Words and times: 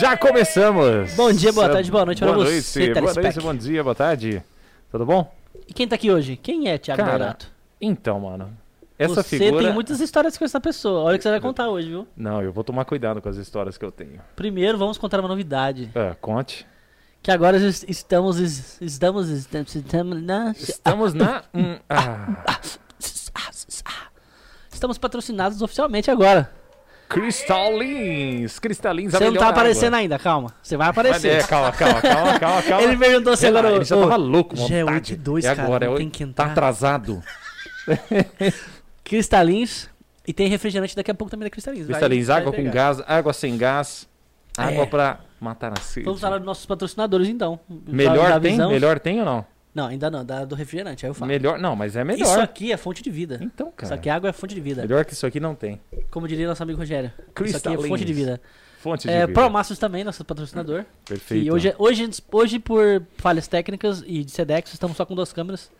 Já 0.00 0.16
começamos! 0.16 1.14
Bom 1.14 1.32
dia, 1.32 1.52
boa 1.52 1.68
tarde, 1.68 1.90
boa 1.90 2.04
noite 2.06 2.18
pra 2.22 2.32
boa 2.32 2.44
você, 2.46 2.78
Noite, 2.86 3.00
boa 3.00 3.14
noite, 3.14 3.40
bom 3.40 3.54
dia, 3.54 3.82
boa 3.82 3.94
tarde. 3.94 4.42
Tudo 4.90 5.04
bom? 5.04 5.32
E 5.66 5.72
quem 5.72 5.88
tá 5.88 5.94
aqui 5.96 6.10
hoje? 6.10 6.36
Quem 6.36 6.68
é 6.68 6.78
Thiago 6.78 7.02
Cara, 7.02 7.18
Donato? 7.18 7.50
Então, 7.80 8.20
mano. 8.20 8.56
Essa 8.98 9.22
você 9.22 9.38
figura. 9.38 9.64
tem 9.64 9.72
muitas 9.72 10.00
histórias 10.00 10.36
com 10.36 10.44
essa 10.44 10.60
pessoa. 10.60 11.02
Olha 11.02 11.14
o 11.14 11.18
que 11.18 11.22
você 11.22 11.30
vai 11.30 11.40
contar 11.40 11.68
hoje, 11.68 11.88
viu? 11.88 12.06
Não, 12.16 12.42
eu 12.42 12.52
vou 12.52 12.64
tomar 12.64 12.84
cuidado 12.84 13.22
com 13.22 13.28
as 13.28 13.36
histórias 13.36 13.78
que 13.78 13.84
eu 13.84 13.92
tenho. 13.92 14.20
Primeiro, 14.34 14.76
vamos 14.76 14.98
contar 14.98 15.20
uma 15.20 15.28
novidade. 15.28 15.90
É, 15.94 16.14
conte. 16.20 16.66
Que 17.22 17.30
agora 17.30 17.56
es- 17.56 17.84
estamos. 17.88 18.38
es- 18.38 18.80
Estamos. 18.80 19.28
Estamos. 19.28 19.74
Estamos, 19.74 20.22
na- 20.22 20.50
Estamos 20.52 21.14
na. 21.14 21.42
ah, 21.88 22.60
estamos 24.72 24.98
patrocinados 24.98 25.60
oficialmente 25.62 26.10
agora. 26.10 26.50
Cristalins! 27.08 28.58
Cristalins, 28.58 29.12
Você 29.12 29.24
não 29.30 29.34
tá 29.34 29.48
aparecendo 29.48 29.94
água. 29.94 29.98
ainda, 29.98 30.18
calma. 30.18 30.52
Você 30.62 30.76
vai 30.76 30.88
Mas 30.88 30.98
aparecer. 30.98 31.28
É, 31.28 31.42
calma, 31.42 31.72
calma, 31.72 32.00
calma, 32.02 32.38
calma, 32.38 32.62
calma. 32.62 32.82
Ele 32.86 32.96
perguntou 32.96 33.36
se 33.36 33.46
agora. 33.46 33.70
Ele 33.72 33.84
já 33.84 33.96
tava 33.96 34.16
louco, 34.16 34.54
já 34.56 34.74
é 34.76 34.80
vontade. 34.84 35.12
8 35.12 35.12
e 35.12 35.16
2, 35.16 35.44
é 35.44 35.48
cara, 35.54 35.62
agora, 35.66 35.84
é 35.84 35.88
tem 35.88 35.96
oito- 35.96 36.10
que 36.12 36.24
Tá 36.26 36.30
entrar. 36.30 36.46
atrasado. 36.52 37.22
Cristalins. 39.04 39.88
E 40.26 40.32
tem 40.32 40.46
refrigerante 40.48 40.94
daqui 40.94 41.10
a 41.10 41.14
pouco 41.14 41.30
também 41.30 41.44
da 41.46 41.50
Cristalins. 41.50 41.86
Cristalins, 41.86 42.26
vai 42.26 42.36
água 42.40 42.52
com 42.52 42.70
gás, 42.70 43.02
água 43.06 43.32
sem 43.32 43.56
gás, 43.56 44.06
água 44.58 44.82
É. 44.82 44.86
pra 44.86 45.20
matar 45.40 45.72
a 45.72 45.80
sede. 45.80 46.04
Vamos 46.04 46.20
falar 46.20 46.36
dos 46.36 46.44
nossos 46.46 46.66
patrocinadores 46.66 47.28
então. 47.28 47.58
Melhor 47.86 48.38
tem? 48.38 48.58
Melhor 48.58 48.98
tem 49.00 49.20
ou 49.20 49.24
não? 49.24 49.46
Não, 49.78 49.86
ainda 49.86 50.10
não, 50.10 50.24
da, 50.24 50.44
do 50.44 50.56
refrigerante, 50.56 51.06
aí 51.06 51.10
eu 51.10 51.14
falo. 51.14 51.28
Melhor, 51.28 51.56
não, 51.58 51.76
mas 51.76 51.94
é 51.94 52.00
Isso 52.00 52.06
melhor. 52.06 52.40
aqui 52.40 52.72
é 52.72 52.76
fonte 52.76 53.00
de 53.00 53.10
vida. 53.10 53.38
Então, 53.40 53.70
cara. 53.70 53.84
Isso 53.86 53.94
aqui, 53.94 54.10
água 54.10 54.30
é 54.30 54.32
fonte 54.32 54.54
de 54.56 54.60
vida. 54.60 54.82
Melhor 54.82 55.04
que 55.04 55.12
isso 55.12 55.24
aqui 55.24 55.38
não 55.38 55.54
tem. 55.54 55.80
Como 56.10 56.26
diria 56.26 56.48
nosso 56.48 56.62
amigo 56.62 56.78
Rogério. 56.80 57.12
Isso 57.44 57.56
aqui 57.58 57.68
é 57.68 57.88
fonte 57.88 58.04
de 58.04 58.12
vida. 58.12 58.40
Fonte 58.80 59.06
de 59.06 59.12
É, 59.14 59.20
vida. 59.26 59.32
Promassos 59.32 59.78
também, 59.78 60.02
nosso 60.02 60.24
patrocinador. 60.24 60.84
Perfeito. 61.04 61.44
E 61.44 61.50
hoje, 61.50 61.74
hoje, 61.78 62.10
hoje, 62.32 62.58
por 62.58 63.02
falhas 63.18 63.46
técnicas 63.46 64.02
e 64.06 64.24
de 64.24 64.30
Sedex, 64.32 64.72
estamos 64.72 64.96
só 64.96 65.04
com 65.06 65.14
duas 65.14 65.32
câmeras. 65.32 65.70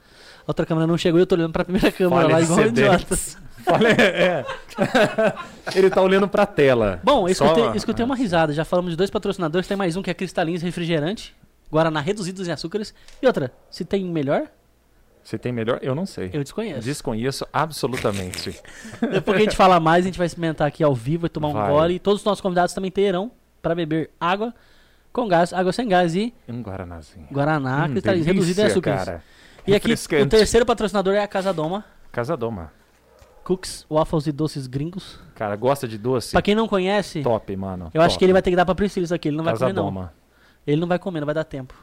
A 0.41 0.51
outra 0.51 0.65
câmera 0.65 0.87
não 0.87 0.97
chegou 0.97 1.19
e 1.19 1.23
eu 1.23 1.27
tô 1.27 1.35
olhando 1.35 1.53
pra 1.53 1.65
primeira 1.65 1.91
câmera 1.93 2.23
Falha 2.23 2.35
lá 2.35 2.41
igual 2.41 2.59
um 2.61 2.67
idiota. 2.67 3.17
Falha- 3.65 3.89
é. 3.99 4.45
Ele 5.75 5.91
tá 5.91 6.01
olhando 6.01 6.29
pra 6.29 6.47
tela. 6.47 7.01
Bom, 7.03 7.29
eu 7.29 7.33
escutei, 7.33 7.65
Só- 7.65 7.75
escutei 7.75 8.05
uma 8.05 8.17
risada. 8.17 8.53
Já 8.53 8.65
falamos 8.65 8.93
de 8.93 8.97
dois 8.97 9.11
patrocinadores. 9.11 9.67
Tem 9.69 9.77
mais 9.77 9.97
um 9.97 10.03
que 10.03 10.11
é 10.11 10.15
Cristalins 10.15 10.63
Refrigerante. 10.63 11.35
Guaraná 11.71 12.01
reduzidos 12.01 12.47
em 12.49 12.51
açúcares. 12.51 12.95
E 13.23 13.27
outra, 13.27 13.53
se 13.71 13.85
tem 13.85 14.05
melhor, 14.05 14.49
Você 15.23 15.37
tem 15.37 15.53
melhor? 15.53 15.79
Eu 15.83 15.95
não 15.95 16.07
sei. 16.07 16.31
eu 16.33 16.43
desconheço. 16.43 16.81
Desconheço 16.81 17.47
absolutamente. 17.53 18.59
Depois 19.13 19.37
que 19.37 19.43
a 19.43 19.45
gente 19.45 19.57
falar 19.57 19.79
mais, 19.81 20.05
a 20.05 20.09
gente 20.09 20.17
vai 20.19 20.27
experimentar 20.27 20.67
aqui 20.67 20.83
ao 20.83 20.95
vivo, 20.95 21.23
vai 21.23 21.31
tomar 21.31 21.49
um 21.49 21.53
Vai. 21.53 21.71
gole. 21.71 21.95
E 21.95 21.99
todos 21.99 22.21
os 22.21 22.25
nossos 22.25 22.41
convidados 22.41 22.73
também 22.75 22.91
terão 22.91 23.31
para 23.61 23.75
beber 23.75 24.11
água 24.21 24.55
com 25.13 25.27
gás, 25.29 25.53
água 25.53 25.73
sem 25.73 25.89
gás 25.89 26.15
e 26.15 26.33
Um 26.49 26.63
guaranazinho. 26.63 27.27
Guaraná, 27.31 27.87
Hum, 27.87 27.95
reduzido 28.25 28.61
em 28.61 28.65
açúcares. 28.65 29.05
cara. 29.05 29.23
E 29.67 29.75
aqui, 29.75 29.93
o 29.93 30.27
terceiro 30.27 30.65
patrocinador 30.65 31.15
é 31.15 31.23
a 31.23 31.29
Casa 31.29 31.53
Doma. 31.53 31.85
Casa 32.11 32.37
Doma. 32.37 32.73
Cookies, 33.45 33.85
waffles 33.91 34.27
e 34.27 34.33
doces 34.33 34.67
gringos. 34.67 35.19
Cara, 35.35 35.57
gosta 35.57 35.87
de 35.89 35.99
doce? 35.99 36.33
Pra 36.33 36.43
quem 36.43 36.55
não 36.55 36.69
conhece, 36.69 37.23
Top, 37.23 37.55
mano. 37.57 37.91
eu 37.95 38.01
acho 38.03 38.11
Top. 38.15 38.19
que 38.19 38.25
ele 38.25 38.33
vai 38.33 38.41
ter 38.43 38.51
que 38.51 38.57
dar 38.57 38.65
pra 38.65 38.75
Priscila 38.75 39.05
isso 39.05 39.15
aqui. 39.15 39.29
Ele 39.29 39.37
não 39.37 39.45
vai 39.45 39.55
Casa 39.55 39.67
comer, 39.67 39.75
não. 39.75 40.11
Ele 40.69 40.81
não 40.81 40.87
vai 40.89 40.99
comer, 40.99 41.21
não 41.21 41.27
vai 41.27 41.35
dar 41.35 41.45
tempo. 41.45 41.75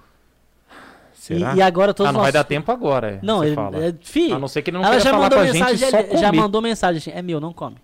Será? 1.13 1.53
E, 1.55 1.57
e 1.57 1.61
agora 1.61 1.93
todos 1.93 2.09
ah, 2.09 2.13
não 2.13 2.19
nós... 2.19 2.25
vai 2.25 2.31
dar 2.31 2.43
tempo 2.43 2.71
agora. 2.71 3.13
é, 3.13 3.19
Não, 3.23 3.43
ele. 3.43 3.55
fala. 3.55 3.83
É, 3.83 3.93
fi, 4.01 4.31
A 4.31 4.37
não 4.37 4.47
ser 4.47 4.61
que 4.61 4.69
ele 4.69 4.77
não 4.77 4.85
ela 4.85 4.99
já 4.99 5.09
falar 5.09 5.23
mandou 5.23 5.39
com 5.39 5.43
a 5.43 5.47
mensagem, 5.51 5.77
gente 5.77 5.89
só 5.91 5.97
ele- 5.99 6.17
já 6.17 6.31
mandou 6.31 6.61
mensagem 6.61 6.97
assim, 6.99 7.11
é 7.11 7.21
meu, 7.21 7.39
não 7.39 7.51
come. 7.51 7.77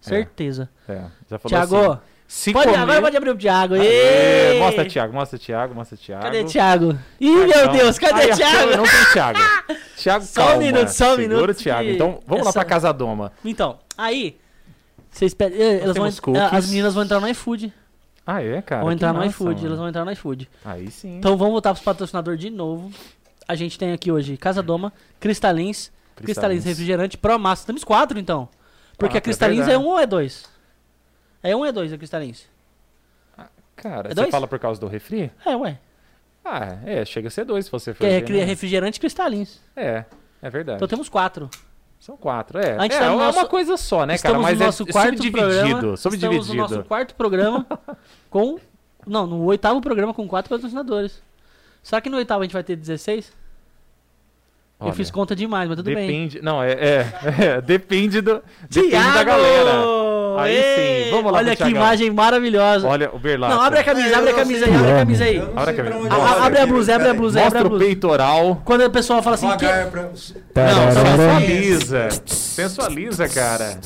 Certeza. 0.00 0.68
É, 0.88 1.02
já 1.30 1.38
falou 1.38 1.48
Tiago, 1.48 1.76
assim. 1.92 2.00
Se 2.26 2.50
pode, 2.52 2.64
comer... 2.70 2.78
agora 2.80 3.02
pode 3.02 3.16
abrir 3.16 3.30
o 3.30 3.36
Thiago. 3.36 3.74
Aê! 3.74 4.58
Mostra 4.58 4.88
Thiago, 4.88 5.12
mostra 5.12 5.38
Thiago, 5.38 5.74
mostra 5.74 5.98
Thiago. 5.98 6.22
Cadê 6.22 6.44
Thiago? 6.44 6.98
Ih, 7.20 7.28
Ah, 7.28 7.46
meu 7.46 7.66
não. 7.66 7.72
Deus, 7.74 7.98
cadê 7.98 8.20
Aí, 8.22 8.30
a 8.30 8.36
Thiago? 8.36 8.76
Não 8.78 8.84
tem 8.84 9.04
Thiago. 9.12 9.38
Thiago, 9.98 10.24
Só 10.24 10.40
um 10.40 10.46
calma. 10.46 10.62
minuto, 10.62 10.88
só 10.88 11.04
um 11.12 11.16
Segura 11.16 11.28
minuto 11.28 11.50
o 11.50 11.54
Thiago. 11.54 11.82
que 11.84 11.92
Então, 11.94 12.20
vamos 12.26 12.44
lá 12.44 12.48
essa- 12.50 12.60
pra 12.60 12.64
Casa 12.68 12.90
Doma. 12.92 13.32
Então, 13.44 13.78
aí. 13.98 14.38
Vocês 15.10 15.34
pedem. 15.34 15.60
eh, 15.60 15.72
Elas 15.82 15.84
vão, 15.94 15.94
temos 15.94 16.20
cookies. 16.20 16.52
as 16.54 16.68
meninas 16.70 16.94
vão 16.94 17.02
entrar 17.04 17.20
no 17.20 17.28
iFood. 17.28 17.70
Ah, 18.26 18.42
é, 18.42 18.62
cara? 18.62 18.82
vão 18.82 18.92
entrar 18.92 19.12
no 19.12 19.18
massa, 19.18 19.30
iFood, 19.30 19.54
mano. 19.56 19.66
elas 19.66 19.78
vão 19.78 19.88
entrar 19.88 20.04
no 20.04 20.12
iFood. 20.12 20.48
Aí 20.64 20.90
sim. 20.90 21.18
Então 21.18 21.36
vamos 21.36 21.52
voltar 21.52 21.72
pros 21.72 21.84
patrocinadores 21.84 22.38
de 22.40 22.50
novo. 22.50 22.92
A 23.48 23.54
gente 23.56 23.78
tem 23.78 23.92
aqui 23.92 24.12
hoje 24.12 24.36
Casa 24.36 24.62
Doma, 24.62 24.92
Cristalins, 25.18 25.90
Cristalins 26.16 26.64
Refrigerante, 26.64 27.18
Pro 27.18 27.38
Massa. 27.38 27.66
Temos 27.66 27.82
quatro 27.82 28.18
então. 28.18 28.48
Porque 28.96 29.14
Quatro, 29.14 29.18
a 29.18 29.20
Cristalins 29.20 29.66
é 29.66 29.72
é, 29.72 29.78
um 29.78 29.86
ou 29.86 29.98
é 29.98 30.06
dois? 30.06 30.44
É 31.42 31.56
um 31.56 31.60
ou 31.60 31.66
é 31.66 31.72
dois 31.72 31.92
a 31.92 31.98
Cristalins? 31.98 32.44
Cara, 33.74 34.08
É 34.08 34.10
você 34.10 34.14
dois? 34.14 34.30
fala 34.30 34.46
por 34.46 34.58
causa 34.60 34.80
do 34.80 34.86
refri? 34.86 35.30
É, 35.44 35.56
ué. 35.56 35.78
Ah, 36.44 36.78
é, 36.84 37.04
chega 37.04 37.28
a 37.28 37.30
ser 37.30 37.44
dois 37.44 37.64
se 37.64 37.70
você 37.72 37.92
for 37.92 38.00
Que 38.00 38.06
é 38.06 38.20
ver, 38.20 38.30
né? 38.32 38.44
refrigerante 38.44 38.98
e 38.98 39.00
Cristalins. 39.00 39.60
É, 39.74 40.04
é 40.40 40.50
verdade. 40.50 40.76
Então 40.76 40.86
temos 40.86 41.08
quatro. 41.08 41.48
São 42.02 42.16
quatro, 42.16 42.58
é. 42.58 42.70
É, 42.84 42.88
tá 42.88 43.10
no 43.10 43.14
é 43.14 43.16
nosso- 43.26 43.38
uma 43.38 43.46
coisa 43.46 43.76
só, 43.76 44.00
né, 44.00 44.18
cara? 44.18 44.34
Estamos 44.34 44.42
Mas 44.42 44.58
no 44.58 44.64
nosso 44.66 44.82
é 44.82 44.86
quarto 44.86 45.16
subdividido, 45.22 45.38
programa. 45.38 45.96
subdividido. 45.96 46.40
Estamos 46.42 46.48
no 46.48 46.54
nosso 46.76 46.82
quarto 46.88 47.14
programa 47.14 47.64
com. 48.28 48.58
Não, 49.06 49.24
no 49.24 49.44
oitavo 49.44 49.80
programa 49.80 50.12
com 50.12 50.26
quatro 50.26 50.50
patrocinadores. 50.50 51.22
Será 51.80 52.00
que 52.00 52.10
no 52.10 52.16
oitavo 52.16 52.40
a 52.40 52.44
gente 52.44 52.54
vai 52.54 52.64
ter 52.64 52.74
16? 52.74 53.32
Eu 54.80 54.86
Olha, 54.86 54.94
fiz 54.94 55.12
conta 55.12 55.36
demais, 55.36 55.68
mas 55.68 55.76
tudo 55.76 55.86
bem. 55.94 55.94
depende, 56.08 56.42
Não, 56.42 56.60
é, 56.60 56.72
é, 56.72 57.06
é, 57.56 57.60
depende 57.60 58.20
do 58.20 58.42
depende 58.68 59.12
da 59.12 59.22
galera. 59.22 59.70
Aí 60.38 60.54
Ei! 60.56 61.04
sim, 61.04 61.10
vamos 61.10 61.32
lá 61.32 61.38
Olha 61.38 61.46
pro 61.48 61.56
que 61.56 61.64
Thiagão. 61.64 61.82
imagem 61.82 62.10
maravilhosa. 62.10 62.88
Olha 62.88 63.10
o 63.12 63.18
Berlato. 63.18 63.54
Não, 63.54 63.62
abre 63.62 63.78
a 63.80 63.84
camisa, 63.84 64.16
abre 64.18 64.30
a 64.30 64.34
camisa 64.34 64.64
aí, 64.66 64.74
abre 64.74 64.90
a 64.90 64.96
camisa 64.96 65.24
aí. 65.24 65.38
Abre 65.56 65.70
a 65.70 65.74
camisa. 65.74 66.14
A- 66.14 66.46
abre 66.46 66.58
a 66.60 66.66
blusa, 66.66 66.94
abre 66.94 67.08
a 67.08 67.14
blusa, 67.14 67.42
abre 67.44 67.58
a 67.58 67.62
o 67.62 67.68
blusa. 67.68 67.84
peitoral. 67.84 68.62
Quando 68.64 68.82
a 68.82 68.90
pessoa 68.90 69.22
fala 69.22 69.34
assim, 69.34 69.48
que... 69.56 69.66
Pra... 70.52 70.64
Não, 70.72 70.92
sensualiza. 70.92 72.08
Sensualiza, 72.26 73.28
cara. 73.28 73.78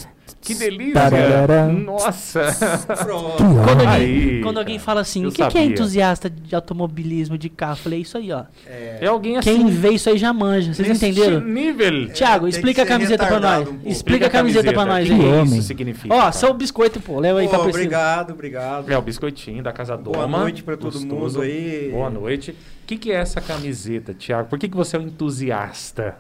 Que 0.47 0.55
delícia. 0.55 1.67
Nossa. 1.85 2.87
Pronto. 3.05 3.37
quando, 3.45 3.71
alguém, 3.71 3.87
Aí, 3.89 4.41
quando 4.43 4.59
alguém 4.59 4.79
fala 4.79 5.01
assim, 5.01 5.27
o 5.27 5.33
que, 5.33 5.47
que 5.47 5.59
é 5.59 5.65
entusiasta 5.65 6.31
de 6.31 6.55
automobilismo, 6.55 7.37
de 7.37 7.49
carro? 7.49 7.73
Eu 7.73 7.77
falei, 7.77 8.01
isso 8.01 8.17
aí, 8.17 8.31
ó. 8.33 8.45
É, 8.67 8.99
É 9.03 9.07
alguém 9.07 9.37
assim. 9.37 9.57
Quem 9.57 9.67
vê 9.69 9.91
isso 9.91 10.09
aí 10.09 10.17
já 10.19 10.33
manja. 10.33 10.73
Vocês 10.73 10.89
entenderam? 10.89 11.41
nível. 11.41 12.09
Tiago, 12.13 12.41
tem 12.47 12.51
explica 12.51 12.83
a 12.83 12.87
camiseta 12.87 13.27
pra 13.27 13.41
nós. 13.41 13.69
um. 13.69 13.79
Explica 13.85 14.27
a 14.27 14.31
camiseta 14.31 14.73
pra 14.73 14.85
nós 14.87 15.09
O 15.11 15.15
que 15.15 15.23
aí. 15.25 15.43
isso 15.59 15.63
significa? 15.63 16.15
Ó, 16.15 16.19
cara? 16.19 16.33
seu 16.33 16.55
biscoito, 16.55 17.01
pô. 17.01 17.19
Leva 17.19 17.41
aí 17.41 17.47
Pô, 17.47 17.51
pra 17.51 17.59
Priscila. 17.65 17.83
obrigado, 17.85 18.31
obrigado. 18.33 18.91
É 18.93 18.97
o 18.99 19.03
biscoitinho 19.03 19.63
da 19.63 19.73
Casa 19.73 19.97
Doma. 19.97 20.27
Boa 20.27 20.41
noite 20.41 20.63
pra 20.63 20.77
todo 20.77 20.93
Gostoso. 20.93 21.39
mundo 21.39 21.41
aí. 21.43 21.91
Boa 21.93 22.11
noite. 22.11 22.53
O 22.53 22.87
que, 22.87 22.97
que 22.97 23.11
é 23.11 23.17
essa 23.17 23.41
camiseta, 23.41 24.15
Thiago? 24.15 24.49
Por 24.49 24.59
que, 24.59 24.69
que 24.69 24.77
você 24.77 24.97
é 24.97 25.01
um 25.01 25.03
entusiasta? 25.03 26.15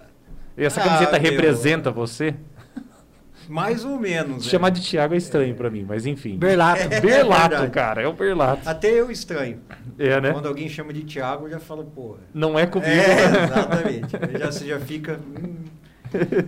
E 0.58 0.64
essa 0.64 0.80
Ah, 0.80 0.84
camiseta 0.84 1.18
meu. 1.20 1.30
representa 1.30 1.90
você? 1.90 2.34
Mais 3.48 3.84
ou 3.84 3.98
menos. 3.98 4.44
né? 4.44 4.50
Chamar 4.50 4.70
de 4.70 4.80
Thiago 4.80 5.14
é 5.14 5.16
estranho 5.16 5.54
pra 5.54 5.70
mim, 5.70 5.84
mas 5.88 6.04
enfim. 6.06 6.36
Berlato. 6.36 6.82
É 6.90 7.00
Berlato, 7.00 7.48
verdade. 7.50 7.70
cara. 7.70 8.02
É 8.02 8.08
o 8.08 8.12
Berlato. 8.12 8.68
Até 8.68 8.90
eu 8.90 9.10
estranho. 9.10 9.60
É, 9.98 10.20
né? 10.20 10.32
Quando 10.32 10.46
alguém 10.48 10.68
chama 10.68 10.92
de 10.92 11.02
Thiago, 11.04 11.46
eu 11.46 11.50
já 11.50 11.60
falo, 11.60 11.84
pô. 11.84 12.16
Não 12.34 12.58
é 12.58 12.66
comigo. 12.66 12.90
É, 12.90 13.24
exatamente. 13.44 14.38
Já, 14.38 14.46
você 14.52 14.66
já 14.66 14.80
fica. 14.80 15.20
hum, 15.38 15.54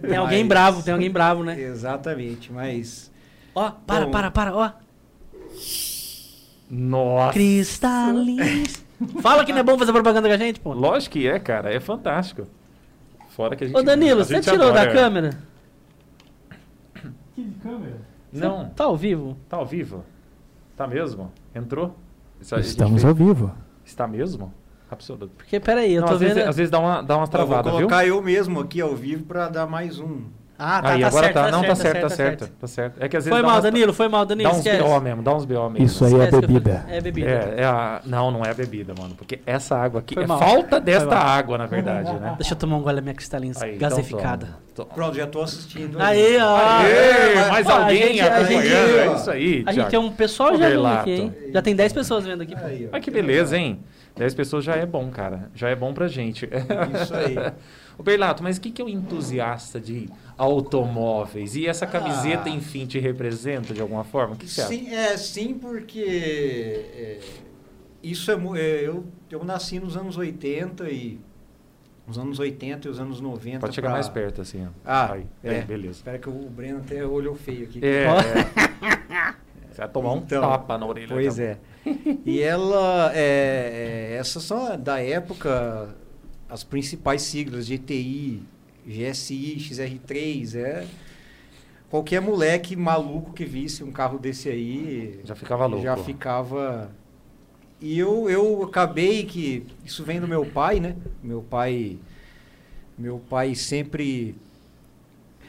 Tem 0.02 0.16
alguém 0.16 0.40
Mas- 0.40 0.48
bravo, 0.48 0.82
tem 0.82 0.92
alguém 0.92 1.10
bravo, 1.10 1.44
né? 1.44 1.60
Exatamente, 1.60 2.52
mas. 2.52 3.10
Ó, 3.54 3.70
para, 3.86 4.04
Bom. 4.06 4.10
para, 4.10 4.30
para, 4.30 4.54
ó. 4.56 4.70
Nossa. 6.70 7.32
Cristalins. 7.32 8.84
Fala 9.22 9.44
que 9.44 9.52
não 9.52 9.60
é 9.60 9.62
bom 9.62 9.78
fazer 9.78 9.92
propaganda 9.92 10.28
com 10.28 10.34
a 10.34 10.38
gente, 10.38 10.60
pô. 10.60 10.72
Lógico 10.72 11.12
que 11.14 11.26
é, 11.28 11.38
cara. 11.38 11.72
É 11.72 11.78
fantástico. 11.80 12.46
Fora 13.30 13.54
que 13.56 13.64
a 13.64 13.66
gente. 13.68 13.76
Ô 13.76 13.82
Danilo, 13.82 14.24
você 14.24 14.40
tirou 14.40 14.72
da 14.72 14.86
adora. 17.42 17.62
câmera? 17.62 18.00
Não, 18.32 18.68
Tá 18.70 18.84
ao 18.84 18.96
vivo? 18.96 19.36
tá 19.48 19.56
ao 19.56 19.66
vivo. 19.66 20.04
Tá 20.76 20.86
mesmo? 20.86 21.32
Entrou? 21.54 21.94
Estamos 22.40 23.04
ao 23.04 23.14
vivo. 23.14 23.52
Está 23.84 24.06
mesmo? 24.06 24.52
Absoluto. 24.90 25.30
Porque, 25.36 25.58
peraí, 25.60 25.92
eu 25.94 26.00
Não, 26.02 26.08
tô 26.08 26.14
às, 26.14 26.20
vendo... 26.20 26.34
vezes, 26.34 26.48
às 26.48 26.56
vezes 26.56 26.70
dá 26.70 26.78
uma, 26.78 27.02
dá 27.02 27.14
uma 27.16 27.24
vou 27.26 27.30
travada, 27.30 27.70
viu? 27.70 27.78
colocar 27.80 28.06
eu 28.06 28.22
mesmo 28.22 28.60
aqui 28.60 28.80
ao 28.80 28.94
vivo 28.94 29.24
pra 29.24 29.48
dar 29.48 29.66
mais 29.66 29.98
um. 29.98 30.22
Ah, 30.60 30.82
tá, 30.82 30.88
Aí, 30.90 31.00
tá 31.02 31.06
agora 31.06 31.24
certo, 31.26 31.34
tá. 31.34 31.50
Não, 31.52 31.62
tá 31.62 31.74
certo, 31.76 32.00
tá 32.00 32.08
certo, 32.08 32.38
certo. 32.40 32.52
tá 32.60 32.66
certo. 32.66 32.96
É 32.98 33.08
que 33.08 33.16
às 33.16 33.24
vezes 33.24 33.36
Foi 33.38 33.42
mal, 33.46 33.54
umas- 33.56 33.62
Danilo, 33.62 33.92
foi 33.92 34.08
mal, 34.08 34.26
Danilo, 34.26 34.50
Dá 34.50 34.56
uns 34.56 34.66
esquece. 34.66 34.82
BO 34.82 35.00
mesmo, 35.00 35.22
dá 35.22 35.34
uns 35.36 35.44
BO 35.44 35.70
mesmo. 35.70 35.86
Isso 35.86 36.04
aí 36.04 36.14
é 36.14 36.24
Esquece 36.24 36.40
bebida. 36.40 36.84
É 36.88 37.00
bebida. 37.00 37.30
É, 37.30 37.54
é 37.58 37.64
a... 37.64 38.00
Não, 38.04 38.30
não 38.32 38.44
é 38.44 38.50
a 38.50 38.54
bebida, 38.54 38.92
mano. 38.98 39.14
Porque 39.14 39.38
essa 39.46 39.76
água 39.76 40.00
aqui 40.00 40.14
Foi 40.14 40.24
é 40.24 40.26
mal. 40.26 40.38
falta 40.40 40.80
desta 40.80 41.16
água, 41.16 41.56
na 41.58 41.66
verdade, 41.66 42.12
né? 42.14 42.34
Deixa 42.36 42.54
eu 42.54 42.58
tomar 42.58 42.76
um 42.76 42.82
gole 42.82 42.96
da 42.96 43.02
minha 43.02 43.14
cristalina 43.14 43.54
Aí, 43.60 43.76
então 43.76 43.88
gaseificada. 43.88 44.48
toma. 44.74 44.88
Pronto, 44.94 45.16
já 45.16 45.26
tô 45.28 45.42
assistindo. 45.42 45.96
Aí, 46.02 46.36
ó. 46.38 46.56
Aê, 46.56 47.48
mais 47.50 47.66
alguém 47.68 48.02
gente- 48.08 48.20
a 48.20 48.26
acompanhando. 48.36 48.62
gente- 48.64 48.98
é 48.98 49.14
isso 49.14 49.30
aí, 49.30 49.64
A 49.66 49.72
gente 49.72 49.88
tem 49.90 49.98
um 50.00 50.10
pessoal 50.10 50.50
já 50.50 50.56
vendo 50.56 50.68
Berlato. 50.70 51.00
aqui, 51.02 51.10
hein? 51.12 51.34
Já 51.52 51.62
tem 51.62 51.76
10 51.76 51.92
pessoas 51.92 52.24
vendo 52.24 52.42
aqui. 52.42 52.54
Aí. 52.56 52.88
Olha 52.92 53.00
que 53.00 53.10
beleza, 53.12 53.56
hein? 53.56 53.78
10 54.16 54.34
pessoas 54.34 54.64
já 54.64 54.74
é 54.74 54.84
bom, 54.84 55.08
cara. 55.10 55.48
Já 55.54 55.68
é 55.68 55.76
bom 55.76 55.94
pra 55.94 56.08
gente. 56.08 56.48
Isso 57.00 57.14
aí. 57.14 57.36
Ô, 57.98 58.02
Berlato, 58.02 58.42
mas 58.44 58.56
o 58.56 58.60
que, 58.60 58.70
que 58.70 58.80
é 58.80 58.84
o 58.84 58.88
entusiasta 58.88 59.80
de 59.80 60.08
automóveis? 60.36 61.56
E 61.56 61.66
essa 61.66 61.86
camiseta, 61.86 62.44
Ah. 62.46 62.50
enfim, 62.50 62.86
te 62.86 62.98
representa 63.00 63.74
de 63.74 63.80
alguma 63.80 64.04
forma? 64.04 64.34
O 64.34 64.36
que 64.38 64.46
acha? 64.46 64.66
Sim, 64.68 64.88
é, 64.94 65.16
sim, 65.16 65.54
porque 65.54 66.00
é, 66.00 67.18
isso 68.02 68.30
é, 68.30 68.34
é, 68.56 68.86
eu, 68.86 69.04
eu 69.30 69.44
nasci 69.44 69.80
nos 69.80 69.96
anos 69.96 70.16
80 70.16 70.88
e 70.90 71.18
os 72.06 72.16
anos 72.18 72.38
80 72.38 72.86
e 72.86 72.90
os 72.90 73.00
anos 73.00 73.20
90. 73.20 73.58
Pode 73.58 73.74
chegar 73.74 73.88
pra- 73.88 73.94
mais 73.96 74.08
perto, 74.08 74.40
assim. 74.42 74.64
Ó. 74.64 74.68
Ah, 74.84 75.12
Aí, 75.14 75.26
é. 75.42 75.60
beleza. 75.62 75.94
Espera 75.98 76.18
que 76.18 76.28
o 76.28 76.32
Breno 76.32 76.78
até 76.78 77.04
olhou 77.04 77.34
feio 77.34 77.64
aqui. 77.64 77.80
É, 77.84 78.06
Ó. 78.08 78.16
é. 78.22 79.34
Você 79.70 79.78
vai 79.82 79.88
tomar 79.88 80.12
um 80.12 80.18
Então, 80.18 80.40
tapa 80.40 80.78
na 80.78 80.86
orelha. 80.86 81.08
Pois 81.08 81.38
então. 81.38 81.50
é. 81.50 81.58
E 82.24 82.40
ela, 82.40 83.10
é, 83.14 84.10
é, 84.12 84.16
essas 84.18 84.42
são 84.42 84.78
da 84.78 85.00
época 85.02 85.96
as 86.48 86.64
principais 86.64 87.22
siglas 87.22 87.66
GTI, 87.68 88.42
GSI, 88.86 89.56
XR3, 89.60 90.54
é 90.56 90.86
qualquer 91.90 92.20
moleque 92.20 92.74
maluco 92.76 93.32
que 93.32 93.44
visse 93.44 93.82
um 93.84 93.90
carro 93.92 94.18
desse 94.18 94.48
aí 94.48 95.20
Já 95.24 95.34
ficava 95.34 95.66
louco. 95.66 95.82
já 95.84 95.96
ficava. 95.96 96.90
E 97.80 97.98
eu, 97.98 98.28
eu 98.28 98.62
acabei 98.64 99.24
que 99.24 99.64
isso 99.84 100.02
vem 100.04 100.20
do 100.20 100.26
meu 100.26 100.44
pai, 100.44 100.80
né? 100.80 100.96
Meu 101.22 101.42
pai, 101.42 101.96
meu 102.98 103.18
pai 103.20 103.54
sempre 103.54 104.34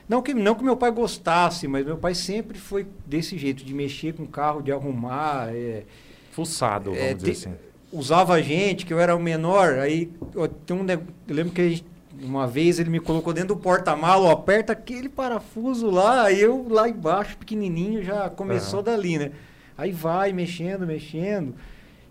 não 0.07 0.21
que 0.21 0.33
não 0.33 0.53
que 0.55 0.63
meu 0.63 0.75
pai 0.77 0.91
gostasse, 0.91 1.67
mas 1.67 1.85
meu 1.85 1.97
pai 1.97 2.13
sempre 2.15 2.57
foi 2.59 2.85
desse 3.05 3.37
jeito 3.37 3.63
de 3.63 3.73
mexer 3.73 4.13
com 4.13 4.25
carro, 4.27 4.61
de 4.61 4.71
arrumar, 4.71 5.49
é, 5.53 5.83
Fuçado, 6.31 6.91
vamos 6.91 6.99
É, 6.99 7.13
dizer 7.13 7.33
te- 7.33 7.47
assim. 7.49 7.55
Usava 7.91 8.33
a 8.33 8.41
gente, 8.41 8.85
que 8.85 8.93
eu 8.93 8.99
era 8.99 9.15
o 9.15 9.19
menor, 9.19 9.79
aí 9.79 10.11
ó, 10.35 10.47
tem 10.47 10.75
um, 10.77 10.85
eu 10.89 11.01
lembro 11.27 11.53
que 11.53 11.69
gente- 11.69 11.85
uma 12.21 12.45
vez 12.45 12.79
ele 12.79 12.89
me 12.89 12.99
colocou 12.99 13.31
dentro 13.33 13.55
do 13.55 13.61
porta-malas, 13.61 14.25
ó, 14.25 14.31
aperta 14.31 14.73
aquele 14.73 15.07
parafuso 15.09 15.89
lá, 15.89 16.23
aí 16.23 16.41
eu 16.41 16.67
lá 16.69 16.89
embaixo, 16.89 17.37
pequenininho, 17.37 18.03
já 18.03 18.29
começou 18.29 18.79
Aham. 18.79 18.85
dali, 18.85 19.17
né? 19.17 19.31
Aí 19.77 19.91
vai 19.91 20.33
mexendo, 20.33 20.85
mexendo, 20.85 21.55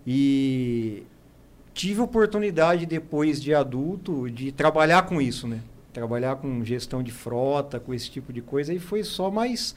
e 0.07 1.03
tive 1.75 2.01
oportunidade 2.01 2.87
depois 2.87 3.41
de 3.43 3.55
adulto 3.55 4.31
de 4.31 4.51
trabalhar 4.51 5.03
com 5.03 5.21
isso, 5.21 5.47
né? 5.47 5.61
Trabalhar 5.93 6.37
com 6.37 6.65
gestão 6.65 7.03
de 7.03 7.11
frota, 7.13 7.79
com 7.79 7.93
esse 7.93 8.11
tipo 8.11 8.33
de 8.33 8.41
coisa, 8.41 8.73
e 8.73 8.79
foi 8.79 9.05
só 9.05 9.31
mais 9.31 9.75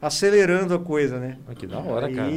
acelerando 0.00 0.74
a 0.74 0.78
coisa, 0.78 1.20
né? 1.20 1.38
Ah, 1.46 1.54
que 1.54 1.66
da 1.66 1.78
hora, 1.78 2.10
cara. 2.12 2.30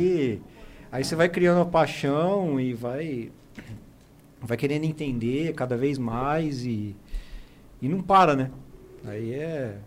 Aí, 0.96 1.04
você 1.04 1.16
vai 1.16 1.30
criando 1.30 1.62
a 1.62 1.66
paixão 1.66 2.60
e 2.60 2.74
vai 2.74 3.32
vai 4.42 4.58
querendo 4.58 4.84
entender 4.84 5.54
cada 5.54 5.76
vez 5.76 5.98
mais 5.98 6.66
e, 6.66 6.96
e 7.82 7.90
não 7.90 8.02
para, 8.02 8.36
né? 8.36 8.52
Aí 9.08 9.34
é. 9.34 9.78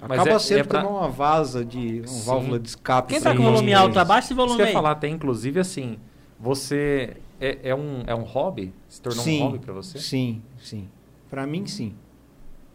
Mas 0.00 0.10
Acaba 0.20 0.30
é- 0.32 0.38
sendo 0.38 0.60
é 0.60 0.64
pra- 0.64 0.82
como 0.82 0.98
uma 0.98 1.08
vaza 1.08 1.64
de. 1.64 2.00
uma 2.00 2.06
Sim. 2.08 2.26
válvula 2.26 2.58
de 2.58 2.68
escape. 2.68 3.12
Quem 3.14 3.20
tá 3.22 3.34
com 3.34 3.42
volume 3.42 3.72
alto, 3.74 3.98
abaixa 3.98 4.26
esse 4.26 4.34
Isso 4.34 4.36
volume 4.36 4.56
que 4.56 4.62
eu 4.62 4.66
ia 4.66 4.68
aí. 4.70 4.74
falar 4.74 4.90
até, 4.92 5.08
inclusive, 5.08 5.58
assim, 5.60 5.98
você 6.38 7.16
é, 7.40 7.58
é 7.70 7.74
um, 7.74 8.02
é 8.06 8.14
um 8.14 8.22
hobby? 8.22 8.72
Se 8.88 9.00
tornou 9.00 9.24
Sim. 9.24 9.40
um 9.42 9.44
hobby 9.46 9.58
pra 9.60 9.72
você? 9.72 9.98
Sim, 9.98 10.42
sim. 10.58 10.88
Pra 11.30 11.46
mim, 11.46 11.66
sim. 11.66 11.94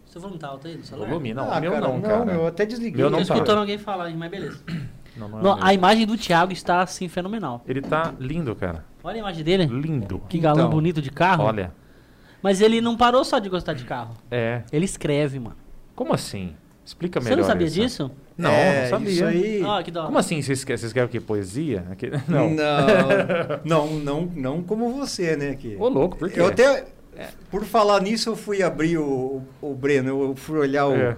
Seu 0.06 0.20
volume 0.20 0.40
tá 0.40 0.48
alto 0.48 0.68
aí 0.68 0.76
do 0.76 0.84
celular? 0.86 1.08
Volume, 1.08 1.34
não. 1.34 1.52
Ah, 1.52 1.62
meu 1.62 1.72
cara, 1.72 1.88
não, 1.88 2.02
cara. 2.02 2.32
eu 2.34 2.48
até 2.48 2.66
desliguei. 2.66 2.98
Meu 3.02 3.10
não 3.10 3.20
Tô 3.20 3.26
tá. 3.28 3.34
escutando 3.36 3.60
alguém 3.60 3.78
falar 3.78 4.06
aí, 4.06 4.16
mas 4.18 4.30
beleza. 4.30 4.60
Não, 5.16 5.28
não 5.30 5.40
é 5.40 5.44
Não, 5.44 5.58
a 5.64 5.74
imagem 5.74 6.06
do 6.06 6.18
Thiago 6.18 6.52
está 6.54 6.82
assim 6.82 7.08
fenomenal. 7.08 7.64
Ele 7.68 7.82
tá 7.82 8.14
lindo, 8.20 8.56
cara. 8.56 8.86
Olha 9.04 9.16
a 9.16 9.20
imagem 9.20 9.44
dele. 9.44 9.66
Lindo. 9.66 10.22
Que 10.30 10.38
galã 10.40 10.62
Então, 10.62 10.70
bonito 10.72 11.02
de 11.02 11.10
carro. 11.10 11.44
Olha. 11.46 11.72
Mas 12.42 12.62
ele 12.62 12.82
não 12.82 12.96
parou 12.98 13.24
só 13.24 13.38
de 13.40 13.50
gostar 13.50 13.74
de 13.74 13.84
carro. 13.84 14.16
É. 14.30 14.64
Ele 14.72 14.86
escreve, 14.86 15.40
mano. 15.40 15.56
Como 15.96 16.14
assim? 16.14 16.56
Explica 16.84 17.20
Você 17.22 17.30
melhor 17.30 17.42
não 17.42 17.48
sabia 17.48 17.68
isso. 17.68 17.80
disso? 17.82 18.12
Não, 18.38 18.50
É, 18.50 18.84
não 18.84 18.90
sabia. 18.90 19.12
Isso 19.12 19.26
aí. 19.26 19.84
Que 19.84 19.92
da 19.92 20.00
hora. 20.02 20.08
Como 20.08 20.18
assim? 20.18 20.42
Vocês 20.42 20.64
querem, 20.64 20.78
vocês 20.78 20.92
querem 20.94 21.08
o 21.08 21.12
quê? 21.12 21.20
Poesia? 21.20 21.86
Aqui- 21.92 22.10
Não. 22.28 22.50
Não, 22.50 22.68
não, 23.64 23.88
não, 24.00 24.32
não 24.36 24.64
como 24.64 24.92
você, 24.92 25.36
né? 25.36 25.56
Que... 25.56 25.76
Ô, 25.78 25.88
louco, 25.88 26.18
por 26.18 26.30
quê? 26.30 26.40
Eu 26.40 26.48
até, 26.48 26.86
por 27.52 27.64
falar 27.66 28.02
nisso, 28.02 28.30
eu 28.30 28.36
fui 28.36 28.64
abrir 28.64 28.98
o, 28.98 29.42
o 29.62 29.74
Breno, 29.76 30.10
eu 30.10 30.36
fui 30.36 30.58
olhar 30.60 30.88
o 30.88 30.96
É. 30.96 31.18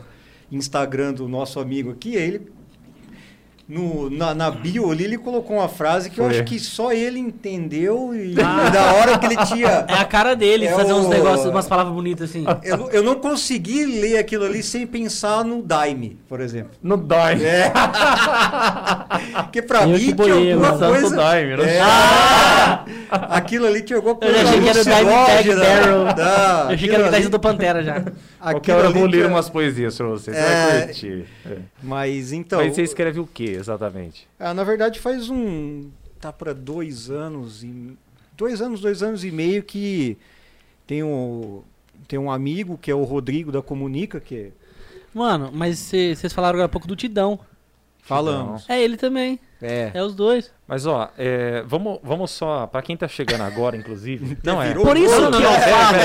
Instagram 0.51 1.13
do 1.13 1.27
nosso 1.27 1.59
amigo 1.59 1.91
aqui, 1.91 2.15
ele, 2.15 2.51
no, 3.67 4.09
na, 4.09 4.33
na 4.35 4.51
bio 4.51 4.91
ali, 4.91 5.05
ele 5.05 5.17
colocou 5.17 5.55
uma 5.57 5.69
frase 5.69 6.09
que 6.09 6.19
eu 6.19 6.25
Foi. 6.25 6.33
acho 6.35 6.43
que 6.43 6.59
só 6.59 6.91
ele 6.91 7.17
entendeu 7.17 8.13
e 8.13 8.35
Ah. 8.39 8.67
da 8.73 8.93
hora 8.93 9.17
que 9.17 9.25
ele 9.25 9.37
tinha... 9.45 9.85
É 9.87 9.93
a 9.93 10.05
cara 10.05 10.35
dele 10.35 10.65
É 10.67 10.73
fazer 10.73 10.91
uns 10.93 11.05
o- 11.05 11.09
negócios, 11.09 11.45
umas 11.49 11.67
palavras 11.67 11.93
bonitas 11.95 12.29
assim. 12.29 12.45
Eu, 12.63 12.89
eu 12.91 13.01
não 13.03 13.15
consegui 13.15 13.85
ler 13.85 14.17
aquilo 14.17 14.43
ali 14.45 14.61
sem 14.61 14.85
pensar 14.85 15.43
no 15.45 15.61
Daime, 15.61 16.19
por 16.27 16.41
exemplo. 16.41 16.71
Não 16.83 16.97
dói. 16.97 17.43
É. 17.43 17.71
Porque 19.43 19.61
pra 19.61 19.81
Eu 19.83 19.87
mim 19.89 19.93
que 19.93 19.99
tinha 20.05 20.15
boiei, 20.15 20.53
alguma 20.53 20.77
coisa... 20.77 21.15
Daime, 21.15 21.55
não 21.57 21.63
É. 21.63 21.79
Ah! 21.81 22.85
Aquilo 23.29 23.65
ali 23.67 23.81
tinha 23.81 23.97
alguma 23.97 24.13
Eu 24.13 24.17
coisa 24.19 24.37
já 24.39 24.43
achei 24.49 24.61
que 24.61 24.69
era 24.69 24.79
o 24.79 24.83
Dive 24.83 24.91
Tag. 24.91 25.55
Barrel. 25.55 25.97
Eu 26.69 26.73
achei 26.73 26.89
que 26.89 26.95
era 26.95 27.03
o 27.03 27.07
ali- 27.15 27.27
do 27.29 27.39
Pantera 27.39 27.83
já. 27.83 28.03
Qualquer 28.51 28.75
hora 28.75 28.87
eu 28.87 28.93
vou 28.93 29.05
ler 29.05 29.11
tinha- 29.17 29.27
umas 29.27 29.49
poesias 29.49 29.95
pra 29.97 30.07
você. 30.07 30.31
Você 30.31 30.37
É. 30.37 30.69
vai 30.69 30.85
curtir. 30.85 31.25
É. 31.45 31.57
Mas 31.81 32.31
então... 32.31 32.59
Mas 32.59 32.75
você 32.75 32.81
escreve 32.83 33.19
o 33.19 33.25
quê, 33.27 33.55
exatamente? 33.57 34.27
Ah, 34.39 34.53
na 34.53 34.63
verdade 34.63 34.99
faz 34.99 35.29
um... 35.29 35.89
Tá 36.19 36.31
pra 36.33 36.53
dois 36.53 37.09
anos 37.09 37.63
e... 37.63 37.97
Dois 38.35 38.61
anos, 38.61 38.81
dois 38.81 39.03
anos 39.03 39.23
e 39.23 39.31
meio 39.31 39.61
que 39.63 40.17
tem 40.87 41.03
um, 41.03 41.61
tem 42.07 42.17
um 42.19 42.31
amigo 42.31 42.77
que 42.77 42.89
é 42.89 42.95
o 42.95 43.03
Rodrigo 43.03 43.51
da 43.51 43.61
Comunica, 43.61 44.19
que 44.19 44.51
Mano, 45.13 45.51
mas 45.53 45.77
vocês 45.79 46.33
falaram 46.33 46.55
agora 46.55 46.65
há 46.65 46.69
pouco 46.69 46.87
do 46.87 46.95
Tidão. 46.95 47.39
Falamos. 48.03 48.69
É 48.69 48.81
ele 48.81 48.97
também. 48.97 49.39
É. 49.61 49.91
É 49.93 50.03
os 50.03 50.13
dois. 50.13 50.51
Mas 50.67 50.85
ó, 50.85 51.09
é, 51.17 51.63
vamos, 51.65 51.97
vamos 52.03 52.31
só, 52.31 52.67
pra 52.67 52.81
quem 52.81 52.97
tá 52.97 53.07
chegando 53.07 53.41
agora, 53.43 53.77
inclusive. 53.77 54.37
Não 54.43 54.61
é. 54.61 54.73
Por 54.73 54.97
isso 54.97 55.21
Não, 55.21 55.31
não, 55.31 55.37
que 55.39 55.43
não, 55.45 55.53
eu 55.53 55.59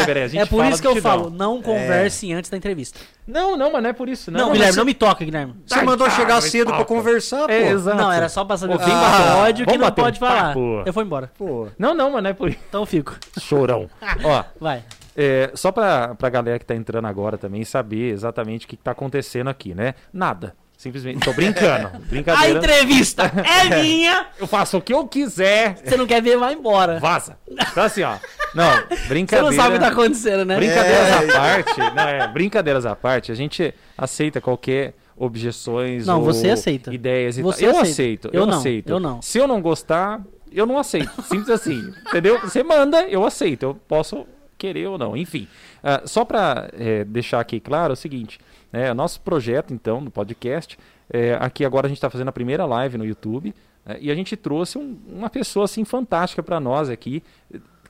peraí, 0.04 0.28
falo. 0.28 0.42
é 0.42 0.46
por 0.46 0.64
isso 0.66 0.80
que 0.82 0.86
eu 0.88 0.96
falo, 0.96 1.30
não 1.30 1.60
converse 1.60 2.32
antes 2.32 2.50
da 2.50 2.56
entrevista. 2.56 3.00
Não, 3.26 3.56
não, 3.56 3.72
mas 3.72 3.82
não 3.82 3.90
é 3.90 3.92
por 3.92 4.08
isso, 4.08 4.30
não. 4.30 4.40
Não, 4.40 4.52
Guilherme, 4.52 4.72
você- 4.72 4.78
não 4.78 4.84
me 4.86 4.94
toca, 4.94 5.24
Guilherme. 5.24 5.54
Você 5.66 5.74
Ai, 5.78 5.84
mandou 5.84 6.06
cara, 6.06 6.18
chegar 6.18 6.40
cedo 6.40 6.68
pra 6.68 6.78
toca. 6.78 6.88
conversar, 6.94 7.46
pô. 7.46 7.52
É, 7.52 7.70
exato. 7.70 7.96
Não, 7.96 8.12
era 8.12 8.28
só 8.28 8.44
pra 8.44 8.56
saber 8.56 8.74
o 8.74 8.78
vem 8.78 8.86
ah, 8.90 9.52
que 9.52 9.64
não 9.66 9.78
bater 9.78 10.00
um 10.00 10.04
pode 10.04 10.18
falar. 10.20 10.42
papo. 10.48 10.82
Eu 10.86 10.92
vou 10.92 11.02
embora. 11.02 11.30
Pô. 11.36 11.66
Não, 11.78 11.94
não, 11.94 12.10
mas 12.12 12.22
não 12.22 12.30
é 12.30 12.32
por 12.32 12.48
isso. 12.48 12.58
Então 12.68 12.82
eu 12.82 12.86
fico. 12.86 13.16
Chorão. 13.40 13.90
ó, 14.24 14.44
Vai. 14.60 14.82
é, 15.16 15.50
só 15.54 15.72
pra, 15.72 16.14
pra 16.14 16.28
galera 16.30 16.58
que 16.58 16.64
tá 16.64 16.74
entrando 16.74 17.06
agora 17.06 17.36
também 17.36 17.64
saber 17.64 18.12
exatamente 18.12 18.66
o 18.66 18.68
que, 18.68 18.76
que 18.76 18.82
tá 18.84 18.92
acontecendo 18.92 19.48
aqui, 19.50 19.74
né? 19.74 19.94
Nada. 20.12 20.54
Simplesmente. 20.78 21.18
Tô 21.24 21.32
brincando. 21.32 21.88
A 21.92 21.98
Brincadeira. 21.98 22.56
entrevista 22.58 23.24
é 23.44 23.82
minha. 23.82 24.28
Eu 24.38 24.46
faço 24.46 24.78
o 24.78 24.80
que 24.80 24.94
eu 24.94 25.06
quiser. 25.08 25.76
Você 25.84 25.96
não 25.96 26.06
quer 26.06 26.22
ver, 26.22 26.38
vai 26.38 26.54
embora. 26.54 27.00
Vaza. 27.00 27.36
Então 27.50 27.82
assim, 27.82 28.02
ó. 28.04 28.16
Não, 28.54 28.70
Você 28.88 29.08
brincadeira. 29.08 29.42
não 29.50 29.52
sabe 29.52 29.70
o 29.70 29.72
que 29.72 29.84
tá 29.84 29.88
acontecendo, 29.90 30.44
né? 30.44 30.54
Brincadeiras 30.56 31.08
É. 31.08 31.14
à 31.14 31.32
parte, 31.40 31.78
não, 31.96 32.02
é, 32.08 32.28
brincadeiras 32.28 32.86
à 32.86 32.94
parte, 32.96 33.32
a 33.32 33.34
gente 33.34 33.74
aceita 33.96 34.40
qualquer 34.40 34.94
objeções 35.16 36.06
Não, 36.06 36.22
você 36.22 36.50
aceita. 36.50 36.94
ideias 36.94 37.36
e 37.38 37.42
Você 37.42 37.66
tal. 37.66 37.74
Eu 37.74 37.80
aceito, 37.80 38.28
Eu 38.32 38.40
eu, 38.42 38.46
não, 38.46 38.58
aceito. 38.58 38.88
eu 38.88 39.00
não. 39.00 39.20
Se 39.20 39.36
eu 39.36 39.48
não 39.48 39.60
gostar, 39.60 40.20
eu 40.52 40.64
não 40.64 40.78
aceito. 40.78 41.10
Simples 41.22 41.50
assim, 41.50 41.92
entendeu? 42.06 42.38
Você 42.40 42.62
manda, 42.62 43.02
eu 43.08 43.26
aceito. 43.26 43.64
Eu 43.64 43.74
posso 43.88 44.24
querer 44.56 44.86
ou 44.86 44.96
não, 44.96 45.16
enfim. 45.16 45.48
Ah, 45.82 46.02
só 46.04 46.24
para 46.24 46.68
deixar 47.06 47.40
aqui 47.40 47.58
claro 47.60 47.92
é 47.92 47.94
o 47.94 47.96
seguinte, 47.96 48.38
né, 48.72 48.92
nosso 48.94 49.20
projeto 49.20 49.72
então 49.72 50.00
no 50.00 50.10
podcast, 50.10 50.78
é, 51.10 51.36
aqui 51.40 51.64
agora 51.64 51.86
a 51.86 51.88
gente 51.88 51.98
está 51.98 52.10
fazendo 52.10 52.28
a 52.28 52.32
primeira 52.32 52.64
live 52.66 52.98
no 52.98 53.04
YouTube 53.04 53.54
né, 53.84 53.96
e 54.00 54.10
a 54.10 54.14
gente 54.14 54.36
trouxe 54.36 54.76
um- 54.78 54.98
uma 55.08 55.30
pessoa 55.30 55.64
assim 55.64 55.84
fantástica 55.84 56.42
para 56.42 56.60
nós 56.60 56.88
aqui 56.90 57.22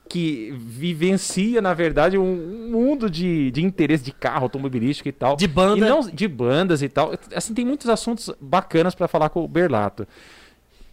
que 0.07 0.51
vivencia, 0.57 1.61
na 1.61 1.71
verdade, 1.75 2.17
um, 2.17 2.23
um 2.23 2.71
mundo 2.71 3.09
de, 3.11 3.51
de 3.51 3.63
interesse 3.63 4.03
de 4.03 4.11
carro 4.11 4.45
automobilístico 4.45 5.07
e 5.07 5.11
tal. 5.11 5.35
De 5.35 5.47
banda. 5.47 5.85
E 5.85 5.87
não, 5.87 5.99
de 6.01 6.27
bandas 6.27 6.81
e 6.81 6.89
tal. 6.89 7.11
Assim, 7.35 7.53
tem 7.53 7.63
muitos 7.63 7.87
assuntos 7.89 8.31
bacanas 8.41 8.95
para 8.95 9.07
falar 9.07 9.29
com 9.29 9.43
o 9.43 9.47
Berlato. 9.47 10.07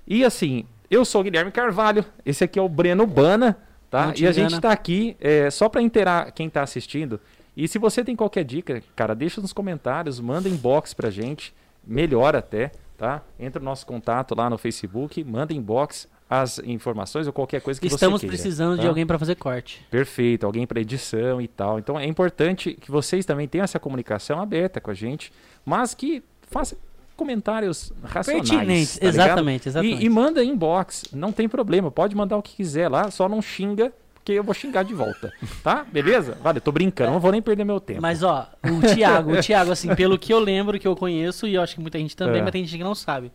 E 0.06 0.22
assim, 0.22 0.66
eu 0.90 1.02
sou 1.02 1.22
o 1.22 1.24
Guilherme 1.24 1.50
Carvalho, 1.50 2.04
esse 2.26 2.44
aqui 2.44 2.58
é 2.58 2.62
o 2.62 2.68
Breno 2.68 3.06
Bana, 3.06 3.56
tá? 3.90 4.08
Não 4.08 4.14
E 4.18 4.26
a 4.26 4.32
gente 4.32 4.48
engana. 4.48 4.60
tá 4.60 4.70
aqui 4.70 5.16
é, 5.18 5.48
só 5.50 5.66
para 5.70 5.80
inteirar 5.80 6.30
quem 6.32 6.50
tá 6.50 6.62
assistindo. 6.62 7.18
E 7.56 7.66
se 7.66 7.78
você 7.78 8.04
tem 8.04 8.14
qualquer 8.14 8.44
dica, 8.44 8.82
cara, 8.94 9.14
deixa 9.14 9.40
nos 9.40 9.52
comentários, 9.52 10.20
manda 10.20 10.48
inbox 10.48 10.92
pra 10.92 11.08
gente, 11.08 11.54
melhor 11.86 12.36
até, 12.36 12.70
tá? 12.98 13.22
Entra 13.38 13.58
no 13.60 13.64
nosso 13.64 13.86
contato 13.86 14.34
lá 14.36 14.50
no 14.50 14.58
Facebook, 14.58 15.25
manda 15.25 15.54
inbox, 15.54 16.08
as 16.28 16.58
informações 16.58 17.26
ou 17.26 17.32
qualquer 17.32 17.60
coisa 17.60 17.80
que 17.80 17.86
Estamos 17.86 18.20
você 18.20 18.26
queira. 18.26 18.36
precisando 18.36 18.76
de 18.76 18.82
tá? 18.82 18.88
alguém 18.88 19.06
pra 19.06 19.18
fazer 19.18 19.36
corte. 19.36 19.86
Perfeito, 19.90 20.44
alguém 20.44 20.66
para 20.66 20.80
edição 20.80 21.40
e 21.40 21.46
tal. 21.46 21.78
Então 21.78 21.98
é 21.98 22.04
importante 22.04 22.75
que 22.75 22.90
vocês 22.90 23.25
também 23.25 23.46
tenham 23.46 23.64
essa 23.64 23.78
comunicação 23.78 24.40
aberta 24.40 24.80
com 24.80 24.90
a 24.90 24.94
gente, 24.94 25.32
mas 25.64 25.94
que 25.94 26.22
façam 26.42 26.76
comentários 27.16 27.92
racionais. 28.02 28.50
Pertinentes, 28.50 28.98
tá 28.98 29.06
exatamente, 29.06 29.68
exatamente. 29.68 30.02
E, 30.02 30.06
e 30.06 30.10
manda 30.10 30.44
inbox, 30.44 31.04
não 31.12 31.32
tem 31.32 31.48
problema, 31.48 31.90
pode 31.90 32.14
mandar 32.14 32.36
o 32.36 32.42
que 32.42 32.56
quiser 32.56 32.88
lá, 32.88 33.10
só 33.10 33.28
não 33.28 33.40
xinga, 33.40 33.92
porque 34.26 34.33
eu 34.33 34.42
vou 34.42 34.52
xingar 34.52 34.83
de 34.83 34.92
volta, 34.92 35.33
tá? 35.62 35.85
Beleza? 35.85 36.37
Vale, 36.42 36.59
eu 36.59 36.61
tô 36.61 36.73
brincando, 36.73 37.12
não 37.12 37.21
vou 37.21 37.30
nem 37.30 37.40
perder 37.40 37.62
meu 37.62 37.78
tempo. 37.78 38.02
Mas 38.02 38.25
ó, 38.25 38.50
o 38.64 38.80
Thiago, 38.92 39.35
o 39.35 39.40
Thiago, 39.40 39.71
assim, 39.71 39.95
pelo 39.95 40.18
que 40.18 40.35
eu 40.35 40.40
lembro, 40.40 40.80
que 40.80 40.88
eu 40.88 40.97
conheço, 40.97 41.47
e 41.47 41.54
eu 41.54 41.62
acho 41.62 41.76
que 41.76 41.80
muita 41.80 41.97
gente 41.97 42.16
também, 42.16 42.40
É. 42.40 42.42
mas 42.42 42.50
tem 42.50 42.64
gente 42.64 42.76
que 42.76 42.83
não 42.83 42.95
sabe. 42.95 43.30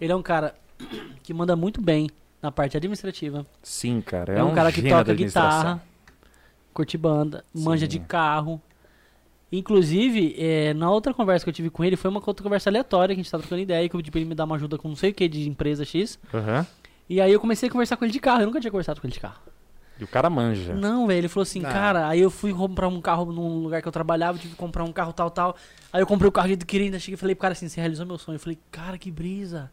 Ele 0.00 0.10
é 0.10 0.16
um 0.16 0.22
cara 0.22 0.52
que 1.22 1.32
manda 1.32 1.54
muito 1.54 1.80
bem 1.80 2.10
na 2.42 2.50
parte 2.50 2.76
administrativa. 2.76 3.46
Sim, 3.62 4.00
cara, 4.00 4.34
É, 4.34 4.38
é, 4.40 4.42
um, 4.42 4.52
cara 4.52 4.72
que 4.72 4.82
toca 4.82 5.14
guitarra, 5.14 5.80
curte 6.72 6.98
banda, 6.98 7.44
manja 7.54 7.86
Sim. 7.86 7.90
de 7.90 8.00
carro. 8.00 8.60
Inclusive, 9.52 10.34
é, 10.36 10.74
na 10.74 10.90
outra 10.90 11.14
conversa 11.14 11.44
que 11.44 11.50
eu 11.50 11.54
tive 11.54 11.70
com 11.70 11.84
ele, 11.84 11.94
foi 11.94 12.10
uma 12.10 12.20
outra 12.26 12.42
conversa 12.42 12.68
aleatória, 12.70 13.14
que 13.14 13.20
a 13.20 13.22
gente 13.22 13.30
tá 13.30 13.38
trocando 13.38 13.62
ideia, 13.62 13.88
que 13.88 13.94
eu 13.94 13.98
pedi 13.98 14.10
pra 14.10 14.18
ele 14.18 14.28
me 14.28 14.34
dar 14.34 14.46
uma 14.46 14.56
ajuda 14.56 14.76
com 14.76 14.88
não 14.88 14.96
sei 14.96 15.10
o 15.12 15.14
que 15.14 15.28
de 15.28 15.48
empresa 15.48 15.84
X. 15.84 16.18
Aham. 16.34 16.66
E 17.08 17.20
aí 17.20 17.32
eu 17.32 17.38
comecei 17.38 17.68
a 17.68 17.72
conversar 17.72 17.96
com 17.96 18.04
ele 18.04 18.12
de 18.12 18.18
carro. 18.18 18.40
Eu 18.40 18.46
nunca 18.46 18.60
tinha 18.60 18.70
conversado 18.72 19.00
com 19.00 19.06
ele 19.06 19.14
de 19.14 19.20
carro. 19.20 19.38
E 20.04 20.06
o 20.06 20.08
cara 20.08 20.28
manja. 20.28 20.74
Não, 20.74 21.06
velho, 21.06 21.18
ele 21.18 21.28
falou 21.28 21.42
assim, 21.42 21.62
Ah. 21.64 21.72
cara, 21.72 22.08
aí 22.08 22.20
eu 22.20 22.30
fui 22.30 22.52
comprar 22.52 22.88
um 22.88 23.00
carro 23.00 23.32
num 23.32 23.58
lugar 23.62 23.80
que 23.82 23.88
eu 23.88 23.92
trabalhava, 23.92 24.38
tive 24.38 24.52
que 24.52 24.58
comprar 24.58 24.84
um 24.84 24.92
carro 24.92 25.12
tal, 25.12 25.30
tal. 25.30 25.56
Aí 25.92 26.00
eu 26.02 26.06
comprei 26.06 26.28
o 26.28 26.32
carro 26.32 26.48
que 26.48 26.56
queria, 26.58 26.86
ainda 26.86 26.98
cheguei 26.98 27.14
e 27.14 27.16
falei 27.16 27.34
pro 27.34 27.42
cara 27.42 27.52
assim, 27.52 27.68
você 27.68 27.80
realizou 27.80 28.04
meu 28.06 28.18
sonho. 28.18 28.36
Eu 28.36 28.40
falei, 28.40 28.58
cara, 28.70 28.98
que 28.98 29.10
brisa. 29.10 29.70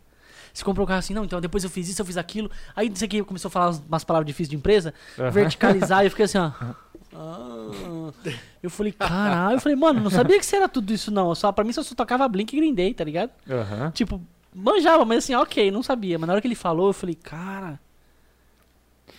Você 0.53 0.63
comprou 0.65 0.83
o 0.83 0.87
carro 0.87 0.99
assim, 0.99 1.13
não, 1.13 1.23
então 1.23 1.39
depois 1.39 1.63
eu 1.63 1.69
fiz 1.69 1.87
isso, 1.89 2.01
eu 2.01 2.05
fiz 2.05 2.17
aquilo. 2.17 2.49
Aí 2.75 2.89
não 2.89 2.95
sei 2.95 3.07
o 3.07 3.09
que, 3.09 3.23
começou 3.23 3.47
a 3.49 3.51
falar 3.51 3.75
umas- 3.87 4.03
palavras 4.03 4.25
difíceis 4.27 4.49
de 4.49 4.55
empresa, 4.55 4.93
Aham. 5.19 5.29
verticalizar, 5.29 6.03
e 6.03 6.07
eu 6.07 6.09
fiquei 6.09 6.25
assim, 6.25 6.37
ó. 6.37 6.51
Ah. 7.13 8.11
Eu 8.63 8.69
falei, 8.69 8.91
caralho, 8.93 9.57
eu 9.57 9.59
falei, 9.59 9.75
mano, 9.75 9.99
não 9.99 10.09
sabia 10.09 10.39
que 10.39 10.45
você 10.45 10.55
era 10.55 10.69
tudo 10.69 10.93
isso, 10.93 11.11
não. 11.11 11.35
Só, 11.35 11.51
pra 11.51 11.63
mim 11.63 11.73
só, 11.73 11.83
só 11.83 11.93
tocava 11.93 12.25
Blink 12.27 12.55
e 12.55 12.59
Green 12.59 12.73
Day, 12.73 12.93
tá 12.93 13.03
ligado? 13.03 13.31
Aham. 13.49 13.91
Tipo, 13.91 14.21
manjava, 14.55 15.03
mas 15.03 15.19
assim, 15.25 15.35
ok, 15.35 15.69
não 15.71 15.83
sabia. 15.83 16.17
Mas 16.17 16.25
na 16.27 16.33
hora 16.33 16.41
que 16.41 16.47
ele 16.47 16.55
falou, 16.55 16.87
eu 16.87 16.93
falei, 16.93 17.15
cara. 17.15 17.79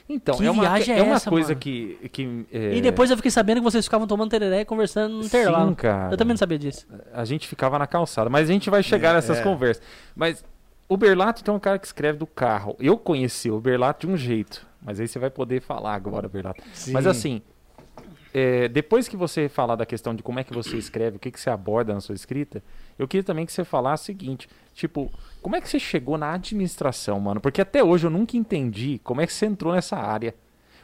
Então, 0.08 0.36
Que 0.36 0.44
é 0.46 0.50
uma, 0.50 0.62
viagem 0.62 0.94
é 0.94 0.98
é 0.98 1.02
uma 1.02 1.14
essa, 1.16 1.30
coisa 1.30 1.48
mano? 1.50 1.60
que. 1.60 1.98
que 2.12 2.46
é, 2.52 2.74
E 2.76 2.80
depois 2.80 3.10
eu 3.10 3.16
fiquei 3.16 3.30
sabendo 3.30 3.58
que 3.58 3.64
vocês 3.64 3.84
ficavam 3.84 4.06
tomando 4.06 4.30
tereré 4.30 4.60
e 4.60 4.64
conversando 4.64 5.14
no 5.16 5.22
Sim, 5.22 5.28
intervalo. 5.28 5.74
cara. 5.76 6.12
Eu 6.12 6.16
também 6.16 6.32
não 6.32 6.38
sabia 6.38 6.58
disso. 6.58 6.86
A 7.12 7.24
gente 7.24 7.46
ficava 7.48 7.78
na 7.78 7.86
calçada, 7.86 8.28
mas 8.28 8.48
a 8.50 8.52
gente 8.52 8.68
vai 8.68 8.82
chegar 8.82 9.10
É, 9.10 9.14
nessas 9.14 9.38
é. 9.38 9.42
conversas. 9.42 9.82
Mas 10.14 10.44
o 10.88 10.96
Berlato 10.96 11.42
tem 11.42 11.54
um 11.54 11.58
cara 11.58 11.78
que 11.78 11.86
escreve 11.86 12.18
do 12.18 12.26
carro. 12.26 12.76
Eu 12.78 12.98
conheci 12.98 13.50
o 13.50 13.60
Berlato 13.60 14.06
de 14.06 14.12
um 14.12 14.16
jeito, 14.16 14.66
mas 14.82 15.00
aí 15.00 15.06
você 15.08 15.18
vai 15.18 15.30
poder 15.30 15.60
falar 15.62 15.94
agora, 15.94 16.28
Berlato. 16.28 16.62
Mas 16.88 17.04
Sim. 17.04 17.10
assim, 17.10 17.42
é, 18.34 18.68
depois 18.68 19.08
que 19.08 19.16
você 19.16 19.48
falar 19.48 19.76
da 19.76 19.84
questão 19.86 20.14
de 20.14 20.22
como 20.22 20.38
é 20.40 20.44
que 20.44 20.52
você 20.54 20.76
escreve, 20.76 21.16
o 21.16 21.20
que, 21.20 21.30
que 21.30 21.38
você 21.40 21.50
aborda 21.50 21.92
na 21.92 22.00
sua 22.00 22.14
escrita, 22.14 22.62
eu 22.98 23.06
queria 23.06 23.24
também 23.24 23.44
que 23.44 23.52
você 23.52 23.64
falasse 23.64 24.04
o 24.04 24.06
seguinte, 24.06 24.48
tipo, 24.74 25.10
como 25.42 25.54
é 25.56 25.60
que 25.60 25.68
você 25.68 25.78
chegou 25.78 26.16
na 26.16 26.32
administração, 26.34 27.20
mano? 27.20 27.40
Porque 27.40 27.60
até 27.60 27.82
hoje 27.84 28.06
eu 28.06 28.10
nunca 28.10 28.36
entendi 28.36 29.00
como 29.04 29.20
é 29.20 29.26
que 29.26 29.32
você 29.32 29.46
entrou 29.46 29.72
nessa 29.74 29.96
área. 29.96 30.34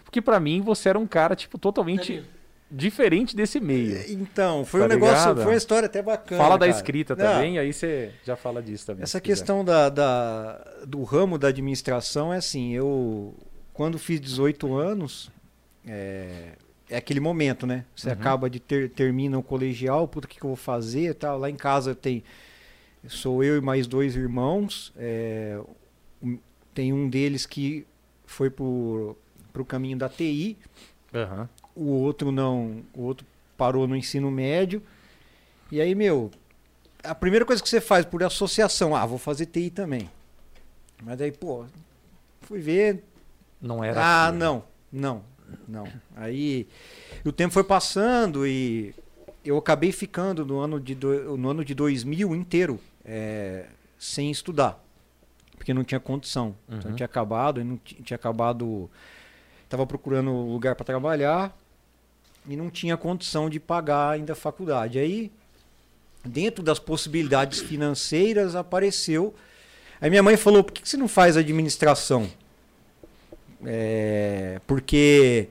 Porque 0.04 0.20
pra 0.22 0.38
mim 0.40 0.60
você 0.60 0.88
era 0.88 0.98
um 0.98 1.06
cara, 1.06 1.34
tipo, 1.36 1.58
totalmente 1.58 2.22
diferente 2.70 3.34
desse 3.34 3.60
meio. 3.60 3.98
Então, 4.12 4.62
foi 4.64 4.80
Tá 4.80 4.86
um 4.86 4.88
negócio, 4.90 5.14
ligado? 5.16 5.42
foi 5.42 5.52
uma 5.52 5.56
história 5.56 5.86
até 5.86 6.02
bacana. 6.02 6.42
Fala 6.42 6.58
da 6.58 6.66
cara. 6.66 6.76
escrita 6.76 7.16
Não, 7.16 7.24
também, 7.24 7.58
aí 7.58 7.72
você 7.72 8.12
já 8.24 8.36
fala 8.36 8.62
disso 8.62 8.86
também. 8.86 9.02
Essa 9.02 9.20
questão 9.22 9.64
da, 9.64 9.88
da- 9.88 10.60
do 10.86 11.02
ramo 11.02 11.38
da 11.38 11.48
administração 11.48 12.32
é 12.32 12.36
assim, 12.36 12.74
eu 12.74 13.34
quando 13.72 13.98
fiz 13.98 14.20
18 14.20 14.74
anos, 14.76 15.30
é, 15.86 16.52
é 16.90 16.96
aquele 16.96 17.20
momento, 17.20 17.66
né? 17.66 17.84
Você 17.94 18.08
Uhum. 18.08 18.12
acaba 18.14 18.48
de 18.50 18.58
ter, 18.60 18.90
termina 18.90 19.38
o 19.38 19.42
colegial, 19.42 20.06
puta, 20.08 20.26
o 20.26 20.30
que, 20.30 20.38
que 20.38 20.44
eu 20.44 20.48
vou 20.48 20.56
fazer 20.56 21.14
tal. 21.14 21.38
Lá 21.38 21.50
em 21.50 21.56
casa 21.56 21.94
tem, 21.94 22.22
sou 23.06 23.42
eu 23.44 23.56
e 23.58 23.60
mais 23.60 23.86
dois 23.86 24.16
irmãos, 24.16 24.92
é, 24.96 25.60
tem 26.74 26.92
um 26.92 27.08
deles 27.08 27.44
que 27.46 27.86
foi 28.26 28.50
pro, 28.50 29.16
pro 29.52 29.64
caminho 29.64 29.98
da 29.98 30.08
TI, 30.08 30.56
Aham. 31.14 31.48
o 31.74 31.86
outro 31.90 32.30
não, 32.32 32.82
o 32.94 33.02
outro 33.02 33.26
parou 33.56 33.86
no 33.88 33.96
ensino 33.96 34.30
médio. 34.30 34.82
E 35.70 35.80
aí, 35.80 35.94
meu, 35.94 36.30
a 37.02 37.14
primeira 37.14 37.44
coisa 37.44 37.62
que 37.62 37.68
você 37.68 37.80
faz 37.80 38.04
por 38.06 38.22
associação, 38.22 38.94
ah, 38.96 39.04
vou 39.04 39.18
fazer 39.18 39.46
TI 39.46 39.70
também. 39.70 40.08
Mas 41.02 41.18
daí, 41.18 41.30
pô, 41.32 41.64
fui 42.42 42.60
ver, 42.60 43.04
Não 43.60 43.82
era. 43.84 44.00
ah, 44.02 44.26
aquilo. 44.28 44.38
não, 44.38 44.64
não, 44.92 45.22
não. 45.66 45.86
Aí 46.16 46.66
o 47.24 47.32
tempo 47.32 47.52
foi 47.54 47.64
passando 47.64 48.46
e 48.46 48.94
eu 49.44 49.56
acabei 49.58 49.92
ficando 49.92 50.44
no 50.44 50.58
ano 50.58 50.78
de, 50.80 50.94
do- 50.94 51.36
no 51.36 51.48
ano 51.50 51.64
de 51.64 51.74
2000 51.74 52.34
inteiro 52.34 52.80
é, 53.04 53.66
sem 53.98 54.30
estudar. 54.30 54.82
Porque 55.56 55.74
não 55.74 55.82
tinha 55.84 55.98
condição. 56.00 56.54
Então 56.68 56.90
Uhum. 56.90 56.96
tinha 56.96 57.06
acabado, 57.06 57.60
eu 57.60 57.64
não 57.64 57.76
ti- 57.78 57.96
tinha 58.02 58.14
acabado. 58.16 58.88
Tava 59.68 59.86
procurando 59.86 60.30
lugar 60.32 60.74
para 60.74 60.84
trabalhar 60.84 61.56
e 62.48 62.56
não 62.56 62.70
tinha 62.70 62.96
condição 62.96 63.50
de 63.50 63.58
pagar 63.60 64.10
ainda 64.12 64.32
a 64.32 64.36
faculdade. 64.36 64.98
Aí, 64.98 65.30
dentro 66.24 66.62
das 66.62 66.78
possibilidades 66.78 67.60
financeiras, 67.60 68.54
apareceu. 68.54 69.34
Aí 70.00 70.08
minha 70.08 70.22
mãe 70.22 70.36
falou: 70.36 70.62
por 70.64 70.72
que 70.72 70.82
que 70.82 70.88
você 70.88 70.96
não 70.96 71.08
faz 71.08 71.36
administração? 71.36 72.30
É, 73.64 74.60
porque 74.66 75.48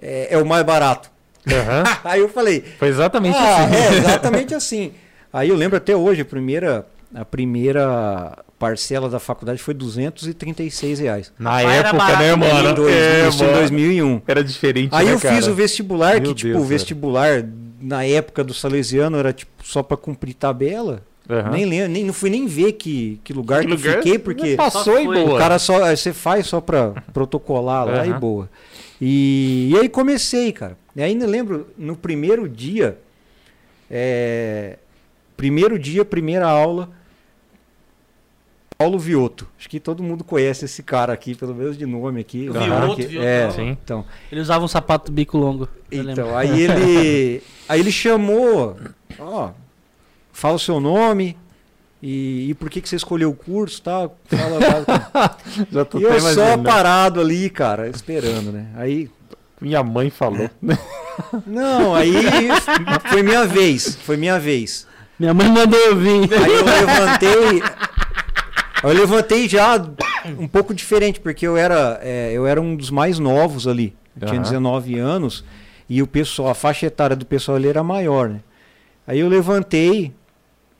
é, 0.00 0.28
é 0.34 0.38
o 0.38 0.46
mais 0.46 0.64
barato. 0.64 1.10
Aham. 1.46 1.84
Aí 2.04 2.20
eu 2.20 2.28
falei: 2.28 2.62
Foi 2.78 2.88
exatamente 2.88 3.36
ah, 3.36 3.64
assim. 3.64 3.74
é, 3.74 3.94
exatamente 3.98 4.54
assim. 4.54 4.92
Aí 5.32 5.48
eu 5.48 5.56
lembro 5.56 5.76
até 5.76 5.94
hoje, 5.94 6.22
a 6.22 6.24
primeira, 6.24 6.86
a 7.14 7.24
primeira 7.24 8.38
parcela 8.58 9.08
da 9.08 9.20
faculdade 9.20 9.62
foi 9.62 9.72
236 9.74 10.98
reais. 10.98 11.32
Na 11.38 11.60
era 11.62 11.88
época, 11.88 11.96
barato, 11.98 12.22
né, 12.22 12.34
mano? 12.34 12.70
Em 12.70 12.74
dois- 12.74 12.94
É, 12.94 13.28
isso 13.28 13.44
em 13.44 13.46
mano. 13.46 13.58
2001. 13.58 14.22
Era 14.26 14.42
diferente, 14.42 14.88
Aí 14.92 15.06
né, 15.06 15.12
eu 15.12 15.18
fiz 15.18 15.40
cara? 15.40 15.52
o 15.52 15.54
vestibular, 15.54 16.20
Meu 16.20 16.30
que 16.30 16.34
tipo, 16.34 16.52
Deus, 16.52 16.62
o 16.62 16.66
vestibular 16.66 17.44
na 17.80 18.04
época 18.04 18.42
do 18.42 18.52
Salesiano 18.52 19.16
era 19.16 19.32
tipo 19.32 19.52
só 19.62 19.82
pra 19.82 19.96
cumprir 19.96 20.34
tabela. 20.34 21.02
Aham. 21.28 21.50
Nem 21.50 21.64
lembro, 21.66 21.88
nem, 21.90 22.04
não 22.04 22.12
fui 22.14 22.30
nem 22.30 22.46
ver 22.46 22.72
que, 22.72 23.20
que 23.22 23.32
lugar 23.34 23.60
que, 23.60 23.66
Que 23.66 23.72
eu 23.72 23.76
lugar? 23.76 23.96
fiquei, 23.98 24.18
porque 24.18 24.56
Passou 24.56 24.82
Só 24.94 25.00
e 25.00 25.04
boa. 25.04 25.34
o 25.34 25.38
cara 25.38 25.58
só 25.58 25.84
aí 25.84 25.96
você 25.96 26.12
faz 26.12 26.46
só 26.46 26.60
pra 26.60 26.90
protocolar 27.12 27.86
lá 27.86 28.06
e 28.06 28.10
Aham. 28.10 28.18
boa. 28.20 28.50
E, 29.00 29.70
e 29.72 29.76
aí 29.78 29.88
comecei, 29.88 30.50
cara. 30.52 30.76
E 30.96 31.02
ainda 31.02 31.26
lembro 31.26 31.68
no 31.76 31.94
primeiro 31.94 32.48
dia, 32.48 32.98
é, 33.90 34.78
primeiro 35.36 35.78
dia, 35.78 36.04
primeira 36.04 36.46
aula, 36.48 36.90
Paulo 38.76 38.98
Vioto. 38.98 39.46
Acho 39.58 39.68
que 39.68 39.80
todo 39.80 40.02
mundo 40.02 40.22
conhece 40.22 40.64
esse 40.64 40.82
cara 40.82 41.12
aqui, 41.12 41.34
pelo 41.34 41.54
menos 41.54 41.76
de 41.76 41.84
nome 41.84 42.20
aqui. 42.20 42.42
Vioto, 42.48 42.58
Aham, 42.58 42.94
que- 42.94 43.06
Vioto. 43.06 43.26
É, 43.26 43.50
Sim. 43.50 43.68
então. 43.82 44.04
Ele 44.30 44.40
usava 44.40 44.64
um 44.64 44.68
sapato 44.68 45.10
bico 45.10 45.36
longo. 45.36 45.68
Então, 45.90 46.36
aí 46.36 46.60
ele, 46.62 47.42
aí 47.68 47.80
ele 47.80 47.90
chamou, 47.92 48.76
ó, 49.18 49.50
fala 50.38 50.54
o 50.54 50.58
seu 50.58 50.78
nome 50.80 51.36
e, 52.02 52.50
e 52.50 52.54
por 52.54 52.70
que, 52.70 52.80
que 52.80 52.88
você 52.88 52.96
escolheu 52.96 53.30
o 53.30 53.34
curso, 53.34 53.82
tá? 53.82 54.08
Fala. 54.26 55.36
Já 55.70 55.84
tô 55.84 55.98
e 55.98 56.04
eu 56.04 56.20
só 56.20 56.30
imaginando. 56.30 56.62
parado 56.62 57.20
ali, 57.20 57.50
cara, 57.50 57.88
esperando, 57.88 58.52
né? 58.52 58.66
Aí, 58.76 59.10
Minha 59.60 59.82
mãe 59.82 60.08
falou. 60.10 60.48
não, 61.44 61.94
aí 61.94 62.12
foi 63.10 63.22
minha 63.24 63.44
vez, 63.44 63.96
foi 63.96 64.16
minha 64.16 64.38
vez. 64.38 64.86
Minha 65.18 65.34
mãe 65.34 65.48
mandou 65.48 65.78
eu 65.80 65.96
vir. 65.96 66.32
Aí 66.32 66.52
eu 66.52 66.64
levantei, 66.64 67.62
eu 68.84 68.90
levantei 68.90 69.48
já 69.48 69.84
um 70.38 70.46
pouco 70.46 70.72
diferente, 70.72 71.18
porque 71.18 71.44
eu 71.44 71.56
era, 71.56 71.98
é, 72.00 72.30
eu 72.32 72.46
era 72.46 72.60
um 72.60 72.76
dos 72.76 72.90
mais 72.90 73.18
novos 73.18 73.66
ali, 73.66 73.92
eu 74.20 74.28
tinha 74.28 74.40
Aham. 74.40 74.50
19 74.50 74.98
anos 75.00 75.44
e 75.88 76.00
o 76.00 76.06
pessoal, 76.06 76.50
a 76.50 76.54
faixa 76.54 76.86
etária 76.86 77.16
do 77.16 77.26
pessoal 77.26 77.56
ali 77.56 77.66
era 77.68 77.82
maior, 77.82 78.28
né? 78.28 78.40
Aí 79.06 79.18
eu 79.20 79.28
levantei, 79.28 80.12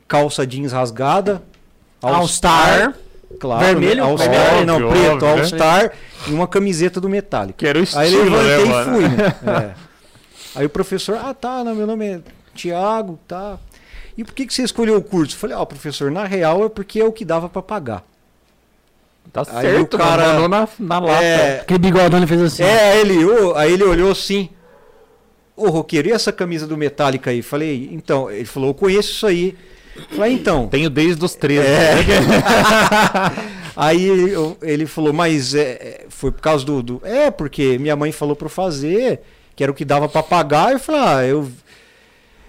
calça 0.09 0.47
jeans 0.47 0.73
rasgada, 0.73 1.43
All 2.03 2.27
Star. 2.27 2.95
claro, 3.39 3.65
Vermelho? 3.67 3.97
né? 3.97 4.03
All 4.11 4.17
Vermelho, 4.17 4.43
Star, 4.43 4.67
não, 4.67 4.75
óbvio, 4.77 4.89
preto, 4.91 5.13
óbvio, 5.13 5.29
All 5.29 5.37
né? 5.37 5.45
Star 5.45 5.93
e 6.27 6.33
uma 6.33 6.49
camiseta 6.49 7.01
do 7.01 7.09
Metallica. 7.09 7.59
Que 7.59 7.67
era 7.67 7.79
o 7.79 7.83
Aí 7.83 7.85
estilo, 8.09 8.35
eu 8.37 8.43
levantei 8.43 8.65
né, 8.65 8.81
e 8.81 8.85
fui, 8.85 9.09
né? 9.09 9.75
É. 10.55 10.59
Aí 10.61 10.67
o 10.67 10.71
professor, 10.71 11.19
ah 11.23 11.35
tá, 11.35 11.63
não, 11.63 11.75
meu 11.75 11.87
nome 11.87 12.07
é 12.07 12.21
Tiago, 12.55 13.19
tá. 13.29 13.59
E 14.17 14.25
por 14.25 14.35
que, 14.35 14.47
que 14.47 14.53
você 14.55 14.63
escolheu 14.63 14.97
o 14.97 15.03
curso? 15.03 15.37
Eu 15.37 15.39
falei, 15.39 15.55
ó, 15.55 15.65
professor, 15.65 16.11
na 16.11 16.25
real 16.25 16.65
é 16.65 16.69
porque 16.69 16.99
é 16.99 17.05
o 17.05 17.13
que 17.13 17.25
dava 17.25 17.49
pra 17.49 17.63
pagar. 17.63 18.03
Tá 19.33 19.43
Aí 19.53 19.61
certo, 19.67 19.95
o 19.95 19.99
cara-. 19.99 20.33
Mandou 20.33 20.49
na, 20.49 20.69
na 20.81 20.99
lata. 20.99 21.23
É, 21.23 21.61
Aquele 21.61 21.79
bigodão 21.79 22.19
ele 22.19 22.27
fez 22.27 22.41
assim. 22.43 22.63
é, 22.65 22.93
aí 22.93 23.01
ele, 23.01 23.25
ô, 23.25 23.55
aí 23.55 23.73
ele 23.75 23.85
olhou 23.85 24.11
assim, 24.11 24.49
ô 25.55 25.69
roqueiro, 25.69 26.09
e 26.09 26.13
essa 26.13 26.33
camisa 26.33 26.67
do 26.67 26.77
Metallica 26.77 27.31
aí? 27.31 27.43
Falei, 27.43 27.91
então, 27.93 28.29
ele 28.31 28.47
falou, 28.47 28.71
eu 28.71 28.75
conheço 28.75 29.11
isso 29.13 29.27
aí. 29.27 29.57
Falei, 30.11 30.33
então. 30.33 30.67
Tenho 30.69 30.89
desde 30.91 31.25
os 31.25 31.35
13. 31.35 31.67
É. 31.67 31.95
né? 31.95 32.03
Aí 33.77 34.07
eu- 34.33 34.57
ele 34.63 34.87
falou, 34.87 35.13
mas 35.13 35.55
é, 35.55 35.61
é, 35.61 36.07
foi 36.09 36.33
por 36.33 36.41
causa 36.41 36.65
do, 36.65 36.83
do- 36.83 37.01
É, 37.05 37.31
porque 37.31 37.79
minha 37.79 37.95
mãe 37.95 38.11
falou 38.11 38.35
pra 38.35 38.47
eu 38.47 38.51
fazer, 38.51 39.21
que 39.55 39.63
era 39.63 39.71
o 39.71 39.75
que 39.75 39.85
dava 39.85 40.09
pra 40.09 40.23
pagar. 40.23 40.73
Eu 40.73 40.79
falei, 40.81 41.01
ah, 41.01 41.25
eu. 41.25 41.49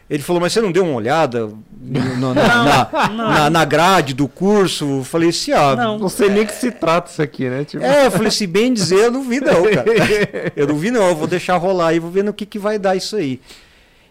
Ele 0.10 0.24
falou, 0.24 0.42
mas 0.42 0.52
você 0.54 0.60
não 0.60 0.72
deu 0.72 0.84
uma 0.84 0.96
olhada 0.96 1.52
na, 1.80 2.34
na, 2.34 3.10
na- 3.10 3.50
na 3.52 3.66
grade 3.66 4.16
do 4.16 4.28
curso? 4.28 4.86
Eu 5.00 5.04
falei 5.04 5.30
assim, 5.30 5.52
ah. 5.52 5.76
Não. 5.76 6.00
Não 6.00 6.10
sei 6.10 6.30
nem 6.32 6.48
que 6.48 6.54
se 6.56 6.72
trata 6.72 7.12
isso 7.12 7.22
aqui, 7.22 7.48
né? 7.48 7.64
Tipo, 7.64 7.84
É, 7.84 8.08
eu 8.08 8.12
falei, 8.12 8.32
se 8.32 8.48
bem 8.48 8.74
dizer, 8.74 8.96
eu 9.06 9.12
não 9.12 9.22
vi 9.22 9.40
não, 9.40 9.64
cara. 9.72 9.86
Eu 10.56 10.66
não 10.68 10.76
vi 10.78 10.90
não, 10.90 11.08
eu 11.10 11.16
vou 11.16 11.28
deixar 11.28 11.58
rolar 11.58 11.90
aí, 11.90 12.00
vou 12.00 12.10
ver 12.10 12.24
no 12.24 12.34
que, 12.34 12.44
que 12.46 12.58
vai 12.58 12.80
dar 12.80 12.96
isso 12.96 13.16
aí. 13.16 13.40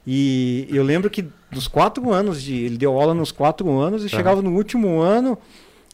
E 0.07 0.69
eu 0.71 0.85
lembro 0.85 1.11
que 1.11 1.25
dos 1.51 1.67
quatro 1.69 2.13
anos, 2.13 2.43
de, 2.43 2.55
ele 2.55 2.77
deu 2.77 2.99
aula 2.99 3.15
nos 3.15 3.33
quatro 3.33 3.71
anos, 3.79 4.05
e 4.05 4.09
chegava 4.09 4.43
no 4.43 4.55
último 4.55 5.01
ano, 5.01 5.39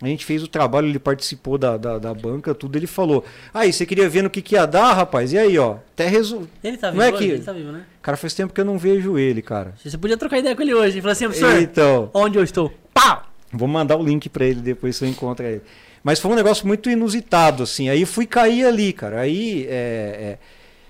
a 0.03 0.07
gente 0.09 0.25
fez 0.25 0.43
o 0.43 0.49
trabalho, 0.49 0.89
ele 0.89 0.99
participou 0.99 1.57
da, 1.57 1.77
da, 1.77 1.99
da 1.99 2.13
banca, 2.13 2.55
tudo, 2.55 2.77
ele 2.77 2.87
falou, 2.87 3.25
aí, 3.53 3.73
você 3.73 3.87
queria 3.87 4.09
ver 4.09 4.23
no 4.23 4.29
que, 4.31 4.43
que 4.43 4.55
ia 4.57 4.67
dar, 4.67 4.93
rapaz? 4.93 5.33
E 5.33 5.39
aí, 5.39 5.57
ó, 5.59 5.77
até 5.93 6.09
resolveu. 6.09 6.49
Ele 6.63 6.77
tá 6.77 6.89
Não 6.89 6.95
vivo 6.95 7.05
é 7.05 7.09
hoje? 7.13 7.19
que- 7.27 7.33
Ele 7.33 7.43
tá 7.43 7.53
vivo, 7.53 7.73
né? 7.73 7.85
Cara, 8.03 8.17
faz 8.17 8.35
tempo 8.35 8.53
que 8.53 8.61
eu 8.61 8.65
não 8.65 8.77
vejo 8.77 9.17
ele, 9.17 9.41
cara. 9.41 9.75
Você 9.83 9.97
podia 9.97 10.17
trocar 10.17 10.39
ideia 10.39 10.55
com 10.55 10.63
ele 10.63 10.75
hoje. 10.75 10.95
Ele 10.95 11.01
falou 11.01 11.13
assim, 11.13 11.25
professor, 11.27 11.63
Então, 11.63 12.11
onde 12.13 12.37
eu 12.37 12.43
estou? 12.45 12.71
Pau! 12.93 13.23
Vou 13.53 13.69
mandar 13.69 13.97
o 13.97 14.03
link 14.05 14.29
pra 14.29 14.45
ele 14.45 14.61
depois 14.61 14.97
se 14.97 15.05
eu 15.05 15.09
encontro 15.09 15.47
ele. 15.47 15.63
Mas 16.03 16.19
foi 16.21 16.31
um 16.33 16.35
negócio 16.35 16.67
muito 16.67 16.91
inusitado, 16.91 17.63
assim. 17.63 17.89
Aí 17.89 18.05
fui 18.05 18.27
cair 18.27 18.67
ali, 18.67 18.93
cara. 18.93 19.21
Aí, 19.21 19.65
é, 19.71 19.71
é, 19.71 20.39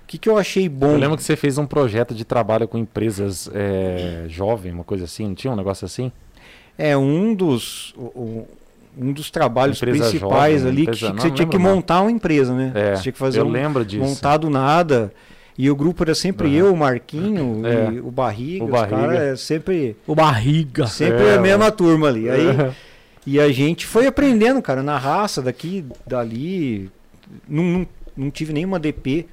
o 0.04 0.06
que, 0.06 0.18
que 0.18 0.28
eu 0.28 0.36
achei 0.38 0.68
bom? 0.68 0.92
Eu 0.92 0.98
lembro 0.98 1.16
que 1.16 1.22
você 1.22 1.34
fez 1.36 1.58
um 1.58 1.66
projeto 1.66 2.14
de 2.14 2.24
trabalho 2.24 2.68
com 2.68 2.78
empresas 2.78 3.50
é, 3.52 4.24
jovem, 4.28 4.72
uma 4.72 4.84
coisa 4.84 5.04
assim, 5.04 5.26
não 5.28 5.34
tinha 5.34 5.52
um 5.52 5.56
negócio 5.56 5.84
assim? 5.84 6.12
É 6.78 6.96
um 6.96 7.34
dos, 7.34 7.94
um 8.96 9.12
dos 9.12 9.30
trabalhos 9.30 9.78
Empresa 9.78 10.08
principais 10.10 10.60
jovem, 10.62 10.72
ali 10.72 10.82
empresa- 10.82 10.98
que, 10.98 11.06
que 11.06 11.12
não 11.12 11.22
você 11.22 11.30
tinha 11.30 11.48
que 11.48 11.58
não. 11.58 11.64
montar 11.64 12.00
uma 12.02 12.10
empresa, 12.10 12.54
né? 12.54 12.72
É, 12.74 12.96
você 12.96 13.02
tinha 13.02 13.12
que 13.12 13.18
fazer 13.18 13.40
eu 13.40 13.46
um, 13.46 13.50
lembro 13.50 13.84
disso. 13.84 14.04
montar 14.04 14.36
do 14.36 14.50
nada. 14.50 15.12
E 15.56 15.70
o 15.70 15.76
grupo 15.76 16.02
era 16.02 16.16
sempre 16.16 16.48
Aham. 16.48 16.56
eu, 16.56 16.72
o 16.74 16.76
Marquinho, 16.76 17.62
É. 17.64 17.92
e 17.94 18.00
o 18.00 18.10
Barriga. 18.10 18.64
O 18.64 18.66
os 18.66 18.72
Barriga. 18.72 18.96
caras 19.00 19.20
é 19.20 19.36
sempre, 19.36 19.96
O 20.04 20.14
barriga. 20.14 20.86
sempre 20.88 21.22
É, 21.24 21.34
a 21.36 21.40
mesma 21.40 21.70
turma 21.70 22.08
ali. 22.08 22.28
Aí, 22.28 22.46
É. 22.48 22.72
E 23.26 23.40
a 23.40 23.50
gente 23.52 23.86
foi 23.86 24.06
aprendendo, 24.06 24.60
cara, 24.60 24.82
na 24.82 24.98
raça, 24.98 25.40
daqui, 25.40 25.84
dali. 26.06 26.90
Não, 27.48 27.62
não, 27.62 27.86
não 28.16 28.30
tive 28.30 28.52
nenhuma 28.52 28.78
DP, 28.78 29.26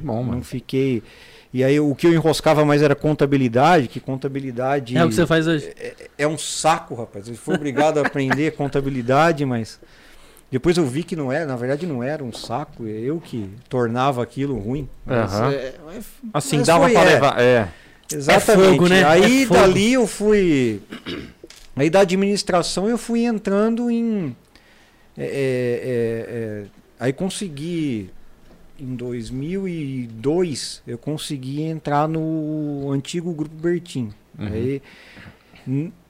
Que 0.00 0.06
bom, 0.06 0.16
não 0.16 0.22
mano. 0.24 0.42
fiquei. 0.44 1.02
E 1.52 1.62
aí 1.62 1.78
o 1.78 1.94
que 1.94 2.06
eu 2.06 2.12
enroscava 2.12 2.64
mais 2.64 2.82
era 2.82 2.94
contabilidade, 2.96 3.86
que 3.88 4.00
contabilidade 4.00 4.96
É 4.96 5.04
o 5.04 5.08
que 5.08 5.14
você 5.14 5.26
faz 5.26 5.46
hoje. 5.46 5.72
é 6.18 6.26
um 6.26 6.36
saco, 6.36 6.94
rapaz. 6.96 7.28
Eu 7.28 7.34
fui 7.36 7.54
obrigado 7.54 7.98
a 7.98 8.06
aprender 8.06 8.52
contabilidade, 8.58 9.44
mas 9.46 9.78
depois 10.50 10.76
eu 10.76 10.84
vi 10.84 11.04
que 11.04 11.14
não 11.14 11.30
era, 11.30 11.46
na 11.46 11.54
verdade 11.56 11.86
não 11.86 12.02
era 12.02 12.24
um 12.24 12.32
saco, 12.32 12.86
é 12.86 12.90
eu 12.90 13.20
que 13.20 13.48
tornava 13.68 14.20
aquilo 14.22 14.58
ruim. 14.58 14.88
Mas, 15.06 15.32
Aham. 15.32 15.52
é, 15.52 15.74
mas- 15.86 16.06
Assim, 16.34 16.58
mas 16.58 16.66
dava 16.66 16.84
foi, 16.84 16.92
pra 16.92 17.02
é. 17.02 17.04
levar. 17.06 17.40
É. 17.40 17.68
Exatamente. 18.12 18.70
fogo, 18.70 18.88
né? 18.88 19.04
Aí 19.04 19.42
É 19.44 19.46
fogo. 19.46 19.60
dali 19.60 19.92
eu 19.92 20.06
fui. 20.08 20.80
Aí 21.76 21.88
da 21.88 22.00
administração 22.00 22.88
eu 22.88 22.98
fui 22.98 23.24
entrando 23.24 23.90
em. 23.90 24.34
é, 25.16 25.24
é, 25.24 25.28
é, 25.28 26.36
é, 26.36 26.64
aí 26.98 27.12
consegui. 27.12 28.10
Em 28.78 28.94
2002 28.96 30.82
eu 30.86 30.98
consegui 30.98 31.62
entrar 31.62 32.08
no 32.08 32.90
antigo 32.90 33.32
grupo 33.32 33.54
Bertin. 33.54 34.10
Uhum. 34.38 34.46
Aí 34.46 34.82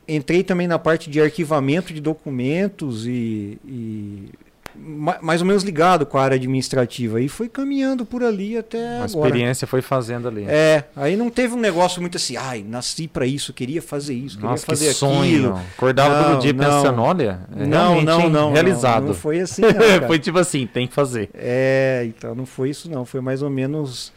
entrei 0.09 0.42
também 0.42 0.66
na 0.66 0.78
parte 0.78 1.11
de 1.11 1.21
arquivamento 1.21 1.92
de 1.92 2.00
documentos 2.00 3.06
e, 3.06 3.59
e 3.64 4.28
mais 4.76 5.40
ou 5.40 5.47
menos 5.47 5.62
ligado 5.62 6.04
com 6.04 6.19
a 6.19 6.23
área 6.23 6.37
administrativa. 6.37 7.21
E 7.21 7.28
foi 7.28 7.49
caminhando 7.49 8.04
por 8.04 8.23
ali 8.23 8.57
até 8.57 9.00
A 9.00 9.07
experiência 9.07 9.66
foi 9.66 9.81
fazendo 9.83 10.28
ali. 10.28 10.45
É, 10.49 10.85
aí 10.97 11.16
não 11.16 11.31
teve 11.31 11.54
um 11.54 11.61
negócio 11.61 12.00
muito 12.00 12.16
assim, 12.16 12.37
ai, 12.37 12.64
nasci 12.66 13.07
pra 13.09 13.26
isso, 13.26 13.52
queria 13.52 13.81
fazer 13.81 14.14
isso, 14.14 14.37
queria 14.37 14.50
Nossa, 14.50 14.64
que 14.64 14.71
fazer 14.71 14.93
sonho. 14.93 15.21
aquilo. 15.21 15.61
Acordava 15.76 16.14
Não, 16.14 16.31
todo 16.33 16.43
dia 16.43 16.52
não. 16.52 16.64
pensando, 16.64 17.02
olha, 17.02 17.40
é 17.57 17.66
não, 17.66 18.02
não, 18.02 18.28
não, 18.28 18.52
realizado. 18.52 19.02
Não, 19.02 19.08
não 19.08 19.15
foi 19.15 19.41
assim, 19.41 19.63
foi 20.06 20.19
tipo 20.19 20.39
assim, 20.39 20.67
tem 20.67 20.87
que 20.87 20.95
fazer. 20.95 21.30
É, 21.34 22.04
então 22.06 22.34
não 22.34 22.47
foi 22.47 22.71
isso 22.71 22.91
não, 22.91 23.04
foi 23.04 23.21
mais 23.21 23.43
ou 23.43 23.50
menos 23.50 24.13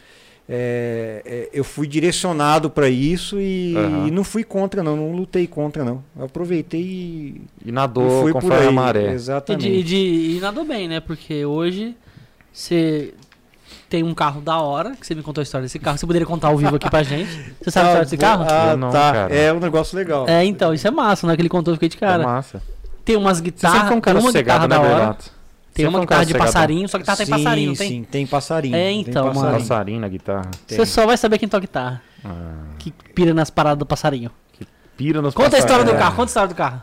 é, 0.49 1.21
é, 1.25 1.49
eu 1.51 1.63
fui 1.63 1.88
direcionado 1.88 2.69
pra 2.69 2.88
isso 2.89 3.39
e, 3.39 3.75
Aham. 3.75 4.07
e 4.07 4.12
não 4.12 4.23
fui 4.23 4.43
contra 4.43 4.81
não, 4.81 4.95
não 4.95 5.12
lutei 5.12 5.45
contra 5.47 5.83
não. 5.83 6.01
Eu 6.17 6.25
aproveitei 6.25 6.81
e, 6.81 7.41
E 7.65 7.69
e 7.69 7.71
nadou 7.71 8.21
fui 8.21 8.31
por 8.33 8.53
aí. 8.53 8.67
a 8.67 8.71
maré. 8.71 8.99
E, 8.99 9.03
de, 9.03 9.12
e, 9.12 9.13
Exatamente. 9.15 9.83
de, 9.83 9.95
e 10.38 10.39
nadou 10.41 10.63
bem, 10.65 10.88
né? 10.88 10.99
Porque 10.99 11.45
hoje 11.45 11.95
você 12.53 13.13
tem 13.89 14.03
um 14.03 14.13
carro 14.13 14.41
da 14.41 14.57
hora, 14.60 14.95
que 14.95 15.05
você 15.05 15.15
me 15.15 15.21
contou 15.21 15.41
a 15.41 15.43
história 15.43 15.63
desse 15.63 15.79
carro. 15.79 15.97
Você 15.97 16.05
poderia 16.05 16.25
contar 16.25 16.47
ao 16.49 16.57
vivo 16.57 16.75
aqui 16.75 16.89
pra 16.89 17.03
gente? 17.03 17.29
Você 17.62 17.71
sabe 17.71 17.86
a 17.88 17.89
história 17.89 18.03
desse 18.05 18.15
Ah, 18.15 18.17
carro? 18.19 18.45
Ah, 18.49 18.75
não, 18.77 18.89
tá. 18.91 19.13
cara. 19.13 19.33
É 19.36 19.53
um 19.53 19.60
negócio 19.60 19.97
legal. 19.97 20.27
É, 20.27 20.43
então, 20.43 20.73
isso 20.73 20.86
é 20.88 20.91
massa, 20.91 21.25
né? 21.27 21.36
Que 21.36 21.41
ele 21.41 21.47
contou, 21.49 21.71
eu 21.73 21.75
fiquei 21.77 21.88
de 21.89 21.95
É 21.97 21.99
cara. 21.99 22.23
massa. 22.23 22.62
Tem 23.05 23.15
umas 23.15 23.38
Você 23.38 23.43
guitarras, 23.45 23.88
foi 23.88 23.95
um 23.97 24.01
cara 24.01 24.17
uma 24.19 24.25
sossegado, 24.25 24.63
né, 24.67 24.75
da 24.75 24.81
hora. 24.81 24.89
Berlato? 24.89 25.31
Tem 25.78 25.86
Sempre 25.86 25.90
uma 25.90 26.00
foi 26.00 26.04
um 26.04 26.08
cara 26.08 26.24
guitarra 26.26 26.46
de 26.46 26.54
passarinho, 26.54 26.90
só 26.90 26.98
que 26.98 27.04
tá 27.06 27.16
tem 27.16 27.28
passarinho, 27.28 27.76
tem? 27.78 27.88
Sim, 27.90 28.04
tem 28.04 28.26
passarinho. 28.28 28.76
É, 28.76 28.80
tem 28.90 29.00
então, 29.02 29.26
mano. 29.26 29.36
passarinho. 29.36 29.60
Passarinho 29.60 30.00
na 30.02 30.08
guitarra. 30.08 30.52
Tem. 30.66 30.76
Você 30.78 30.86
só 30.88 31.06
vai 31.06 31.16
saber 31.18 31.38
quem 31.38 31.48
toca 31.48 31.62
guitarra. 31.62 32.02
Ah, 32.26 32.63
Que 32.80 32.92
pira 33.13 33.32
nas 33.34 33.50
paradas 33.52 33.78
do 33.78 33.86
passarinho. 33.86 34.32
pira 34.98 35.22
nos 35.22 35.36
Conta 35.36 35.56
a 35.56 35.60
história 35.60 35.86
do 35.86 35.92
carro, 35.94 36.16
conta 36.16 36.24
a 36.24 36.26
história 36.32 36.50
do 36.50 36.56
carro. 36.56 36.82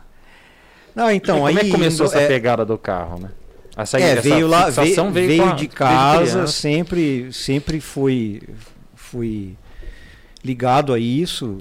Não, 0.95 1.11
então, 1.11 1.35
Como 1.35 1.47
aí 1.49 1.57
é 1.57 1.59
que 1.59 1.71
começou 1.71 2.05
indo- 2.05 2.15
essa 2.15 2.23
é, 2.23 2.27
pegada 2.27 2.63
do 2.65 2.77
carro, 2.77 3.19
né? 3.19 3.29
Essa, 3.75 3.99
É, 3.99 4.11
essa 4.11 4.21
veio 4.21 4.47
lá, 4.47 4.69
veio, 4.69 5.11
veio, 5.11 5.43
com 5.43 5.49
a- 5.49 5.53
de 5.55 5.67
casa, 5.67 6.47
sempre, 6.47 7.33
sempre 7.33 7.81
fui, 7.81 8.41
fui 8.95 9.57
ligado 10.41 10.93
a 10.93 10.99
isso, 10.99 11.57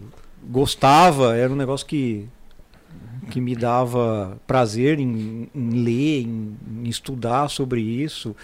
gostava, 0.48 1.36
era 1.36 1.52
um 1.52 1.56
negócio 1.56 1.84
que, 1.84 2.28
que 3.30 3.40
me 3.40 3.54
dava 3.56 4.36
prazer 4.46 4.98
em, 5.00 5.48
em 5.54 5.70
ler, 5.84 6.22
em, 6.22 6.56
em 6.84 6.88
estudar 6.88 7.48
sobre 7.48 7.80
isso, 7.80 8.34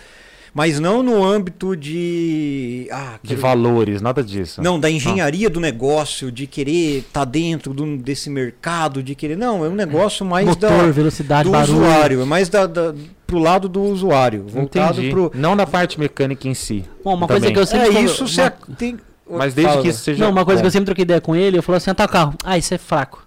mas 0.52 0.80
não 0.80 1.02
no 1.02 1.22
âmbito 1.22 1.76
de... 1.76 2.88
Ah, 2.90 3.18
De 3.22 3.36
valores, 3.36 4.02
nada 4.02 4.22
disso. 4.22 4.60
não, 4.60 4.80
da 4.80 4.90
engenharia 4.90 5.48
do 5.48 5.60
negócio, 5.60 6.30
de 6.32 6.46
querer 6.46 6.98
estar 6.98 7.24
dentro 7.24 7.72
do- 7.72 7.96
desse 7.96 8.28
mercado, 8.28 9.02
de 9.02 9.14
querer... 9.14 9.36
Não, 9.36 9.64
é 9.64 9.68
um 9.68 9.74
negócio 9.74 10.26
mais 10.26 10.46
Motor, 10.46 10.70
da, 10.70 10.90
velocidade, 10.90 11.44
do 11.48 11.52
barulho. 11.52 11.78
usuário, 11.78 12.22
é 12.22 12.24
mais 12.24 12.48
da, 12.48 12.66
da, 12.66 12.92
pro 13.26 13.38
lado 13.38 13.68
do 13.68 13.80
usuário, 13.82 14.44
voltado 14.48 14.98
Entendi. 14.98 15.10
pro... 15.10 15.30
Não 15.34 15.56
da 15.56 15.66
parte 15.66 16.00
mecânica 16.00 16.48
em 16.48 16.54
si. 16.54 16.84
Bom, 17.04 17.14
uma 17.14 17.28
Também. 17.28 17.40
coisa 17.42 17.52
que 17.54 17.58
eu 17.60 17.66
sempre... 17.66 17.88
É 17.88 17.92
falo- 17.92 18.04
isso, 18.06 18.26
você 18.26 18.40
uma- 18.42 18.50
tem... 18.76 18.98
Mas 19.32 19.54
desde 19.54 19.70
Fala. 19.70 19.82
que 19.82 19.88
isso 19.90 20.00
seja. 20.02 20.24
Não, 20.24 20.32
uma 20.32 20.44
coisa 20.44 20.58
bom. 20.58 20.62
que 20.64 20.66
eu 20.66 20.70
sempre 20.72 20.86
troquei 20.86 21.02
ideia 21.04 21.20
com 21.20 21.36
ele, 21.36 21.56
eu 21.56 21.62
falava 21.62 21.76
assim, 21.76 21.90
ah, 21.90 21.94
tá 21.94 22.04
o 22.04 22.08
carro. 22.08 22.34
Ah, 22.42 22.58
isso 22.58 22.74
é 22.74 22.78
fraco. 22.78 23.24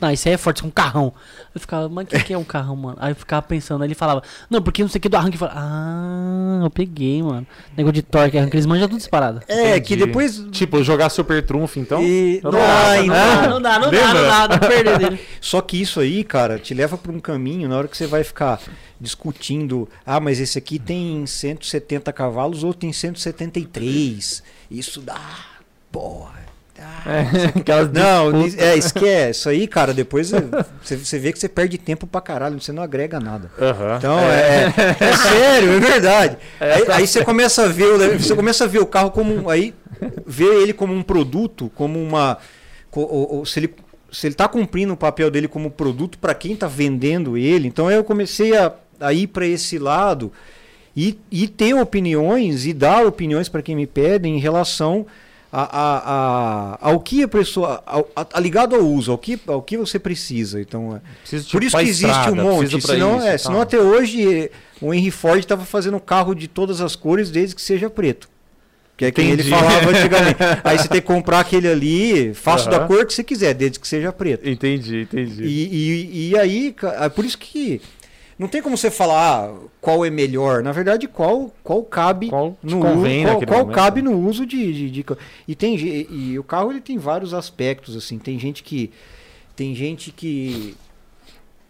Não, 0.00 0.12
isso 0.12 0.28
aí 0.28 0.34
é 0.34 0.38
forte, 0.38 0.58
isso 0.58 0.64
é 0.64 0.68
um 0.68 0.70
carrão. 0.70 1.12
Eu 1.52 1.60
ficava, 1.60 1.88
mas 1.88 2.04
o 2.06 2.08
que, 2.08 2.20
que 2.22 2.32
é 2.32 2.38
um 2.38 2.44
carrão, 2.44 2.76
mano? 2.76 2.96
Aí 3.00 3.10
eu 3.10 3.16
ficava 3.16 3.42
pensando, 3.42 3.82
aí 3.82 3.88
ele 3.88 3.94
falava, 3.96 4.22
não, 4.48 4.62
porque 4.62 4.80
não 4.80 4.88
sei 4.88 4.98
o 4.98 5.02
que 5.02 5.08
do 5.08 5.16
arranque. 5.16 5.34
Eu 5.34 5.40
falava, 5.40 5.58
ah, 5.60 6.60
eu 6.64 6.70
peguei, 6.70 7.20
mano. 7.20 7.44
Negócio 7.76 7.94
de 7.94 8.02
torque, 8.02 8.38
arranque, 8.38 8.54
eles 8.54 8.66
manjam 8.66 8.88
tudo 8.88 8.98
disparado. 8.98 9.42
É, 9.48 9.70
Entendi. 9.76 9.80
que 9.88 9.96
depois... 9.96 10.38
Tipo, 10.52 10.84
jogar 10.84 11.08
Super 11.08 11.44
Trunfo, 11.44 11.80
então. 11.80 12.00
E- 12.02 12.40
não, 12.44 12.52
não 12.52 12.60
ah, 12.60 12.90
acho, 12.92 13.02
então- 13.02 13.16
Ah, 13.16 13.48
não 13.48 13.60
dá, 13.60 13.78
não 13.80 13.90
dá, 13.90 14.14
não 14.14 14.22
dá, 14.22 14.48
não 14.48 14.58
perder 14.60 14.98
dele. 15.00 15.20
Só 15.40 15.60
que 15.60 15.80
isso 15.80 15.98
aí, 15.98 16.22
cara, 16.22 16.58
te 16.58 16.72
leva 16.74 16.96
para 16.96 17.10
um 17.10 17.18
caminho 17.18 17.68
na 17.68 17.76
hora 17.76 17.88
que 17.88 17.96
você 17.96 18.06
vai 18.06 18.22
ficar 18.22 18.60
discutindo, 19.00 19.88
ah, 20.06 20.20
mas 20.20 20.38
esse 20.38 20.58
aqui 20.58 20.78
tem 20.78 21.26
170 21.26 22.12
cavalos 22.12 22.62
ou 22.62 22.72
tem 22.72 22.92
173. 22.92 24.42
Isso 24.70 25.00
dá, 25.00 25.20
porra. 25.90 26.47
É, 27.06 27.58
aquelas 27.60 27.90
Não, 27.90 28.30
é, 28.58 28.76
esquece. 28.76 29.40
Isso 29.40 29.48
aí, 29.48 29.66
cara, 29.66 29.92
depois 29.94 30.32
é, 30.32 30.40
você, 30.82 30.96
você 30.96 31.18
vê 31.18 31.32
que 31.32 31.38
você 31.38 31.48
perde 31.48 31.78
tempo 31.78 32.06
pra 32.06 32.20
caralho, 32.20 32.60
você 32.60 32.72
não 32.72 32.82
agrega 32.82 33.18
nada. 33.18 33.50
Aham. 33.60 33.96
Então, 33.98 34.18
é, 34.18 34.64
é 35.00 35.12
sério, 35.16 35.72
é 35.72 35.80
verdade. 35.80 36.36
aí, 36.60 36.84
tá 36.84 36.96
aí 36.96 37.06
você 37.06 37.24
começa 37.24 37.64
a 37.64 37.68
ver, 37.68 37.86
o- 37.86 38.18
você 38.18 38.34
começa 38.34 38.64
a 38.64 38.66
ver 38.66 38.78
o 38.80 38.86
carro 38.86 39.10
como 39.10 39.34
um- 39.34 39.48
aí 39.48 39.74
ver 40.26 40.62
ele 40.62 40.72
como 40.72 40.92
um 40.94 41.02
produto, 41.02 41.70
como 41.74 42.00
uma 42.02 42.38
co- 42.90 43.00
ou- 43.02 43.36
ou 43.36 43.46
se 43.46 43.60
ele 43.60 43.74
se 44.10 44.26
ele 44.26 44.32
está 44.32 44.48
cumprindo 44.48 44.94
o 44.94 44.96
papel 44.96 45.30
dele 45.30 45.46
como 45.46 45.70
produto 45.70 46.18
para 46.18 46.32
quem 46.34 46.54
está 46.54 46.66
vendendo 46.66 47.36
ele. 47.36 47.68
Então 47.68 47.90
eu 47.90 48.02
comecei 48.02 48.56
a, 48.56 48.72
a 48.98 49.12
ir 49.12 49.26
para 49.26 49.46
esse 49.46 49.78
lado 49.78 50.32
e, 50.96 51.18
e 51.30 51.46
ter 51.46 51.74
opiniões 51.74 52.64
e 52.64 52.72
dar 52.72 53.04
opiniões 53.06 53.50
para 53.50 53.60
quem 53.60 53.76
me 53.76 53.86
pedem 53.86 54.36
em 54.36 54.40
relação 54.40 55.06
a, 55.52 55.62
a, 55.62 56.74
a- 56.74 56.78
ao 56.90 57.00
que 57.00 57.22
a 57.22 57.28
pessoa 57.28 57.82
a- 57.86 58.40
ligado 58.40 58.74
ao 58.76 58.82
uso, 58.82 59.10
ao 59.12 59.18
que, 59.18 59.38
ao 59.46 59.62
que 59.62 59.76
você 59.76 59.98
precisa. 59.98 60.60
Então 60.60 60.96
é, 60.96 61.00
Preciso, 61.20 61.44
tipo, 61.46 61.58
por 61.58 61.64
isso 61.64 61.76
que 61.76 61.82
existe 61.82 62.06
estrada, 62.06 62.32
um 62.32 62.36
monte. 62.44 62.80
Senão, 62.80 63.16
isso 63.18 63.26
é, 63.26 63.34
e 63.34 63.38
senão 63.38 63.60
até 63.60 63.78
hoje 63.78 64.44
eh, 64.44 64.50
o 64.80 64.92
Henry 64.92 65.10
Ford 65.10 65.38
estava 65.38 65.64
fazendo 65.64 65.98
carro 65.98 66.34
de 66.34 66.46
todas 66.48 66.80
as 66.80 66.94
cores 66.94 67.30
desde 67.30 67.54
que 67.54 67.62
seja 67.62 67.88
preto. 67.88 68.28
Que 68.96 69.04
é 69.04 69.10
quem 69.12 69.30
ele 69.30 69.44
falava 69.44 69.90
antigamente. 69.90 70.38
Aí 70.64 70.76
você 70.76 70.88
tem 70.88 71.00
que 71.00 71.06
comprar 71.06 71.38
aquele 71.40 71.68
ali, 71.68 72.34
faça 72.34 72.68
da 72.68 72.78
Aham. 72.78 72.88
cor 72.88 73.06
que 73.06 73.14
você 73.14 73.22
quiser, 73.22 73.54
desde 73.54 73.78
que 73.78 73.86
seja 73.86 74.12
preto. 74.12 74.48
Entendi, 74.48 75.02
entendi. 75.02 75.44
E, 75.44 75.68
e, 76.26 76.30
e 76.30 76.36
aí, 76.36 76.74
é 77.00 77.08
por 77.08 77.24
isso 77.24 77.38
que 77.38 77.80
Não 78.38 78.46
tem 78.46 78.62
como 78.62 78.76
você 78.76 78.90
falar 78.90 79.46
ah, 79.48 79.54
qual 79.80 80.04
é 80.04 80.10
melhor. 80.10 80.62
Na 80.62 80.70
verdade, 80.70 81.08
qual, 81.08 81.52
qual 81.64 81.82
cabe 81.82 82.28
Qual 82.28 82.56
no 82.62 82.78
convém 82.80 83.24
uso, 83.24 83.34
qual, 83.34 83.46
qual 83.46 83.60
momento, 83.60 83.74
cabe 83.74 84.00
né? 84.02 84.10
no 84.10 84.28
uso 84.28 84.46
de, 84.46 84.72
de, 84.72 84.90
de 84.90 85.04
e 85.48 85.54
tem 85.56 85.76
ge- 85.76 86.06
e 86.08 86.38
o 86.38 86.44
carro 86.44 86.70
ele 86.70 86.80
tem 86.80 86.98
vários 86.98 87.34
aspectos 87.34 87.96
assim. 87.96 88.16
Tem 88.18 88.38
gente 88.38 88.62
que 88.62 88.92
tem 89.56 89.74
gente 89.74 90.12
que 90.12 90.76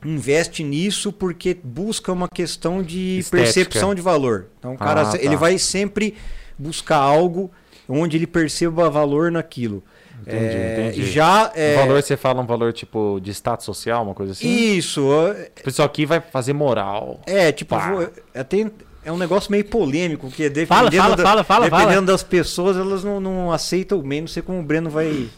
investe 0.04 0.62
nisso 0.62 1.12
porque 1.12 1.57
busca 1.62 2.12
uma 2.12 2.28
questão 2.28 2.83
de 2.83 3.18
Estética. 3.18 3.37
percepção 3.44 3.94
de 3.94 4.00
valor. 4.02 4.46
Então, 4.59 4.74
o 4.74 4.78
cara 4.78 5.02
Ah, 5.02 5.12
tá. 5.12 5.18
ele 5.18 5.37
vai 5.37 5.59
sempre 5.59 6.14
buscar 6.59 6.98
algo 6.98 7.50
onde 7.88 8.16
ele 8.16 8.26
perceba 8.26 8.88
valor 8.90 9.33
naquilo. 9.33 9.83
Entendi, 10.20 10.44
É, 10.44 10.87
entendi. 10.88 11.11
Já 11.11 11.50
é, 11.54 11.74
O 11.76 11.78
valor, 11.87 12.02
você 12.02 12.16
fala 12.16 12.40
um 12.42 12.46
valor 12.46 12.72
tipo 12.72 13.18
de 13.22 13.31
status 13.33 13.64
social, 13.64 14.02
uma 14.02 14.14
coisa 14.14 14.33
assim? 14.33 14.48
isso 14.48 15.02
O 15.09 15.62
pessoal 15.62 15.87
aqui 15.87 16.04
vai 16.07 16.20
fazer 16.20 16.52
moral. 16.52 17.20
É, 17.26 17.50
tipo, 17.52 17.78
vou- 17.78 18.09
é, 18.35 18.42
tem, 18.44 18.70
é 19.04 19.11
um 19.12 19.16
negócio 19.16 19.50
meio 19.50 19.64
polêmico, 19.64 20.28
que 20.31 20.48
dependendo, 20.48 20.66
Fala, 20.68 20.90
fala, 20.90 21.16
da- 21.16 21.22
fala, 21.22 21.44
fala, 21.44 21.64
dependendo 21.66 21.92
fala. 21.94 22.07
das 22.07 22.22
pessoas, 22.22 22.76
elas 22.76 23.02
não, 23.04 23.20
não 23.20 23.52
aceitam 23.52 24.00
bem, 24.00 24.20
não 24.22 24.28
sei 24.28 24.42
como 24.42 24.59
o 24.59 24.62
Breno 24.62 24.90
vai, 24.90 25.28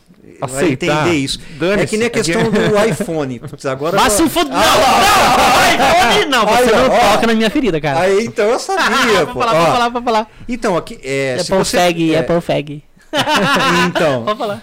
vai 0.41 0.65
Aceitar. 0.65 0.87
entender 1.07 1.17
isso. 1.17 1.39
É 1.79 1.87
que 1.87 1.97
nem 1.97 2.07
a 2.07 2.11
questão 2.11 2.43
do 2.51 2.59
iPhone. 2.89 3.41
Agora 3.71 3.97
Mas 3.97 4.13
se 4.15 4.29
foda. 4.29 4.51
Não, 4.51 4.59
não, 4.59 4.63
não, 6.31 6.45
não, 6.47 6.49
Aí, 6.55 6.65
você 6.65 6.71
não 6.75 6.87
ó. 6.91 7.13
toca 7.15 7.27
na 7.27 7.35
minha 7.35 7.51
ferida, 7.51 7.81
cara. 7.81 8.01
Aí, 8.01 8.25
então 8.25 8.45
eu 8.47 8.59
sabia, 8.61 9.25
Vou 9.27 9.35
pô. 9.35 9.41
falar, 9.41 9.55
Ó, 9.55 9.67
falar, 9.73 9.89
vou 9.89 10.03
falar. 10.03 10.31
Então, 10.49 10.77
aqui, 10.77 10.99
é, 11.05 11.37
se 11.39 11.53
Apple 11.53 11.65
você... 11.65 11.77
Fag, 11.77 12.15
é, 12.15 12.19
Apple 12.19 12.41
Fag. 12.41 12.85
Então, 13.89 14.25
Pode 14.25 14.39
falar. 14.39 14.63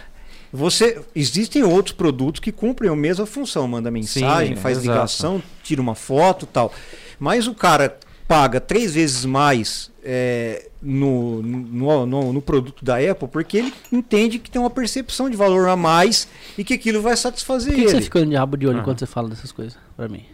Você, 0.51 1.01
existem 1.15 1.63
outros 1.63 1.93
produtos 1.95 2.39
que 2.39 2.51
cumprem 2.51 2.89
a 2.89 2.95
mesma 2.95 3.25
função, 3.25 3.67
manda 3.67 3.91
mensagem, 3.91 4.55
Sim, 4.55 4.61
faz 4.61 4.77
exato. 4.77 4.91
ligação, 4.91 5.43
tira 5.63 5.81
uma 5.81 5.95
foto 5.95 6.45
e 6.45 6.47
tal. 6.47 6.71
Mas 7.19 7.47
o 7.47 7.53
cara 7.53 7.97
paga 8.27 8.59
três 8.59 8.93
vezes 8.93 9.23
mais 9.25 9.89
é, 10.03 10.69
no, 10.81 11.41
no, 11.41 12.05
no, 12.05 12.33
no 12.33 12.41
produto 12.41 12.83
da 12.83 12.97
Apple 12.97 13.27
porque 13.29 13.57
ele 13.57 13.73
entende 13.91 14.37
que 14.39 14.51
tem 14.51 14.59
uma 14.61 14.69
percepção 14.69 15.29
de 15.29 15.35
valor 15.37 15.67
a 15.69 15.75
mais 15.75 16.27
e 16.57 16.63
que 16.63 16.73
aquilo 16.73 17.01
vai 17.01 17.15
satisfazer 17.15 17.73
Por 17.73 17.77
que, 17.79 17.83
que 17.85 17.89
você 17.91 17.95
ele. 17.97 18.03
fica 18.03 18.25
de 18.25 18.35
rabo 18.35 18.57
de 18.57 18.67
olho 18.67 18.75
Aham. 18.75 18.81
enquanto 18.81 18.99
você 18.99 19.05
fala 19.05 19.29
dessas 19.29 19.51
coisas 19.51 19.77
pra 19.95 20.07
mim? 20.09 20.25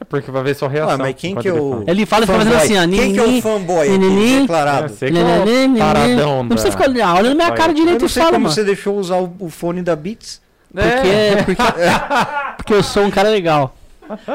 É 0.00 0.04
porque 0.04 0.30
vai 0.30 0.42
ver 0.42 0.54
sua 0.56 0.68
reação. 0.68 0.94
Ah, 0.94 0.98
mas 0.98 1.14
quem 1.14 1.34
que 1.36 1.46
é 1.48 1.50
ele 1.50 1.60
o- 1.60 1.70
fala. 1.70 1.84
Ele 1.86 2.06
fala 2.06 2.24
e 2.24 2.26
fica 2.26 2.38
fazendo 2.38 2.56
assim, 2.56 2.78
ó. 2.78 2.88
Quem 2.88 3.12
que 3.12 3.18
é 3.20 3.22
o 3.22 3.42
fanboy 3.42 3.86
aqui, 3.94 4.38
declarado? 4.40 4.92
É, 5.00 5.10
que 5.10 5.18
é 5.18 5.78
paradão 5.78 6.42
Não 6.42 6.48
precisa 6.48 6.70
ficar 6.72 6.88
olhando 6.88 7.16
olha 7.16 7.28
na 7.30 7.34
minha 7.34 7.50
cara 7.52 7.74
direito 7.74 8.04
e 8.04 8.08
sei 8.08 8.22
fala, 8.22 8.32
como 8.34 8.44
mano. 8.44 8.54
você 8.54 8.64
deixou 8.64 8.98
usar 8.98 9.18
o, 9.18 9.50
fone 9.50 9.82
da 9.82 9.94
Beats. 9.94 10.40
Porque, 10.72 11.44
porque, 11.44 11.62
porque 12.56 12.74
eu 12.74 12.82
sou 12.82 13.02
um 13.04 13.10
cara 13.10 13.28
legal. 13.28 13.76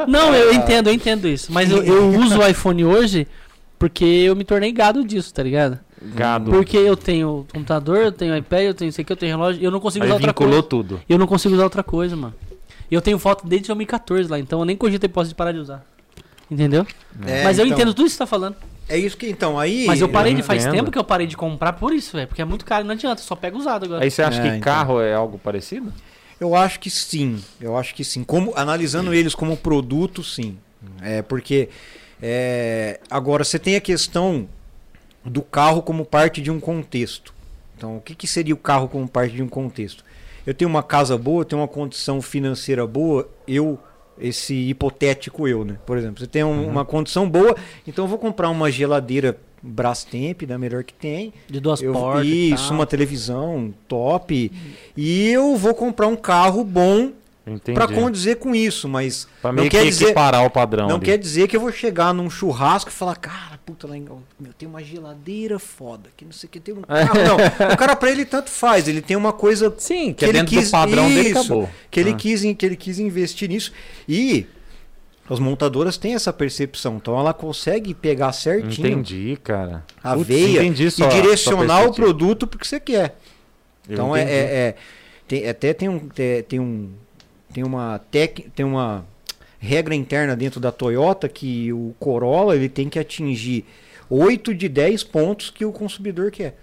Não, 0.06 0.34
eu 0.34 0.52
entendo, 0.52 0.88
eu 0.88 0.94
entendo 0.94 1.26
isso. 1.26 1.52
Mas 1.52 1.70
eu, 1.70 1.82
eu 1.82 2.08
uso 2.10 2.38
o 2.38 2.46
iPhone 2.46 2.84
hoje 2.84 3.26
porque 3.78 4.04
eu 4.04 4.34
me 4.36 4.44
tornei 4.44 4.72
gado 4.72 5.04
disso, 5.04 5.32
tá 5.34 5.42
ligado? 5.42 5.78
Gado. 6.14 6.50
Porque 6.50 6.76
eu 6.76 6.96
tenho 6.96 7.46
computador, 7.52 7.98
eu 7.98 8.12
tenho 8.12 8.36
iPad, 8.36 8.62
eu 8.62 8.74
tenho 8.74 8.88
isso 8.90 9.00
aqui, 9.00 9.12
eu 9.12 9.16
tenho 9.16 9.36
relógio, 9.36 9.62
eu 9.62 9.70
não 9.70 9.80
consigo 9.80 10.04
Aí 10.04 10.10
usar 10.10 10.14
outra 10.16 10.28
vinculou 10.30 10.52
coisa. 10.52 10.68
tudo. 10.68 11.00
Eu 11.08 11.18
não 11.18 11.26
consigo 11.26 11.54
usar 11.54 11.64
outra 11.64 11.82
coisa, 11.82 12.14
mano. 12.16 12.34
E 12.90 12.94
eu 12.94 13.02
tenho 13.02 13.18
foto 13.18 13.46
desde 13.46 13.66
2014 13.68 14.30
lá, 14.30 14.38
então 14.38 14.58
eu 14.60 14.64
nem 14.64 14.76
cogito 14.76 15.04
a 15.04 15.06
hipótese 15.06 15.30
de 15.30 15.34
parar 15.34 15.52
de 15.52 15.58
usar. 15.58 15.84
Entendeu? 16.50 16.86
É, 17.26 17.42
Mas 17.42 17.58
eu 17.58 17.66
então, 17.66 17.76
entendo 17.76 17.92
tudo 17.94 18.06
isso 18.06 18.14
que 18.14 18.18
você 18.18 18.24
tá 18.24 18.26
falando. 18.26 18.56
É 18.88 18.96
isso 18.96 19.16
que 19.16 19.28
então 19.28 19.58
aí. 19.58 19.84
Mas 19.86 20.00
eu 20.00 20.08
parei 20.08 20.32
eu 20.32 20.36
de 20.36 20.42
faz 20.44 20.62
entendo. 20.62 20.76
tempo 20.76 20.90
que 20.92 20.98
eu 20.98 21.02
parei 21.02 21.26
de 21.26 21.36
comprar 21.36 21.72
por 21.72 21.92
isso, 21.92 22.12
velho. 22.16 22.28
Porque 22.28 22.40
é 22.40 22.44
muito 22.44 22.64
caro, 22.64 22.84
não 22.84 22.92
adianta, 22.92 23.20
só 23.20 23.34
pega 23.34 23.56
usado 23.58 23.84
agora. 23.84 24.04
Aí 24.04 24.10
você 24.10 24.22
acha 24.22 24.38
É, 24.38 24.42
que 24.42 24.48
então. 24.48 24.60
carro 24.60 25.00
é 25.00 25.12
algo 25.12 25.38
parecido? 25.38 25.92
Eu 26.38 26.54
acho 26.54 26.78
que 26.78 26.88
sim. 26.88 27.42
Eu 27.60 27.76
acho 27.76 27.92
que 27.94 28.04
sim. 28.04 28.22
Como 28.22 28.52
analisando 28.54 29.12
eles 29.12 29.34
como 29.34 29.56
produto, 29.56 30.22
sim. 30.22 30.56
É 31.02 31.20
porque 31.20 31.68
é, 32.22 33.00
agora 33.10 33.42
você 33.42 33.58
tem 33.58 33.74
a 33.74 33.80
questão 33.80 34.48
do 35.24 35.42
carro 35.42 35.82
como 35.82 36.04
parte 36.04 36.40
de 36.40 36.50
um 36.50 36.60
contexto. 36.60 37.34
Então, 37.76 37.96
o 37.96 38.00
que, 38.00 38.14
que 38.14 38.26
seria 38.26 38.54
o 38.54 38.58
carro 38.58 38.88
como 38.88 39.08
parte 39.08 39.34
de 39.34 39.42
um 39.42 39.48
contexto? 39.48 40.04
Eu 40.46 40.54
tenho 40.54 40.68
uma 40.70 40.82
casa 40.82 41.18
boa, 41.18 41.40
eu 41.40 41.44
tenho 41.44 41.60
uma 41.60 41.68
condição 41.68 42.22
financeira 42.22 42.86
boa, 42.86 43.28
eu 43.48 43.78
esse 44.18 44.54
hipotético 44.54 45.46
eu, 45.46 45.62
né? 45.64 45.76
Por 45.84 45.98
exemplo, 45.98 46.20
você 46.20 46.26
tem 46.26 46.42
um- 46.42 46.66
uma 46.68 46.84
condição 46.86 47.28
boa, 47.28 47.54
então 47.86 48.04
eu 48.04 48.08
vou 48.08 48.18
comprar 48.18 48.48
uma 48.48 48.70
geladeira 48.70 49.36
Brastemp, 49.62 50.42
da 50.44 50.56
melhor 50.56 50.84
que 50.84 50.94
tem, 50.94 51.32
De 51.48 51.58
duas 51.60 51.82
eu, 51.82 51.92
portas. 51.92 52.24
e 52.26 52.52
isso, 52.52 52.72
uma 52.72 52.86
televisão 52.86 53.74
top. 53.88 54.52
E 54.96 55.28
eu 55.28 55.56
vou 55.56 55.74
comprar 55.74 56.06
um 56.06 56.14
carro 56.16 56.62
bom 56.64 57.12
para 57.74 57.86
condizer 57.88 58.36
com 58.36 58.54
isso, 58.54 58.88
mas 58.88 59.26
Pra 59.42 59.52
não 59.52 59.68
quer 59.68 59.82
que 59.82 59.88
dizer- 59.90 60.04
equiparar 60.06 60.44
o 60.46 60.50
padrão 60.50 60.88
não 60.88 60.96
ali. 60.96 61.04
quer 61.04 61.18
dizer 61.18 61.46
que 61.48 61.56
eu 61.56 61.60
vou 61.60 61.72
chegar 61.72 62.14
num 62.14 62.30
churrasco 62.30 62.90
e 62.90 62.92
falar, 62.92 63.16
cara, 63.16 63.55
puta, 63.66 63.86
lá 63.88 63.96
em, 63.96 64.06
meu, 64.38 64.52
tem 64.56 64.68
uma 64.68 64.82
geladeira 64.82 65.58
foda, 65.58 66.08
que 66.16 66.24
não 66.24 66.30
sei 66.32 66.46
o 66.46 66.50
que, 66.50 66.60
tem 66.60 66.72
um 66.72 66.82
carro. 66.86 67.14
Não, 67.14 67.72
o 67.74 67.76
cara 67.76 67.96
pra 67.96 68.10
ele 68.10 68.24
tanto 68.24 68.48
faz, 68.48 68.86
ele 68.86 69.02
tem 69.02 69.16
uma 69.16 69.32
coisa 69.32 69.74
Sim, 69.76 70.08
que, 70.12 70.14
que 70.20 70.24
é 70.24 70.28
ele 70.28 70.38
dentro 70.38 70.56
quis- 70.56 70.68
do 70.68 70.70
padrão 70.70 71.08
dele 71.08 71.28
isso, 71.30 71.38
acabou. 71.40 71.68
que 71.90 71.98
ele, 72.00 72.10
Ah. 72.10 72.14
quis, 72.14 72.42
que 72.56 72.64
ele 72.64 72.76
quis 72.76 72.98
investir 73.00 73.48
nisso. 73.48 73.72
E 74.08 74.46
as 75.28 75.40
montadoras 75.40 75.96
têm 75.98 76.14
essa 76.14 76.32
percepção, 76.32 76.96
então 76.96 77.18
ela 77.18 77.34
consegue 77.34 77.92
pegar 77.92 78.32
certinho 78.32 78.86
Entendi, 78.88 79.36
cara. 79.42 79.84
a 80.02 80.14
Putz, 80.14 80.28
veia 80.28 80.60
entendi 80.62 80.84
e 80.86 80.90
sua- 80.92 81.08
direcionar 81.08 81.84
o 81.86 81.92
produto 81.92 82.46
porque 82.46 82.64
você 82.64 82.78
quer. 82.78 83.18
Eu 83.88 83.94
Então 83.94 84.16
é, 84.16 84.22
é- 84.22 84.26
é- 84.28 84.74
tem- 85.26 85.48
até 85.48 85.74
tem 85.74 85.88
um 85.88 85.98
tem, 86.08 86.42
tem 86.44 86.60
um 86.60 86.90
tem 87.52 87.64
uma 87.64 87.98
tec, 88.10 88.48
tem 88.54 88.64
uma 88.64 89.04
regra 89.58 89.94
interna 89.94 90.36
dentro 90.36 90.60
da 90.60 90.70
Toyota 90.70 91.28
que 91.28 91.72
o 91.72 91.94
Corolla 91.98 92.54
ele 92.54 92.68
tem 92.68 92.88
que 92.88 92.98
atingir 92.98 93.64
8 94.08 94.54
de 94.54 94.68
10 94.68 95.04
pontos 95.04 95.50
que 95.50 95.64
o 95.64 95.72
consumidor 95.72 96.30
quer. 96.30 96.58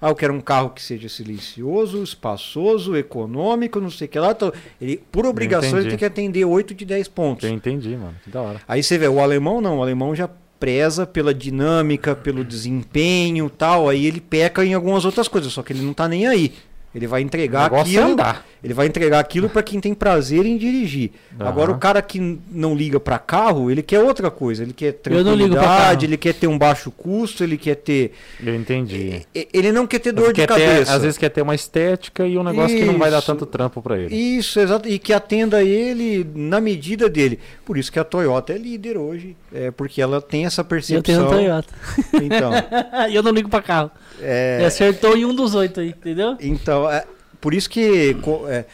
Ah, 0.00 0.10
eu 0.10 0.14
quero 0.14 0.34
um 0.34 0.40
carro 0.40 0.70
que 0.70 0.82
seja 0.82 1.08
silencioso, 1.08 2.02
espaçoso, 2.02 2.94
econômico, 2.94 3.80
não 3.80 3.88
sei 3.88 4.06
o 4.06 4.10
que 4.10 4.18
lá. 4.18 4.36
Ele, 4.78 4.98
por 5.10 5.24
obrigação, 5.24 5.78
ele 5.78 5.88
tem 5.88 5.98
que 5.98 6.04
atender 6.04 6.44
8 6.44 6.74
de 6.74 6.84
10 6.84 7.08
pontos. 7.08 7.48
Eu 7.48 7.54
entendi, 7.54 7.96
mano. 7.96 8.14
Que 8.22 8.28
da 8.28 8.42
hora. 8.42 8.60
Aí 8.68 8.82
você 8.82 8.98
vê, 8.98 9.08
o 9.08 9.20
alemão 9.20 9.62
não, 9.62 9.78
o 9.78 9.82
alemão 9.82 10.14
já 10.14 10.28
preza 10.60 11.06
pela 11.06 11.32
dinâmica, 11.32 12.14
pelo 12.14 12.44
desempenho 12.44 13.48
tal, 13.48 13.88
aí 13.88 14.06
ele 14.06 14.20
peca 14.20 14.64
em 14.64 14.74
algumas 14.74 15.04
outras 15.04 15.26
coisas, 15.26 15.52
só 15.52 15.62
que 15.62 15.72
ele 15.72 15.82
não 15.82 15.94
tá 15.94 16.06
nem 16.06 16.26
aí. 16.26 16.52
Ele 16.94 17.06
vai 17.06 17.22
entregar 17.22 17.72
é 17.72 17.80
aquilo, 17.80 18.12
andar. 18.12 18.46
Ele 18.64 18.72
vai 18.74 18.86
entregar 18.86 19.20
aquilo 19.20 19.48
para 19.50 19.62
quem 19.62 19.78
tem 19.78 19.92
prazer 19.94 20.44
em 20.46 20.56
dirigir. 20.56 21.10
Aham. 21.38 21.48
Agora 21.48 21.70
o 21.70 21.78
cara 21.78 22.00
que 22.02 22.38
não 22.50 22.74
liga 22.74 22.98
para 22.98 23.18
carro, 23.18 23.70
ele 23.70 23.82
quer 23.82 24.00
outra 24.00 24.30
coisa, 24.30 24.62
ele 24.62 24.72
quer 24.72 24.86
Eu 24.86 24.92
tranquilidade, 24.94 26.06
ele 26.06 26.16
quer 26.16 26.32
ter 26.34 26.46
um 26.46 26.56
baixo 26.58 26.90
custo, 26.90 27.44
ele 27.44 27.56
quer 27.58 27.74
ter 27.76 28.12
Eu 28.42 28.54
entendi. 28.54 29.22
e- 29.34 29.48
ele 29.52 29.70
não 29.70 29.86
quer 29.86 29.98
ter 29.98 30.12
dor 30.12 30.28
de 30.32 30.40
Quer 30.40 30.46
ter- 30.48 30.54
cabeça. 30.66 30.94
às 30.94 31.02
vezes 31.02 31.18
quer 31.18 31.28
ter 31.28 31.42
uma 31.42 31.54
estética 31.54 32.26
e 32.26 32.38
um 32.38 32.42
negócio 32.42 32.76
que 32.76 32.84
não 32.84 32.98
vai 32.98 33.10
dar 33.10 33.18
Isso. 33.18 33.26
tanto 33.26 33.44
trampo 33.46 33.82
pra 33.82 33.98
ele. 33.98 34.14
Isso, 34.14 34.58
exato. 34.58 34.88
E 34.88 34.98
que 34.98 35.12
atenda 35.12 35.62
ele 35.62 36.26
na 36.34 36.60
medida 36.60 37.08
dele. 37.08 37.38
Por 37.64 37.76
isso 37.76 37.92
que 37.92 37.98
a 37.98 38.04
Toyota 38.04 38.52
é 38.52 38.58
líder 38.58 38.96
hoje. 38.96 39.36
É 39.52 39.70
porque 39.70 40.00
ela 40.00 40.20
tem 40.22 40.46
essa 40.46 40.62
Eu 40.62 40.64
percepção. 40.64 41.02
tenho 41.02 41.26
um 41.26 41.30
Toyota. 41.30 41.74
Então, 42.22 42.50
E 43.10 43.14
eu 43.14 43.22
não 43.22 43.30
ligo 43.32 43.48
pra 43.48 43.60
carro. 43.62 43.90
é, 44.20 44.56
Ele 44.58 44.66
acertou 44.66 45.16
em 45.16 45.24
um 45.24 45.34
dos 45.34 45.54
oito 45.54 45.80
aí, 45.80 45.88
entendeu? 45.90 46.36
então 46.40 46.90
é, 46.90 47.04
por 47.44 47.52
isso 47.52 47.68
que 47.68 48.16
é, 48.48 48.64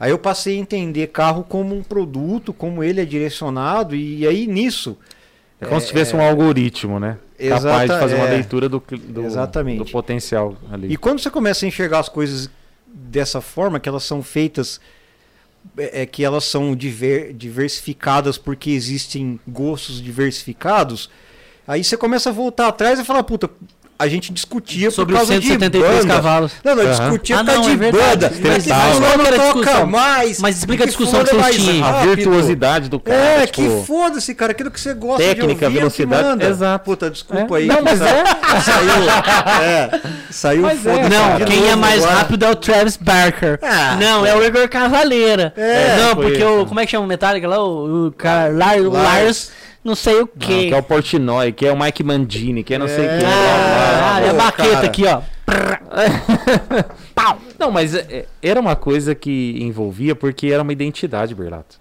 aí 0.00 0.10
eu 0.10 0.18
passei 0.18 0.56
a 0.56 0.58
entender 0.58 1.06
carro 1.06 1.44
como 1.44 1.76
um 1.76 1.80
produto, 1.82 2.52
como 2.52 2.82
ele 2.82 3.00
é 3.00 3.04
direcionado 3.04 3.94
e 3.94 4.26
aí 4.26 4.48
nisso 4.48 4.98
É 5.60 5.66
como 5.66 5.80
se 5.80 5.86
tivesse 5.86 6.16
um 6.16 6.20
algoritmo, 6.20 6.98
né? 6.98 7.18
Capaz 7.38 7.62
de 7.62 7.84
Exata- 7.84 8.00
fazer 8.00 8.14
uma 8.16 8.26
é. 8.26 8.30
leitura 8.32 8.68
do, 8.68 8.82
do, 9.14 9.22
Exatamente. 9.24 9.78
do 9.78 9.86
potencial 9.92 10.56
ali. 10.72 10.92
E 10.92 10.96
quando 10.96 11.20
você 11.20 11.30
começa 11.30 11.64
a 11.64 11.68
enxergar 11.68 12.00
as 12.00 12.08
coisas 12.08 12.50
dessa 12.92 13.40
forma, 13.40 13.78
que 13.78 13.88
elas 13.88 14.02
são 14.02 14.24
feitas, 14.24 14.80
é, 15.78 16.02
é 16.02 16.06
que 16.06 16.24
elas 16.24 16.42
são 16.44 16.74
diver- 16.74 17.32
diversificadas 17.32 18.36
porque 18.36 18.70
existem 18.70 19.38
gostos 19.46 20.02
diversificados, 20.02 21.08
aí 21.66 21.84
você 21.84 21.96
começa 21.96 22.30
a 22.30 22.32
voltar 22.32 22.66
atrás 22.68 22.98
e 22.98 23.04
falar, 23.04 23.22
puta, 23.22 23.48
a 23.98 24.06
gente 24.08 24.32
discutia 24.32 24.90
Sobre 24.90 25.14
por 25.14 25.22
os 25.22 25.28
causa 25.28 25.40
de 25.40 25.46
173 25.48 26.02
banda. 26.04 26.14
cavalos. 26.14 26.52
Não, 26.64 26.74
não, 26.76 26.82
Aham. 26.82 26.90
discutia 26.90 27.36
Ah, 27.36 27.38
por 27.40 27.46
causa 27.46 27.60
não, 27.68 27.76
de 27.78 27.84
é 27.86 27.92
banda. 27.92 28.32
Mas 28.32 28.42
Mas 28.42 28.64
que 28.64 28.70
fulano 28.70 29.22
a 29.22 29.26
toca 29.26 29.42
discussão? 29.42 29.86
mais. 29.86 30.38
Mas 30.40 30.58
explica 30.58 30.84
a 30.84 30.86
discussão 30.86 31.20
fulano 31.26 31.28
que 31.28 31.36
é 31.36 31.42
vocês 31.52 31.64
tinham. 31.64 31.86
A 31.86 31.92
virtuosidade 32.04 32.88
do 32.88 33.00
cara. 33.00 33.16
É, 33.18 33.46
tipo, 33.46 33.62
que 33.80 33.86
foda-se, 33.86 34.34
cara. 34.34 34.52
Aquilo 34.52 34.70
que 34.70 34.80
você 34.80 34.94
gosta 34.94 35.22
técnica, 35.22 35.44
de 35.60 35.64
ouvir, 35.64 35.64
é 35.76 35.78
velocidade, 35.80 36.22
manda. 36.28 36.46
exato. 36.46 36.84
Puta, 36.84 37.10
desculpa 37.10 37.54
É. 37.54 37.58
aí. 37.58 37.66
Não, 37.66 37.82
mas 37.82 37.98
sa- 37.98 38.60
Saiu, 38.64 39.62
é, 39.62 40.00
saiu 40.30 40.62
Mas 40.62 40.86
é, 40.86 40.90
foda-se 40.92 41.08
Não, 41.10 41.36
de 41.38 41.44
quem 41.44 41.68
é 41.70 41.76
mais 41.76 42.02
agora. 42.02 42.18
rápido 42.18 42.44
é 42.44 42.50
o 42.50 42.56
Travis 42.56 42.96
Barker. 42.96 43.58
Ah, 43.62 43.96
não, 44.00 44.24
é 44.26 44.34
o 44.34 44.44
Igor 44.44 44.68
Cavaleira. 44.68 45.52
É, 45.56 45.96
não, 46.02 46.16
porque 46.16 46.42
o. 46.44 46.66
Como 46.66 46.80
é 46.80 46.84
que 46.84 46.90
chama 46.92 47.04
o 47.04 47.08
Metallica 47.08 47.48
lá? 47.48 47.62
O, 47.64 48.08
o. 48.08 48.14
Lars, 48.90 49.50
não 49.86 49.94
sei 49.94 50.16
o 50.16 50.18
não, 50.20 50.26
quê. 50.38 50.68
que 50.68 50.74
é 50.74 50.76
o 50.76 50.82
Portnoy, 50.82 51.52
que 51.52 51.64
é 51.66 51.72
o 51.72 51.78
Mike 51.78 52.02
Mandini, 52.04 52.62
que 52.64 52.74
é 52.74 52.78
não 52.78 52.88
sei 52.88 53.06
o 53.06 53.10
É. 53.10 53.18
que. 53.18 53.24
Ah, 53.24 54.20
é 54.20 54.28
a 54.30 54.34
baqueta 54.34 54.70
cara. 54.74 54.86
aqui, 54.86 55.04
ó. 55.06 55.20
Pau! 57.14 57.38
Não, 57.58 57.70
mas 57.70 57.94
é- 57.94 58.06
é- 58.10 58.26
era 58.42 58.60
uma 58.60 58.76
coisa 58.76 59.14
que 59.14 59.56
envolvia 59.60 60.14
porque 60.14 60.48
era 60.48 60.62
uma 60.62 60.72
identidade, 60.72 61.34
Berlato. 61.34 61.80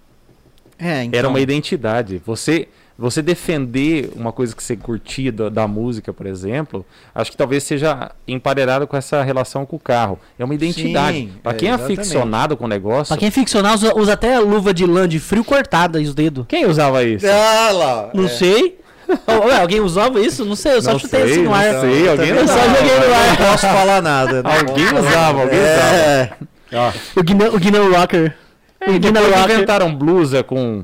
É, 0.77 1.03
então. 1.03 1.17
Era 1.19 1.27
uma 1.27 1.39
identidade. 1.39 2.21
Você 2.25 2.67
você 2.97 3.21
defender 3.21 4.11
uma 4.15 4.31
coisa 4.31 4.55
que 4.55 4.63
você 4.63 4.75
curtia 4.75 5.31
da, 5.31 5.49
da 5.49 5.67
música, 5.67 6.13
por 6.13 6.25
exemplo, 6.25 6.85
acho 7.13 7.29
que 7.31 7.37
talvez 7.37 7.63
seja 7.63 8.11
emparelhado 8.27 8.87
com 8.87 8.95
essa 8.95 9.21
relação 9.21 9.65
com 9.65 9.75
o 9.75 9.79
carro. 9.79 10.17
É 10.39 10.45
uma 10.45 10.53
identidade. 10.55 11.29
É, 11.43 11.53
quem 11.53 11.69
é 11.69 11.73
exatamente. 11.73 11.99
aficionado 11.99 12.55
com 12.55 12.65
o 12.65 12.67
negócio. 12.69 13.07
Pra 13.07 13.17
quem 13.17 13.27
é 13.27 13.31
ficcional, 13.31 13.75
usa, 13.75 13.93
usa 13.97 14.13
até 14.13 14.35
a 14.35 14.39
luva 14.39 14.73
de 14.73 14.85
lã 14.85 15.07
de 15.07 15.19
frio 15.19 15.43
cortada 15.43 15.99
e 15.99 16.05
os 16.05 16.15
dedos. 16.15 16.45
Quem 16.47 16.65
usava 16.65 17.03
isso? 17.03 17.25
Ah 17.27 17.71
lá. 17.73 18.09
Não 18.13 18.25
é. 18.25 18.29
sei. 18.29 18.79
Ué, 19.45 19.61
alguém 19.61 19.81
usava 19.81 20.19
isso? 20.19 20.43
Não 20.45 20.55
sei, 20.55 20.75
eu 20.75 20.81
só 20.81 20.93
Não 20.93 20.99
chutei 20.99 21.21
sei, 21.21 21.31
assim 21.31 21.39
no 21.43 21.45
não 21.49 21.53
ar. 21.53 21.63
sei, 21.81 22.09
alguém 22.09 22.29
Eu 22.29 22.35
Eu 22.37 22.47
só 22.47 22.53
usava. 22.55 22.75
joguei 22.77 22.97
no 23.07 23.13
ar. 23.13 23.27
Não 23.29 23.35
posso 23.35 23.67
falar 23.67 24.01
nada. 24.01 24.41
não 24.43 24.51
Alguém 24.51 24.85
falar 24.87 24.99
usava, 25.01 25.41
alguém 25.41 25.59
É. 25.59 26.29
Ó, 26.73 26.91
O 27.19 27.23
Guinan, 27.23 27.49
o 27.49 27.59
Guinan 27.59 27.89
Rocker. 27.89 28.35
É, 28.81 28.89
o 28.89 28.99
Guinan 28.99 29.19
Rocker. 29.21 29.55
inventaram 29.55 29.93
blusa 29.95 30.43
com, 30.43 30.83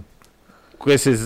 com 0.81 0.89
esses. 0.91 1.21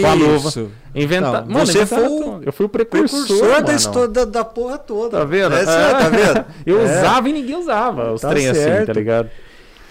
com 0.00 0.06
a 0.06 0.14
luva. 0.14 0.48
Isso. 0.48 0.70
Inventa... 0.94 1.42
Não, 1.42 1.46
Mano, 1.54 1.66
você 1.66 1.84
foi 1.86 2.06
o. 2.08 2.40
Eu 2.42 2.52
fui 2.52 2.66
o 2.66 2.68
precursor. 2.68 3.26
Precursor 3.26 3.48
da 3.48 3.60
mano. 3.62 3.76
história 3.76 4.08
da, 4.08 4.24
da 4.24 4.44
porra 4.44 4.78
toda. 4.78 5.18
Tá 5.18 5.24
vendo? 5.24 5.54
É, 5.54 5.64
sério, 5.64 5.98
tá 5.98 6.08
vendo? 6.08 6.44
Eu 6.66 6.80
É. 6.80 6.84
usava 7.00 7.28
e 7.28 7.32
ninguém 7.32 7.56
usava 7.56 8.12
os 8.12 8.20
Tá 8.20 8.28
trem 8.30 8.48
assim, 8.48 8.60
certo. 8.60 8.86
tá 8.86 8.92
ligado? 8.92 9.30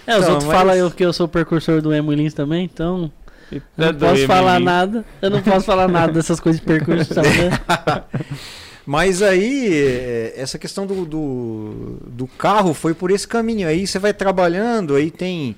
É, 0.06 0.16
os 0.18 0.22
Não, 0.24 0.30
outros 0.32 0.48
mas- 0.48 0.56
falam 0.58 0.74
eu 0.74 0.90
que 0.90 1.04
eu 1.04 1.12
sou 1.12 1.26
o 1.26 1.28
precursor 1.28 1.80
do 1.82 1.92
Emo 1.94 2.12
Lins 2.12 2.34
também, 2.34 2.64
então. 2.64 3.10
Eu 3.52 3.60
não 3.76 3.88
é 3.88 3.92
posso 3.92 4.26
falar 4.26 4.58
nada. 4.60 5.04
Eu 5.20 5.30
não 5.30 5.42
posso 5.42 5.66
falar 5.66 5.88
nada 5.88 6.12
dessas 6.12 6.40
coisas 6.40 6.60
de 6.60 6.66
percussão, 6.66 7.22
né? 7.22 8.04
Mas 8.86 9.22
aí, 9.22 9.68
é, 9.72 10.34
essa 10.36 10.58
questão 10.58 10.86
do, 10.86 11.04
do, 11.04 11.98
do 12.06 12.26
carro 12.26 12.72
foi 12.74 12.94
por 12.94 13.10
esse 13.10 13.28
caminho. 13.28 13.68
Aí 13.68 13.86
você 13.86 13.98
vai 13.98 14.12
trabalhando, 14.12 14.94
aí 14.96 15.10
tem. 15.10 15.54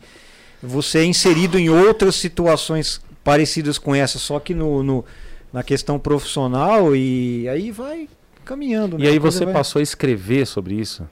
Você 0.63 0.99
é 0.99 1.05
inserido 1.05 1.59
em 1.59 1.69
outras 1.71 2.15
situações 2.17 3.01
parecidas 3.25 3.79
com 3.79 3.95
essa, 3.95 4.19
só 4.19 4.39
que 4.41 4.55
no, 4.55 4.83
no- 4.83 5.05
na 5.53 5.63
questão 5.63 5.99
profissional, 5.99 6.95
e 6.97 7.47
aí 7.49 7.71
vai 7.71 8.09
caminhando. 8.45 8.97
né? 8.99 9.05
E 9.05 9.09
aí 9.09 9.17
A 9.17 9.21
você 9.21 9.45
vai- 9.45 9.55
passou 9.55 9.81
a 9.81 9.83
escrever 9.83 10.47
sobre 10.47 10.75
isso? 10.75 11.07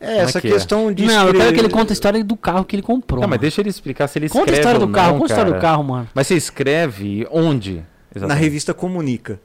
É, 0.00 0.06
Como 0.06 0.18
é 0.18 0.22
essa 0.24 0.40
que 0.40 0.48
é? 0.48 0.50
questão 0.52 0.92
de. 0.92 1.04
Não, 1.04 1.12
eu 1.12 1.18
quero 1.18 1.28
escrever- 1.38 1.54
que 1.54 1.60
ele 1.60 1.68
conte 1.68 1.90
a 1.90 1.92
história 1.92 2.24
do 2.24 2.36
carro 2.36 2.64
que 2.64 2.74
ele 2.74 2.82
comprou. 2.82 3.20
Não, 3.20 3.28
mas 3.28 3.40
deixa 3.40 3.60
ele 3.60 3.70
explicar 3.70 4.08
se 4.08 4.18
ele 4.18 4.28
Conta 4.28 4.38
a 4.38 4.42
escreve 4.54 4.60
história 4.60 4.80
do 4.80 4.88
carro, 4.92 5.12
não, 5.12 5.18
conta 5.20 5.32
a 5.32 5.36
história 5.36 5.52
do 5.54 5.60
carro, 5.60 5.84
mano. 5.84 6.08
Mas 6.14 6.26
você 6.26 6.34
escreve 6.34 7.26
onde? 7.30 7.74
Na 7.74 7.84
Exatamente. 8.16 8.42
revista 8.42 8.74
Comunica. 8.74 9.40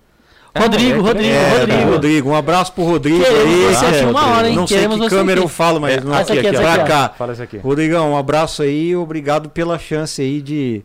Rodrigo, 0.58 0.98
é, 0.98 1.02
Rodrigo, 1.02 1.34
É, 1.36 1.60
Rodrigo. 1.60 1.91
Rodrigo, 1.91 2.30
um 2.32 2.36
abraço 2.36 2.74
pro 2.74 2.84
Rodrigo. 2.84 3.24
Aí, 3.24 3.76
você 3.76 3.86
é, 3.86 3.89
aqui 3.89 4.06
uma 4.10 4.26
hora, 4.36 4.50
hein? 4.50 4.56
Não 4.56 4.65
sei 4.65 4.78
Queremos 4.78 5.00
que 5.00 5.10
câmera 5.10 5.39
aqui. 5.39 5.46
eu 5.46 5.48
falo, 5.50 5.80
mas 5.80 5.98
É, 5.98 6.02
não 6.02 6.13
aqui, 6.13 6.32
aqui, 6.32 6.48
aqui, 6.48 6.58
pra 6.58 6.74
aqui, 6.74 6.88
cá. 6.88 7.10
Fala 7.15 7.34
isso 7.34 7.43
aqui. 7.43 7.58
Rodrigão, 7.58 8.13
um 8.13 8.17
abraço 8.17 8.63
aí, 8.63 8.96
obrigado 8.96 9.50
pela 9.50 9.78
chance 9.78 10.20
aí 10.20 10.41
de, 10.41 10.84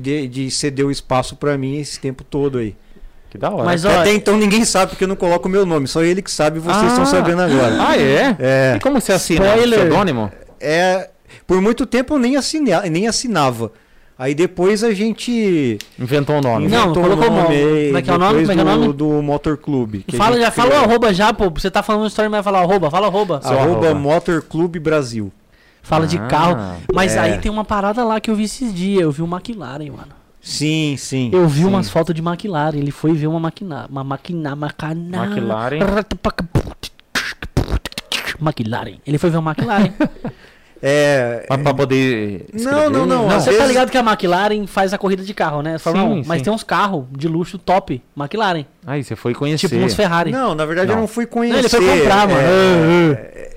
de, 0.00 0.28
de 0.28 0.50
ceder 0.50 0.84
o 0.86 0.90
espaço 0.90 1.36
pra 1.36 1.56
mim 1.58 1.78
esse 1.78 1.98
tempo 2.00 2.22
todo 2.24 2.58
aí. 2.58 2.74
Que 3.30 3.38
da 3.38 3.50
hora. 3.50 3.64
Mas, 3.64 3.84
ó, 3.84 3.90
Até 3.90 4.12
então 4.12 4.36
ninguém 4.36 4.64
sabe 4.64 4.90
porque 4.90 5.04
eu 5.04 5.08
não 5.08 5.16
coloco 5.16 5.48
o 5.48 5.50
meu 5.50 5.66
nome, 5.66 5.86
só 5.88 6.02
ele 6.02 6.22
que 6.22 6.30
sabe 6.30 6.58
e 6.58 6.60
vocês 6.60 6.84
Ah. 6.84 6.86
estão 6.86 7.06
sabendo 7.06 7.42
agora. 7.42 7.76
Ah, 7.80 7.96
é? 7.96 8.36
É, 8.38 8.74
E 8.76 8.80
como 8.80 9.00
você 9.00 9.12
assina? 9.12 9.46
Spoiler. 9.46 9.78
Pseudônimo? 9.80 10.30
é, 10.60 11.10
por 11.46 11.60
muito 11.60 11.84
tempo 11.84 12.14
eu 12.14 12.18
nem, 12.18 12.36
assina, 12.36 12.82
nem 12.82 13.08
assinava. 13.08 13.72
Aí 14.16 14.32
depois 14.32 14.84
a 14.84 14.94
gente 14.94 15.76
Inventou 15.98 16.36
o 16.36 16.40
nome. 16.40 16.68
Não, 16.68 16.84
inventou 16.84 17.02
colocou 17.02 17.26
o 17.26 17.30
nome 17.34 17.58
nome. 17.58 17.84
Como 17.86 17.98
é 17.98 18.02
que 18.02 18.10
é 18.10 18.12
o 18.14 18.18
nome? 18.18 18.40
Como 18.42 18.52
é 18.52 18.54
que 18.54 18.60
é 18.60 18.62
o 18.62 18.66
do, 18.66 18.80
nome? 18.80 18.92
do 18.92 19.22
Motor 19.22 19.56
Clube. 19.56 20.04
Fala, 20.16 20.38
já 20.38 20.52
fala 20.52 20.70
o 20.70 20.76
arroba 20.84 21.12
já, 21.12 21.32
pô. 21.34 21.50
Você 21.50 21.68
tá 21.68 21.82
falando 21.82 22.02
uma 22.02 22.06
história, 22.08 22.30
mas 22.30 22.44
vai 22.44 22.52
falar 22.52 22.64
arroba. 22.64 22.88
Fala 22.88 23.08
arroba. 23.08 23.40
Arroba 23.42 23.60
arroba. 23.88 23.94
Motor 23.94 24.42
Clube 24.42 24.78
Brasil. 24.78 25.32
Fala 25.84 26.06
de 26.06 26.18
Ah. 26.18 26.26
carro. 26.26 26.76
Mas 26.92 27.14
É. 27.14 27.20
aí 27.20 27.38
tem 27.38 27.50
uma 27.52 27.64
parada 27.64 28.02
lá 28.02 28.18
que 28.20 28.28
eu 28.30 28.34
vi 28.34 28.42
esses 28.44 28.74
dias. 28.74 29.02
Eu 29.02 29.12
vi 29.12 29.22
um 29.22 29.32
McLaren, 29.32 29.90
mano. 29.92 30.08
Sim, 30.40 30.96
sim. 30.98 31.30
Eu 31.32 31.46
vi 31.46 31.60
sim. 31.60 31.66
umas 31.66 31.88
fotos 31.88 32.14
de 32.14 32.20
McLaren. 32.20 32.76
Ele 32.76 32.90
foi 32.90 33.12
ver 33.12 33.26
uma 33.28 33.38
máquina. 33.38 33.86
Uma 33.88 34.02
máquina. 34.02 34.56
Macana. 34.56 35.26
McLaren. 35.26 35.78
McLaren. 38.40 38.96
Ele 39.06 39.18
foi 39.18 39.30
ver 39.30 39.38
uma 39.38 39.52
McLaren. 39.52 39.92
É, 40.86 41.46
Pra, 41.48 41.56
pra 41.56 41.72
poder. 41.72 42.44
Não, 42.52 42.58
escrever? 42.60 42.90
não, 42.90 43.06
não, 43.06 43.30
Você 43.30 43.46
tá 43.46 43.50
vezes- 43.52 43.68
ligado 43.68 43.90
que 43.90 43.96
a 43.96 44.00
McLaren 44.02 44.66
faz 44.66 44.92
a 44.92 44.98
corrida 44.98 45.22
de 45.22 45.32
carro, 45.32 45.62
né? 45.62 45.78
Fórmula 45.78 46.16
Sim, 46.16 46.20
1. 46.20 46.24
Mas 46.26 46.38
sim. 46.38 46.44
tem 46.44 46.52
uns 46.52 46.62
carros 46.62 47.06
de 47.10 47.26
luxo 47.26 47.56
top. 47.56 48.02
McLaren. 48.14 48.66
Aí 48.86 49.02
você 49.02 49.16
foi 49.16 49.32
conhecer. 49.32 49.66
Tipo 49.66 49.80
uns 49.82 49.94
Ferrari. 49.94 50.30
Não, 50.30 50.54
na 50.54 50.66
verdade 50.66 50.88
Não. 50.88 50.96
eu 50.96 51.00
não 51.00 51.08
fui 51.08 51.24
Não, 51.24 51.30
conhecer. 51.32 51.58
ele 51.58 51.68
foi 51.70 52.00
comprar, 52.00 52.28
mano. 52.28 52.38
É, 52.38 53.53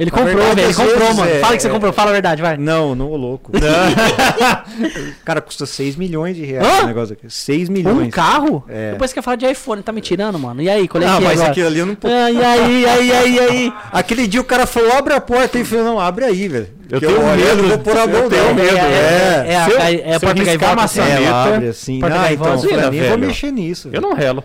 Ele 0.00 0.10
comprou, 0.10 0.26
verdade, 0.34 0.54
velho. 0.56 0.68
Ele 0.68 0.74
comprou, 0.74 1.14
mano. 1.14 1.30
é- 1.30 1.38
Fala 1.40 1.56
que 1.56 1.62
você 1.62 1.68
é- 1.68 1.70
comprou. 1.70 1.92
Fala 1.92 2.08
a 2.10 2.12
verdade, 2.12 2.40
vai. 2.42 2.56
Não, 2.56 2.94
não, 2.94 3.10
ô 3.10 3.16
louco. 3.16 3.52
Cara, 5.24 5.40
custa 5.40 5.66
6 5.66 5.96
milhões 5.96 6.36
de 6.36 6.44
reais 6.44 6.66
Hã? 6.66 6.76
esse 6.78 6.86
negócio 6.86 7.12
aqui. 7.12 7.26
6 7.28 7.68
milhões. 7.68 7.98
Um 8.06 8.10
carro? 8.10 8.64
É. 8.68 8.92
Depois 8.92 9.12
quer 9.12 9.22
falar 9.22 9.36
de 9.36 9.46
iPhone, 9.46 9.82
tá 9.82 9.92
me 9.92 10.00
tirando, 10.00 10.38
mano. 10.38 10.60
E 10.62 10.68
aí, 10.70 10.88
qual 10.88 11.02
é 11.02 11.06
Não, 11.06 11.18
que 11.18 11.24
é 11.24 11.26
mas 11.26 11.36
agora? 11.38 11.50
aquilo 11.50 11.66
ali 11.66 11.78
eu 11.78 11.86
não 11.86 11.94
posso. 11.94 12.14
Ah, 12.14 12.30
e 12.30 12.42
aí, 12.44 12.80
e 12.82 12.86
aí, 12.86 13.06
e 13.08 13.12
aí, 13.12 13.34
e 13.34 13.40
aí? 13.40 13.72
Aquele 13.92 14.26
dia 14.26 14.40
o 14.40 14.44
cara 14.44 14.66
falou, 14.66 14.92
abre 14.92 15.14
a 15.14 15.20
porta 15.20 15.58
e 15.58 15.64
falou, 15.64 15.84
não, 15.84 16.00
abre 16.00 16.24
aí, 16.24 16.48
velho. 16.48 16.68
Eu 16.90 16.98
tenho 17.00 17.20
olhei, 17.24 17.44
medo, 17.44 17.62
não 17.62 17.68
vou 17.68 17.78
pôr 17.78 17.96
a 17.98 18.06
mão 18.06 18.22
eu 18.22 18.28
tenho 18.30 18.44
não. 18.46 18.54
medo, 18.54 18.76
É, 18.76 18.80
É, 18.80 19.66
eu- 19.70 19.78
é 19.78 19.86
se 19.86 20.02
a 20.10 20.14
eu 20.14 20.20
porta 20.20 20.40
riscar 20.40 20.44
gaivota. 20.46 20.72
a 20.72 20.76
maçaneta- 20.76 21.22
ela 21.22 21.44
abre 21.54 21.68
assim. 21.68 22.00
Porta 22.00 22.16
Ah, 22.20 22.32
então, 22.32 22.46
gaivota. 22.46 22.96
eu 22.96 23.08
vou 23.10 23.18
mexer 23.18 23.52
nisso. 23.52 23.90
Eu 23.92 24.00
não 24.00 24.12
relo. 24.14 24.42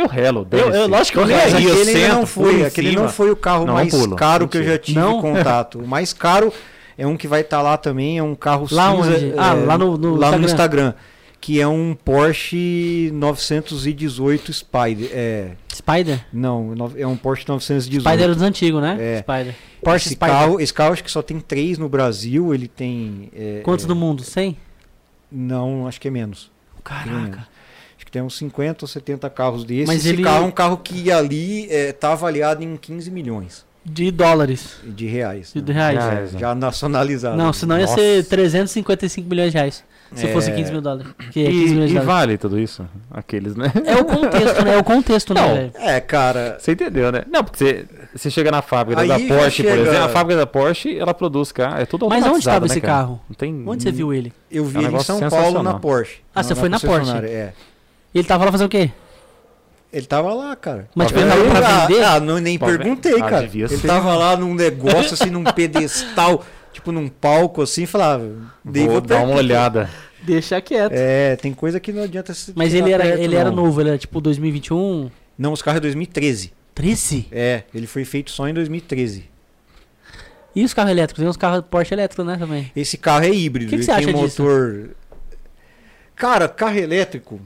Eu 0.00 0.06
relo. 0.06 0.46
Eu- 0.50 0.58
eu- 0.70 0.88
lógico 0.88 1.18
que 1.18 1.24
eu 1.24 1.26
relo. 1.26 1.56
Aí, 1.56 1.64
eu 1.64 1.72
aquele 1.72 1.92
sento, 1.92 2.12
não 2.14 2.26
foi, 2.26 2.64
aquele 2.64 2.96
não 2.96 3.08
foi 3.08 3.30
o 3.30 3.36
carro 3.36 3.66
Não, 3.66 3.74
mais 3.74 3.90
pulo. 3.90 4.16
caro 4.16 4.48
que 4.48 4.58
eu 4.58 4.64
já 4.64 4.78
tive 4.78 4.98
Não? 4.98 5.20
contato. 5.20 5.78
O 5.78 5.86
mais 5.86 6.12
caro 6.12 6.52
é 6.96 7.06
um 7.06 7.16
que 7.16 7.28
vai 7.28 7.42
estar 7.42 7.60
lá 7.62 7.76
também, 7.76 8.18
é 8.18 8.22
um 8.22 8.34
carro 8.34 8.66
Lá 8.70 8.90
cinza, 8.94 9.10
onde? 9.16 9.34
Ah, 9.36 9.54
é, 9.56 9.64
lá 9.64 9.76
no- 9.78 9.96
no 9.98 10.14
lá 10.16 10.30
no 10.32 10.44
Instagram. 10.44 10.88
Instagram, 10.90 10.94
que 11.40 11.60
é 11.60 11.66
um 11.68 11.94
Porsche 12.04 13.10
918 13.12 14.52
Spider. 14.52 15.10
É, 15.12 15.50
Spider? 15.74 16.24
não, 16.32 16.74
no- 16.74 16.92
é 16.96 17.06
um 17.06 17.16
Porsche 17.16 17.44
918. 17.48 18.02
Spider 18.08 18.24
é 18.30 18.34
dos 18.34 18.42
antigos, 18.42 18.80
né? 18.82 18.96
É. 18.98 19.18
Spider. 19.18 19.54
Porsche 19.82 20.08
esse 20.08 20.14
Spider. 20.14 20.34
carro, 20.34 20.60
esse 20.60 20.72
carro 20.74 20.92
acho 20.92 21.04
que 21.04 21.10
só 21.10 21.22
tem 21.22 21.40
três 21.40 21.78
no 21.78 21.88
Brasil, 21.88 22.54
ele 22.54 22.68
tem 22.68 23.30
é, 23.34 23.60
Quantos 23.62 23.84
é, 23.84 23.88
do 23.88 23.94
mundo? 23.96 24.22
100? 24.22 24.56
Não, 25.30 25.86
acho 25.86 26.00
que 26.00 26.08
é 26.08 26.10
menos. 26.10 26.50
Caraca. 26.82 27.46
Que 28.10 28.14
tem 28.18 28.22
uns 28.22 28.36
50 28.38 28.84
ou 28.84 28.88
70 28.88 29.30
carros 29.30 29.62
desses. 29.62 29.86
Mas 29.86 29.98
Esse 29.98 30.08
ele- 30.08 30.24
carro 30.24 30.44
é 30.44 30.46
um 30.48 30.50
carro 30.50 30.76
que 30.78 31.12
ali 31.12 31.66
está 31.70 32.10
avaliado 32.12 32.64
em 32.64 32.76
15 32.76 33.08
milhões 33.08 33.64
De 33.84 34.10
dólares. 34.10 34.78
de 34.84 35.06
reais. 35.06 35.52
De 35.54 35.62
né? 35.62 35.72
reais. 35.72 35.98
Ah, 36.32 36.36
É, 36.36 36.38
já 36.40 36.54
nacionalizado. 36.54 37.36
Não, 37.36 37.52
senão 37.52 37.76
ia 37.78 37.82
Nossa. 37.86 37.94
ser 37.94 38.24
355 38.26 39.28
milhões 39.28 39.52
de 39.52 39.58
reais. 39.58 39.84
Se 40.12 40.26
É. 40.26 40.32
fosse 40.32 40.50
15 40.50 40.72
mil 40.72 40.80
dólares. 40.80 41.06
Que 41.30 41.38
E, 41.38 41.46
é 41.46 41.50
15 41.50 41.72
milhões 41.74 41.90
de 41.90 41.96
e 41.96 42.00
dólares. 42.00 42.06
vale 42.06 42.36
tudo 42.36 42.58
isso? 42.58 42.84
Aqueles, 43.12 43.54
né? 43.54 43.72
É 43.86 43.94
o 43.94 44.04
contexto, 44.04 44.64
né? 44.64 44.74
É 44.74 44.76
o 44.76 44.82
contexto, 44.82 45.32
né, 45.32 45.40
Não. 45.40 45.54
velho? 45.54 45.72
É, 45.76 46.00
cara. 46.00 46.56
Você 46.58 46.72
entendeu, 46.72 47.12
né? 47.12 47.22
Não, 47.30 47.44
porque 47.44 47.58
você, 47.58 47.84
você 48.12 48.28
chega 48.28 48.50
na 48.50 48.60
fábrica 48.60 49.02
Aí 49.02 49.06
da 49.06 49.14
Porsche, 49.20 49.62
por 49.62 49.70
chega- 49.70 49.82
exemplo. 49.82 50.02
A 50.04 50.08
fábrica 50.08 50.40
da 50.40 50.46
Porsche, 50.48 50.98
ela 50.98 51.14
produz 51.14 51.52
carro. 51.52 51.80
É 51.80 51.86
tudo 51.86 52.08
Mas 52.08 52.24
onde 52.26 52.38
estava 52.40 52.58
né, 52.58 52.66
esse 52.66 52.80
cara? 52.80 52.92
carro? 52.92 53.20
Não 53.28 53.36
tem... 53.36 53.62
Onde 53.64 53.84
você 53.84 53.92
viu 53.92 54.12
ele? 54.12 54.32
Eu 54.50 54.64
É 54.64 54.66
vi 54.66 54.72
um 54.78 54.80
ele 54.80 54.88
em 54.88 54.90
negócio 54.90 55.16
São 55.16 55.30
Paulo 55.30 55.62
na 55.62 55.74
Porsche. 55.74 56.16
Ah, 56.34 56.42
você 56.42 56.56
foi 56.56 56.68
na 56.68 56.80
Porsche? 56.80 56.98
concessionária, 56.98 57.28
É. 57.28 57.52
E 58.14 58.18
ele 58.18 58.28
tava 58.28 58.44
lá 58.44 58.52
fazer 58.52 58.64
o 58.64 58.68
quê? 58.68 58.90
Ele 59.92 60.06
tava 60.06 60.32
lá, 60.32 60.54
cara. 60.54 60.88
Mas 60.94 61.08
tipo, 61.08 61.18
ele 61.20 61.28
tava 61.30 61.44
pra 61.50 61.58
ah, 61.82 61.86
vender? 61.86 62.04
ah, 62.04 62.20
não, 62.20 62.38
nem 62.38 62.56
vendo? 62.56 62.78
perguntei, 62.78 63.20
Ah, 63.20 63.28
cara. 63.28 63.44
Ele 63.52 63.68
ser. 63.68 63.86
tava 63.86 64.14
lá 64.14 64.36
num 64.36 64.54
negócio, 64.54 65.14
assim, 65.14 65.30
num 65.30 65.42
pedestal, 65.44 66.44
tipo 66.72 66.92
num 66.92 67.08
palco, 67.08 67.62
assim, 67.62 67.86
falava. 67.86 68.30
dei- 68.64 68.86
Vou 68.86 69.00
dar 69.00 69.22
uma 69.24 69.36
olhada. 69.36 69.90
Deixa 70.22 70.60
quieto. 70.60 70.92
É, 70.92 71.34
tem 71.36 71.52
coisa 71.52 71.80
que 71.80 71.92
não 71.92 72.02
adianta 72.04 72.32
se 72.34 72.52
Mas 72.54 72.74
ele 72.74 72.92
era, 72.92 73.02
perto, 73.02 73.20
ele 73.20 73.34
era 73.34 73.50
novo, 73.50 73.80
ele 73.80 73.88
era 73.88 73.98
tipo 73.98 74.20
2021. 74.20 75.10
Não, 75.36 75.52
os 75.52 75.62
carros 75.62 75.78
é 75.78 75.80
2013. 75.80 76.52
13? 76.74 77.26
É, 77.32 77.62
ele 77.74 77.86
foi 77.86 78.04
feito 78.04 78.30
só 78.30 78.46
em 78.46 78.54
2013. 78.54 79.28
E 80.54 80.64
os 80.64 80.74
carros 80.74 80.90
elétricos? 80.90 81.20
Tem 81.22 81.28
uns 81.28 81.36
carros 81.36 81.64
Porsche 81.70 81.94
elétricos, 81.94 82.24
né, 82.26 82.36
também. 82.36 82.70
Esse 82.76 82.96
carro 82.98 83.24
é 83.24 83.30
híbrido, 83.30 83.70
Que 83.70 83.70
que 83.70 83.74
ele 83.76 83.82
você 83.84 83.92
tem 83.94 84.10
acha 84.10 84.24
disso? 84.26 84.42
motor. 84.42 84.90
Cara, 86.14 86.48
carro 86.48 86.76
elétrico. 86.78 87.40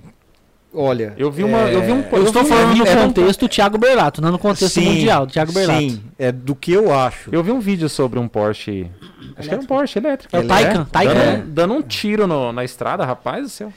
Olha. 0.75 1.15
Eu 1.17 1.31
vi 1.31 1.45
uma- 1.45 1.71
eu 1.71 1.81
vi 1.83 1.93
um- 1.93 2.01
Eu, 2.11 2.19
Eu 2.19 2.25
estou 2.25 2.43
vi- 2.43 2.49
falando 2.49 2.77
no 2.77 2.85
é 2.87 2.97
contexto 2.97 3.49
Thiago 3.49 3.79
Berlato, 3.79 4.21
não 4.21 4.33
no 4.33 4.39
contexto 4.39 4.75
Sim, 4.75 4.85
mundial, 4.87 5.27
Thiago 5.27 5.53
Berlato. 5.53 5.81
Sim, 5.81 6.03
é 6.19 6.33
do 6.33 6.55
que 6.55 6.73
eu 6.73 6.93
acho. 6.93 7.31
Eu 7.33 7.43
vi 7.45 7.53
um 7.53 7.61
vídeo 7.61 7.89
sobre 7.89 8.19
um 8.19 8.27
Porsche. 8.27 8.91
Acho 9.37 9.49
que 9.49 9.55
era 9.55 9.63
um 9.63 9.67
Porsche 9.67 9.99
elétrico. 9.99 10.35
É 10.37 10.41
o 10.41 10.47
Taycan, 10.47 10.81
É, 10.83 10.85
Taycan, 10.91 11.15
dando, 11.15 11.25
né? 11.39 11.45
dando 11.47 11.75
um 11.75 11.83
tiro 11.83 12.27
no- 12.27 12.53
na 12.53 12.65
estrada, 12.65 13.05
rapaz 13.05 13.43
do 13.45 13.49
céu. 13.49 13.73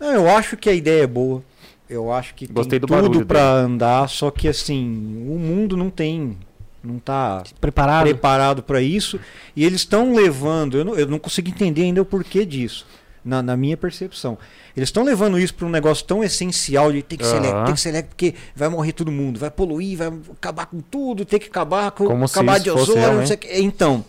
Não, 0.00 0.10
eu 0.12 0.28
acho 0.30 0.56
que 0.56 0.70
a 0.70 0.72
ideia 0.74 1.02
é 1.04 1.06
boa. 1.06 1.42
Eu 1.88 2.12
acho 2.12 2.34
que 2.34 2.46
Gostei 2.46 2.78
tem 2.78 2.86
do 2.86 2.92
barulho 2.92 3.12
tudo 3.12 3.26
pra 3.26 3.54
dele. 3.62 3.66
andar, 3.72 4.08
só 4.08 4.30
que 4.30 4.46
assim, 4.48 4.84
o 5.28 5.38
mundo 5.38 5.74
não 5.76 5.88
tem, 5.90 6.36
não 6.84 6.98
tá 6.98 7.42
Preparado? 7.60 8.02
preparado 8.04 8.62
para 8.62 8.80
isso 8.82 9.18
e 9.56 9.64
eles 9.64 9.80
estão 9.80 10.14
levando, 10.14 10.76
eu 10.78 10.84
não, 10.84 10.94
eu 10.94 11.06
não 11.06 11.18
consigo 11.18 11.48
entender 11.48 11.82
ainda 11.82 12.02
o 12.02 12.04
porquê 12.04 12.44
disso, 12.44 12.86
na, 13.24 13.42
na 13.42 13.56
minha 13.56 13.76
percepção. 13.76 14.38
Eles 14.76 14.88
estão 14.88 15.02
levando 15.02 15.38
isso 15.38 15.54
para 15.54 15.66
um 15.66 15.70
negócio 15.70 16.04
tão 16.06 16.22
essencial 16.22 16.92
de 16.92 17.02
ter 17.02 17.16
que 17.16 17.24
ser 17.26 17.36
elétrico, 17.36 17.64
tem 17.64 17.74
que 17.74 17.80
ser 17.80 17.88
elétrico 17.90 18.14
porque 18.16 18.34
vai 18.54 18.68
morrer 18.68 18.92
todo 18.92 19.10
mundo, 19.10 19.38
vai 19.38 19.50
poluir, 19.50 19.96
vai 19.98 20.12
acabar 20.32 20.66
com 20.66 20.80
tudo, 20.80 21.24
tem 21.24 21.38
que 21.38 21.48
acabar 21.48 21.90
com 21.90 22.06
Como 22.06 22.24
acabar 22.24 22.58
de 22.60 22.70
fosse 22.70 22.82
ozônio, 22.82 23.00
não 23.02 23.08
realmente. 23.08 23.26
sei 23.28 23.36
o 23.36 23.38
que. 23.40 23.60
Então, 23.60 24.04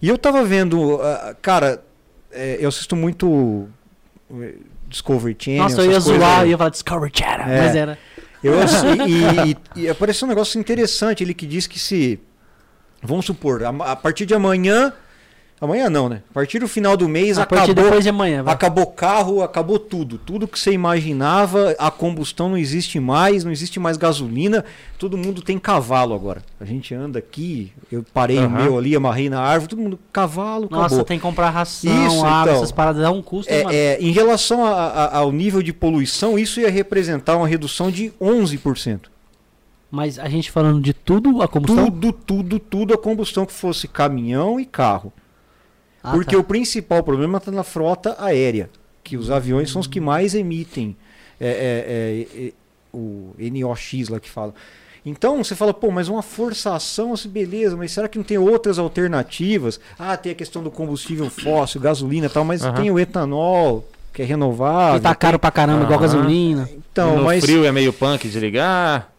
e 0.00 0.08
eu 0.08 0.16
tava 0.18 0.44
vendo, 0.44 1.00
ah, 1.02 1.34
cara, 1.42 1.82
é, 2.30 2.58
eu 2.60 2.68
assisto 2.68 2.94
muito 2.96 3.66
eh, 4.40 4.54
Discovery 4.88 5.36
Channel. 5.38 5.62
Nossa, 5.62 5.80
eu 5.80 5.84
ia 5.86 6.00
coisas 6.00 6.04
zoar, 6.04 6.42
eu 6.44 6.48
ia 6.50 6.58
falar 6.58 6.70
Discovery 6.70 7.12
Channel, 7.14 7.46
É. 7.48 7.60
mas 7.66 7.76
era. 7.76 7.98
Eu, 8.42 8.54
e, 9.08 9.50
e- 9.52 9.82
e 9.84 9.88
apareceu 9.88 10.26
um 10.26 10.28
negócio 10.28 10.60
interessante, 10.60 11.24
ele 11.24 11.32
que 11.34 11.46
diz 11.46 11.66
que 11.66 11.78
se. 11.80 12.20
Vamos 13.02 13.24
supor, 13.26 13.64
a, 13.64 13.68
a 13.68 13.96
partir 13.96 14.26
de 14.26 14.34
amanhã. 14.34 14.92
Amanhã 15.60 15.88
não, 15.88 16.08
né? 16.10 16.20
A 16.30 16.34
partir 16.34 16.58
do 16.58 16.68
final 16.68 16.96
do 16.96 17.08
mês 17.08 17.38
A 17.38 17.44
acabou. 17.44 17.72
depois 17.74 18.02
de 18.02 18.10
amanhã, 18.10 18.42
vai. 18.42 18.52
Acabou 18.52 18.86
carro, 18.86 19.40
acabou 19.42 19.78
tudo. 19.78 20.18
Tudo 20.18 20.46
que 20.48 20.58
você 20.58 20.72
imaginava, 20.72 21.74
a 21.78 21.90
combustão 21.90 22.48
não 22.50 22.58
existe 22.58 22.98
mais, 23.00 23.44
não 23.44 23.52
existe 23.52 23.78
mais 23.80 23.96
gasolina. 23.96 24.64
Todo 24.98 25.16
mundo 25.16 25.40
tem 25.40 25.58
cavalo 25.58 26.12
agora. 26.14 26.42
A 26.60 26.64
gente 26.64 26.94
anda 26.94 27.18
aqui, 27.18 27.72
eu 27.90 28.04
parei 28.12 28.38
o 28.38 28.42
Aham. 28.42 28.62
meu 28.62 28.76
ali, 28.78 28.94
amarrei 28.94 29.30
na 29.30 29.40
árvore, 29.40 29.70
todo 29.70 29.80
mundo, 29.80 29.98
cavalo, 30.12 30.68
Nossa, 30.70 30.86
acabou. 30.86 31.04
tem 31.04 31.18
que 31.18 31.22
comprar 31.22 31.50
ração, 31.50 32.06
Isso, 32.08 32.24
água, 32.24 32.42
então. 32.42 32.54
essas 32.56 32.72
paradas, 32.72 33.00
dá 33.02 33.10
um 33.10 33.22
custo. 33.22 33.50
É, 33.50 33.64
é, 33.74 33.98
em 34.00 34.10
relação 34.10 34.64
a- 34.66 34.70
a- 34.72 35.16
ao 35.18 35.32
nível 35.32 35.62
de 35.62 35.72
poluição, 35.72 36.38
isso 36.38 36.60
ia 36.60 36.70
representar 36.70 37.36
uma 37.36 37.46
redução 37.48 37.90
de 37.90 38.12
11%. 38.20 39.10
Mas 39.90 40.18
a 40.18 40.28
gente 40.28 40.50
falando 40.50 40.80
de 40.80 40.92
tudo, 40.92 41.40
a 41.40 41.46
combustão? 41.48 41.84
Tudo, 41.86 42.12
tudo, 42.12 42.58
tudo 42.58 42.92
a 42.94 42.98
combustão 42.98 43.46
que 43.46 43.52
fosse 43.52 43.86
caminhão 43.86 44.58
e 44.58 44.66
carro. 44.66 45.12
Ah, 46.04 46.12
Porque 46.12 46.34
tá. 46.36 46.40
o 46.40 46.44
principal 46.44 47.02
problema 47.02 47.38
está 47.38 47.50
na 47.50 47.64
frota 47.64 48.14
aérea, 48.18 48.68
que 49.02 49.16
os 49.16 49.30
aviões 49.30 49.70
são 49.70 49.80
os 49.80 49.86
que 49.86 50.00
mais 50.00 50.34
emitem 50.34 50.94
é, 51.40 51.46
é, 51.48 52.38
é, 52.42 52.46
é, 52.48 52.52
o 52.92 53.34
NOx 53.38 54.08
lá 54.10 54.20
que 54.20 54.28
fala. 54.28 54.54
Então 55.06 55.42
você 55.42 55.54
fala, 55.54 55.72
pô, 55.72 55.90
mas 55.90 56.08
uma 56.08 56.22
forçação, 56.22 57.12
assim, 57.14 57.28
beleza, 57.28 57.74
mas 57.76 57.90
será 57.92 58.06
que 58.08 58.18
não 58.18 58.24
tem 58.24 58.36
outras 58.38 58.78
alternativas? 58.78 59.80
Ah, 59.98 60.14
tem 60.16 60.32
a 60.32 60.34
questão 60.34 60.62
do 60.62 60.70
combustível 60.70 61.28
fóssil, 61.30 61.80
gasolina 61.80 62.26
e 62.26 62.28
tal, 62.30 62.44
mas 62.44 62.62
Aham. 62.62 62.74
tem 62.74 62.90
o 62.90 62.98
etanol, 62.98 63.86
que 64.12 64.20
é 64.22 64.24
renovável. 64.26 64.96
E 64.98 65.00
tá 65.00 65.14
caro 65.14 65.38
pra 65.38 65.50
caramba, 65.50 65.84
igual 65.84 65.98
Aham. 65.98 66.02
gasolina. 66.02 66.68
Então, 66.92 67.16
no 67.16 67.24
mas. 67.24 67.42
frio 67.44 67.64
é 67.64 67.72
meio 67.72 67.92
punk 67.92 68.28
de 68.28 68.38
ligar. 68.40 69.10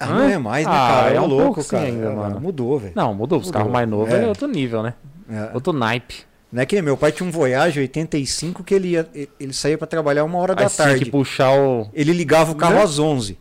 Ah, 0.00 0.06
não 0.06 0.28
é 0.28 0.38
mais, 0.38 0.66
né, 0.66 0.72
Ah, 0.72 0.88
cara? 0.88 1.10
é 1.12 1.16
É 1.16 1.20
um 1.20 1.26
louco, 1.26 1.64
cara. 1.64 1.84
ainda, 1.84 2.06
É, 2.06 2.14
mano. 2.14 2.40
Mudou, 2.40 2.78
velho. 2.78 2.92
Não, 2.94 3.12
mudou. 3.14 3.38
Os 3.40 3.46
Mudou. 3.46 3.58
carros 3.58 3.72
mais 3.72 3.88
novos 3.88 4.14
É. 4.14 4.22
é. 4.22 4.26
outro 4.28 4.46
nível, 4.46 4.82
né? 4.82 4.94
É. 5.30 5.50
Outro 5.54 5.72
naipe. 5.72 6.26
Não 6.50 6.62
é 6.62 6.66
que 6.66 6.80
meu 6.80 6.96
pai 6.96 7.12
tinha 7.12 7.28
um 7.28 7.30
Voyage 7.30 7.78
85 7.78 8.64
que 8.64 8.74
ele, 8.74 8.88
ia, 8.88 9.06
ele 9.38 9.52
saía 9.52 9.76
pra 9.76 9.86
trabalhar 9.86 10.24
uma 10.24 10.38
hora 10.38 10.54
Aí 10.56 10.64
da 10.64 10.70
tarde. 10.70 11.04
que 11.04 11.10
puxar 11.10 11.52
o. 11.52 11.86
Ele 11.92 12.12
ligava 12.12 12.52
o 12.52 12.54
carro 12.54 12.76
Né? 12.76 12.82
às 12.82 12.98
11. 12.98 13.36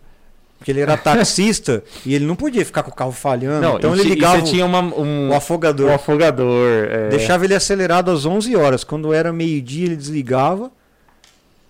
Porque 0.58 0.72
ele 0.72 0.82
era 0.82 0.98
taxista 0.98 1.84
e 2.06 2.14
ele 2.14 2.26
não 2.26 2.36
podia 2.36 2.66
ficar 2.66 2.84
com 2.84 2.92
o 2.92 2.94
carro 2.94 3.12
falhando. 3.14 3.62
Não, 3.62 3.78
então 3.78 3.94
ele 3.94 4.04
ligava 4.04 4.42
você 4.42 4.52
tinha 4.52 4.66
uma, 4.66 4.82
um, 4.82 5.30
o 5.30 5.34
afogador. 5.34 5.90
o 5.90 5.94
afogador. 5.94 6.68
é. 6.90 7.10
Deixava 7.10 7.46
ele 7.46 7.54
acelerado 7.56 8.12
às 8.12 8.26
11 8.26 8.54
horas. 8.58 8.84
Quando 8.84 9.14
era 9.14 9.32
meio-dia, 9.32 9.86
ele 9.86 9.96
desligava. 9.96 10.70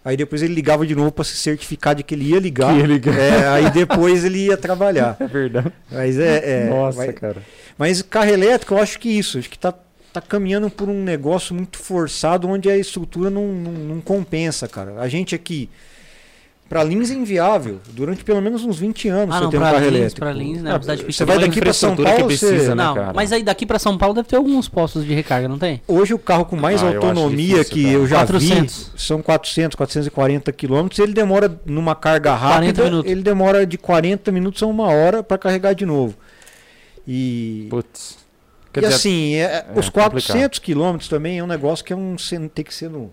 Aí 0.04 0.16
depois 0.16 0.42
ele 0.42 0.54
ligava 0.54 0.88
de 0.88 0.96
novo 0.96 1.12
para 1.12 1.26
se 1.26 1.36
certificar 1.36 1.94
de 1.94 2.02
que 2.02 2.16
ele 2.16 2.30
ia 2.30 2.40
ligar. 2.40 2.74
Que 2.74 2.80
ia 2.80 2.88
ligar. 2.88 3.14
É, 3.20 3.48
aí 3.50 3.70
depois 3.72 4.24
ele 4.24 4.46
ia 4.46 4.58
trabalhar. 4.58 5.18
É 5.22 5.28
verdade. 5.28 5.72
Mas 5.92 6.18
é. 6.18 6.64
é, 6.64 6.70
Nossa, 6.70 6.98
vai- 6.98 7.14
cara. 7.14 7.44
Mas 7.78 8.02
carro 8.02 8.30
elétrico, 8.32 8.74
eu 8.74 8.80
acho 8.82 8.98
que 9.00 9.10
isso. 9.10 9.38
Acho 9.38 9.50
que 9.50 9.60
tá, 9.60 9.74
tá 10.22 10.28
caminhando 10.28 10.70
por 10.70 10.90
um 10.90 11.04
negócio 11.04 11.54
muito 11.56 11.78
forçado 11.78 12.48
onde 12.48 12.70
a 12.70 12.78
estrutura 12.78 13.30
não, 13.30 13.48
não, 13.48 13.72
não 13.72 14.02
compensa, 14.02 14.68
cara. 14.68 14.96
A 15.00 15.08
gente 15.08 15.34
aqui. 15.36 15.70
Pra 16.70 16.84
Lins 16.84 17.10
é 17.10 17.14
inviável. 17.14 17.80
Durante 17.94 18.26
pelo 18.26 18.42
menos 18.42 18.66
uns 18.66 18.78
20 18.78 19.08
anos 19.08 19.34
Ah, 19.34 19.38
você 19.38 19.44
não, 19.46 19.50
tem 19.52 19.58
um 19.58 19.64
carro 19.64 19.78
Lins, 19.80 19.88
elétrico. 19.88 20.20
pra 20.20 20.34
Lins, 20.34 20.62
né? 20.62 20.72
Ah, 20.74 20.78
você 21.10 21.24
vai 21.24 21.40
daqui 21.40 21.62
pra 21.62 21.72
São 21.72 21.96
Paulo, 21.96 22.18
que 22.18 22.24
precisa, 22.26 22.58
você- 22.60 22.68
né, 22.70 22.76
Não, 22.76 22.94
cara? 22.94 23.14
mas 23.14 23.32
aí 23.32 23.42
daqui 23.42 23.66
pra 23.66 23.80
São 23.80 23.98
Paulo 23.98 24.14
deve 24.14 24.28
ter 24.28 24.36
alguns 24.36 24.68
postos 24.68 25.06
de 25.06 25.14
recarga, 25.14 25.48
não 25.48 25.58
tem? 25.58 25.82
Hoje 25.88 26.14
o 26.14 26.20
carro 26.20 26.44
com 26.44 26.58
mais 26.58 26.84
Ah, 26.84 26.88
eu 26.88 26.96
autonomia 27.02 27.60
difícil, 27.60 27.74
que 27.74 27.84
cara. 27.84 27.94
eu 27.96 28.06
já 28.08 28.18
400. 28.18 28.92
vi 28.94 29.02
são 29.02 29.22
400, 29.22 29.76
440 29.78 30.52
quilômetros. 30.52 31.00
Ele 31.00 31.14
demora 31.14 31.58
numa 31.66 31.96
carga 31.96 32.38
40 32.38 32.54
rápida, 32.68 32.84
minutos. 32.84 33.12
ele 33.12 33.22
demora 33.22 33.66
de 33.66 33.78
40 33.78 34.30
minutos 34.34 34.62
a 34.62 34.66
uma 34.66 34.88
hora 34.88 35.24
para 35.24 35.38
carregar 35.38 35.72
de 35.74 35.86
novo. 35.86 36.16
E, 37.08 37.68
Putz. 37.70 38.18
E 38.78 38.82
Quer 38.82 38.88
dizer, 38.88 38.96
assim, 38.96 39.36
é- 39.36 39.42
é 39.44 39.66
os 39.80 39.90
complicado. 39.90 40.12
400 40.12 40.60
quilômetros 40.60 41.10
também 41.10 41.40
é 41.40 41.44
um 41.44 41.48
negócio 41.48 41.84
que 41.86 41.92
é 41.94 41.96
um 41.96 42.18
tem 42.50 42.64
que 42.66 42.74
ser 42.74 42.90
no 42.90 43.12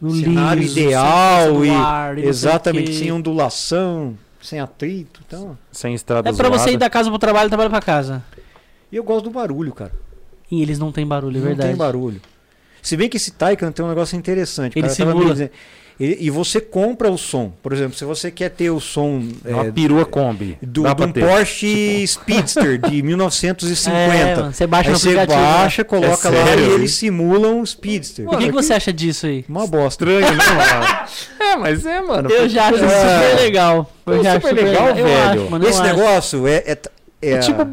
No 0.00 0.10
cenário 0.10 0.62
liso, 0.62 0.78
ideal 0.78 1.64
e 1.64 1.70
ar, 1.70 2.16
não 2.16 2.22
o 2.24 2.28
exatamente 2.28 2.94
sem 2.94 3.10
ondulação, 3.12 4.16
sem 4.40 4.60
atrito, 4.60 5.20
então. 5.26 5.58
sem 5.72 5.94
estrada 5.94 6.28
É 6.28 6.32
pra 6.32 6.48
você 6.48 6.70
ir 6.72 6.76
da 6.76 6.88
casa 6.90 7.08
pro 7.10 7.18
trabalho 7.18 7.46
e 7.46 7.50
trabalho 7.50 7.70
pra 7.70 7.80
casa. 7.80 8.22
E 8.90 8.96
eu 8.96 9.02
gosto 9.04 9.24
do 9.24 9.30
barulho, 9.30 9.72
cara. 9.72 9.92
E 10.50 10.62
eles 10.62 10.78
não 10.78 10.90
têm 10.92 11.06
barulho, 11.06 11.36
é 11.36 11.40
não 11.40 11.46
verdade. 11.48 11.68
tem 11.68 11.76
barulho. 11.76 12.20
Se 12.80 12.96
bem 12.96 13.08
que 13.08 13.16
esse 13.16 13.32
Taycan 13.32 13.70
tem 13.72 13.84
um 13.84 13.88
negócio 13.88 14.16
interessante. 14.16 14.78
Ele 14.78 14.82
cara 14.88 14.94
simula. 14.94 15.50
E, 16.00 16.26
e 16.26 16.30
você 16.30 16.60
compra 16.60 17.10
o 17.10 17.18
som. 17.18 17.52
Por 17.60 17.72
exemplo, 17.72 17.98
se 17.98 18.04
você 18.04 18.30
quer 18.30 18.50
ter 18.50 18.70
o 18.70 18.78
som 18.78 19.20
É 19.44 19.52
Uma 19.52 19.66
é, 19.66 19.72
perua 19.72 20.04
Kombi. 20.04 20.56
do, 20.62 20.82
de 20.94 21.02
um 21.02 21.10
ter. 21.12 21.26
Porsche 21.26 22.06
Speedster 22.06 22.78
de 22.78 23.02
1950. 23.02 23.96
É, 23.96 24.52
você 24.52 24.66
baixa 24.66 24.90
Aí 24.90 24.92
no 24.92 24.98
você 24.98 25.08
aplicativo. 25.08 25.40
né? 25.40 25.52
baixa, 25.58 25.84
coloca 25.84 26.28
É 26.28 26.30
lá 26.30 26.46
sério? 26.46 26.64
e 26.64 26.70
ele 26.74 26.88
simula 26.88 27.48
um 27.48 27.66
Speedster. 27.66 28.28
O 28.28 28.36
que, 28.36 28.46
que 28.46 28.52
você 28.52 28.74
acha 28.74 28.92
disso 28.92 29.26
aí? 29.26 29.44
Uma 29.48 29.66
bosta. 29.66 30.04
Estranho, 30.04 30.36
né, 30.36 30.44
mano? 30.46 31.08
é, 31.40 31.56
mas 31.56 31.86
é, 31.86 32.00
mano. 32.00 32.30
Eu 32.30 32.48
já 32.48 32.66
acho 32.68 32.84
É. 32.84 32.88
super 33.30 33.42
legal. 33.42 33.92
Eu 34.06 34.14
É 34.20 34.22
já 34.22 34.32
acho 34.36 34.46
super 34.48 34.64
legal, 34.64 34.88
Eu 34.90 34.94
velho. 35.04 35.42
acho, 35.42 35.50
mano, 35.50 35.68
Esse 35.68 35.80
acho. 35.80 35.96
negócio 35.96 36.46
é. 36.46 36.54
é, 36.58 36.78
é, 37.20 37.30
É 37.32 37.38
tipo 37.38 37.60
eu 37.62 37.66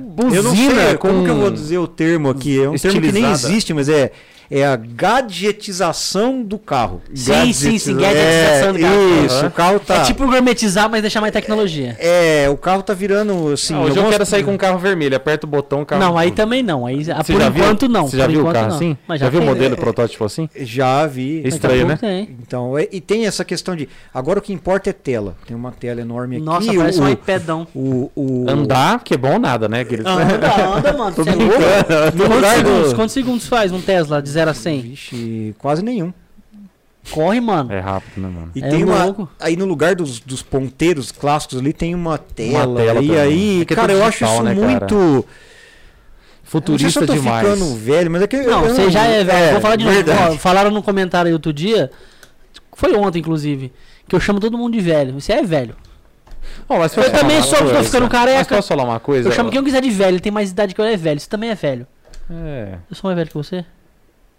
não 0.43 0.55
sei 0.55 0.65
buzina 0.65 0.97
como 0.97 1.19
com- 1.19 1.23
que 1.25 1.29
eu 1.29 1.35
vou 1.35 1.51
dizer 1.51 1.77
o 1.77 1.87
termo 1.87 2.29
aqui. 2.29 2.59
É 2.61 2.67
um 2.69 2.75
termo 2.75 3.01
que 3.01 3.11
nem 3.11 3.23
estilizada. 3.23 3.53
existe, 3.53 3.73
mas 3.73 3.87
é, 3.87 4.11
é 4.49 4.65
a 4.65 4.75
gadgetização 4.75 6.43
do 6.43 6.57
carro. 6.57 7.01
Sim, 7.13 7.53
sim, 7.53 7.77
sim, 7.77 7.91
É, 7.91 8.01
gadgetização 8.01 8.73
do 8.73 8.79
carro. 8.79 9.25
Isso, 9.25 9.35
Aham. 9.35 9.47
o 9.47 9.51
carro 9.51 9.79
tá. 9.79 9.95
É 9.95 10.03
tipo 10.03 10.25
gourmetizar, 10.25 10.89
mas 10.89 11.01
deixar 11.01 11.21
mais 11.21 11.33
tecnologia. 11.33 11.95
É, 11.99 12.47
o 12.49 12.57
carro 12.57 12.83
tá 12.83 12.93
virando 12.93 13.51
assim. 13.53 13.73
Ah, 13.73 13.81
hoje 13.81 13.97
eu 13.97 14.09
quero 14.09 14.25
sair 14.25 14.43
com 14.43 14.53
um 14.53 14.57
carro 14.57 14.77
vermelho. 14.77 15.15
Aperta 15.15 15.45
o 15.45 15.49
botão, 15.49 15.81
o 15.81 15.85
carro. 15.85 16.01
não, 16.01 16.17
aí 16.17 16.31
também 16.31 16.61
não. 16.61 16.85
Aí, 16.85 17.05
ah, 17.11 17.23
Você 17.23 17.33
por 17.33 17.41
já 17.41 17.49
viu? 17.49 17.63
enquanto 17.63 17.87
não. 17.89 18.07
Você 18.07 18.17
já 18.17 18.27
viu 18.27 18.37
o 18.37 18.41
enquanto 18.41 18.53
carro 18.55 18.67
não. 18.69 18.75
assim? 18.75 18.97
Mas 19.07 19.19
já, 19.19 19.29
viu 19.29 19.41
o 19.41 19.45
modelo 19.45 19.75
protótipo 19.75 20.25
assim? 20.25 20.49
Já 20.55 21.05
vi. 21.07 21.45
Estranho, 21.47 21.87
né? 21.87 21.97
tem. 21.97 22.35
Então, 22.41 22.77
é- 22.77 22.87
e 22.91 23.01
tem 23.01 23.25
essa 23.25 23.43
questão 23.43 23.75
de. 23.75 23.87
Agora 24.13 24.39
o 24.39 24.41
que 24.41 24.53
importa 24.53 24.89
é 24.89 24.93
tela. 24.93 25.35
Tem 25.47 25.55
uma 25.55 25.71
tela 25.71 26.01
enorme 26.01 26.37
aqui. 26.37 26.45
Nossa, 26.45 26.73
parece 26.73 26.99
o, 26.99 27.03
um 27.03 27.09
iPadão. 27.09 27.67
o, 27.73 28.11
o, 28.15 28.45
Andar, 28.49 29.03
que 29.03 29.13
é 29.13 29.17
bom 29.17 29.39
nada, 29.39 29.67
né? 29.67 29.81
Aqueles... 29.81 30.05
Anda, 30.05 30.75
anda, 30.77 30.93
mano. 30.93 31.15
É 31.85 32.61
Quantos 32.63 32.93
quantos 32.93 33.13
segundos 33.13 33.47
faz 33.47 33.71
um 33.71 33.81
Tesla 33.81 34.21
0 34.35 34.51
a 34.51 34.53
100? 34.53 34.81
Vixe, 34.81 35.55
quase 35.57 35.83
nenhum. 35.83 36.13
Corre, 37.11 37.39
mano. 37.39 37.71
É 37.71 37.79
rápido, 37.79 38.19
né, 38.21 38.27
mano? 38.29 38.51
E 38.55 38.63
É 38.63 38.67
tem 38.69 38.83
uma. 38.83 39.03
louco. 39.05 39.29
Aí 39.39 39.55
no 39.55 39.65
lugar 39.65 39.93
dos, 39.95 40.19
dos 40.19 40.41
ponteiros 40.41 41.11
clássicos 41.11 41.59
ali 41.59 41.71
tem 41.71 41.93
uma 41.93 42.17
tela. 42.17 42.81
tela 42.81 43.01
e 43.01 43.17
aí, 43.17 43.59
É 43.59 43.61
é 43.61 43.65
cara, 43.65 43.89
tudo 43.89 43.97
eu 43.99 44.05
acho 44.05 44.23
isso 44.25 44.43
né, 44.43 44.53
muito. 44.55 44.95
Eu 44.95 44.99
não 44.99 45.21
sei 45.21 45.29
Futurista 46.43 46.91
se 46.91 47.03
eu 47.03 47.07
tô 47.07 47.13
demais. 47.13 47.47
ficando 47.47 47.75
velho, 47.75 48.11
mas 48.11 48.21
é 48.21 48.27
que. 48.27 48.37
Não, 48.37 48.61
você 48.61 48.89
já 48.89 49.03
é 49.05 49.23
velho. 49.23 49.51
Vou 49.53 49.61
falar 49.61 49.75
de 49.75 49.83
novo. 49.85 49.95
verdade. 49.95 50.33
Ó, 50.35 50.37
falaram 50.37 50.71
no 50.71 50.81
comentário 50.81 51.27
aí 51.27 51.33
outro 51.33 51.51
dia. 51.53 51.91
Foi 52.73 52.93
ontem, 52.95 53.19
inclusive. 53.19 53.71
Que 54.07 54.15
eu 54.15 54.19
chamo 54.19 54.39
todo 54.39 54.57
mundo 54.57 54.73
de 54.73 54.79
velho. 54.81 55.13
Você 55.13 55.33
é 55.33 55.43
velho. 55.43 55.75
Ó, 56.69 56.77
mas 56.79 56.95
Eu 56.95 57.11
também 57.11 57.37
uma 57.37 57.43
sou, 57.43 57.57
tô 57.59 57.65
coisa? 57.65 57.83
ficando 57.83 58.07
careca. 58.09 58.37
Mas 58.39 58.47
posso 58.47 58.67
falar 58.67 58.83
uma 58.83 58.99
coisa? 58.99 59.29
Eu 59.29 59.33
chamo 59.33 59.49
quem 59.49 59.57
eu 59.59 59.63
quiser 59.63 59.81
de 59.81 59.89
velho. 59.89 60.13
Ele 60.15 60.19
tem 60.19 60.31
mais 60.31 60.49
idade 60.51 60.73
que 60.73 60.81
eu, 60.81 60.85
é 60.85 60.95
velho. 60.97 61.19
Você 61.19 61.27
também 61.29 61.49
é 61.51 61.55
velho. 61.55 61.85
É, 62.29 62.77
Eu 62.89 62.95
sou 62.95 63.07
mais 63.09 63.15
velho 63.17 63.27
que 63.29 63.35
você? 63.35 63.63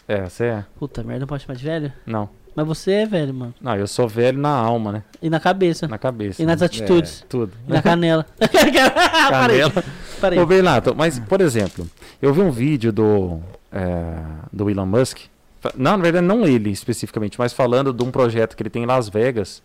É, 0.08 0.28
você 0.28 0.44
é? 0.44 0.64
Puta 0.78 1.02
merda, 1.02 1.20
não 1.20 1.26
pode 1.26 1.42
chamar 1.42 1.56
de 1.56 1.64
velho? 1.64 1.92
Não. 2.06 2.28
Mas 2.54 2.66
você 2.66 2.92
é 2.92 3.06
velho, 3.06 3.34
mano. 3.34 3.54
Não, 3.60 3.76
eu 3.76 3.86
sou 3.86 4.08
velho 4.08 4.38
na 4.38 4.48
alma, 4.48 4.90
né? 4.90 5.02
E 5.20 5.28
na 5.28 5.38
cabeça. 5.38 5.86
Na 5.86 5.98
cabeça. 5.98 6.42
E 6.42 6.46
nas 6.46 6.62
atitudes. 6.62 7.22
Tudo. 7.28 7.52
E 7.68 7.72
na 7.72 7.82
canela. 7.82 8.24
Parei. 9.30 9.60
Canela. 9.60 9.84
Parei. 10.20 10.38
Ô, 10.38 10.46
Bernardo, 10.46 10.94
mas, 10.94 11.18
por 11.18 11.42
exemplo, 11.42 11.86
eu 12.22 12.32
vi 12.32 12.40
um 12.40 12.50
vídeo 12.50 12.90
do, 12.92 13.40
é, 13.70 14.16
do 14.50 14.70
Elon 14.70 14.86
Musk. 14.86 15.18
Não, 15.76 15.98
na 15.98 16.02
verdade, 16.02 16.24
não 16.24 16.46
ele 16.46 16.70
especificamente, 16.70 17.38
mas 17.38 17.52
falando 17.52 17.92
de 17.92 18.02
um 18.02 18.10
projeto 18.10 18.56
que 18.56 18.62
ele 18.62 18.70
tem 18.70 18.84
em 18.84 18.86
Las 18.86 19.08
Vegas, 19.08 19.62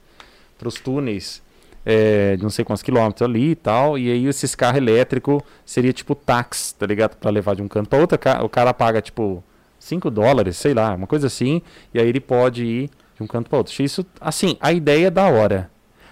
para 0.57 0.67
os 0.67 0.75
túneis 0.75 1.41
é, 1.85 2.35
de 2.35 2.43
não 2.43 2.49
sei 2.49 2.65
quantos 2.65 2.83
quilômetros 2.83 3.21
ali 3.21 3.51
e 3.51 3.55
tal. 3.55 3.97
E 3.97 4.11
aí, 4.11 4.25
esses 4.25 4.53
carros 4.53 4.77
elétricos 4.77 5.41
seria 5.65 5.93
tipo 5.93 6.13
táxi, 6.13 6.75
tá 6.75 6.85
ligado? 6.85 7.15
Para 7.15 7.29
levar 7.29 7.55
de 7.55 7.61
um 7.61 7.69
canto 7.69 7.87
para 7.87 7.99
outro. 7.99 8.19
O 8.43 8.49
cara 8.49 8.73
paga 8.73 9.01
tipo 9.01 9.41
5 9.81 10.11
dólares, 10.11 10.57
sei 10.57 10.73
lá, 10.75 10.93
uma 10.93 11.07
coisa 11.07 11.25
assim. 11.27 11.61
E 11.93 11.99
aí 11.99 12.07
ele 12.07 12.19
pode 12.19 12.63
ir 12.63 12.89
de 13.17 13.23
um 13.23 13.27
canto 13.27 13.49
para 13.49 13.57
outro. 13.57 13.73
Isso, 13.83 14.05
assim, 14.21 14.55
a 14.61 14.71
ideia 14.71 15.07
é 15.07 15.09
da 15.09 15.25
hora. 15.27 15.69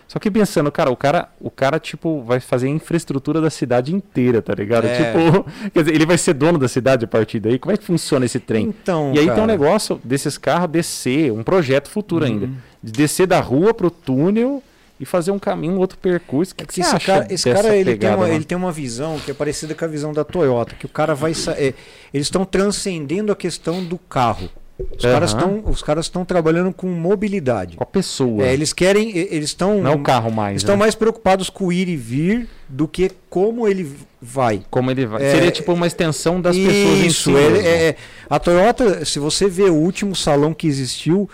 Só 0.07 0.17
que 0.17 0.31
pensando, 0.31 0.71
cara, 0.71 0.89
o 0.89 0.95
cara, 0.97 1.29
o 1.39 1.51
cara, 1.51 1.79
tipo, 1.79 2.23
vai 2.23 2.39
fazer 2.39 2.65
a 2.65 2.71
infraestrutura 2.71 3.39
da 3.39 3.51
cidade 3.51 3.93
inteira, 3.93 4.41
tá 4.41 4.55
ligado? 4.55 4.85
É. 4.87 4.95
Tipo, 4.95 5.45
quer 5.71 5.81
dizer, 5.83 5.93
ele 5.93 6.03
vai 6.07 6.17
ser 6.17 6.33
dono 6.33 6.57
da 6.57 6.67
cidade 6.67 7.05
a 7.05 7.07
partir 7.07 7.39
daí. 7.39 7.59
Como 7.59 7.71
é 7.71 7.77
que 7.77 7.83
funciona 7.83 8.25
esse 8.25 8.39
trem? 8.39 8.65
Então, 8.81 9.11
e 9.13 9.19
aí 9.19 9.25
cara, 9.27 9.35
tem 9.35 9.43
um 9.43 9.47
negócio 9.47 10.01
desses 10.03 10.35
carros 10.35 10.67
descer, 10.71 11.31
um 11.31 11.43
projeto 11.43 11.89
futuro 11.89 12.25
Uhum. 12.25 12.31
ainda. 12.31 12.49
De 12.81 12.91
descer 12.91 13.27
da 13.27 13.39
rua 13.39 13.71
pro 13.71 13.91
túnel 13.91 14.63
e 14.99 15.05
fazer 15.05 15.31
um 15.31 15.39
caminho, 15.39 15.73
um 15.73 15.77
outro 15.77 15.97
percurso. 15.97 16.53
O 16.53 16.55
que, 16.55 16.63
É 16.63 16.65
que 16.65 16.73
porque 16.73 16.83
você 16.83 16.95
esse 16.97 17.05
cara, 17.05 17.27
esse 17.29 17.51
cara 17.53 17.75
ele, 17.75 17.85
tem 17.91 17.93
pegada, 17.99 18.15
uma, 18.17 18.23
mano? 18.23 18.35
ele 18.35 18.43
tem 18.45 18.57
uma 18.57 18.71
visão 18.71 19.17
que 19.19 19.31
é 19.31 19.33
parecida 19.33 19.73
com 19.73 19.85
a 19.85 19.87
visão 19.87 20.11
da 20.11 20.23
Toyota, 20.23 20.75
que 20.75 20.85
o 20.85 20.89
cara 20.89 21.15
vai. 21.15 21.31
é, 21.57 21.73
eles 22.13 22.27
estão 22.27 22.43
transcendendo 22.45 23.31
a 23.31 23.35
questão 23.35 23.83
do 23.83 23.97
carro. 23.97 24.49
Os 24.97 25.03
caras 25.03 25.33
Aham. 25.33 25.39
estão 25.57 25.71
os 25.71 25.81
caras 25.83 26.05
estão 26.05 26.23
trabalhando 26.23 26.71
com 26.73 26.87
mobilidade. 26.87 27.75
Com 27.75 27.83
a 27.83 27.85
pessoa. 27.85 28.45
É, 28.45 28.53
eles 28.53 28.71
querem, 28.71 29.09
eles 29.17 29.49
estão 29.49 29.81
Não 29.81 29.91
é 29.91 29.95
o 29.95 29.99
carro 29.99 30.31
mais. 30.31 30.57
estão 30.57 30.75
né? 30.75 30.79
mais 30.79 30.95
preocupados 30.95 31.49
com 31.49 31.65
o 31.65 31.73
ir 31.73 31.89
e 31.89 31.97
vir 31.97 32.47
do 32.69 32.87
que 32.87 33.11
como 33.29 33.67
ele 33.67 33.93
vai. 34.21 34.61
Como 34.69 34.89
ele 34.89 35.05
vai. 35.05 35.21
É, 35.21 35.31
Seria 35.33 35.51
tipo 35.51 35.73
uma 35.73 35.85
extensão 35.85 36.39
das 36.39 36.55
pessoas 36.55 36.75
em 36.75 37.01
si. 37.01 37.07
Isso, 37.07 37.31
mesmo. 37.31 37.57
é, 37.57 37.87
é- 37.89 37.95
a 38.29 38.39
Toyota, 38.39 39.03
se 39.03 39.19
você 39.19 39.49
vê 39.49 39.63
o 39.63 39.75
último 39.75 40.15
salão 40.15 40.53
que 40.53 40.65
existiu, 40.67 41.29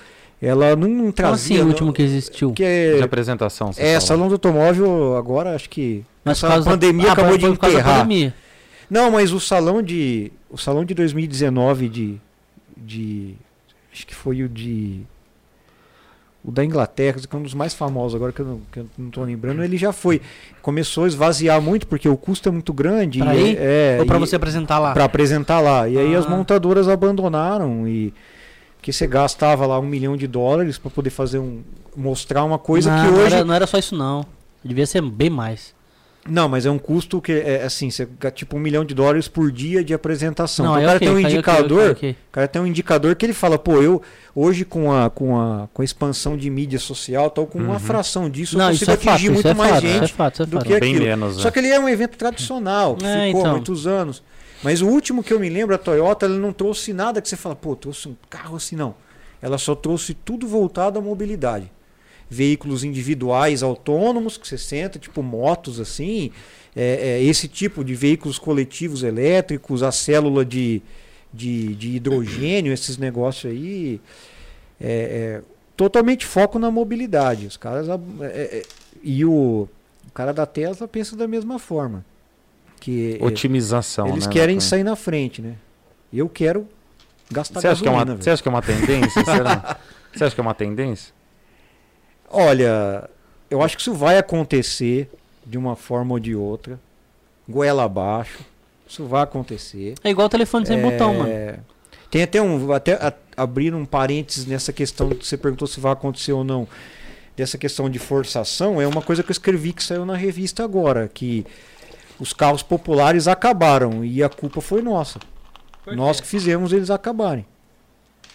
ela 0.48 0.76
não, 0.76 0.88
não 0.88 0.98
Como 1.00 1.14
trazia. 1.14 1.58
assim 1.58 1.66
o 1.66 1.68
último 1.68 1.91
que 1.93 2.02
existiu? 2.02 2.52
que 2.54 2.64
De 2.64 3.00
é, 3.00 3.04
apresentação. 3.04 3.72
você 3.74 3.82
é 3.82 3.86
fala. 3.93 4.02
salão 4.02 4.28
do 4.28 4.34
automóvel 4.34 5.16
agora 5.18 5.56
acho 5.56 5.70
que 5.70 6.04
Mas 6.24 6.38
essa 6.38 6.48
por 6.48 6.54
causa 6.54 6.66
da- 6.66 6.72
pandemia 6.72 7.10
Ah, 7.10 7.14
acabou 7.14 7.38
de 7.38 7.46
enterrar. 7.46 8.00
pandemia. 8.00 8.34
Não, 8.89 9.10
mas 9.12 9.32
o 9.32 9.39
salão 9.39 9.82
de 9.82 10.32
o 10.50 10.58
salão 10.58 10.86
de 10.86 10.93
2019 10.93 11.89
de 11.89 12.22
de 12.78 13.36
acho 13.91 14.06
que 14.06 14.14
foi 14.14 14.43
o 14.43 14.50
de 14.50 15.02
o 16.43 16.52
da 16.52 16.64
Inglaterra, 16.64 17.18
que 17.28 17.36
é 17.36 17.39
um 17.39 17.41
dos 17.41 17.56
mais 17.56 17.74
famosos 17.74 18.14
agora 18.16 18.32
que 18.32 18.39
eu 18.39 18.46
não, 18.46 18.62
que 18.72 18.80
eu 18.82 18.86
não 19.00 19.10
tô 19.10 19.24
lembrando, 19.24 19.64
ele 19.64 19.78
já 19.78 19.91
foi. 19.91 20.22
Começou 20.62 21.06
a 21.06 21.08
esvaziar 21.08 21.60
muito 21.60 21.88
porque 21.88 22.08
o 22.08 22.16
custo 22.16 22.48
é 22.48 22.52
muito 22.52 22.72
grande. 22.72 23.18
Pra 23.18 23.36
e 23.36 23.56
é, 23.60 23.98
Ou 24.00 24.06
pra 24.06 24.18
e- 24.18 24.20
você 24.20 24.36
apresentar 24.36 24.78
lá? 24.78 24.93
para 24.93 25.06
apresentar 25.06 25.60
lá. 25.60 25.89
E 25.89 25.98
aí 25.98 26.14
as 26.16 26.28
Ah. 26.28 26.30
montadoras 26.30 26.88
abandonaram 26.88 27.88
e 27.88 28.14
que 28.86 28.93
você 28.93 29.07
gastava 29.07 29.65
lá 29.65 29.79
um 29.79 29.86
milhão 29.88 30.15
de 30.15 30.27
dólares 30.27 30.77
para 30.77 30.91
poder 30.91 31.09
fazer 31.09 31.39
um 31.39 31.63
mostrar 31.97 32.43
uma 32.43 32.59
coisa 32.59 32.95
não, 32.95 33.03
que 33.03 33.11
não 33.11 33.19
hoje 33.23 33.36
era, 33.36 33.43
não 33.45 33.53
era 33.55 33.65
só 33.65 33.79
isso 33.79 33.95
não. 33.95 34.23
Devia 34.63 34.86
ser 34.86 35.01
bem 35.01 35.27
mais. 35.29 35.73
não, 36.27 36.47
mas 36.47 36.67
é 36.67 36.69
um 36.69 36.77
custo 36.77 37.19
que 37.19 37.31
é 37.31 37.63
assim, 37.63 37.89
você 37.89 38.07
tipo 38.36 38.57
um 38.57 38.59
milhão 38.59 38.86
de 38.86 38.93
dólares 38.93 39.27
por 39.27 39.51
dia 39.51 39.83
de 39.83 39.91
apresentação. 39.91 40.65
não, 40.67 40.73
então, 40.73 40.79
aí 40.79 40.83
o 40.83 40.88
cara 40.88 40.97
ok, 40.97 41.07
tem 41.07 41.15
um 41.15 41.17
aí 41.17 41.23
ok, 41.25 41.33
indicador, 41.36 41.81
ok, 41.91 41.91
ok. 41.91 42.11
o 42.11 42.31
cara 42.31 42.47
tem 42.47 42.61
um 42.61 42.67
indicador 42.67 43.15
que 43.15 43.25
ele 43.25 43.33
fala, 43.33 43.57
pô, 43.57 43.81
eu 43.81 44.01
hoje 44.36 44.63
com 44.65 44.91
a 44.93 45.09
com 45.09 45.36
a 45.39 45.67
com 45.73 45.81
a 45.81 45.86
expansão 45.86 46.38
de 46.38 46.47
mídia 46.51 46.77
social, 46.77 47.31
tal, 47.31 47.47
com 47.47 47.57
uma 47.57 47.73
Uhum. 47.73 47.79
fração 47.79 48.29
disso 48.29 48.55
Não, 48.55 48.65
eu 48.65 48.71
consigo 48.71 48.91
é 48.91 48.97
fato, 48.97 49.09
atingir 49.09 49.25
isso 49.25 49.33
muito 49.33 49.47
é 49.47 49.53
mais 49.55 49.71
fato, 49.71 49.86
isso 49.86 49.95
é 49.95 49.99
gente. 49.99 50.13
fato, 50.13 50.33
isso 50.36 50.43
é 50.43 50.45
do 50.45 50.57
fato. 50.57 50.67
que 50.67 50.79
Bem 50.79 50.89
aquilo. 50.91 51.05
menos. 51.05 51.36
Só 51.38 51.49
que 51.49 51.57
ele 51.57 51.69
é 51.69 51.79
um 51.79 51.89
evento 51.89 52.17
tradicional, 52.17 52.95
que 52.97 53.05
É, 53.05 53.27
ficou 53.27 53.39
há 53.39 53.41
então. 53.41 53.51
muitos 53.53 53.88
anos. 53.88 54.21
Mas 54.64 54.82
o 54.82 54.88
último 54.88 55.24
que 55.24 55.34
eu 55.34 55.39
me 55.39 55.49
lembro, 55.49 55.76
a 55.76 55.78
Toyota, 55.78 56.26
ela 56.26 56.38
não 56.38 56.53
trouxe 56.53 56.93
nada 56.93 57.22
que 57.22 57.30
você 57.30 57.36
fala, 57.36 57.56
pô, 57.56 57.76
trouxe 57.76 58.08
um 58.08 58.16
carro 58.30 58.56
assim, 58.56 58.76
não. 58.76 58.95
Ela 59.41 59.58
só 59.58 59.76
trouxe 59.76 60.14
tudo 60.14 60.47
voltado 60.47 60.97
à 60.97 61.01
mobilidade. 61.01 61.72
Veículos 62.30 62.84
individuais 62.84 63.62
autônomos 63.62 64.38
que 64.38 64.47
você 64.47 64.58
senta, 64.58 64.97
tipo 64.97 65.22
motos 65.22 65.80
assim, 65.80 66.32
é, 66.76 67.20
é, 67.20 67.24
esse 67.24 67.47
tipo 67.47 67.84
de 67.84 67.93
veículos 67.93 68.39
coletivos 68.39 69.03
elétricos, 69.03 69.84
a 69.84 69.91
célula 69.91 70.43
de, 70.43 70.82
de, 71.32 71.76
de 71.76 71.95
hidrogênio, 71.95 72.74
esses 72.74 72.97
negócios 72.97 73.51
aí. 73.51 74.01
É, 74.82 75.41
é, 75.41 75.41
totalmente 75.78 76.26
foco 76.26 76.58
na 76.58 76.72
mobilidade. 76.72 77.45
Os 77.45 77.58
caras. 77.58 77.88
é, 77.88 78.26
é, 78.26 78.64
e 79.03 79.24
o, 79.24 79.70
o 80.08 80.12
cara 80.14 80.34
da 80.34 80.45
Tesla 80.45 80.88
pensa 80.88 81.16
da 81.16 81.28
mesma 81.28 81.60
forma. 81.60 82.03
Que 82.86 83.17
Otimização. 83.19 84.09
eles 84.09 84.27
né, 84.27 84.31
querem 84.31 84.59
sair 84.59 84.83
na 84.83 84.95
frente, 84.95 85.41
né? 85.41 85.55
Eu 86.13 86.29
quero 86.29 86.67
gastar 87.31 87.59
Você 87.59 87.67
acha, 87.67 87.81
que 87.81 87.88
é 87.88 87.91
uma, 87.91 88.05
você 88.05 88.29
acha 88.29 88.43
que 88.43 88.47
é 88.47 88.51
uma 88.51 88.61
tendência? 88.61 89.25
será? 89.25 89.77
Você 90.13 90.23
acha 90.23 90.36
que 90.36 90.39
é 90.39 90.43
uma 90.43 90.53
tendência? 90.53 91.11
Olha, 92.29 93.09
eu 93.49 93.63
acho 93.63 93.75
que 93.75 93.81
isso 93.81 93.91
vai 93.91 94.19
acontecer 94.19 95.09
de 95.43 95.57
uma 95.57 95.75
forma 95.75 96.13
ou 96.13 96.19
de 96.19 96.36
outra. 96.36 96.79
Goela 97.49 97.86
abaixo. 97.86 98.39
Isso 98.88 99.03
vai 99.05 99.23
acontecer. 99.23 99.95
É 100.03 100.11
igual 100.11 100.27
o 100.27 100.29
telefone 100.29 100.67
sem 100.67 100.77
É, 100.77 100.81
botão, 100.83 101.15
mano. 101.15 101.33
Tem 102.11 102.21
até 102.21 102.39
um. 102.39 102.71
Até 102.71 102.93
a- 102.93 103.13
abrir 103.36 103.73
um 103.73 103.83
parênteses 103.83 104.45
nessa 104.45 104.71
questão 104.71 105.09
que 105.09 105.25
você 105.25 105.38
perguntou 105.38 105.67
se 105.67 105.79
vai 105.79 105.91
acontecer 105.93 106.33
ou 106.33 106.43
não. 106.43 106.67
Dessa 107.36 107.57
questão 107.57 107.89
de 107.89 107.97
forçação, 107.97 108.79
é 108.79 108.86
uma 108.86 109.01
coisa 109.01 109.23
que 109.23 109.31
eu 109.31 109.33
escrevi 109.33 109.73
que 109.73 109.83
saiu 109.83 110.05
na 110.05 110.15
revista 110.15 110.63
agora, 110.63 111.09
que 111.11 111.45
os 112.20 112.34
carros 112.34 112.63
populares 112.63 113.28
acabaram 113.28 114.03
e 114.03 114.24
a 114.24 114.30
culpa 114.30 114.61
foi 114.61 114.82
nossa. 114.82 115.20
Nós 115.88 116.20
que 116.20 116.28
fizemos 116.28 116.74
eles 116.74 116.89
acabarem. 116.89 117.45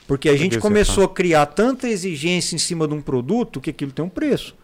Porque 0.07 0.29
a 0.29 0.33
Por 0.33 0.39
gente 0.39 0.59
começou 0.59 1.05
a 1.05 1.09
criar 1.09 1.47
tanta 1.47 1.89
exigência 1.89 2.55
em 2.55 2.59
cima 2.59 2.87
de 2.87 2.95
um 2.95 3.01
produto 3.01 3.61
que 3.61 3.71
aquilo 3.71 3.93
tem 3.93 4.05
um 4.05 4.09
preço. 4.09 4.55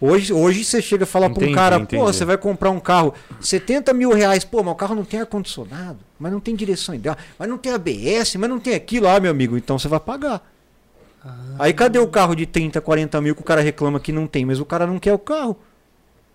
Hoje, 0.00 0.32
hoje 0.32 0.64
você 0.64 0.82
chega 0.82 1.04
a 1.04 1.06
falar 1.06 1.28
para 1.30 1.40
um 1.40 1.42
Entendi, 1.42 1.54
cara, 1.54 1.78
pô, 1.78 1.82
entendi. 1.84 2.02
você 2.02 2.24
vai 2.24 2.36
comprar 2.36 2.70
um 2.70 2.80
carro 2.80 3.14
70 3.40 3.92
mil 3.92 4.12
reais, 4.12 4.44
pô, 4.44 4.62
mas 4.62 4.72
o 4.72 4.76
carro 4.76 4.94
não 4.94 5.04
tem 5.04 5.20
ar-condicionado, 5.20 5.98
mas 6.18 6.32
não 6.32 6.40
tem 6.40 6.54
direção 6.54 6.94
ideal, 6.94 7.16
mas 7.38 7.48
não 7.48 7.58
tem 7.58 7.72
ABS, 7.72 8.36
mas 8.36 8.50
não 8.50 8.58
tem 8.58 8.74
aquilo, 8.74 9.08
ah, 9.08 9.20
meu 9.20 9.30
amigo, 9.30 9.56
então 9.56 9.78
você 9.78 9.88
vai 9.88 10.00
pagar. 10.00 10.42
Aí 11.58 11.72
cadê 11.72 11.98
o 11.98 12.08
carro 12.08 12.34
de 12.34 12.44
30, 12.44 12.80
40 12.80 13.20
mil 13.20 13.34
que 13.34 13.40
o 13.40 13.44
cara 13.44 13.60
reclama 13.60 13.98
que 13.98 14.12
não 14.12 14.26
tem, 14.26 14.44
mas 14.44 14.60
o 14.60 14.64
cara 14.64 14.86
não 14.86 14.98
quer 14.98 15.14
o 15.14 15.18
carro. 15.18 15.56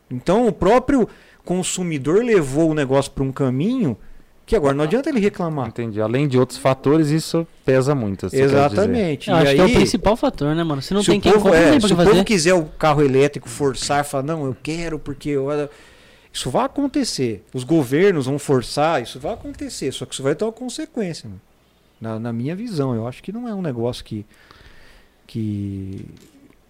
Então 0.09 0.47
o 0.47 0.51
próprio 0.51 1.07
consumidor 1.43 2.23
levou 2.23 2.69
o 2.71 2.73
negócio 2.73 3.11
para 3.11 3.23
um 3.23 3.31
caminho 3.31 3.97
que 4.45 4.55
agora 4.55 4.73
não 4.73 4.83
adianta 4.83 5.09
ele 5.09 5.19
reclamar. 5.19 5.67
Entendi. 5.67 6.01
Além 6.01 6.27
de 6.27 6.37
outros 6.37 6.57
fatores, 6.57 7.09
isso 7.09 7.45
pesa 7.63 7.93
muito. 7.93 8.25
dizer. 8.27 8.43
Exatamente. 8.43 9.29
Eu 9.29 9.35
E 9.35 9.39
acho 9.39 9.55
que 9.55 9.59
é 9.61 9.63
o 9.63 9.67
aí- 9.67 9.73
principal 9.75 10.15
fator, 10.17 10.55
né, 10.55 10.63
mano? 10.63 10.81
Se 10.81 10.93
não 10.93 11.01
se 11.03 11.11
tem 11.11 11.19
o 11.19 11.21
quem 11.21 11.31
povo, 11.33 11.43
compra, 11.45 11.59
é, 11.59 11.71
se 11.79 11.85
o 11.85 11.89
que 11.89 11.95
povo 11.95 12.09
fazer. 12.09 12.23
quiser 12.23 12.53
o 12.55 12.65
carro 12.65 13.03
elétrico 13.03 13.47
forçar, 13.47 14.03
falar, 14.03 14.23
não, 14.23 14.45
eu 14.45 14.55
quero 14.61 14.97
porque 14.97 15.29
eu... 15.29 15.47
Isso 16.33 16.49
vai 16.49 16.65
acontecer. 16.65 17.43
Os 17.53 17.63
governos 17.63 18.25
vão 18.25 18.37
forçar, 18.39 19.01
isso 19.03 19.19
vai 19.19 19.33
acontecer. 19.33 19.91
Só 19.91 20.05
que 20.05 20.13
isso 20.13 20.23
vai 20.23 20.33
ter 20.35 20.43
uma 20.45 20.51
consequência. 20.51 21.27
mano. 21.29 21.41
Na, 22.01 22.19
na 22.19 22.33
minha 22.33 22.55
visão, 22.55 22.95
eu 22.95 23.07
acho 23.07 23.21
que 23.21 23.31
não 23.31 23.47
é 23.47 23.53
um 23.53 23.61
negócio 23.61 24.03
que, 24.05 24.25
que, 25.27 26.05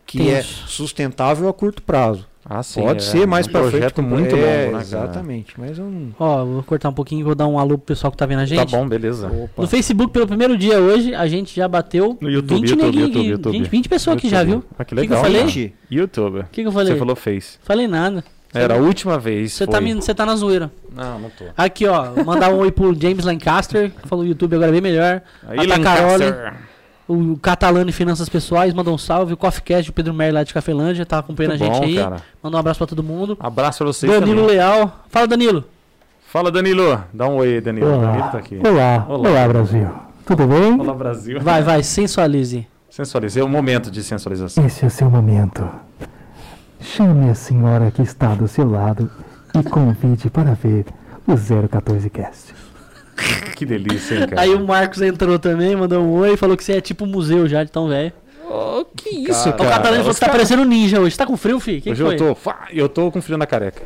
que 0.05 0.29
é 0.29 0.41
sustentável 0.41 1.47
a 1.47 1.53
curto 1.53 1.81
prazo. 1.81 2.27
Ah, 2.49 2.63
sim. 2.63 2.81
Pode 2.81 2.97
é 2.97 3.01
ser 3.05 3.27
mais 3.27 3.45
um 3.47 3.51
pra 3.51 3.59
frente. 3.61 3.71
projeto 3.73 4.01
muito 4.01 4.35
é, 4.35 4.63
longo, 4.65 4.75
né? 4.77 4.81
Exatamente. 4.81 5.53
Mas 5.55 5.77
eu 5.77 5.85
não... 5.85 6.15
Ó, 6.19 6.43
vou 6.45 6.63
cortar 6.63 6.89
um 6.89 6.93
pouquinho 6.93 7.19
e 7.21 7.23
vou 7.23 7.35
dar 7.35 7.45
um 7.47 7.59
alô 7.59 7.77
pro 7.77 7.85
pessoal 7.85 8.09
que 8.09 8.17
tá 8.17 8.25
vendo 8.25 8.39
a 8.39 8.41
Tá 8.41 8.45
gente. 8.47 8.71
bom, 8.71 8.87
beleza. 8.87 9.27
Opa. 9.27 9.61
No 9.61 9.67
Facebook, 9.67 10.11
pelo 10.11 10.25
primeiro 10.25 10.57
dia 10.57 10.79
hoje, 10.79 11.13
a 11.13 11.27
gente 11.27 11.55
já 11.55 11.67
bateu 11.67 12.17
No 12.19 12.27
YouTube, 12.29 12.61
20 12.61 12.69
YouTube, 12.71 12.85
neguinhos 12.85 13.07
YouTube, 13.07 13.19
aqui. 13.21 13.29
YouTube. 13.29 13.57
Gente, 13.59 13.69
20 13.69 13.89
pessoas 13.89 14.17
aqui 14.17 14.29
já, 14.29 14.43
viu? 14.43 14.63
Ah, 14.77 14.83
que 14.83 14.95
que 14.95 14.99
eu 14.99 15.01
legal. 15.03 15.21
falei? 15.21 15.37
cara. 15.41 15.47
Gente, 15.51 15.73
YouTube. 15.91 16.39
O 16.39 16.43
que, 16.51 16.61
que 16.63 16.67
eu 16.67 16.71
falei? 16.71 16.93
Você 16.93 16.99
falou 16.99 17.15
fez. 17.15 17.59
Falei 17.63 17.87
nada. 17.87 18.23
Era 18.51 18.73
a 18.73 18.77
última 18.77 19.19
vez. 19.19 19.53
Você 19.53 19.65
foi. 19.65 19.73
tá, 19.75 19.79
me- 19.79 19.93
você 19.93 20.11
tá 20.15 20.25
na 20.25 20.35
zoeira. 20.35 20.71
Não, 20.91 21.19
não 21.19 21.29
tô. 21.29 21.43
Aqui, 21.55 21.85
ó. 21.85 22.23
Mandar 22.25 22.49
um 22.49 22.57
oi 22.57 22.71
pro 22.71 22.99
James 22.99 23.23
Lancaster, 23.23 23.91
que 23.91 24.07
falou 24.07 24.25
o 24.25 24.27
YouTube 24.27 24.55
agora 24.55 24.69
é 24.69 24.71
bem 24.71 24.81
melhor. 24.81 25.21
Aí, 25.47 25.59
A 25.59 25.63
Lancaster. 25.63 26.53
O 27.09 27.37
Catalano 27.41 27.89
e 27.89 27.93
Finanças 27.93 28.29
Pessoais, 28.29 28.71
mandou 28.71 28.93
um 28.93 28.97
salve. 28.97 29.33
O 29.33 29.37
Coffee 29.37 29.63
Cast, 29.63 29.89
o 29.89 29.93
Pedro 29.93 30.13
Mer 30.13 30.31
lá 30.31 30.43
de 30.43 30.53
Cafelândia, 30.53 31.05
tá 31.07 31.17
acompanhando 31.17 31.57
Muito 31.57 31.63
a 31.63 31.65
gente 31.65 31.79
bom, 31.79 31.85
aí. 31.85 31.95
cara. 31.95 32.21
Mandar 32.43 32.57
um 32.57 32.59
abraço 32.59 32.77
pra 32.77 32.85
todo 32.87 33.01
mundo. 33.01 33.35
Abraço 33.39 33.79
pra 33.79 33.87
vocês 33.87 34.11
Danilo 34.11 34.41
também. 34.41 34.55
Leal. 34.57 34.99
Fala, 35.09 35.27
Danilo. 35.27 35.65
Fala, 36.27 36.51
Danilo. 36.51 37.03
Dá 37.11 37.27
um 37.27 37.37
oi 37.37 37.55
aí, 37.55 37.61
Danilo. 37.61 37.99
Danilo 37.99 38.29
tá 38.31 38.37
aqui. 38.37 38.59
Olá, 38.63 39.05
Olá. 39.09 39.29
olá, 39.29 39.47
Brasil. 39.47 39.89
Tudo 40.23 40.45
bem? 40.45 40.79
Olá, 40.79 40.93
Brasil. 40.93 41.39
Vai, 41.41 41.63
vai, 41.63 41.81
sensualize. 41.81 42.67
Sensualiza. 42.91 43.39
É 43.39 43.43
o 43.43 43.49
momento 43.49 43.89
de 43.89 44.03
sensualização. 44.03 44.63
Esse 44.63 44.85
é 44.85 44.89
seu 44.89 45.09
momento. 45.09 45.67
Chame 46.79 47.29
a 47.29 47.35
senhora 47.35 47.89
que 47.89 48.03
está 48.03 48.35
do 48.35 48.47
seu 48.47 48.69
lado 48.69 49.09
e 49.59 49.63
convide 49.67 50.29
para 50.29 50.53
ver 50.53 50.85
o 51.27 51.35
014 51.67 52.07
Cast. 52.11 52.53
Que 53.55 53.65
delícia, 53.65 54.15
hein, 54.15 54.27
cara. 54.27 54.41
Aí 54.41 54.53
o 54.53 54.65
Marcos 54.65 55.01
entrou 55.01 55.37
também, 55.37 55.75
mandou 55.75 56.01
um 56.01 56.11
oi, 56.19 56.37
falou 56.37 56.55
que 56.55 56.63
você 56.63 56.73
é 56.73 56.81
tipo 56.81 57.05
museu 57.05 57.47
já 57.47 57.63
de 57.63 57.71
tão 57.71 57.87
velho. 57.89 58.13
Oh, 58.49 58.83
que 58.95 59.23
Cara, 59.25 59.31
isso, 59.31 59.49
O 59.49 59.53
cara. 59.53 59.69
Catalano 59.69 59.97
falou 59.97 60.13
que 60.13 60.19
tá 60.19 60.25
cara- 60.25 60.37
parecendo 60.37 60.65
ninja 60.65 60.99
hoje. 60.99 61.15
Tá 61.17 61.25
com 61.25 61.37
frio, 61.37 61.59
filho? 61.59 61.81
Que 61.81 61.91
Hoje 61.91 62.01
que 62.03 62.17
foi? 62.17 62.27
eu 62.29 62.35
tô, 62.35 62.51
eu 62.73 62.89
tô 62.89 63.11
com 63.11 63.21
frio 63.21 63.37
na 63.37 63.45
careca. 63.45 63.81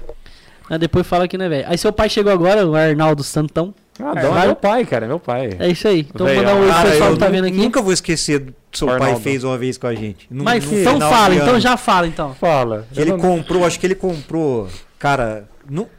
Aí 0.70 0.78
depois 0.80 1.06
fala 1.06 1.28
que 1.28 1.38
não 1.38 1.46
é 1.46 1.50
velho. 1.50 1.66
Aí 1.68 1.78
seu 1.78 1.92
pai 1.92 2.08
chegou 2.10 2.32
agora, 2.32 2.66
o 2.66 2.74
Arnaldo 2.76 3.24
Santão. 3.24 3.74
Ah, 4.00 4.14
É, 4.16 4.46
meu 4.46 4.56
pai, 4.56 4.86
cara, 4.86 5.06
é 5.06 5.08
meu 5.08 5.20
pai. 5.20 5.50
É 5.60 5.68
isso 5.68 5.88
aí. 5.88 6.08
Então 6.14 6.26
Velho, 6.26 6.40
mandar 6.40 6.56
um 6.56 6.62
oi 6.62 6.72
pro 6.72 6.82
pessoal 6.92 7.14
que 7.14 7.20
tá 7.20 7.28
vendo 7.28 7.46
aqui. 7.48 7.58
nunca 7.58 7.82
vou 7.82 7.92
esquecer 7.94 8.40
do 8.40 8.54
que 8.72 8.78
seu 8.78 8.88
pai 8.88 8.96
Arnaldo. 8.98 9.20
fez 9.20 9.44
uma 9.44 9.58
vez 9.58 9.78
com 9.78 9.86
a 9.88 9.94
gente. 9.94 10.26
No- 10.32 10.44
Mas 10.46 10.66
no 10.66 10.80
então 10.80 11.00
fala, 11.00 11.36
então 11.36 11.60
já 11.60 11.76
fala 11.78 12.08
então. 12.08 12.34
Fala. 12.36 12.88
Ele 12.96 13.12
não- 13.12 13.20
comprou, 13.20 13.66
acho 13.66 13.80
que 13.80 13.86
ele 13.86 13.96
comprou, 13.96 14.68
cara, 14.98 15.48
nu- 15.70 15.90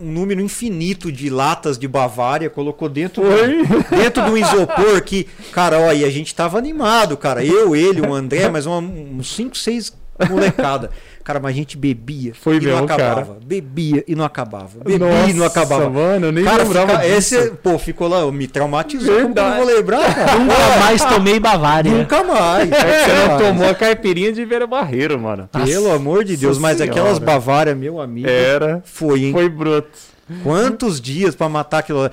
um 0.00 0.10
número 0.10 0.40
infinito 0.40 1.10
de 1.12 1.28
latas 1.30 1.78
de 1.78 1.86
Bavária, 1.86 2.48
colocou 2.48 2.88
dentro, 2.88 3.22
dentro 3.90 4.24
de 4.24 4.30
um 4.30 4.36
isopor 4.36 5.02
que, 5.02 5.26
cara, 5.52 5.78
ó, 5.78 5.92
e 5.92 6.04
a 6.04 6.10
gente 6.10 6.34
tava 6.34 6.58
animado, 6.58 7.16
cara. 7.16 7.44
Eu, 7.44 7.74
ele, 7.76 8.00
o 8.00 8.14
André, 8.14 8.48
mas 8.48 8.66
uma- 8.66 8.78
uns 8.78 9.34
5, 9.34 9.56
6 9.56 9.92
molecada. 10.28 10.90
Cara, 11.30 11.38
mas 11.38 11.52
a 11.52 11.54
gente 11.54 11.76
bebia 11.76 12.32
Foi 12.34 12.56
e 12.56 12.60
não 12.60 12.72
mesmo, 12.72 12.86
cara. 12.88 13.04
acabava. 13.04 13.38
Bebia 13.44 14.02
e 14.08 14.16
não 14.16 14.24
acabava. 14.24 14.80
Bebia 14.84 15.26
e 15.28 15.32
não 15.32 15.46
acabava. 15.46 15.88
mano, 15.88 16.26
eu 16.26 16.32
nem 16.32 16.42
Cara, 16.42 16.64
lembrava 16.64 16.98
fica, 16.98 17.14
disso. 17.14 17.36
esse, 17.36 17.50
pô, 17.52 17.78
ficou 17.78 18.08
lá, 18.08 18.28
me 18.32 18.48
traumatizou. 18.48 19.14
Como 19.22 19.32
que 19.32 19.38
eu 19.38 19.44
não 19.44 19.56
vou 19.58 19.66
Verdade. 19.66 19.76
lembrar, 19.78 20.12
cara? 20.14 20.34
Nunca 20.40 20.76
mais 20.80 21.04
tomei 21.04 21.38
Bavária. 21.38 21.92
Nunca 21.92 22.24
mais. 22.24 22.72
É 22.72 23.04
você 23.04 23.28
não 23.28 23.38
tomou 23.38 23.68
a 23.68 23.74
caipirinha 23.76 24.32
de 24.32 24.44
Vera 24.44 24.66
Barreiro, 24.66 25.20
mano. 25.20 25.48
Pelo 25.64 25.92
amor 25.92 26.24
de 26.24 26.36
Deus, 26.36 26.58
mas 26.58 26.78
Senhora. 26.78 26.90
aquelas 26.90 27.18
Bavária, 27.20 27.76
meu 27.76 28.00
amigo, 28.00 28.28
Era. 28.28 28.82
foi, 28.84 29.26
hein? 29.26 29.32
Foi 29.32 29.48
bruto. 29.48 30.09
Quantos 30.42 31.00
dias 31.00 31.34
pra 31.34 31.48
matar 31.48 31.78
aquilo? 31.78 32.00
lá? 32.02 32.10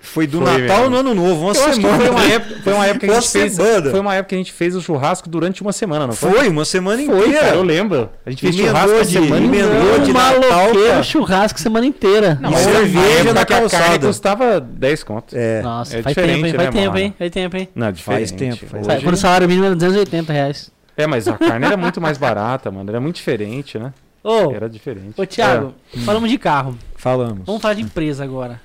Foi 0.00 0.26
do 0.26 0.40
Foi 0.40 0.46
Natal 0.62 0.78
mesmo. 0.88 0.90
no 0.90 0.96
Ano 0.98 1.14
Novo, 1.14 1.42
uma 1.42 1.52
Eu 1.52 1.72
semana. 1.74 1.96
foi 1.98 2.08
uma 2.08 2.24
época, 2.24 2.60
foi 2.62 2.72
uma 2.72 2.86
época 2.86 3.06
que 3.06 3.12
a 3.12 3.20
gente 3.20 3.30
fez, 3.30 3.52
semana. 3.54 3.90
foi 3.90 4.00
uma 4.00 4.14
época 4.14 4.28
que 4.30 4.34
a 4.36 4.38
gente 4.38 4.52
fez 4.52 4.74
o 4.76 4.80
churrasco 4.80 5.28
durante 5.28 5.60
uma 5.60 5.72
semana, 5.72 6.06
não 6.06 6.14
foi? 6.14 6.30
Foi, 6.30 6.48
uma 6.48 6.64
semana 6.64 7.02
Foi, 7.04 7.18
inteira. 7.26 7.40
cara, 7.40 7.56
eu 7.56 7.62
lembro. 7.62 8.08
A 8.24 8.30
gente 8.30 8.40
fez 8.40 8.54
Emendou 8.58 8.74
churrasco 8.80 9.04
de- 9.06 9.12
semana 9.12 9.44
emendou 9.46 9.74
inteira. 9.82 9.98
de 10.00 10.12
Natal, 10.12 10.40
cara. 10.86 11.02
churrasco 11.02 11.60
semana 11.60 11.84
inteira. 11.86 12.38
Não, 12.40 12.48
E 12.50 12.52
mas 12.54 12.62
cerveja 12.62 13.24
na 13.24 13.44
que 13.44 13.52
a 13.52 13.56
carne 13.60 13.68
calçada. 13.70 14.06
custava 14.06 14.60
10 14.60 15.02
conto. 15.02 15.36
É. 15.36 15.60
Nossa, 15.62 15.98
É 15.98 16.02
faz 16.02 16.14
diferente, 16.16 16.34
tempo, 16.36 16.46
hein? 16.46 16.52
né, 16.52 16.58
Faz 16.58 16.74
tempo, 16.74 16.86
mano? 16.86 16.98
hein? 16.98 17.14
Faz 17.18 17.30
tempo, 17.30 17.56
hein? 17.56 17.68
Não, 17.74 17.86
Faz 17.86 17.96
diferente. 18.32 18.34
tempo, 18.60 18.66
faz 18.66 18.86
Hoje- 18.86 19.02
Quando 19.04 19.14
o 19.14 19.18
salário 19.18 19.48
mínimo 19.48 19.66
era 19.66 19.74
280 19.74 20.32
reais. 20.32 20.70
É, 20.96 21.06
mas 21.06 21.28
a 21.28 21.34
carne 21.36 21.66
era 21.66 21.76
muito 21.76 22.00
mais 22.00 22.16
barata, 22.16 22.70
mano. 22.70 22.88
Era 22.88 23.00
muito 23.00 23.16
diferente, 23.16 23.78
né? 23.78 23.92
Ô, 24.30 24.52
Era 24.52 24.68
diferente. 24.68 25.14
ô 25.20 25.26
Thiago, 25.26 25.74
É. 25.96 26.00
falamos 26.00 26.30
de 26.30 26.38
carro. 26.38 26.76
Falamos. 26.96 27.44
Vamos 27.46 27.62
falar 27.62 27.74
de 27.74 27.82
empresa 27.82 28.24
agora. 28.24 28.60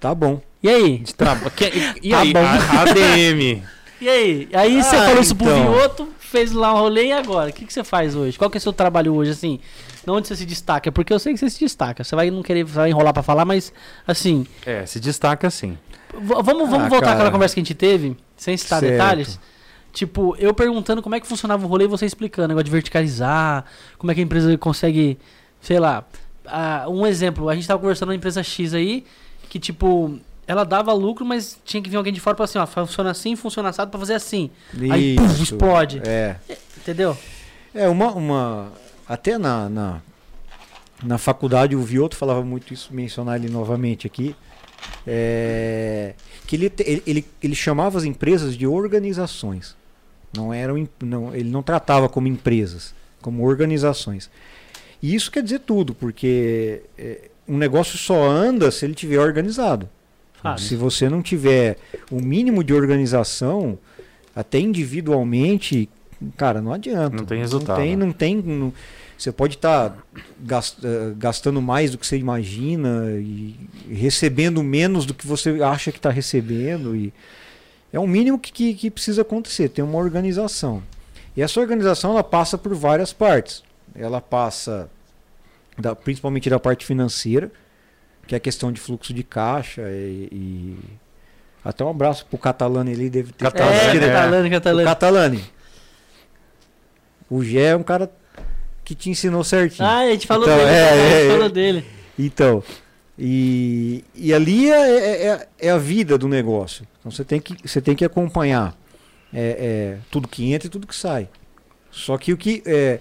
Tá 0.00 0.14
bom. 0.14 0.40
E 0.62 0.68
aí? 0.68 0.98
De 0.98 1.14
traba... 1.14 1.50
que- 1.54 1.64
E, 2.02 2.08
e 2.08 2.10
Tá 2.10 2.20
aí, 2.20 2.32
bom. 2.32 2.40
a, 2.40 2.80
ADM. 2.82 3.62
E 4.00 4.08
aí? 4.08 4.48
Aí 4.52 4.82
você 4.82 4.96
Ah, 4.96 5.04
falou 5.06 5.20
isso 5.22 5.36
pro 5.36 5.46
então. 5.48 5.72
Vioto, 5.72 6.08
fez 6.18 6.50
lá 6.52 6.74
um 6.74 6.78
rolê 6.78 7.06
e 7.06 7.12
agora? 7.12 7.50
O 7.50 7.52
que, 7.52 7.64
que 7.66 7.72
você 7.72 7.84
faz 7.84 8.16
hoje? 8.16 8.36
Qual 8.38 8.50
que 8.50 8.56
é 8.56 8.60
o 8.60 8.62
seu 8.62 8.72
trabalho 8.72 9.14
hoje, 9.14 9.30
assim? 9.30 9.60
De 10.04 10.10
onde 10.10 10.26
você 10.26 10.34
se 10.34 10.44
destaca? 10.44 10.90
Porque 10.90 11.12
eu 11.12 11.18
sei 11.20 11.32
que 11.34 11.38
você 11.38 11.48
se 11.50 11.60
destaca. 11.60 12.02
Você 12.02 12.16
vai 12.16 12.28
não 12.30 12.42
querer 12.42 12.64
vai 12.64 12.90
enrolar 12.90 13.12
pra 13.12 13.22
falar, 13.22 13.44
mas 13.44 13.72
assim. 14.06 14.44
É, 14.66 14.84
se 14.86 14.98
destaca 14.98 15.46
assim. 15.46 15.78
v- 16.12 16.34
vamos 16.42 16.68
vamos 16.68 16.86
Ah, 16.86 16.88
voltar 16.88 17.00
cara. 17.06 17.12
àquela 17.14 17.30
conversa 17.30 17.54
que 17.54 17.60
a 17.60 17.62
gente 17.62 17.74
teve, 17.74 18.16
sem 18.36 18.56
citar 18.56 18.80
Certo. 18.80 18.90
detalhes. 18.92 19.38
Tipo, 19.92 20.34
eu 20.38 20.54
perguntando 20.54 21.02
como 21.02 21.14
é 21.14 21.20
que 21.20 21.26
funcionava 21.26 21.64
o 21.64 21.68
rolê 21.68 21.84
e 21.84 21.88
você 21.88 22.06
explicando, 22.06 22.48
negócio 22.48 22.64
de 22.64 22.70
verticalizar, 22.70 23.64
como 23.98 24.10
é 24.10 24.14
que 24.14 24.20
a 24.20 24.24
empresa 24.24 24.56
consegue, 24.56 25.18
sei 25.60 25.78
lá. 25.78 26.04
ah, 26.46 26.86
um 26.88 27.06
exemplo, 27.06 27.48
a 27.48 27.54
gente 27.54 27.68
tava 27.68 27.78
conversando 27.80 28.08
na 28.08 28.14
empresa 28.14 28.42
X 28.42 28.72
aí, 28.72 29.04
que 29.50 29.58
tipo, 29.58 30.18
ela 30.46 30.64
dava 30.64 30.92
lucro, 30.94 31.24
mas 31.26 31.58
tinha 31.64 31.82
que 31.82 31.90
vir 31.90 31.96
alguém 31.96 32.12
de 32.12 32.20
fora 32.20 32.34
pra 32.34 32.44
assim, 32.44 32.58
ó, 32.58 32.66
funciona 32.66 33.10
assim, 33.10 33.36
funciona 33.36 33.68
assado 33.68 33.90
pra 33.90 34.00
fazer 34.00 34.14
assim. 34.14 34.50
Aí, 34.90 35.14
puf, 35.16 35.32
Isso. 35.32 35.42
explode. 35.42 36.00
É. 36.06 36.36
Entendeu? 36.76 37.16
É, 37.74 37.88
uma. 37.88 38.12
uma 38.12 38.72
até 39.06 39.36
na, 39.36 39.68
na, 39.68 40.00
na 41.02 41.18
faculdade, 41.18 41.76
o 41.76 41.82
Vioto 41.82 42.16
falava 42.16 42.42
muito 42.42 42.72
isso, 42.72 42.94
mencionar 42.94 43.36
ele 43.36 43.52
novamente 43.52 44.06
aqui. 44.06 44.34
é, 45.06 46.14
que 46.46 46.56
ele, 46.56 46.72
ele, 46.78 47.02
ele, 47.06 47.26
ele 47.42 47.54
chamava 47.54 47.98
as 47.98 48.04
empresas 48.04 48.56
de 48.56 48.66
organizações. 48.66 49.76
Não 50.34 50.52
eram, 50.52 50.88
não, 51.02 51.34
ele 51.34 51.50
não 51.50 51.62
tratava 51.62 52.08
como 52.08 52.26
empresas, 52.28 52.94
como 53.20 53.44
organizações. 53.46 54.30
E 55.02 55.14
isso 55.14 55.30
quer 55.30 55.42
dizer 55.42 55.60
tudo, 55.60 55.94
porque 55.94 56.82
é, 56.96 57.28
um 57.48 57.58
negócio 57.58 57.98
só 57.98 58.22
anda 58.24 58.70
se 58.70 58.84
ele 58.84 58.94
tiver 58.94 59.18
organizado. 59.18 59.88
Fácil. 60.42 60.68
Se 60.68 60.76
você 60.76 61.08
não 61.08 61.22
tiver 61.22 61.76
o 62.10 62.20
mínimo 62.20 62.64
de 62.64 62.72
organização, 62.72 63.78
até 64.34 64.58
individualmente, 64.58 65.88
cara, 66.36 66.60
não 66.60 66.72
adianta. 66.72 67.16
Não 67.16 67.24
tem 67.24 67.38
resultado. 67.38 67.78
Não 67.78 67.84
tem, 67.84 67.96
não 67.96 68.12
tem. 68.12 68.36
não- 68.36 68.72
você 69.18 69.30
pode 69.30 69.54
estar 69.54 69.96
gastando 71.16 71.62
mais 71.62 71.92
do 71.92 71.98
que 71.98 72.04
você 72.06 72.16
imagina 72.16 73.04
e 73.20 73.54
recebendo 73.88 74.62
menos 74.64 75.06
do 75.06 75.14
que 75.14 75.26
você 75.26 75.62
acha 75.62 75.92
que 75.92 75.98
está 75.98 76.10
recebendo. 76.10 76.96
E 76.96 77.12
é 77.92 77.98
o 77.98 78.06
mínimo 78.06 78.38
que, 78.38 78.50
que, 78.52 78.74
que 78.74 78.90
precisa 78.90 79.22
acontecer, 79.22 79.68
ter 79.68 79.82
uma 79.82 79.98
organização. 79.98 80.82
E 81.36 81.42
essa 81.42 81.60
organização 81.60 82.12
ela 82.12 82.24
passa 82.24 82.56
por 82.58 82.74
várias 82.74 83.12
partes. 83.12 83.62
Ela 83.94 84.20
passa 84.20 84.88
da- 85.78 85.94
principalmente 85.94 86.48
da 86.50 86.58
parte 86.60 86.84
financeira, 86.86 87.50
que 88.26 88.34
é 88.34 88.38
a 88.38 88.40
questão 88.40 88.70
de 88.72 88.80
fluxo 88.80 89.12
de 89.12 89.22
caixa 89.22 89.82
e, 89.90 90.28
e- 90.32 90.78
até 91.64 91.84
um 91.84 91.90
abraço 91.90 92.26
pro 92.26 92.38
Catalani 92.38 92.92
ele 92.92 93.08
deve 93.10 93.32
ter 93.32 93.44
Catalani, 93.44 93.72
é, 93.74 93.96
é. 93.96 94.50
Catalani, 94.50 94.82
o 94.82 94.84
Catalani. 94.84 95.44
O 97.30 97.42
Gé 97.44 97.66
é 97.70 97.76
um 97.76 97.82
cara 97.82 98.10
que 98.84 98.94
te 98.94 99.08
ensinou 99.10 99.42
certinho. 99.44 99.86
Ah, 99.88 99.98
a 100.00 100.06
gente 100.10 100.26
falou 100.26 100.44
Então, 100.44 100.56
dele. 100.58 100.70
é, 100.70 100.88
a 100.90 100.96
gente 100.96 101.14
é, 101.26 101.30
falou 101.30 101.46
é. 101.46 101.48
dele. 101.48 101.86
Então, 102.18 102.62
e, 103.18 104.04
e 104.14 104.34
ali 104.34 104.70
é, 104.70 105.26
é- 105.28 105.48
é 105.60 105.70
a 105.70 105.78
vida 105.78 106.18
do 106.18 106.28
negócio. 106.28 106.86
Então 107.02 107.10
você 107.10 107.24
tem 107.24 107.40
que, 107.40 107.56
você 107.68 107.80
tem 107.80 107.96
que 107.96 108.04
acompanhar 108.04 108.76
é, 109.34 109.40
é, 109.40 109.98
tudo 110.10 110.28
que 110.28 110.52
entra 110.52 110.68
e 110.68 110.70
tudo 110.70 110.86
que 110.86 110.94
sai. 110.94 111.28
Só 111.90 112.16
que 112.16 112.32
o 112.32 112.36
que, 112.36 112.62
é, 112.64 113.00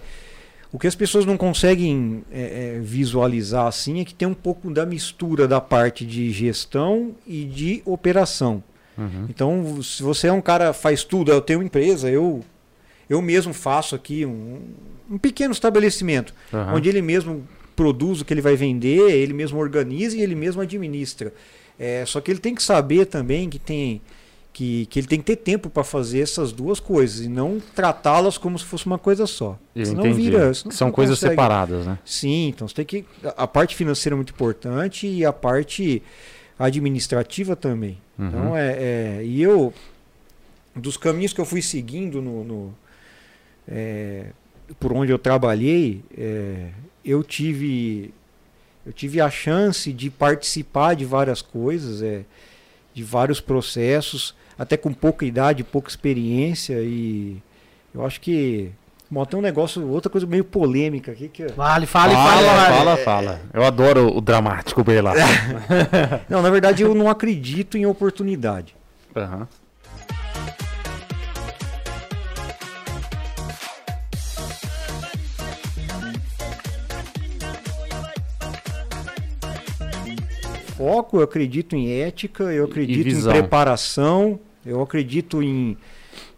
o 0.72 0.80
que 0.80 0.88
as 0.88 0.96
pessoas 0.96 1.26
não 1.26 1.38
conseguem 1.38 2.24
é, 2.32 2.78
é, 2.78 2.80
visualizar 2.80 3.68
assim 3.68 4.02
é 4.02 4.06
que 4.06 4.14
tem 4.14 4.28
um 4.28 4.34
pouco 4.34 4.72
da 4.72 4.86
mistura 4.86 5.48
da 5.48 5.62
parte 5.62 6.06
de 6.06 6.32
gestão 6.32 7.16
e 7.28 7.46
de 7.46 7.84
operação. 7.86 8.64
Uhum. 8.98 9.28
Então, 9.30 9.82
se 9.84 10.02
você 10.02 10.28
é 10.28 10.34
um 10.34 10.42
cara 10.42 10.74
faz 10.74 11.04
tudo, 11.04 11.32
eu 11.32 11.40
tenho 11.40 11.60
uma 11.60 11.66
empresa, 11.66 12.10
eu 12.10 12.44
eu 13.10 13.22
mesmo 13.22 13.54
faço 13.54 13.94
aqui 13.94 14.26
um, 14.26 14.62
um 15.10 15.18
pequeno 15.18 15.52
estabelecimento 15.52 16.34
Aham. 16.54 16.76
onde 16.76 16.88
ele 16.88 17.02
mesmo 17.02 17.46
produz 17.76 18.22
o 18.22 18.26
que 18.26 18.34
ele 18.34 18.42
vai 18.42 18.56
vender, 18.56 19.12
ele 19.12 19.34
mesmo 19.34 19.60
organiza 19.60 20.16
e 20.16 20.22
ele 20.22 20.36
mesmo 20.36 20.62
administra. 20.62 21.34
É, 21.84 22.06
só 22.06 22.22
que 22.22 22.30
ele 22.30 22.40
tem 22.40 22.54
que 22.54 22.62
saber 22.62 23.06
também 23.08 23.50
que 23.50 23.58
tem 23.58 24.00
que, 24.54 24.86
que 24.88 25.00
ele 25.00 25.08
tem 25.08 25.18
que 25.20 25.26
ter 25.26 25.38
tempo 25.38 25.70
para 25.70 25.84
fazer 25.84 26.20
essas 26.20 26.52
duas 26.52 26.80
coisas 26.80 27.22
e 27.26 27.30
não 27.30 27.60
tratá-las 27.74 28.38
como 28.38 28.60
se 28.60 28.66
fosse 28.66 28.86
uma 28.86 29.00
coisa 29.00 29.26
só. 29.26 29.58
Eu 29.74 29.86
Senão 29.86 30.06
entendi. 30.06 30.24
vira, 30.30 30.54
senão 30.54 30.72
São 30.76 30.92
coisas 30.92 31.18
consegue. 31.18 31.32
separadas, 31.32 31.86
né? 31.88 31.98
Sim, 32.06 32.50
então 32.50 32.68
você 32.68 32.76
tem 32.76 32.86
que 32.86 33.06
a 33.24 33.44
a 33.44 33.48
parte 33.48 33.76
financeira 33.76 34.14
é 34.14 34.18
muito 34.18 34.32
importante 34.34 35.08
e 35.08 35.26
a 35.26 35.32
parte 35.34 36.04
administrativa 36.60 37.56
também. 37.56 37.98
Uhum. 38.20 38.28
Então 38.28 38.58
é, 38.58 38.72
é- 39.20 39.22
e 39.26 39.42
eu 39.42 39.74
dos 40.76 40.98
caminhos 40.98 41.34
que 41.34 41.42
eu 41.42 41.46
fui 41.46 41.62
seguindo 41.62 42.22
no, 42.22 42.44
no, 42.44 42.74
é, 43.68 44.28
por 44.80 44.94
onde 44.94 45.12
eu 45.12 45.18
trabalhei, 45.20 46.04
é, 46.18 46.68
eu 47.04 47.24
tive 47.24 48.14
eu 48.86 48.92
tive 48.92 49.22
a 49.22 49.30
chance 49.30 49.92
de 49.94 50.10
participar 50.10 50.96
de 50.96 51.06
várias 51.06 51.42
coisas, 51.42 52.02
é, 52.02 52.24
de 52.94 53.04
vários 53.04 53.40
processos, 53.40 54.36
até 54.58 54.76
com 54.78 54.94
pouca 54.94 55.26
idade, 55.26 55.64
pouca 55.64 55.90
experiência 55.90 56.82
e 56.82 57.38
eu 57.94 58.06
acho 58.06 58.22
que 58.22 58.72
bom, 59.10 59.26
tem 59.26 59.38
um 59.38 59.42
negócio, 59.42 59.88
outra 59.90 60.10
coisa 60.10 60.26
meio 60.26 60.44
polêmica 60.44 61.12
aqui 61.12 61.28
que 61.28 61.48
Vale, 61.48 61.86
fale, 61.86 62.14
fala, 62.14 62.32
fale, 62.32 62.46
fale. 62.46 62.76
fala, 62.76 62.98
fala. 62.98 63.42
Eu 63.54 63.64
adoro 63.64 64.16
o 64.16 64.22
dramático 64.22 64.84
Bela. 64.84 65.14
não, 66.30 66.42
na 66.42 66.50
verdade 66.50 66.84
eu 66.84 66.96
não 66.96 67.10
acredito 67.10 67.78
em 67.78 67.86
oportunidade. 67.86 68.76
Aham. 69.16 69.48
Foco, 80.82 81.18
eu 81.18 81.24
acredito 81.24 81.76
em 81.76 81.92
ética, 82.02 82.44
eu 82.46 82.66
acredito 82.66 83.08
em 83.08 83.24
preparação, 83.24 84.40
eu 84.66 84.82
acredito 84.82 85.42
em, 85.44 85.78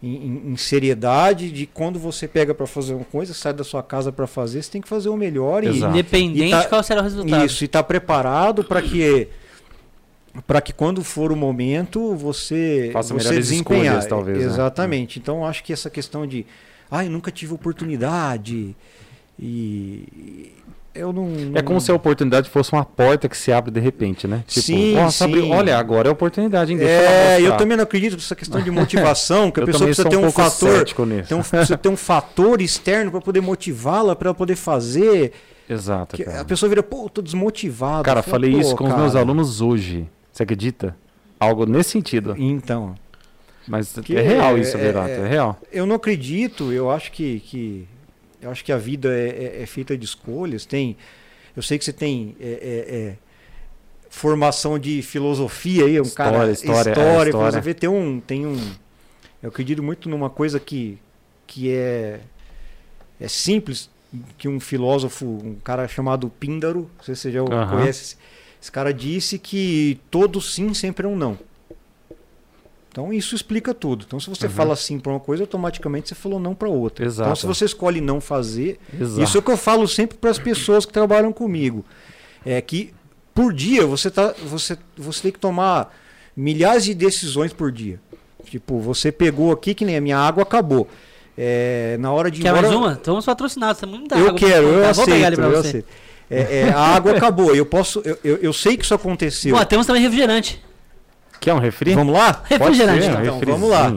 em, 0.02 0.52
em 0.52 0.56
seriedade, 0.56 1.50
de 1.50 1.66
quando 1.66 1.98
você 1.98 2.28
pega 2.28 2.54
para 2.54 2.66
fazer 2.66 2.94
uma 2.94 3.04
coisa, 3.04 3.32
sai 3.32 3.52
da 3.52 3.64
sua 3.64 3.82
casa 3.82 4.12
para 4.12 4.26
fazer, 4.26 4.62
você 4.62 4.70
tem 4.72 4.80
que 4.82 4.88
fazer 4.88 5.08
o 5.08 5.16
melhor 5.16 5.64
e. 5.64 5.78
Independente 5.78 6.48
E 6.48 6.50
tá- 6.50 6.64
qual 6.64 6.82
será 6.82 7.00
o 7.00 7.04
resultado. 7.04 7.44
isso, 7.46 7.64
e 7.64 7.66
estar 7.66 7.82
preparado 7.84 8.62
para 8.64 8.82
que 8.82 9.28
para 10.48 10.60
que 10.60 10.72
quando 10.72 11.04
for 11.04 11.30
o 11.30 11.36
momento 11.36 12.14
você 12.16 12.90
Faça 12.92 13.14
você 13.14 13.36
desempenhar. 13.36 13.84
escolhas, 13.84 14.06
talvez, 14.06 14.38
né? 14.38 14.44
Exatamente. 14.44 15.18
Então 15.20 15.36
eu 15.38 15.44
acho 15.44 15.62
que 15.62 15.72
essa 15.72 15.88
questão 15.88 16.26
de 16.26 16.44
ah, 16.90 17.04
eu 17.04 17.10
nunca 17.10 17.30
tive 17.30 17.54
oportunidade 17.54 18.74
e 19.38 20.52
eu 20.94 21.12
não, 21.12 21.26
É 21.26 21.44
não- 21.60 21.62
como 21.62 21.80
se 21.80 21.90
a 21.90 21.94
oportunidade 21.94 22.48
fosse 22.48 22.72
uma 22.72 22.84
porta 22.84 23.28
que 23.28 23.36
se 23.36 23.52
abre 23.52 23.70
de 23.70 23.80
repente, 23.80 24.26
né? 24.28 24.44
Tipo, 24.46 24.66
Sim, 24.66 24.94
nossa, 24.94 25.26
sim. 25.26 25.50
olha, 25.52 25.76
agora 25.78 26.08
é 26.08 26.10
a 26.10 26.12
oportunidade, 26.12 26.72
hein? 26.72 26.78
Deixa 26.78 26.92
eu 26.92 26.98
É, 27.00 27.30
mostrar. 27.32 27.40
eu 27.40 27.56
também 27.56 27.76
não 27.76 27.84
acredito 27.84 28.14
nessa 28.14 28.34
questão 28.36 28.60
de 28.62 28.70
motivação, 28.70 29.50
que 29.50 29.60
a 29.60 29.62
Eu 29.64 29.66
pessoa 29.66 29.86
precisa 29.86 30.08
ter 30.08 30.16
um 30.16 30.26
um 30.26 30.30
fator, 30.30 30.84
tem 31.26 31.36
um, 31.36 31.42
precisa 31.42 31.76
ter 31.78 31.88
um 31.88 31.96
fator 31.96 32.60
externo 32.60 33.10
para 33.10 33.20
poder 33.20 33.40
motivá-la, 33.40 34.14
para 34.14 34.28
ela 34.28 34.34
poder 34.34 34.56
fazer. 34.56 35.32
Exato, 35.68 36.16
que 36.16 36.24
cara. 36.24 36.40
a 36.42 36.44
pessoa 36.44 36.68
vira, 36.68 36.82
pô, 36.82 37.08
tô 37.08 37.22
desmotivado. 37.22 38.02
Cara, 38.04 38.20
Eu 38.20 38.24
falei 38.24 38.52
"Pô, 38.52 38.58
isso 38.60 38.76
com 38.76 38.84
os 38.84 38.94
meus 38.94 39.12
cara." 39.12 39.24
alunos 39.24 39.60
hoje. 39.60 40.06
Você 40.30 40.42
acredita? 40.42 40.94
Algo 41.40 41.64
nesse 41.66 41.90
sentido. 41.90 42.34
Então, 42.38 42.94
Mas 43.66 43.94
Que 44.04 44.14
é 44.16 44.20
real 44.20 44.58
isso, 44.58 44.76
é- 44.76 44.80
Berato. 44.80 45.08
é- 45.08 45.20
É 45.20 45.26
real. 45.26 45.58
eu 45.72 45.86
não 45.86 45.96
acredito, 45.96 46.70
eu 46.70 46.90
acho 46.90 47.10
que, 47.10 47.40
que 47.40 47.88
eu 48.44 48.50
acho 48.50 48.64
que 48.64 48.72
a 48.72 48.78
vida 48.78 49.08
é, 49.12 49.28
é- 49.58 49.62
é 49.62 49.66
feita 49.66 49.96
de 49.96 50.04
escolhas. 50.04 50.64
Tem, 50.66 50.96
eu 51.56 51.62
sei 51.62 51.78
que 51.78 51.84
você 51.84 51.92
tem 51.92 52.36
é, 52.40 52.46
é, 52.46 52.96
é, 52.96 53.16
formação 54.08 54.78
de 54.78 55.02
filosofia 55.02 55.84
aí, 55.86 56.00
um 56.00 56.04
História, 56.04 56.38
cara 56.38 56.52
história, 56.52 56.90
é, 56.90 56.92
história, 56.92 57.32
filosofia. 57.32 57.74
Tem 57.74 57.88
um, 57.90 58.20
tem 58.20 58.46
um, 58.46 58.56
eu 59.42 59.48
acredito 59.48 59.82
muito 59.82 60.08
numa 60.08 60.30
coisa 60.30 60.60
que 60.60 60.98
que 61.46 61.70
é 61.70 62.20
é 63.20 63.28
simples, 63.28 63.90
que 64.38 64.48
um 64.48 64.58
filósofo, 64.60 65.26
um 65.26 65.56
cara 65.56 65.86
chamado 65.88 66.28
Píndaro, 66.28 66.90
não 66.98 67.04
sei 67.04 67.14
se 67.14 67.22
você 67.22 67.32
já 67.32 67.40
Aham. 67.40 67.70
conhece. 67.70 68.16
Esse 68.60 68.72
cara 68.72 68.92
disse 68.94 69.38
que 69.38 70.00
todo 70.10 70.40
sim 70.40 70.72
sempre 70.74 71.06
é 71.06 71.08
um 71.08 71.16
não. 71.16 71.38
Então 72.94 73.12
isso 73.12 73.34
explica 73.34 73.74
tudo. 73.74 74.04
Então 74.06 74.20
se 74.20 74.30
você 74.30 74.46
Uhum. 74.46 74.52
fala 74.52 74.76
sim 74.76 75.00
para 75.00 75.10
uma 75.10 75.18
coisa, 75.18 75.42
automaticamente 75.42 76.08
você 76.08 76.14
falou 76.14 76.38
não 76.38 76.54
para 76.54 76.68
outra. 76.68 77.04
Exato. 77.04 77.28
Então 77.28 77.34
se 77.34 77.44
você 77.44 77.64
escolhe 77.64 78.00
não 78.00 78.20
fazer, 78.20 78.78
Exato. 79.00 79.20
isso 79.20 79.36
é 79.36 79.40
o 79.40 79.42
que 79.42 79.50
eu 79.50 79.56
falo 79.56 79.88
sempre 79.88 80.16
para 80.16 80.30
as 80.30 80.38
pessoas 80.38 80.86
que 80.86 80.92
trabalham 80.92 81.32
comigo. 81.32 81.84
É 82.46 82.60
que 82.60 82.94
por 83.34 83.52
dia 83.52 83.84
você, 83.84 84.12
tá, 84.12 84.32
você, 84.46 84.78
você 84.96 85.22
tem 85.22 85.32
que 85.32 85.40
tomar 85.40 85.92
milhares 86.36 86.84
de 86.84 86.94
decisões 86.94 87.52
por 87.52 87.72
dia. 87.72 88.00
Tipo, 88.44 88.78
você 88.78 89.10
pegou 89.10 89.50
aqui, 89.50 89.74
que 89.74 89.84
nem 89.84 89.96
a 89.96 90.00
minha 90.00 90.16
água 90.18 90.44
acabou. 90.44 90.86
É, 91.36 91.96
na 91.98 92.12
hora 92.12 92.30
de 92.30 92.40
Quer 92.42 92.50
embora, 92.50 92.68
mais 92.68 92.78
uma? 92.78 92.92
Estamos 92.92 93.24
patrocinados. 93.24 93.80
Tem 93.80 93.88
muita 93.88 94.14
eu 94.16 94.26
água. 94.28 94.38
quero, 94.38 94.66
eu 94.68 94.82
Tá, 94.84 94.90
aceito. 94.90 95.06
Vou 95.06 95.14
pegar 95.16 95.26
ali 95.26 95.36
pra 95.36 95.46
eu 95.46 95.58
aceito. 95.58 95.88
É, 96.30 96.58
é, 96.60 96.70
a 96.70 96.78
água 96.78 97.16
acabou. 97.16 97.56
Eu 97.56 97.66
posso. 97.66 98.00
Eu, 98.04 98.16
eu, 98.22 98.36
eu 98.36 98.52
sei 98.52 98.76
que 98.76 98.84
isso 98.84 98.94
aconteceu. 98.94 99.56
Pô, 99.56 99.64
temos 99.64 99.84
também 99.84 100.00
refrigerante. 100.00 100.62
Quer 101.44 101.54
um 101.54 101.58
refri? 101.58 101.94
Vamos 101.94 102.14
lá? 102.14 102.32
Pode 102.34 102.54
Refrigerante. 102.58 103.04
ser, 103.04 103.10
um 103.16 103.22
então, 103.36 103.40
vamos 103.52 103.68
lá. 103.70 103.92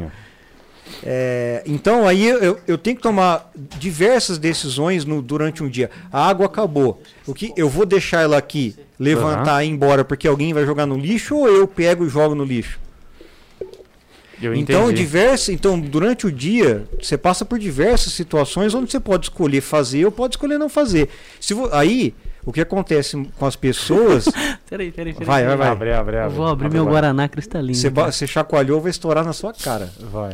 É, 1.04 1.64
então 1.66 2.08
aí 2.08 2.26
eu, 2.28 2.60
eu 2.68 2.78
tenho 2.78 2.96
que 2.96 3.02
tomar 3.02 3.52
diversas 3.80 4.38
decisões 4.38 5.06
no, 5.06 5.22
durante 5.22 5.64
um 5.64 5.70
dia. 5.70 5.90
A 6.12 6.28
água 6.28 6.46
acabou. 6.46 7.02
O 7.26 7.34
que 7.34 7.54
eu 7.56 7.70
vou 7.70 7.86
deixar 7.86 8.22
ela 8.22 8.38
aqui, 8.38 8.76
levantar 9.00 9.64
e 9.64 9.68
ir 9.68 9.72
embora 9.72 10.04
porque 10.04 10.28
alguém 10.28 10.54
vai 10.54 10.66
jogar 10.66 10.86
no 10.86 10.98
lixo 10.98 11.36
ou 11.36 11.48
eu 11.48 11.68
pego 11.68 12.06
e 12.06 12.10
jogo 12.10 12.36
no 12.36 12.44
lixo? 12.44 12.80
Eu 14.42 14.54
então, 14.54 14.84
entendi. 14.86 15.02
diversas, 15.02 15.50
então, 15.50 15.80
durante 15.80 16.28
o 16.28 16.32
dia, 16.32 16.86
você 17.02 17.18
passa 17.18 17.44
por 17.44 17.58
diversas 17.58 18.14
situações 18.14 18.74
onde 18.76 18.92
você 18.92 19.00
pode 19.00 19.26
escolher 19.26 19.62
fazer 19.62 20.06
ou 20.06 20.12
pode 20.12 20.36
escolher 20.36 20.60
não 20.60 20.70
fazer. 20.70 21.10
Se 21.40 21.56
vo- 21.56 21.70
aí, 21.74 22.14
o 22.48 22.52
que 22.54 22.62
acontece 22.62 23.30
com 23.38 23.46
as 23.46 23.56
pessoas, 23.56 24.26
Peraí, 24.70 24.92
peraí, 24.92 25.14
peraí. 25.14 25.28
Vai, 25.28 25.46
vai, 25.46 25.58
vai. 25.58 25.68
Abre, 25.68 25.94
abre, 25.94 26.16
Eu 26.18 26.24
abre. 26.24 26.36
vou 26.36 26.48
abrir 26.48 26.66
Abre 26.68 26.78
meu 26.78 26.88
agora. 26.88 27.08
Guaraná 27.08 27.28
cristalino. 27.30 27.76
você, 27.76 27.90
ba- 27.90 28.12
você 28.12 28.26
chacoalhou, 28.26 28.80
vai 28.82 28.90
estourar 28.92 29.24
na 29.26 29.34
sua 29.34 29.54
cara. 29.54 29.92
Vai. 30.00 30.34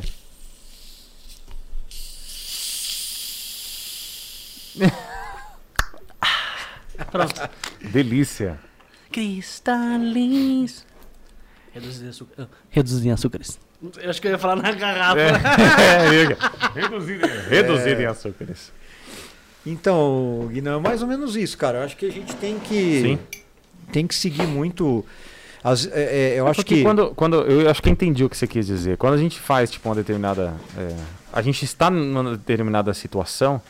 Pronto. 7.11 7.49
Delícia. 7.91 8.59
Cristalins. 9.11 10.85
Reduzir 11.73 12.07
açúcar. 12.09 12.43
ah, 12.43 12.47
Reduzir 12.69 13.07
em 13.07 13.11
açúcares. 13.11 13.59
Eu 14.01 14.09
acho 14.09 14.21
que 14.21 14.27
eu 14.27 14.31
ia 14.31 14.37
falar 14.37 14.55
na 14.55 14.71
garrafa. 14.71 15.19
É, 15.19 16.27
reduzido, 16.79 17.27
reduzido 17.49 18.01
É. 18.01 18.03
em 18.03 18.05
açúcares. 18.05 18.71
Então, 19.65 20.49
Guinão, 20.51 20.79
é 20.79 20.81
mais 20.81 21.01
ou 21.01 21.07
menos 21.07 21.35
isso, 21.35 21.57
cara. 21.57 21.79
Eu 21.79 21.83
acho 21.83 21.95
que 21.97 22.05
a 22.05 22.11
gente 22.11 22.35
tem 22.35 22.59
que 22.59 23.01
Sim. 23.01 23.19
tem 23.91 24.05
que 24.07 24.13
seguir 24.15 24.45
muito. 24.45 25.05
as- 25.63 25.85
é, 25.87 26.33
é, 26.33 26.39
eu 26.39 26.47
acho 26.47 26.57
Porque 26.61 26.75
que 26.77 26.83
quando, 26.83 27.13
quando 27.15 27.35
eu 27.43 27.69
acho 27.69 27.81
que 27.81 27.89
entendi 27.89 28.23
o 28.25 28.29
que 28.29 28.35
você 28.37 28.45
quis 28.47 28.65
dizer. 28.67 28.97
Quando 28.97 29.13
a 29.13 29.17
gente 29.17 29.39
faz 29.39 29.71
tipo 29.71 29.87
uma 29.87 29.95
determinada, 29.95 30.53
é, 30.77 30.95
a 31.31 31.41
gente 31.41 31.63
está 31.63 31.89
numa 31.89 32.31
determinada 32.35 32.93
situação, 32.93 33.61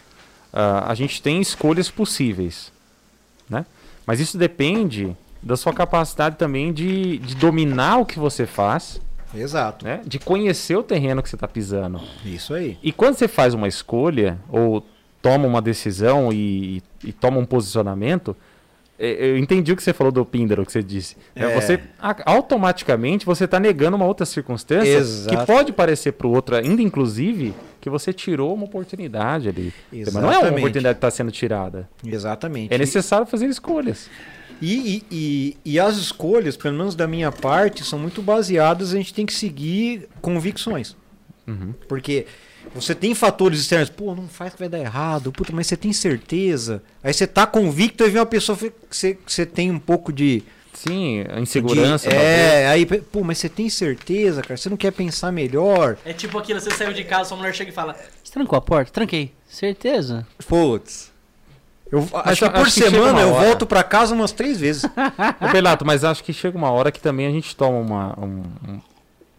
ah, 0.52 0.86
a 0.92 0.96
gente 0.96 1.22
tem 1.22 1.40
escolhas 1.40 1.90
possíveis, 1.92 2.72
né? 3.50 3.66
Mas 4.06 4.20
isso 4.20 4.38
depende 4.38 5.16
da 5.42 5.56
sua 5.56 5.74
capacidade 5.74 6.38
também 6.38 6.74
de, 6.74 7.18
de 7.20 7.36
dominar 7.36 7.98
o 8.00 8.06
que 8.06 8.18
você 8.18 8.46
faz, 8.48 9.00
exato. 9.36 9.86
né? 9.86 10.02
De 10.06 10.18
conhecer 10.18 10.76
o 10.76 10.82
terreno 10.84 11.22
que 11.22 11.30
você 11.30 11.36
está 11.36 11.48
pisando. 11.48 12.02
Isso 12.26 12.54
aí. 12.54 12.78
E 12.82 12.92
quando 12.92 13.16
você 13.16 13.28
faz 13.28 13.54
uma 13.54 13.68
escolha 13.68 14.40
ou 14.50 14.86
toma 15.24 15.48
uma 15.48 15.62
decisão 15.62 16.32
e, 16.34 16.84
e 17.02 17.14
toma 17.14 17.40
um 17.40 17.46
posicionamento, 17.46 18.36
é, 19.00 19.30
eu 19.30 19.38
entendi 19.38 19.72
o 19.72 19.76
que 19.76 19.82
você 19.82 19.94
falou 19.94 20.12
do 20.12 20.24
Píndaro, 20.26 20.66
que 20.66 20.72
você 20.72 20.84
disse. 20.84 21.16
né? 21.34 21.52
É. 21.52 21.60
Você 21.60 21.80
automaticamente 22.26 23.26
você 23.26 23.46
está 23.46 23.58
negando 23.58 23.96
uma 23.96 24.06
outra 24.06 24.26
circunstância 24.26 24.98
Exato. 24.98 25.36
que 25.36 25.46
pode 25.46 25.72
parecer 25.72 26.12
para 26.12 26.28
o 26.28 26.32
outro, 26.32 26.58
ainda 26.58 26.82
inclusive, 26.82 27.54
que 27.80 27.90
você 27.90 28.12
tirou 28.12 28.54
uma 28.54 28.66
oportunidade 28.66 29.48
ali. 29.48 29.74
Mas 29.92 30.14
não 30.14 30.22
é 30.22 30.24
uma 30.24 30.32
Exatamente. 30.32 30.58
oportunidade 30.60 30.96
que 30.96 30.98
está 30.98 31.10
sendo 31.12 31.32
tirada. 31.32 31.90
Exatamente. 32.06 32.74
É 32.74 32.78
necessário 32.78 33.26
fazer 33.26 33.48
escolhas. 33.48 34.10
E, 34.62 34.76
e, 34.76 35.04
e, 35.10 35.58
e 35.74 35.80
as 35.80 35.96
escolhas, 35.96 36.58
pelo 36.58 36.78
menos 36.78 36.96
da 36.96 37.08
minha 37.08 37.32
parte, 37.32 37.84
são 37.84 37.98
muito 37.98 38.22
baseadas. 38.22 38.94
A 38.94 38.98
gente 38.98 39.14
tem 39.14 39.26
que 39.26 39.34
seguir 39.34 40.08
convicções. 40.22 40.96
Uhum. 41.48 41.74
Porque 41.88 42.26
você 42.74 42.96
tem 42.96 43.14
fatores 43.16 43.60
externos, 43.60 43.90
pô, 43.90 44.16
não 44.16 44.28
faz 44.28 44.54
que 44.54 44.60
vai 44.60 44.70
dar 44.70 44.80
errado, 44.80 45.32
puta, 45.32 45.52
mas 45.54 45.68
você 45.68 45.78
tem 45.78 45.94
certeza. 45.94 46.82
Aí 47.04 47.14
você 47.14 47.28
tá 47.28 47.46
convicto 47.46 48.04
e 48.04 48.10
vem 48.10 48.20
uma 48.20 48.26
pessoa 48.26 48.58
que 48.58 48.72
você, 48.90 49.14
que 49.16 49.32
você 49.32 49.46
tem 49.46 49.70
um 49.72 49.80
pouco 49.80 50.12
de. 50.12 50.44
Sim, 50.74 51.24
a 51.30 51.40
insegurança. 51.40 52.10
de- 52.10 52.16
é, 52.16 52.68
aí, 52.68 52.86
pô, 52.86 53.24
mas 53.24 53.38
você 53.38 53.48
tem 53.48 53.70
certeza, 53.70 54.42
cara? 54.42 54.58
Você 54.58 54.70
não 54.70 54.76
quer 54.78 54.92
pensar 54.92 55.32
melhor? 55.32 55.98
É 56.04 56.14
tipo 56.14 56.38
aquilo, 56.38 56.60
você 56.60 56.72
saiu 56.72 56.92
de 56.94 57.04
casa, 57.04 57.26
sua 57.30 57.38
mulher 57.38 57.54
chega 57.54 57.70
e 57.70 57.74
fala: 57.74 57.96
Você 58.24 58.34
trancou 58.34 58.58
a 58.58 58.62
porta? 58.62 58.92
Tranquei. 58.92 59.32
Certeza? 59.48 60.26
Putz. 60.48 61.12
Eu, 61.92 62.00
acho 62.26 62.44
que 62.46 62.50
por 62.50 62.62
acho 62.62 62.74
que 62.74 62.82
semana 62.90 63.22
eu 63.22 63.34
volto 63.36 63.68
pra 63.68 63.84
casa 63.84 64.16
umas 64.16 64.32
três 64.32 64.60
vezes. 64.60 64.84
Ô, 64.84 65.52
Belato, 65.52 65.86
mas 65.86 66.04
acho 66.04 66.24
que 66.24 66.34
chega 66.34 66.58
uma 66.58 66.72
hora 66.72 66.92
que 66.92 67.00
também 67.00 67.28
a 67.28 67.32
gente 67.32 67.56
toma 67.56 67.78
uma, 67.78 68.20
um- 68.20 68.44
um- 68.68 68.82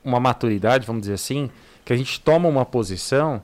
uma 0.04 0.20
maturidade, 0.20 0.86
vamos 0.86 1.02
dizer 1.02 1.14
assim, 1.14 1.50
que 1.84 1.92
a 1.92 1.96
gente 1.96 2.20
toma 2.20 2.48
uma 2.48 2.64
posição 2.64 3.42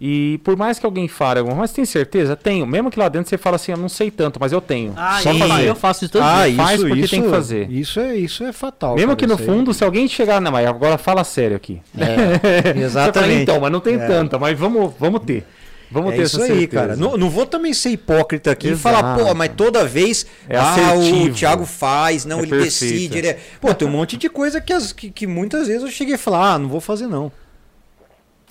e 0.00 0.38
por 0.42 0.56
mais 0.56 0.78
que 0.78 0.84
alguém 0.84 1.06
fale, 1.06 1.38
alguma, 1.38 1.56
mas 1.56 1.72
tem 1.72 1.84
certeza? 1.84 2.34
Tenho. 2.36 2.66
Mesmo 2.66 2.90
que 2.90 2.98
lá 2.98 3.08
dentro 3.08 3.28
você 3.28 3.38
fala 3.38 3.56
assim, 3.56 3.72
eu 3.72 3.78
não 3.78 3.88
sei 3.88 4.10
tanto, 4.10 4.38
mas 4.40 4.52
eu 4.52 4.60
tenho. 4.60 4.92
Ah, 4.96 5.20
Só 5.22 5.32
eu, 5.32 5.38
fazer. 5.38 5.68
eu 5.68 5.74
faço 5.74 6.04
isso 6.04 6.12
todo 6.12 6.22
ah, 6.22 6.40
dia. 6.42 6.48
isso, 6.48 6.56
Faz 6.56 6.80
porque 6.82 7.00
isso, 7.00 7.10
tem 7.10 7.22
que 7.22 7.30
fazer. 7.30 7.70
Isso 7.70 8.00
é, 8.00 8.16
isso 8.16 8.44
é 8.44 8.52
fatal. 8.52 8.96
Mesmo 8.96 9.08
cara, 9.08 9.16
que 9.16 9.26
no 9.26 9.34
isso 9.34 9.42
aí. 9.42 9.48
fundo, 9.48 9.72
se 9.72 9.84
alguém 9.84 10.08
chegar, 10.08 10.40
não, 10.40 10.50
mas 10.50 10.66
agora 10.66 10.98
fala 10.98 11.22
sério 11.24 11.56
aqui. 11.56 11.80
É, 11.96 12.04
Você 12.44 12.72
fala, 12.72 12.84
exatamente. 12.84 13.42
então, 13.42 13.60
mas 13.60 13.70
não 13.72 13.80
tem 13.80 13.94
É. 13.94 14.06
tanta, 14.06 14.38
mas 14.38 14.58
vamos, 14.58 14.92
vamos 14.98 15.22
ter. 15.22 15.46
Vamos 15.90 16.12
é 16.12 16.16
ter 16.16 16.22
isso 16.24 16.42
essa 16.42 16.52
aí, 16.52 16.66
cara. 16.66 16.96
Não, 16.96 17.16
não 17.16 17.30
vou 17.30 17.46
também 17.46 17.72
ser 17.72 17.90
hipócrita 17.90 18.50
aqui 18.50 18.66
e 18.66 18.70
Exato. 18.72 18.82
falar, 18.96 19.16
pô, 19.16 19.32
mas 19.32 19.52
toda 19.56 19.84
vez 19.84 20.26
É 20.48 20.56
ah, 20.56 20.72
assertivo. 20.72 21.24
o 21.26 21.32
Thiago 21.32 21.64
faz, 21.64 22.24
não, 22.24 22.40
É 22.40 22.42
ele 22.42 22.50
perfeito. 22.50 22.92
decide. 22.92 23.18
Ele 23.18 23.28
é... 23.28 23.38
Pô, 23.60 23.72
tem 23.72 23.86
um 23.86 23.92
monte 23.92 24.16
de 24.16 24.28
coisa 24.28 24.60
que, 24.60 24.72
as- 24.72 24.92
que, 24.92 25.08
que 25.08 25.24
muitas 25.26 25.68
vezes 25.68 25.82
eu 25.84 25.90
cheguei 25.90 26.16
a 26.16 26.18
falar, 26.18 26.54
ah, 26.54 26.58
não 26.58 26.68
vou 26.68 26.80
fazer 26.80 27.06
não. 27.06 27.30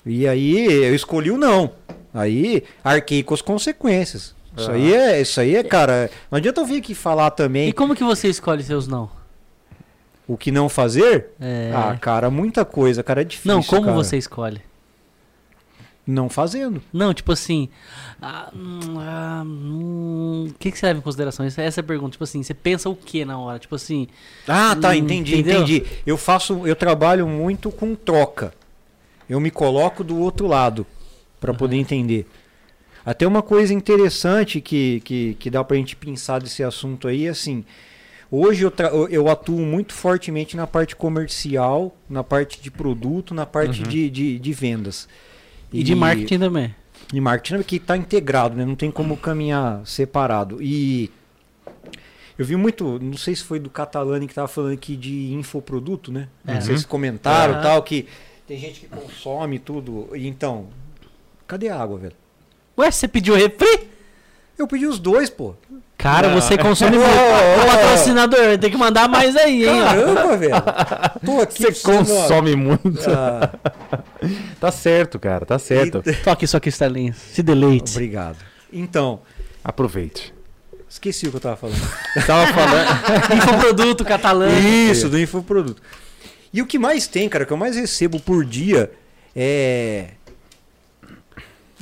E 0.05 0.27
aí 0.27 0.65
eu 0.65 0.93
escolhi 0.95 1.31
o 1.31 1.37
não. 1.37 1.71
Aí 2.13 2.63
arquei 2.83 3.23
com 3.23 3.33
as 3.33 3.41
consequências. 3.41 4.35
Isso 4.55 4.69
Ah. 4.69 4.73
aí 4.75 4.93
é, 4.93 5.21
isso 5.21 5.39
aí 5.39 5.55
é, 5.55 5.63
cara. 5.63 6.09
Não 6.29 6.37
adianta 6.37 6.61
eu 6.61 6.65
vir 6.65 6.77
aqui 6.77 6.93
falar 6.93 7.31
também 7.31 7.69
E 7.69 7.73
como 7.73 7.95
que 7.95 8.03
você 8.03 8.27
escolhe 8.27 8.61
seus 8.63 8.87
não? 8.87 9.09
o 10.27 10.37
que 10.37 10.51
não 10.51 10.69
fazer. 10.69 11.31
É... 11.39 11.71
Ah, 11.75 11.97
cara, 11.99 12.29
muita 12.29 12.63
coisa, 12.63 13.03
cara, 13.03 13.21
é 13.21 13.23
difícil. 13.25 13.53
não, 13.55 13.61
como 13.63 13.83
cara. 13.83 13.95
você 13.95 14.17
escolhe? 14.17 14.61
Não 16.05 16.27
fazendo. 16.29 16.81
Não, 16.91 17.13
tipo 17.13 17.31
assim. 17.31 17.69
ah, 18.21 18.49
hum, 18.53 18.79
ah, 18.99 19.41
hum, 19.45 20.47
O 20.49 20.53
que, 20.59 20.69
que 20.71 20.77
você 20.77 20.85
leva 20.87 20.99
em 20.99 21.01
consideração? 21.01 21.45
Essa 21.45 21.61
essa 21.61 21.79
é 21.79 21.81
a 21.81 21.83
pergunta. 21.83 22.11
Tipo 22.11 22.25
assim, 22.25 22.43
você 22.43 22.53
pensa 22.53 22.89
o 22.89 22.95
que 22.95 23.23
na 23.23 23.37
hora? 23.39 23.57
Tipo 23.57 23.75
assim. 23.75 24.07
Ah, 24.47 24.75
tá, 24.79 24.89
Hum, 24.89 24.93
entendi, 24.95 25.33
entendeu? 25.39 25.61
entendi. 25.61 25.83
Eu 26.05 26.17
faço, 26.17 26.67
eu 26.67 26.75
trabalho 26.75 27.25
muito 27.27 27.71
com 27.71 27.95
troca. 27.95 28.53
Eu 29.29 29.39
me 29.39 29.49
coloco 29.51 30.03
do 30.03 30.17
outro 30.17 30.47
lado 30.47 30.85
para 31.39 31.53
poder 31.53 31.75
entender. 31.77 32.27
Até 33.05 33.27
uma 33.27 33.41
coisa 33.41 33.73
interessante 33.73 34.61
que, 34.61 35.01
que, 35.01 35.33
que 35.39 35.49
dá 35.49 35.63
pra 35.63 35.75
gente 35.77 35.95
pensar 35.95 36.39
desse 36.41 36.63
assunto 36.63 37.07
aí, 37.07 37.25
é 37.25 37.29
assim, 37.29 37.65
hoje 38.31 38.63
eu, 38.63 38.71
eu- 39.09 39.27
atuo 39.27 39.59
muito 39.59 39.93
fortemente 39.93 40.55
na 40.55 40.65
parte 40.65 40.95
comercial, 40.95 41.93
na 42.09 42.23
parte 42.23 42.61
de 42.61 42.71
produto, 42.71 43.33
na 43.33 43.45
parte 43.45 43.81
Uhum. 43.81 43.87
de, 43.89 44.09
de, 44.09 44.39
de 44.39 44.53
vendas. 44.53 45.07
E, 45.71 45.83
de 45.83 45.93
marketing 45.95 46.39
também. 46.39 46.73
de 47.11 47.19
marketing 47.19 47.61
que 47.63 47.75
está 47.77 47.97
integrado, 47.97 48.55
né? 48.55 48.63
Não 48.63 48.75
tem 48.75 48.89
como 48.91 49.17
caminhar 49.17 49.81
separado. 49.85 50.61
E 50.61 51.09
eu 52.37 52.45
vi 52.45 52.55
muito, 52.55 52.99
não 52.99 53.17
sei 53.17 53.35
se 53.35 53.43
foi 53.43 53.59
do 53.59 53.69
Catalani 53.69 54.25
que 54.27 54.31
estava 54.31 54.47
falando 54.47 54.73
aqui 54.73 54.95
de 54.95 55.33
infoproduto, 55.33 56.11
né? 56.11 56.29
É. 56.47 56.53
Não 56.53 56.61
sei 56.61 56.77
se 56.77 56.87
comentaram 56.87 57.55
Aham. 57.55 57.61
tal, 57.63 57.83
que 57.83 58.07
tem 58.47 58.57
gente 58.57 58.81
que 58.81 58.87
consome 58.87 59.59
tudo. 59.59 60.09
E 60.15 60.27
então, 60.27 60.67
cadê 61.47 61.69
a 61.69 61.77
água, 61.81 61.97
velho? 61.97 62.15
Ué, 62.77 62.89
você 62.91 63.07
pediu 63.07 63.35
refri? 63.35 63.89
Eu 64.57 64.67
pedi 64.67 64.85
os 64.85 64.99
dois, 64.99 65.29
pô. 65.29 65.55
Cara, 65.97 66.27
Não. 66.29 66.39
você 66.41 66.57
consome 66.57 66.97
Ô, 66.97 66.99
muito. 66.99 67.11
ô, 67.11 67.63
Ô, 67.63 67.67
patrocinador, 67.67 68.57
tem 68.59 68.69
que 68.69 68.77
mandar 68.77 69.07
mais 69.07 69.35
aí, 69.35 69.65
hein? 69.65 69.81
ó. 69.81 69.85
Caramba, 69.85 70.37
velho. 70.37 70.53
Tô 71.25 71.39
aqui 71.41 71.63
Você 71.63 71.81
consome 71.81 72.55
muito. 72.55 72.99
Ah, 73.09 73.49
Tá 74.59 74.71
certo, 74.71 75.19
cara, 75.19 75.45
tá 75.45 75.57
certo. 75.59 76.01
Toque 76.23 76.45
sua 76.47 76.59
cristalinha. 76.59 77.13
Se 77.13 77.41
deleite. 77.43 77.91
obrigado. 77.91 78.37
Então, 78.71 79.21
Aproveite. 79.63 80.33
esqueci 80.89 81.27
o 81.27 81.31
que 81.31 81.37
eu 81.37 81.41
tava 81.41 81.55
falando. 81.55 81.81
Tava 82.25 82.47
falando. 82.53 83.35
Infoproduto 83.35 84.03
catalã. 84.05 84.47
Isso, 84.59 85.09
do 85.09 85.19
infoproduto. 85.19 85.81
E 86.53 86.61
o 86.61 86.67
que 86.67 86.77
mais 86.77 87.07
tem, 87.07 87.27
cara, 87.27 87.45
que 87.45 87.51
eu 87.51 87.57
mais 87.57 87.75
recebo 87.75 88.19
por 88.19 88.45
dia 88.45 88.91
é 89.35 90.11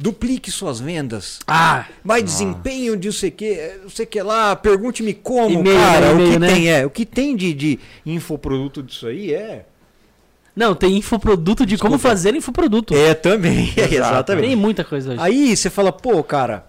duplique 0.02 0.50
suas 0.50 0.80
vendas. 0.80 1.40
Ah, 1.48 1.86
Mais 2.04 2.24
desempenho 2.24 2.98
de 2.98 3.08
não 3.08 3.14
sei 3.14 3.30
o 3.30 3.32
que, 3.32 3.74
não 3.84 3.90
sei 3.90 4.06
o 4.06 4.08
que 4.08 4.22
lá, 4.22 4.56
pergunte-me 4.56 5.14
como, 5.14 5.60
E-mail, 5.60 5.78
cara. 5.78 6.14
né? 6.14 6.24
o 6.24 6.32
que 6.32 6.40
né? 6.40 6.48
tem 6.48 6.70
é, 6.72 6.86
o 6.86 6.90
que 6.90 7.06
tem 7.06 7.36
de, 7.36 7.54
de 7.54 7.80
infoproduto 8.06 8.82
disso 8.82 9.08
aí 9.08 9.34
é. 9.34 9.66
não, 10.56 10.74
tem 10.74 10.98
infoproduto 10.98 11.66
de 11.66 11.78
como 11.78 11.96
Desculpa. 11.96 12.16
fazer 12.16 12.36
infoproduto. 12.36 12.96
É 12.96 13.14
também, 13.14 13.72
é, 13.78 13.94
exatamente. 13.94 14.48
Tem 14.48 14.56
muita 14.56 14.84
coisa 14.84 15.12
hoje. 15.12 15.22
Aí 15.22 15.56
você 15.56 15.70
fala, 15.70 15.92
pô, 15.92 16.24
cara, 16.24 16.66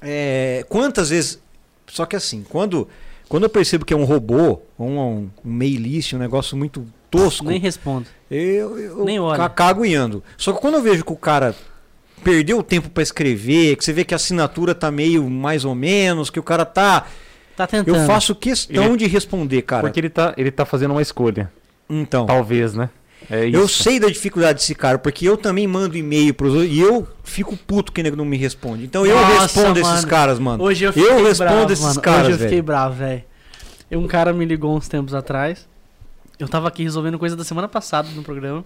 é, 0.00 0.64
quantas 0.68 1.10
vezes. 1.10 1.38
Só 1.86 2.06
que 2.06 2.16
assim, 2.16 2.44
quando, 2.48 2.88
quando 3.28 3.44
eu 3.44 3.50
percebo 3.50 3.84
que 3.84 3.92
é 3.92 3.96
um 3.96 4.04
robô, 4.04 4.60
um, 4.78 4.98
um, 4.98 5.30
um 5.44 5.52
mail 5.52 5.80
list, 5.80 6.12
um 6.14 6.18
negócio 6.18 6.56
muito 6.56 6.86
tosco, 7.10 7.46
Nem 7.46 7.58
respondo. 7.60 8.06
eu, 8.30 8.78
eu 8.78 9.04
nem 9.04 9.18
olha. 9.18 9.36
ca- 9.36 9.48
cago 9.48 9.84
e 9.84 9.94
ando. 9.94 10.22
Só 10.36 10.52
que 10.52 10.60
quando 10.60 10.74
eu 10.74 10.82
vejo 10.82 11.04
que 11.04 11.12
o 11.12 11.16
cara 11.16 11.54
perdeu 12.22 12.58
o 12.58 12.62
tempo 12.62 12.88
pra 12.90 13.02
escrever, 13.02 13.76
que 13.76 13.84
você 13.84 13.92
vê 13.92 14.04
que 14.04 14.14
a 14.14 14.16
assinatura 14.16 14.74
tá 14.74 14.90
meio 14.90 15.28
mais 15.28 15.64
ou 15.64 15.74
menos, 15.74 16.30
que 16.30 16.40
o 16.40 16.42
cara 16.42 16.64
tá. 16.64 17.06
Tá 17.56 17.66
tentando. 17.66 17.96
Eu 17.96 18.06
faço 18.06 18.34
questão 18.34 18.84
Ele- 18.84 18.96
de 18.96 19.06
responder, 19.06 19.62
cara. 19.62 19.82
Porque 19.82 19.98
ele 19.98 20.10
tá, 20.10 20.32
ele 20.36 20.50
tá 20.50 20.64
fazendo 20.64 20.92
uma 20.92 21.02
escolha. 21.02 21.50
Então. 21.90 22.24
Talvez, 22.26 22.74
né? 22.74 22.88
É 23.28 23.46
isso. 23.46 23.56
Eu 23.58 23.66
sei 23.66 23.98
da 23.98 24.06
dificuldade 24.08 24.60
desse 24.60 24.74
cara, 24.76 24.96
porque 24.98 25.28
eu 25.28 25.36
também 25.36 25.66
mando 25.66 25.96
e-mail 25.96 26.32
pros 26.32 26.54
outros 26.54 26.70
e 26.72 26.78
eu 26.78 27.06
fico 27.24 27.56
puto 27.56 27.90
que 27.92 28.00
não 28.12 28.24
me 28.24 28.36
responde. 28.36 28.84
Então 28.84 29.04
eu 29.04 29.16
Nossa, 29.16 29.40
respondo 29.42 29.80
esses 29.80 29.92
mano. 29.92 30.06
caras, 30.06 30.38
mano. 30.38 30.62
Hoje 30.62 30.84
eu 30.84 30.92
fiquei 30.92 31.10
respondo 31.22 31.50
bravo, 31.50 31.72
esses 31.72 31.84
mano. 31.84 32.00
caras, 32.00 32.20
Hoje 32.22 32.30
eu 32.30 32.36
fiquei 32.38 32.48
velho. 32.50 32.62
bravo, 32.62 32.94
velho. 32.94 33.24
Um 33.90 34.06
cara 34.06 34.32
me 34.32 34.44
ligou 34.44 34.76
uns 34.76 34.86
tempos 34.86 35.14
atrás. 35.14 35.66
Eu 36.38 36.48
tava 36.48 36.68
aqui 36.68 36.82
resolvendo 36.82 37.18
coisa 37.18 37.36
da 37.36 37.42
semana 37.42 37.68
passada 37.68 38.08
no 38.10 38.22
programa. 38.22 38.64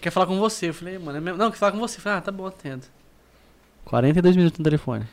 Quer 0.00 0.10
falar 0.10 0.26
com 0.26 0.38
você? 0.38 0.70
Eu 0.70 0.74
falei, 0.74 0.98
mano, 0.98 1.18
é 1.18 1.20
mesmo? 1.20 1.38
não, 1.38 1.50
quer 1.50 1.56
falar 1.56 1.72
com 1.72 1.78
você. 1.78 1.98
Eu 1.98 2.02
falei, 2.02 2.18
ah, 2.18 2.20
tá 2.20 2.32
bom, 2.32 2.46
atendo. 2.46 2.84
42 3.84 4.36
minutos 4.36 4.58
no 4.58 4.64
telefone. 4.64 5.06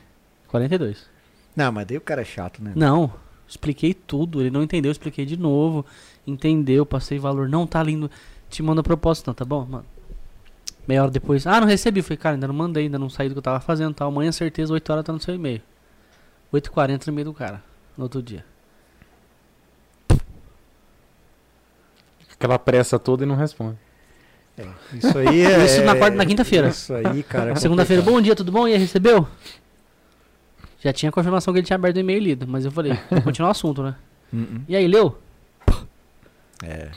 42. 0.47 1.07
Não, 1.55 1.71
mas 1.71 1.85
daí 1.85 1.97
o 1.97 2.01
cara 2.01 2.21
é 2.21 2.25
chato, 2.25 2.63
né? 2.63 2.73
Não, 2.75 3.13
expliquei 3.47 3.93
tudo. 3.93 4.41
Ele 4.41 4.49
não 4.49 4.63
entendeu, 4.63 4.89
eu 4.89 4.93
expliquei 4.93 5.25
de 5.25 5.37
novo. 5.37 5.85
Entendeu, 6.25 6.85
passei 6.85 7.19
valor. 7.19 7.47
Não, 7.47 7.67
tá 7.67 7.83
lindo. 7.83 8.09
Te 8.49 8.63
manda 8.63 8.81
a 8.81 8.83
proposta, 8.83 9.29
não, 9.29 9.35
tá 9.35 9.45
bom, 9.45 9.65
mano. 9.65 9.85
Meia 10.87 11.03
hora 11.03 11.11
depois, 11.11 11.45
ah, 11.45 11.61
não 11.61 11.67
recebi. 11.67 11.99
Eu 11.99 12.03
falei, 12.03 12.17
cara, 12.17 12.35
ainda 12.35 12.47
não 12.47 12.55
mandei, 12.55 12.85
ainda 12.85 12.97
não 12.97 13.09
saí 13.09 13.29
do 13.29 13.35
que 13.35 13.39
eu 13.39 13.43
tava 13.43 13.59
fazendo, 13.59 13.93
tal. 13.93 14.07
Amanhã, 14.07 14.31
certeza, 14.31 14.73
8 14.73 14.91
horas 14.91 15.05
tá 15.05 15.13
no 15.13 15.21
seu 15.21 15.35
e-mail. 15.35 15.61
8h40 16.51 17.07
no 17.07 17.13
e-mail 17.13 17.25
do 17.25 17.33
cara, 17.33 17.63
no 17.95 18.03
outro 18.03 18.21
dia. 18.21 18.43
Aquela 22.41 22.57
pressa 22.57 22.97
toda 22.97 23.23
e 23.23 23.27
não 23.27 23.35
responde. 23.35 23.77
Isso 24.93 25.15
aí 25.15 25.41
é. 25.45 25.63
Isso 25.63 25.83
na 25.83 25.95
quarta- 25.95 26.17
na 26.17 26.25
quinta-feira. 26.25 26.69
Isso 26.69 26.91
aí, 26.93 27.21
cara. 27.21 27.51
é 27.51 27.55
Segunda-feira, 27.55 28.01
bom 28.01 28.19
dia, 28.19 28.35
tudo 28.35 28.51
bom? 28.51 28.67
E 28.67 28.73
aí, 28.73 28.79
recebeu? 28.79 29.27
Já 30.83 30.91
tinha 30.91 31.11
confirmação 31.11 31.53
que 31.53 31.59
ele 31.59 31.67
tinha 31.67 31.75
aberto 31.75 31.97
o 31.97 31.99
e-mail 31.99 32.17
e 32.19 32.23
lido, 32.23 32.47
mas 32.47 32.65
eu 32.65 32.71
falei, 32.71 32.97
vou 33.11 33.21
continuar 33.21 33.49
o 33.49 33.51
assunto, 33.51 33.83
né? 33.83 33.93
Uhum. 34.33 34.61
E 34.67 34.75
aí, 34.75 34.87
leu? 34.87 35.19
É. 36.63 36.89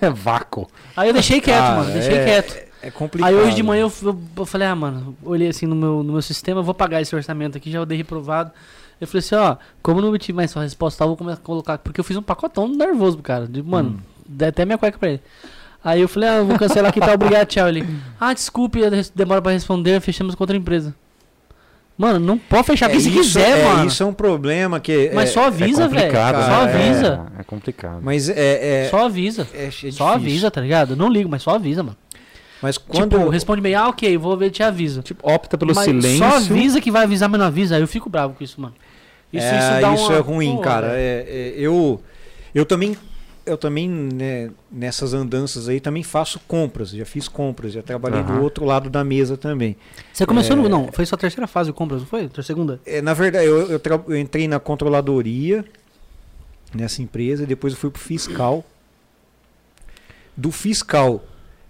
É 0.00 0.10
vácuo. 0.10 0.68
Aí 0.96 1.08
eu 1.08 1.12
deixei 1.12 1.40
quieto, 1.40 1.60
Cara, 1.60 1.76
mano, 1.78 1.92
deixei 1.92 2.14
é- 2.16 2.24
quieto. 2.24 2.70
É 2.82 2.90
complicado. 2.90 3.28
Aí 3.28 3.36
hoje 3.36 3.54
de 3.54 3.62
manhã 3.62 3.82
eu, 3.82 3.92
eu- 4.02 4.20
eu 4.38 4.46
falei, 4.46 4.66
ah, 4.66 4.74
mano, 4.74 5.16
olhei 5.22 5.48
assim 5.48 5.66
no 5.66 5.76
meu, 5.76 6.02
no 6.02 6.14
meu 6.14 6.22
sistema, 6.22 6.62
vou 6.62 6.74
pagar 6.74 7.00
esse 7.00 7.14
orçamento 7.14 7.56
aqui, 7.56 7.70
já 7.70 7.84
dei 7.84 7.98
reprovado. 7.98 8.50
Eu 9.00 9.06
falei 9.06 9.20
assim, 9.20 9.34
ó, 9.36 9.56
como 9.82 10.00
não 10.00 10.08
obtive 10.08 10.32
mais 10.34 10.50
sua 10.50 10.62
resposta, 10.64 11.04
eu 11.04 11.08
vou 11.08 11.16
começar 11.16 11.38
a 11.38 11.44
colocar, 11.44 11.78
porque 11.78 12.00
eu 12.00 12.04
fiz 12.04 12.16
um 12.16 12.22
pacotão 12.22 12.66
nervoso 12.66 13.16
pro 13.18 13.22
cara. 13.22 13.46
De, 13.46 13.62
mano, 13.62 14.00
dei 14.30 14.48
até 14.48 14.64
minha 14.64 14.78
cueca 14.78 14.98
pra 14.98 15.10
ele. 15.10 15.20
Aí 15.82 16.00
eu 16.00 16.08
falei, 16.08 16.28
ah, 16.28 16.36
eu 16.36 16.46
vou 16.46 16.58
cancelar 16.58 16.90
aqui, 16.90 17.00
tá, 17.00 17.12
obrigado, 17.14 17.46
tchau. 17.46 17.68
Ele, 17.68 17.86
ah, 18.20 18.34
desculpe, 18.34 18.80
demora 19.14 19.40
pra 19.40 19.52
responder, 19.52 20.00
fechamos 20.00 20.34
com 20.34 20.42
outra 20.42 20.56
empresa. 20.56 20.94
Mano, 21.96 22.18
não 22.18 22.38
pode 22.38 22.66
fechar 22.66 22.86
aqui 22.86 22.96
É 22.96 23.00
se 23.00 23.08
isso, 23.08 23.18
quiser, 23.18 23.58
é, 23.58 23.64
mano. 23.64 23.86
Isso 23.86 24.02
é 24.02 24.06
um 24.06 24.12
problema 24.12 24.80
que. 24.80 25.10
Mas 25.12 25.28
é, 25.28 25.32
só 25.34 25.44
avisa, 25.44 25.86
velho. 25.86 26.12
Só 26.12 26.18
é- 26.18 26.62
avisa. 26.62 27.26
É, 27.38 27.42
complicado. 27.44 28.00
Mas 28.02 28.30
é. 28.30 28.84
é 28.84 28.88
Só 28.88 29.04
avisa. 29.04 29.46
é- 29.52 29.66
é. 29.66 29.90
Só 29.90 30.08
avisa, 30.14 30.50
tá 30.50 30.62
ligado? 30.62 30.96
Não 30.96 31.10
ligo, 31.10 31.28
mas 31.28 31.42
só 31.42 31.50
avisa, 31.56 31.82
mano. 31.82 31.98
Mas 32.62 32.78
quando. 32.78 33.18
Tipo, 33.18 33.28
responde 33.28 33.60
meio, 33.60 33.78
ah, 33.78 33.88
ok, 33.88 34.16
vou 34.16 34.34
ver, 34.34 34.50
te 34.50 34.62
aviso. 34.62 35.02
Tipo, 35.02 35.30
opta 35.30 35.58
pelo 35.58 35.74
Mas 35.74 35.84
silêncio. 35.84 36.18
Só 36.18 36.36
avisa 36.36 36.80
que 36.80 36.90
vai 36.90 37.04
avisar, 37.04 37.28
mas 37.28 37.38
não 37.38 37.46
avisa. 37.46 37.76
Aí 37.76 37.82
eu 37.82 37.88
fico 37.88 38.08
bravo 38.08 38.32
com 38.34 38.42
isso, 38.42 38.58
mano. 38.58 38.74
Isso, 39.30 39.46
é, 39.46 39.58
isso 39.58 39.80
dá 39.82 39.90
uma... 39.90 40.14
é 40.14 40.18
ruim, 40.20 40.56
Pô, 40.56 40.62
cara. 40.62 40.92
É, 40.94 41.26
é, 41.28 41.54
eu, 41.56 42.00
eu 42.54 42.64
também, 42.64 42.96
eu 43.46 43.56
também 43.58 43.88
né, 43.88 44.50
nessas 44.70 45.12
andanças 45.14 45.68
aí 45.68 45.80
também 45.80 46.02
faço 46.02 46.40
compras. 46.46 46.90
Já 46.90 47.04
fiz 47.04 47.26
compras, 47.28 47.72
já 47.72 47.82
trabalhei 47.82 48.22
do 48.22 48.32
Aham. 48.32 48.42
outro 48.42 48.64
lado 48.64 48.88
da 48.90 49.02
mesa 49.02 49.36
também. 49.36 49.76
Você 50.12 50.24
começou 50.26 50.56
É. 50.56 50.60
no... 50.60 50.68
Não, 50.68 50.90
foi 50.92 51.04
sua 51.06 51.18
terceira 51.18 51.46
fase 51.46 51.70
de 51.70 51.76
compras, 51.76 52.00
não 52.00 52.06
foi? 52.08 52.28
Tua 52.28 52.42
segunda? 52.44 52.80
É, 52.86 53.00
na 53.02 53.14
verdade, 53.14 53.46
eu, 53.46 53.70
eu, 53.70 53.78
tra- 53.80 54.00
eu 54.06 54.16
entrei 54.16 54.46
na 54.48 54.60
controladoria 54.60 55.64
nessa 56.74 57.02
empresa, 57.02 57.42
e 57.42 57.46
depois 57.46 57.72
eu 57.72 57.78
fui 57.78 57.90
pro 57.90 58.00
fiscal. 58.00 58.64
Do 60.36 60.50
fiscal, 60.52 61.22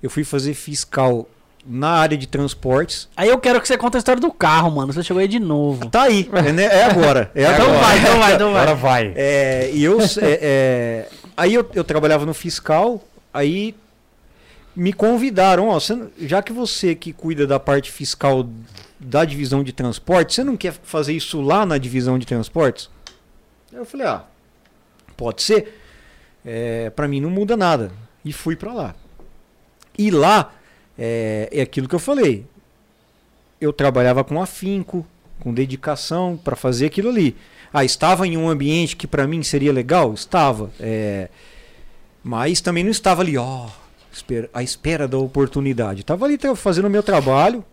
eu 0.02 0.10
fui 0.10 0.22
fazer 0.24 0.54
fiscal 0.54 1.26
na 1.66 1.88
área 1.90 2.16
de 2.16 2.26
transportes. 2.26 3.08
Aí 3.16 3.28
eu 3.28 3.38
quero 3.38 3.60
que 3.60 3.68
você 3.68 3.76
conte 3.76 3.96
a 3.96 3.98
história 3.98 4.20
do 4.20 4.30
carro, 4.32 4.70
mano. 4.70 4.92
Você 4.92 5.02
chegou 5.02 5.20
aí 5.20 5.28
de 5.28 5.38
novo. 5.40 5.88
Tá 5.90 6.02
aí, 6.04 6.28
é, 6.32 6.52
né? 6.52 6.64
é 6.64 6.84
agora. 6.84 7.30
É 7.34 7.42
Então 7.42 7.66
agora. 7.66 7.78
vai, 7.80 7.98
então 7.98 8.18
vai, 8.18 8.34
então 8.34 8.48
Agora 8.50 8.74
vai. 8.74 9.04
vai. 9.10 9.14
É, 9.16 9.70
e 9.72 9.82
eu, 9.84 10.00
é, 10.00 10.06
é, 10.22 11.08
aí 11.40 11.54
eu, 11.54 11.66
eu 11.74 11.82
trabalhava 11.82 12.26
no 12.26 12.34
fiscal, 12.34 13.02
aí 13.32 13.74
me 14.76 14.92
convidaram, 14.92 15.68
ó, 15.68 15.80
você 15.80 15.98
já 16.18 16.42
que 16.42 16.52
você 16.52 16.94
que 16.94 17.14
cuida 17.14 17.46
da 17.46 17.58
parte 17.58 17.90
fiscal 17.90 18.46
da 18.98 19.24
divisão 19.24 19.64
de 19.64 19.72
transportes, 19.72 20.34
você 20.36 20.44
não 20.44 20.54
quer 20.54 20.72
fazer 20.72 21.14
isso 21.14 21.40
lá 21.40 21.64
na 21.64 21.78
divisão 21.78 22.18
de 22.18 22.26
transportes? 22.26 22.90
Eu 23.72 23.86
falei, 23.86 24.06
ah, 24.06 24.24
pode 25.16 25.42
ser. 25.42 25.80
É, 26.44 26.90
para 26.90 27.08
mim 27.08 27.20
não 27.20 27.30
muda 27.30 27.56
nada. 27.56 27.90
E 28.22 28.32
fui 28.32 28.54
para 28.54 28.72
lá. 28.74 28.94
E 29.96 30.10
lá 30.10 30.52
é, 30.98 31.48
é 31.50 31.62
aquilo 31.62 31.88
que 31.88 31.94
eu 31.94 32.00
falei. 32.00 32.44
Eu 33.58 33.72
trabalhava 33.72 34.22
com 34.24 34.42
afinco, 34.42 35.06
com 35.38 35.54
dedicação 35.54 36.36
para 36.36 36.54
fazer 36.54 36.86
aquilo 36.86 37.08
ali. 37.08 37.34
Ah, 37.72 37.84
estava 37.84 38.26
em 38.26 38.36
um 38.36 38.48
ambiente 38.48 38.96
que 38.96 39.06
para 39.06 39.26
mim 39.26 39.42
seria 39.42 39.72
legal? 39.72 40.12
Estava. 40.12 40.70
É, 40.80 41.28
mas 42.22 42.60
também 42.60 42.84
não 42.84 42.90
estava 42.90 43.22
ali, 43.22 43.36
ó, 43.36 43.68
à 44.52 44.62
espera 44.62 45.06
da 45.06 45.18
oportunidade. 45.18 46.00
Estava 46.00 46.24
ali 46.24 46.38
fazendo 46.56 46.86
o 46.86 46.90
meu 46.90 47.02
trabalho. 47.02 47.64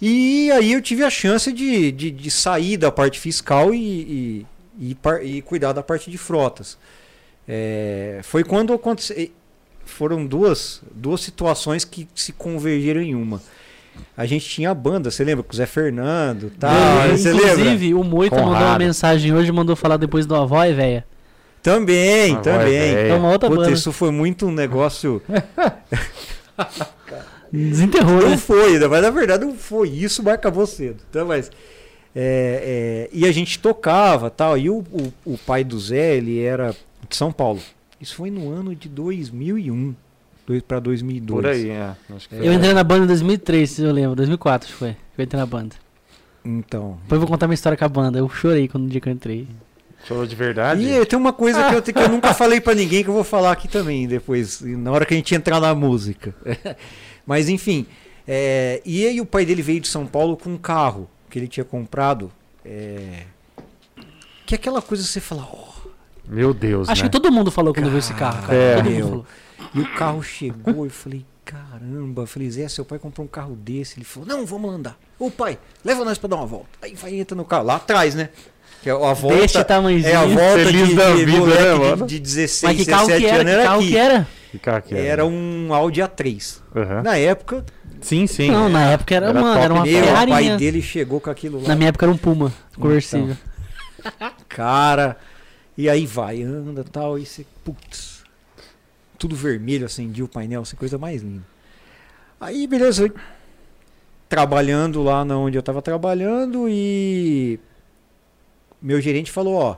E 0.00 0.50
aí 0.50 0.72
eu 0.72 0.82
tive 0.82 1.04
a 1.04 1.10
chance 1.10 1.52
de, 1.52 1.92
de, 1.92 2.10
de 2.10 2.30
sair 2.30 2.76
da 2.76 2.90
parte 2.90 3.20
fiscal 3.20 3.72
e, 3.72 4.46
e, 4.80 4.96
e, 5.22 5.36
e 5.36 5.42
cuidar 5.42 5.72
da 5.72 5.82
parte 5.82 6.10
de 6.10 6.18
frotas. 6.18 6.76
É, 7.46 8.20
foi 8.24 8.42
quando 8.42 8.72
aconteceu. 8.72 9.30
Foram 9.84 10.26
duas, 10.26 10.82
duas 10.92 11.20
situações 11.20 11.84
que 11.84 12.08
se 12.14 12.32
convergiram 12.32 13.00
em 13.00 13.14
uma. 13.14 13.40
A 14.16 14.26
gente 14.26 14.48
tinha 14.48 14.70
a 14.70 14.74
banda, 14.74 15.10
você 15.10 15.24
lembra? 15.24 15.42
Com 15.42 15.52
o 15.52 15.56
Zé 15.56 15.66
Fernando 15.66 16.48
e 16.48 16.50
tal. 16.50 16.72
Você 17.10 17.32
lembra? 17.32 17.50
Inclusive, 17.52 17.94
o 17.94 18.04
Moita 18.04 18.36
mandou 18.36 18.50
uma 18.52 18.58
Conrado. 18.60 18.78
mensagem 18.78 19.32
hoje, 19.32 19.50
mandou 19.52 19.74
falar 19.74 19.96
depois 19.96 20.26
do 20.26 20.34
avó 20.34 20.64
e 20.64 20.72
velha. 20.72 21.04
Também, 21.62 22.36
também. 22.40 22.94
É 23.08 23.14
uma 23.14 23.30
outra 23.30 23.48
Puta, 23.48 23.62
banda. 23.62 23.72
isso 23.72 23.92
foi 23.92 24.10
muito 24.10 24.46
um 24.46 24.52
negócio. 24.52 25.22
Desenterrou, 27.52 28.22
Não 28.22 28.30
né? 28.30 28.36
foi, 28.36 28.78
né? 28.78 28.86
mas 28.86 29.02
na 29.02 29.10
verdade 29.10 29.44
não 29.44 29.54
foi. 29.54 29.90
Isso 29.90 30.22
mas 30.22 30.34
acabou 30.34 30.66
cedo. 30.66 31.02
Então, 31.08 31.26
mas, 31.26 31.50
é, 32.16 33.08
é, 33.08 33.10
e 33.12 33.26
a 33.26 33.32
gente 33.32 33.58
tocava 33.58 34.30
tal. 34.30 34.56
E 34.56 34.70
o, 34.70 34.78
o, 34.90 35.12
o 35.34 35.38
pai 35.38 35.62
do 35.62 35.78
Zé, 35.78 36.16
ele 36.16 36.42
era 36.42 36.74
de 37.08 37.16
São 37.16 37.30
Paulo. 37.30 37.60
Isso 38.00 38.16
foi 38.16 38.30
no 38.30 38.50
ano 38.50 38.74
de 38.74 38.88
2001 38.88 39.94
para 40.66 40.80
2002. 40.80 41.40
Por 41.40 41.46
aí, 41.50 41.68
é. 41.70 41.94
Acho 42.14 42.28
que 42.28 42.36
foi. 42.36 42.46
Eu 42.48 42.52
entrei 42.52 42.72
na 42.74 42.84
banda 42.84 43.04
em 43.04 43.06
2003, 43.08 43.70
se 43.70 43.82
eu 43.82 43.92
lembro. 43.92 44.16
2004 44.16 44.66
acho 44.66 44.72
que 44.74 44.78
foi. 44.78 44.92
que 44.92 45.20
Eu 45.20 45.24
entrei 45.24 45.40
na 45.40 45.46
banda. 45.46 45.74
Então. 46.44 46.98
Depois 47.02 47.12
eu 47.12 47.20
vou 47.20 47.28
contar 47.28 47.46
minha 47.46 47.54
história 47.54 47.78
com 47.78 47.84
a 47.84 47.88
banda. 47.88 48.18
Eu 48.18 48.28
chorei 48.28 48.66
quando 48.68 48.84
no 48.84 48.90
dia 48.90 49.00
que 49.00 49.08
eu 49.08 49.12
entrei. 49.12 49.46
Chorou 50.06 50.26
de 50.26 50.34
verdade? 50.34 50.82
E 50.82 51.06
tem 51.06 51.16
uma 51.18 51.32
coisa 51.32 51.68
que 51.68 51.74
eu, 51.76 51.82
que 51.94 51.98
eu 51.98 52.08
nunca 52.08 52.34
falei 52.34 52.60
pra 52.60 52.74
ninguém 52.74 53.04
que 53.04 53.08
eu 53.10 53.14
vou 53.14 53.22
falar 53.22 53.52
aqui 53.52 53.68
também 53.68 54.08
depois, 54.08 54.60
na 54.60 54.90
hora 54.90 55.06
que 55.06 55.14
a 55.14 55.16
gente 55.16 55.32
entrar 55.34 55.60
na 55.60 55.72
música. 55.76 56.34
Mas 57.24 57.48
enfim, 57.48 57.86
é, 58.26 58.82
e 58.84 59.06
aí 59.06 59.20
o 59.20 59.26
pai 59.26 59.46
dele 59.46 59.62
veio 59.62 59.78
de 59.80 59.86
São 59.86 60.04
Paulo 60.04 60.36
com 60.36 60.50
um 60.50 60.58
carro 60.58 61.08
que 61.30 61.38
ele 61.38 61.46
tinha 61.46 61.62
comprado. 61.64 62.32
é, 62.64 63.22
que 64.44 64.54
é 64.54 64.58
aquela 64.58 64.82
coisa 64.82 65.04
que 65.04 65.08
você 65.08 65.20
fala, 65.20 65.42
ó, 65.50 65.68
Meu 66.28 66.52
Deus, 66.52 66.88
Acho 66.88 67.04
né? 67.04 67.08
que 67.08 67.12
todo 67.12 67.30
mundo 67.30 67.50
falou 67.52 67.72
quando 67.72 67.88
viu 67.88 67.98
esse 68.00 68.12
carro, 68.14 68.42
cara. 68.42 68.54
É. 68.58 68.74
todo 68.76 68.84
mundo 68.84 68.96
Meu. 68.96 69.08
falou. 69.08 69.26
E 69.74 69.80
o 69.80 69.94
carro 69.94 70.22
chegou, 70.22 70.84
eu 70.84 70.90
falei, 70.90 71.24
caramba. 71.44 72.22
Eu 72.22 72.26
falei, 72.26 72.50
Zé, 72.50 72.68
seu 72.68 72.84
pai 72.84 72.98
comprou 72.98 73.24
um 73.24 73.28
carro 73.28 73.54
desse. 73.56 73.98
Ele 73.98 74.04
falou, 74.04 74.28
não, 74.28 74.44
vamos 74.46 74.72
andar. 74.72 74.98
Ô 75.18 75.30
pai, 75.30 75.58
leva 75.84 76.04
nós 76.04 76.18
pra 76.18 76.28
dar 76.28 76.36
uma 76.36 76.46
volta. 76.46 76.68
Aí 76.82 76.94
vai, 76.94 77.14
entra 77.14 77.36
no 77.36 77.44
carro, 77.44 77.64
lá 77.64 77.76
atrás, 77.76 78.14
né? 78.14 78.28
Que 78.82 78.90
é 78.90 78.92
a 78.92 79.12
volta, 79.12 79.36
Deste 79.38 79.62
tamanhozinho. 79.64 80.10
é 80.12 80.16
a 80.16 80.24
volta 80.26 80.64
Feliz 80.64 80.88
de, 80.88 80.94
da 80.96 81.14
de 81.14 81.24
vida, 81.24 81.46
né, 81.46 81.72
de- 81.74 81.78
mano? 81.78 82.06
de, 82.06 82.18
16, 82.18 82.62
Mas 82.62 82.76
que 82.84 82.90
carro 82.90 83.06
17 83.06 83.24
que 83.24 83.30
era? 83.30 83.40
anos 83.40 83.52
Que 83.52 83.56
era 83.56 83.62
carro 83.64 83.78
aqui. 83.80 83.88
que 83.90 83.96
era? 83.96 84.28
Que 84.50 84.58
carro 84.58 84.82
que 84.82 84.94
Era 84.96 85.24
um 85.26 85.72
Audi 85.74 86.00
A3. 86.00 86.60
Aham. 86.74 87.02
Na 87.02 87.16
época, 87.16 87.64
Sim, 88.00 88.26
sim. 88.26 88.50
Não, 88.50 88.68
na 88.68 88.90
época 88.90 89.14
era, 89.14 89.26
Era 89.28 89.40
mano, 89.40 89.52
top 89.54 89.64
era 89.64 89.74
uma 89.74 89.82
Meu, 89.84 90.00
o 90.00 90.04
Ferrari. 90.04 90.30
pai 90.32 90.56
dele 90.56 90.82
chegou 90.82 91.20
com 91.20 91.30
aquilo 91.30 91.62
lá. 91.62 91.68
Na 91.68 91.76
minha 91.76 91.90
época 91.90 92.04
era 92.04 92.12
um 92.12 92.16
Puma, 92.16 92.52
conversível. 92.76 93.36
Cara, 94.48 95.16
e 95.78 95.88
aí 95.88 96.04
vai, 96.04 96.42
anda 96.42 96.82
tal, 96.84 97.16
e 97.18 97.24
você, 97.24 97.46
putz, 97.64 98.11
tudo 99.22 99.36
vermelho, 99.36 99.86
acendia 99.86 100.24
o 100.24 100.28
painel, 100.28 100.62
assim, 100.62 100.74
coisa 100.74 100.98
mais 100.98 101.22
linda. 101.22 101.44
Aí, 102.40 102.66
beleza, 102.66 103.08
trabalhando 104.28 105.00
lá 105.00 105.24
na 105.24 105.36
onde 105.38 105.56
eu 105.56 105.62
tava 105.62 105.80
trabalhando 105.80 106.66
e 106.68 107.60
meu 108.80 109.00
gerente 109.00 109.30
falou, 109.30 109.54
ó, 109.54 109.76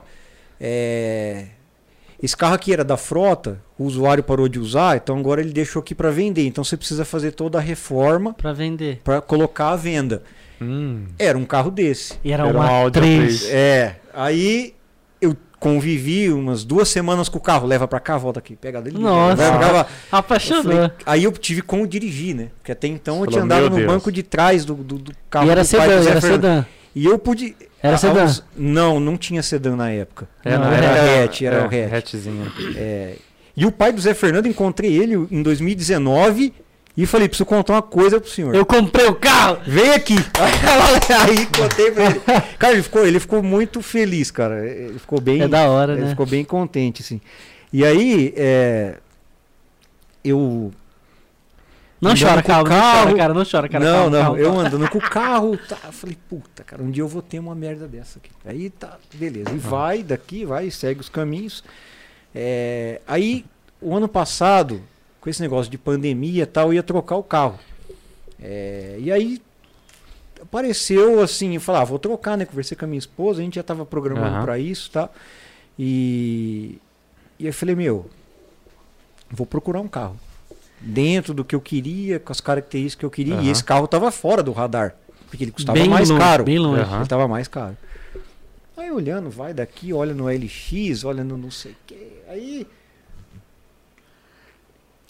é, 0.59 1.45
esse 2.21 2.35
carro 2.35 2.55
aqui 2.55 2.73
era 2.73 2.83
da 2.83 2.97
frota, 2.97 3.61
o 3.77 3.83
usuário 3.83 4.23
parou 4.23 4.47
de 4.47 4.57
usar, 4.59 4.97
então 4.97 5.19
agora 5.19 5.41
ele 5.41 5.53
deixou 5.53 5.79
aqui 5.79 5.93
para 5.93 6.09
vender, 6.09 6.47
então 6.47 6.63
você 6.63 6.75
precisa 6.75 7.05
fazer 7.05 7.33
toda 7.33 7.59
a 7.59 7.61
reforma 7.61 8.33
Pra 8.33 8.51
vender. 8.51 8.99
para 9.03 9.21
colocar 9.21 9.69
à 9.69 9.75
venda. 9.75 10.23
Hum. 10.59 11.05
Era 11.19 11.37
um 11.37 11.45
carro 11.45 11.69
desse. 11.69 12.15
E 12.23 12.31
era, 12.31 12.47
Era 12.47 12.57
uma 12.57 12.65
um 12.65 12.73
Audi 12.73 12.99
3. 12.99 13.43
A3. 13.43 13.49
É, 13.51 13.95
aí 14.13 14.74
convivi 15.65 16.31
umas 16.31 16.63
duas 16.63 16.87
semanas 16.89 17.27
com 17.27 17.39
o 17.39 17.41
carro, 17.41 17.65
leva 17.65 17.87
pra 17.87 17.99
cá, 17.99 18.17
volta 18.19 18.37
aqui, 18.37 18.55
pega 18.55 18.79
dele. 18.79 18.99
Nossa. 18.99 19.41
leva 19.41 19.57
pra 19.57 19.67
cá, 19.67 19.73
vai. 19.73 19.81
Eu 19.81 19.87
Apaixonou. 20.11 20.63
falei- 20.63 20.91
aí 21.07 21.23
eu 21.23 21.31
tive 21.31 21.63
como 21.63 21.87
dirigir, 21.87 22.35
né? 22.35 22.49
Porque 22.57 22.71
até 22.71 22.87
então 22.87 23.15
eu 23.15 23.19
Falou, 23.21 23.31
tinha 23.31 23.43
andado 23.43 23.61
"Meu 23.61 23.69
no 23.71 23.75
Deus." 23.77 23.87
banco 23.91 24.11
de 24.11 24.21
trás 24.21 24.63
do, 24.63 24.75
do, 24.75 24.99
do 24.99 25.11
carro 25.27 25.47
E 25.47 25.49
era 25.49 25.63
sedã, 25.63 25.83
era 25.83 26.01
Fernando. 26.03 26.21
sedã. 26.21 26.65
E 26.93 27.03
eu 27.05 27.17
pude. 27.17 27.55
Era 27.81 27.95
a- 27.95 27.97
sedã? 27.97 28.21
aos- 28.21 28.43
Não, 28.55 28.99
não 28.99 29.17
tinha 29.17 29.41
sedã 29.41 29.75
na 29.75 29.89
época. 29.89 30.27
É, 30.43 30.51
Não, 30.51 30.65
não, 30.65 30.71
era 30.71 31.23
hatch, 31.23 31.41
era 31.41 31.63
o 31.63 31.65
hatch. 31.65 31.93
hatchzinho. 31.93 32.51
É, 32.75 33.15
E 33.57 33.65
o 33.65 33.71
pai 33.71 33.91
do 33.91 33.99
Zé 34.01 34.13
Fernando, 34.13 34.47
encontrei 34.47 34.95
ele 35.01 35.15
em 35.31 35.41
2019 35.41 36.53
e 36.97 37.05
falei: 37.05 37.27
preciso 37.27 37.45
contar 37.45 37.73
uma 37.73 37.81
coisa 37.81 38.21
pro 38.21 38.29
senhor. 38.29 38.55
Eu 38.55 38.65
comprei 38.65 39.07
o 39.07 39.15
carro! 39.15 39.59
Vem 39.67 39.93
aqui! 39.93 40.15
Aí 41.27 41.45
contei 41.47 41.91
pra 41.91 42.05
ele. 42.05 42.21
Cara, 42.57 42.73
ele 42.73 42.83
ficou, 42.83 43.05
ele 43.05 43.19
ficou 43.19 43.43
muito 43.43 43.81
feliz, 43.81 44.31
cara. 44.31 44.65
Ele 44.65 44.99
ficou 44.99 45.19
bem. 45.19 45.41
É 45.41 45.47
da 45.47 45.67
hora, 45.69 45.93
ele 45.93 46.03
né? 46.03 46.09
ficou 46.09 46.25
bem 46.25 46.45
contente, 46.45 47.01
assim. 47.01 47.19
E 47.73 47.83
aí, 47.83 48.33
é, 48.37 48.97
eu. 50.23 50.71
Não 51.99 52.13
chora, 52.15 52.43
calma, 52.43 52.69
não 52.69 52.75
carro. 52.75 53.03
chora, 53.03 53.17
cara, 53.17 53.33
não 53.33 53.45
chora, 53.49 53.69
cara. 53.69 53.85
não, 53.85 53.93
calma, 53.93 54.09
não, 54.09 54.23
calma, 54.23 54.39
eu 54.39 54.59
andando 54.59 54.89
com 54.89 54.97
o 54.97 55.01
carro, 55.09 55.57
tá, 55.57 55.77
eu 55.85 55.91
falei, 55.91 56.17
puta, 56.29 56.63
cara, 56.63 56.83
um 56.83 56.91
dia 56.91 57.01
eu 57.01 57.07
vou 57.07 57.21
ter 57.21 57.39
uma 57.39 57.55
merda 57.55 57.87
dessa 57.87 58.19
aqui. 58.19 58.29
Aí 58.45 58.69
tá, 58.69 58.97
beleza. 59.13 59.49
E 59.51 59.57
vai 59.57 60.03
daqui, 60.03 60.45
vai, 60.45 60.69
segue 60.69 61.01
os 61.01 61.09
caminhos. 61.09 61.63
É, 62.33 63.01
aí, 63.07 63.43
o 63.81 63.95
ano 63.95 64.07
passado, 64.07 64.81
com 65.25 65.29
esse 65.31 65.41
negócio 65.41 65.71
de 65.71 65.77
pandemia 65.79 66.43
e 66.43 66.45
tal, 66.45 66.67
eu 66.67 66.75
ia 66.75 66.83
trocar 66.83 67.15
o 67.15 67.23
carro. 67.23 67.59
É, 68.39 68.95
e 68.99 69.11
aí 69.11 69.41
apareceu 70.39 71.19
assim, 71.19 71.55
eu 71.55 71.61
falei, 71.61 71.81
ah, 71.81 71.83
vou 71.83 71.97
trocar, 71.97 72.37
né? 72.37 72.45
Conversei 72.45 72.77
com 72.77 72.85
a 72.85 72.87
minha 72.87 72.99
esposa, 72.99 73.41
a 73.41 73.43
gente 73.43 73.55
já 73.55 73.63
tava 73.63 73.87
programando 73.87 74.35
Aham. 74.35 74.45
pra 74.45 74.59
isso, 74.59 74.91
tá? 74.91 75.09
E, 75.79 76.77
e 77.39 77.47
eu 77.47 77.53
falei, 77.53 77.73
meu, 77.73 78.07
vou 79.31 79.47
procurar 79.47 79.81
um 79.81 79.87
carro 79.87 80.15
dentro 80.79 81.33
do 81.33 81.43
que 81.43 81.55
eu 81.55 81.59
queria, 81.61 82.19
com 82.19 82.31
as 82.31 82.39
características 82.39 82.99
que 82.99 83.05
eu 83.05 83.09
queria. 83.09 83.33
E 83.33 83.37
Aham. 83.37 83.51
esse 83.51 83.63
carro 83.63 83.87
tava 83.87 84.11
fora 84.11 84.43
do 84.43 84.51
radar, 84.51 84.95
porque 85.27 85.43
ele 85.43 85.51
custava 85.51 85.79
bem 85.79 85.89
mais 85.89 86.07
longe, 86.07 86.21
caro. 86.21 86.43
Bem 86.43 86.59
longe. 86.59 86.81
Aham. 86.81 86.99
Ele 86.99 87.07
tava 87.07 87.27
mais 87.27 87.47
caro. 87.47 87.75
Aí 88.77 88.91
olhando, 88.91 89.31
vai 89.31 89.55
daqui, 89.55 89.91
olha 89.91 90.13
no 90.13 90.27
LX, 90.27 91.03
olha 91.03 91.23
no 91.23 91.35
não 91.35 91.49
sei 91.49 91.71
o 91.71 91.75
que. 91.87 92.11
Aí. 92.27 92.67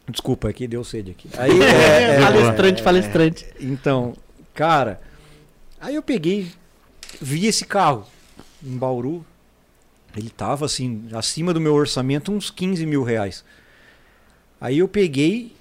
Desculpa, 0.10 0.50
aqui 0.50 0.68
deu 0.68 0.84
sede 0.84 1.12
aqui. 1.12 1.30
Aí, 1.38 1.52
é, 1.62 2.16
é, 2.16 2.20
palestrante, 2.22 2.82
é, 2.82 2.84
palestrante. 2.84 3.46
Então, 3.60 4.14
cara, 4.54 5.02
aí 5.80 5.96
eu 5.96 6.04
peguei, 6.04 6.52
vi 7.22 7.48
esse 7.48 7.66
carro 7.66 8.06
em 8.64 8.78
Bauru. 8.78 9.26
Ele 10.16 10.30
tava 10.30 10.66
assim, 10.66 11.08
acima 11.14 11.54
do 11.54 11.60
meu 11.60 11.74
orçamento, 11.74 12.32
uns 12.32 12.50
15 12.50 12.86
mil 12.86 13.04
reais. 13.04 13.44
Aí 14.62 14.78
eu 14.78 14.88
peguei, 14.88 15.54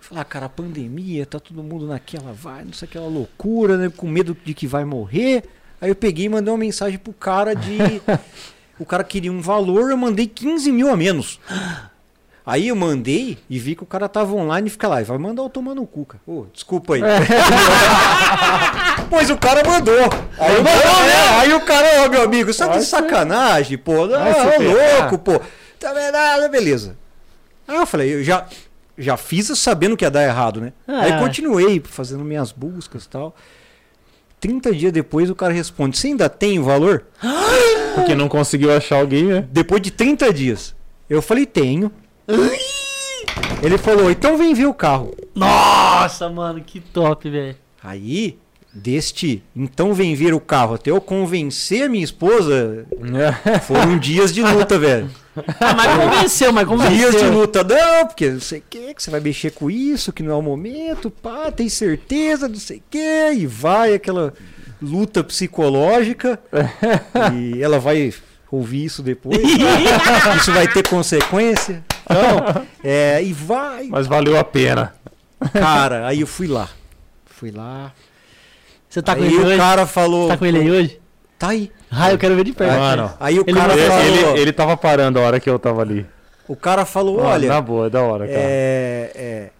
falei, 0.00 0.22
ah, 0.22 0.24
cara, 0.24 0.46
a 0.46 0.48
pandemia, 0.48 1.24
tá 1.24 1.38
todo 1.38 1.62
mundo 1.62 1.86
naquela 1.86 2.32
vai, 2.32 2.64
não 2.64 2.72
sei 2.72 2.88
aquela 2.88 3.06
loucura, 3.06 3.76
né? 3.76 3.92
Com 3.96 4.08
medo 4.08 4.36
de 4.44 4.52
que 4.52 4.66
vai 4.66 4.84
morrer. 4.84 5.44
Aí 5.80 5.90
eu 5.90 5.94
peguei 5.94 6.26
e 6.26 6.28
mandei 6.28 6.52
uma 6.52 6.58
mensagem 6.58 6.98
pro 6.98 7.12
cara 7.12 7.54
de. 7.54 7.78
o 8.78 8.84
cara 8.84 9.04
queria 9.04 9.30
um 9.30 9.40
valor, 9.40 9.90
eu 9.90 9.96
mandei 9.96 10.26
15 10.26 10.72
mil 10.72 10.90
a 10.90 10.96
menos. 10.96 11.38
Aí 12.46 12.68
eu 12.68 12.76
mandei 12.76 13.38
e 13.48 13.58
vi 13.58 13.74
que 13.74 13.82
o 13.82 13.86
cara 13.86 14.06
tava 14.06 14.34
online 14.34 14.68
e 14.68 14.70
fica 14.70 14.86
lá, 14.86 15.02
vai 15.02 15.16
mandar 15.16 15.42
eu 15.42 15.48
tomar 15.48 15.74
no 15.74 15.86
cu, 15.86 16.04
cara. 16.04 16.20
Ô, 16.26 16.44
desculpa 16.52 16.94
aí. 16.94 17.00
pois 19.08 19.30
o 19.30 19.38
cara 19.38 19.66
mandou. 19.66 19.94
Aí, 20.38 20.60
o 20.60 20.64
cara, 20.64 21.06
né? 21.06 21.28
aí 21.38 21.54
o 21.54 21.60
cara, 21.62 22.04
ô 22.04 22.10
meu 22.10 22.22
amigo, 22.22 22.50
isso 22.50 22.62
é 22.62 22.68
de 22.68 22.84
sacanagem, 22.84 23.78
pô. 23.78 24.06
Se 24.08 24.14
é 24.14 24.58
louco, 24.58 25.18
pô. 25.18 25.40
Tá 25.80 25.94
vendo? 25.94 26.14
Ah, 26.14 26.46
beleza. 26.48 26.98
Aí 27.66 27.76
eu 27.76 27.86
falei, 27.86 28.14
eu 28.14 28.22
já, 28.22 28.46
já 28.98 29.16
fiz 29.16 29.46
sabendo 29.58 29.96
que 29.96 30.04
ia 30.04 30.10
dar 30.10 30.24
errado, 30.24 30.60
né? 30.60 30.74
Ah. 30.86 31.00
Aí 31.00 31.18
continuei 31.18 31.82
fazendo 31.82 32.24
minhas 32.24 32.52
buscas 32.52 33.04
e 33.04 33.08
tal. 33.08 33.34
30 34.38 34.74
dias 34.74 34.92
depois 34.92 35.30
o 35.30 35.34
cara 35.34 35.54
responde, 35.54 35.96
você 35.96 36.08
ainda 36.08 36.28
tem 36.28 36.58
o 36.58 36.64
valor? 36.64 37.06
Porque 37.94 38.14
não 38.14 38.28
conseguiu 38.28 38.76
achar 38.76 38.96
alguém, 38.96 39.24
né? 39.24 39.48
Depois 39.50 39.80
de 39.80 39.90
30 39.90 40.30
dias. 40.30 40.74
Eu 41.08 41.22
falei, 41.22 41.46
tenho. 41.46 41.90
Ele 43.62 43.78
falou, 43.78 44.10
então 44.10 44.36
vem 44.36 44.54
ver 44.54 44.66
o 44.66 44.74
carro. 44.74 45.14
Nossa, 45.34 46.28
mano, 46.28 46.60
que 46.62 46.80
top, 46.80 47.28
velho. 47.30 47.56
Aí, 47.82 48.38
deste, 48.72 49.42
então 49.54 49.94
vem 49.94 50.14
ver 50.14 50.34
o 50.34 50.40
carro, 50.40 50.74
até 50.74 50.90
eu 50.90 51.00
convencer 51.00 51.84
a 51.84 51.88
minha 51.88 52.04
esposa, 52.04 52.86
foram 53.66 53.98
dias 53.98 54.32
de 54.32 54.42
luta, 54.42 54.78
velho. 54.78 55.10
Ah, 55.60 55.74
mas 55.74 55.96
convenceu, 55.96 56.52
mas 56.52 56.68
Dias 56.68 57.12
de 57.12 57.18
convenceu. 57.18 57.32
luta, 57.32 57.64
não, 57.64 58.06
porque 58.06 58.30
não 58.30 58.40
sei 58.40 58.60
o 58.60 58.62
que, 58.70 58.94
que 58.94 59.02
você 59.02 59.10
vai 59.10 59.20
mexer 59.20 59.50
com 59.50 59.70
isso, 59.70 60.12
que 60.12 60.22
não 60.22 60.32
é 60.32 60.36
o 60.36 60.42
momento, 60.42 61.10
pá, 61.10 61.50
tem 61.50 61.68
certeza, 61.68 62.48
não 62.48 62.56
sei 62.56 62.78
o 62.78 62.82
que, 62.90 63.32
e 63.34 63.46
vai 63.46 63.94
aquela 63.94 64.32
luta 64.80 65.24
psicológica, 65.24 66.38
e 67.34 67.62
ela 67.62 67.78
vai 67.80 68.12
ouvir 68.50 68.84
isso 68.84 69.02
depois, 69.02 69.38
isso 70.38 70.52
vai 70.52 70.68
ter 70.68 70.86
consequência, 70.88 71.82
então, 72.10 72.66
é, 72.82 73.22
e 73.22 73.32
vai, 73.32 73.84
Mas 73.88 74.06
valeu 74.06 74.38
a 74.38 74.44
pena. 74.44 74.94
cara, 75.52 76.06
aí 76.06 76.20
eu 76.20 76.26
fui 76.26 76.46
lá, 76.46 76.68
fui 77.26 77.50
lá, 77.50 77.92
Você 78.88 79.02
tá 79.02 79.14
com 79.14 79.22
aí 79.22 79.28
ele 79.28 79.36
o 79.42 79.46
hoje? 79.46 79.56
cara 79.56 79.86
falou, 79.86 80.28
Tá 80.28 80.36
com 80.36 80.46
ele 80.46 80.58
aí 80.58 80.70
hoje? 80.70 81.00
tá 81.38 81.48
aí, 81.48 81.70
Ah, 81.90 82.12
eu 82.12 82.18
quero 82.18 82.34
ver 82.36 82.44
de 82.44 82.52
perto. 82.52 82.78
Mano, 82.78 83.12
aí 83.20 83.38
o 83.38 83.44
Ele 83.46 83.58
cara 83.58 83.72
Ele, 83.74 83.86
falou, 83.88 84.04
ele, 84.32 84.40
ele 84.40 84.52
tava 84.52 84.76
parando 84.76 85.18
a 85.18 85.22
hora 85.22 85.40
que 85.40 85.48
eu 85.50 85.58
tava 85.58 85.82
ali. 85.82 86.06
o 86.48 86.56
cara 86.56 86.84
falou, 86.84 87.16
Mano, 87.16 87.28
olha, 87.28 87.48
Na 87.48 87.60
boa, 87.60 87.86
é 87.86 87.90
da 87.90 88.02
hora, 88.02 88.26
cara. 88.26 88.38
É, 88.40 89.10
é. 89.14 89.50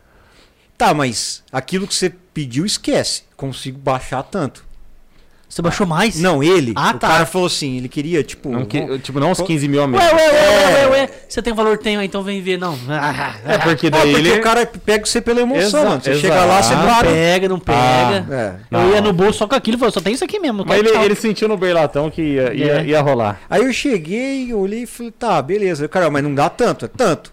Tá, 0.77 0.93
mas 0.93 1.43
aquilo 1.53 1.87
que 1.87 1.95
você 1.95 2.11
pediu, 2.33 2.65
esquece. 2.67 3.23
Consigo 3.37 3.79
baixar 3.79 4.23
tanto. 4.25 4.65
Você 5.55 5.63
baixou 5.63 5.87
mais? 5.87 6.21
Não, 6.21 6.43
ele. 6.43 6.73
Ah, 6.75 6.91
o 6.91 6.99
tá. 6.99 7.07
cara 7.07 7.27
falou 7.27 7.47
assim, 7.47 7.77
ele 7.77 7.89
queria, 7.89 8.25
tipo. 8.25 8.49
Não, 8.49 8.65
que- 8.65 8.99
tipo, 8.99 9.21
não 9.21 9.31
uns 9.31 9.41
15 9.41 9.69
mil 9.69 9.81
a 9.81 9.85
Ué, 9.85 9.89
menos. 9.89 10.05
ué, 10.05 10.13
ué, 10.13 10.33
ué, 10.33 10.33
É. 10.83 10.87
ué, 10.89 10.91
ué. 11.03 11.11
Você 11.29 11.41
tem 11.41 11.55
valor? 11.55 11.79
Tenho, 11.79 12.01
ah, 12.01 12.05
então 12.05 12.25
vem 12.25 12.43
ver. 12.43 12.59
Não. 12.59 12.77
Ah, 12.89 13.37
É 13.47 13.59
porque 13.59 13.89
daí 13.89 14.13
porque 14.15 14.29
ele... 14.29 14.41
o 14.41 14.43
cara 14.43 14.67
pega 14.67 15.07
você 15.07 15.21
pela 15.21 15.41
emoção, 15.41 15.61
Exa- 15.81 15.85
mano. 15.85 16.01
Você 16.03 16.11
exato. 16.11 16.27
chega 16.27 16.45
lá, 16.45 16.61
você 16.61 16.75
não 16.75 16.87
para. 16.87 17.09
pega, 17.09 17.49
não 17.49 17.59
pega. 17.61 18.27
É. 18.29 18.55
Eu 18.73 18.91
ia 18.95 19.01
no 19.01 19.13
bolso 19.13 19.39
só 19.39 19.47
com 19.47 19.55
aquilo 19.55 19.77
e 19.77 19.79
falei, 19.79 19.93
só 19.95 20.01
tem 20.01 20.13
isso 20.15 20.25
aqui 20.25 20.41
mesmo. 20.41 20.65
Mas 20.67 20.77
ele, 20.77 20.89
ele 20.89 21.15
sentiu 21.15 21.47
no 21.47 21.57
beilatão 21.57 22.11
que 22.11 22.21
ia, 22.21 22.53
ia, 22.53 22.73
É. 22.81 22.85
ia 22.87 23.01
rolar. 23.01 23.41
Aí 23.49 23.63
eu 23.65 23.73
cheguei, 23.73 24.53
olhei 24.53 24.83
e 24.83 24.87
falei, 24.87 25.13
tá, 25.13 25.41
beleza. 25.41 25.87
Cara, 25.87 26.11
mas 26.11 26.25
não 26.25 26.35
dá 26.35 26.51
tanto, 26.51 26.85
é 26.87 26.89
tanto. 26.89 27.33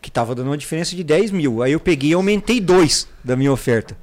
Que 0.00 0.10
tava 0.10 0.34
dando 0.34 0.46
uma 0.46 0.56
diferença 0.56 0.96
de 0.96 1.04
10 1.04 1.30
mil. 1.30 1.62
Aí 1.62 1.72
eu 1.72 1.80
peguei 1.80 2.12
e 2.12 2.14
aumentei 2.14 2.58
dois 2.58 3.06
da 3.22 3.36
minha 3.36 3.52
oferta. 3.52 4.02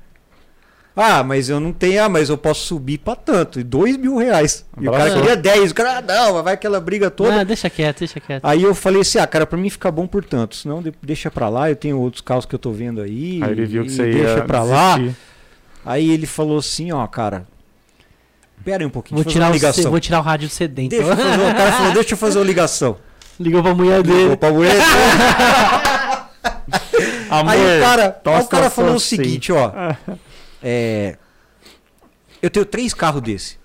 Ah, 0.94 1.24
mas 1.24 1.48
eu 1.50 1.58
não 1.60 1.72
tenho, 1.72 2.04
ah, 2.04 2.10
mas 2.10 2.30
eu 2.30 2.38
posso 2.38 2.66
subir 2.66 2.98
pra 2.98 3.16
tanto. 3.16 3.60
E 3.60 3.64
2 3.64 3.96
mil 3.96 4.18
reais. 4.18 4.66
E 4.80 4.88
o 4.90 4.92
cara 4.92 5.10
queria 5.14 5.38
10. 5.38 5.72
O 5.72 5.74
cara, 5.74 6.00
ah, 6.00 6.02
não, 6.02 6.44
vai 6.44 6.54
aquela 6.56 6.82
briga 6.82 7.10
toda. 7.10 7.40
Ah, 7.40 7.44
deixa 7.46 7.70
quieto, 7.70 8.00
deixa 8.00 8.20
quieto. 8.20 8.44
Aí 8.46 8.62
eu 8.62 8.76
falei 8.76 9.02
assim, 9.02 9.18
ah, 9.18 9.26
cara, 9.26 9.46
pra 9.48 9.58
mim 9.58 9.70
fica 9.70 9.90
bom 9.90 10.06
por 10.06 10.24
tanto. 10.26 10.56
Senão 10.56 10.82
de- 10.82 10.94
deixa 11.02 11.32
pra 11.32 11.48
lá, 11.48 11.70
eu 11.70 11.76
tenho 11.78 11.98
outros 11.98 12.22
carros 12.22 12.46
que 12.46 12.54
eu 12.54 12.60
tô 12.60 12.72
vendo 12.72 13.02
aí. 13.02 13.40
Aí 13.42 13.52
ele 13.52 13.66
viu 13.66 13.84
que 13.84 13.90
você 13.90 14.12
ia 14.12 14.26
Deixa 14.26 14.42
pra 14.42 14.64
lá. 14.64 15.00
Aí 15.86 16.10
ele 16.12 16.26
falou 16.26 16.58
assim, 16.60 16.92
ó, 16.92 17.08
cara. 17.08 17.46
Pera 18.64 18.84
aí 18.84 18.86
um 18.86 18.90
pouquinho, 18.92 19.16
Vou 19.16 19.24
deixa 19.24 19.40
eu 19.40 19.42
tirar, 19.42 19.50
o 19.50 19.54
ligação. 19.54 19.90
vou 19.92 20.00
tirar 20.00 20.20
o 20.20 20.24
rádio 20.24 20.48
do 20.50 20.52
CD, 20.52 20.84
então. 20.84 21.00
Deixa 21.00 21.14
eu 21.14 21.18
fazer, 21.18 21.42
o 21.42 21.56
cara 21.56 21.72
falou, 21.72 21.94
deixa 21.94 22.14
eu 22.14 22.18
fazer 22.18 22.38
uma 22.40 22.46
ligação. 22.46 22.98
Ligou 23.40 23.64
pra 23.64 23.74
mulher 23.74 24.02
Ligou 24.02 24.18
dele. 24.24 24.36
pra 24.38 24.52
mulher. 24.52 24.76
Amor, 27.30 27.50
aí 27.54 27.78
o 27.80 27.82
cara, 27.82 28.22
aí 28.26 28.42
o 28.42 28.48
cara 28.48 28.70
falou 28.70 28.96
o 28.96 29.00
seguinte, 29.00 29.52
ó. 29.52 29.72
É, 30.62 31.18
eu 32.42 32.50
tenho 32.50 32.66
três 32.66 32.94
carros 32.94 33.22
desse. 33.22 33.60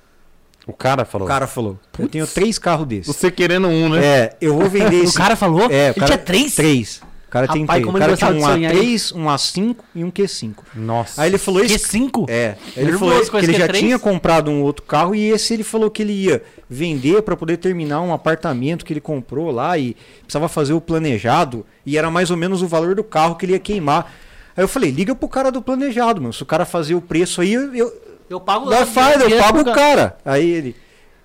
O 0.67 0.73
cara 0.73 1.05
falou. 1.05 1.27
O 1.27 1.31
cara 1.31 1.47
falou. 1.47 1.79
Eu 1.99 2.09
tenho 2.09 2.27
três 2.27 2.59
carros 2.59 2.87
desses. 2.87 3.07
Você 3.07 3.31
querendo 3.31 3.69
um, 3.69 3.89
né? 3.91 4.05
É, 4.05 4.37
eu 4.41 4.55
vou 4.57 4.69
vender 4.69 4.97
O 5.01 5.05
esse. 5.05 5.17
cara 5.17 5.37
falou? 5.37 5.63
É, 5.71 5.89
o 5.89 5.91
Ele 5.91 5.95
cara- 5.95 6.07
tinha 6.07 6.19
três? 6.19 6.55
Três. 6.55 7.01
O 7.27 7.31
cara 7.31 7.49
tem 7.49 7.63
Rapaz, 7.63 7.77
três. 7.77 7.87
como 7.87 7.99
O 7.99 8.01
ele 8.01 8.05
cara 8.07 8.17
tinha 8.17 8.31
um 8.31 8.35
de 8.35 8.41
sonhar, 8.43 8.75
hein? 8.75 8.95
A3, 8.97 9.15
um 9.17 9.25
A5 9.27 9.77
e 9.95 10.05
um 10.05 10.11
Q5. 10.11 10.55
Nossa. 10.75 11.23
Aí 11.23 11.29
ele 11.31 11.39
falou 11.39 11.61
Que 11.61 11.75
isso. 11.75 11.89
5? 11.89 12.27
É, 12.29 12.57
ele 12.77 12.87
Nervoso 12.93 13.27
falou 13.27 13.41
que 13.41 13.47
ele 13.51 13.59
já 13.59 13.67
Q3? 13.69 13.79
tinha 13.79 13.99
comprado 13.99 14.51
um 14.51 14.63
outro 14.63 14.85
carro 14.85 15.15
e 15.15 15.29
esse 15.31 15.53
ele 15.55 15.63
falou 15.65 15.91
que 15.91 16.03
ele 16.03 16.13
ia 16.13 16.43
vender 16.69 17.23
para 17.23 17.37
poder 17.37 17.59
terminar 17.59 18.01
um 18.01 18.13
apartamento 18.13 18.85
que 18.85 18.93
ele 18.93 19.01
comprou 19.01 19.51
lá 19.51 19.77
e 19.77 19.97
precisava 20.23 20.49
fazer 20.49 20.73
o 20.73 20.81
planejado 20.81 21.65
e 21.85 21.99
era 21.99 22.11
mais 22.11 22.31
ou 22.31 22.37
menos 22.37 22.63
o 22.63 22.67
valor 22.69 22.95
do 22.95 23.05
carro 23.05 23.35
que 23.37 23.45
ele 23.45 23.53
ia 23.53 23.59
queimar. 23.61 24.13
Aí 24.57 24.65
eu 24.65 24.69
falei, 24.69 24.91
liga 24.91 25.15
pro 25.15 25.29
cara 25.29 25.51
do 25.53 25.61
planejado, 25.61 26.21
meu. 26.21 26.33
Se 26.33 26.43
o 26.43 26.47
cara 26.47 26.65
fazer 26.65 26.95
o 26.95 27.01
preço 27.01 27.41
aí, 27.41 27.53
eu, 27.53 27.75
eu, 27.75 28.03
Eu 28.31 28.41
pago 28.41 28.71
dá 28.71 28.87
faz, 28.87 29.21
eu 29.21 29.39
pago 29.39 29.61
o 29.61 29.65
cara. 29.75 30.17
Aí 30.25 30.49
ele, 30.49 30.77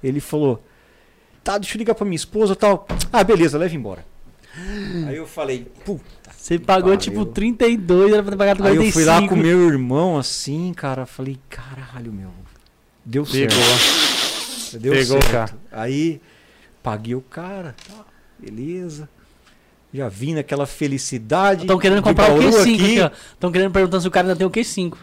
ele 0.04 0.20
falou, 0.20 0.62
tá, 1.44 1.58
deixa 1.58 1.76
eu 1.76 1.80
ligar 1.80 1.96
pra 1.96 2.06
minha 2.06 2.16
esposa 2.16 2.54
e 2.54 2.56
tal. 2.58 2.86
Ah, 3.12 3.24
beleza, 3.24 3.58
leva 3.58 3.74
embora. 3.76 4.06
Aí 5.08 5.16
eu 5.16 5.26
falei, 5.26 5.66
puta. 5.86 6.04
Você 6.36 6.58
pagou 6.60 6.90
Pariu. 6.90 6.98
tipo 7.00 7.26
32, 7.26 8.12
era 8.14 8.24
pra 8.24 8.32
ter 8.32 8.38
pagado 8.38 8.64
Aí 8.64 8.76
45. 8.76 8.88
eu 8.88 8.92
fui 8.92 9.06
lá 9.06 9.28
com 9.28 9.36
meu 9.36 9.68
irmão 9.70 10.18
assim, 10.18 10.74
cara, 10.74 11.06
falei, 11.06 11.40
caralho, 11.50 12.12
meu. 12.12 12.32
Deu 13.06 13.26
certo. 13.26 13.56
Pegou. 13.56 14.82
Deu 14.82 14.94
Pegou 14.94 15.18
o 15.18 15.22
certo. 15.22 15.32
carro. 15.32 15.60
Aí 15.72 16.20
paguei 16.84 17.14
o 17.16 17.22
cara, 17.22 17.76
tá, 17.88 18.04
beleza. 18.40 19.08
Já 19.94 20.08
vim 20.08 20.36
naquela 20.36 20.66
felicidade. 20.66 21.62
Estão 21.62 21.78
querendo 21.78 22.02
comprar 22.02 22.32
o 22.32 22.38
Bauru 22.38 22.50
Q5 22.50 22.62
aqui. 22.62 22.74
aqui, 22.76 23.02
ó. 23.02 23.12
Estão 23.34 23.52
querendo 23.52 23.72
perguntando 23.72 24.02
se 24.02 24.08
o 24.08 24.12
cara 24.12 24.28
ainda 24.28 24.38
tem 24.38 24.48
o 24.48 24.52
Q5. 24.52 24.94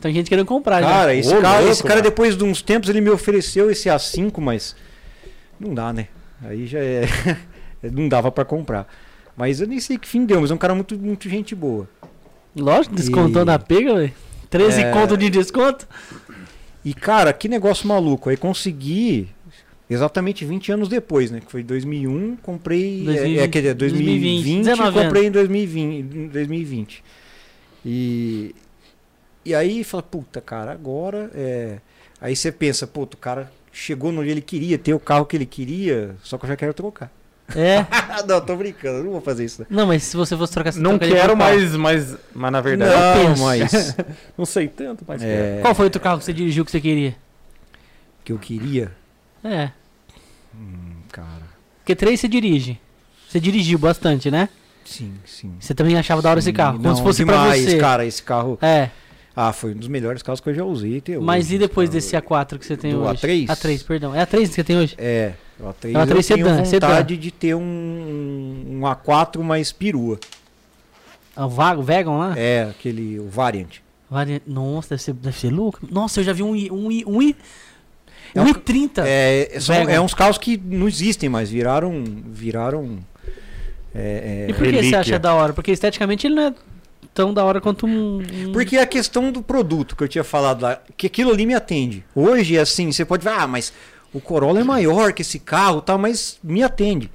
Tem 0.00 0.14
gente 0.14 0.28
querendo 0.30 0.46
comprar 0.46 0.80
já. 0.80 0.88
Cara, 0.88 1.14
esse, 1.14 1.28
Ô, 1.34 1.40
cara, 1.42 1.58
louco, 1.58 1.72
esse 1.72 1.82
cara, 1.82 1.96
mano. 1.96 2.08
depois 2.08 2.34
de 2.36 2.42
uns 2.44 2.62
tempos, 2.62 2.88
ele 2.88 3.02
me 3.02 3.10
ofereceu 3.10 3.70
esse 3.70 3.88
A5, 3.88 4.40
mas 4.40 4.74
não 5.58 5.74
dá, 5.74 5.92
né? 5.92 6.08
Aí 6.42 6.66
já 6.66 6.78
é. 6.78 7.02
não 7.92 8.08
dava 8.08 8.30
pra 8.32 8.44
comprar. 8.44 8.86
Mas 9.36 9.60
eu 9.60 9.66
nem 9.66 9.78
sei 9.78 9.98
que 9.98 10.08
fim 10.08 10.24
deu, 10.24 10.40
mas 10.40 10.50
é 10.50 10.54
um 10.54 10.58
cara 10.58 10.74
muito, 10.74 10.96
muito 10.98 11.28
gente 11.28 11.54
boa. 11.54 11.86
Lógico, 12.56 12.94
descontando 12.94 13.50
E- 13.50 13.54
a 13.54 13.58
pega, 13.58 13.94
velho. 13.94 14.12
13 14.48 14.80
É. 14.82 14.90
conto 14.90 15.16
de 15.18 15.28
desconto. 15.28 15.86
E, 16.82 16.94
cara, 16.94 17.30
que 17.32 17.46
negócio 17.46 17.86
maluco. 17.86 18.30
Aí 18.30 18.36
consegui, 18.38 19.28
exatamente 19.90 20.44
20 20.44 20.72
anos 20.72 20.88
depois, 20.88 21.30
né? 21.30 21.40
Que 21.40 21.50
foi 21.50 21.62
2001, 21.62 22.36
comprei. 22.36 23.04
2020, 23.04 23.38
é, 23.38 23.42
é, 23.42 23.48
quer 23.48 23.60
dizer, 23.60 23.74
2020, 23.74 24.22
2020, 24.22 24.64
19 24.64 25.02
comprei 25.02 25.26
em 25.26 25.30
2020. 25.30 26.16
em 26.16 26.28
2020. 26.28 27.04
E, 27.84 28.54
e 29.44 29.54
aí 29.54 29.84
fala, 29.84 30.02
puta, 30.02 30.40
cara, 30.40 30.72
agora. 30.72 31.30
É... 31.34 31.78
Aí 32.20 32.36
você 32.36 32.52
pensa, 32.52 32.86
puta, 32.86 33.16
o 33.16 33.18
cara 33.18 33.50
chegou 33.72 34.12
no 34.12 34.22
dia 34.22 34.32
ele 34.32 34.42
queria 34.42 34.76
ter 34.76 34.92
o 34.92 35.00
carro 35.00 35.24
que 35.24 35.36
ele 35.36 35.46
queria, 35.46 36.14
só 36.22 36.36
que 36.36 36.44
eu 36.44 36.48
já 36.48 36.56
quero 36.56 36.74
trocar. 36.74 37.10
É. 37.56 37.84
não, 38.28 38.40
tô 38.40 38.54
brincando, 38.56 38.98
eu 38.98 39.04
não 39.04 39.12
vou 39.12 39.20
fazer 39.20 39.44
isso. 39.44 39.66
Não, 39.70 39.86
mas 39.86 40.02
se 40.02 40.16
você 40.16 40.36
fosse 40.36 40.52
trocar, 40.52 40.72
você 40.72 40.80
Não 40.80 40.98
quero 40.98 41.36
mais, 41.36 41.74
mas, 41.74 42.16
mas 42.34 42.52
na 42.52 42.60
verdade. 42.60 42.92
não, 42.92 43.26
penso. 43.26 43.42
mas. 43.42 43.96
Não 44.36 44.44
sei 44.44 44.68
tanto, 44.68 45.04
mas 45.08 45.20
quero. 45.20 45.58
é, 45.58 45.60
Qual 45.60 45.74
foi 45.74 45.86
outro 45.86 46.00
carro 46.00 46.18
que 46.18 46.24
você 46.24 46.32
dirigiu 46.32 46.64
que 46.64 46.70
você 46.70 46.80
queria? 46.80 47.16
que 48.24 48.32
eu 48.32 48.38
queria. 48.38 48.92
É. 49.42 49.70
Hum, 50.60 50.92
cara. 51.10 51.48
Q3 51.86 52.16
você 52.16 52.28
dirige. 52.28 52.78
Você 53.28 53.40
dirigiu 53.40 53.78
bastante, 53.78 54.30
né? 54.30 54.48
Sim, 54.84 55.14
sim. 55.24 55.52
Você 55.60 55.72
também 55.74 55.96
achava 55.96 56.20
da 56.20 56.30
hora 56.30 56.38
esse 56.40 56.52
carro. 56.52 56.76
Como 56.78 56.88
Não, 56.88 56.96
se 56.96 57.02
fosse 57.02 57.24
demais, 57.24 57.62
pra 57.62 57.70
você. 57.72 57.78
cara, 57.78 58.04
esse 58.04 58.22
carro. 58.22 58.58
É. 58.60 58.90
Ah, 59.36 59.52
foi 59.52 59.72
um 59.72 59.76
dos 59.76 59.86
melhores 59.88 60.22
carros 60.22 60.40
que 60.40 60.48
eu 60.50 60.54
já 60.54 60.64
usei. 60.64 61.00
Mas 61.22 61.46
hoje, 61.46 61.54
e 61.54 61.58
depois 61.58 61.88
esse 61.88 61.96
desse 62.12 62.12
carro. 62.20 62.44
A4 62.44 62.58
que 62.58 62.66
você 62.66 62.76
tem 62.76 62.94
hoje? 62.96 63.22
A3? 63.22 63.46
A3, 63.46 63.84
perdão. 63.86 64.14
É 64.14 64.26
A3 64.26 64.40
que 64.40 64.46
você 64.48 64.64
tem 64.64 64.76
hoje? 64.76 64.94
É, 64.98 65.32
o 65.60 65.64
A3, 65.64 65.94
É 65.94 65.98
o 65.98 66.06
A3 66.06 66.10
eu 66.16 66.22
sedã, 66.22 66.54
tenho 66.56 66.66
sedã. 66.66 66.88
vontade 66.88 67.16
de 67.16 67.30
ter 67.30 67.54
um, 67.54 67.60
um 67.60 68.80
A4 68.80 69.40
mais 69.42 69.70
perua. 69.70 70.18
Ah, 71.36 71.46
O 71.46 71.48
Va- 71.48 71.76
o 71.76 71.82
Vegan 71.82 72.10
lá? 72.12 72.34
É, 72.36 72.64
aquele, 72.70 73.18
o 73.20 73.28
Variant. 73.28 73.76
Vari- 74.10 74.42
Nossa, 74.44 74.90
deve 74.90 75.02
ser, 75.02 75.12
deve 75.14 75.38
ser 75.38 75.50
louco. 75.50 75.78
Nossa, 75.88 76.18
eu 76.20 76.24
já 76.24 76.32
vi 76.32 76.42
um 76.42 76.52
um 76.52 76.88
um 77.06 77.22
I, 77.22 77.36
É 78.34 78.40
um 78.40 78.44
um- 78.44 78.52
I30. 78.52 79.02
É, 79.04 79.58
são, 79.60 79.74
é 79.74 80.00
uns 80.00 80.14
carros 80.14 80.38
que 80.38 80.56
não 80.56 80.88
existem 80.88 81.28
mais, 81.28 81.50
viraram... 81.50 82.04
viraram 82.26 82.98
é, 83.94 84.46
é, 84.46 84.50
e 84.50 84.54
por 84.54 84.66
que 84.68 84.82
você 84.84 84.94
acha 84.94 85.18
da 85.18 85.34
hora? 85.34 85.52
Porque 85.52 85.72
esteticamente 85.72 86.26
ele 86.26 86.36
não 86.36 86.42
é 86.44 86.54
tão 87.12 87.34
da 87.34 87.44
hora 87.44 87.60
quanto 87.60 87.86
um. 87.86 88.22
Porque 88.52 88.76
é 88.76 88.82
a 88.82 88.86
questão 88.86 89.32
do 89.32 89.42
produto 89.42 89.96
que 89.96 90.04
eu 90.04 90.08
tinha 90.08 90.24
falado 90.24 90.62
lá, 90.62 90.80
que 90.96 91.06
aquilo 91.06 91.32
ali 91.32 91.44
me 91.44 91.54
atende. 91.54 92.04
Hoje, 92.14 92.58
assim, 92.58 92.92
você 92.92 93.04
pode 93.04 93.24
falar, 93.24 93.42
ah, 93.42 93.46
mas 93.46 93.72
o 94.12 94.20
Corolla 94.20 94.60
é 94.60 94.64
maior 94.64 95.12
que 95.12 95.22
esse 95.22 95.38
carro, 95.38 95.80
tá, 95.80 95.98
mas 95.98 96.38
me 96.42 96.62
atende. 96.62 97.10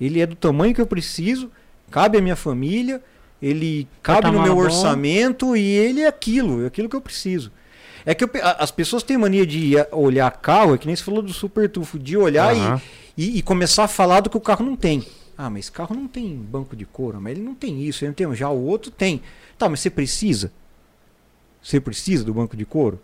Ele 0.00 0.20
é 0.20 0.26
do 0.26 0.34
tamanho 0.34 0.74
que 0.74 0.80
eu 0.80 0.86
preciso, 0.86 1.50
cabe 1.90 2.18
à 2.18 2.20
minha 2.20 2.36
família, 2.36 3.02
ele 3.40 3.86
cabe 4.02 4.26
no 4.28 4.32
Porta-mala 4.34 4.46
meu 4.46 4.54
bom. 4.56 4.62
orçamento 4.62 5.56
e 5.56 5.62
ele 5.62 6.00
é 6.00 6.06
aquilo, 6.06 6.64
é 6.64 6.66
aquilo 6.66 6.88
que 6.88 6.96
eu 6.96 7.00
preciso. 7.00 7.52
É 8.06 8.14
que 8.14 8.24
eu 8.24 8.30
as 8.58 8.70
pessoas 8.70 9.02
têm 9.02 9.16
mania 9.16 9.46
de 9.46 9.74
olhar 9.92 10.30
carro, 10.32 10.74
é 10.74 10.78
que 10.78 10.86
nem 10.86 10.94
você 10.94 11.02
falou 11.02 11.22
do 11.22 11.32
super 11.32 11.68
tufo, 11.70 11.98
de 11.98 12.16
olhar 12.16 12.54
e- 12.54 12.60
Aham. 12.60 12.80
e, 13.16 13.38
e 13.38 13.42
começar 13.42 13.84
a 13.84 13.88
falar 13.88 14.20
do 14.20 14.28
que 14.30 14.36
o 14.36 14.40
carro 14.40 14.64
não 14.64 14.76
tem. 14.76 15.04
Ah, 15.36 15.48
mas 15.50 15.60
esse 15.66 15.72
carro 15.72 15.94
não 15.96 16.06
tem 16.06 16.36
banco 16.36 16.76
de 16.76 16.84
couro, 16.84 17.20
mas 17.20 17.32
ele 17.32 17.40
não 17.42 17.54
tem 17.54 17.82
isso, 17.82 18.04
ele 18.04 18.08
não 18.10 18.14
tem. 18.14 18.34
Já 18.36 18.48
o 18.50 18.64
outro 18.64 18.90
tem. 18.90 19.20
Tá, 19.58 19.68
mas 19.68 19.80
você 19.80 19.90
precisa? 19.90 20.52
Você 21.62 21.80
precisa 21.80 22.24
do 22.24 22.34
banco 22.34 22.56
de 22.56 22.64
couro? 22.64 23.00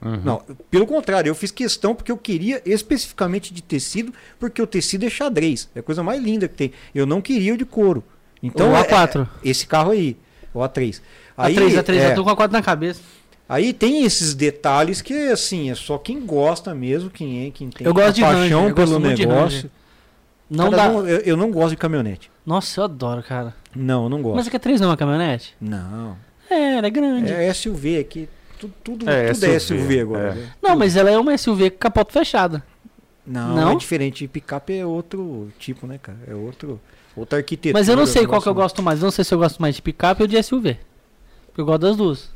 Uhum. 0.00 0.20
Não, 0.24 0.42
pelo 0.70 0.86
contrário, 0.86 1.28
eu 1.30 1.34
fiz 1.34 1.50
questão 1.52 1.94
porque 1.94 2.10
eu 2.10 2.16
queria 2.16 2.60
especificamente 2.64 3.54
de 3.54 3.62
tecido, 3.62 4.12
porque 4.40 4.60
o 4.60 4.66
tecido 4.66 5.04
é 5.06 5.10
xadrez, 5.10 5.68
é 5.76 5.78
a 5.78 5.82
coisa 5.82 6.02
mais 6.02 6.20
linda 6.20 6.48
que 6.48 6.54
tem. 6.54 6.72
Eu 6.94 7.06
não 7.06 7.20
queria 7.20 7.54
o 7.54 7.56
de 7.56 7.64
couro. 7.64 8.02
Então, 8.42 8.72
o 8.72 8.76
é- 8.76 8.82
A4. 8.82 9.28
é- 9.44 9.48
esse 9.48 9.64
carro 9.66 9.92
aí, 9.92 10.16
o 10.52 10.58
A3. 10.60 11.00
Aí, 11.36 11.54
A3, 11.54 11.78
A3, 11.78 11.96
é, 11.96 12.10
eu 12.10 12.14
tô 12.16 12.24
com 12.24 12.30
a 12.30 12.34
4 12.36 12.52
na 12.52 12.62
cabeça. 12.62 13.00
Aí 13.48 13.72
tem 13.72 14.04
esses 14.04 14.34
detalhes 14.34 15.00
que, 15.02 15.12
assim, 15.28 15.70
é 15.70 15.74
só 15.74 15.98
quem 15.98 16.24
gosta 16.24 16.74
mesmo, 16.74 17.10
quem 17.10 17.46
é, 17.46 17.50
quem 17.50 17.68
tem 17.70 17.86
Eu 17.86 17.92
gosto 17.94 18.14
de 18.14 18.20
paixão 18.22 18.60
Ranger, 18.62 18.74
pelo 18.74 18.98
negócio. 18.98 19.70
Não 20.50 20.70
Cara, 20.70 20.76
dá. 20.76 20.88
não- 20.92 21.08
eu, 21.08 21.18
eu 21.20 21.36
não 21.36 21.50
gosto 21.50 21.70
de 21.70 21.76
caminhonete. 21.76 22.30
Nossa, 22.44 22.80
eu 22.80 22.84
adoro, 22.84 23.22
cara. 23.22 23.54
Não, 23.74 24.04
eu 24.04 24.08
não 24.10 24.20
gosto. 24.20 24.36
Mas 24.36 24.48
a 24.48 24.50
Q3 24.50 24.78
não 24.78 24.86
é 24.86 24.90
uma 24.90 24.96
caminhonete? 24.96 25.54
Não. 25.60 26.16
É, 26.50 26.74
ela 26.76 26.86
é 26.86 26.90
grande. 26.90 27.32
É 27.32 27.52
SUV 27.54 27.98
aqui. 27.98 28.28
Tudo, 28.58 28.74
tudo, 28.84 29.10
É, 29.10 29.32
tudo 29.32 29.44
é 29.46 29.58
SUV, 29.58 29.80
SUV 29.80 30.00
agora. 30.00 30.28
é. 30.28 30.34
né? 30.34 30.52
Não, 30.62 30.76
mas 30.76 30.94
ela 30.96 31.10
é 31.10 31.18
uma 31.18 31.36
SUV 31.38 31.70
com 31.70 31.78
capota 31.78 32.12
fechada. 32.12 32.62
Não, 33.26 33.54
Não? 33.54 33.70
é 33.72 33.76
diferente. 33.76 34.26
Picape 34.28 34.74
é 34.74 34.84
outro 34.84 35.50
tipo, 35.58 35.86
né, 35.86 35.98
cara? 36.02 36.18
É 36.26 36.34
outro, 36.34 36.78
outra 37.16 37.38
arquitetura. 37.38 37.78
Mas 37.78 37.88
eu 37.88 37.96
não 37.96 38.04
sei 38.04 38.26
qual 38.26 38.42
que 38.42 38.48
eu 38.48 38.54
gosto 38.54 38.82
mais. 38.82 38.98
Eu 39.00 39.04
não 39.04 39.10
sei 39.12 39.24
se 39.24 39.32
eu 39.32 39.38
gosto 39.38 39.60
mais 39.62 39.76
de 39.76 39.80
picape 39.82 40.22
ou 40.22 40.28
de 40.28 40.40
SUV. 40.42 40.76
Porque 41.46 41.60
eu 41.60 41.64
gosto 41.64 41.80
das 41.82 41.96
duas. 41.96 42.30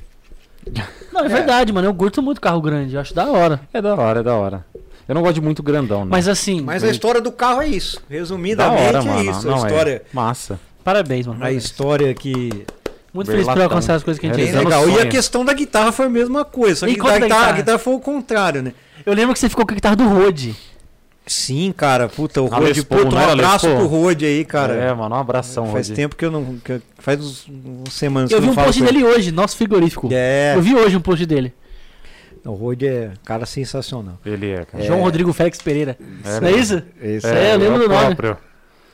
Não, 1.12 1.22
é, 1.22 1.26
É. 1.26 1.28
verdade, 1.28 1.72
mano. 1.72 1.86
Eu 1.88 1.94
curto 1.94 2.22
muito 2.22 2.40
carro 2.40 2.60
grande. 2.60 2.94
Eu 2.94 3.00
acho 3.00 3.14
da 3.14 3.26
hora. 3.30 3.60
É 3.72 3.80
da 3.80 3.94
hora, 3.94 4.20
é 4.20 4.22
da 4.22 4.34
hora. 4.34 4.64
Eu 5.08 5.14
não 5.14 5.22
gosto 5.22 5.34
de 5.36 5.40
muito 5.40 5.62
grandão, 5.62 6.00
não. 6.00 6.06
Mas 6.10 6.26
assim, 6.28 6.60
Mas 6.60 6.82
a 6.82 6.88
história 6.90 7.20
do 7.20 7.30
carro 7.30 7.62
é 7.62 7.68
isso. 7.68 7.96
da 8.08 8.16
Resumidamente 8.16 8.82
hora, 8.82 8.98
é 8.98 9.02
mano. 9.02 9.30
isso. 9.30 9.46
não, 9.46 9.62
a 9.62 9.66
história, 9.68 9.90
É. 9.92 10.02
Massa. 10.12 10.58
parabéns, 10.82 11.26
mano. 11.26 11.44
a 11.44 11.52
história 11.52 12.12
que 12.12 12.64
Muito 13.14 13.30
feliz 13.30 13.46
por 13.46 13.60
alcançar 13.62 13.94
as 13.94 14.02
coisas 14.02 14.20
que 14.20 14.26
a 14.26 14.30
gente 14.30 14.40
É, 14.40 14.44
fez. 14.44 14.54
Realizando 14.56 14.84
legal. 14.86 14.98
E 14.98 15.06
a 15.06 15.08
questão 15.08 15.44
da 15.44 15.52
guitarra 15.54 15.92
foi 15.92 16.06
a 16.06 16.10
mesma 16.10 16.44
coisa. 16.44 16.80
Só 16.80 16.86
E 16.88 16.94
que 16.94 16.98
da 16.98 17.04
guitarra, 17.04 17.20
guitarra. 17.26 17.48
a 17.48 17.52
guitarra 17.52 17.78
foi 17.78 17.94
o 17.94 18.00
contrário, 18.00 18.62
né? 18.62 18.72
Eu 19.06 19.14
lembro 19.14 19.32
que 19.32 19.38
você 19.38 19.48
ficou 19.48 19.64
com 19.64 19.72
a 19.72 19.74
guitarra 19.76 19.96
do 19.96 20.08
Rode. 20.08 20.56
Sim, 21.26 21.72
cara. 21.76 22.08
Puta, 22.08 22.40
o 22.40 22.48
Paul, 22.48 22.62
Puta, 22.88 23.16
um 23.16 23.18
era 23.18 23.32
abraço 23.32 23.66
pro 23.68 23.86
Rode 23.86 24.24
aí, 24.24 24.44
cara. 24.44 24.74
É, 24.74 24.94
mano, 24.94 25.14
um 25.14 25.18
abração, 25.18 25.66
Faz 25.72 25.88
tempo 25.88 26.14
que 26.14 26.24
eu 26.24 26.30
não. 26.30 26.56
que 26.64 26.72
eu- 26.72 26.82
faz 26.98 27.18
uns, 27.20 27.48
uns 27.48 27.92
semanas 27.92 28.30
Eu 28.30 28.36
que 28.36 28.42
vi 28.42 28.46
eu 28.46 28.52
um 28.52 28.54
não 28.54 28.54
falo 28.54 28.66
post 28.68 28.80
ele. 28.82 28.92
dele 28.92 29.04
hoje, 29.04 29.32
nosso 29.32 29.56
frigorífico. 29.56 30.08
É. 30.12 30.52
Eu 30.54 30.62
vi 30.62 30.74
hoje 30.76 30.96
um 30.96 31.00
post 31.00 31.26
dele. 31.26 31.52
O 32.44 32.52
Rode 32.52 32.86
é 32.86 33.10
cara 33.24 33.44
sensacional. 33.44 34.18
Ele 34.24 34.50
é, 34.52 34.64
cara. 34.64 34.84
João 34.84 35.00
Rodrigo 35.00 35.32
Félix 35.32 35.60
Pereira. 35.60 35.98
É, 36.24 36.40
não 36.40 36.48
é 36.48 36.52
isso? 36.52 36.80
Esse 37.02 37.26
É, 37.26 37.54
eu 37.54 37.58
lembro 37.58 37.80
do 37.80 37.88
nome. 37.88 38.14
próprio. 38.14 38.38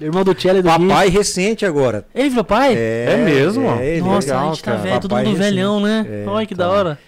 Irmão 0.00 0.24
do 0.24 0.34
Tchelle 0.34 0.62
do 0.62 0.70
Gui. 0.70 0.88
Papai 0.88 1.08
recente 1.10 1.66
agora. 1.66 2.06
Ele 2.14 2.30
virou 2.30 2.44
pai? 2.44 2.74
É 2.74 3.22
mesmo? 3.22 3.70
ele 3.78 4.00
Nossa, 4.00 4.28
legal, 4.28 4.42
a 4.42 4.48
gente 4.54 4.64
tá 4.64 4.70
cara. 4.72 4.82
velho, 4.82 5.00
todo 5.00 5.10
Papai 5.10 5.24
mundo 5.26 5.36
recente. 5.36 5.54
velhão, 5.54 5.80
né? 5.80 6.06
É, 6.08 6.24
Olha 6.26 6.46
que 6.46 6.54
da 6.54 6.64
cara. 6.64 6.76
hora. 6.78 6.98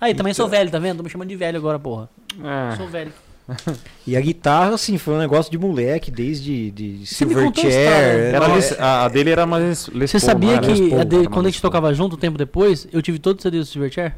Aí, 0.00 0.14
também 0.14 0.32
sou 0.32 0.48
velho, 0.48 0.70
tá 0.70 0.78
vendo? 0.78 0.96
Tô 0.96 1.02
me 1.04 1.10
chamando 1.10 1.28
de 1.28 1.36
velho 1.36 1.58
agora, 1.58 1.78
porra. 1.78 2.08
É. 2.42 2.76
Sou 2.76 2.88
velho. 2.88 3.12
E 4.06 4.16
a 4.16 4.20
guitarra, 4.20 4.74
assim, 4.74 4.98
foi 4.98 5.14
um 5.14 5.18
negócio 5.18 5.50
de 5.50 5.56
moleque, 5.56 6.10
desde 6.10 6.70
de 6.72 7.06
Silverchair. 7.06 8.34
a 8.42 8.46
Les- 8.54 8.72
é- 8.72 8.76
a, 8.82 9.08
dele 9.08 9.30
era 9.30 9.46
mais 9.46 9.88
Les 9.94 10.10
Você 10.10 10.18
sabia 10.18 10.54
era? 10.56 10.60
que 10.66 10.94
a 10.94 11.04
dele- 11.04 11.28
quando 11.28 11.46
a 11.46 11.50
gente 11.50 11.62
tocava 11.62 11.92
junto, 11.94 12.16
um 12.16 12.18
tempo 12.18 12.36
depois, 12.36 12.88
eu 12.92 13.00
tive 13.00 13.18
todos 13.18 13.38
os 13.38 13.42
CDs 13.42 13.68
do 13.68 13.70
Silverchair? 13.72 14.14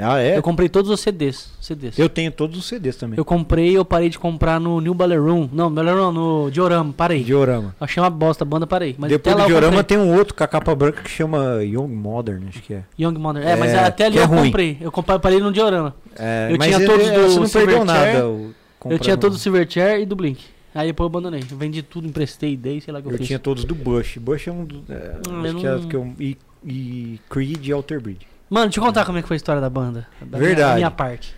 Ah, 0.00 0.18
é? 0.18 0.38
Eu 0.38 0.42
comprei 0.42 0.68
todos 0.70 0.90
os 0.90 1.00
CDs. 1.00 1.50
CDs. 1.60 1.98
Eu 1.98 2.08
tenho 2.08 2.32
todos 2.32 2.58
os 2.58 2.64
CDs 2.66 2.96
também. 2.96 3.16
Eu 3.18 3.24
comprei 3.26 3.76
eu 3.76 3.84
parei 3.84 4.08
de 4.08 4.18
comprar 4.18 4.58
no 4.58 4.80
New 4.80 4.94
Ballroom. 4.94 5.48
Não, 5.52 5.70
Ballroom, 5.70 6.10
no 6.10 6.50
Diorama, 6.50 6.94
parei. 6.96 7.22
Diorama. 7.22 7.76
Achei 7.78 8.02
uma 8.02 8.08
bosta 8.08 8.42
a 8.42 8.46
banda, 8.46 8.66
parei. 8.66 8.96
Mas 8.98 9.10
Depois 9.10 9.36
do 9.36 9.46
Diorama 9.46 9.76
comprei. 9.82 9.98
tem 9.98 9.98
um 9.98 10.16
outro 10.16 10.34
com 10.34 10.42
a 10.42 10.48
capa 10.48 10.74
branca 10.74 11.02
que 11.02 11.10
chama 11.10 11.62
Young 11.62 11.88
Modern, 11.94 12.42
acho 12.48 12.62
que 12.62 12.72
é. 12.74 12.82
Young 12.98 13.18
Mother. 13.18 13.46
É, 13.46 13.54
mas 13.54 13.70
É, 13.72 13.78
até 13.84 14.06
ali 14.06 14.18
é 14.18 14.22
eu 14.22 14.26
ruim. 14.26 14.44
comprei. 14.46 14.78
Eu 14.80 14.90
comprei, 14.90 15.18
parei 15.18 15.40
no 15.40 15.52
Diorama. 15.52 15.94
É, 16.18 16.48
Eu 16.50 16.56
mas 16.56 16.68
tinha 16.68 16.78
ele- 16.78 16.86
todos 16.86 17.06
ele- 17.06 17.16
do 17.18 17.28
Você 17.34 17.38
não 17.58 17.66
perdeu 17.66 17.84
nada. 17.84 18.26
o- 18.26 18.54
Eu 18.84 18.90
comprando. 18.90 19.00
tinha 19.02 19.16
todos 19.16 19.38
o 19.38 19.40
Silverchair 19.40 20.00
e 20.00 20.06
do 20.06 20.16
Blink. 20.16 20.44
Aí 20.74 20.86
depois 20.88 21.04
eu 21.04 21.08
abandonei. 21.10 21.44
Eu 21.50 21.56
vendi 21.56 21.82
tudo, 21.82 22.06
emprestei, 22.08 22.56
dei, 22.56 22.80
sei 22.80 22.92
lá 22.92 22.98
o 23.00 23.02
que 23.02 23.08
eu, 23.08 23.12
Eu 23.12 23.18
fiz. 23.18 23.26
tinha 23.26 23.38
todos 23.38 23.64
do 23.64 23.74
Bush. 23.74 24.16
Bush 24.18 24.48
é 24.48 24.52
um 24.52 24.64
do. 24.64 24.82
É, 24.88 25.16
Hum, 25.28 25.40
acho 25.40 25.46
eu 25.48 25.54
que 25.58 25.66
é 25.66 25.70
não- 25.70 25.88
que 25.88 25.96
eu, 25.96 26.14
e, 26.18 26.38
e 26.64 27.20
Creed 27.28 27.66
e 27.66 27.72
Alter 27.72 28.00
Bridge. 28.00 28.26
Mano, 28.48 28.66
deixa 28.66 28.80
eu 28.80 28.84
contar 28.84 29.04
como 29.04 29.18
é 29.18 29.22
que 29.22 29.28
foi 29.28 29.34
a 29.34 29.36
história 29.36 29.60
da 29.60 29.68
banda. 29.70 30.06
Da 30.20 30.38
minha- 30.38 30.48
Verdade. 30.48 30.70
da 30.70 30.76
minha 30.76 30.90
parte. 30.90 31.34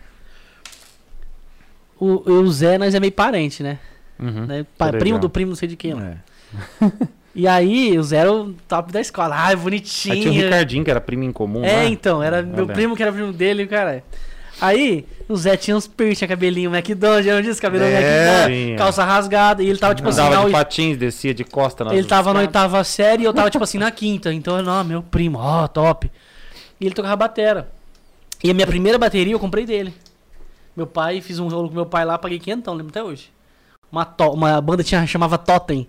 O, 1.99 2.31
o 2.31 2.53
Zé, 2.53 2.77
nós 2.79 2.95
é 2.95 3.01
meio 3.01 3.13
parente, 3.13 3.63
né? 3.63 3.79
Uhum. 4.19 4.47
né? 4.47 4.67
Pa- 4.79 4.89
primo 4.91 5.05
ligado. 5.05 5.21
do 5.23 5.31
primo, 5.31 5.51
não 5.51 5.57
sei 5.57 5.69
de 5.69 5.77
quem. 5.77 5.93
É. 5.93 6.17
E 7.37 7.49
aí, 7.49 7.99
o 7.99 8.03
Zé 8.05 8.19
era 8.19 8.33
o 8.33 8.53
top 8.69 8.93
da 8.93 9.01
escola. 9.01 9.35
Ai, 9.35 9.55
Aí 9.55 9.57
bonitinho. 9.57 10.15
tinha 10.15 10.31
o 10.31 10.45
Ricardinho, 10.45 10.85
que 10.85 10.91
era 10.93 11.01
primo 11.01 11.25
em 11.25 11.33
comum. 11.33 11.65
É, 11.65 11.79
né? 11.83 11.89
então, 11.89 12.23
era 12.23 12.39
Eu 12.39 12.47
meu 12.47 12.65
primo 12.69 12.95
que 12.95 13.03
era 13.03 13.13
primo 13.13 13.33
dele, 13.33 13.67
cara. 13.67 14.05
Aí, 14.61 15.07
o 15.29 15.37
Zé 15.37 15.57
tinha 15.57 15.77
uns 15.77 15.87
piercing, 15.87 16.27
cabelinho 16.27 16.75
McDonald's, 16.75 17.27
eu 17.27 17.43
disse, 17.43 17.61
cabelo 17.61 17.85
É, 17.85 18.45
McDonald's, 18.45 18.79
calça 18.79 19.05
rasgada, 19.05 19.63
e 19.63 19.69
ele 19.69 19.79
tava 19.79 19.95
tipo 19.95 20.09
assim, 20.09 20.21
Andava 20.21 20.37
na 20.43 20.47
de 20.47 20.53
patins, 20.53 20.97
descia 20.97 21.35
de 21.35 21.45
costa. 21.45 21.85
ele 21.93 22.07
tava 22.07 22.33
na 22.33 22.41
oitava 22.41 22.83
série 22.85 23.23
e 23.23 23.27
eu 23.27 23.35
tava 23.35 23.51
tipo 23.51 23.65
assim 23.65 23.79
na 23.79 23.91
quinta, 23.91 24.33
então, 24.33 24.63
não, 24.63 24.85
meu 24.85 25.03
primo, 25.03 25.39
ó, 25.39 25.67
top. 25.67 26.11
E 26.81 26.87
ele 26.87 26.95
tocava 26.95 27.17
batera. 27.17 27.69
E 28.43 28.51
a 28.51 28.55
minha 28.55 28.67
primeira 28.67 28.99
bateria 28.99 29.33
eu 29.33 29.39
comprei 29.41 29.65
dele. 29.67 29.95
Meu 30.77 30.87
pai, 30.87 31.21
fiz 31.21 31.39
um 31.39 31.49
rolo 31.49 31.69
com 31.69 31.75
meu 31.75 31.87
pai 31.87 32.05
lá, 32.05 32.19
paguei 32.19 32.39
quinhentão, 32.39 32.75
lembro 32.75 32.91
até 32.91 33.03
hoje. 33.03 33.31
Uma, 33.91 34.05
to- 34.05 34.33
uma 34.33 34.61
banda 34.61 34.83
tinha, 34.83 35.07
chamava 35.07 35.39
Totem. 35.39 35.87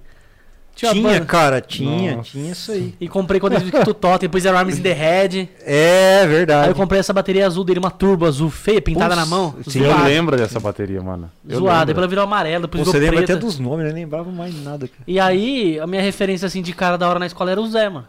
Tinha, 0.76 0.94
banda. 0.94 1.26
cara, 1.26 1.62
tinha, 1.62 2.18
Nossa. 2.18 2.32
tinha 2.32 2.52
isso 2.52 2.70
aí. 2.72 2.94
E 3.00 3.08
comprei 3.08 3.40
quando 3.40 3.54
ele 3.54 3.64
viu 3.72 3.94
Totem, 3.94 4.28
depois 4.28 4.46
era 4.46 4.60
Arms 4.60 4.78
in 4.78 4.82
the 4.82 4.92
Head. 4.92 5.50
É 5.66 6.20
Aí 6.24 6.28
verdade. 6.28 6.68
eu 6.70 6.76
comprei 6.76 7.00
essa 7.00 7.14
bateria 7.14 7.48
azul 7.48 7.64
dele, 7.64 7.80
uma 7.80 7.90
turbo 7.90 8.26
azul 8.26 8.50
feia, 8.50 8.82
pintada 8.82 9.16
na 9.16 9.26
mão. 9.26 9.56
sim, 9.68 9.80
Eu 9.82 9.98
lembro 10.04 10.36
dessa 10.36 10.60
bateria, 10.60 11.02
mano. 11.02 11.32
Eu 11.48 11.60
Zoada, 11.60 11.72
lembro. 11.80 11.86
depois 11.88 12.02
ela 12.04 12.08
virou 12.10 12.24
amarela, 12.26 12.62
depois 12.64 12.84
Você 12.84 12.92
virou 13.00 13.06
lembra 13.06 13.26
preta. 13.26 13.34
até 13.34 13.46
dos 13.46 13.58
nomes, 13.58 13.88
eu 13.88 13.94
nem 13.94 14.04
lembrava 14.04 14.30
mais 14.30 14.54
nada, 14.64 14.86
cara. 14.88 15.00
E 15.08 15.18
aí, 15.18 15.80
a 15.80 15.88
minha 15.88 16.02
referência 16.02 16.46
assim 16.46 16.62
de 16.62 16.74
cara 16.74 16.98
da 16.98 17.08
hora 17.08 17.20
na 17.20 17.26
escola 17.26 17.52
era 17.52 17.62
o 17.62 17.68
Zé, 17.68 17.88
mano. 17.90 18.06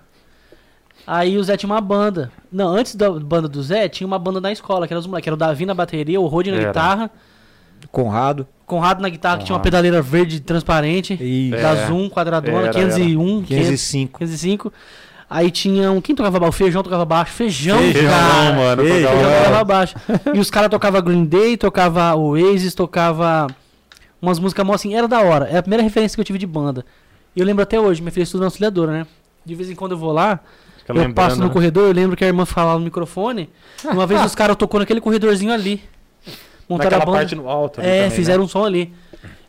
Aí 1.07 1.39
o 1.39 1.45
Zé 1.45 1.57
tinha 1.57 1.71
uma 1.71 1.81
banda. 1.81 2.33
Não, 2.51 2.69
antes 2.69 2.97
da 2.97 3.09
banda 3.11 3.47
do 3.47 3.63
Zé, 3.63 3.89
tinha 3.89 4.07
uma 4.07 4.19
banda 4.19 4.41
na 4.41 4.51
escola, 4.51 4.89
que 4.89 4.93
era 4.93 4.99
os 4.99 5.07
moleques. 5.07 5.29
Era 5.29 5.35
o 5.35 5.39
Davi 5.39 5.65
na 5.65 5.73
bateria, 5.75 6.21
o 6.21 6.27
Rod 6.27 6.49
na 6.49 6.57
Era. 6.57 6.67
guitarra, 6.67 7.11
Conrado. 7.91 8.47
Conrado 8.65 9.01
na 9.01 9.09
guitarra, 9.09 9.39
que 9.39 9.45
tinha 9.45 9.55
uma 9.55 9.61
Conrado. 9.61 9.65
pedaleira 9.65 10.03
verde 10.03 10.41
transparente, 10.41 11.17
E 11.21 11.53
É. 11.55 11.61
da 11.63 11.87
Zoom, 11.87 12.09
quadradona, 12.11 12.59
Era, 12.69 12.73
501, 12.73 13.43
505. 13.45 14.19
505. 14.19 14.73
Aí 15.29 15.51
tinha 15.51 15.91
um. 15.91 16.01
Quem 16.01 16.15
tocava 16.15 16.39
baixo? 16.39 16.51
O 16.51 16.53
Feijão 16.53 16.83
tocava 16.83 17.05
baixo. 17.05 17.33
Feijão, 17.33 17.79
Feijão, 17.79 18.11
cara. 18.11 18.53
mano. 18.55 18.83
Feijão. 18.83 19.11
tocava- 19.11 19.25
Feijão 19.29 19.45
tocava 19.45 19.65
baixo. 19.65 19.95
E 20.35 20.39
os 20.39 20.51
caras 20.51 20.71
tocavam 20.71 21.03
Green 21.03 21.25
Day, 21.25 21.57
tocava 21.57 22.15
Oasis, 22.15 22.75
tocava 22.75 23.47
umas 24.23 24.39
músicas 24.39 24.65
mó 24.67 24.75
assim. 24.75 24.95
Era 24.95 25.09
da 25.09 25.21
hora. 25.21 25.47
É 25.47 25.57
a 25.59 25.63
primeira 25.63 25.83
referência 25.83 26.15
que 26.17 26.21
eu 26.21 26.25
tive 26.25 26.39
de 26.39 26.47
banda. 26.47 26.85
E 27.35 27.41
eu 27.41 27.47
lembro 27.47 27.63
até 27.63 27.79
hoje, 27.79 28.01
minha 28.03 28.13
filha 28.13 28.23
estuda 28.25 28.43
na 28.43 28.47
auxiliadora, 28.47 28.93
né? 28.93 29.07
De 29.45 29.55
vez 29.55 29.69
em 29.71 29.75
quando 29.75 29.93
eu 29.93 29.99
vou 29.99 30.13
lá, 30.13 30.41
Fica 30.79 30.93
eu 30.93 31.13
passo 31.13 31.39
no 31.41 31.47
né? 31.47 31.53
corredor, 31.53 31.87
eu 31.89 31.93
lembro 31.93 32.17
que 32.17 32.25
a 32.25 32.29
irmã 32.29 32.45
falava 32.45 32.79
no 32.79 32.85
microfone. 32.85 33.51
Uma 33.85 34.07
vez 34.07 34.25
os 34.25 34.35
caras 34.35 34.57
tocou 34.57 34.81
naquele 34.81 35.01
corredorzinho 35.01 35.53
ali. 35.53 35.83
Montaram 36.69 36.91
Naquela 36.91 37.03
a 37.03 37.07
banda. 37.07 37.19
parte 37.19 37.35
no 37.35 37.49
alto. 37.49 37.81
ali 37.81 37.89
É, 37.89 37.93
também, 37.93 38.11
né? 38.11 38.17
fizeram 38.17 38.45
um 38.45 38.49
som 38.49 38.65
ali. 38.65 38.93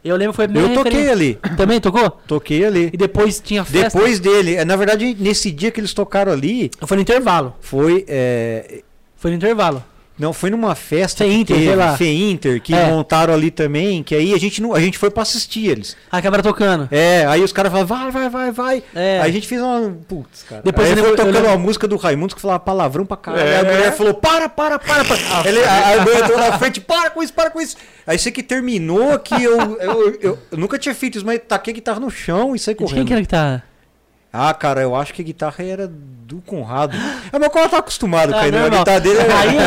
Eu 0.04 0.16
lembro 0.16 0.32
que 0.34 0.36
foi 0.38 0.46
a 0.46 0.48
primeira 0.48 0.74
Eu 0.74 0.84
toquei 0.84 1.02
referência. 1.02 1.40
ali. 1.44 1.56
Também 1.58 1.82
tocou? 1.82 2.10
Toquei 2.10 2.64
ali. 2.66 2.90
E 2.94 2.98
depois 2.98 3.40
tinha 3.42 3.66
festa. 3.66 3.98
Depois 3.98 4.20
dele, 4.20 4.56
é, 4.56 4.64
na 4.64 4.76
verdade, 4.76 5.16
nesse 5.20 5.52
dia 5.52 5.70
que 5.72 5.80
eles 5.80 5.94
tocaram 5.94 6.32
ali, 6.32 6.70
Foi 6.86 6.96
no 6.96 7.02
intervalo. 7.02 7.54
foi. 7.60 8.06
é, 8.08 8.82
Foi 9.18 9.32
no 9.32 9.38
intervalo. 9.38 9.84
Não, 10.18 10.34
foi 10.34 10.50
numa 10.50 10.74
festa 10.76 11.24
que 11.24 11.32
sei 11.32 11.46
teve, 11.46 11.76
lá. 11.76 11.96
Feinter, 11.98 12.62
que 12.62 12.74
É. 12.74 12.88
montaram 12.88 13.34
ali 13.34 13.52
também, 13.52 14.02
que 14.04 14.16
aí 14.16 14.34
a 14.34 14.38
gente, 14.38 14.62
não, 14.62 14.74
a 14.74 14.80
gente 14.80 14.98
foi 14.98 15.10
pra 15.12 15.24
assistir 15.24 15.68
eles. 15.68 15.96
A 16.12 16.22
câmera 16.22 16.42
tocando. 16.42 16.88
É, 16.92 17.26
aí 17.28 17.44
os 17.44 17.52
caras 17.54 17.72
falaram, 17.72 17.88
vai, 17.88 18.12
vai, 18.12 18.30
vai, 18.30 18.52
vai. 18.52 18.84
É. 18.96 19.20
Aí 19.22 19.30
a 19.30 19.34
gente 19.34 19.48
fez 19.48 19.62
uma. 19.62 19.96
Putz, 20.08 20.44
cara. 20.44 20.62
Depois 20.64 20.88
aí 20.92 20.98
eu 20.98 21.04
foi 21.04 21.16
tocando 21.16 21.34
lembro- 21.34 21.50
uma 21.50 21.58
música 21.58 21.88
do 21.88 21.96
Raimundo 21.98 22.36
que 22.36 22.42
falava 22.42 22.60
palavrão 22.60 23.06
pra 23.06 23.18
caralho. 23.18 23.48
É. 23.48 23.56
Aí 23.60 23.62
a 23.68 23.72
mulher 23.72 23.92
falou: 23.96 24.14
para, 24.14 24.50
para, 24.50 24.80
para, 24.80 25.04
para. 25.06 25.18
Ele, 25.50 25.64
a, 25.64 25.94
a 26.00 26.02
mulher 26.02 26.24
entrou 26.24 26.38
na 26.40 26.58
frente, 26.58 26.82
para 26.82 27.10
com 27.10 27.22
isso, 27.22 27.34
para 27.34 27.50
com 27.50 27.62
isso. 27.62 27.78
Aí 28.06 28.18
sei 28.18 28.32
que 28.32 28.42
terminou 28.42 29.18
que 29.20 29.36
eu, 29.36 29.60
eu, 29.80 30.18
eu, 30.22 30.40
eu 30.52 30.58
nunca 30.58 30.80
tinha 30.80 30.96
feito 30.96 31.18
isso, 31.18 31.26
mas 31.26 31.40
taquei 31.48 31.74
a 31.74 31.76
guitarra 31.76 32.00
no 32.00 32.10
chão 32.10 32.56
e 32.56 32.60
saí 32.60 32.74
De 32.74 32.78
quem 32.80 32.88
correndo. 32.88 33.08
que 33.08 33.14
era 33.14 33.22
que 33.22 33.28
tá? 33.28 33.62
Ah, 34.40 34.54
cara, 34.54 34.82
eu 34.82 34.96
acho 34.96 35.14
que 35.14 35.22
a 35.22 35.26
guitarra 35.26 35.64
era 35.64 35.88
do 35.88 36.42
Conrado. 36.42 36.96
É, 37.32 37.40
mas 37.40 37.48
o 37.48 37.52
Conrado 37.52 37.72
tá 37.72 37.78
acostumado 37.80 38.32
com 38.34 38.38
Ah, 38.40 38.48
ele, 38.48 38.58
né? 38.60 38.70
Guitarra 38.70 39.00
dele 39.00 39.20
é. 39.20 39.32
Aí, 39.34 39.58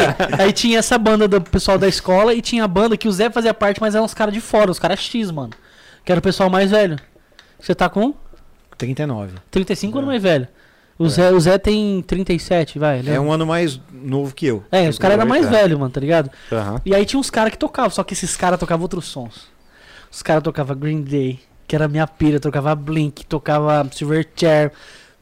aí 0.44 0.52
tinha 0.52 0.78
essa 0.78 0.96
banda 0.98 1.26
do 1.26 1.40
pessoal 1.40 1.76
da 1.78 1.88
escola 1.88 2.34
e 2.34 2.40
tinha 2.42 2.64
a 2.64 2.68
banda 2.68 2.96
que 2.96 3.08
o 3.08 3.12
Zé 3.12 3.30
fazia 3.30 3.52
parte, 3.54 3.80
mas 3.80 3.94
eram 3.94 4.04
os 4.04 4.14
caras 4.14 4.32
de 4.34 4.40
fora, 4.40 4.70
os 4.70 4.78
caras 4.78 5.00
X, 5.00 5.30
mano. 5.30 5.50
Que 6.04 6.12
era 6.12 6.18
o 6.18 6.22
pessoal 6.22 6.48
mais 6.50 6.70
velho. 6.70 6.96
Você 7.58 7.74
tá 7.74 7.88
com 7.88 8.14
39. 8.78 9.34
35 9.50 9.98
anos 9.98 10.08
mais 10.08 10.22
velho. 10.22 10.48
O, 10.98 11.08
Zé, 11.08 11.32
o 11.32 11.40
Zé 11.40 11.56
tem 11.56 12.02
37, 12.02 12.78
vai. 12.78 13.02
É 13.06 13.18
um 13.18 13.32
ano 13.32 13.46
mais 13.46 13.80
novo 13.90 14.34
que 14.34 14.46
eu. 14.46 14.62
É, 14.70 14.86
os 14.88 14.98
caras 14.98 15.16
eram 15.18 15.26
mais 15.28 15.46
É. 15.46 15.48
velhos, 15.50 15.78
mano, 15.78 15.90
tá 15.90 15.98
ligado? 16.00 16.30
Aham. 16.52 16.80
E 16.84 16.94
aí 16.94 17.06
tinha 17.06 17.18
uns 17.18 17.30
caras 17.30 17.50
que 17.52 17.58
tocavam, 17.58 17.90
só 17.90 18.04
que 18.04 18.12
esses 18.12 18.36
caras 18.36 18.60
tocavam 18.60 18.82
outros 18.82 19.06
sons. 19.06 19.48
Os 20.12 20.22
caras 20.22 20.42
tocavam 20.42 20.76
Green 20.76 21.00
Day, 21.02 21.40
que 21.70 21.76
era 21.76 21.86
minha 21.86 22.04
pira, 22.04 22.40
tocava 22.40 22.74
Blink, 22.74 23.24
tocava 23.26 23.88
Silverchair, 23.92 24.72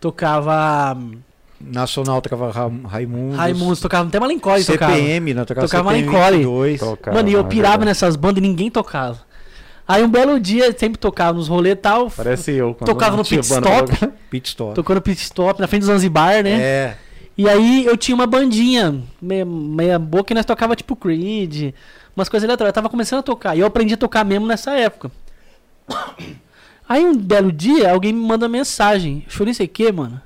tocava 0.01 0.97
hum, 0.99 1.19
Nacional 1.61 2.23
tocava 2.23 2.51
Ra 2.51 2.71
Raimundo. 2.87 3.37
Raimundos, 3.37 3.81
tocava 3.81 4.09
até 4.09 4.19
Malencoy, 4.19 4.65
tocava. 4.65 4.95
CPM, 4.95 5.35
né? 5.35 5.45
Tocava, 5.45 5.67
Tocava 5.67 5.91
CPM 5.91 6.07
Malencoy. 6.11 6.37
22. 6.39 6.81
Tocava, 6.81 7.17
Mano, 7.19 7.29
e 7.29 7.33
eu 7.35 7.41
é 7.41 7.45
pirava 7.45 7.71
verdade. 7.73 7.85
nessas 7.85 8.17
bandas 8.17 8.43
e 8.43 8.47
ninguém 8.49 8.71
tocava. 8.71 9.19
Aí 9.87 10.03
um 10.03 10.09
belo 10.09 10.41
dia, 10.41 10.75
sempre 10.79 10.99
tocava 10.99 11.37
nos 11.37 11.49
rolês 11.49 11.75
e 11.75 11.77
tal, 11.77 12.11
Parece 12.11 12.53
eu. 12.53 12.73
quando 12.73 12.87
Tocava 12.89 13.15
no 13.15 13.25
pit 13.25 13.41
stop. 13.45 13.63
tocar. 13.93 14.09
Pit 14.31 14.49
Stop. 14.49 14.75
tocou 14.75 14.95
no 14.95 15.03
pit 15.03 15.21
stop, 15.21 15.61
na 15.61 15.67
frente 15.67 15.83
do 15.83 15.87
Zanzibar, 15.87 16.43
né? 16.43 16.59
É. 16.59 16.97
E 17.37 17.47
aí 17.47 17.85
eu 17.85 17.95
tinha 17.99 18.15
uma 18.15 18.27
bandinha, 18.27 19.03
meia, 19.21 19.45
meia 19.45 19.99
boca, 19.99 20.33
e 20.33 20.35
nós 20.35 20.47
tocava 20.47 20.75
tipo 20.75 20.97
Creed, 20.97 21.75
umas 22.17 22.27
coisas 22.31 22.49
eletrônicas. 22.49 22.71
Eu 22.71 22.83
tava 22.83 22.89
começando 22.89 23.19
a 23.19 23.23
tocar, 23.23 23.55
e 23.55 23.61
eu 23.61 23.67
aprendi 23.67 23.93
a 23.93 23.99
tocar 23.99 24.25
mesmo 24.25 24.47
nessa 24.47 24.73
época. 24.73 25.11
Aí 26.89 27.05
um 27.05 27.17
belo 27.17 27.53
dia, 27.53 27.93
alguém 27.93 28.13
me 28.13 28.27
manda 28.27 28.49
mensagem. 28.49 29.23
Eu 29.27 29.33
falei, 29.33 29.51
não 29.53 29.55
sei 29.57 29.67
o 29.67 29.69
que, 29.69 29.93
mano. 29.93 30.21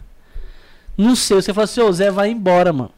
Não 0.96 1.16
sei, 1.16 1.36
você 1.36 1.52
falou 1.52 1.64
assim, 1.64 1.80
ô 1.80 1.90
Zé, 1.92 2.10
vai 2.10 2.30
embora, 2.30 2.72
mano. 2.72 2.92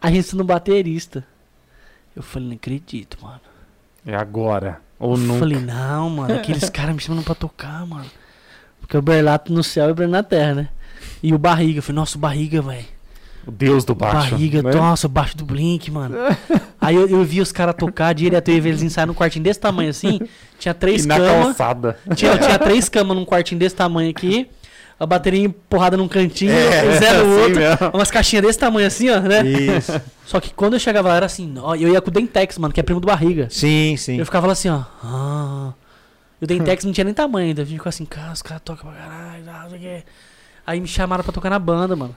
A 0.00 0.10
gente 0.10 0.36
no 0.36 0.44
baterista. 0.44 1.26
Eu 2.14 2.22
falei, 2.22 2.48
não 2.48 2.54
acredito, 2.56 3.18
mano. 3.20 3.40
É 4.06 4.14
agora. 4.14 4.80
Ou 4.98 5.14
Eu 5.14 5.18
nunca. 5.18 5.38
falei, 5.40 5.58
não, 5.58 6.10
mano, 6.10 6.34
aqueles 6.34 6.68
caras 6.70 6.94
me 6.94 7.00
chamando 7.00 7.24
pra 7.24 7.34
tocar, 7.34 7.84
mano. 7.86 8.06
Porque 8.80 8.96
o 8.96 9.02
Berlato 9.02 9.52
no 9.52 9.62
céu 9.64 9.88
e 9.88 9.92
o 9.92 9.94
Breno 9.94 10.12
na 10.12 10.22
terra, 10.22 10.54
né? 10.54 10.68
E 11.22 11.34
o 11.34 11.38
Barriga, 11.38 11.78
eu 11.78 11.82
falei, 11.82 11.96
nossa, 11.96 12.16
o 12.16 12.20
Barriga, 12.20 12.62
velho. 12.62 12.86
O 13.48 13.50
Deus 13.50 13.82
do 13.84 13.94
baixo. 13.94 14.32
Barriga, 14.32 14.62
né? 14.62 14.74
nossa, 14.74 15.06
o 15.06 15.10
baixo 15.10 15.34
do 15.36 15.44
Blink, 15.44 15.90
mano. 15.90 16.14
Aí 16.80 16.94
eu, 16.94 17.08
eu 17.08 17.24
vi 17.24 17.40
os 17.40 17.50
caras 17.50 17.74
tocar 17.74 18.12
direto, 18.12 18.48
eu 18.50 18.54
ia 18.56 18.60
ver 18.60 18.68
eles 18.68 18.82
ensaiar 18.82 19.06
num 19.06 19.14
quartinho 19.14 19.42
desse 19.42 19.58
tamanho 19.58 19.88
assim. 19.90 20.20
Tinha 20.58 20.74
três 20.74 21.04
E 21.04 21.08
na 21.08 21.16
camas. 21.16 21.44
calçada. 21.56 21.98
Tinha, 22.14 22.36
tinha 22.36 22.58
três 22.58 22.88
camas 22.88 23.16
num 23.16 23.24
quartinho 23.24 23.58
desse 23.58 23.74
tamanho 23.74 24.10
aqui. 24.10 24.48
A 25.00 25.06
bateria 25.06 25.44
empurrada 25.44 25.96
num 25.96 26.08
cantinho, 26.08 26.50
É, 26.52 26.84
o 26.84 26.98
Zé 26.98 27.12
no 27.12 27.20
assim 27.20 27.40
outro. 27.42 27.58
mesmo. 27.60 27.90
Umas 27.94 28.10
caixinhas 28.10 28.44
desse 28.44 28.58
tamanho 28.58 28.86
assim, 28.86 29.08
ó, 29.10 29.20
né? 29.20 29.46
Isso. 29.46 29.98
Só 30.26 30.40
que 30.40 30.52
quando 30.52 30.74
eu 30.74 30.80
chegava 30.80 31.08
lá 31.08 31.16
era 31.16 31.26
assim, 31.26 31.54
ó, 31.58 31.74
eu 31.76 31.88
ia 31.92 32.00
com 32.00 32.10
o 32.10 32.12
Dentex, 32.12 32.58
mano, 32.58 32.74
que 32.74 32.80
é 32.80 32.82
primo 32.82 33.00
do 33.00 33.06
Barriga. 33.06 33.46
Sim, 33.48 33.96
sim. 33.96 34.16
Eu 34.18 34.24
ficava 34.24 34.46
lá 34.48 34.52
assim, 34.54 34.68
ó. 34.68 34.82
Ah. 35.02 35.72
E 36.40 36.44
o 36.44 36.46
Dentex 36.48 36.84
não 36.84 36.92
tinha 36.92 37.04
nem 37.04 37.14
tamanho 37.14 37.46
ainda. 37.48 37.62
A 37.62 37.64
gente 37.64 37.76
ficou 37.76 37.88
assim, 37.88 38.04
cara, 38.04 38.32
os 38.32 38.42
caras 38.42 38.60
tocam 38.64 38.90
pra 38.90 39.00
caralho, 39.00 39.44
não 39.44 39.70
sei 39.70 39.78
o 39.78 39.80
quê. 39.80 40.02
Aí 40.66 40.80
me 40.80 40.88
chamaram 40.88 41.22
pra 41.24 41.32
tocar 41.32 41.48
na 41.48 41.58
banda, 41.60 41.94
mano. 41.96 42.14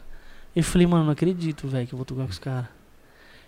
Eu 0.55 0.63
falei, 0.63 0.85
mano, 0.87 1.05
não 1.05 1.11
acredito, 1.11 1.67
velho, 1.67 1.87
que 1.87 1.93
eu 1.93 1.97
vou 1.97 2.05
tocar 2.05 2.23
com 2.23 2.29
os 2.29 2.39
caras. 2.39 2.65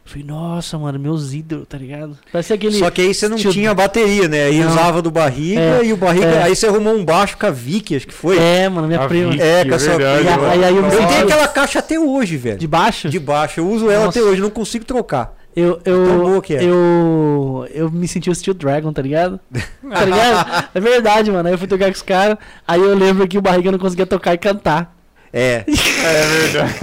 Eu 0.05 0.11
falei, 0.11 0.25
nossa, 0.27 0.77
mano, 0.77 0.99
meus 0.99 1.33
ídolos, 1.33 1.65
tá 1.67 1.77
ligado? 1.77 2.17
Parece 2.29 2.51
aquele. 2.51 2.77
Só 2.77 2.89
que 2.89 3.01
aí 3.01 3.13
você 3.13 3.29
não 3.29 3.37
Tio- 3.37 3.51
tinha 3.53 3.73
bateria, 3.73 4.27
né? 4.27 4.45
Aí 4.45 4.59
Não. 4.59 4.69
usava 4.69 5.01
do 5.01 5.09
barriga 5.09 5.61
É, 5.61 5.85
e 5.85 5.93
o 5.93 5.97
barriga. 5.97 6.25
é. 6.25 6.43
Aí 6.43 6.55
você 6.55 6.67
arrumou 6.67 6.93
um 6.93 7.05
baixo 7.05 7.37
com 7.37 7.45
a 7.45 7.49
Vicky, 7.51 7.95
acho 7.95 8.07
que 8.07 8.13
foi. 8.13 8.37
É, 8.37 8.67
mano, 8.67 8.85
minha 8.87 9.01
A 9.01 9.07
prima. 9.07 9.31
Vicky, 9.31 9.41
É, 9.41 9.63
com 9.63 9.75
a 9.75 9.79
sua 9.79 9.97
verdade, 9.97 10.27
prima. 10.27 10.49
Aí- 10.49 10.63
aí 10.65 10.75
eu 10.75 10.83
Eu 10.85 10.89
tenho 11.07 11.23
aquela 11.23 11.47
caixa 11.47 11.79
até 11.79 11.97
hoje, 11.97 12.35
velho. 12.35 12.57
De 12.59 12.67
baixo? 12.67 13.07
De 13.09 13.17
baixo. 13.19 13.61
Eu 13.61 13.69
uso 13.69 13.89
ela 13.89 14.05
Nossa. 14.05 14.19
até 14.19 14.29
hoje, 14.29 14.41
não 14.41 14.49
consigo 14.49 14.83
trocar. 14.83 15.37
Eu, 15.55 15.79
eu, 15.85 16.41
é. 16.49 16.63
eu, 16.65 17.67
eu 17.73 17.89
me 17.91 18.07
senti 18.07 18.29
o 18.29 18.35
Steel 18.35 18.55
Dragon, 18.55 18.91
tá 18.91 19.01
ligado? 19.01 19.39
tá 19.89 20.03
ligado? 20.03 20.69
É 20.73 20.79
verdade, 20.81 21.31
mano. 21.31 21.47
Aí 21.47 21.53
eu 21.53 21.57
fui 21.57 21.67
tocar 21.67 21.85
com 21.85 21.91
os 21.91 22.01
caras, 22.01 22.37
aí 22.67 22.81
eu 22.81 22.93
lembro 22.97 23.25
que 23.27 23.37
o 23.37 23.41
Barriga 23.41 23.71
não 23.71 23.79
conseguia 23.79 24.05
tocar 24.05 24.33
e 24.33 24.37
cantar. 24.37 24.92
É. 25.33 25.65
É 25.67 26.27
verdade. 26.51 26.73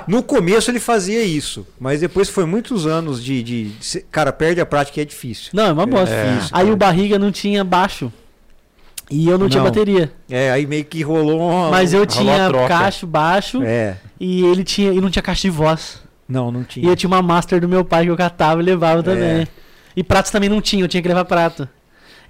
No 0.08 0.22
começo 0.22 0.70
ele 0.70 0.80
fazia 0.80 1.22
isso, 1.22 1.66
mas 1.78 2.00
depois 2.00 2.28
foi 2.30 2.44
muitos 2.46 2.86
anos 2.86 3.22
de. 3.22 3.42
de, 3.42 3.64
de 3.70 4.00
cara, 4.10 4.32
perde 4.32 4.60
a 4.60 4.66
prática 4.66 5.00
e 5.00 5.02
é 5.02 5.04
difícil. 5.04 5.50
Não, 5.52 5.66
é 5.66 5.72
uma 5.72 5.86
bosta. 5.86 6.14
É. 6.14 6.38
Aí 6.52 6.70
o 6.70 6.76
Barriga 6.76 7.18
não 7.18 7.30
tinha 7.30 7.62
baixo. 7.62 8.10
E 9.10 9.28
eu 9.28 9.36
não, 9.36 9.50
tinha 9.50 9.62
Não. 9.62 9.68
bateria. 9.68 10.10
É, 10.30 10.50
aí 10.50 10.66
meio 10.66 10.84
que 10.84 11.02
rolou 11.02 11.38
uma. 11.40 11.70
Mas 11.70 11.92
eu 11.92 12.06
tinha 12.06 12.50
cacho 12.66 13.06
baixo 13.06 13.62
É. 13.62 13.96
e 14.18 14.42
ele 14.46 14.64
tinha 14.64 14.92
e 14.92 15.00
não 15.00 15.10
tinha 15.10 15.22
caixa 15.22 15.42
de 15.42 15.50
voz. 15.50 16.02
Não, 16.26 16.50
não 16.50 16.62
E 16.62 16.64
tinha. 16.64 16.88
eu 16.88 16.96
tinha 16.96 17.08
uma 17.08 17.20
master 17.20 17.60
do 17.60 17.68
meu 17.68 17.84
pai 17.84 18.04
que 18.04 18.10
eu 18.10 18.16
catava 18.16 18.62
e 18.62 18.64
levava 18.64 19.02
também. 19.02 19.42
É. 19.42 19.48
E 19.94 20.02
pratos 20.02 20.30
também 20.32 20.48
não 20.48 20.60
tinha, 20.62 20.82
eu 20.82 20.88
tinha 20.88 21.02
que 21.02 21.08
levar 21.08 21.26
prato. 21.26 21.68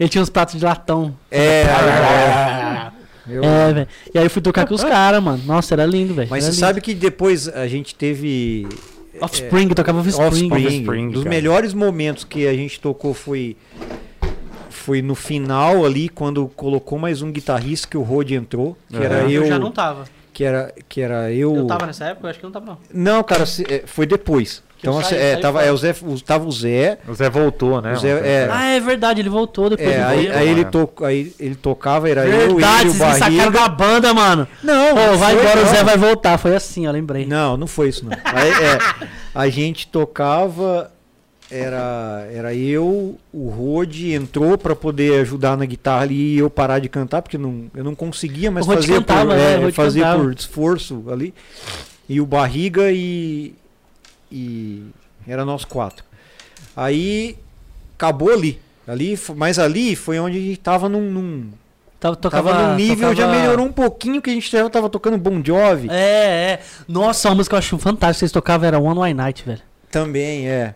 Ele 0.01 0.09
tinha 0.09 0.21
uns 0.21 0.29
pratos 0.29 0.59
de 0.59 0.65
latão. 0.65 1.17
É, 1.31 1.63
é. 1.63 2.91
Eu- 3.29 3.43
É, 3.45 3.73
velho. 3.73 3.89
E 4.15 4.19
aí 4.19 4.25
eu 4.27 4.31
fui 4.31 4.43
tocar 4.43 4.67
com 4.67 4.75
os 4.75 4.85
caras, 4.85 5.23
mano. 5.23 5.43
Nossa, 5.47 5.75
era 5.75 5.87
lindo, 5.87 6.15
velho. 6.15 6.29
Mas 6.31 6.45
era 6.45 6.53
você 6.53 6.57
lindo. 6.57 6.67
sabe 6.67 6.81
que 6.81 6.95
depois 6.95 7.49
a 7.49 7.67
gente 7.67 7.95
teve 7.95 8.67
Offspring, 9.21 9.69
tocava 9.69 10.01
Offspring. 10.01 10.27
Offspring. 10.27 10.67
Offspring, 10.67 11.07
Um 11.07 11.11
dos 11.11 11.23
cara. 11.25 11.35
melhores 11.35 11.73
momentos 11.75 12.25
que 12.25 12.47
a 12.47 12.55
gente 12.55 12.81
tocou 12.81 13.15
foi 13.15 13.57
foi 14.69 15.01
no 15.01 15.15
final 15.15 15.85
ali 15.87 16.09
quando 16.09 16.47
colocou 16.49 16.99
mais 16.99 17.23
um 17.23 17.31
guitarrista 17.33 17.89
que 17.89 17.97
o 17.97 18.03
Rod 18.03 18.31
entrou, 18.33 18.77
que 18.91 18.97
era 18.97 19.21
Aham. 19.21 19.31
eu, 19.31 19.47
já 19.47 19.59
não 19.59 19.71
tava. 19.71 20.05
que 20.33 20.43
era 20.45 20.75
que 20.89 21.01
era 21.01 21.33
eu. 21.33 21.55
Eu 21.57 21.67
tava 21.67 21.87
nessa 21.87 22.07
época? 22.07 22.27
Eu 22.27 22.31
acho 22.31 22.41
que 22.41 22.45
eu 22.45 22.49
não 22.51 22.53
tava, 22.61 22.67
não. 22.67 22.79
Não, 22.93 23.23
cara, 23.23 23.45
é, 23.69 23.85
foi 23.87 24.05
depois. 24.05 24.64
Eu 24.85 24.93
Então 24.93 25.03
saí- 25.03 25.19
é, 25.19 25.33
saí 25.33 25.43
tava 25.43 25.63
é, 25.65 25.73
o 25.73 25.77
Zé, 25.77 25.95
o- 26.03 26.21
tava 26.21 26.47
o 26.47 26.53
Zé, 26.53 26.99
O 27.09 27.15
Zé 27.15 27.31
voltou, 27.31 27.81
né? 27.81 27.93
O 27.95 27.97
Zé- 27.97 28.21
é. 28.27 28.49
Ah, 28.51 28.65
é 28.71 28.81
verdade, 28.81 29.21
ele 29.21 29.29
voltou 29.29 29.71
depois. 29.71 29.89
é, 29.89 29.97
de 29.99 30.03
aí, 30.03 30.31
aí 30.31 30.49
ele 30.49 30.61
é. 30.61 30.65
to, 30.65 30.91
aí 31.03 31.33
ele 31.41 31.55
tocava, 31.55 32.09
era 32.09 32.27
eu, 32.27 32.33
ele 32.43 32.55
Verdade, 32.55 32.87
e 32.87 32.91
o 32.91 32.93
me 32.93 32.99
sacaram 32.99 33.19
Barriga. 33.21 33.51
da 33.51 33.69
banda, 33.69 34.15
mano. 34.15 34.49
Não, 34.63 34.95
Pô, 34.95 35.01
não 35.01 35.19
vai 35.19 35.35
embora, 35.35 35.63
o. 35.63 35.67
Zé 35.67 35.83
vai 35.85 35.97
voltar. 35.97 36.39
Foi 36.39 36.55
assim, 36.55 36.87
ó, 36.87 36.91
lembrei. 36.91 37.27
Não, 37.27 37.57
não 37.57 37.67
foi 37.67 37.89
isso 37.89 38.05
não. 38.05 38.13
Aí, 38.25 38.51
é, 38.51 39.09
a 39.35 39.49
gente 39.49 39.87
tocava, 39.89 40.91
era, 41.51 42.27
era 42.33 42.55
eu, 42.55 43.19
o 43.33 43.49
Rod 43.49 43.95
entrou 44.13 44.57
pra 44.59 44.75
poder 44.75 45.21
ajudar 45.21 45.57
na 45.57 45.65
guitarra 45.65 46.03
ali 46.03 46.35
e 46.35 46.39
eu 46.39 46.49
parar 46.51 46.79
de 46.79 46.89
cantar, 46.89 47.23
porque 47.23 47.39
não, 47.39 47.67
eu 47.75 47.85
não 47.85 47.95
conseguia 47.95 48.51
mais 48.51 48.67
O 48.67 48.71
Rod 48.71 48.79
fazer, 48.81 48.95
cantava, 48.95 49.21
por, 49.31 49.37
né? 49.37 49.69
é, 49.69 49.73
fazer 49.73 50.01
cantava. 50.01 50.23
por 50.23 50.33
esforço 50.33 51.05
ali. 51.09 51.35
E 52.09 52.21
o 52.21 52.27
Barriga 52.27 52.91
e, 52.91 53.55
e 54.35 54.83
era 55.27 55.45
nós 55.45 55.65
quatro. 55.65 56.05
Aí 56.77 57.39
acabou 57.97 58.33
ali. 58.33 58.61
ali. 58.87 59.19
Mas 59.37 59.59
ali 59.59 59.95
foi 59.95 60.19
onde 60.19 60.37
a 60.37 60.41
gente 60.41 60.57
tava 60.59 60.89
num, 60.89 61.11
num, 61.11 61.51
Tava, 62.01 62.17
tocava, 62.17 62.51
tava 62.53 62.69
num 62.69 62.75
nível, 62.75 63.15
já 63.15 63.23
tocava- 63.25 63.41
melhorou 63.41 63.67
um 63.67 63.73
pouquinho 63.73 64.21
que 64.21 64.29
a 64.29 64.33
gente 64.33 64.51
já 64.51 64.69
tava 64.69 64.91
tocando 64.91 65.17
Bon 65.17 65.43
Jovi. 65.43 65.89
É, 65.91 65.95
é. 65.95 66.61
Nossa, 66.87 67.29
uma 67.29 67.37
música 67.37 67.53
que 67.53 67.55
eu 67.55 67.59
acho 67.59 67.79
fantástica. 67.79 68.19
Vocês 68.21 68.33
tocavam 68.33 68.67
era 68.67 68.79
One 68.79 68.99
Way 68.99 69.15
Night, 69.15 69.45
velho. 69.47 69.63
Também, 69.91 70.49
é. 70.49 70.75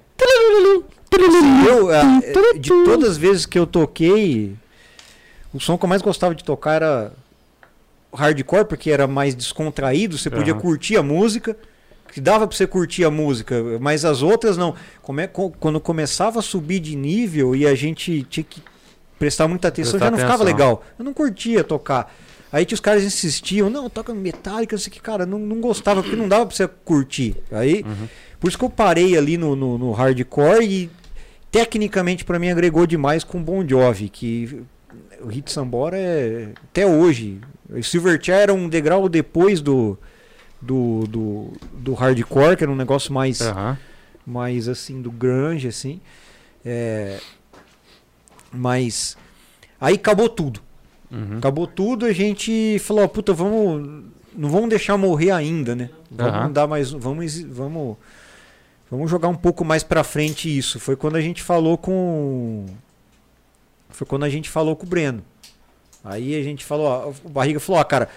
Eu, 1.66 1.90
ah, 1.90 2.20
eh, 2.22 2.58
de 2.58 2.68
todas 2.68 3.10
as 3.10 3.16
vezes 3.16 3.44
que 3.46 3.58
eu 3.58 3.66
toquei, 3.66 4.54
o 5.52 5.60
som 5.60 5.76
que 5.76 5.84
eu 5.84 5.88
mais 5.88 6.02
gostava 6.02 6.34
de 6.34 6.44
tocar 6.44 6.74
era 6.74 7.12
hardcore, 8.14 8.64
porque 8.64 8.90
era 8.90 9.06
mais 9.06 9.34
descontraído, 9.34 10.16
você 10.16 10.30
podia 10.30 10.52
Aham. 10.52 10.62
curtir 10.62 10.96
a 10.96 11.02
música, 11.02 11.56
que 12.12 12.20
dava 12.20 12.46
pra 12.46 12.56
você 12.56 12.66
curtir 12.66 13.04
a 13.04 13.10
música, 13.10 13.54
mas 13.80 14.04
as 14.04 14.22
outras 14.22 14.56
não. 14.56 14.74
Como 15.02 15.20
é, 15.20 15.26
quando 15.26 15.80
começava 15.80 16.38
a 16.38 16.42
subir 16.42 16.80
de 16.80 16.96
nível 16.96 17.54
e 17.54 17.66
a 17.66 17.74
gente 17.74 18.22
tinha 18.24 18.44
que 18.44 18.62
prestar 19.18 19.48
muita 19.48 19.68
atenção, 19.68 19.92
Prestar 19.92 20.06
já 20.06 20.10
não 20.10 20.18
ficava 20.18 20.42
atenção. 20.42 20.56
legal. 20.56 20.84
Eu 20.98 21.04
não 21.04 21.12
curtia 21.12 21.62
tocar. 21.64 22.14
Aí 22.50 22.64
que 22.64 22.72
os 22.72 22.80
caras 22.80 23.04
insistiam, 23.04 23.68
não, 23.68 23.90
toca 23.90 24.14
metálica, 24.14 24.74
não 24.74 24.80
sei 24.80 24.88
o 24.90 24.92
que, 24.92 25.00
cara, 25.00 25.26
não, 25.26 25.38
não 25.38 25.60
gostava, 25.60 26.02
porque 26.02 26.16
não 26.16 26.28
dava 26.28 26.46
pra 26.46 26.56
você 26.56 26.66
curtir. 26.66 27.36
Aí, 27.52 27.84
por 28.40 28.48
isso 28.48 28.56
que 28.56 28.64
eu 28.64 28.70
parei 28.70 29.18
ali 29.18 29.36
no, 29.36 29.54
no, 29.54 29.76
no 29.76 29.92
hardcore 29.92 30.64
e 30.64 30.90
tecnicamente 31.52 32.24
pra 32.24 32.38
mim 32.38 32.48
agregou 32.48 32.86
demais 32.86 33.22
com 33.22 33.42
Bon 33.42 33.66
Jovi, 33.68 34.08
que 34.08 34.62
o 35.20 35.26
Hit 35.28 35.52
Sambora 35.52 35.98
é 35.98 36.48
até 36.70 36.86
hoje. 36.86 37.38
O 37.68 37.82
Silverchair 37.82 38.40
era 38.40 38.54
um 38.54 38.66
degrau 38.66 39.10
depois 39.10 39.60
do, 39.60 39.98
do, 40.60 41.06
do, 41.08 41.52
do 41.72 41.94
hardcore, 41.94 42.56
que 42.56 42.64
era 42.64 42.70
um 42.70 42.76
negócio 42.76 43.12
mais, 43.12 43.40
Aham. 43.40 43.78
mais 44.26 44.68
assim, 44.68 45.00
do 45.00 45.10
grunge, 45.10 45.68
assim. 45.68 46.00
É, 46.64 47.18
mas 48.52 49.16
aí 49.80 49.94
acabou 49.94 50.28
tudo. 50.28 50.60
Uhum. 51.10 51.38
Acabou 51.38 51.66
tudo, 51.66 52.04
a 52.04 52.12
gente 52.12 52.78
falou, 52.80 53.04
ó, 53.04 53.08
puta, 53.08 53.32
vamos. 53.32 54.04
Não 54.36 54.50
vamos 54.50 54.68
deixar 54.68 54.96
morrer 54.96 55.30
ainda, 55.30 55.74
né? 55.74 55.90
Vamos 56.10 56.34
Aham. 56.34 56.52
dar 56.52 56.66
mais. 56.66 56.90
Vamos, 56.90 57.40
vamos. 57.42 57.96
Vamos 58.90 59.10
jogar 59.10 59.28
um 59.28 59.34
pouco 59.34 59.64
mais 59.64 59.82
pra 59.82 60.02
frente 60.04 60.56
isso. 60.56 60.78
Foi 60.80 60.96
quando 60.96 61.16
a 61.16 61.20
gente 61.20 61.42
falou 61.42 61.76
com. 61.76 62.66
Foi 63.90 64.06
quando 64.06 64.24
a 64.24 64.28
gente 64.28 64.48
falou 64.48 64.76
com 64.76 64.86
o 64.86 64.88
Breno. 64.88 65.22
Aí 66.04 66.38
a 66.38 66.42
gente 66.42 66.64
falou, 66.64 66.86
ó, 66.86 67.12
o 67.24 67.28
Barriga 67.28 67.58
falou, 67.58 67.80
ó, 67.80 67.84
cara, 67.84 68.08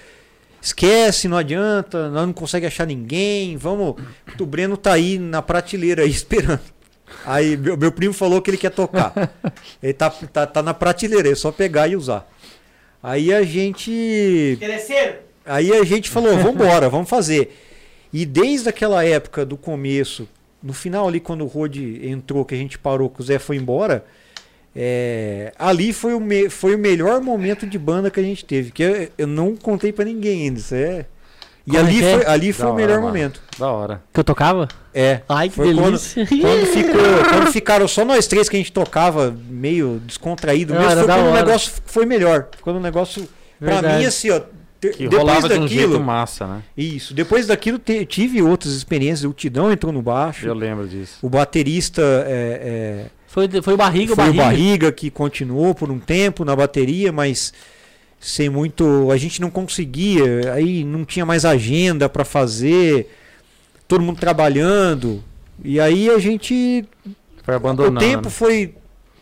esquece, 0.61 1.27
não 1.27 1.37
adianta, 1.37 2.09
nós 2.09 2.25
não 2.27 2.33
conseguimos 2.33 2.73
achar 2.73 2.85
ninguém, 2.85 3.57
vamos. 3.57 3.95
O 4.39 4.45
Breno 4.45 4.77
tá 4.77 4.93
aí 4.93 5.17
na 5.17 5.41
prateleira 5.41 6.03
aí 6.03 6.09
esperando. 6.11 6.61
Aí 7.25 7.57
meu, 7.57 7.75
meu 7.75 7.91
primo 7.91 8.13
falou 8.13 8.41
que 8.41 8.49
ele 8.49 8.57
quer 8.57 8.71
tocar. 8.71 9.13
Ele 9.83 9.93
tá, 9.93 10.09
tá, 10.09 10.47
tá 10.47 10.63
na 10.63 10.73
prateleira, 10.73 11.29
é 11.29 11.35
só 11.35 11.51
pegar 11.51 11.87
e 11.87 11.95
usar. 11.95 12.25
Aí 13.03 13.33
a 13.33 13.43
gente. 13.43 13.91
Interesseiro? 14.55 15.17
Aí 15.45 15.73
a 15.73 15.83
gente 15.83 16.09
falou, 16.09 16.37
vambora, 16.37 16.87
vamos 16.87 17.09
fazer. 17.09 17.57
E 18.13 18.25
desde 18.25 18.69
aquela 18.69 19.03
época 19.03 19.45
do 19.45 19.57
começo, 19.57 20.27
no 20.61 20.73
final 20.73 21.07
ali 21.07 21.19
quando 21.19 21.43
o 21.43 21.47
Rod 21.47 21.75
entrou, 21.77 22.45
que 22.45 22.53
a 22.53 22.57
gente 22.57 22.77
parou, 22.77 23.09
que 23.09 23.21
o 23.21 23.23
Zé 23.23 23.39
foi 23.39 23.57
embora, 23.57 24.05
é, 24.75 25.51
ali 25.59 25.91
foi 25.93 26.13
o, 26.13 26.19
me- 26.19 26.49
foi 26.49 26.75
o 26.75 26.79
melhor 26.79 27.21
momento 27.21 27.65
de 27.67 27.77
banda 27.77 28.09
que 28.09 28.19
a 28.19 28.23
gente 28.23 28.43
teve. 28.45 28.71
Que 28.71 28.83
eu, 28.83 29.09
eu 29.17 29.27
não 29.27 29.55
contei 29.55 29.91
pra 29.91 30.05
ninguém 30.05 30.43
ainda. 30.43 30.59
Isso 30.59 30.75
é... 30.75 31.05
E 31.67 31.71
Como 31.71 31.77
é 31.77 31.87
ali 31.87 32.03
é? 32.03 32.13
foi, 32.17 32.25
ali 32.25 32.53
foi 32.53 32.65
Da 32.65 32.71
o 32.71 32.73
hora, 32.73 32.81
melhor 32.81 32.95
mano. 33.01 33.07
momento. 33.07 33.41
Da 33.59 33.71
hora. 33.71 34.01
Que 34.11 34.19
eu 34.19 34.23
tocava? 34.23 34.67
É. 34.93 35.21
Ai, 35.29 35.47
que 35.47 35.55
Foi 35.55 35.73
quando- 35.75 35.85
delícia. 35.91 36.25
Quando, 36.25 36.65
ficou, 36.73 37.01
quando 37.29 37.51
ficaram 37.51 37.87
só 37.87 38.03
nós 38.03 38.25
três 38.25 38.49
que 38.49 38.55
a 38.55 38.59
gente 38.59 38.71
tocava 38.71 39.35
meio 39.47 40.01
descontraído 40.05 40.73
Não, 40.73 40.81
mesmo, 40.81 40.91
era 40.93 41.01
foi 41.03 41.13
quando 41.13 41.25
o 41.25 41.29
hora. 41.29 41.45
negócio 41.45 41.71
foi 41.85 42.05
melhor. 42.07 42.47
Quando 42.61 42.77
o 42.77 42.79
negócio, 42.79 43.27
pra 43.59 43.73
Verdade. 43.73 43.99
mim, 43.99 44.05
assim, 44.05 44.31
ó, 44.31 44.41
Que 44.81 44.89
depois 45.07 45.19
rolava 45.21 45.47
de 45.49 45.53
um 45.59 45.61
daquilo, 45.61 45.91
jeito 45.91 45.99
massa, 45.99 46.47
né? 46.47 46.63
isso, 46.75 47.13
depois 47.13 47.45
daquilo 47.45 47.77
te- 47.77 48.07
tive 48.07 48.41
outras 48.41 48.73
experiências, 48.73 49.29
o 49.29 49.31
Tidão 49.33 49.71
entrou 49.71 49.93
no 49.93 50.01
baixo, 50.01 50.47
Eu 50.47 50.55
lembro 50.55 50.87
disso. 50.87 51.19
o 51.21 51.29
baterista 51.29 52.01
é, 52.25 53.05
Foi, 53.31 53.47
foi 53.61 53.73
o 53.73 53.77
Barriga, 53.77 54.11
é, 54.11 54.13
o 54.13 54.15
foi 54.17 54.25
Barriga. 54.25 54.43
o 54.43 54.45
Barriga 54.45 54.91
que 54.91 55.09
continuou 55.09 55.73
por 55.73 55.89
um 55.89 55.97
tempo 55.99 56.43
na 56.43 56.53
bateria, 56.53 57.13
mas 57.13 57.53
sem 58.19 58.49
muito, 58.49 59.09
a 59.09 59.15
gente 59.15 59.39
não 59.39 59.49
conseguia, 59.49 60.53
aí 60.53 60.83
não 60.83 61.05
tinha 61.05 61.25
mais 61.25 61.45
agenda 61.45 62.09
pra 62.09 62.25
fazer, 62.25 63.09
todo 63.87 64.03
mundo 64.03 64.19
trabalhando, 64.19 65.23
e 65.63 65.79
aí 65.79 66.09
a 66.09 66.19
gente 66.19 66.83
Foi 67.41 67.55
abandonando. 67.55 67.97
o 67.97 67.99
tempo 67.99 68.29
foi 68.29 68.75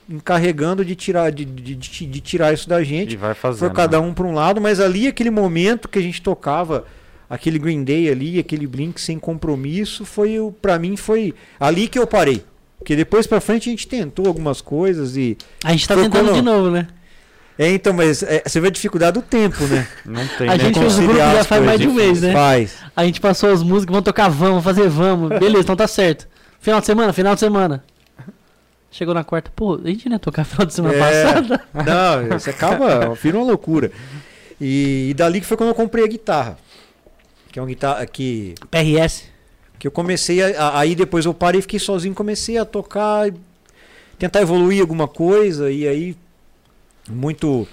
encarregando 0.10 0.84
de 0.84 0.95
tirar, 0.95 1.31
de, 1.31 1.45
de, 1.45 1.76
de- 1.76 2.06
de 2.07 2.19
tirar 2.19 2.52
isso 2.52 2.68
da 2.68 2.84
gente. 2.84 3.14
E 3.14 3.15
vai 3.15 3.36
fazendo. 3.36 3.60
Foi 3.60 3.69
cada 3.69 4.02
né? 4.02 4.07
um 4.07 4.11
para 4.11 4.26
um 4.26 4.34
lado, 4.34 4.60
mas 4.60 4.80
ali 4.80 5.07
aquele 5.07 5.30
momento 5.30 5.88
que 5.88 5.99
a 5.99 6.02
gente 6.02 6.19
tocava 6.19 6.84
aquele 7.30 7.60
Green 7.60 7.84
Day 7.84 8.10
ali, 8.10 8.40
aquele 8.40 8.65
Blink 8.65 8.99
sem 8.99 9.19
compromisso, 9.19 10.03
foi 10.03 10.40
o 10.40 10.52
para 10.52 10.80
mim 10.80 10.98
foi 10.98 11.36
ali 11.60 11.88
que 11.88 11.99
eu 11.99 12.07
parei. 12.07 12.44
Porque 12.80 12.95
depois 12.95 13.27
pra 13.27 13.39
frente 13.39 13.69
a 13.69 13.72
gente 13.72 13.88
tentou 13.88 14.26
algumas 14.26 14.61
coisas 14.61 15.15
e 15.15 15.38
A 15.64 15.72
gente 15.72 15.88
tá 15.88 15.95
tentando 15.95 16.34
de 16.34 16.41
novo, 16.41 16.72
né? 16.72 16.88
é, 17.57 17.69
então, 17.73 17.91
mas 17.93 18.23
é, 18.23 18.41
você 18.45 18.60
vê 18.61 18.69
a 18.69 18.72
dificuldade 18.72 19.19
do 19.19 19.22
tempo, 19.22 19.64
né? 19.65 19.85
Não 20.06 20.26
tem, 20.38 20.49
A 20.49 20.57
né? 20.57 20.64
gente 20.64 20.80
fez 20.80 20.97
o 20.97 21.01
grupo 21.01 21.15
já 21.18 21.43
faz 21.43 21.64
mais 21.64 21.80
de 21.80 21.88
um 21.88 21.93
mês, 21.93 22.22
né? 22.22 22.31
Faz. 22.34 22.76
A 22.95 23.03
gente 23.06 23.19
passou 23.19 23.51
as 23.51 23.61
músicas, 23.61 23.91
vamos 23.93 24.06
tocar, 24.06 24.30
vamos, 24.30 24.39
vamos 24.49 24.64
fazer, 24.64 24.88
vamos. 24.89 25.30
Beleza, 25.39 25.64
então 25.64 25.76
tá 25.76 25.88
certo. 25.88 26.27
Final 26.61 26.80
de 26.80 26.85
semana, 26.85 27.14
final 27.14 27.34
de 27.34 27.39
semana. 27.41 27.84
Chegou 28.91 29.14
na 29.14 29.23
quarta, 29.23 29.51
pô, 29.56 29.76
a 29.84 29.88
gente 29.88 30.07
não 30.10 30.15
ia 30.15 30.19
tocar 30.19 30.43
final 30.43 30.65
de 30.65 30.73
semana 30.73 30.95
É. 30.95 30.99
passada? 30.99 31.61
Não, 31.85 32.39
você 32.39 32.49
acaba, 32.49 33.14
vira 33.14 33.38
uma 33.38 33.45
loucura. 33.45 33.91
E, 34.60 35.10
e 35.11 35.14
dali 35.14 35.39
que 35.39 35.45
foi 35.45 35.56
quando 35.56 35.69
eu 35.69 35.76
comprei 35.76 36.03
a 36.03 36.07
guitarra. 36.07 36.57
Que 37.51 37.60
é 37.60 37.61
uma 37.61 37.68
guitarra 37.68 38.03
que 38.07 38.56
PRS. 38.72 39.26
Que 39.80 39.88
eu 39.88 39.91
comecei 39.91 40.43
a, 40.56 40.77
aí 40.77 40.93
depois 40.93 41.26
eu 41.26 41.34
parei, 41.34 41.61
fiquei 41.61 41.80
sozinho, 41.80 42.14
comecei 42.14 42.57
a 42.57 42.65
tocar, 42.65 43.31
tentar 44.19 44.41
evoluir 44.41 44.81
alguma 44.81 45.07
coisa 45.07 45.72
e 45.72 45.88
aí 45.88 46.15
muito 47.10 47.68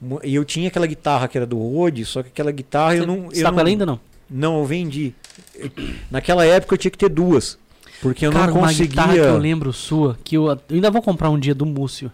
mu- 0.00 0.20
e 0.22 0.34
eu 0.34 0.44
tinha 0.44 0.68
aquela 0.68 0.86
guitarra 0.86 1.26
que 1.28 1.36
era 1.36 1.46
do 1.46 1.58
Rode, 1.58 2.04
só 2.04 2.22
que 2.22 2.28
aquela 2.28 2.52
guitarra 2.52 2.96
eu 2.96 3.06
não 3.06 3.24
Você 3.30 3.40
eu 3.40 3.42
tá 3.44 3.48
não, 3.50 3.54
com 3.54 3.60
ela 3.60 3.68
ainda 3.68 3.84
não? 3.86 4.00
não 4.30 4.58
eu 4.60 4.64
vendi. 4.64 5.12
Eu- 5.56 5.70
naquela 6.10 6.44
época 6.46 6.74
eu 6.74 6.78
tinha 6.78 6.90
que 6.90 6.98
ter 6.98 7.08
duas, 7.08 7.58
porque 8.00 8.24
eu 8.26 8.32
Cara, 8.32 8.52
não 8.52 8.58
uma 8.60 8.72
guitarra 8.72 9.08
que 9.08 9.18
conseguia. 9.18 9.34
eu 9.34 9.38
lembro 9.38 9.72
sua, 9.72 10.16
que 10.22 10.36
eu, 10.36 10.46
eu 10.48 10.58
ainda 10.70 10.90
vou 10.90 11.02
comprar 11.02 11.30
um 11.30 11.38
dia 11.38 11.54
do 11.54 11.66
Múcio. 11.66 12.10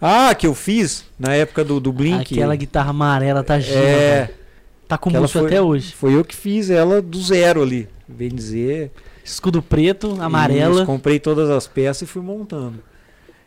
Ah, 0.00 0.32
que 0.34 0.46
eu 0.46 0.54
fiz 0.54 1.04
na 1.18 1.34
época 1.34 1.64
do, 1.64 1.80
do 1.80 1.92
Blink. 1.92 2.34
Aquela 2.34 2.54
guitarra 2.54 2.90
amarela 2.90 3.42
tá 3.42 3.58
gigante. 3.58 3.84
é, 3.84 4.30
Tá 4.86 4.96
com 4.96 5.08
o 5.08 5.10
aquela 5.10 5.22
Múcio 5.22 5.40
foi- 5.40 5.48
até 5.48 5.60
hoje. 5.60 5.92
foi 5.94 6.14
eu 6.14 6.24
que 6.24 6.36
fiz 6.36 6.70
ela 6.70 7.02
do 7.02 7.20
zero 7.20 7.62
ali, 7.62 7.88
bem 8.08 8.28
dizer. 8.28 8.90
Escudo 9.24 9.62
preto, 9.62 10.16
amarela. 10.20 10.86
comprei 10.86 11.18
todas 11.18 11.50
as 11.50 11.66
peças 11.66 12.02
e 12.02 12.06
fui 12.06 12.22
montando. 12.22 12.82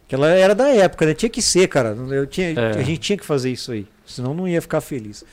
Que 0.07 0.15
ela 0.15 0.29
era 0.29 0.53
da 0.53 0.67
época, 0.69 1.05
né? 1.05 1.13
Tinha 1.13 1.29
que 1.29 1.41
ser, 1.41 1.67
cara. 1.67 1.95
Eu 2.09 2.27
tinha, 2.27 2.49
É. 2.49 2.77
A 2.77 2.83
gente 2.83 2.99
tinha 2.99 3.17
que 3.17 3.25
fazer 3.25 3.49
isso 3.49 3.71
aí. 3.71 3.87
Senão 4.05 4.33
não 4.33 4.47
ia 4.47 4.61
ficar 4.61 4.81
feliz. 4.81 5.23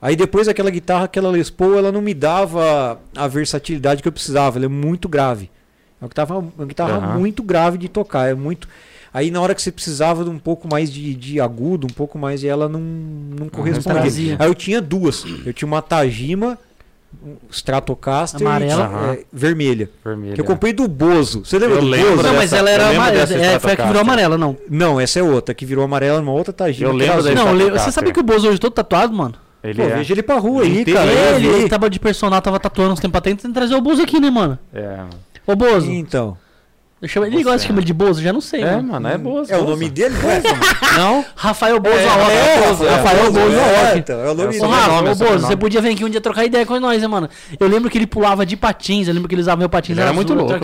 Aí 0.00 0.14
depois 0.14 0.46
aquela 0.46 0.70
guitarra, 0.70 1.04
aquela 1.06 1.30
Les 1.30 1.48
Paul, 1.48 1.76
ela 1.76 1.90
não 1.90 2.02
me 2.02 2.12
dava 2.12 3.00
a 3.16 3.26
versatilidade 3.26 4.02
que 4.02 4.08
eu 4.08 4.12
precisava. 4.12 4.58
Ela 4.58 4.66
é 4.66 4.68
muito 4.68 5.08
grave. 5.08 5.50
É 6.00 6.04
uma 6.04 6.08
guitarra, 6.08 6.36
uma 6.36 6.66
guitarra 6.66 6.96
Aham. 6.98 7.18
muito 7.18 7.42
grave 7.42 7.78
de 7.78 7.88
tocar. 7.88 8.28
É 8.28 8.34
muito. 8.34 8.68
Aí 9.12 9.30
na 9.30 9.40
hora 9.40 9.54
que 9.54 9.62
você 9.62 9.72
precisava 9.72 10.22
de 10.22 10.28
um 10.28 10.38
pouco 10.38 10.68
mais 10.70 10.92
de, 10.92 11.14
de 11.14 11.40
agudo, 11.40 11.86
um 11.86 11.92
pouco 11.94 12.18
mais, 12.18 12.42
e 12.42 12.46
ela 12.48 12.68
não, 12.68 12.80
não 12.80 13.48
correspondia. 13.48 14.36
Aí 14.38 14.46
eu 14.46 14.54
tinha 14.54 14.82
duas. 14.82 15.24
Eu 15.46 15.54
tinha 15.54 15.66
uma 15.66 15.80
Tajima, 15.80 16.58
Stratocaster 17.50 18.46
Amarela. 18.46 18.90
e 19.14 19.20
é, 19.20 19.24
vermelha. 19.32 19.90
Vermelho. 20.04 20.34
Que 20.34 20.40
eu 20.40 20.44
comprei 20.44 20.72
do 20.72 20.86
Bozo. 20.88 21.44
Você 21.44 21.58
lembra 21.58 21.76
Eu 21.76 21.80
do 21.82 21.86
lembro 21.88 22.10
Bozo? 22.16 22.22
Não, 22.28 22.34
mas 22.34 22.52
ela 22.52 22.70
era 22.70 22.88
amarela. 22.90 23.34
É, 23.34 23.58
foi 23.58 23.72
a 23.72 23.76
que 23.76 23.82
virou 23.86 24.00
amarela, 24.00 24.38
não. 24.38 24.56
Não, 24.68 25.00
essa 25.00 25.18
é 25.18 25.22
outra, 25.22 25.54
que 25.54 25.64
virou 25.66 25.84
amarela 25.84 26.20
numa 26.20 26.32
outra 26.32 26.52
Tajima. 26.52 26.90
Eu 26.90 26.94
lembro 26.94 27.22
da. 27.22 27.34
Não. 27.34 27.52
Le- 27.54 27.70
você 27.70 27.90
sabe 27.90 28.12
que 28.12 28.20
o 28.20 28.22
Bozo 28.22 28.48
hoje 28.48 28.58
todo 28.58 28.72
tatuado, 28.72 29.12
mano? 29.14 29.34
Ele 29.64 29.74
Pô, 29.82 29.88
é. 29.88 29.96
veja 29.96 30.14
ele 30.14 30.22
pra 30.22 30.36
rua 30.38 30.62
aí, 30.62 30.78
Ele 30.82 30.92
cara. 30.92 31.10
tem- 31.10 31.16
eu 31.18 31.34
ele, 31.36 31.46
ele 31.48 31.68
tava 31.68 31.90
de 31.90 31.98
personal, 31.98 32.40
tava 32.40 32.60
tatuando 32.60 32.92
uns 32.92 33.00
tempos 33.00 33.18
atrás, 33.18 33.36
tem 33.40 33.50
que 33.50 33.54
trazer 33.54 33.74
o 33.74 33.80
Bozo 33.80 34.02
aqui, 34.02 34.20
né, 34.20 34.30
mano? 34.30 34.56
É. 34.72 35.00
Ô, 35.46 35.56
Bozo. 35.56 35.90
Então. 35.90 36.36
Eu 37.00 37.08
chamo, 37.08 37.26
ele 37.26 37.42
gosta 37.42 37.58
de 37.58 37.66
chamar 37.66 37.78
ele 37.80 37.86
de 37.86 37.92
Bozo? 37.92 38.22
Já 38.22 38.32
não 38.32 38.40
sei, 38.40 38.62
É, 38.62 38.76
mano. 38.76 38.88
mano, 38.92 39.08
é 39.08 39.18
boa. 39.18 39.44
É 39.48 39.58
o 39.58 39.64
nome 39.64 39.90
dele, 39.90 40.14
não 40.16 40.98
Não? 40.98 41.24
Rafael 41.36 41.78
Bozo 41.78 41.94
É, 41.94 42.08
Aoki. 42.08 42.30
é, 42.32 42.66
Bozo, 42.68 42.84
é. 42.86 42.90
Rafael 42.90 43.24
Bozo 43.32 43.38
é, 43.54 43.86
Aoki. 43.88 43.98
então, 43.98 44.18
é 44.18 44.30
o 44.30 44.34
nome 44.34 44.40
É 44.40 44.44
Ô, 44.44 44.46
dele. 44.48 44.58
sobrenome, 44.60 45.08
Rafa, 45.08 45.08
é 45.08 45.12
ô, 45.28 45.30
Bozo, 45.32 45.46
você 45.46 45.56
podia 45.56 45.82
vir 45.82 45.90
aqui 45.92 46.04
um 46.06 46.08
dia 46.08 46.20
trocar 46.22 46.44
ideia 46.46 46.64
com 46.64 46.80
nós, 46.80 47.02
né, 47.02 47.06
mano? 47.06 47.28
Eu 47.60 47.68
lembro 47.68 47.90
que 47.90 47.98
ele 47.98 48.06
pulava 48.06 48.46
de 48.46 48.56
patins, 48.56 49.08
eu 49.08 49.14
lembro 49.14 49.28
que 49.28 49.34
ele 49.34 49.42
usava 49.42 49.58
meu 49.58 49.68
patins 49.68 49.90
Ele 49.90 50.00
era 50.00 50.08
azul, 50.10 50.16
muito 50.16 50.32
louco. 50.32 50.58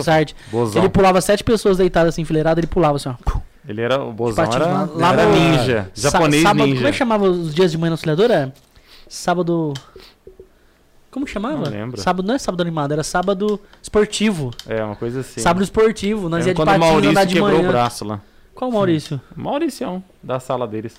Ele 0.75 0.89
pulava 0.89 1.21
sete 1.21 1.43
pessoas 1.43 1.77
deitadas 1.77 2.15
assim, 2.15 2.23
enfileiradas, 2.23 2.57
ele 2.57 2.67
pulava 2.67 2.95
assim, 2.95 3.09
ó. 3.09 3.13
Ele 3.67 3.81
era 3.81 4.01
o 4.03 4.11
Bozão, 4.11 4.43
Patins 4.43 4.55
era, 4.61 4.65
lá- 4.93 5.13
era 5.13 5.25
no- 5.25 5.35
ninja. 5.35 5.89
Japonês 5.93 6.41
sábado, 6.43 6.65
ninja. 6.65 6.75
Como 6.77 6.87
é 6.87 6.91
que 6.91 6.97
chamava 6.97 7.25
os 7.25 7.53
dias 7.53 7.71
de 7.71 7.77
manhã 7.77 7.91
na 7.91 7.93
auxiliadora? 7.93 8.53
Sábado. 9.07 9.73
Como 11.13 11.27
chamava? 11.27 11.57
Não 11.57 11.71
lembro. 11.71 12.01
Sábado 12.01 12.25
não 12.27 12.33
é 12.33 12.39
sábado 12.39 12.61
animado, 12.61 12.91
era 12.91 13.03
sábado 13.03 13.59
esportivo. 13.81 14.49
É, 14.67 14.83
uma 14.83 14.95
coisa 14.95 15.19
assim. 15.19 15.39
Sábado 15.39 15.63
esportivo, 15.63 16.27
nós 16.27 16.45
É, 16.45 16.49
ia 16.49 16.53
de 16.55 16.59
quando 16.59 16.69
o 16.69 16.71
patins 16.71 16.87
andar 16.87 16.91
Maurício 17.01 17.27
de 17.27 17.33
quebrou 17.35 17.51
manhã. 17.57 17.69
o 17.69 17.71
braço 17.71 18.03
lá. 18.05 18.19
Qual 18.55 18.71
Maurício? 18.71 19.21
Mauricião, 19.35 20.03
da 20.23 20.39
sala 20.39 20.67
deles. 20.67 20.95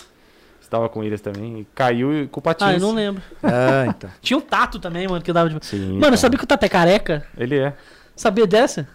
Estava 0.63 0.89
com 0.89 1.03
eles 1.05 1.21
também. 1.21 1.61
E 1.61 1.67
caiu 1.75 2.13
e- 2.23 2.27
com 2.29 2.39
o 2.41 2.43
patins. 2.43 2.67
Ah, 2.69 2.73
eu 2.75 2.81
não 2.81 2.95
lembro. 2.95 3.21
Ah, 3.43 3.87
então. 3.89 4.09
Tinha 4.23 4.37
um 4.39 4.41
tato 4.41 4.79
também, 4.79 5.07
mano, 5.09 5.21
que 5.23 5.31
eu 5.31 5.35
dava 5.35 5.51
de. 5.51 5.67
Sim, 5.67 5.89
Mano, 5.95 6.01
cara. 6.03 6.17
sabia 6.17 6.39
que 6.39 6.45
o 6.45 6.47
Tato 6.47 6.65
é 6.65 6.69
careca? 6.69 7.27
Ele 7.37 7.59
é. 7.59 7.75
Sabia 8.17 8.47
dessa? 8.47 8.89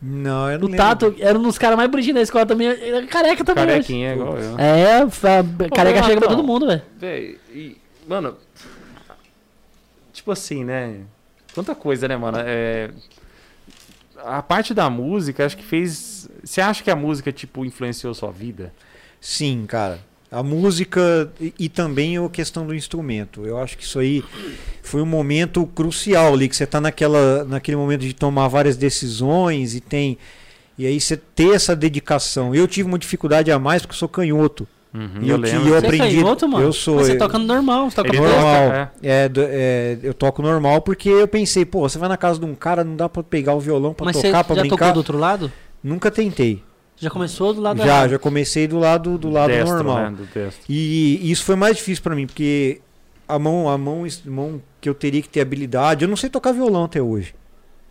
Não, 0.00 0.50
eu 0.50 0.58
não 0.58 0.66
O 0.68 0.70
lembro. 0.70 0.76
Tato 0.76 1.14
era 1.18 1.36
um 1.38 1.42
dos 1.42 1.58
caras 1.58 1.76
mais 1.76 1.90
bonitinhos 1.90 2.14
da 2.16 2.22
escola 2.22 2.46
também. 2.46 2.68
Era 2.68 3.04
careca 3.06 3.42
também. 3.44 3.64
hoje. 3.64 3.72
Carequinha, 3.72 4.12
igual 4.14 4.38
eu. 4.38 4.58
É, 4.58 5.08
fa- 5.10 5.44
careca 5.74 6.00
Ô, 6.00 6.04
chega 6.04 6.20
pra 6.20 6.28
Renatão. 6.28 6.36
todo 6.36 6.44
mundo, 6.46 6.66
velho. 6.66 6.82
Véi, 6.98 7.38
e, 7.52 7.76
mano. 8.06 8.36
Tipo 10.28 10.32
assim, 10.34 10.62
né? 10.62 11.00
Quanta 11.54 11.74
coisa, 11.74 12.06
né, 12.06 12.14
mano? 12.14 12.36
É, 12.38 12.90
a 14.18 14.42
parte 14.42 14.74
da 14.74 14.90
música, 14.90 15.46
acho 15.46 15.56
que 15.56 15.64
fez. 15.64 16.28
Você 16.44 16.60
acha 16.60 16.84
que 16.84 16.90
a 16.90 16.96
música, 16.96 17.32
tipo, 17.32 17.64
influenciou 17.64 18.12
sua 18.12 18.30
vida? 18.30 18.74
Sim, 19.22 19.64
cara. 19.66 19.98
A 20.30 20.42
música 20.42 21.32
e, 21.58 21.70
também 21.70 22.18
a 22.18 22.28
questão 22.28 22.66
do 22.66 22.74
instrumento. 22.74 23.46
Eu 23.46 23.56
acho 23.56 23.78
que 23.78 23.84
isso 23.84 23.98
aí 23.98 24.22
foi 24.82 25.00
um 25.00 25.06
momento 25.06 25.66
crucial 25.68 26.34
ali, 26.34 26.46
que 26.46 26.56
você 26.56 26.66
tá 26.66 26.78
naquela, 26.78 27.44
naquele 27.44 27.78
momento 27.78 28.02
de 28.02 28.12
tomar 28.12 28.48
várias 28.48 28.76
decisões 28.76 29.74
e 29.74 29.80
tem. 29.80 30.18
E 30.76 30.86
aí 30.86 31.00
você 31.00 31.16
ter 31.16 31.54
essa 31.54 31.74
dedicação. 31.74 32.54
Eu 32.54 32.68
tive 32.68 32.86
uma 32.86 32.98
dificuldade 32.98 33.50
a 33.50 33.58
mais 33.58 33.80
porque 33.80 33.94
eu 33.94 33.98
sou 33.98 34.10
canhoto. 34.10 34.68
Uhum, 34.94 35.08
E 35.20 35.28
eu 35.28 35.36
eu, 35.36 35.42
ti- 35.42 35.50
lembro. 35.52 35.68
eu 35.68 35.68
Você 35.68 35.74
é 35.74 35.78
aprendi. 35.88 36.16
mano? 36.24 36.60
Eu 36.64 36.72
sou. 36.72 36.96
Mas 36.96 37.06
você 37.06 37.12
eu- 37.12 37.18
toca 37.18 37.38
no 37.38 37.44
normal, 37.44 37.90
você 37.90 37.96
toca 37.96 38.08
Ele 38.08 38.18
no 38.20 38.24
toca, 38.24 38.36
normal. 38.40 38.62
é. 38.72 38.90
É, 39.02 39.30
é, 39.36 39.98
eu 40.02 40.14
toco 40.14 40.40
normal 40.42 40.80
porque 40.80 41.08
eu 41.08 41.28
pensei, 41.28 41.64
pô, 41.64 41.80
você 41.88 41.98
vai 41.98 42.08
na 42.08 42.16
casa 42.16 42.38
de 42.40 42.46
um 42.46 42.54
cara, 42.54 42.82
não 42.82 42.96
dá 42.96 43.08
pra 43.08 43.22
pegar 43.22 43.54
o 43.54 43.60
violão 43.60 43.92
pra 43.92 44.06
Mas 44.06 44.16
você 44.16 44.28
tocar, 44.28 44.38
já 44.38 44.44
tocou 44.44 44.62
brincar. 44.62 44.92
do 44.92 44.96
outro 44.96 45.18
lado? 45.18 45.52
Nunca 45.84 46.10
tentei. 46.10 46.62
Já 46.96 47.10
começou 47.10 47.52
do 47.54 47.60
lado 47.60 47.78
Já, 47.78 47.84
errado. 47.86 48.10
já 48.10 48.18
comecei 48.18 48.66
do 48.66 48.78
lado 48.78 49.16
do 49.18 49.30
lado 49.30 49.50
Destro, 49.50 49.74
normal. 49.76 50.10
né, 50.10 50.16
do. 50.16 50.26
E, 50.68 51.20
e 51.22 51.30
isso 51.30 51.44
foi 51.44 51.54
mais 51.54 51.76
difícil 51.76 52.02
pra 52.02 52.14
mim, 52.16 52.26
porque 52.26 52.80
a 53.28 53.38
mão, 53.38 53.68
a 53.68 53.78
mão, 53.78 54.04
a 54.04 54.30
mão 54.30 54.60
que 54.80 54.88
eu 54.88 54.94
teria 54.94 55.22
que 55.22 55.28
ter 55.28 55.40
habilidade, 55.42 56.04
eu 56.04 56.08
não 56.08 56.16
sei 56.16 56.28
tocar 56.30 56.50
violão 56.52 56.84
até 56.84 57.00
hoje. 57.00 57.34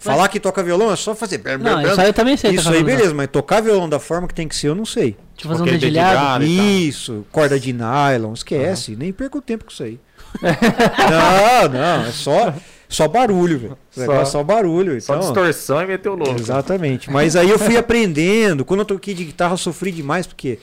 Mas- 0.04 0.14
Falar 0.16 0.28
que 0.28 0.40
toca 0.40 0.62
violão 0.62 0.92
é 0.92 0.96
só 0.96 1.16
fazer. 1.16 1.42
Não, 1.60 1.82
isso 1.82 2.02
aí 2.02 2.08
eu 2.08 2.14
também 2.14 2.36
sei. 2.38 2.52
Isso 2.52 2.66
tocar 2.66 2.76
aí, 2.78 2.84
beleza, 2.84 3.14
mas 3.14 3.28
tocar 3.32 3.62
violão 3.62 3.88
da 3.88 4.00
forma 4.00 4.28
que 4.28 4.34
tem 4.34 4.48
que 4.48 4.56
ser, 4.56 4.68
eu 4.68 4.76
não 4.76 4.86
sei. 4.86 5.16
Eu 5.44 5.52
fazer 5.52 5.64
um 5.64 5.66
dedilhado. 5.66 6.44
Isso, 6.46 7.26
corda 7.32 7.60
de 7.60 7.74
nylon, 7.74 8.34
esquece, 8.34 8.96
nem 8.96 9.12
perco 9.14 9.42
tempo 9.42 9.66
com 9.66 9.72
isso 9.72 9.84
aí. 9.84 10.00
não, 10.42 11.70
não, 11.70 12.06
é 12.06 12.12
só, 12.12 12.54
só 12.88 13.08
barulho, 13.08 13.60
velho. 13.60 13.78
Só- 13.92 14.02
negócio 14.02 14.22
é 14.22 14.26
só 14.26 14.44
barulho. 14.44 15.02
Só 15.02 15.16
Então, 15.16 15.26
distorção 15.26 15.82
e 15.82 15.88
meteu 15.88 16.16
louco. 16.16 16.40
Exatamente. 16.40 17.10
Mas 17.12 17.36
aí 17.36 17.50
eu 17.50 17.60
fui 17.60 17.76
aprendendo. 17.78 18.66
Quando 18.66 18.82
eu 18.82 18.86
toquei 18.86 19.14
de 19.14 19.26
guitarra, 19.26 19.54
eu 19.54 19.58
sofri 19.58 19.92
demais, 19.92 20.28
porque 20.28 20.60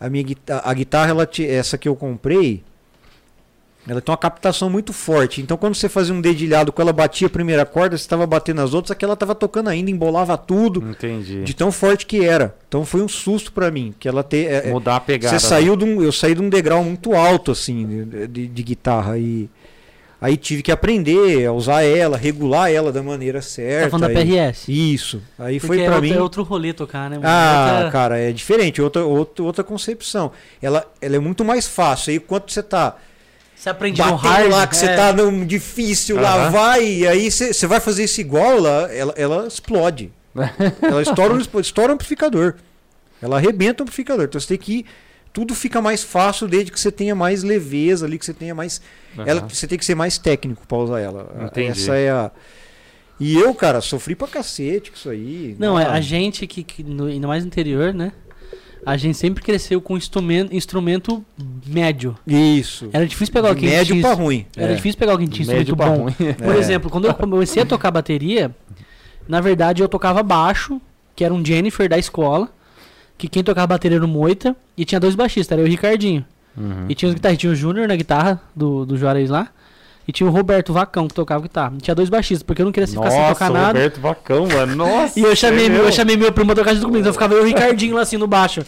a 0.00 0.08
minha 0.08 0.22
guitarra, 0.22 0.62
a 0.64 0.74
guitarra 0.74 1.10
ela 1.10 1.28
essa 1.48 1.78
que 1.78 1.88
eu 1.88 1.96
comprei, 1.96 2.62
ela 3.88 4.00
tem 4.00 4.12
uma 4.12 4.16
captação 4.16 4.70
muito 4.70 4.92
forte. 4.92 5.40
Então, 5.40 5.56
quando 5.56 5.74
você 5.74 5.88
fazia 5.88 6.14
um 6.14 6.20
dedilhado 6.20 6.70
com 6.72 6.80
ela, 6.80 6.92
batia 6.92 7.26
a 7.26 7.30
primeira 7.30 7.66
corda, 7.66 7.96
você 7.96 8.02
estava 8.04 8.24
batendo 8.26 8.60
as 8.60 8.74
outras, 8.74 8.92
aquela 8.92 9.14
estava 9.14 9.34
tocando 9.34 9.68
ainda, 9.68 9.90
embolava 9.90 10.36
tudo, 10.38 10.82
Entendi. 10.88 11.42
de 11.42 11.54
tão 11.54 11.72
forte 11.72 12.06
que 12.06 12.24
era. 12.24 12.54
Então, 12.68 12.84
foi 12.84 13.02
um 13.02 13.08
susto 13.08 13.52
para 13.52 13.70
mim, 13.70 13.92
que 13.98 14.06
ela 14.08 14.22
ter. 14.22 14.46
é- 14.50 14.68
é- 14.68 14.70
Mudar 14.70 14.96
a 14.96 15.00
pegada. 15.00 15.36
você 15.38 15.44
saiu 15.44 15.74
de 15.76 15.84
um, 15.84 16.00
eu 16.00 16.12
saí 16.12 16.34
de 16.34 16.40
um 16.40 16.48
degrau 16.48 16.84
muito 16.84 17.12
alto 17.14 17.50
assim 17.50 18.04
de, 18.06 18.26
de- 18.28 18.46
de 18.48 18.62
guitarra 18.62 19.18
e 19.18 19.50
aí 20.20 20.36
tive 20.36 20.62
que 20.62 20.70
aprender 20.70 21.44
a 21.46 21.52
usar 21.52 21.82
ela, 21.82 22.16
regular 22.16 22.70
ela 22.70 22.92
da 22.92 23.02
maneira 23.02 23.42
certa. 23.42 23.86
Tá 23.86 23.90
falando 23.98 24.14
da 24.14 24.22
e- 24.22 24.26
PRS? 24.28 24.68
isso. 24.70 25.20
Aí 25.36 25.58
Porque 25.58 25.66
foi 25.66 25.80
é 25.80 25.86
pra 25.86 25.94
outro, 25.96 26.08
mim. 26.08 26.16
é 26.16 26.22
outro 26.22 26.42
rolê 26.44 26.72
tocar, 26.72 27.10
né? 27.10 27.16
mano? 27.16 27.28
Ah, 27.28 27.72
Outra- 27.78 27.90
cara, 27.90 28.18
é 28.20 28.30
diferente, 28.30 28.80
outra, 28.80 29.04
outra, 29.04 29.42
outra 29.42 29.64
concepção. 29.64 30.30
Ela, 30.62 30.86
ela 31.00 31.16
é 31.16 31.18
muito 31.18 31.44
mais 31.44 31.66
fácil. 31.66 32.12
Aí 32.12 32.20
quando 32.20 32.48
você 32.48 32.62
tá 32.62 32.96
Você 33.62 33.70
aprende 33.70 34.02
no 34.02 34.16
hard. 34.16 34.50
lá, 34.50 34.66
que 34.66 34.76
você 34.76 34.86
é. 34.86 34.96
tá 34.96 35.12
no 35.12 35.46
difícil 35.46 36.20
lá, 36.20 36.48
vai, 36.48 36.84
e 36.84 37.06
aí 37.06 37.30
você 37.30 37.52
você 37.52 37.64
vai 37.64 37.78
fazer 37.78 38.02
isso 38.02 38.20
igual, 38.20 38.56
ela, 38.56 38.92
ela, 38.92 39.14
ela 39.16 39.46
explode. 39.46 40.10
ela 40.82 41.00
estoura, 41.00 41.40
estoura 41.60 41.92
o 41.92 41.94
amplificador. 41.94 42.56
Ela 43.20 43.36
arrebenta 43.36 43.80
o 43.80 43.84
amplificador. 43.84 44.24
Então 44.24 44.40
você 44.40 44.48
tem 44.48 44.58
que. 44.58 44.84
Tudo 45.32 45.54
fica 45.54 45.80
mais 45.80 46.02
fácil 46.02 46.48
desde 46.48 46.72
que 46.72 46.80
você 46.80 46.90
tenha 46.90 47.14
mais 47.14 47.44
leveza 47.44 48.04
ali, 48.04 48.18
que 48.18 48.26
você 48.26 48.34
tenha 48.34 48.52
mais. 48.52 48.82
Aham. 49.16 49.28
Ela, 49.28 49.40
você 49.48 49.68
tem 49.68 49.78
que 49.78 49.84
ser 49.84 49.94
mais 49.94 50.18
técnico 50.18 50.66
pra 50.66 50.78
usar 50.78 50.98
ela. 50.98 51.32
Entendi. 51.44 51.82
Essa 51.82 51.94
é 51.94 52.10
a. 52.10 52.32
E 53.20 53.38
eu, 53.38 53.54
cara, 53.54 53.80
sofri 53.80 54.16
pra 54.16 54.26
cacete 54.26 54.90
com 54.90 54.96
isso 54.96 55.08
aí. 55.08 55.54
Não, 55.56 55.78
é 55.78 55.84
Ah, 55.84 55.92
a 55.92 56.00
gente 56.00 56.48
que, 56.48 56.64
que 56.64 56.82
no, 56.82 57.06
ainda 57.06 57.28
mais 57.28 57.44
no 57.44 57.46
interior, 57.46 57.94
né? 57.94 58.12
A 58.84 58.96
gente 58.96 59.16
sempre 59.16 59.42
cresceu 59.42 59.80
com 59.80 59.96
instrumento, 59.96 60.54
instrumento 60.54 61.24
médio. 61.66 62.16
Isso. 62.26 62.88
Era 62.92 63.06
difícil 63.06 63.32
pegar 63.32 63.48
alguém 63.50 63.68
médio 63.70 64.00
pra 64.00 64.12
ruim. 64.14 64.44
Era 64.56 64.72
É. 64.72 64.74
difícil 64.74 64.98
pegar 64.98 65.12
alguém 65.12 65.28
que 65.28 65.34
tinha 65.34 65.42
instrumento 65.60 65.76
bom. 65.76 66.02
ruim. 66.04 66.34
Por 66.34 66.54
É. 66.54 66.58
exemplo, 66.58 66.90
quando 66.90 67.06
eu 67.06 67.14
comecei 67.14 67.62
a 67.62 67.66
tocar 67.66 67.90
bateria, 67.92 68.50
na 69.28 69.40
verdade 69.40 69.82
eu 69.82 69.88
tocava 69.88 70.22
baixo, 70.22 70.80
que 71.14 71.24
era 71.24 71.32
um 71.32 71.44
Jennifer 71.44 71.88
da 71.88 71.96
escola, 71.98 72.48
que 73.16 73.28
quem 73.28 73.44
tocava 73.44 73.68
bateria 73.68 73.98
era 73.98 74.04
o 74.04 74.08
Moita, 74.08 74.56
e 74.76 74.84
tinha 74.84 74.98
dois 74.98 75.14
baixistas, 75.14 75.52
era 75.52 75.62
eu 75.62 75.66
e 75.66 75.68
o 75.68 75.70
Ricardinho. 75.70 76.24
Uhum. 76.56 76.86
E 76.88 76.94
tinha 76.94 77.08
os 77.08 77.14
guitarristas, 77.14 77.40
tinha 77.40 77.52
o 77.52 77.56
Júnior 77.56 77.86
na 77.86 77.94
guitarra 77.94 78.42
do, 78.54 78.84
do 78.84 78.96
Juarez 78.98 79.30
lá, 79.30 79.48
e 80.06 80.12
tinha 80.12 80.28
o 80.28 80.32
Roberto 80.32 80.72
Vacão 80.72 81.06
que 81.08 81.14
tocava 81.14 81.42
guitarra. 81.42 81.72
E 81.78 81.80
tinha 81.82 81.94
dois 81.94 82.08
baixistas, 82.08 82.42
porque 82.42 82.62
eu 82.62 82.66
não 82.66 82.72
queria 82.72 82.86
ficar 82.86 83.10
sem 83.10 83.26
tocar 83.28 83.50
o 83.50 83.54
nada. 83.54 83.66
Roberto 83.68 84.00
Vacão, 84.00 84.46
mano. 84.48 84.74
Nossa. 84.76 85.18
E 85.20 85.22
eu 85.22 85.34
chamei, 85.36 85.68
meu. 85.68 85.84
eu 85.84 85.92
chamei 85.92 86.16
meu 86.16 86.32
primo 86.32 86.46
pra 86.54 86.56
tocar 86.56 86.74
junto 86.74 86.86
comigo, 86.86 87.00
então 87.00 87.10
eu 87.10 87.14
ficava 87.14 87.34
eu 87.34 87.40
e 87.40 87.42
o 87.42 87.46
Ricardinho 87.46 87.94
lá 87.94 88.02
assim 88.02 88.16
no 88.16 88.26
baixo. 88.26 88.62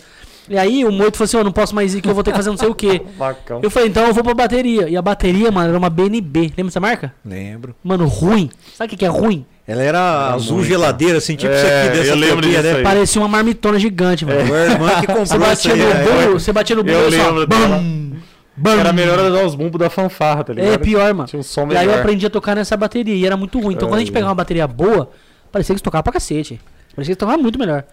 E 0.49 0.59
aí 0.59 0.85
o 0.85 0.93
Moito 0.93 1.17
falou 1.17 1.25
assim, 1.25 1.37
ó, 1.39 1.43
não 1.45 1.51
posso 1.53 1.75
mais 1.75 1.95
ir 1.95 2.03
que 2.03 2.09
eu 2.09 2.15
vou 2.15 2.23
ter 2.23 2.31
que 2.31 2.37
fazer 2.37 2.51
não 2.51 2.57
sei 2.59 2.69
o 2.69 2.75
quê. 2.75 3.01
Vacão. 3.17 3.61
Eu 3.63 3.71
falei, 3.71 3.89
então 3.89 4.07
eu 4.07 4.13
vou 4.13 4.23
pra 4.23 4.35
bateria. 4.35 4.89
E 4.89 4.97
a 4.97 5.01
bateria, 5.01 5.51
mano, 5.51 5.71
era 5.71 5.79
uma 5.79 5.89
BNB. 5.89 6.41
Lembra 6.49 6.65
dessa 6.65 6.81
marca? 6.81 7.15
Lembro. 7.25 7.75
Mano, 7.83 8.07
ruim. 8.07 8.51
Sabe 8.77 8.89
o 8.89 8.91
que, 8.91 8.97
que 8.99 9.05
é 9.07 9.09
ruim? 9.09 9.47
Ela 9.67 9.83
era 9.83 9.99
Era 9.99 10.35
azul 10.35 10.59
muito. 10.59 10.69
geladeira, 10.69 11.17
assim, 11.17 11.35
tipo 11.37 11.51
É, 11.51 11.57
isso 11.57 11.67
aqui 11.67 11.97
dessa 11.99 12.11
eu 12.11 12.17
lembro 12.17 12.47
disso 12.47 12.63
né? 12.63 12.73
aí. 12.75 12.83
Parecia 12.83 13.23
uma 13.23 13.29
marmitona 13.29 13.79
gigante, 13.79 14.27
mano. 14.27 14.47
Foi 14.47 14.59
a 14.59 14.67
irmã 14.73 14.89
que 15.01 15.07
Você 15.07 15.07
comprou 15.07 15.23
isso 15.25 15.39
batia 15.39 15.73
aí. 15.73 15.79
no 15.81 15.89
né? 15.89 16.05
bumbo, 16.05 16.33
você 16.41 16.53
batia 16.53 16.77
no 16.77 16.85
bumbo 16.85 16.99
Eu 16.99 17.11
só, 17.13 17.31
lembro 17.31 17.47
bam, 17.47 18.13
bam. 18.57 18.79
Era 18.79 18.93
melhor 18.93 19.19
usar 19.19 19.45
os 19.45 19.55
bumbos 19.55 19.79
da 19.79 19.89
fanfarra, 19.91 20.45
tá 20.45 20.53
ligado? 20.53 20.73
É 20.73 20.79
pior, 20.79 21.13
mano. 21.15 21.29
Tinha 21.29 21.41
um 21.41 21.43
som 21.43 21.63
E 21.71 21.77
aí 21.77 21.85
eu 21.85 21.91
melhor. 21.91 22.01
aprendi 22.01 22.27
a 22.27 22.31
tocar 22.31 22.55
nessa 22.55 22.77
bateria 22.77 23.15
e 23.15 23.25
era 23.27 23.37
muito 23.37 23.59
ruim. 23.61 23.75
Então 23.75 23.89
quando 23.89 23.97
a 23.99 24.01
gente 24.01 24.13
pegava 24.13 24.31
uma 24.31 24.35
bateria 24.37 24.67
boa, 24.67 25.11
parecia 25.53 25.75
que 25.75 25.79
você 25.81 25.85
tocava 25.85 26.03
pra 26.03 26.13
cacete. 26.13 26.61
Parecia 26.95 27.15
que 27.15 27.19
tocava 27.19 27.39
muito 27.39 27.59
melhor. 27.59 27.85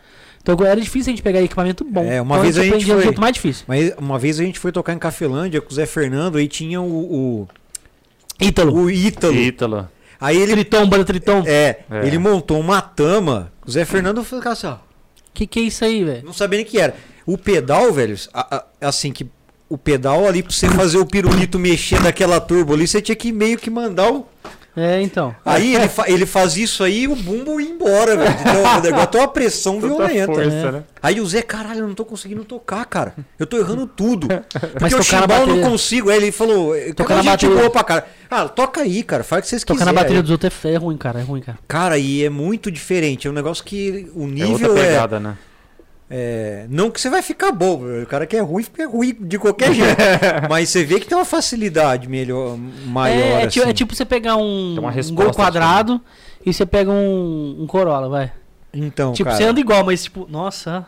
Então 0.41 0.57
era 0.65 0.79
difícil 0.81 1.11
a 1.11 1.15
gente 1.15 1.21
pegar 1.23 1.41
equipamento 1.41 1.83
bom. 1.83 2.03
É, 2.03 2.19
uma 2.21 2.35
então, 2.35 2.43
vez 2.43 2.57
a 2.57 2.61
gente 2.63 2.69
aprendia 2.73 2.93
do 2.93 2.97
foi- 2.97 3.03
jeito 3.05 3.21
mais 3.21 3.33
difícil. 3.33 3.63
Mas 3.67 3.93
uma 3.97 4.17
vez 4.17 4.39
a 4.39 4.43
gente 4.43 4.59
foi 4.59 4.71
tocar 4.71 4.93
em 4.93 4.97
Cafelândia 4.99 5.61
com 5.61 5.69
o 5.69 5.73
Zé 5.73 5.85
Fernando 5.85 6.39
e 6.39 6.47
tinha 6.47 6.81
o, 6.81 7.47
Ítalo. 8.39 8.73
o, 8.73 8.83
o 8.85 8.91
Ítalo. 8.91 9.35
Ítalo. 9.35 9.89
Aí 10.19 10.37
ele, 10.37 10.51
Triton, 10.53 10.85
banda 10.87 11.03
Triton. 11.05 11.43
é, 11.45 11.79
É. 11.89 12.05
ele 12.05 12.17
montou 12.17 12.59
uma 12.59 12.81
tama. 12.81 13.51
O 13.65 13.71
Zé 13.71 13.85
Fernando 13.85 14.23
ficava 14.23 14.51
assim, 14.51 14.67
ó. 14.67 14.75
Que 15.33 15.47
que 15.47 15.59
é 15.59 15.63
isso 15.63 15.83
aí, 15.85 16.03
velho? 16.03 16.25
Não 16.25 16.33
sabia 16.33 16.57
nem 16.57 16.65
o 16.65 16.69
que 16.69 16.79
era. 16.79 16.93
O 17.25 17.37
pedal, 17.37 17.91
velho, 17.93 18.15
a- 18.33 18.57
a- 18.57 18.87
assim 18.87 19.11
que 19.11 19.27
o 19.73 19.77
pedal 19.77 20.27
ali 20.27 20.43
pra 20.43 20.51
você 20.51 20.67
fazer 20.69 20.97
o 20.97 21.05
pirulito 21.05 21.57
mexer 21.59 22.01
daquela 22.01 22.39
turbo 22.39 22.73
ali, 22.73 22.87
você 22.87 23.01
tinha 23.01 23.15
que 23.15 23.31
meio 23.31 23.57
que 23.57 23.69
mandar 23.69 24.11
o, 24.11 24.27
É, 24.75 25.01
então. 25.01 25.35
Aí 25.45 25.75
ele, 25.75 25.87
fa- 25.89 26.09
ele 26.09 26.25
faz 26.25 26.55
isso 26.55 26.81
aí 26.83 27.01
e 27.03 27.07
o 27.07 27.15
bumbo 27.15 27.59
ia 27.59 27.69
embora, 27.69 28.15
velho. 28.15 28.35
Então, 28.39 28.77
o 28.77 28.81
negócio 28.81 29.07
uma 29.19 29.27
pressão 29.27 29.81
Tanta 29.81 29.87
violenta. 29.87 30.25
força, 30.33 30.49
né? 30.49 30.71
né? 30.71 30.83
Aí 31.03 31.19
o 31.19 31.25
Zé, 31.25 31.41
caralho, 31.41 31.79
eu 31.81 31.87
não 31.87 31.93
tô 31.93 32.05
conseguindo 32.05 32.45
tocar, 32.45 32.85
cara. 32.85 33.13
Eu 33.37 33.45
tô 33.45 33.57
errando 33.57 33.85
tudo. 33.85 34.27
Porque 34.49 34.77
Mas 34.79 34.93
o 34.93 34.97
tocar 34.97 35.21
chimbal 35.21 35.45
não 35.45 35.61
consigo. 35.61 36.09
Aí 36.09 36.15
ele 36.17 36.31
falou, 36.31 36.73
Tocar 36.73 36.93
tocar 36.95 37.15
na 37.15 37.21
gente 37.21 37.31
bateria- 37.31 37.55
boa 37.57 37.69
pra 37.69 37.83
cara. 37.83 38.07
Ah, 38.29 38.47
toca 38.47 38.79
aí, 38.81 39.03
cara. 39.03 39.23
Faz 39.25 39.39
o 39.39 39.43
que 39.43 39.49
vocês 39.49 39.63
Tocar 39.63 39.79
quiserem. 39.79 39.93
na 39.93 40.01
bateria 40.01 40.21
dos 40.21 40.31
outros 40.31 40.53
é, 40.63 40.73
é 40.73 40.77
ruim, 40.77 40.95
cara. 40.95 41.19
É 41.19 41.23
ruim, 41.23 41.41
cara. 41.41 41.57
Cara, 41.67 41.97
e 41.97 42.23
é 42.23 42.29
muito 42.29 42.71
diferente. 42.71 43.27
É 43.27 43.29
um 43.29 43.33
negócio 43.33 43.63
que 43.65 44.09
o 44.15 44.21
É 44.21 44.23
outra 44.23 44.45
nível 44.47 44.77
é, 44.77 44.85
pegada, 44.87 45.19
né? 45.19 45.37
É, 46.13 46.65
Não 46.69 46.91
que 46.91 46.99
você 46.99 47.09
vai 47.09 47.21
ficar 47.21 47.51
bom. 47.53 47.81
O 48.03 48.05
cara 48.05 48.27
que 48.27 48.35
é 48.35 48.41
ruim 48.41 48.63
fica 48.63 48.85
ruim 48.87 49.15
de 49.17 49.39
qualquer 49.39 49.73
jeito. 49.73 49.95
Mas 50.49 50.67
você 50.69 50.83
vê 50.83 50.99
que 50.99 51.07
tem 51.07 51.17
uma 51.17 51.23
facilidade 51.25 52.09
melhor, 52.09 52.57
maior. 52.85 53.15
é, 53.17 53.43
é, 53.43 53.47
ti- 53.47 53.61
assim. 53.61 53.69
é 53.69 53.73
tipo 53.73 53.95
você 53.95 54.03
pegar 54.03 54.35
um, 54.35 54.75
um 54.77 55.15
gol 55.15 55.31
quadrado 55.33 56.01
e 56.45 56.53
você 56.53 56.65
pega 56.65 56.91
um, 56.91 57.57
um 57.61 57.65
Corolla, 57.67 58.09
vai. 58.09 58.31
Então, 58.73 59.13
tipo, 59.13 59.25
cara. 59.29 59.37
você 59.37 59.45
anda 59.45 59.59
igual, 59.59 59.83
mas 59.85 60.03
tipo, 60.03 60.27
nossa. 60.29 60.85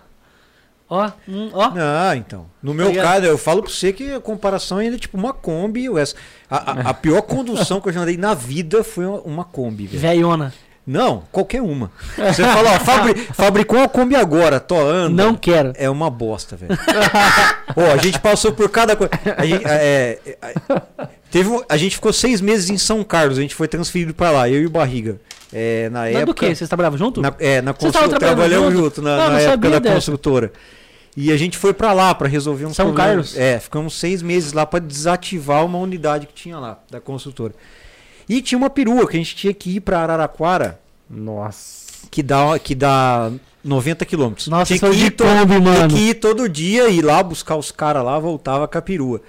Ó, 0.89 1.09
hum, 1.27 1.49
ó. 1.53 1.71
Ah, 1.75 2.15
então. 2.15 2.45
No 2.61 2.73
meu 2.73 2.89
ligado? 2.89 3.05
caso, 3.05 3.25
eu 3.25 3.37
falo 3.37 3.63
pra 3.63 3.71
você 3.71 3.91
que 3.93 4.11
a 4.13 4.19
comparação 4.19 4.77
ainda 4.77 4.95
é 4.97 4.99
tipo 4.99 5.17
uma 5.17 5.33
Kombi. 5.33 5.89
ou 5.89 5.97
essa. 5.97 6.15
A, 6.49 6.71
a- 6.71 6.89
a 6.89 6.93
pior 6.93 7.21
condução 7.23 7.79
que 7.81 7.89
eu 7.89 7.93
já 7.93 8.01
andei 8.01 8.17
na 8.17 8.33
vida 8.33 8.83
foi 8.83 9.05
uma, 9.05 9.19
uma 9.21 9.43
Kombi, 9.45 9.87
velho. 9.87 9.99
Velhona. 10.01 10.53
Não, 10.85 11.23
qualquer 11.31 11.61
uma. 11.61 11.89
Você 12.17 12.43
fala, 12.43 12.71
ó, 12.75 12.79
fabri- 12.79 13.15
fabricou 13.33 13.79
uma 13.79 13.87
Kombi 13.87 14.15
agora, 14.17 14.59
tô 14.59 14.77
anda. 14.79 15.23
Não 15.23 15.33
quero. 15.33 15.71
É 15.75 15.89
uma 15.89 16.09
bosta, 16.09 16.57
velho. 16.57 16.77
Ó, 17.75 17.91
a 17.93 17.97
gente 17.97 18.19
passou 18.19 18.51
por 18.51 18.67
cada 18.69 18.93
coisa. 18.95 19.11
A 19.37 19.45
gente, 19.45 19.65
é, 19.65 20.19
é, 20.25 20.37
é, 20.41 21.07
teve, 21.31 21.49
um- 21.49 21.61
a 21.69 21.77
gente 21.77 21.95
ficou 21.95 22.11
seis 22.11 22.41
meses 22.41 22.69
em 22.69 22.77
São 22.77 23.01
Carlos, 23.03 23.37
a 23.37 23.41
gente 23.41 23.55
foi 23.55 23.67
transferido 23.67 24.13
pra 24.13 24.29
lá, 24.31 24.49
eu 24.49 24.61
e 24.61 24.65
o 24.65 24.69
Barriga. 24.69 25.21
É, 25.53 25.87
na 25.89 26.07
época. 26.07 26.25
do 26.25 26.33
que? 26.33 26.53
Vocês 26.55 26.67
trabalhavam 26.67 26.97
junto? 26.99 27.21
Na, 27.21 27.33
é, 27.39 27.61
na 27.61 27.71
Vocês 27.71 27.85
estavam 27.89 28.09
constru... 28.09 28.19
trabalhando 28.19 28.49
trabalhamos 28.49 28.73
junto? 28.73 28.95
junto, 28.95 29.01
na, 29.03 29.13
Ah, 29.13 29.17
na 29.17 29.29
não 29.29 29.39
época 29.39 29.69
da 29.69 29.79
dessa. 29.79 29.95
construtora. 29.95 30.51
E 31.15 31.31
a 31.31 31.37
gente 31.37 31.57
foi 31.59 31.73
pra 31.73 31.93
lá 31.93 32.13
pra 32.13 32.27
resolver 32.27 32.65
uns 32.65 32.75
São 32.75 32.87
problemas. 32.87 33.33
Carlos? 33.33 33.37
É, 33.37 33.59
ficamos 33.59 33.93
seis 33.97 34.21
meses 34.21 34.51
lá 34.51 34.65
pra 34.65 34.79
desativar 34.79 35.63
uma 35.63 35.77
unidade 35.77 36.25
que 36.27 36.33
tinha 36.33 36.57
lá, 36.57 36.79
da 36.91 36.99
construtora. 36.99 37.53
E 38.27 38.41
tinha 38.41 38.57
uma 38.57 38.69
perua 38.69 39.07
que 39.07 39.15
a 39.15 39.19
gente 39.19 39.35
tinha 39.35 39.53
que 39.53 39.75
ir 39.77 39.79
pra 39.81 39.99
Araraquara, 39.99 40.79
Nossa. 41.09 42.07
que 42.09 42.23
dá, 42.23 42.57
que 42.59 42.73
dá 42.75 43.31
90 43.63 44.05
quilômetros. 44.05 44.47
Nossa, 44.47 44.65
tinha 44.67 44.79
foi 44.79 44.91
que, 44.91 44.97
de 44.97 45.05
ir 45.05 45.11
to- 45.11 45.23
Kombi, 45.23 45.47
tinha 45.47 45.59
mano. 45.59 45.93
que 45.93 45.99
ir 46.09 46.13
todo 46.15 46.47
dia, 46.49 46.87
ir 46.89 47.01
lá 47.01 47.21
buscar 47.23 47.55
os 47.55 47.71
caras 47.71 48.03
lá, 48.03 48.17
voltava 48.19 48.67
com 48.67 48.77
a 48.77 48.81
perua. 48.81 49.21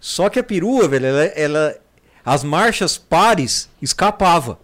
Só 0.00 0.28
que 0.28 0.38
a 0.38 0.42
perua, 0.42 0.88
velho, 0.88 1.06
ela, 1.06 1.22
ela- 1.24 1.76
as 2.24 2.42
marchas 2.44 2.96
pares 2.98 3.68
escapava. 3.80 4.58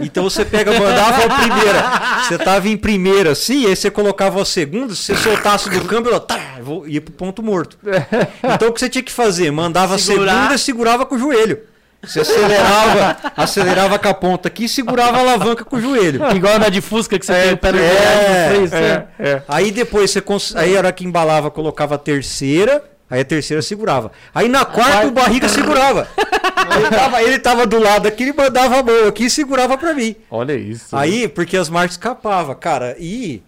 Então 0.00 0.22
você 0.24 0.44
pega, 0.44 0.78
mandava 0.78 1.24
a 1.24 1.38
primeira. 1.40 2.22
Você 2.22 2.38
tava 2.38 2.68
em 2.68 2.76
primeira 2.76 3.32
assim, 3.32 3.66
aí 3.66 3.74
você 3.74 3.90
colocava 3.90 4.40
a 4.40 4.44
segunda, 4.44 4.94
se 4.94 5.02
você 5.02 5.16
soltasse 5.16 5.68
do 5.68 5.84
câmbio, 5.86 6.10
ela 6.10 6.20
tá, 6.20 6.38
vou- 6.62 6.86
ia 6.86 7.00
pro 7.00 7.12
ponto 7.12 7.42
morto. 7.42 7.76
Então 8.54 8.68
o 8.68 8.72
que 8.72 8.78
você 8.80 8.88
tinha 8.88 9.02
que 9.02 9.10
fazer? 9.12 9.50
Mandava 9.50 9.98
Segurar. 9.98 10.32
a 10.32 10.36
segunda 10.36 10.54
e 10.54 10.58
segurava 10.58 11.04
com 11.06 11.16
o 11.16 11.18
joelho. 11.18 11.60
Você 12.04 12.20
acelerava, 12.20 13.16
acelerava 13.36 13.98
com 13.98 14.08
a 14.08 14.14
ponta 14.14 14.48
aqui 14.48 14.64
e 14.64 14.68
segurava 14.68 15.18
a 15.18 15.20
alavanca 15.20 15.64
com 15.64 15.76
o 15.76 15.80
joelho. 15.80 16.20
Igual 16.34 16.54
andar 16.54 16.70
de 16.70 16.80
Fusca 16.80 17.18
que 17.18 17.24
você 17.24 17.32
tem 17.32 17.52
o 17.52 17.56
pé 17.56 17.72
no 17.72 17.78
é, 17.78 17.82
é, 17.82 18.42
no 18.42 18.48
freio, 18.48 18.64
assim. 18.64 18.76
É, 18.76 19.06
é. 19.18 19.42
Aí 19.46 19.70
depois 19.70 20.10
você 20.10 20.20
cons... 20.20 20.56
aí 20.56 20.74
era 20.74 20.92
que 20.92 21.04
embalava, 21.04 21.50
colocava 21.50 21.94
a 21.94 21.98
terceira, 21.98 22.82
aí 23.08 23.20
a 23.20 23.24
terceira 23.24 23.62
segurava. 23.62 24.10
Aí 24.34 24.48
na 24.48 24.64
quarta 24.64 25.06
o 25.06 25.12
barriga 25.12 25.48
segurava. 25.48 26.08
Ele 26.76 26.88
tava, 26.88 27.22
ele 27.22 27.38
tava 27.38 27.66
do 27.66 27.78
lado 27.78 28.06
aqui, 28.06 28.22
ele 28.22 28.32
mandava 28.32 28.78
a 28.78 28.82
mão 28.82 29.08
aqui 29.08 29.24
e 29.24 29.30
segurava 29.30 29.76
pra 29.76 29.92
mim. 29.92 30.14
Olha 30.30 30.54
isso. 30.54 30.96
Aí, 30.96 31.28
porque 31.28 31.56
as 31.56 31.68
marcas 31.68 31.92
escapavam, 31.92 32.54
cara, 32.54 32.96
e 32.98 33.42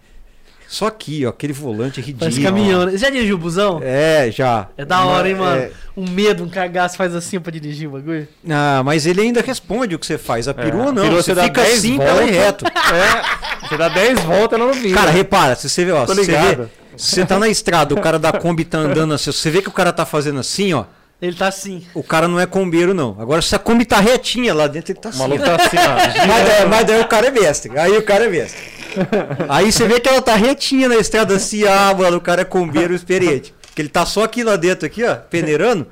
só 0.67 0.87
aqui, 0.87 1.25
ó, 1.25 1.29
aquele 1.29 1.53
volante 1.53 1.99
ridículo. 1.99 2.19
Parece 2.19 2.41
caminhão. 2.41 2.85
né? 2.85 2.91
Você 2.91 2.97
já 2.97 3.09
dirigiu 3.09 3.37
busão? 3.37 3.79
É, 3.83 4.29
já. 4.31 4.67
É 4.77 4.83
da 4.85 5.05
hora, 5.05 5.29
hein, 5.29 5.35
mano? 5.35 5.61
É. 5.61 5.71
Um 5.95 6.09
medo, 6.09 6.43
um 6.43 6.49
cagaço 6.49 6.97
faz 6.97 7.15
assim 7.15 7.39
pra 7.39 7.51
dirigir 7.51 7.87
o 7.87 7.91
bagulho. 7.91 8.27
Ah, 8.49 8.81
mas 8.83 9.05
ele 9.05 9.21
ainda 9.21 9.41
responde 9.41 9.95
o 9.95 9.99
que 9.99 10.05
você 10.05 10.17
faz. 10.17 10.47
A 10.47 10.53
perua 10.53 10.85
É, 10.85 10.87
a 10.89 10.91
não, 10.91 11.03
perua 11.03 11.21
você 11.23 11.31
você 11.31 11.35
dá 11.35 11.43
fica 11.43 11.61
10 11.61 11.77
assim, 11.77 11.97
pela 11.97 12.13
voltas. 12.13 12.29
reto. 12.35 12.65
É, 12.65 13.67
você 13.67 13.77
dá 13.77 13.89
10 13.89 14.19
voltas, 14.21 14.59
ela 14.59 14.67
não 14.73 14.79
vira. 14.81 14.95
Cara, 14.95 15.11
repara, 15.11 15.55
se 15.55 15.69
você 15.69 15.85
vê, 15.85 15.91
ó, 15.91 16.05
Tô 16.05 16.13
se 16.13 16.25
você, 16.25 16.31
vê, 16.31 16.67
você 16.97 17.25
tá 17.25 17.39
na 17.39 17.47
estrada, 17.47 17.93
o 17.93 18.01
cara 18.01 18.19
da 18.19 18.31
Kombi 18.33 18.65
tá 18.65 18.77
andando 18.79 19.13
assim, 19.13 19.31
você 19.31 19.49
vê 19.49 19.61
que 19.61 19.69
o 19.69 19.71
cara 19.71 19.93
tá 19.93 20.05
fazendo 20.05 20.39
assim, 20.39 20.73
ó, 20.73 20.83
Ele 21.21 21.35
tá 21.35 21.47
assim. 21.47 21.83
o 21.93 22.03
cara 22.03 22.27
não 22.27 22.39
é 22.39 22.45
combeiro, 22.45 22.93
não. 22.93 23.15
Agora, 23.19 23.41
se 23.41 23.55
a 23.55 23.59
Kombi 23.59 23.85
tá 23.85 23.99
retinha 23.99 24.53
lá 24.53 24.67
dentro, 24.67 24.91
ele 24.91 24.99
tá 24.99 25.09
o 25.09 25.11
assim. 25.11 25.19
maluco 25.19 25.41
ó. 25.41 25.45
tá 25.45 25.55
assim, 25.55 25.77
ó. 25.77 25.95
Mas, 26.27 26.47
daí- 26.47 26.65
mas 26.67 26.85
daí 26.85 27.01
o 27.01 27.07
cara 27.07 27.27
é 27.27 27.31
mestre. 27.31 27.77
Aí 27.79 27.97
o 27.97 28.03
cara 28.03 28.25
é 28.25 28.29
mestre. 28.29 28.61
Aí 29.49 29.71
você 29.71 29.87
vê 29.87 29.99
que 29.99 30.07
ela 30.07 30.21
tá 30.21 30.35
retinha 30.35 30.87
na 30.87 30.95
estrada 30.95 31.35
assim, 31.35 31.65
ah, 31.65 31.93
mano, 31.97 32.17
o 32.17 32.21
cara 32.21 32.41
é 32.41 32.45
combeiro 32.45 32.93
experiente. 32.93 33.53
Que 33.73 33.81
ele 33.81 33.89
tá 33.89 34.05
só 34.05 34.23
aqui 34.23 34.41
lá 34.43 34.55
dentro, 34.55 34.85
aqui, 34.85 35.03
ó, 35.03 35.15
peneirando, 35.15 35.85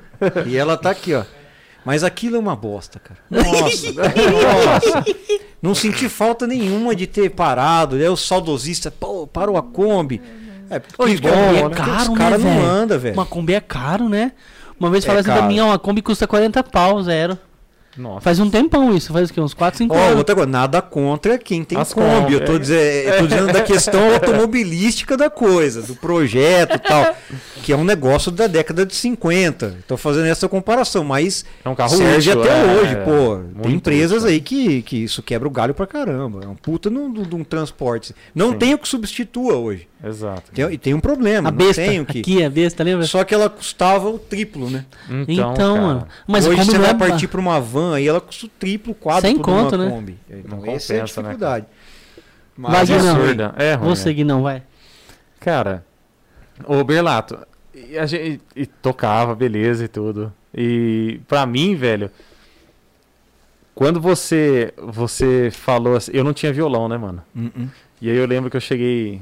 e 0.46 0.56
ela 0.56 0.74
tá 0.76 0.88
aqui, 0.90 1.12
ó. 1.14 1.22
Mas 1.84 2.02
aquilo 2.02 2.36
é 2.36 2.38
uma 2.38 2.56
bosta, 2.56 2.98
cara. 2.98 3.20
Nossa, 3.30 3.92
nossa. 3.92 5.04
Não 5.60 5.74
senti 5.74 6.08
falta 6.08 6.46
nenhuma 6.46 6.94
de 6.96 7.06
ter 7.06 7.28
parado. 7.30 8.02
É 8.02 8.08
o 8.08 8.16
saudosista, 8.16 8.90
pô, 8.90 9.26
parou 9.26 9.58
a 9.58 9.62
Kombi. 9.62 10.22
É, 10.70 10.80
que 10.80 10.96
Kombi 10.96 11.18
bom, 11.18 11.28
é 11.28 11.68
né? 11.68 11.74
caro, 11.74 12.12
Os 12.12 12.18
caras 12.18 12.42
né, 12.42 12.50
não 12.50 12.56
velho? 12.60 12.70
andam, 12.72 12.98
velho. 12.98 13.14
Uma 13.14 13.26
Kombi 13.26 13.52
é 13.54 13.60
caro, 13.60 14.08
né? 14.08 14.32
Uma 14.78 14.90
vez 14.90 15.04
É 15.04 15.06
falaram 15.06 15.20
assim 15.20 15.38
pra 15.38 15.48
mim, 15.48 15.60
ó, 15.60 15.66
uma 15.66 15.78
Kombi 15.78 16.02
custa 16.02 16.26
40 16.26 16.62
pau, 16.64 17.02
zero. 17.02 17.38
Nossa. 17.96 18.20
Faz 18.22 18.38
um 18.40 18.50
tempão 18.50 18.94
isso, 18.96 19.12
faz 19.12 19.30
o 19.30 19.32
quê? 19.32 19.40
Uns 19.40 19.54
4, 19.54 19.78
5 19.78 19.94
Ó, 19.94 19.98
anos. 19.98 20.18
outra 20.18 20.34
coisa, 20.34 20.50
nada 20.50 20.82
contra 20.82 21.38
quem 21.38 21.62
tem 21.64 21.78
As 21.78 21.92
Kombi. 21.94 22.08
Kombi, 22.08 22.32
Eu 22.34 22.44
tô, 22.44 22.56
é. 22.56 22.58
dizendo, 22.58 22.80
eu 23.08 23.18
tô 23.18 23.26
dizendo 23.26 23.52
da 23.52 23.62
questão 23.62 24.12
automobilística 24.14 25.16
da 25.16 25.30
coisa, 25.30 25.82
do 25.82 25.94
projeto 25.94 26.74
e 26.76 26.78
tal. 26.78 27.14
Que 27.62 27.72
é 27.72 27.76
um 27.76 27.84
negócio 27.84 28.30
da 28.30 28.46
década 28.46 28.84
de 28.84 28.94
50. 28.94 29.78
Tô 29.86 29.96
fazendo 29.96 30.26
essa 30.26 30.48
comparação, 30.48 31.02
mas 31.04 31.44
É 31.64 31.68
um 31.68 31.74
carro 31.74 31.96
serve 31.96 32.30
útil, 32.30 32.42
até 32.42 32.50
é, 32.50 32.76
hoje, 32.80 32.92
é. 32.92 32.96
pô. 32.96 33.36
Muito 33.36 33.62
Tem 33.62 33.72
empresas 33.72 34.18
útil. 34.22 34.28
aí 34.34 34.40
que, 34.40 34.82
que 34.82 34.96
isso 35.04 35.22
quebra 35.22 35.48
o 35.48 35.50
galho 35.50 35.72
pra 35.74 35.86
caramba. 35.86 36.40
É 36.44 36.48
um 36.48 36.54
puta 36.56 36.90
de 36.90 36.96
um- 36.98 37.44
transporte. 37.44 38.14
Não 38.34 38.50
Sim. 38.52 38.58
tem 38.58 38.74
o 38.74 38.78
que 38.78 38.88
substitua 38.88 39.54
hoje. 39.56 39.86
Exato. 40.06 40.50
Tem- 40.52 40.70
e 40.72 40.76
tem 40.76 40.92
um 40.92 41.00
problema. 41.00 41.48
A 41.48 41.52
não 41.52 41.56
besta, 41.56 41.82
tem 41.82 42.00
o 42.00 42.04
que. 42.04 42.20
aqui 42.20 42.44
a 42.44 42.50
besta, 42.50 42.82
lembra? 42.84 43.06
Só 43.06 43.24
que 43.24 43.32
ela 43.34 43.48
custava 43.48 44.08
o 44.10 44.18
triplo, 44.18 44.68
né? 44.68 44.84
Então, 45.26 45.54
cara, 45.54 45.80
mano. 45.80 46.06
Mas 46.26 46.46
Hoje 46.46 46.62
você 46.64 46.72
não 46.72 46.80
vai 46.82 46.90
é... 46.90 46.94
partir 46.94 47.26
pra 47.28 47.40
uma 47.40 47.58
van 47.60 47.83
aí 47.92 48.06
ela 48.08 48.20
custa 48.20 48.46
o 48.46 48.48
triplo, 48.48 48.92
o 48.92 48.94
quádruplo 48.94 49.44
Sem 49.44 49.54
uma 49.54 49.84
né? 49.84 49.90
Kombi. 49.90 50.18
Então 50.28 50.58
Não 50.58 50.66
essa 50.70 50.92
é 50.92 50.96
a 50.96 51.00
compensa, 51.00 51.22
né, 51.22 51.28
dificuldade. 51.28 51.66
Vai, 52.56 52.72
Mas 52.72 52.88
Guinão. 52.88 52.98
é 52.98 53.10
ruim. 53.10 53.20
absurda. 53.20 53.54
É 53.58 53.74
ruim. 53.74 53.84
Vou 53.84 53.92
é. 53.92 53.96
seguir 53.96 54.24
não, 54.24 54.42
vai. 54.42 54.62
Cara, 55.40 55.84
ô 56.64 56.82
Berlato, 56.84 57.38
e 57.74 57.98
a 57.98 58.06
gente 58.06 58.40
e 58.54 58.66
tocava, 58.66 59.34
beleza 59.34 59.84
e 59.84 59.88
tudo. 59.88 60.32
E 60.54 61.20
pra 61.26 61.44
mim, 61.44 61.74
velho, 61.74 62.10
quando 63.74 64.00
você 64.00 64.72
você 64.78 65.50
falou 65.52 65.96
assim, 65.96 66.12
eu 66.14 66.22
não 66.22 66.32
tinha 66.32 66.52
violão, 66.52 66.88
né, 66.88 66.96
mano? 66.96 67.22
Uh-uh. 67.34 67.68
E 68.00 68.10
aí 68.10 68.16
eu 68.16 68.26
lembro 68.26 68.50
que 68.50 68.56
eu 68.56 68.60
cheguei, 68.60 69.20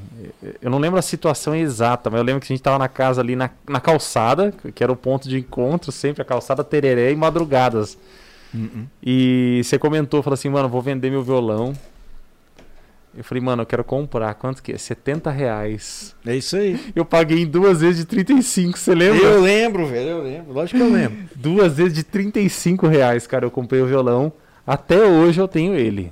eu 0.61 0.69
não 0.69 0.77
lembro 0.77 0.99
a 0.99 1.01
situação 1.01 1.55
exata, 1.55 2.09
mas 2.09 2.19
eu 2.19 2.25
lembro 2.25 2.41
que 2.41 2.51
a 2.51 2.53
gente 2.53 2.61
tava 2.61 2.77
na 2.77 2.89
casa 2.89 3.21
ali 3.21 3.35
na, 3.35 3.49
na 3.67 3.79
calçada, 3.79 4.53
que 4.75 4.83
era 4.83 4.91
o 4.91 4.95
ponto 4.95 5.29
de 5.29 5.39
encontro 5.39 5.91
sempre, 5.91 6.21
a 6.21 6.25
calçada 6.25 6.63
Tereré 6.63 7.11
e 7.11 7.15
madrugadas. 7.15 7.97
E 9.01 9.61
você 9.63 9.77
comentou, 9.79 10.21
falou 10.21 10.35
assim, 10.35 10.49
mano, 10.49 10.69
vou 10.69 10.81
vender 10.81 11.09
meu 11.09 11.23
violão. 11.23 11.73
Eu 13.15 13.23
falei, 13.23 13.43
mano, 13.43 13.61
eu 13.61 13.65
quero 13.65 13.83
comprar. 13.83 14.33
Quanto 14.33 14.61
que 14.63 14.71
é? 14.71 14.77
70 14.77 15.29
reais. 15.29 16.15
É 16.25 16.35
isso 16.35 16.55
aí. 16.57 16.79
Eu 16.95 17.05
paguei 17.05 17.41
em 17.43 17.45
duas 17.45 17.81
vezes 17.81 17.97
de 17.97 18.05
35, 18.05 18.77
você 18.77 18.95
lembra? 18.95 19.21
Eu 19.23 19.41
lembro, 19.41 19.85
velho, 19.85 20.09
eu 20.09 20.23
lembro. 20.23 20.53
Lógico 20.53 20.77
que 20.79 20.83
eu 20.83 20.91
lembro. 20.91 21.17
Duas 21.35 21.77
vezes 21.77 21.93
de 21.93 22.03
35 22.03 22.87
reais, 22.87 23.27
cara, 23.27 23.45
eu 23.45 23.51
comprei 23.51 23.81
o 23.81 23.85
violão. 23.85 24.33
Até 24.65 25.05
hoje 25.05 25.39
eu 25.39 25.47
tenho 25.47 25.75
ele. 25.75 26.11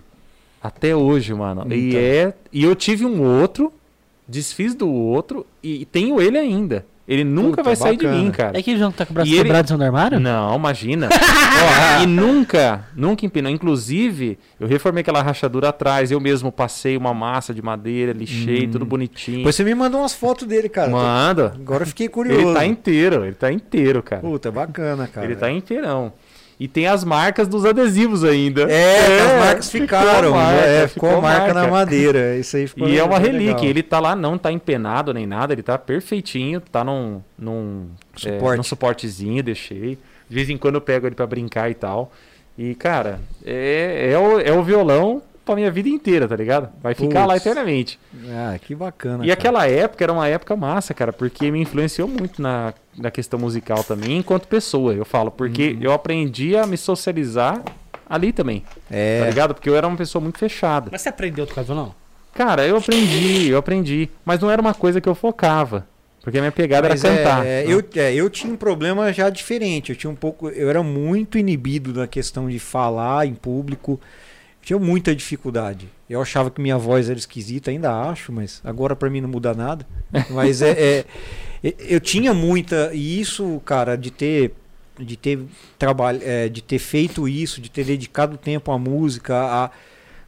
Até 0.61 0.95
hoje, 0.95 1.33
mano. 1.33 1.65
E 1.73 1.89
Então. 1.89 1.99
é. 1.99 2.33
E 2.53 2.63
eu 2.63 2.75
tive 2.75 3.03
um 3.03 3.23
outro, 3.41 3.73
desfiz 4.27 4.75
do 4.75 4.87
outro 4.87 5.43
e 5.63 5.85
tenho 5.85 6.21
ele 6.21 6.37
ainda. 6.37 6.85
Ele 7.11 7.25
nunca 7.25 7.57
Puta, 7.57 7.63
vai 7.63 7.75
sair 7.75 7.97
de 7.97 8.05
bacana. 8.05 8.23
mim, 8.23 8.31
cara. 8.31 8.57
É 8.57 8.61
que 8.63 8.71
ele 8.71 8.79
já 8.79 8.89
tá 8.89 9.05
com 9.05 9.11
o 9.11 9.13
braço 9.15 9.29
E 9.29 9.33
ele- 9.33 9.43
quebrado 9.43 9.65
em 9.65 9.67
cima 9.67 9.77
do 9.79 9.83
armário? 9.83 10.19
Não, 10.19 10.55
imagina. 10.55 11.09
Ó, 11.99 12.03
e 12.03 12.05
nunca, 12.07 12.85
nunca 12.95 13.25
empinou. 13.25 13.51
Inclusive, 13.51 14.39
eu 14.57 14.65
reformei 14.67 15.01
aquela 15.01 15.21
rachadura 15.21 15.69
atrás, 15.69 16.09
eu 16.09 16.19
mesmo 16.21 16.51
passei 16.53 16.95
uma 16.95 17.13
massa 17.13 17.53
de 17.53 17.61
madeira, 17.61 18.13
lixei, 18.13 18.65
tudo 18.67 18.85
bonitinho. 18.85 19.37
Depois 19.39 19.55
você 19.55 19.63
me 19.65 19.75
mandou 19.75 19.99
umas 20.01 20.13
fotos 20.13 20.47
dele, 20.47 20.69
cara. 20.69 20.89
Manda. 20.89 21.53
Agora 21.59 21.83
eu 21.83 21.87
fiquei 21.87 22.07
curioso. 22.07 22.39
Ele 22.47 22.53
tá 22.53 22.65
inteiro, 22.65 23.25
ele 23.25 23.35
tá 23.35 23.51
inteiro, 23.51 24.01
cara. 24.01 24.21
Puta, 24.21 24.49
bacana, 24.49 25.05
cara. 25.07 25.25
ele 25.27 25.35
tá 25.35 25.51
inteirão. 25.51 26.13
E 26.61 26.67
tem 26.67 26.85
as 26.85 27.03
marcas 27.03 27.47
dos 27.47 27.65
adesivos 27.65 28.23
ainda. 28.23 28.71
É, 28.71 29.19
as 29.19 29.39
marcas 29.39 29.71
ficou 29.71 29.87
ficaram. 29.87 30.27
a 30.27 30.43
marca, 30.43 30.61
é, 30.67 30.87
ficou, 30.87 31.09
a 31.09 31.19
marca, 31.19 31.47
na 31.47 31.61
marca. 31.61 31.71
madeira. 31.71 32.35
Isso 32.37 32.55
aí 32.55 32.67
ficou 32.67 32.87
E 32.87 32.99
é 32.99 33.03
uma 33.03 33.17
relíquia. 33.17 33.47
legal. 33.55 33.65
Ele 33.65 33.81
tá 33.81 33.99
lá, 33.99 34.15
não 34.15 34.37
tá 34.37 34.51
empenado 34.51 35.11
nem 35.11 35.25
nada, 35.25 35.53
ele 35.53 35.63
tá 35.63 35.75
perfeitinho, 35.75 36.61
tá 36.61 36.83
num, 36.83 37.19
num, 37.35 37.87
é, 38.23 38.33
Suporte. 38.33 38.57
num 38.57 38.63
suportezinho, 38.63 39.41
deixei. 39.41 39.97
De 40.29 40.35
vez 40.35 40.51
em 40.51 40.57
quando 40.57 40.75
eu 40.75 40.81
pego 40.81 41.07
ele 41.07 41.15
pra 41.15 41.25
brincar 41.25 41.71
e 41.71 41.73
tal. 41.73 42.11
E, 42.55 42.75
cara, 42.75 43.19
é, 43.43 44.11
é, 44.11 44.19
o, 44.19 44.39
é 44.39 44.51
o 44.53 44.61
violão 44.61 45.19
pra 45.45 45.55
minha 45.55 45.71
vida 45.71 45.89
inteira, 45.89 46.27
tá 46.27 46.35
ligado? 46.35 46.69
Vai 46.81 46.93
ficar 46.93 47.25
lá 47.25 47.35
eternamente. 47.37 47.99
Ah, 48.29 48.57
que 48.59 48.73
bacana. 48.75 49.23
E 49.23 49.27
cara. 49.27 49.33
aquela 49.33 49.67
época 49.67 50.03
era 50.03 50.13
uma 50.13 50.27
época 50.27 50.55
massa, 50.55 50.93
cara, 50.93 51.11
porque 51.11 51.49
me 51.51 51.59
influenciou 51.61 52.07
muito 52.07 52.41
na, 52.41 52.73
na 52.97 53.09
questão 53.11 53.39
musical 53.39 53.83
também, 53.83 54.17
enquanto 54.17 54.47
pessoa, 54.47 54.93
eu 54.93 55.05
falo, 55.05 55.31
porque 55.31 55.77
eu 55.81 55.91
aprendi 55.91 56.55
a 56.55 56.65
me 56.65 56.77
socializar 56.77 57.61
ali 58.09 58.31
também, 58.33 58.61
tá 58.61 58.95
É. 58.95 59.25
ligado? 59.29 59.53
Porque 59.53 59.69
eu 59.69 59.75
era 59.75 59.87
uma 59.87 59.97
pessoa 59.97 60.21
muito 60.21 60.37
fechada. 60.37 60.89
Mas 60.91 61.01
você 61.01 61.09
aprendeu 61.09 61.43
a 61.45 61.47
tocar 61.47 61.63
violão? 61.63 61.93
Cara, 62.33 62.65
eu 62.65 62.77
aprendi, 62.77 63.49
eu 63.49 63.57
aprendi, 63.57 64.09
mas 64.23 64.39
não 64.39 64.49
era 64.49 64.61
uma 64.61 64.73
coisa 64.73 65.01
que 65.01 65.09
eu 65.09 65.15
focava, 65.15 65.85
porque 66.23 66.37
a 66.37 66.41
minha 66.41 66.51
pegada 66.51 66.87
Mas 66.87 67.03
era 67.03 67.13
é, 67.13 67.17
cantar. 67.17 67.45
é, 67.45 67.65
eu, 67.67 67.83
é, 67.95 68.13
eu 68.13 68.29
tinha 68.29 68.53
um 68.53 68.55
problema 68.55 69.11
já 69.11 69.27
diferente. 69.29 69.89
Eu 69.89 69.95
tinha 69.95 70.09
um 70.11 70.15
pouco. 70.15 70.49
Eu 70.49 70.69
era 70.69 70.83
muito 70.83 71.35
inibido 71.35 71.93
na 71.99 72.05
questão 72.05 72.47
de 72.47 72.59
falar 72.59 73.25
em 73.25 73.33
público. 73.33 73.99
Tinha 74.61 74.77
muita 74.77 75.15
dificuldade. 75.15 75.87
Eu 76.09 76.21
achava 76.21 76.51
que 76.51 76.61
minha 76.61 76.77
voz 76.77 77.09
era 77.09 77.17
esquisita, 77.17 77.71
ainda 77.71 77.91
acho, 78.09 78.31
mas 78.31 78.61
agora 78.63 78.95
pra 78.95 79.09
mim 79.09 79.21
não 79.21 79.29
muda 79.29 79.53
nada. 79.53 79.85
Mas 80.29 80.61
é, 80.61 80.71
é- 80.71 81.05
é- 81.63 81.75
eu 81.79 81.99
tinha 81.99 82.33
muita. 82.33 82.91
E 82.93 83.19
isso, 83.19 83.61
cara, 83.65 83.95
de 83.95 84.11
ter. 84.11 84.53
De 84.99 85.15
ter 85.17 85.39
trabalho, 85.79 86.19
de 86.51 86.61
ter 86.61 86.77
feito 86.77 87.27
isso, 87.27 87.59
de 87.61 87.71
ter 87.71 87.85
dedicado 87.85 88.37
tempo 88.37 88.71
à 88.71 88.77
música, 88.77 89.35
a, 89.35 89.71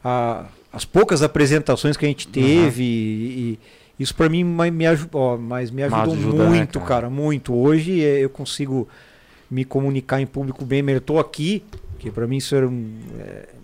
a- 0.03 0.45
as 0.71 0.83
poucas 0.85 1.21
apresentações 1.21 1.95
que 1.95 2.05
a 2.05 2.07
gente 2.07 2.27
teve, 2.27 2.81
e, 2.81 3.59
e 3.99 4.03
isso 4.03 4.15
pra 4.15 4.29
mim 4.29 4.43
me, 4.43 4.87
aju- 4.87 5.09
ó, 5.13 5.37
mas 5.37 5.69
me 5.69 5.83
ajudou 5.83 6.13
ajuda, 6.13 6.43
né, 6.45 6.49
muito, 6.49 6.79
cara? 6.79 6.87
cara, 6.87 7.09
muito. 7.09 7.53
Hoje 7.53 8.03
é, 8.03 8.19
eu 8.23 8.29
consigo 8.29 8.87
me 9.51 9.63
comunicar 9.63 10.19
em 10.19 10.25
público 10.25 10.65
bem. 10.65 10.81
Eu 10.89 11.01
tô 11.01 11.19
aqui, 11.19 11.61
que 12.03 12.11
pra 12.11 12.27
mim 12.27 12.37
isso 12.37 12.53
era 12.55 12.67
um, 12.67 12.99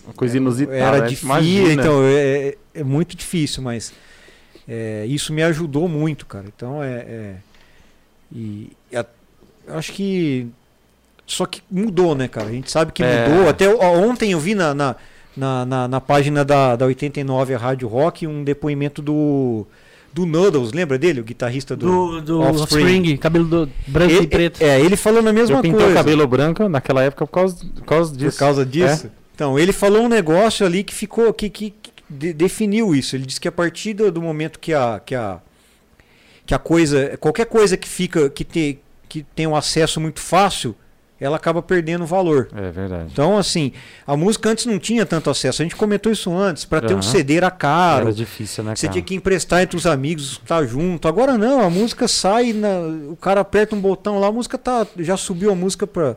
Uma 0.06 0.14
coisa 0.14 0.38
inusitada. 0.38 0.78
era 0.78 0.99
né? 1.02 1.07
difícil, 1.07 1.28
Imagina. 1.30 1.74
então 1.74 2.02
é, 2.03 2.56
é 2.74 2.84
muito 2.84 3.16
difícil, 3.16 3.61
mas 3.61 3.94
é, 4.68 5.06
isso 5.07 5.34
me 5.34 5.44
ajudou 5.44 5.88
muito, 5.90 6.26
cara. 6.26 6.45
Então 6.48 6.82
é, 6.84 6.94
é- 6.99 7.36
e 8.32 8.72
a- 8.94 9.06
acho 9.70 9.91
que 9.94 10.48
só 11.26 11.45
que 11.45 11.61
mudou, 11.70 12.16
né, 12.16 12.28
cara? 12.28 12.48
A 12.48 12.52
gente 12.52 12.72
sabe 12.72 12.91
que 12.91 13.03
É. 13.03 13.28
mudou. 13.28 13.49
Até 13.49 13.68
ó, 13.68 13.98
ontem 13.99 14.32
eu 14.32 14.40
vi 14.40 14.56
na, 14.56 14.74
na, 14.74 14.95
na, 15.36 15.66
na- 15.66 15.88
na 15.88 16.02
página 16.02 16.44
da, 16.45 16.76
da 16.76 16.86
89 16.86 17.53
a 17.53 17.57
Rádio 17.57 17.88
Rock 17.88 18.26
um 18.26 18.44
depoimento 18.44 19.02
do 19.02 19.68
do 20.14 20.26
Noodles, 20.26 20.72
lembra 20.72 20.98
dele, 20.98 21.22
o 21.22 21.23
guitarrista 21.23 21.76
do, 21.76 21.86
Do, 21.88 22.22
do 22.22 22.40
Offspring. 22.41 22.84
Offspring, 22.84 23.18
cabelo 23.18 23.45
do, 23.45 23.69
branco 23.88 24.11
Ele- 24.14 24.23
e 24.23 24.27
preto. 24.27 24.61
É, 24.61 24.80
ele 24.81 24.95
falando 24.95 25.27
a 25.27 25.34
mesma 25.34 25.57
eu 25.57 25.61
pintei 25.61 25.80
coisa. 25.80 25.91
o 25.91 25.95
cabelo 25.95 26.27
branco 26.27 26.68
naquela 26.68 27.03
época 27.03 27.26
por 27.26 27.31
causa, 27.34 27.65
por 27.76 27.84
causa 27.86 28.15
disso. 28.18 28.31
Por 28.38 28.40
causa 28.40 28.65
disso? 28.65 29.10
Então, 29.36 29.57
ele 29.57 29.72
falou 29.72 30.02
um 30.03 30.10
negócio 30.10 30.65
ali 30.65 30.84
que 30.84 30.94
ficou. 30.94 31.31
que, 31.34 31.49
que, 31.49 31.69
que 31.81 31.91
de- 32.10 32.34
definiu 32.34 32.94
isso. 32.95 33.15
Ele 33.15 33.26
disse 33.26 33.40
que 33.40 33.48
a 33.48 33.52
partir 33.52 33.94
do, 33.94 34.11
do 34.11 34.22
momento 34.22 34.60
que 34.60 34.73
a, 34.73 34.99
que 35.06 35.15
a. 35.15 35.40
que 36.45 36.53
a 36.53 36.60
coisa. 36.60 37.15
qualquer 37.19 37.45
coisa 37.45 37.77
que 37.77 37.88
fica. 37.88 38.30
que, 38.30 38.44
te, 38.44 38.80
que 39.07 39.23
tem 39.36 39.48
um 39.48 39.56
acesso 39.56 39.99
muito 40.02 40.19
fácil, 40.19 40.76
ela 41.19 41.35
acaba 41.37 41.61
perdendo 41.61 42.05
valor. 42.05 42.47
É, 42.55 42.71
verdade. 42.71 43.09
Então, 43.11 43.37
assim, 43.37 43.73
a 44.07 44.15
música 44.15 44.49
antes 44.49 44.65
não 44.65 44.79
tinha 44.79 45.05
tanto 45.05 45.29
acesso. 45.29 45.61
A 45.61 45.65
gente 45.65 45.75
comentou 45.75 46.11
isso 46.11 46.31
antes. 46.31 46.63
Para 46.65 46.81
ter 46.81 46.93
um. 46.95 47.01
CD 47.01 47.35
era 47.37 47.51
caro. 47.51 48.03
Era 48.07 48.13
difícil, 48.13 48.63
né, 48.63 48.75
Você 48.75 48.87
cara? 48.87 48.93
tinha 48.93 49.03
que 49.03 49.15
emprestar 49.15 49.61
entre 49.61 49.75
os 49.75 49.85
amigos, 49.85 50.33
estar 50.33 50.63
junto. 50.65 51.07
Agora 51.07 51.37
não, 51.37 51.61
a 51.61 51.69
música 51.69 52.07
sai, 52.07 52.53
na- 52.53 52.79
o 53.11 53.17
cara 53.19 53.41
aperta 53.41 53.75
um 53.75 53.81
botão 53.81 54.19
lá, 54.19 54.27
a 54.27 54.31
música 54.31 54.57
tá, 54.57 54.87
já 54.97 55.17
subiu 55.17 55.51
a 55.51 55.55
música 55.55 55.85
para 55.85 56.15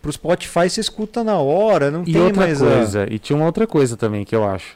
pro 0.00 0.10
Spotify, 0.10 0.70
você 0.70 0.80
escuta 0.80 1.22
na 1.22 1.36
hora, 1.36 1.90
não 1.90 2.02
E 2.06 2.12
tem 2.14 2.22
outra 2.22 2.40
mais 2.46 2.62
a- 2.62 2.66
coisa, 2.66 3.06
e 3.10 3.18
tinha 3.18 3.36
uma 3.36 3.44
outra 3.44 3.66
coisa 3.66 3.98
também 3.98 4.24
que 4.24 4.34
eu 4.34 4.48
acho. 4.48 4.74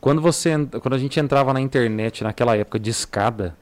Quando 0.00 0.20
você 0.20 0.50
quando 0.82 0.94
a 0.94 0.98
gente 0.98 1.20
entrava 1.20 1.52
na 1.52 1.60
internet 1.60 2.24
naquela 2.24 2.56
época 2.56 2.76
de 2.80 2.90
escada, 2.90 3.54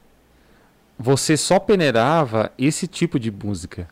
você 0.97 1.37
só 1.37 1.59
peneirava 1.59 2.51
esse 2.57 2.87
tipo 2.87 3.19
de 3.19 3.29
música. 3.31 3.87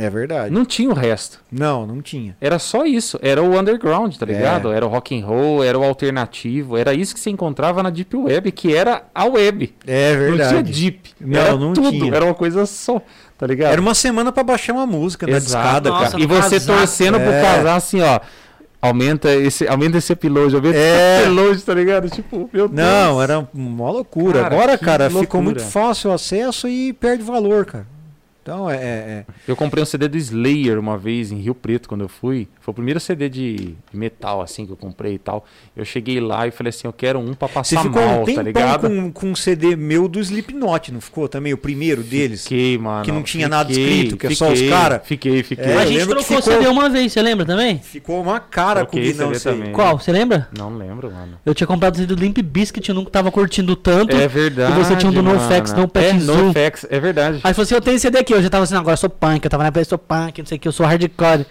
É 0.00 0.08
verdade. 0.08 0.54
Não 0.54 0.64
tinha 0.64 0.88
o 0.90 0.94
resto. 0.94 1.40
Não, 1.50 1.84
não 1.84 2.00
tinha. 2.00 2.36
Era 2.40 2.58
só 2.60 2.86
isso. 2.86 3.18
Era 3.20 3.42
o 3.42 3.58
underground, 3.58 4.14
tá 4.16 4.24
É. 4.24 4.32
ligado? 4.32 4.70
Era 4.72 4.86
o 4.86 4.88
rock 4.88 5.20
and 5.20 5.26
roll, 5.26 5.64
era 5.64 5.76
o 5.76 5.82
alternativo, 5.82 6.76
era 6.76 6.94
isso 6.94 7.12
que 7.12 7.20
você 7.20 7.30
encontrava 7.30 7.82
na 7.82 7.90
deep 7.90 8.16
web, 8.16 8.52
que 8.52 8.74
era 8.74 9.02
a 9.14 9.24
web. 9.24 9.74
É 9.86 10.14
Não 10.16 10.36
tinha 10.36 10.46
verdade. 10.48 10.72
deep. 10.72 11.10
Não, 11.20 11.40
era 11.40 11.56
não 11.56 11.72
tudo. 11.72 11.90
tinha. 11.90 12.14
Era 12.14 12.24
uma 12.24 12.34
coisa 12.34 12.64
só, 12.64 13.02
tá 13.36 13.46
ligado? 13.46 13.72
Era 13.72 13.80
uma 13.80 13.94
semana 13.94 14.30
pra 14.30 14.44
baixar 14.44 14.72
uma 14.72 14.86
música 14.86 15.26
na 15.26 15.36
Exato. 15.36 15.64
discada, 15.64 15.90
Nossa, 15.90 16.10
cara. 16.12 16.22
E 16.22 16.26
você 16.26 16.56
Casaco. 16.60 16.78
torcendo 16.78 17.18
pro 17.18 17.30
É. 17.32 17.42
casar 17.42 17.74
assim, 17.76 18.00
ó. 18.00 18.20
Aumenta 18.80 19.34
esse, 19.34 19.66
aumenta 19.66 19.98
esse 19.98 20.12
upload, 20.12 20.54
aumenta 20.54 20.78
É. 20.78 21.22
esse 21.22 21.28
upload, 21.30 21.62
tá 21.64 21.74
ligado? 21.74 22.08
Tipo, 22.10 22.48
meu 22.52 22.68
Deus. 22.68 22.70
Não, 22.88 23.20
era 23.20 23.48
uma 23.52 23.90
loucura. 23.90 24.42
Cara, 24.42 24.54
Agora, 24.54 24.78
cara, 24.78 25.04
ficou 25.10 25.20
loucura. 25.22 25.42
muito 25.42 25.62
fácil 25.64 26.10
o 26.10 26.12
acesso 26.14 26.68
e 26.68 26.92
perde 26.92 27.24
valor, 27.24 27.64
cara. 27.66 27.86
Então, 28.48 28.70
é, 28.70 28.76
é- 28.76 28.78
é- 28.80 29.24
Eu 29.46 29.54
comprei 29.54 29.82
um 29.82 29.84
CD 29.86 30.08
do 30.08 30.16
Slayer 30.16 30.78
uma 30.78 30.96
vez 30.96 31.30
em 31.30 31.36
Rio 31.36 31.54
Preto, 31.54 31.86
quando 31.86 32.00
eu 32.00 32.08
fui. 32.08 32.48
Foi 32.62 32.72
o 32.72 32.74
primeiro 32.74 32.98
CD 32.98 33.28
de 33.28 33.74
metal, 33.92 34.40
assim, 34.40 34.64
que 34.64 34.72
eu 34.72 34.76
comprei 34.76 35.14
e 35.16 35.18
tal. 35.18 35.44
Eu 35.76 35.84
cheguei 35.84 36.18
lá 36.18 36.46
e 36.46 36.50
falei 36.50 36.70
assim, 36.70 36.86
eu 36.88 36.92
quero 36.94 37.18
um 37.18 37.34
pra 37.34 37.46
Você 37.46 37.74
passar 37.76 37.82
ficou 37.82 38.00
mal, 38.02 38.22
um 38.22 38.34
tá 38.34 38.42
ligado? 38.42 38.88
com, 38.88 39.12
com 39.12 39.26
um 39.32 39.36
CD 39.36 39.76
meu 39.76 40.08
do 40.08 40.18
Slipknot, 40.18 40.90
não 40.92 41.00
ficou 41.02 41.28
também? 41.28 41.52
O 41.52 41.58
primeiro 41.58 42.02
deles? 42.02 42.44
Fiquei, 42.44 42.78
mano. 42.78 43.04
Que 43.04 43.12
não 43.12 43.22
tinha 43.22 43.48
nada 43.50 43.68
Fiquei, 43.68 43.84
escrito, 43.92 44.16
que 44.16 44.26
é 44.28 44.30
só 44.30 44.46
os 44.46 44.52
fiquei, 44.54 44.70
cara. 44.70 45.02
Fiquei, 45.04 45.42
fiquei. 45.42 45.64
É, 45.66 45.76
a 45.76 45.84
gente 45.84 46.06
trocou 46.06 46.22
ficou- 46.24 46.42
CD 46.42 46.68
uma 46.68 46.88
vez, 46.88 47.12
você 47.12 47.20
lembra 47.20 47.44
também? 47.44 47.78
Ficou 47.80 48.22
uma 48.22 48.40
cara 48.40 48.86
com 48.86 48.96
o 48.96 49.00
Guinão 49.00 49.30
também. 49.32 49.72
Qual? 49.72 49.98
Você 49.98 50.10
lembra? 50.10 50.48
Não 50.56 50.74
lembro, 50.74 51.10
mano. 51.12 51.38
Eu 51.44 51.54
tinha 51.54 51.66
comprado 51.66 51.96
o 51.96 51.98
CD 51.98 52.14
do 52.14 52.18
Limp 52.18 52.38
Bizkit, 52.38 52.88
eu 52.88 52.94
nunca 52.94 53.10
tava 53.10 53.30
curtindo 53.30 53.76
tanto. 53.76 54.16
É 54.16 54.26
verdade. 54.26 54.72
E 54.72 54.84
você 54.84 54.96
tinha 54.96 55.10
um 55.10 55.14
do. 55.14 55.22
NoFX, 55.22 55.74
No 55.74 55.90
É. 55.94 56.12
NoFX, 56.14 56.86
é 56.88 56.98
verdade. 56.98 57.40
Aí 57.44 57.52
falou 57.52 57.64
assim, 57.64 57.74
eu 57.74 57.80
tenho 57.82 57.96
esse 57.96 58.02
CD 58.02 58.18
aqui, 58.18 58.37
eu 58.38 58.42
já 58.42 58.50
tava 58.50 58.64
assim, 58.64 58.74
agora 58.76 58.92
eu 58.94 58.96
sou 58.98 59.10
punk, 59.10 59.44
eu 59.44 59.50
tava 59.50 59.62
na 59.62 59.68
época, 59.68 59.80
eu 59.80 59.84
sou 59.84 59.98
punk, 59.98 60.38
não 60.38 60.46
sei 60.46 60.56
o 60.56 60.60
que, 60.60 60.68
eu 60.68 60.72
sou 60.72 60.86
hardcore. 60.86 61.46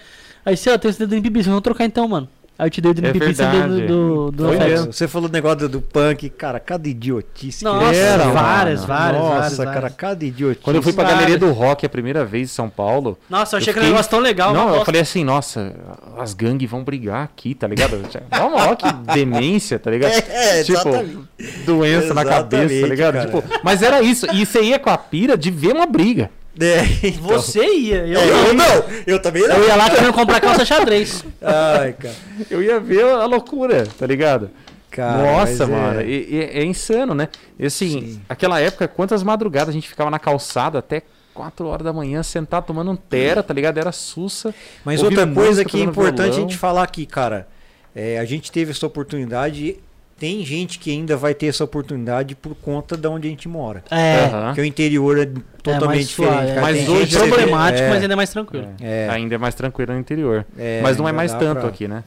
Aí 0.45 0.55
você, 0.55 0.69
eu 0.71 0.79
tenho 0.79 0.89
esse 0.89 0.97
CD 0.99 1.09
do 1.09 1.15
Limp 1.15 1.33
Bizkit, 1.33 1.49
vamos 1.49 1.63
trocar 1.63 1.85
então, 1.85 2.07
mano. 2.07 2.27
Aí 2.59 2.65
eu 2.65 2.71
te 2.71 2.81
dei 2.81 2.89
o 2.89 2.93
do 2.95 3.05
É 3.05 3.11
Limp 3.11 3.23
Bizkit 3.23 3.45
do, 3.67 3.87
do, 3.87 4.31
do 4.31 4.43
Foi 4.47 4.57
mesmo. 4.57 4.91
Você 4.91 5.07
falou 5.07 5.29
do 5.29 5.31
negócio 5.33 5.59
do, 5.59 5.69
do 5.69 5.81
punk, 5.81 6.27
cara, 6.29 6.59
cada 6.59 6.87
idiotice. 6.89 7.59
que 7.59 7.63
Nossa, 7.65 7.93
era, 7.95 8.23
mano. 8.25 8.33
várias, 8.33 8.83
várias, 8.85 9.21
Nossa, 9.21 9.33
várias, 9.39 9.57
cara, 9.57 9.71
várias. 9.81 9.95
cada 9.95 10.25
idiotice. 10.25 10.63
Quando 10.63 10.77
eu 10.77 10.81
fui 10.81 10.91
pra 10.93 11.03
Várias. 11.03 11.19
Galeria 11.21 11.37
do 11.37 11.51
Rock 11.53 11.85
a 11.85 11.89
primeira 11.89 12.25
vez 12.25 12.49
em 12.49 12.51
São 12.53 12.67
Paulo, 12.67 13.15
Nossa, 13.29 13.55
eu 13.55 13.57
achei 13.59 13.69
Eu 13.69 13.73
que 13.73 13.79
era 13.79 13.83
um 13.83 13.83
fiquei- 13.83 13.89
negócio 13.93 14.09
tão 14.09 14.19
legal. 14.21 14.53
Não, 14.55 14.73
eu 14.75 14.85
falei 14.85 15.01
assim, 15.01 15.23
nossa, 15.23 15.75
as 16.17 16.33
gangues 16.33 16.67
vão 16.67 16.83
brigar 16.83 17.23
aqui, 17.25 17.53
tá 17.53 17.67
ligado? 17.67 18.01
Vamos, 18.31 18.59
ó, 18.61 18.75
que 18.75 18.91
demência, 19.13 19.77
tá 19.77 19.91
ligado? 19.91 20.13
É, 20.27 20.63
tipo, 20.63 20.79
exatamente. 20.79 21.17
doença 21.63 22.13
na 22.15 22.25
cabeça, 22.25 22.49
tá 22.49 22.73
Exatamente, 22.73 22.89
ligado? 22.89 23.13
cara. 23.13 23.25
Tipo, 23.27 23.43
mas 23.63 23.83
era 23.83 24.01
isso. 24.01 24.25
E 24.33 24.43
você 24.45 24.61
ia 24.63 24.79
com 24.79 24.89
a 24.89 24.97
pira 24.97 25.37
de 25.37 25.51
ver 25.51 25.73
uma 25.73 25.85
briga. 25.85 26.31
É, 26.61 27.07
então. 27.07 27.21
Você 27.27 27.63
ia, 27.65 28.05
eu, 28.07 28.19
É, 28.19 28.25
não. 28.25 28.47
eu 28.47 28.53
não, 28.53 28.83
eu 29.05 29.21
também 29.21 29.47
não. 29.47 29.55
Eu 29.57 29.67
ia 29.67 29.75
lá 29.75 29.89
querendo 29.89 30.13
comprar 30.13 30.39
calça 30.41 30.65
xadrez. 30.65 31.23
Ai, 31.41 31.93
cara. 31.93 32.15
Eu 32.49 32.63
ia 32.63 32.79
ver 32.79 33.03
a 33.03 33.25
loucura, 33.25 33.85
tá 33.97 34.07
ligado? 34.07 34.49
Cara, 34.89 35.17
Nossa, 35.31 35.63
é- 35.63 35.67
mano, 35.67 36.01
e- 36.01 36.27
e- 36.35 36.49
é, 36.59 36.63
insano, 36.65 37.13
né? 37.13 37.27
E 37.59 37.65
assim, 37.67 37.89
Sim. 38.13 38.21
aquela 38.27 38.59
época, 38.59 38.87
quantas 38.87 39.21
madrugadas 39.21 39.69
a 39.69 39.73
gente 39.73 39.87
ficava 39.87 40.09
na 40.09 40.17
calçada 40.17 40.79
até 40.79 41.03
4 41.33 41.67
horas 41.67 41.83
da 41.85 41.93
manhã, 41.93 42.23
sentado 42.23 42.65
tomando 42.65 42.89
um 42.89 42.95
tera, 42.95 43.43
tá 43.43 43.53
ligado? 43.53 43.77
Era 43.77 43.91
sussa. 43.91 44.55
Mas 44.83 45.03
outra 45.03 45.27
coisa 45.27 45.49
música, 45.49 45.69
que 45.69 45.79
é 45.79 45.83
importante 45.83 46.21
a 46.21 46.31
violão. 46.31 46.49
gente 46.49 46.57
falar 46.57 46.81
aqui, 46.83 47.05
cara. 47.05 47.47
é, 47.95 48.17
a 48.17 48.25
gente 48.25 48.51
teve 48.51 48.71
essa 48.71 48.87
oportunidade. 48.87 49.77
Tem 50.19 50.43
gente 50.43 50.79
que 50.79 50.89
ainda 50.91 51.15
vai 51.15 51.33
ter 51.35 51.45
essa 51.47 51.63
oportunidade 51.63 52.33
por 52.35 52.55
conta 52.55 52.97
de 52.97 53.07
onde 53.07 53.27
a 53.27 53.29
gente 53.29 53.47
mora. 53.47 53.83
É. 53.91 54.25
Aham. 54.25 54.53
Que 54.55 54.61
o 54.61 54.65
interior 54.65 55.17
é 55.19 55.25
totalmente 55.61 55.85
mais 55.85 56.07
suave, 56.09 56.31
diferente. 56.31 56.49
é. 56.51 56.55
cara. 56.55 56.61
Mas 56.61 56.77
Tem 56.77 56.89
hoje 56.89 57.17
vê- 57.19 57.27
problemático, 57.27 57.83
é, 57.83 57.89
mas 57.89 58.01
ainda 58.01 58.13
é 58.13 58.15
mais 58.17 58.29
tranquilo. 58.31 58.67
É. 58.81 59.07
Ainda 59.11 59.35
é 59.35 59.37
mais 59.37 59.55
tranquilo 59.55 59.93
no 59.93 59.99
interior. 59.99 60.45
é, 60.57 60.81
mas 60.81 60.97
não 60.97 61.07
é 61.07 61.11
mais 61.11 61.31
tanto 61.33 61.59
pra- 61.61 61.69
aqui, 61.69 61.87
né? 61.87 62.03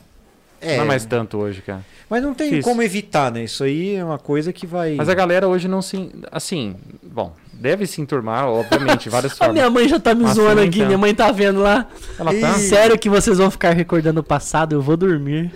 É, 0.62 0.76
Não 0.76 0.84
é 0.84 0.86
mais 0.88 1.06
tanto 1.06 1.38
hoje, 1.38 1.62
cara. 1.62 1.80
Mas 2.10 2.22
não 2.22 2.34
tem 2.34 2.50
Difícil. 2.50 2.70
como 2.70 2.82
evitar, 2.82 3.32
né? 3.32 3.44
Isso 3.44 3.64
aí 3.64 3.94
é 3.94 4.04
uma 4.04 4.18
coisa 4.18 4.52
que 4.52 4.66
vai. 4.66 4.94
Mas 4.94 5.08
a 5.08 5.14
galera 5.14 5.48
hoje 5.48 5.66
não 5.66 5.80
se. 5.80 6.10
Assim, 6.30 6.76
bom, 7.02 7.32
deve 7.50 7.86
se 7.86 7.98
enturmar, 8.02 8.46
obviamente, 8.46 9.08
várias 9.08 9.32
A 9.32 9.36
formas. 9.36 9.54
minha 9.54 9.70
mãe 9.70 9.88
já 9.88 9.98
tá 9.98 10.14
me 10.14 10.24
Assim, 10.26 10.34
zoando 10.34 10.60
aqui, 10.60 10.76
então. 10.80 10.86
minha 10.88 10.98
mãe 10.98 11.14
tá 11.14 11.32
vendo 11.32 11.60
lá. 11.60 11.86
Ela 12.18 12.34
tá. 12.38 12.52
Sério 12.58 12.98
que 12.98 13.08
vocês 13.08 13.38
vão 13.38 13.50
ficar 13.50 13.70
recordando 13.70 14.20
o 14.20 14.22
passado? 14.22 14.74
Eu 14.74 14.82
vou 14.82 14.98
dormir. 14.98 15.50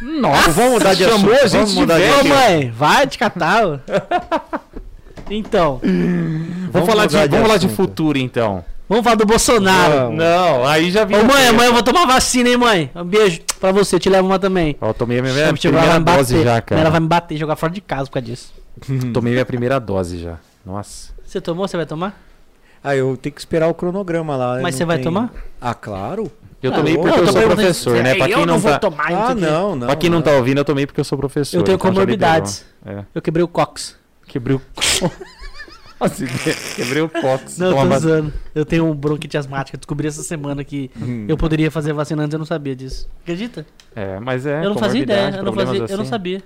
Nossa, 0.00 0.50
Vamos 0.52 0.72
mudar 0.74 0.94
de 0.94 1.04
chamou 1.04 1.32
assunto, 1.32 1.32
a 1.32 1.46
gente 1.46 1.52
vamos 1.52 1.70
de 1.74 1.80
mudar 1.80 1.94
de 1.98 2.00
velho. 2.02 2.14
Ô 2.16 2.20
aqui. 2.20 2.28
mãe, 2.28 2.70
vai 2.70 3.06
te 3.06 3.18
catar. 3.18 3.80
Então, 5.30 5.80
Vamos, 6.72 6.88
falar, 6.88 7.06
de, 7.06 7.16
mudar 7.16 7.28
vamos 7.28 7.46
falar 7.46 7.58
de 7.58 7.68
futuro, 7.68 8.16
então. 8.18 8.64
vamos 8.88 9.04
falar 9.04 9.16
do 9.16 9.26
Bolsonaro. 9.26 9.94
Vamos. 9.94 10.16
Não, 10.18 10.66
aí 10.66 10.90
já 10.90 11.04
vi. 11.04 11.14
Ô 11.14 11.24
mãe, 11.24 11.48
amanhã 11.48 11.68
eu 11.68 11.72
vou 11.74 11.82
tomar 11.82 12.06
vacina, 12.06 12.48
hein, 12.48 12.56
mãe? 12.56 12.90
Um 12.94 13.04
beijo 13.04 13.40
pra 13.60 13.70
você, 13.72 13.98
te 13.98 14.08
levo 14.08 14.26
uma 14.26 14.38
também. 14.38 14.76
Ó, 14.80 14.92
tomei 14.92 15.18
a 15.18 15.22
minha 15.22 15.34
ela 15.34 15.50
vai 15.52 15.58
primeira 15.58 15.98
me 15.98 16.04
dose 16.04 16.42
já, 16.42 16.50
Ela 16.52 16.62
cara. 16.62 16.90
vai 16.90 17.00
me 17.00 17.06
bater 17.08 17.34
e 17.34 17.38
jogar 17.38 17.56
fora 17.56 17.72
de 17.72 17.80
casa 17.80 18.04
por 18.06 18.12
causa 18.12 18.26
disso. 18.26 18.52
Tomei 19.12 19.32
minha 19.32 19.44
primeira 19.44 19.78
dose 19.80 20.18
já. 20.18 20.36
Nossa. 20.64 21.12
Você 21.26 21.40
tomou? 21.40 21.66
Você 21.66 21.76
vai 21.76 21.84
tomar? 21.84 22.18
Ah, 22.82 22.94
eu 22.94 23.16
tenho 23.16 23.34
que 23.34 23.40
esperar 23.40 23.66
o 23.68 23.74
cronograma 23.74 24.36
lá. 24.36 24.56
eu 24.56 24.62
Mas 24.62 24.74
não 24.74 24.78
você 24.78 24.84
vai 24.84 24.98
tomar? 24.98 25.30
Ah, 25.60 25.74
claro. 25.74 26.30
Eu 26.62 26.72
Ah, 26.72 26.74
tomei 26.74 26.94
eu- 26.94 26.98
porque 27.00 27.10
Não, 27.16 27.18
eu, 27.18 27.26
tô 27.26 27.32
sou 27.32 27.42
professor, 27.42 28.02
né? 28.02 28.14
Pra 28.16 28.28
eu 28.28 28.36
quem 28.38 28.46
não 28.46 28.54
não 28.54 28.58
vou 28.58 28.72
tá, 28.72 28.78
tomar, 28.80 29.12
Ah, 29.12 29.34
não, 29.34 29.76
não. 29.76 29.86
pra 29.86 29.96
quem 29.96 30.10
não 30.10 30.20
tá 30.20 30.32
ouvindo, 30.32 30.58
eu 30.58 30.64
tomei 30.64 30.86
porque 30.86 31.00
eu 31.00 31.04
sou 31.04 31.16
professor. 31.16 31.56
Eu 31.56 31.62
tenho 31.62 31.76
então 31.76 31.90
comorbidades. 31.90 32.64
É. 32.84 33.04
Eu 33.14 33.22
quebrei 33.22 33.44
o 33.44 33.48
cox. 33.48 33.96
Quebrei 34.26 34.56
o. 34.56 34.62
Nossa, 36.00 36.24
quebrei 36.76 37.02
o 37.02 37.08
cox. 37.08 37.58
Não, 37.58 37.68
eu 37.68 37.74
tô 37.74 37.82
uma- 37.82 37.96
usando. 37.96 38.32
Eu 38.54 38.64
tenho 38.64 38.92
bronquite 38.94 39.36
asmática. 39.36 39.76
Eu 39.76 39.78
descobri 39.78 40.06
essa 40.06 40.22
semana 40.22 40.62
que 40.62 40.90
Hum. 41.00 41.24
eu 41.28 41.36
poderia 41.36 41.70
fazer 41.70 41.92
vacina 41.92 42.22
antes, 42.22 42.32
eu 42.34 42.38
não 42.38 42.46
sabia 42.46 42.74
disso. 42.76 43.08
Acredita? 43.22 43.66
É, 43.96 44.18
mas 44.20 44.46
é. 44.46 44.64
eu 44.64 44.70
não 44.70 44.76
fazia 44.78 45.02
ideia, 45.02 45.34
eu 45.36 45.42
não, 45.42 45.52
fazia, 45.52 45.78
eu 45.78 45.88
não 45.88 46.00
assim. 46.02 46.04
sabia. 46.04 46.42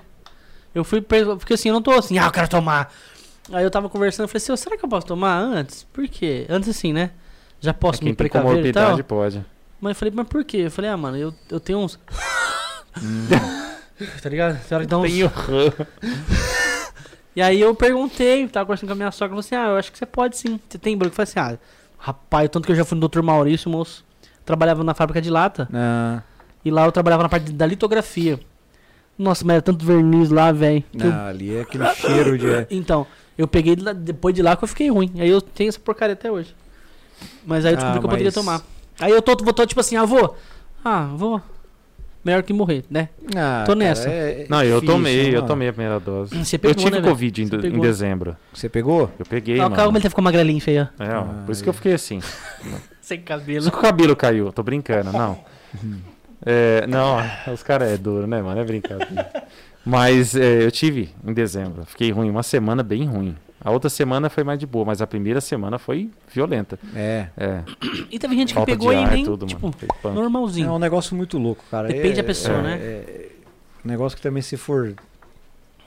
Eu 0.75 0.85
fui, 0.85 1.03
porque 1.03 1.53
assim, 1.53 1.69
eu 1.69 1.75
não 1.75 1.83
tô 1.83 1.91
assim, 1.93 2.19
ah, 2.19 2.25
eu 2.27 2.31
quero 2.31 2.49
tomar. 2.49 2.91
Aí 3.53 3.63
eu 3.63 3.71
tava 3.71 3.91
conversando, 3.91 4.25
eu 4.25 4.29
falei 4.29 4.39
assim, 4.43 4.53
"Ô, 4.53 4.57
será 4.57 4.77
que 4.77 4.85
eu 4.85 4.89
posso 4.89 5.07
tomar 5.07 5.37
antes? 5.39 5.85
Por 5.93 6.07
quê? 6.09 6.47
Antes 6.49 6.71
assim, 6.71 6.93
né? 6.93 7.11
Já 7.61 7.71
É, 7.71 7.75
posso 7.75 7.99
Quem 8.01 8.09
me 8.11 8.15
precaver 8.17 8.65
e 8.65 8.73
tal? 8.73 8.85
comorbidade 8.97 9.03
pode. 9.03 9.45
Mas 9.83 9.91
eu 9.91 9.95
falei, 9.97 10.15
mas 10.17 10.29
por 10.29 10.43
quê? 10.45 10.59
Eu 10.59 10.71
falei, 10.71 10.91
ah, 10.91 10.97
mano, 10.97 11.17
eu, 11.19 11.35
eu 11.51 11.61
tenho 11.61 11.79
uns... 11.81 11.99
tá 14.23 14.29
ligado? 14.29 14.59
Tem 14.67 14.77
hora 14.77 14.85
que 14.85 14.91
dá 14.91 14.99
uns... 14.99 15.11
Tenho. 15.11 15.31
E 17.35 17.41
aí 17.41 17.63
eu 17.63 17.75
perguntei, 17.75 18.47
tava 18.47 18.67
conversando 18.67 18.89
com 18.89 18.93
a 18.93 18.97
minha 18.97 19.11
sogra, 19.11 19.31
falou 19.31 19.41
assim, 19.41 19.55
ah, 19.55 19.69
eu 19.73 19.77
acho 19.79 19.91
que 19.91 19.97
você 19.97 20.05
pode 20.05 20.37
sim. 20.37 20.61
Você 20.69 20.77
tem 20.77 20.95
branco? 20.95 21.13
Eu 21.13 21.17
falei 21.17 21.31
assim, 21.31 21.41
ah, 21.41 21.59
rapaz, 21.97 22.47
tanto 22.51 22.67
que 22.67 22.73
eu 22.73 22.77
já 22.77 22.85
fui 22.85 22.99
no 22.99 23.09
Dr. 23.09 23.23
Maurício, 23.23 23.71
moço. 23.71 24.05
Trabalhava 24.45 24.85
na 24.85 24.93
fábrica 24.93 25.19
de 25.23 25.31
lata. 25.31 25.67
Ah, 25.73 26.21
E 26.63 26.71
lá 26.71 26.85
eu 26.85 26.93
trabalhava 26.93 27.23
na 27.23 27.31
parte 27.31 27.51
da 27.51 27.65
litografia. 27.65 28.39
Nossa, 29.19 29.47
mas 29.47 29.55
era 29.55 29.63
tanto 29.63 29.83
verniz 29.83 30.29
lá, 30.29 30.53
velho. 30.53 30.85
eu- 30.93 31.07
não, 31.11 31.27
ali 31.27 31.57
é 31.57 31.63
aquele 31.63 31.87
cheiro 31.95 32.37
de. 32.37 32.47
Então, 32.71 33.07
eu 33.39 33.49
peguei 33.49 33.77
de 33.77 33.83
lá- 33.83 33.95
depois 33.95 34.35
de 34.35 34.43
lá 34.43 34.55
que 34.55 34.65
eu 34.65 34.69
fiquei 34.69 34.91
ruim. 34.91 35.11
Aí 35.19 35.31
eu 35.31 35.41
tenho 35.41 35.71
essa 35.71 35.81
porcaria 35.81 36.13
até 36.13 36.31
hoje. 36.31 36.55
Mas 37.47 37.65
aí 37.65 37.73
eu 37.73 37.77
descobri 37.77 37.97
Ah, 37.97 38.01
que 38.01 38.05
eu 38.07 38.11
poderia 38.11 38.27
mas- 38.27 38.35
tomar. 38.35 38.61
Aí 39.01 39.11
eu 39.13 39.23
tô, 39.23 39.37
vou 39.43 39.53
tô 39.53 39.65
tipo 39.67 39.81
assim, 39.81 39.97
ah, 39.97 40.05
vou. 40.05 40.37
Ah, 40.85 41.09
vou. 41.15 41.41
Melhor 42.25 42.43
que 42.45 42.53
morrer, 42.53 42.85
né? 42.89 43.09
Ah, 43.35 43.65
Tô 43.67 43.73
cara, 43.73 43.75
nessa. 43.75 44.09
é- 44.09 44.43
é 44.43 44.47
Não, 44.49 44.63
eu 44.63 44.77
difícil, 44.81 44.95
tomei, 44.95 45.35
eu 45.35 45.41
não. 45.41 45.47
tomei 45.49 45.69
a 45.69 45.73
primeira 45.73 45.99
dose. 45.99 46.37
Você 46.45 46.55
Eu 46.55 46.61
pegou, 46.61 46.85
tive 46.85 47.01
né? 47.01 47.09
Covid 47.09 47.43
em, 47.43 47.47
em 47.67 47.81
dezembro. 47.81 48.37
Você 48.55 48.69
pegou? 48.69 49.11
Eu 49.19 49.27
peguei, 49.27 49.59
Ah, 49.59 49.65
mano. 49.65 49.75
calma, 49.75 49.99
ele 49.99 50.09
ficou 50.09 50.23
magrelinho, 50.23 50.61
feia. 50.61 50.89
É, 51.01 51.09
ó, 51.17 51.23
Ah, 51.23 51.43
por 51.45 51.51
isso 51.51 51.63
que 51.65 51.69
eu 51.69 51.73
fiquei 51.73 51.95
assim. 51.95 52.21
Sem 53.03 53.19
Por 53.19 53.27
cabelo. 53.27 53.59
isso 53.59 53.71
que 53.73 53.77
o 53.77 53.81
cabelo 53.81 54.15
caiu, 54.15 54.53
tô 54.53 54.63
brincando, 54.63 55.13
não. 55.13 55.39
É, 56.45 56.85
não, 56.89 57.19
os 57.55 57.63
caras 57.63 57.89
é 57.93 57.97
duro, 57.97 58.27
né, 58.27 58.43
mano? 58.43 58.61
É 58.61 58.65
brincadeira. 58.65 59.31
Mas 59.85 60.35
é, 60.35 60.65
eu 60.65 60.73
tive 60.73 61.11
em 61.25 61.33
dezembro. 61.33 61.85
Fiquei 61.87 62.11
ruim, 62.11 62.29
uma 62.31 62.43
semana 62.43 62.83
bem 62.83 63.05
ruim. 63.07 63.37
A 63.65 63.71
outra 63.71 63.89
semana 63.89 64.29
foi 64.29 64.43
mais 64.43 64.59
de 64.59 64.67
boa, 64.67 64.85
mas 64.85 65.01
a 65.01 65.07
primeira 65.07 65.41
semana 65.41 65.79
foi 65.79 66.11
violenta. 66.33 66.79
É. 66.95 67.29
É, 67.37 67.63
E 68.11 68.19
teve 68.19 68.35
gente 68.35 68.49
que 68.49 68.55
falta 68.55 68.73
pegou 68.73 68.91
de 68.91 68.97
e 68.97 69.05
ar, 69.05 69.11
nem, 69.13 69.25
tudo, 69.25 69.47
tipo, 69.47 69.61
mano. 69.67 69.75
Punk. 69.79 69.89
É 70.05 70.11
normalzinho. 70.11 70.73
um 70.73 70.79
negócio 70.79 71.15
muito 71.17 71.39
louco, 71.39 71.65
cara. 71.71 71.87
Depende 71.89 72.19
É- 72.19 72.23
da 72.23 72.25
pessoa, 72.25 72.59
é- 72.59 72.63
né? 72.63 72.75
É, 72.83 73.29
um 73.85 73.89
negócio 73.89 74.17
que 74.17 74.23
também 74.23 74.43
se 74.43 74.57
for. 74.57 74.95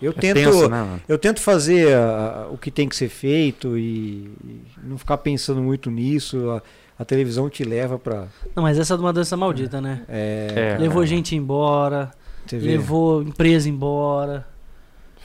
Eu 0.01 0.11
É 0.11 0.13
tento. 0.13 0.35
tenso, 0.35 0.69
né? 0.69 0.99
Eu 1.07 1.17
tento 1.17 1.39
fazer 1.41 1.95
ah, 1.95 2.47
o 2.51 2.57
que 2.57 2.69
tem 2.71 2.87
que 2.87 2.95
ser 2.95 3.09
feito 3.09 3.77
e, 3.77 4.29
e 4.43 4.61
não 4.83 4.97
ficar 4.97 5.17
pensando 5.17 5.61
muito 5.61 5.89
nisso. 5.89 6.49
A, 6.51 6.61
a 6.99 7.05
televisão 7.05 7.49
te 7.49 7.63
leva 7.63 7.97
pra. 7.99 8.27
Não, 8.55 8.63
mas 8.63 8.77
essa 8.79 8.93
é 8.93 8.97
uma 8.97 9.11
doença 9.13 9.35
maldita, 9.37 9.81
né? 9.81 10.01
É, 10.07 10.75
É. 10.75 10.77
Levou 10.77 11.05
gente 11.05 11.35
embora, 11.35 12.11
levou 12.51 13.21
empresa 13.21 13.67
embora. 13.69 14.45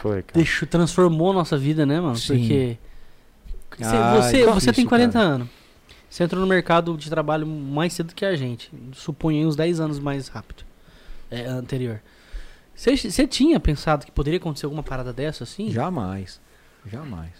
Foi, 0.00 0.22
cara. 0.22 0.32
Deixou, 0.34 0.66
transformou 0.66 1.32
nossa 1.32 1.56
vida, 1.58 1.84
né, 1.86 2.00
mano? 2.00 2.16
Sim. 2.16 2.38
Porque. 2.38 2.78
Você, 3.78 3.96
Ah, 3.96 4.16
você, 4.16 4.42
é 4.42 4.46
você 4.46 4.66
tem 4.66 4.84
difícil, 4.84 4.88
40 4.88 5.12
cara. 5.12 5.24
anos. 5.26 5.48
Você 6.08 6.24
entrou 6.24 6.40
no 6.40 6.46
mercado 6.48 6.96
de 6.96 7.08
trabalho 7.08 7.46
mais 7.46 7.92
cedo 7.92 8.14
que 8.14 8.24
a 8.24 8.34
gente. 8.34 8.70
Suponho 8.92 9.46
uns 9.46 9.54
10 9.54 9.78
anos 9.78 9.98
mais 10.00 10.28
rápido. 10.28 10.64
É, 11.30 11.44
anterior. 11.46 12.00
Você, 12.74 13.26
tinha 13.26 13.60
pensado 13.60 14.06
que 14.06 14.10
poderia 14.10 14.38
acontecer 14.38 14.64
alguma 14.66 14.82
parada 14.82 15.12
dessa, 15.12 15.44
assim? 15.44 15.70
Jamais. 15.70 16.40
Jamais. 16.86 17.30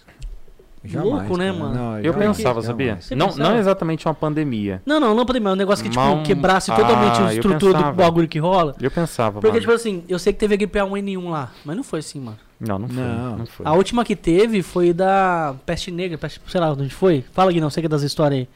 Louco, 0.93 1.35
né, 1.37 1.47
cara. 1.51 1.59
mano? 1.59 1.75
Não, 1.75 1.97
Eu 1.99 2.13
jamais, 2.13 2.37
pensava, 2.37 2.61
sabia? 2.61 2.85
jamais. 2.87 3.09
Não, 3.11 3.27
pensava? 3.27 3.49
não 3.49 3.57
exatamente 3.59 4.07
uma 4.07 4.13
pandemia. 4.13 4.81
Não, 4.85 4.99
não, 4.99 5.13
não 5.13 5.25
podemos. 5.25 5.49
É 5.49 5.53
um 5.53 5.55
negócio 5.57 5.83
que, 5.83 5.89
tipo, 5.89 6.23
quebrasse 6.23 6.71
Ah, 6.71 6.75
totalmente 6.75 7.19
a 7.21 7.23
eu 7.33 7.39
estrutura 7.39 7.83
do 7.83 7.91
bagulho 7.93 8.27
que 8.27 8.39
rola. 8.39 8.75
Eu 8.79 8.89
pensava, 8.89 9.33
Porque, 9.41 9.47
mano. 9.49 9.59
tipo 9.59 9.71
assim, 9.73 10.03
eu 10.07 10.17
sei 10.17 10.31
que 10.31 10.39
teve 10.39 10.53
a 10.53 10.57
gripe 10.57 10.79
A1N1 10.79 11.29
lá, 11.29 11.51
mas 11.65 11.75
não 11.75 11.83
foi 11.83 11.99
assim, 11.99 12.19
mano. 12.19 12.37
Não, 12.61 12.77
não 12.79 12.87
foi. 12.87 12.97
Não. 13.03 13.37
Não, 13.39 13.45
foi. 13.47 13.65
A 13.65 13.73
última 13.73 14.05
que 14.05 14.15
teve 14.15 14.61
foi 14.61 14.93
da 14.93 15.55
Peste 15.65 15.89
Negra, 15.91 16.17
peste, 16.17 16.39
sei 16.47 16.61
lá 16.61 16.71
onde 16.71 16.93
foi. 16.93 17.23
Fala, 17.33 17.51
Gui, 17.51 17.59
não 17.59 17.69
sei 17.71 17.81
que 17.81 17.87
é 17.87 17.89
das 17.89 18.03
histórias 18.03 18.41
aí. 18.41 18.47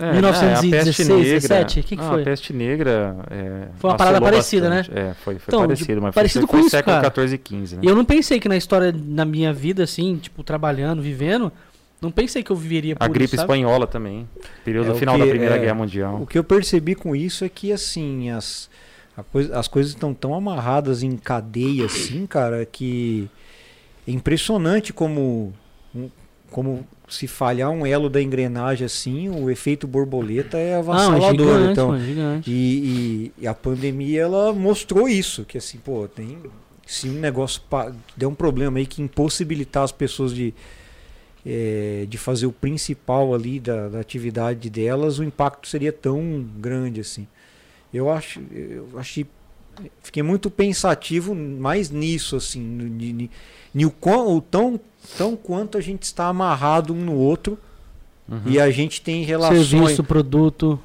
É, 0.00 0.12
1916, 0.12 0.70
é, 0.70 0.78
a 0.78 0.84
peste 0.84 1.04
17, 1.48 1.82
que 1.82 1.96
que 1.96 2.02
não, 2.02 2.08
foi? 2.08 2.22
A 2.22 2.24
peste 2.24 2.52
negra. 2.52 3.16
é, 3.30 3.66
Foi 3.78 3.90
uma 3.90 3.96
parada 3.96 4.20
parecida, 4.20 4.70
bastante. 4.70 4.96
É, 4.96 5.12
foi, 5.24 5.34
foi 5.34 5.42
Então, 5.48 5.60
parecido, 5.66 6.00
mas 6.00 6.14
parecido 6.14 6.46
foi, 6.46 6.52
foi 6.52 6.60
com 6.60 6.66
isso, 6.66 6.70
século 6.76 6.94
cara. 6.94 7.04
14 7.08 7.34
e 7.34 7.38
15, 7.38 7.74
né? 7.76 7.82
E 7.84 7.86
eu 7.88 7.96
não 7.96 8.04
pensei 8.04 8.38
que 8.38 8.48
na 8.48 8.56
história, 8.56 8.94
na 8.96 9.24
minha 9.24 9.52
vida, 9.52 9.82
assim, 9.82 10.16
tipo, 10.16 10.44
trabalhando, 10.44 11.02
vivendo, 11.02 11.50
não 12.00 12.12
pensei 12.12 12.44
que 12.44 12.52
eu 12.52 12.54
viveria 12.54 12.94
por 12.94 13.04
A 13.04 13.08
gripe 13.08 13.24
isso, 13.24 13.34
sabe? 13.34 13.46
espanhola 13.46 13.88
também. 13.88 14.28
Período 14.64 14.90
É, 14.90 14.92
o 14.92 14.94
final 14.94 15.16
que- 15.16 15.22
da 15.24 15.28
Primeira 15.30 15.56
é, 15.56 15.58
Guerra 15.58 15.74
Mundial. 15.74 16.22
O 16.22 16.26
que 16.28 16.38
eu 16.38 16.44
percebi 16.44 16.94
com 16.94 17.16
isso 17.16 17.44
é 17.44 17.48
que, 17.48 17.72
assim, 17.72 18.30
as, 18.30 18.70
coisa- 19.22 19.58
as 19.58 19.68
coisas 19.68 19.92
estão 19.92 20.12
tão 20.14 20.34
amarradas 20.34 21.02
em 21.02 21.16
cadeia, 21.16 21.86
assim, 21.86 22.26
cara, 22.26 22.64
que 22.66 23.28
é 24.06 24.10
impressionante 24.12 24.92
como, 24.92 25.52
como 26.50 26.86
se 27.08 27.26
falhar 27.26 27.70
um 27.70 27.86
elo 27.86 28.08
da 28.10 28.20
engrenagem, 28.22 28.84
assim, 28.84 29.28
o 29.28 29.50
efeito 29.50 29.86
borboleta 29.86 30.58
é 30.58 30.68
é 30.70 30.74
avassalador. 30.76 31.30
gigante, 31.46 31.72
então, 31.72 31.88
mano, 31.88 32.04
gigante. 32.04 32.50
e, 32.50 32.54
e- 32.54 33.42
e 33.42 33.46
a 33.46 33.54
pandemia, 33.54 34.22
ela 34.22 34.52
mostrou 34.52 35.08
isso, 35.08 35.44
que 35.44 35.56
assim, 35.58 35.78
pô, 35.78 36.06
tem... 36.08 36.38
Se 36.86 37.06
um 37.08 37.12
negócio 37.20 37.60
der 38.16 38.26
um 38.26 38.34
problema 38.34 38.78
aí 38.78 38.86
que 38.86 39.02
impossibilitar 39.02 39.82
as 39.84 39.92
pessoas 39.92 40.32
de, 40.34 40.54
eh, 41.44 42.06
de 42.08 42.16
fazer 42.16 42.46
o 42.46 42.52
principal 42.52 43.34
ali 43.34 43.60
da, 43.60 43.88
da 43.88 44.00
atividade 44.00 44.70
delas, 44.70 45.18
o 45.18 45.24
impacto 45.24 45.68
seria 45.68 45.92
tão 45.92 46.42
grande 46.58 47.00
assim. 47.00 47.26
Eu 47.92 48.10
acho, 48.10 48.40
eu 48.52 48.88
achei, 48.98 49.26
fiquei 50.02 50.22
muito 50.22 50.50
pensativo 50.50 51.34
mais 51.34 51.90
nisso 51.90 52.36
assim, 52.36 52.60
ni 53.74 53.84
o, 53.86 53.90
quão, 53.90 54.36
o 54.36 54.40
tão, 54.40 54.78
tão 55.16 55.36
quanto 55.36 55.78
a 55.78 55.80
gente 55.80 56.02
está 56.02 56.26
amarrado 56.26 56.92
um 56.94 57.04
no 57.04 57.14
outro 57.14 57.58
Uhum. 58.30 58.42
e 58.44 58.60
a 58.60 58.70
gente 58.70 59.00
tem 59.00 59.22
relações 59.24 59.68
Serviço, 59.68 60.04
produto. 60.04 60.78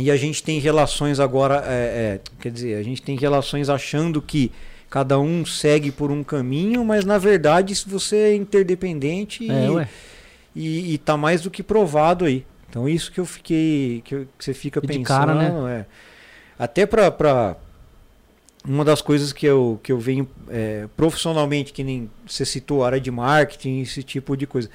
e 0.00 0.10
a 0.10 0.16
gente 0.16 0.42
tem 0.42 0.58
relações 0.58 1.20
agora, 1.20 1.62
é, 1.64 1.70
é, 1.70 2.20
quer 2.40 2.50
dizer, 2.50 2.74
a 2.76 2.82
gente 2.82 3.00
tem 3.00 3.16
relações 3.16 3.68
achando 3.68 4.20
que 4.20 4.50
cada 4.90 5.16
um 5.16 5.46
segue 5.46 5.92
por 5.92 6.10
um 6.10 6.24
caminho, 6.24 6.84
mas 6.84 7.04
na 7.04 7.16
verdade 7.16 7.72
se 7.76 7.88
você 7.88 8.16
é 8.16 8.34
interdependente 8.34 9.48
É, 9.48 9.66
e, 9.66 9.70
ué. 9.70 9.88
e, 10.56 10.94
e 10.94 10.98
tá 10.98 11.16
mais 11.16 11.40
do 11.42 11.50
que 11.52 11.62
provado 11.62 12.24
aí. 12.24 12.44
Então 12.68 12.88
isso 12.88 13.12
que 13.12 13.20
eu 13.20 13.24
fiquei, 13.26 14.02
que, 14.04 14.14
eu- 14.16 14.26
que 14.36 14.44
você 14.44 14.52
fica 14.52 14.80
E 14.82 14.82
de 14.82 14.88
pensando, 14.88 15.04
cara, 15.06 15.34
né? 15.34 15.86
Até 16.58 16.84
pra 16.86 17.56
uma 18.66 18.84
das 18.84 19.00
coisas 19.00 19.32
que 19.32 19.46
eu, 19.46 19.78
que 19.82 19.92
eu 19.92 19.98
venho 19.98 20.28
é, 20.48 20.88
profissionalmente, 20.96 21.72
que 21.72 21.84
nem 21.84 22.10
você 22.26 22.44
citou, 22.44 22.84
área 22.84 23.00
de 23.00 23.10
marketing, 23.10 23.80
esse 23.80 24.02
tipo 24.02 24.36
de 24.36 24.46
coisa. 24.46 24.68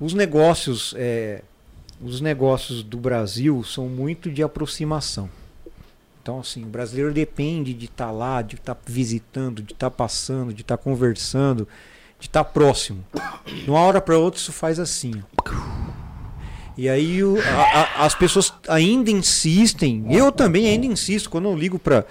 Os 0.00 0.14
negócios, 0.14 0.94
é, 0.96 1.42
os 2.00 2.20
negócios 2.20 2.82
do 2.82 2.96
Brasil 2.96 3.62
são 3.64 3.88
muito 3.88 4.30
de 4.30 4.42
aproximação. 4.42 5.28
Então, 6.22 6.40
assim, 6.40 6.62
o 6.62 6.68
brasileiro 6.68 7.12
depende 7.12 7.72
de 7.74 7.86
estar 7.86 8.10
lá, 8.10 8.42
de 8.42 8.56
estar 8.56 8.76
visitando, 8.86 9.62
de 9.62 9.72
estar 9.72 9.90
passando, 9.90 10.52
de 10.52 10.62
estar 10.62 10.76
conversando, 10.76 11.66
de 12.20 12.26
estar 12.26 12.44
próximo. 12.44 13.04
De 13.46 13.68
uma 13.68 13.80
hora 13.80 14.00
para 14.00 14.18
outra 14.18 14.38
isso 14.38 14.52
faz 14.52 14.78
assim. 14.78 15.22
ó. 15.36 15.97
E 16.78 16.88
aí 16.88 17.22
o- 17.24 17.36
a- 17.40 17.80
a- 18.02 18.06
as 18.06 18.14
pessoas 18.14 18.52
ainda 18.68 19.10
insistem, 19.10 20.06
eu 20.10 20.30
também 20.32 20.68
ainda 20.68 20.86
insisto, 20.86 21.28
quando 21.28 21.48
eu 21.48 21.56
ligo 21.56 21.78
para 21.78 22.04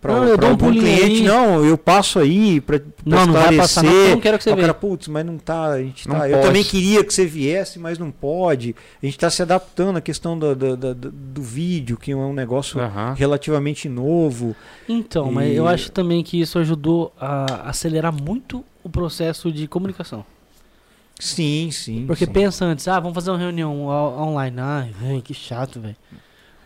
para 0.00 0.14
Não, 0.14 0.24
eu 0.24 0.38
dou 0.38 0.50
um 0.52 0.56
pulinho 0.56 0.82
cliente, 0.82 1.04
aí. 1.16 1.22
não, 1.24 1.62
eu 1.62 1.76
passo 1.76 2.18
aí 2.18 2.58
para 2.58 2.80
Não, 3.04 3.26
não 3.26 3.34
vai 3.34 3.54
passar, 3.54 3.84
não, 3.84 3.92
não 4.12 4.18
quero 4.20 4.38
que 4.38 4.44
você 4.44 4.48
cara, 4.48 4.62
venha. 4.62 4.72
putz, 4.72 5.08
mas 5.08 5.26
não 5.26 5.36
tá, 5.36 5.72
a 5.72 5.82
gente 5.82 6.08
Não 6.08 6.16
tá. 6.18 6.26
Eu 6.26 6.40
também 6.40 6.64
queria 6.64 7.04
que 7.04 7.12
você 7.12 7.26
viesse, 7.26 7.78
mas 7.78 7.98
não 7.98 8.10
pode. 8.10 8.74
A 9.02 9.04
gente 9.04 9.16
está 9.16 9.28
se 9.28 9.42
adaptando 9.42 9.98
à 9.98 10.00
questão 10.00 10.38
do, 10.38 10.56
do, 10.56 10.74
do, 10.74 10.94
do 10.94 11.42
vídeo, 11.42 11.98
que 11.98 12.12
é 12.12 12.16
um 12.16 12.32
negócio 12.32 12.80
relativamente 13.14 13.90
novo. 13.90 14.56
Então, 14.88 15.30
mas 15.30 15.52
E- 15.52 15.56
eu 15.56 15.68
acho 15.68 15.92
também 15.92 16.22
que 16.24 16.40
isso 16.40 16.58
ajudou 16.58 17.12
a 17.20 17.68
acelerar 17.68 18.10
muito 18.10 18.64
o 18.82 18.88
processo 18.88 19.52
de 19.52 19.68
comunicação. 19.68 20.24
Sim, 21.20 21.70
sim. 21.70 22.06
Porque 22.06 22.26
sim. 22.26 22.32
pensa 22.32 22.64
antes, 22.64 22.86
ah, 22.88 22.98
vamos 22.98 23.14
fazer 23.14 23.30
uma 23.30 23.38
reunião 23.38 23.86
on- 23.86 24.28
online. 24.28 24.92
Velho, 25.00 25.22
que 25.22 25.34
chato, 25.34 25.80
velho. 25.80 25.96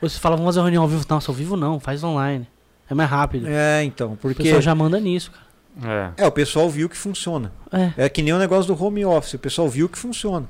Ou 0.01 0.09
você 0.09 0.19
fala, 0.19 0.37
vamos 0.37 0.49
fazer 0.49 0.61
uma 0.61 0.65
reunião 0.67 0.83
ao 0.83 0.89
vivo. 0.89 1.05
Nossa, 1.09 1.31
ao 1.31 1.35
vivo 1.35 1.57
não, 1.57 1.79
faz 1.81 2.03
online. 2.03 2.47
É 2.89 2.95
mais 2.95 3.09
rápido. 3.11 3.47
É, 3.49 3.83
então, 3.83 4.13
o 4.13 4.17
porque 4.17 4.43
pessoal 4.43 4.63
já 4.63 4.75
manda 4.75 5.01
nisso, 5.01 5.31
cara. 5.31 5.45
É. 6.17 6.23
é 6.23 6.27
o 6.27 6.31
pessoal 6.31 6.69
viu 6.71 6.89
que 6.89 6.97
funciona. 6.97 7.51
É. 7.73 8.05
É 8.05 8.09
que 8.09 8.23
nem 8.23 8.33
o 8.33 8.39
negócio 8.39 8.73
do 8.75 8.81
home 8.85 9.05
office, 9.05 9.35
o 9.35 9.39
pessoal 9.39 9.69
viu 9.69 9.89
que 9.89 9.99
funciona. 9.99 10.47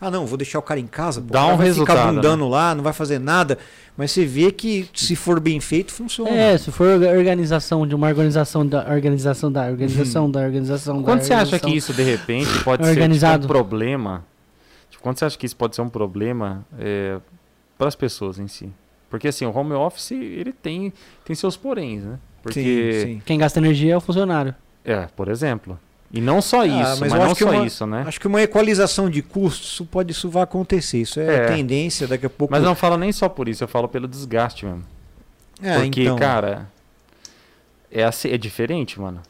Ah, 0.00 0.10
não, 0.10 0.26
vou 0.26 0.36
deixar 0.36 0.58
o 0.58 0.62
cara 0.62 0.78
em 0.78 0.86
casa, 0.86 1.22
pô, 1.22 1.32
Dá 1.32 1.46
um 1.46 1.56
vai 1.56 1.66
resultado, 1.68 1.96
ficar 1.98 2.12
bundando 2.12 2.46
lá, 2.48 2.74
não 2.74 2.84
vai 2.84 2.92
fazer 2.92 3.18
nada. 3.18 3.56
Mas 3.96 4.10
você 4.12 4.26
vê 4.26 4.52
que 4.52 4.86
se 4.92 5.16
for 5.16 5.40
bem 5.40 5.58
feito, 5.58 5.90
funciona. 5.90 6.28
É, 6.30 6.58
se 6.58 6.70
for 6.70 6.86
orga- 6.86 7.08
organização 7.16 7.86
de 7.86 7.94
uma 7.94 8.06
organização 8.08 8.66
da 8.66 8.86
organização 8.92 9.50
da 9.50 9.62
organização 9.66 10.30
da 10.30 10.40
organização 10.40 10.98
da 10.98 11.02
Quando 11.04 11.22
você 11.22 11.32
acha 11.32 11.58
que 11.58 11.64
organização. 11.66 11.74
isso, 11.78 11.94
de 11.94 12.02
repente, 12.02 12.62
pode 12.62 12.84
ser 12.84 12.90
Organizado. 12.90 13.42
tipo, 13.46 13.54
um 13.54 13.56
problema? 13.56 14.22
Tipo, 14.90 15.02
quando 15.02 15.18
você 15.18 15.24
acha 15.24 15.38
que 15.38 15.46
isso 15.46 15.56
pode 15.56 15.74
ser 15.74 15.80
um 15.80 15.88
problema 15.88 16.62
para 17.78 17.88
as 17.88 17.94
pessoas 17.96 18.38
em 18.38 18.48
si? 18.48 18.68
Porque 19.08 19.28
assim, 19.28 19.46
o 19.46 19.56
home 19.56 19.72
office, 19.72 20.10
ele 20.10 20.52
tem, 20.52 20.92
tem 21.24 21.34
seus 21.34 21.56
poréns, 21.56 22.02
né? 22.04 22.18
Porque, 22.42 22.60
Sim, 22.92 23.06
sim. 23.14 23.22
Quem 23.24 23.38
gasta 23.38 23.58
energia 23.58 23.94
é 23.94 23.96
o 23.96 24.00
funcionário. 24.00 24.54
é, 24.84 25.06
por 25.16 25.28
exemplo. 25.28 25.78
E 26.12 26.20
não 26.20 26.40
só 26.40 26.60
Ah, 26.60 26.66
isso, 26.66 27.00
mas 27.00 27.00
mas, 27.00 27.12
eu 27.12 27.18
não 27.18 27.34
só 27.34 27.44
uma- 27.50 27.66
isso, 27.66 27.86
né? 27.86 28.04
Acho 28.06 28.20
que 28.20 28.26
uma 28.28 28.40
equalização 28.40 29.10
de 29.10 29.22
custos, 29.22 29.72
isso 29.72 29.84
pode, 29.84 30.12
isso 30.12 30.28
vai 30.30 30.44
acontecer. 30.44 30.98
Isso 31.00 31.18
é, 31.20 31.34
É. 31.36 31.46
tendência, 31.48 32.06
daqui 32.06 32.26
a 32.26 32.30
pouco. 32.30 32.52
Mas 32.52 32.62
não 32.62 32.74
falo 32.76 32.96
nem 32.96 33.10
só 33.12 33.28
por 33.28 33.48
isso, 33.48 33.64
eu 33.64 33.68
falo 33.68 33.88
pelo 33.88 34.06
desgaste 34.06 34.64
mesmo. 34.64 34.84
é, 35.62 35.78
Porque, 35.80 36.02
então, 36.02 36.16
cara, 36.16 36.68
é, 37.90 38.04
assim, 38.04 38.28
é 38.30 38.36
diferente, 38.38 39.00
mano. 39.00 39.20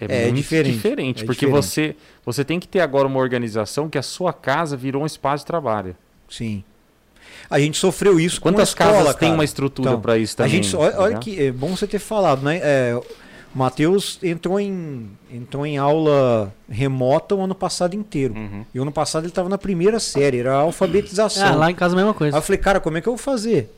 É, 0.00 0.24
muito 0.24 0.36
diferente, 0.36 0.72
diferente. 0.74 1.22
é 1.22 1.26
porque 1.26 1.46
diferente. 1.46 1.64
Você, 1.64 1.96
você 2.26 2.44
tem 2.44 2.58
que 2.58 2.66
ter 2.66 2.80
agora 2.80 3.06
uma 3.06 3.20
organização 3.20 3.88
que 3.88 3.96
a 3.96 4.02
sua 4.02 4.32
casa 4.32 4.76
virou 4.76 5.02
um 5.04 5.06
espaço 5.06 5.44
de 5.44 5.46
trabalho. 5.46 5.96
Sim. 6.28 6.64
A 7.48 7.58
gente 7.60 7.78
sofreu 7.78 8.18
isso 8.18 8.40
Quantas 8.40 8.74
com 8.74 8.82
a 8.82 8.86
escola, 8.86 9.04
casas 9.04 9.16
tem 9.20 9.28
cara. 9.28 9.34
uma 9.38 9.44
estrutura 9.44 9.90
Então, 9.90 10.00
pra 10.00 10.18
isso 10.18 10.34
A 10.34 10.36
também? 10.44 10.62
gente, 10.62 10.74
olha, 10.74 10.98
olha 10.98 11.18
que 11.18 11.40
é 11.40 11.52
bom 11.52 11.76
você 11.76 11.86
ter 11.86 11.98
falado, 12.00 12.42
né? 12.42 12.58
É, 12.62 13.00
Matheus 13.54 14.18
entrou 14.22 14.58
em, 14.58 15.10
entrou 15.30 15.66
em 15.66 15.76
aula 15.78 16.52
remota 16.68 17.34
o 17.34 17.40
ano 17.42 17.54
passado 17.54 17.94
inteiro. 17.94 18.34
Uhum. 18.34 18.64
E 18.74 18.78
o 18.78 18.82
ano 18.82 18.92
passado 18.92 19.24
ele 19.24 19.30
estava 19.30 19.48
na 19.48 19.58
primeira 19.58 20.00
série, 20.00 20.38
era 20.38 20.54
a 20.54 20.60
alfabetização. 20.60 21.46
Ah, 21.46 21.54
lá 21.54 21.70
em 21.70 21.74
casa 21.74 21.94
a 21.94 21.96
mesma 21.96 22.12
Aí 22.12 22.16
coisa. 22.18 22.36
eu 22.36 22.42
falei, 22.42 22.58
cara, 22.58 22.80
como 22.80 22.96
é 22.96 23.00
que 23.00 23.08
eu 23.08 23.12
vou 23.12 23.18
fazer? 23.22 23.70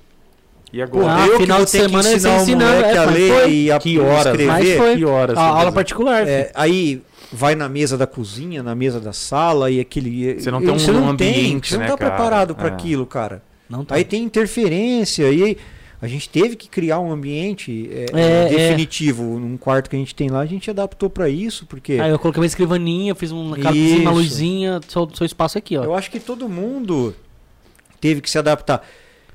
E 0.73 0.81
agora? 0.83 1.15
Ah, 1.23 1.27
eu 1.27 1.39
final 1.41 1.59
vou 1.59 1.67
de 1.67 1.73
ter 1.73 1.79
que 1.79 1.85
semana 1.87 2.03
você 2.03 2.15
ensinar 2.17 2.33
o 2.39 2.43
ensinando, 2.43 2.75
moleque 2.75 2.97
é, 2.97 2.99
a 2.99 3.05
ler 3.05 3.33
foi. 3.43 3.53
e 3.53 3.71
a 3.73 3.79
Que 3.79 3.99
horas? 4.01 4.27
escrever. 4.27 4.47
Mas 4.47 4.77
foi. 4.77 4.97
Que 4.97 5.05
horas? 5.05 5.39
A 5.39 5.43
aula 5.43 5.73
particular. 5.73 6.29
É, 6.29 6.51
aí 6.55 7.03
vai 7.33 7.55
na 7.55 7.69
mesa 7.69 7.97
da 7.99 8.07
cozinha, 8.07 8.63
na 8.63 8.75
mesa 8.75 9.01
da 9.01 9.13
sala 9.13 9.71
e 9.71 9.79
aquele. 9.81 10.41
Você 10.41 10.51
não 10.51 10.61
tem 10.61 10.71
um 10.71 10.79
você 10.79 10.91
não 10.93 11.09
ambiente, 11.09 11.69
você 11.69 11.75
não 11.77 11.83
né, 11.85 11.91
tá 11.91 11.97
cara? 11.97 12.11
preparado 12.11 12.55
para 12.55 12.69
É. 12.69 12.73
aquilo, 12.73 13.07
cara. 13.07 13.43
Não 13.71 13.85
tá. 13.85 13.95
Aí 13.95 14.05
tem 14.05 14.23
interferência 14.23 15.31
e 15.31 15.57
a 16.05 16.09
gente 16.09 16.29
teve 16.29 16.55
que 16.55 16.69
criar 16.69 17.01
um 17.01 17.11
ambiente 17.11 17.89
é, 17.91 18.07
É, 18.13 18.49
definitivo. 18.49 19.39
Num 19.39 19.57
quarto 19.57 19.89
que 19.89 19.97
a 19.97 19.99
gente 19.99 20.15
tem 20.15 20.29
lá, 20.29 20.41
a 20.41 20.47
gente 20.47 20.71
adaptou 20.71 21.09
para 21.09 21.31
isso, 21.31 21.65
porque 21.65 21.95
Aí 21.95 22.11
eu 22.11 22.19
coloquei 22.19 22.41
uma 22.41 22.47
escrivaninha, 22.47 23.15
fiz 23.15 23.31
uma 23.31 23.57
uma 23.57 24.11
luzinha, 24.11 24.81
seu, 24.87 25.09
seu 25.15 25.25
espaço 25.25 25.57
aqui, 25.57 25.79
ó. 25.79 25.85
eu 25.85 25.95
acho 25.95 26.11
que 26.11 26.21
todo 26.21 26.47
mundo 26.47 27.15
teve 28.01 28.21
que 28.21 28.29
se 28.29 28.37
adaptar. 28.39 28.87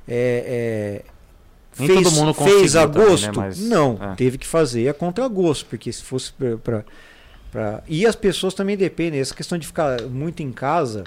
É, 0.07 1.01
é, 1.75 1.79
Nem 1.79 1.87
fez, 1.87 2.03
todo 2.03 2.11
mundo 2.15 2.33
fez 2.35 2.75
a 2.75 2.87
também, 2.87 3.01
né, 3.03 3.09
gosto? 3.09 3.35
mas- 3.39 3.59
Não, 3.59 3.97
é. 3.99 4.13
teve 4.15 4.37
que 4.37 4.45
fazer 4.45 4.89
a 4.89 4.93
contra-gosto, 4.93 5.65
porque 5.65 5.91
se 5.91 6.03
fosse 6.03 6.31
para 6.63 7.83
E 7.87 8.05
as 8.05 8.15
pessoas 8.15 8.53
também 8.53 8.77
dependem. 8.77 9.19
Essa 9.19 9.33
questão 9.33 9.57
de 9.57 9.65
ficar 9.65 10.03
muito 10.03 10.43
em 10.43 10.51
casa. 10.51 11.05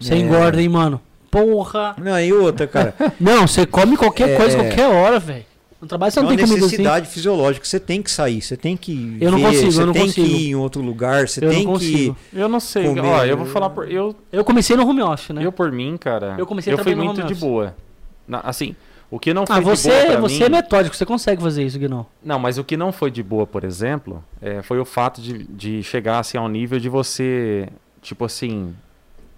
Você 0.00 0.14
é, 0.14 0.18
engorda, 0.18 0.60
hein, 0.60 0.68
mano? 0.68 1.00
Porra! 1.42 1.94
Não, 1.98 2.18
e 2.20 2.32
outra, 2.32 2.66
cara. 2.66 2.94
Não, 3.20 3.46
você 3.46 3.66
come 3.66 3.96
qualquer 3.96 4.30
É. 4.30 4.36
coisa, 4.36 4.56
qualquer 4.56 4.86
hora, 4.88 5.18
velho. 5.18 5.44
No 5.80 5.88
trabalho 5.88 6.10
você 6.12 6.18
é 6.18 6.22
não 6.22 6.30
uma 6.30 6.36
tem 6.36 6.46
comida 6.46 6.64
assim. 6.64 6.76
necessidade 6.76 7.08
fisiológica. 7.08 7.66
Você 7.66 7.78
tem 7.78 8.00
que 8.00 8.10
sair, 8.10 8.40
você 8.40 8.56
tem 8.56 8.74
que. 8.74 9.18
Eu 9.20 9.30
não 9.30 9.38
ver, 9.38 9.44
consigo, 9.48 9.72
você 9.72 9.82
eu 9.82 9.86
não 9.86 9.92
tem 9.92 10.02
consigo. 10.06 10.26
que 10.26 10.32
ir 10.32 10.48
em 10.48 10.54
outro 10.54 10.80
lugar, 10.80 11.28
você 11.28 11.44
Eu 11.44 11.50
tem 11.50 11.64
não 11.64 11.72
consigo. 11.72 12.16
Eu 12.32 12.48
não 12.48 12.58
sei. 12.60 12.84
Comer- 12.86 13.02
Ó, 13.04 13.24
eu 13.26 13.36
vou 13.36 13.46
falar 13.46 13.68
por. 13.68 13.90
Eu, 13.90 14.14
Eu 14.32 14.42
comecei 14.44 14.76
no 14.76 14.88
home 14.88 15.02
office, 15.02 15.30
né? 15.34 15.44
eu 15.44 15.52
por 15.52 15.70
mim, 15.70 15.96
cara. 15.98 16.36
Eu 16.38 16.46
comecei 16.46 16.72
eu 16.72 16.78
fui 16.78 16.94
muito 16.94 17.22
de 17.24 17.34
boa. 17.34 17.74
Na- 18.26 18.40
assim, 18.40 18.74
o 19.10 19.18
que 19.18 19.34
não 19.34 19.46
foi 19.46 19.56
ah, 19.56 19.58
de 19.58 19.64
boa 19.66 19.76
você, 19.76 19.90
pra 20.06 20.20
você 20.20 20.38
mim. 20.38 20.44
é 20.44 20.48
metódico, 20.48 20.96
você 20.96 21.04
consegue 21.04 21.42
fazer 21.42 21.62
isso, 21.64 21.78
Guinão. 21.78 22.06
Não, 22.24 22.38
mas 22.38 22.56
o 22.56 22.64
que 22.64 22.78
não 22.78 22.90
foi 22.90 23.10
de 23.10 23.22
boa, 23.22 23.46
por 23.46 23.62
exemplo, 23.62 24.24
é, 24.40 24.62
foi 24.62 24.78
o 24.80 24.86
fato 24.86 25.20
de, 25.20 25.44
de 25.44 25.82
chegar 25.82 26.18
assim, 26.20 26.38
ao 26.38 26.48
nível 26.48 26.80
de 26.80 26.88
você, 26.88 27.68
tipo 28.00 28.24
assim, 28.24 28.74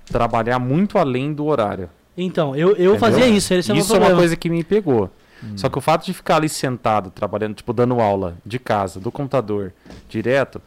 trabalhar 0.06 0.58
muito 0.58 0.98
além 0.98 1.32
do 1.32 1.44
horário. 1.46 1.90
Então, 2.16 2.54
eu, 2.56 2.68
eu 2.70 2.72
entendeu? 2.94 2.98
fazia 2.98 3.26
isso, 3.26 3.52
esse 3.52 3.70
é 3.70 3.74
Isso 3.76 3.92
é 3.92 3.94
uma 3.94 4.00
problema. 4.00 4.16
coisa 4.20 4.36
que 4.36 4.48
me 4.48 4.64
pegou. 4.64 5.10
Hum. 5.44 5.52
Só 5.56 5.68
que 5.68 5.76
o 5.76 5.80
fato 5.82 6.06
de 6.06 6.14
ficar 6.14 6.36
ali 6.36 6.48
sentado, 6.48 7.10
trabalhando, 7.10 7.54
tipo, 7.54 7.72
dando 7.72 8.00
aula 8.00 8.36
de 8.44 8.58
casa, 8.58 8.98
do 8.98 9.12
computador, 9.12 9.72
direto, 10.08 10.62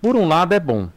por 0.00 0.16
um 0.16 0.26
lado 0.26 0.52
é 0.52 0.60
bom. 0.60 0.88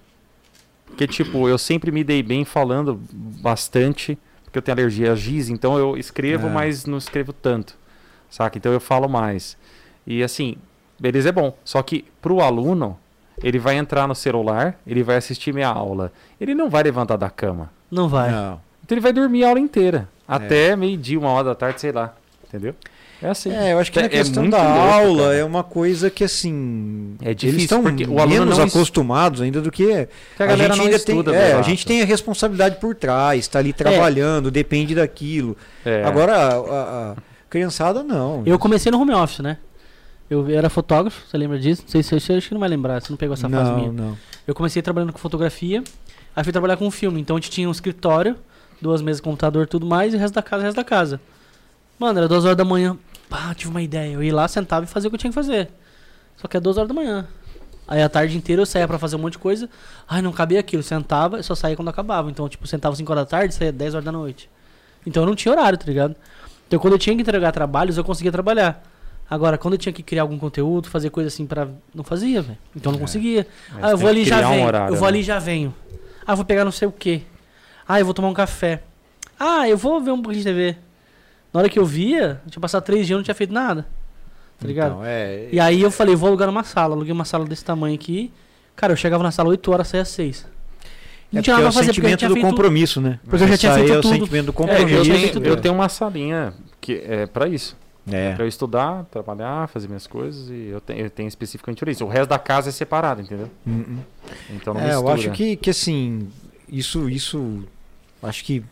Porque, 0.87 1.05
tipo, 1.07 1.47
eu 1.47 1.57
sempre 1.57 1.91
me 1.91 2.03
dei 2.03 2.23
bem 2.23 2.43
falando 2.43 2.99
bastante, 3.13 4.17
porque 4.43 4.57
eu 4.57 4.61
tenho 4.61 4.75
alergia 4.75 5.11
a 5.13 5.15
giz, 5.15 5.47
então 5.49 5.77
eu 5.77 5.95
escrevo, 5.95 6.47
Ah. 6.47 6.49
mas 6.49 6.85
não 6.85 6.97
escrevo 6.97 7.31
tanto. 7.31 7.77
Saca? 8.29 8.57
Então 8.57 8.71
eu 8.73 8.79
falo 8.79 9.07
mais. 9.07 9.55
E 10.05 10.23
assim, 10.23 10.55
beleza, 10.99 11.29
é 11.29 11.31
bom. 11.31 11.55
Só 11.63 11.81
que 11.83 12.05
pro 12.21 12.41
aluno, 12.41 12.97
ele 13.43 13.59
vai 13.59 13.77
entrar 13.77 14.07
no 14.07 14.15
celular, 14.15 14.77
ele 14.85 15.03
vai 15.03 15.17
assistir 15.17 15.53
minha 15.53 15.67
aula. 15.69 16.11
Ele 16.39 16.53
não 16.55 16.69
vai 16.69 16.83
levantar 16.83 17.17
da 17.17 17.29
cama. 17.29 17.69
Não 17.91 18.07
vai. 18.09 18.31
Não. 18.31 18.59
Então 18.83 18.95
ele 18.95 19.01
vai 19.01 19.13
dormir 19.13 19.43
a 19.43 19.49
aula 19.49 19.59
inteira. 19.59 20.07
Até 20.27 20.75
meio-dia, 20.75 21.17
uma 21.19 21.29
hora 21.29 21.45
da 21.45 21.55
tarde, 21.55 21.81
sei 21.81 21.91
lá. 21.91 22.13
Entendeu? 22.47 22.73
É 23.21 23.27
assim. 23.29 23.51
É, 23.51 23.73
eu 23.73 23.79
acho 23.79 23.91
que 23.91 23.99
É- 23.99 24.03
na 24.03 24.05
é 24.07 24.09
questão 24.09 24.43
muito 24.43 24.55
da 24.55 24.63
louco, 24.63 24.79
aula 24.93 25.23
cara. 25.23 25.35
é 25.35 25.43
uma 25.43 25.63
coisa 25.63 26.09
que 26.09 26.23
assim. 26.23 27.15
É 27.21 27.33
difícil, 27.33 27.49
eles 27.49 27.63
estão 27.63 27.83
porque 27.83 28.05
o 28.05 28.17
aluno 28.19 28.27
menos 28.45 28.57
não 28.57 28.65
acostumados 28.65 29.41
ainda 29.41 29.59
do 29.61 29.69
que. 29.71 30.07
Que 30.37 30.43
a 30.43 30.45
galera 30.45 30.73
gente 30.73 30.85
ainda 30.85 30.99
tem. 30.99 31.35
É, 31.35 31.53
a 31.53 31.61
gente 31.61 31.85
tem 31.85 32.01
a 32.01 32.05
responsabilidade 32.05 32.77
por 32.77 32.95
trás, 32.95 33.39
está 33.41 33.59
ali 33.59 33.73
trabalhando, 33.73 34.49
depende 34.49 34.95
daquilo. 34.95 35.57
É. 35.85 36.03
Agora, 36.05 36.33
a, 36.35 36.53
a- 36.55 37.11
a 37.11 37.15
criançada 37.49 38.03
não. 38.03 38.43
Eu 38.45 38.57
comecei 38.57 38.89
no 38.91 38.99
home 39.01 39.13
office, 39.13 39.39
né? 39.39 39.57
Eu 40.29 40.47
era 40.49 40.69
fotógrafo, 40.69 41.27
você 41.27 41.37
lembra 41.37 41.57
disso? 41.57 41.81
Não 41.81 41.89
sei 41.89 42.03
se 42.03 42.19
você 42.19 42.33
acho 42.33 42.47
que 42.47 42.53
não 42.53 42.59
vai 42.59 42.69
lembrar, 42.69 43.01
você 43.01 43.11
não 43.11 43.17
pegou 43.17 43.33
essa 43.33 43.49
fase 43.49 43.71
minha. 43.71 43.91
não, 43.91 44.09
não. 44.09 44.17
Eu 44.45 44.53
comecei 44.53 44.81
trabalhando 44.81 45.11
com 45.11 45.17
fotografia, 45.17 45.83
aí 46.35 46.43
fui 46.43 46.53
trabalhar 46.53 46.77
com 46.77 46.89
filme. 46.91 47.19
Então 47.19 47.35
a 47.35 47.39
gente 47.39 47.49
tinha 47.49 47.67
um 47.67 47.71
escritório, 47.71 48.35
duas 48.81 49.01
mesas, 49.01 49.21
computador 49.21 49.67
tudo 49.67 49.85
mais, 49.85 50.13
e 50.13 50.17
o 50.17 50.19
resto 50.19 50.35
da 50.35 50.43
casa, 50.43 50.61
o 50.61 50.65
resto 50.65 50.75
da 50.77 50.83
casa. 50.83 51.19
Mano, 51.97 52.19
era 52.19 52.27
duas 52.27 52.45
horas 52.45 52.57
da 52.57 52.63
manhã. 52.63 52.97
Pá, 53.27 53.53
tive 53.53 53.71
uma 53.71 53.81
ideia. 53.81 54.13
Eu 54.13 54.23
ia 54.23 54.33
lá, 54.33 54.47
sentava 54.47 54.85
e 54.85 54.87
fazia 54.87 55.07
o 55.07 55.11
que 55.11 55.15
eu 55.15 55.19
tinha 55.19 55.31
que 55.31 55.35
fazer. 55.35 55.69
Só 56.37 56.47
que 56.47 56.55
é 56.55 56.59
duas 56.59 56.77
horas 56.77 56.87
da 56.87 56.93
manhã. 56.93 57.27
Aí 57.87 58.01
a 58.01 58.07
tarde 58.07 58.37
inteira 58.37 58.61
eu 58.61 58.65
saía 58.65 58.87
pra 58.87 58.97
fazer 58.99 59.15
um 59.15 59.19
monte 59.19 59.33
de 59.33 59.39
coisa. 59.39 59.69
Ai, 60.07 60.21
não 60.21 60.31
cabia 60.31 60.59
aquilo. 60.59 60.81
Sentava 60.81 61.39
e 61.39 61.43
só 61.43 61.55
saía 61.55 61.75
quando 61.75 61.89
acabava. 61.89 62.29
Então, 62.29 62.47
tipo, 62.47 62.65
sentava 62.67 62.95
5 62.95 63.11
horas 63.11 63.25
da 63.25 63.29
tarde, 63.29 63.53
saía 63.53 63.71
10 63.71 63.95
horas 63.95 64.05
da 64.05 64.11
noite. 64.11 64.49
Então 65.05 65.23
eu 65.23 65.27
não 65.27 65.35
tinha 65.35 65.51
horário, 65.51 65.77
tá 65.77 65.85
ligado? 65.85 66.15
Então 66.67 66.79
quando 66.79 66.93
eu 66.93 66.99
tinha 66.99 67.15
que 67.15 67.21
entregar 67.21 67.51
trabalhos, 67.51 67.97
eu 67.97 68.03
conseguia 68.03 68.31
trabalhar. 68.31 68.81
Agora, 69.29 69.57
quando 69.57 69.75
eu 69.75 69.77
tinha 69.77 69.93
que 69.93 70.01
criar 70.01 70.23
algum 70.23 70.37
conteúdo, 70.39 70.89
fazer 70.89 71.09
coisa 71.11 71.27
assim 71.27 71.45
pra. 71.45 71.67
Não 71.93 72.03
fazia, 72.03 72.41
velho. 72.41 72.57
Então 72.75 72.91
eu 72.91 72.93
não 72.93 72.99
É. 72.99 73.01
conseguia. 73.01 73.47
Mas 73.73 73.83
Ah, 73.83 73.89
eu 73.91 73.97
vou 73.97 74.09
ali 74.09 74.21
e 74.21 74.25
já 74.25 74.47
um 74.47 74.51
venho. 74.53 74.65
horário, 74.67 74.93
eu 74.95 74.97
vou 74.99 75.07
ali 75.07 75.17
né? 75.19 75.21
e 75.21 75.25
já 75.25 75.37
venho. 75.39 75.73
Ah, 76.25 76.31
eu 76.31 76.35
vou 76.35 76.45
pegar 76.45 76.65
não 76.65 76.71
sei 76.71 76.87
o 76.87 76.91
quê. 76.91 77.21
Ah, 77.87 77.99
eu 77.99 78.05
vou 78.05 78.13
tomar 78.13 78.27
um 78.29 78.33
café. 78.33 78.81
Ah, 79.39 79.69
eu 79.69 79.77
vou 79.77 80.01
ver 80.01 80.11
um 80.11 80.21
pouquinho 80.21 80.43
de 80.43 80.49
TV. 80.49 80.75
Na 81.53 81.59
hora 81.59 81.69
que 81.69 81.77
eu 81.79 81.85
via, 81.85 82.41
eu 82.45 82.51
tinha 82.51 82.61
passado 82.61 82.83
três 82.83 82.99
dias 83.05 83.09
e 83.09 83.13
eu 83.13 83.17
não 83.17 83.23
tinha 83.23 83.35
feito 83.35 83.53
nada. 83.53 83.85
Tá 84.59 84.67
ligado? 84.67 84.91
Então, 84.93 85.05
é, 85.05 85.47
E 85.51 85.59
aí 85.59 85.81
eu 85.81 85.89
falei, 85.89 86.15
vou 86.15 86.27
alugar 86.27 86.49
uma 86.49 86.63
sala. 86.63 86.95
Aluguei 86.95 87.13
uma 87.13 87.25
sala 87.25 87.45
desse 87.45 87.63
tamanho 87.63 87.95
aqui. 87.95 88.31
Cara, 88.75 88.93
eu 88.93 88.97
chegava 88.97 89.23
na 89.23 89.31
sala 89.31 89.49
8 89.49 89.71
horas, 89.71 89.87
saía 89.87 90.01
às 90.03 90.09
6. 90.09 90.45
Não 91.31 91.39
é 91.39 91.43
tinha 91.43 91.53
é 91.53 91.57
nada 91.57 91.69
o 91.69 91.71
pra 91.71 91.79
fazer, 91.81 91.93
porque 91.93 91.99
eu 92.07 92.09
já 92.09 92.09
sentimento 92.09 92.19
tinha 92.19 92.29
do 92.29 92.33
feito... 92.33 92.49
compromisso, 92.49 92.99
né? 93.01 93.19
Porque 93.23 93.43
eu 93.43 93.47
já 93.47 93.57
tinha 93.57 93.71
Isso 93.71 93.79
aí 93.79 93.87
feito 93.87 93.95
é 93.95 93.99
o 93.99 94.01
tudo. 94.01 94.13
sentimento 94.13 94.45
do 94.47 94.51
É, 94.51 94.53
compromisso. 94.55 94.95
eu, 94.97 95.03
tinha 95.03 95.31
tenho, 95.33 95.45
eu 95.45 95.57
tenho 95.57 95.73
uma 95.73 95.87
salinha 95.89 96.53
que 96.81 97.01
é 97.05 97.25
pra 97.25 97.47
isso. 97.47 97.77
É. 98.11 98.33
Pra 98.35 98.43
eu 98.43 98.47
estudar, 98.47 99.05
trabalhar, 99.05 99.67
fazer 99.67 99.87
minhas 99.87 100.07
coisas 100.07 100.49
e 100.49 100.67
eu 100.67 100.81
tenho, 100.81 101.01
eu 101.01 101.09
tenho 101.09 101.27
especificamente 101.27 101.79
por 101.79 101.89
isso. 101.89 102.05
O 102.05 102.07
resto 102.07 102.29
da 102.29 102.39
casa 102.39 102.69
é 102.69 102.71
separado, 102.71 103.21
entendeu? 103.21 103.49
Hum, 103.65 103.83
hum. 103.87 103.99
Então 104.51 104.73
não 104.73 104.81
É, 104.81 104.93
eu 104.93 105.03
mistura. 105.03 105.13
acho 105.13 105.31
que, 105.31 105.55
que 105.55 105.69
assim, 105.69 106.29
isso, 106.67 107.09
isso, 107.09 107.63
acho 108.23 108.43
que 108.43 108.63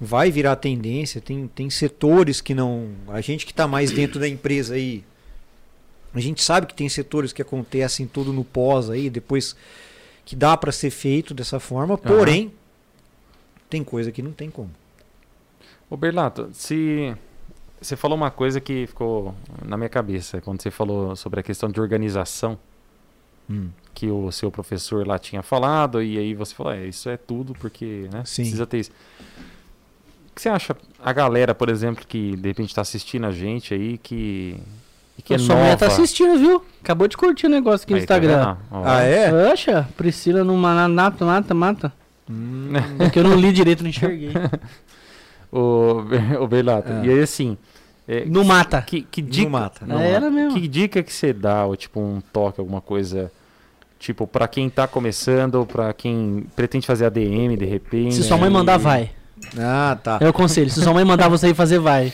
vai 0.00 0.30
virar 0.30 0.56
tendência. 0.56 1.20
Tem, 1.20 1.46
tem 1.48 1.70
setores 1.70 2.40
que 2.40 2.54
não. 2.54 2.88
A 3.08 3.20
gente 3.20 3.46
que 3.46 3.52
está 3.52 3.66
mais 3.66 3.90
dentro 3.90 4.18
da 4.20 4.28
empresa 4.28 4.74
aí, 4.74 5.04
a 6.12 6.20
gente 6.20 6.42
sabe 6.42 6.66
que 6.66 6.74
tem 6.74 6.88
setores 6.88 7.32
que 7.32 7.42
acontecem 7.42 8.06
tudo 8.06 8.32
no 8.32 8.44
pós 8.44 8.90
aí, 8.90 9.08
depois 9.10 9.56
que 10.24 10.34
dá 10.36 10.56
para 10.56 10.72
ser 10.72 10.90
feito 10.90 11.34
dessa 11.34 11.60
forma, 11.60 11.98
porém, 11.98 12.52
tem 13.68 13.84
coisa 13.84 14.10
que 14.12 14.22
não 14.22 14.32
tem 14.32 14.50
como. 14.50 14.70
Ô 15.90 15.96
Berlato, 15.96 16.48
se 16.52 17.14
você 17.80 17.96
falou 17.96 18.16
uma 18.16 18.30
coisa 18.30 18.60
que 18.60 18.86
ficou 18.86 19.34
na 19.64 19.76
minha 19.76 19.88
cabeça 19.88 20.40
quando 20.40 20.62
você 20.62 20.70
falou 20.70 21.14
sobre 21.16 21.40
a 21.40 21.42
questão 21.42 21.68
de 21.68 21.80
organização 21.80 22.58
que 23.92 24.10
o 24.10 24.32
seu 24.32 24.50
professor 24.50 25.06
lá 25.06 25.18
tinha 25.18 25.42
falado 25.42 26.02
e 26.02 26.16
aí 26.18 26.32
você 26.34 26.54
falou, 26.54 26.72
é, 26.72 26.86
isso 26.86 27.10
é 27.10 27.16
tudo 27.18 27.52
porque, 27.54 28.08
né, 28.10 28.22
Sim. 28.24 28.42
precisa 28.42 28.66
ter 28.66 28.78
isso. 28.78 28.90
O 30.30 30.34
que 30.34 30.40
você 30.40 30.48
acha 30.48 30.74
a 30.98 31.12
galera, 31.12 31.54
por 31.54 31.68
exemplo, 31.68 32.04
que 32.08 32.34
de 32.36 32.48
repente 32.48 32.70
está 32.70 32.80
assistindo 32.80 33.26
a 33.26 33.30
gente 33.30 33.74
aí 33.74 33.98
que 33.98 34.56
e 35.18 35.22
que 35.22 35.32
é 35.34 35.36
a 35.36 35.38
sua 35.38 35.48
nova? 35.48 35.60
mulher 35.60 35.76
tá 35.76 35.86
assistindo, 35.86 36.36
viu? 36.38 36.64
Acabou 36.82 37.06
de 37.06 37.16
curtir 37.16 37.46
o 37.46 37.50
negócio 37.50 37.84
aqui 37.84 37.92
no 37.92 38.00
Aí, 38.00 38.06
tá 38.06 38.16
Instagram. 38.16 38.56
Ó, 38.70 38.82
Ah, 38.84 39.02
é? 39.02 39.52
Oxa, 39.52 39.86
Priscila 39.96 40.42
não 40.42 40.56
mata, 40.56 41.24
mata, 41.24 41.54
mata. 41.54 41.92
É 42.98 43.10
que 43.10 43.18
eu 43.18 43.22
não 43.24 43.36
li 43.38 43.52
direito, 43.52 43.82
não 43.82 43.90
enxerguei. 43.90 44.32
O, 45.58 46.04
o 46.42 46.46
Belato. 46.48 46.90
Ah. 46.92 47.06
E 47.06 47.10
aí, 47.10 47.20
assim. 47.20 47.56
é, 48.08 48.24
No 48.24 48.44
mata. 48.44 48.82
que, 48.82 49.02
que 49.02 49.22
Não 49.22 49.30
dica. 49.30 49.48
mata. 49.50 49.86
É, 50.00 50.10
era 50.10 50.30
mesmo. 50.30 50.58
Que 50.60 50.66
dica 50.66 51.02
que 51.02 51.12
você 51.12 51.32
dá, 51.32 51.64
ou 51.64 51.76
tipo 51.76 52.00
um 52.00 52.20
toque, 52.32 52.60
alguma 52.60 52.80
coisa, 52.80 53.30
tipo 53.98 54.26
pra 54.26 54.48
quem 54.48 54.68
tá 54.68 54.86
começando, 54.88 55.54
ou 55.56 55.66
pra 55.66 55.92
quem 55.92 56.46
pretende 56.56 56.86
fazer 56.86 57.06
ADM 57.06 57.56
de 57.56 57.64
repente. 57.64 58.14
Se 58.16 58.22
sua 58.22 58.36
mãe 58.36 58.50
mandar, 58.50 58.78
e- 58.80 58.82
vai. 58.82 59.10
Ah, 59.58 59.96
tá. 60.02 60.18
É 60.20 60.28
o 60.28 60.32
conselho. 60.32 60.70
Se 60.70 60.80
sua 60.82 60.92
mãe 60.94 61.04
mandar 61.04 61.28
você 61.28 61.48
ir 61.48 61.54
fazer, 61.54 61.78
vai. 61.78 62.12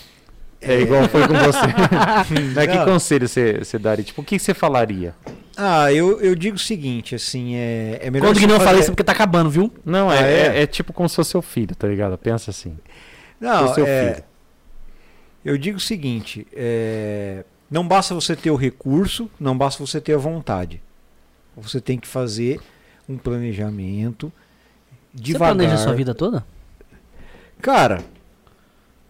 É 0.61 0.79
igual 0.81 1.09
foi 1.09 1.27
com 1.27 1.33
você. 1.35 1.59
Mas 2.55 2.67
que 2.67 2.77
Não. 2.77 2.85
conselho 2.85 3.27
você, 3.27 3.59
você 3.65 3.79
daria? 3.79 4.05
Tipo, 4.05 4.21
o 4.21 4.25
que 4.25 4.39
você 4.39 4.53
falaria? 4.53 5.15
Ah, 5.57 5.93
eu, 5.93 6.21
eu 6.21 6.35
digo 6.35 6.57
o 6.57 6.59
seguinte, 6.59 7.15
assim, 7.15 7.55
é, 7.55 7.99
é 8.03 8.11
melhor 8.11 8.29
Quando 8.29 8.39
que 8.41 8.47
não 8.47 8.55
eu 8.55 8.59
fazer- 8.59 8.67
falei 8.67 8.81
isso 8.81 8.91
é 8.91 8.93
porque 8.93 9.05
tá 9.05 9.13
acabando, 9.13 9.49
viu? 9.51 9.73
Não, 9.85 10.11
é, 10.13 10.19
Ah, 10.19 10.27
é? 10.27 10.59
é? 10.59 10.63
é 10.63 10.67
tipo 10.67 10.93
como 10.93 11.09
se 11.09 11.17
fosse 11.17 11.31
seu 11.31 11.41
filho, 11.43 11.75
tá 11.75 11.87
ligado? 11.89 12.17
Pensa 12.19 12.51
assim. 12.51 12.77
Não, 13.41 13.75
seu 13.75 13.87
é, 13.87 14.15
filho. 14.15 14.25
eu 15.45 15.57
digo 15.57 15.79
o 15.79 15.81
seguinte, 15.81 16.47
é, 16.53 17.45
não 17.71 17.87
basta 17.87 18.15
você 18.15 18.37
ter 18.37 18.51
o 18.51 18.57
recurso, 18.57 19.31
não 19.41 19.57
basta 19.57 19.85
você 19.85 20.01
ter 20.01 20.15
a 20.15 20.19
vontade. 20.19 20.83
Você 21.57 21.81
tem 21.81 21.99
que 21.99 22.07
fazer 22.07 22.61
um 23.09 23.17
planejamento 23.17 24.33
devagar. 25.13 25.55
Você 25.55 25.55
planeja 25.55 25.75
a 25.75 25.85
sua 25.85 25.95
vida 25.95 26.15
toda? 26.15 26.45
Cara, 27.61 28.03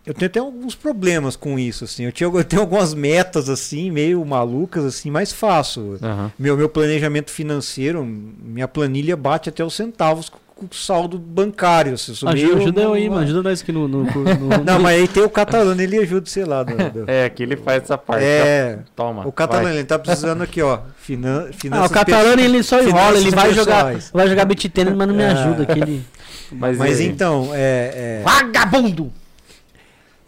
eu 0.05 0.15
tenho 0.15 0.29
até 0.29 0.41
alguns 0.41 0.75
problemas 0.75 1.37
com 1.37 1.59
isso, 1.59 1.85
assim. 1.85 2.05
Eu, 2.05 2.13
tinha, 2.13 2.29
eu 2.29 2.45
tenho 2.45 2.63
algumas 2.63 2.95
metas, 2.95 3.49
assim, 3.49 3.91
meio 3.91 4.25
malucas, 4.25 4.85
assim, 4.85 5.11
mas 5.11 5.33
faço. 5.33 5.99
Aham. 6.03 6.33
Meu, 6.39 6.57
meu 6.57 6.69
planejamento 6.69 7.31
financeiro, 7.31 8.05
minha 8.05 8.67
planilha 8.67 9.17
bate 9.17 9.49
até 9.49 9.65
os 9.65 9.75
centavos 9.75 10.33
saldo 10.71 11.19
bancário. 11.19 11.95
Assim, 11.95 12.13
Ajuda, 12.27 12.59
ajuda 12.59 12.83
eu 12.83 12.93
aí, 12.93 13.09
mano. 13.09 13.23
Ajuda 13.23 13.43
nós 13.49 13.63
aqui 13.63 13.73
no. 13.73 13.87
no, 13.89 14.05
no- 14.05 14.25
Não, 14.65 14.79
mas 14.81 14.99
aí 15.01 15.09
tem 15.09 15.23
o 15.23 15.31
catalano, 15.31 15.81
ele 15.81 15.99
ajuda, 15.99 16.27
sei 16.29 16.45
lá. 16.45 16.63
do- 16.63 16.77
do- 16.91 17.11
É, 17.11 17.29
que 17.29 17.43
ele 17.43 17.57
faz 17.57 17.83
essa 17.85 17.97
parte. 17.99 18.25
É, 18.25 18.79
Toma. 18.97 19.27
o 19.27 19.33
catalano, 19.33 19.69
vai. 19.69 19.77
ele 19.79 19.85
tá 19.85 19.99
precisando 19.99 20.43
aqui, 20.43 20.61
ó. 20.63 20.81
Finan, 20.99 21.47
Ah, 21.49 21.53
finanças 21.53 21.91
o 21.91 21.95
Catalano 21.95 22.41
ele 22.43 22.63
só 22.63 22.81
enrola, 22.83 23.19
ele 23.19 23.31
vai 23.31 23.53
jogar, 23.53 23.95
vai 24.13 24.29
jogar 24.29 24.45
beat 24.45 24.69
tênis, 24.69 24.95
mas 24.95 25.09
não 25.09 25.15
me 25.15 25.23
É. 25.23 25.27
ajuda. 25.29 25.67
Que 25.67 25.79
ele... 25.81 26.05
Mas, 26.53 26.77
Mas 26.79 27.01
é, 27.01 27.05
então, 27.05 27.51
é, 27.53 28.21
é, 28.21 28.23
Vagabundo! 28.25 29.13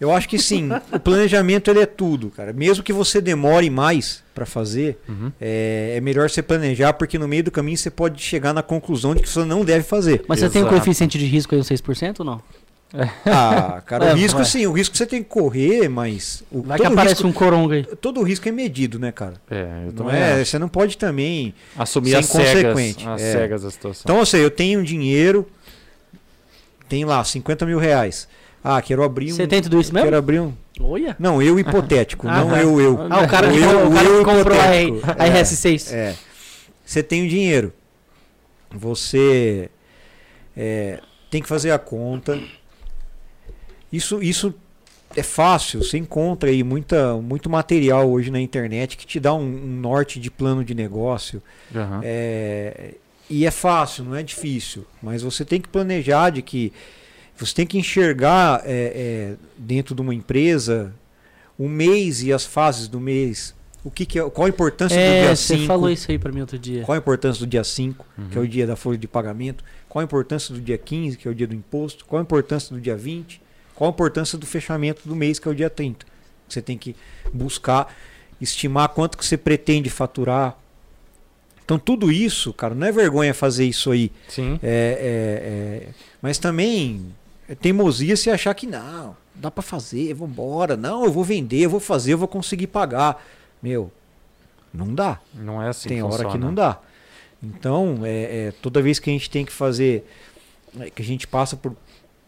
Eu 0.03 0.13
acho 0.13 0.29
que 0.29 0.39
sim, 0.39 0.69
o 0.93 0.99
planejamento 0.99 1.71
ele 1.71 1.81
é 1.81 1.87
tudo, 1.87 2.31
cara. 2.31 2.53
Mesmo 2.53 2.83
que 2.83 2.93
você 2.93 3.21
demore 3.21 3.71
mais 3.71 4.23
pra 4.35 4.45
fazer, 4.47 4.99
Uhum. 5.09 5.31
é, 5.41 5.95
é 5.97 6.01
melhor 6.01 6.29
você 6.29 6.43
planejar, 6.43 6.93
porque 6.95 7.19
no 7.19 7.29
meio 7.29 7.45
do 7.45 7.51
caminho 7.51 7.77
você 7.77 7.91
pode 7.91 8.21
chegar 8.23 8.53
na 8.53 8.63
conclusão 8.63 9.15
de 9.15 9.23
que 9.23 9.29
você 9.29 9.45
não 9.45 9.65
deve 9.65 9.85
fazer. 9.85 10.25
Mas 10.27 10.41
você 10.41 10.49
tem 10.51 10.63
um 10.63 10.67
Exato. 10.67 10.81
coeficiente 10.81 11.19
de 11.19 11.27
risco 11.27 11.55
aí, 11.55 11.61
uns 11.61 11.69
6% 11.69 12.21
ou 12.21 12.27
não? 12.27 12.43
Ah, 13.25 13.83
cara, 13.87 14.07
É, 14.11 14.13
o 14.13 14.17
risco 14.17 14.37
vai. 14.39 14.45
sim, 14.47 14.67
o 14.67 14.73
risco 14.73 14.95
você 14.97 15.07
tem 15.07 15.23
que 15.23 15.29
correr, 15.29 15.89
mas 15.89 16.43
o, 16.51 16.63
Vai 16.63 16.79
que 16.79 16.85
aparece 16.87 17.15
risco, 17.15 17.29
um 17.29 17.33
coronga 17.33 17.77
aí. 17.77 17.85
todo 17.85 18.21
o 18.21 18.23
risco 18.23 18.47
é 18.49 18.53
medido, 18.53 18.99
né, 18.99 19.11
cara? 19.13 19.35
É, 19.51 19.63
eu 19.63 19.87
Não 19.87 19.93
também 19.93 20.17
é, 20.17 20.33
acho. 20.41 20.51
você 20.51 20.59
não 20.59 20.69
pode 20.69 20.99
também 20.99 21.55
Assumir 21.77 22.11
ser 22.11 22.17
as 22.17 22.27
cegas, 22.27 22.55
inconsequente. 22.59 23.09
as 23.09 23.23
É. 23.23 23.33
cegas 23.33 23.63
da 23.63 23.71
situação. 23.71 24.03
Então, 24.05 24.19
ou 24.19 24.27
seja, 24.27 24.43
eu 24.45 24.51
tenho 24.51 24.85
dinheiro, 24.85 25.49
tem 26.89 27.05
lá 27.05 27.23
50 27.25 27.65
mil 27.65 27.79
reais. 27.79 28.29
Ah, 28.65 28.81
quero 28.81 29.03
abrir 29.03 29.33
um. 29.33 29.37
Você 29.37 29.47
tem 29.47 29.61
tudo 29.61 29.81
isso 29.81 29.93
mesmo? 29.93 30.07
Quero 30.07 30.17
abrir 30.17 30.41
um. 30.41 30.53
Olha. 30.81 31.17
Não, 31.19 31.43
eu 31.43 31.59
hipotético, 31.59 32.27
Ah, 32.29 32.41
não 32.41 32.51
tá. 32.51 32.61
eu, 32.63 32.81
eu. 32.81 32.99
Ah, 33.11 33.23
o 33.23 33.29
cara, 33.29 33.49
O 33.49 33.53
que, 33.53 33.59
eu- 33.59 33.89
o 33.89 33.95
cara 33.95 34.09
eu 34.09 34.19
que 34.19 34.25
comprou 34.25 34.61
a, 34.61 34.77
hipotético. 34.83 35.21
a 35.23 35.27
É. 35.27 35.31
RS6. 35.43 35.93
É. 35.93 36.15
Você 36.85 37.03
tem 37.03 37.25
o 37.27 37.29
dinheiro. 37.29 37.73
Você 38.71 39.69
é, 40.57 41.01
tem 41.31 41.43
que 41.43 41.49
fazer 41.49 41.71
a 41.71 41.79
conta. 41.79 42.41
Isso, 43.93 44.23
isso 44.23 44.55
é 45.15 45.23
fácil. 45.23 45.83
Você 45.83 45.99
encontra 45.99 46.49
aí 46.51 46.63
muita, 46.63 47.15
muito 47.17 47.51
material 47.51 48.11
hoje 48.11 48.31
na 48.31 48.41
internet 48.41 48.97
que 48.97 49.07
te 49.07 49.21
dá 49.21 49.35
um, 49.35 49.41
um 49.43 49.81
norte 49.81 50.19
de 50.19 50.31
plano 50.31 50.65
de 50.65 50.75
negócio. 50.75 51.43
Aham. 51.75 52.01
É, 52.03 52.95
e 53.29 53.45
é 53.47 53.51
fácil, 53.51 54.05
não 54.05 54.15
é 54.17 54.23
difícil. 54.23 54.87
Mas 55.03 55.23
você 55.23 55.45
tem 55.45 55.61
que 55.61 55.69
planejar 55.69 56.31
de 56.31 56.41
que 56.43 56.73
você 57.37 57.55
tem 57.55 57.67
que 57.67 57.79
enxergar 57.79 58.63
é, 58.65 59.35
é, 59.35 59.35
dentro 59.57 59.95
de 59.95 60.01
uma 60.01 60.15
empresa 60.15 60.93
o 61.59 61.69
mês 61.69 62.23
e 62.23 62.33
as 62.33 62.45
fases 62.45 62.89
do 62.89 62.99
mês. 63.01 63.55
O 63.85 63.91
que, 63.91 64.07
que 64.07 64.19
é, 64.19 64.31
qual 64.31 64.47
a 64.47 64.49
importância 64.49 64.97
do 64.97 65.01
É, 65.03 65.23
dia 65.27 65.37
você 65.37 65.55
5? 65.57 65.67
falou 65.67 65.91
isso 65.91 66.11
aí 66.11 66.19
pra 66.19 66.31
mim 66.33 66.41
outro 66.41 66.59
dia. 66.59 66.83
Qual 66.85 66.95
a 66.95 66.99
importância 66.99 67.45
do 67.45 67.49
dia 67.51 67.65
5, 67.65 68.07
que 68.31 68.37
é 68.37 68.41
Uhum. 68.41 68.47
o 68.47 68.49
dia 68.49 68.67
da 68.67 68.77
folha 68.77 68.97
de 68.97 69.09
pagamento? 69.09 69.65
Qual 69.89 70.01
a 70.01 70.05
importância 70.05 70.55
do 70.55 70.61
dia 70.61 70.79
15, 70.79 71.17
que 71.19 71.27
é 71.27 71.31
o 71.31 71.35
dia 71.35 71.47
do 71.47 71.55
imposto? 71.55 72.05
Qual 72.07 72.21
a 72.21 72.23
importância 72.23 72.75
do 72.75 72.81
dia 72.81 72.97
20? 72.97 73.41
Qual 73.75 73.91
a 73.91 73.93
importância 73.93 74.39
do 74.39 74.47
fechamento 74.47 75.03
do 75.09 75.17
mês, 75.17 75.39
que 75.39 75.49
é 75.49 75.51
o 75.51 75.55
dia 75.55 75.69
30? 75.69 76.07
Você 76.49 76.63
tem 76.63 76.79
que 76.79 76.95
buscar 77.33 77.93
estimar 78.41 78.89
quanto 78.91 79.19
que 79.19 79.25
você 79.25 79.37
pretende 79.37 79.91
faturar. 79.91 80.57
Então 81.65 81.79
tudo 81.79 82.11
isso, 82.13 82.53
cara, 82.53 82.75
não 82.75 82.87
é 82.87 82.93
vergonha 82.93 83.33
fazer 83.35 83.65
isso 83.65 83.91
aí. 83.91 84.13
Sim. 84.29 84.59
É, 84.63 84.69
é, 85.83 85.87
é, 85.89 85.89
mas 86.21 86.39
também 86.39 87.07
é 87.49 87.55
teimosia 87.55 88.17
se 88.17 88.31
achar 88.31 88.55
que 88.55 88.67
não, 88.67 89.17
dá 89.35 89.51
pra 89.51 89.63
fazer, 89.63 90.15
vambora. 90.15 90.77
Não, 90.77 91.05
eu 91.05 91.13
vou 91.13 91.25
vender, 91.25 91.61
eu 91.61 91.71
vou 91.71 91.81
fazer, 91.81 92.13
eu 92.13 92.19
vou 92.19 92.29
conseguir 92.29 92.69
pagar. 92.69 93.23
Meu, 93.63 93.91
não 94.73 94.95
dá 94.95 95.21
Não 95.35 95.63
é 95.63 95.69
assim 95.69 95.89
tem 95.89 95.99
que 95.99 96.03
hora 96.05 96.17
que 96.17 96.23
funciona. 96.25 96.47
não 96.47 96.55
dá. 96.55 96.81
Então, 97.43 98.01
é, 98.05 98.47
é, 98.49 98.53
toda 98.63 98.81
vez 98.81 98.99
que 98.99 99.11
a 99.11 99.13
gente 99.13 99.29
tem 99.29 99.45
que 99.45 99.53
fazer, 99.53 100.07
é, 100.79 100.91
que 100.91 101.03
a 101.03 101.05
gente 101.05 101.27
passa 101.27 101.57
por, 101.57 101.77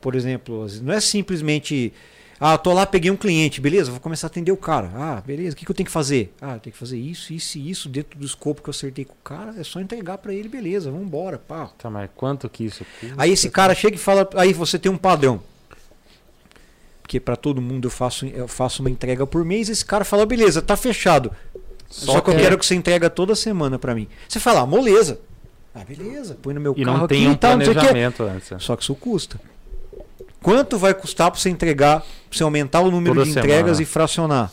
por 0.01 0.15
exemplo, 0.15 0.67
não 0.83 0.93
é 0.93 1.01
simplesmente, 1.01 1.93
ah, 2.41 2.59
tô 2.59 2.73
lá, 2.73 2.85
peguei 2.87 3.11
um 3.11 3.17
cliente, 3.17 3.61
beleza, 3.61 3.91
vou 3.91 4.01
começar 4.01 4.27
a 4.27 4.29
atender 4.29 4.51
o 4.53 4.57
cara. 4.57 4.91
Ah, 4.95 5.23
beleza, 5.25 5.55
o 5.55 5.57
que, 5.59 5.65
que 5.65 5.71
eu 5.71 5.75
tenho 5.75 5.87
que 5.87 5.93
fazer? 5.93 6.35
Ah, 6.41 6.59
tenho 6.59 6.73
que 6.73 6.79
fazer 6.79 6.99
isso, 6.99 7.33
isso 7.33 7.59
e 7.59 7.71
isso 7.71 7.89
dentro 7.89 8.19
do 8.19 8.25
escopo 8.27 8.63
que 8.63 8.69
eu 8.69 8.73
acertei 8.73 9.05
com 9.05 9.13
o 9.15 9.23
cara, 9.25 9.55
é 9.59 9.63
só 9.65 9.81
entregar 9.81 10.19
para 10.19 10.33
ele, 10.35 10.49
beleza, 10.49 10.91
vamos 10.91 11.07
embora, 11.07 11.39
pá. 11.39 11.67
Tá, 11.79 11.89
mas 11.91 12.11
quanto 12.17 12.49
que 12.49 12.65
isso 12.65 12.85
custa? 13.01 13.15
Aí 13.17 13.31
esse 13.33 13.49
cara 13.51 13.75
chega 13.75 13.97
e 13.97 13.99
fala, 13.99 14.29
aí 14.37 14.53
você 14.53 14.79
tem 14.79 14.91
um 14.91 14.97
padrão. 14.99 15.41
Porque 17.03 17.21
para 17.21 17.37
todo 17.37 17.61
mundo 17.61 17.87
eu 17.87 17.91
faço, 17.91 18.27
eu 18.27 18.49
faço 18.49 18.83
uma 18.83 18.91
entrega 18.91 19.27
por 19.27 19.45
mês, 19.45 19.69
esse 19.69 19.85
cara 19.85 20.05
fala, 20.05 20.25
beleza, 20.25 20.63
tá 20.63 20.77
fechado. 20.77 21.31
Só, 21.89 22.21
que 22.21 22.31
eu 22.31 22.35
que- 22.35 22.41
quero 22.41 22.59
que 22.59 22.67
você 22.67 22.75
entrega 22.75 23.09
toda 23.11 23.35
semana 23.37 23.79
pra 23.79 23.95
mim. 23.95 24.09
Você 24.29 24.41
fala, 24.41 24.61
ah, 24.61 24.67
moleza. 24.67 25.21
Ah, 25.75 25.85
beleza, 25.85 26.37
põe 26.41 26.55
no 26.55 26.61
meu 26.61 26.73
E 26.77 26.85
carro 26.85 26.99
não 26.99 27.05
aqui 27.05 27.15
tem 27.15 27.29
um 27.29 27.33
e 27.33 27.37
tal, 27.37 27.57
não 27.57 27.65
sei 27.65 27.71
o 27.71 27.75
planejamento 27.75 28.23
antes. 28.23 28.51
Só 28.63 28.75
que 28.77 28.83
isso 28.83 28.95
custa. 28.95 29.39
Quanto 30.45 30.77
vai 30.77 30.93
custar 30.93 31.31
pra 31.31 31.41
você 31.41 31.49
entregar, 31.49 32.01
pra 32.01 32.09
você 32.31 32.43
aumentar 32.43 32.81
o 32.83 32.91
número 32.91 33.15
Toda 33.15 33.25
de 33.25 33.31
entregas 33.31 33.79
semana. 33.79 33.83
e 33.83 33.87
fracionar? 33.87 34.53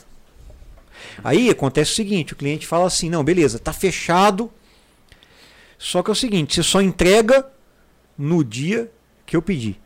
Aí 1.22 1.50
acontece 1.50 1.92
o 1.92 1.96
seguinte, 1.96 2.32
o 2.32 2.36
cliente 2.38 2.66
fala 2.66 2.86
assim, 2.88 3.10
não, 3.10 3.24
beleza, 3.26 3.60
tá 3.60 3.74
fechado. 3.74 4.50
Só 5.78 6.02
que 6.02 6.10
é 6.10 6.14
o 6.14 6.16
seguinte, 6.16 6.56
você 6.56 6.64
só 6.64 6.82
entrega 6.82 7.46
no 8.18 8.42
dia 8.42 8.90
que 9.26 9.36
eu 9.36 9.42
pedi. 9.42 9.78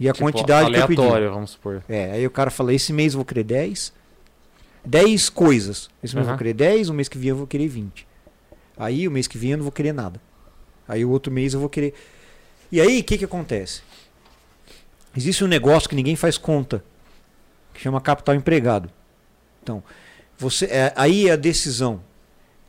E 0.00 0.08
a 0.08 0.12
Tipo, 0.12 0.24
quantidade 0.24 0.72
que 0.72 0.76
eu 0.80 0.86
pedi. 0.88 1.00
aleatório, 1.00 1.30
vamos 1.32 1.50
supor. 1.50 1.84
É, 1.88 2.10
aí 2.10 2.26
o 2.26 2.30
cara 2.30 2.50
fala, 2.50 2.74
esse 2.74 2.92
mês 2.92 3.12
eu 3.12 3.18
vou 3.18 3.24
querer 3.24 3.44
10. 3.44 3.92
10 4.84 5.28
coisas. 5.28 5.88
Esse 6.02 6.16
mês 6.16 6.26
eu 6.26 6.30
Aham. 6.30 6.30
vou 6.30 6.38
querer 6.38 6.54
10, 6.54 6.88
o 6.88 6.94
mês 6.94 7.08
que 7.08 7.16
vem 7.18 7.28
eu 7.28 7.36
vou 7.36 7.46
querer 7.46 7.68
20. 7.68 8.04
Aí 8.76 9.06
o 9.06 9.10
mês 9.12 9.28
que 9.28 9.38
vem 9.38 9.50
eu 9.52 9.58
não 9.58 9.64
vou 9.64 9.72
querer 9.72 9.92
nada. 9.92 10.20
Aí 10.88 11.04
o 11.04 11.10
outro 11.10 11.30
mês 11.30 11.54
eu 11.54 11.60
vou 11.60 11.68
querer. 11.68 11.94
E 12.72 12.80
aí 12.80 12.98
o 13.00 13.04
que 13.04 13.16
que 13.18 13.24
acontece? 13.24 13.82
Existe 15.16 15.44
um 15.44 15.48
negócio 15.48 15.88
que 15.88 15.94
ninguém 15.96 16.16
faz 16.16 16.38
conta, 16.38 16.82
que 17.74 17.80
chama 17.80 18.00
capital 18.00 18.34
empregado. 18.34 18.88
Então, 19.62 19.82
você 20.38 20.66
é, 20.66 20.92
aí 20.96 21.28
é 21.28 21.32
a 21.32 21.36
decisão. 21.36 22.00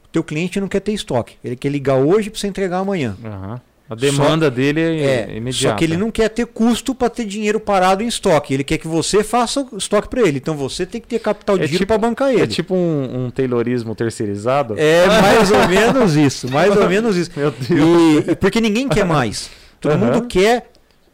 O 0.05 0.07
teu 0.11 0.23
cliente 0.23 0.59
não 0.59 0.67
quer 0.67 0.79
ter 0.81 0.91
estoque, 0.91 1.35
ele 1.43 1.55
quer 1.55 1.69
ligar 1.69 1.95
hoje 1.95 2.29
para 2.29 2.39
você 2.39 2.47
entregar 2.47 2.79
amanhã. 2.79 3.15
Aham. 3.23 3.61
A 3.89 3.95
demanda 3.95 4.49
dele 4.49 4.79
é, 4.79 5.03
É, 5.31 5.35
imediata. 5.35 5.73
só 5.73 5.77
que 5.77 5.83
ele 5.83 5.97
não 5.97 6.09
quer 6.09 6.29
ter 6.29 6.45
custo 6.45 6.95
para 6.95 7.09
ter 7.09 7.25
dinheiro 7.25 7.59
parado 7.59 8.01
em 8.01 8.07
estoque. 8.07 8.53
Ele 8.53 8.63
quer 8.63 8.77
que 8.77 8.87
você 8.87 9.21
faça 9.21 9.67
o 9.69 9.77
estoque 9.77 10.07
para 10.07 10.21
ele. 10.21 10.37
Então 10.37 10.55
você 10.55 10.85
tem 10.85 11.01
que 11.01 11.07
ter 11.09 11.19
capital 11.19 11.57
de 11.57 11.65
É 11.65 11.67
giro 11.67 11.79
tipo- 11.79 11.87
para 11.89 11.97
bancar 11.97 12.31
ele. 12.31 12.41
É 12.41 12.47
tipo 12.47 12.73
um, 12.73 13.25
um 13.25 13.29
taylorismo 13.29 13.93
terceirizado? 13.93 14.75
É 14.79 15.05
mais 15.07 15.51
ou 15.51 15.67
menos 15.67 16.15
isso, 16.15 16.49
mais 16.49 16.73
ou 16.73 16.87
menos 16.87 17.17
isso. 17.17 17.31
Meu 17.35 17.51
Deus. 17.51 18.27
E, 18.29 18.35
porque 18.37 18.61
ninguém 18.61 18.87
quer 18.87 19.03
mais. 19.03 19.49
Todo 19.81 19.91
Aham. 19.91 20.05
mundo 20.05 20.27
quer 20.27 20.70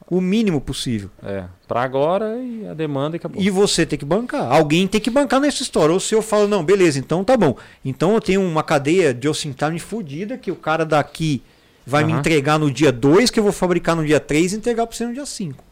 o 0.09 0.21
mínimo 0.21 0.61
possível. 0.61 1.09
É, 1.21 1.43
pra 1.67 1.83
agora 1.83 2.37
e 2.37 2.65
a 2.67 2.73
demanda 2.73 3.15
e 3.15 3.17
acabou. 3.17 3.41
E 3.41 3.49
você 3.49 3.85
tem 3.85 3.99
que 3.99 4.05
bancar. 4.05 4.51
Alguém 4.51 4.87
tem 4.87 5.01
que 5.01 5.09
bancar 5.09 5.39
nessa 5.39 5.61
história. 5.61 5.93
Ou 5.93 5.99
se 5.99 6.15
eu 6.15 6.21
falo, 6.21 6.47
não, 6.47 6.63
beleza, 6.63 6.97
então 6.97 7.23
tá 7.23 7.35
bom. 7.35 7.55
Então 7.83 8.13
eu 8.13 8.21
tenho 8.21 8.41
uma 8.41 8.63
cadeia 8.63 9.13
de 9.13 9.29
time 9.31 9.79
fodida 9.79 10.37
que 10.37 10.49
o 10.49 10.55
cara 10.55 10.85
daqui 10.85 11.43
vai 11.85 12.03
me 12.03 12.11
Aham. 12.11 12.19
entregar 12.19 12.57
no 12.57 12.71
dia 12.71 12.91
2, 12.91 13.29
que 13.29 13.39
eu 13.39 13.43
vou 13.43 13.51
fabricar 13.51 13.95
no 13.95 14.05
dia 14.05 14.19
3 14.19 14.53
e 14.53 14.55
entregar 14.57 14.87
para 14.87 14.95
você 14.95 15.05
no 15.05 15.13
dia 15.13 15.25
5. 15.25 15.63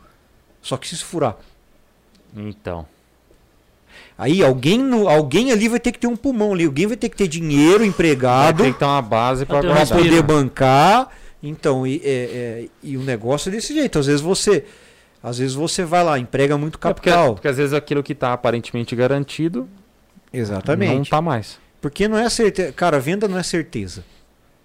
Só 0.62 0.78
que 0.78 0.88
se 0.88 0.96
isso 0.96 1.06
furar. 1.06 1.38
Então. 2.36 2.86
Aí 4.18 4.42
alguém, 4.42 4.78
no, 4.80 5.08
alguém 5.08 5.52
ali 5.52 5.68
vai 5.68 5.80
ter 5.80 5.92
que 5.92 6.00
ter 6.00 6.08
um 6.08 6.16
pulmão 6.16 6.54
ali. 6.54 6.66
Alguém 6.66 6.88
vai 6.88 6.98
ter 6.98 7.10
que 7.10 7.18
ter 7.18 7.28
dinheiro 7.28 7.80
Vai 7.80 7.88
empregado 7.88 8.64
ter 8.64 8.74
que 8.74 8.80
ter 8.80 8.86
uma 8.86 9.02
base 9.02 9.46
pra 9.46 9.60
Pra 9.60 9.76
ter 9.76 9.88
para 9.88 9.98
poder 9.98 10.22
bancar. 10.22 11.10
Então, 11.48 11.86
e, 11.86 12.02
é, 12.04 12.10
é, 12.10 12.68
e 12.82 12.98
o 12.98 13.02
negócio 13.04 13.50
é 13.50 13.52
desse 13.52 13.74
jeito. 13.74 14.00
Às 14.00 14.08
vezes 14.08 14.22
você. 14.22 14.66
Às 15.22 15.38
vezes 15.38 15.54
você 15.56 15.84
vai 15.84 16.04
lá, 16.04 16.20
emprega 16.20 16.58
muito 16.58 16.76
É 16.76 16.94
porque, 16.94 17.10
capital. 17.10 17.34
porque 17.36 17.48
às 17.48 17.58
vezes 17.58 17.74
aquilo 17.74 18.04
que 18.04 18.14
está 18.14 18.32
aparentemente 18.34 18.96
garantido 18.96 19.68
Exatamente. 20.32 20.94
não 20.94 21.02
está 21.02 21.22
mais. 21.22 21.60
Porque 21.82 22.08
não 22.08 22.18
é 22.18 22.30
certeza. 22.30 22.72
Cara, 22.74 23.00
venda 23.00 23.28
não 23.28 23.38
é 23.38 23.44
certeza. 23.44 24.04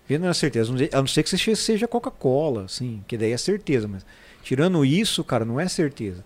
Venda 0.08 0.24
não 0.24 0.30
é 0.30 0.34
certeza. 0.34 0.72
A 0.92 0.96
não 0.98 1.06
ser 1.06 1.22
que 1.22 1.30
você 1.30 1.56
seja 1.56 1.86
Coca-Cola, 1.88 2.64
assim, 2.64 3.02
que 3.06 3.16
daí 3.16 3.32
é 3.32 3.36
certeza. 3.38 3.88
Mas 3.88 4.04
tirando 4.42 4.84
isso, 4.84 5.22
cara, 5.24 5.44
não 5.44 5.58
é 5.60 5.68
certeza. 5.68 6.24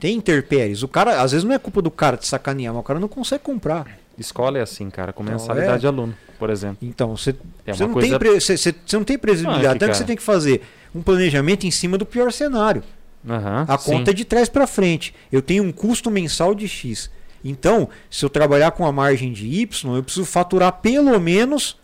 Tem 0.00 0.16
interpéries. 0.16 0.82
O 0.82 0.88
cara, 0.88 1.20
às 1.20 1.30
vezes 1.32 1.44
não 1.44 1.54
é 1.54 1.58
culpa 1.58 1.82
do 1.82 1.90
cara 1.90 2.16
de 2.16 2.26
sacanear, 2.26 2.72
mas 2.72 2.80
o 2.80 2.84
cara 2.84 2.98
não 2.98 3.08
consegue 3.08 3.44
comprar. 3.44 3.98
Escola 4.18 4.58
é 4.58 4.62
assim, 4.62 4.88
cara, 4.90 5.12
com 5.12 5.22
Então, 5.22 5.34
mensalidade 5.34 5.74
é. 5.74 5.78
de 5.78 5.86
aluno, 5.86 6.14
por 6.40 6.50
exemplo. 6.50 6.78
Então, 6.82 7.16
você, 7.16 7.36
É 7.64 7.72
você, 7.72 7.84
não, 7.86 7.92
coisa- 7.92 8.08
tem 8.08 8.18
pre- 8.18 8.40
você, 8.40 8.56
você- 8.56 8.74
você 8.84 8.96
não 8.96 9.04
tem 9.04 9.16
previsibilidade. 9.16 9.66
É 9.66 9.70
que, 9.70 9.76
Então, 9.76 9.88
que 9.90 9.96
você 9.96 10.04
tem 10.04 10.16
que 10.16 10.22
fazer 10.22 10.62
um 10.92 11.02
planejamento 11.02 11.64
em 11.66 11.70
cima 11.70 11.96
do 11.96 12.04
pior 12.04 12.32
cenário. 12.32 12.82
Aham, 13.28 13.66
A 13.68 13.78
sim. 13.78 13.92
conta 13.92 14.10
é 14.10 14.14
de 14.14 14.24
trás 14.24 14.48
para 14.48 14.66
frente. 14.66 15.14
Eu 15.30 15.40
tenho 15.42 15.62
um 15.62 15.70
custo 15.70 16.10
mensal 16.10 16.54
de 16.54 16.66
X. 16.66 17.10
Então, 17.44 17.88
se 18.10 18.24
eu 18.24 18.30
trabalhar 18.30 18.70
com 18.72 18.84
a 18.86 18.90
margem 18.90 19.32
de 19.32 19.46
Y, 19.46 19.94
eu 19.96 20.02
preciso 20.02 20.26
faturar 20.26 20.72
pelo 20.80 21.20
menos 21.20 21.76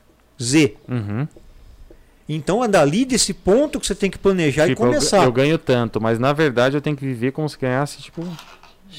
Z. 0.42 0.74
Uhum. 0.88 1.28
Então 2.28 2.64
é 2.64 2.66
dali 2.68 3.04
desse 3.04 3.32
ponto 3.32 3.78
que 3.78 3.86
você 3.86 3.94
tem 3.94 4.10
que 4.10 4.18
planejar 4.18 4.66
Tipo, 4.66 4.82
e 4.82 4.84
eu- 4.84 4.88
começar. 4.88 5.24
Eu, 5.24 5.32
ganho 5.32 5.56
tanto, 5.58 6.00
mas 6.00 6.18
na 6.18 6.32
verdade 6.32 6.76
eu 6.76 6.80
tenho 6.80 6.96
que 6.96 7.04
viver 7.06 7.30
como 7.32 7.48
se 7.48 7.56
ganhasse 7.56 8.02
tipo 8.02 8.22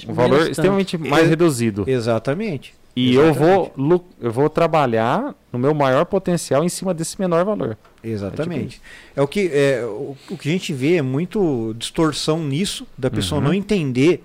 um 0.08 0.14
valor 0.14 0.40
tanto. 0.40 0.52
extremamente 0.52 0.98
mais 0.98 1.24
Eu- 1.24 1.30
reduzido. 1.30 1.84
Exatamente. 1.88 2.74
E 3.00 3.14
eu 3.16 3.34
vou, 3.34 3.72
eu 4.20 4.32
vou 4.32 4.50
trabalhar 4.50 5.36
no 5.54 5.60
meu 5.60 5.74
maior 5.74 6.06
potencial 6.06 6.64
em 6.64 6.70
cima 6.70 6.94
desse 6.94 7.20
menor 7.20 7.46
valor. 7.46 7.78
Exatamente. 8.04 8.82
É 9.16 9.22
o 9.22 9.28
que 9.28 9.50
é, 9.54 9.84
o, 9.86 10.16
o 10.32 10.38
que 10.38 10.50
a 10.50 10.52
gente 10.52 10.74
vê 10.74 10.96
é 10.96 11.02
muito 11.02 11.76
distorção 11.78 12.40
nisso 12.44 12.88
da 12.98 13.10
pessoa 13.10 13.40
Uhum. 13.40 13.48
não 13.48 13.54
entender 13.54 14.24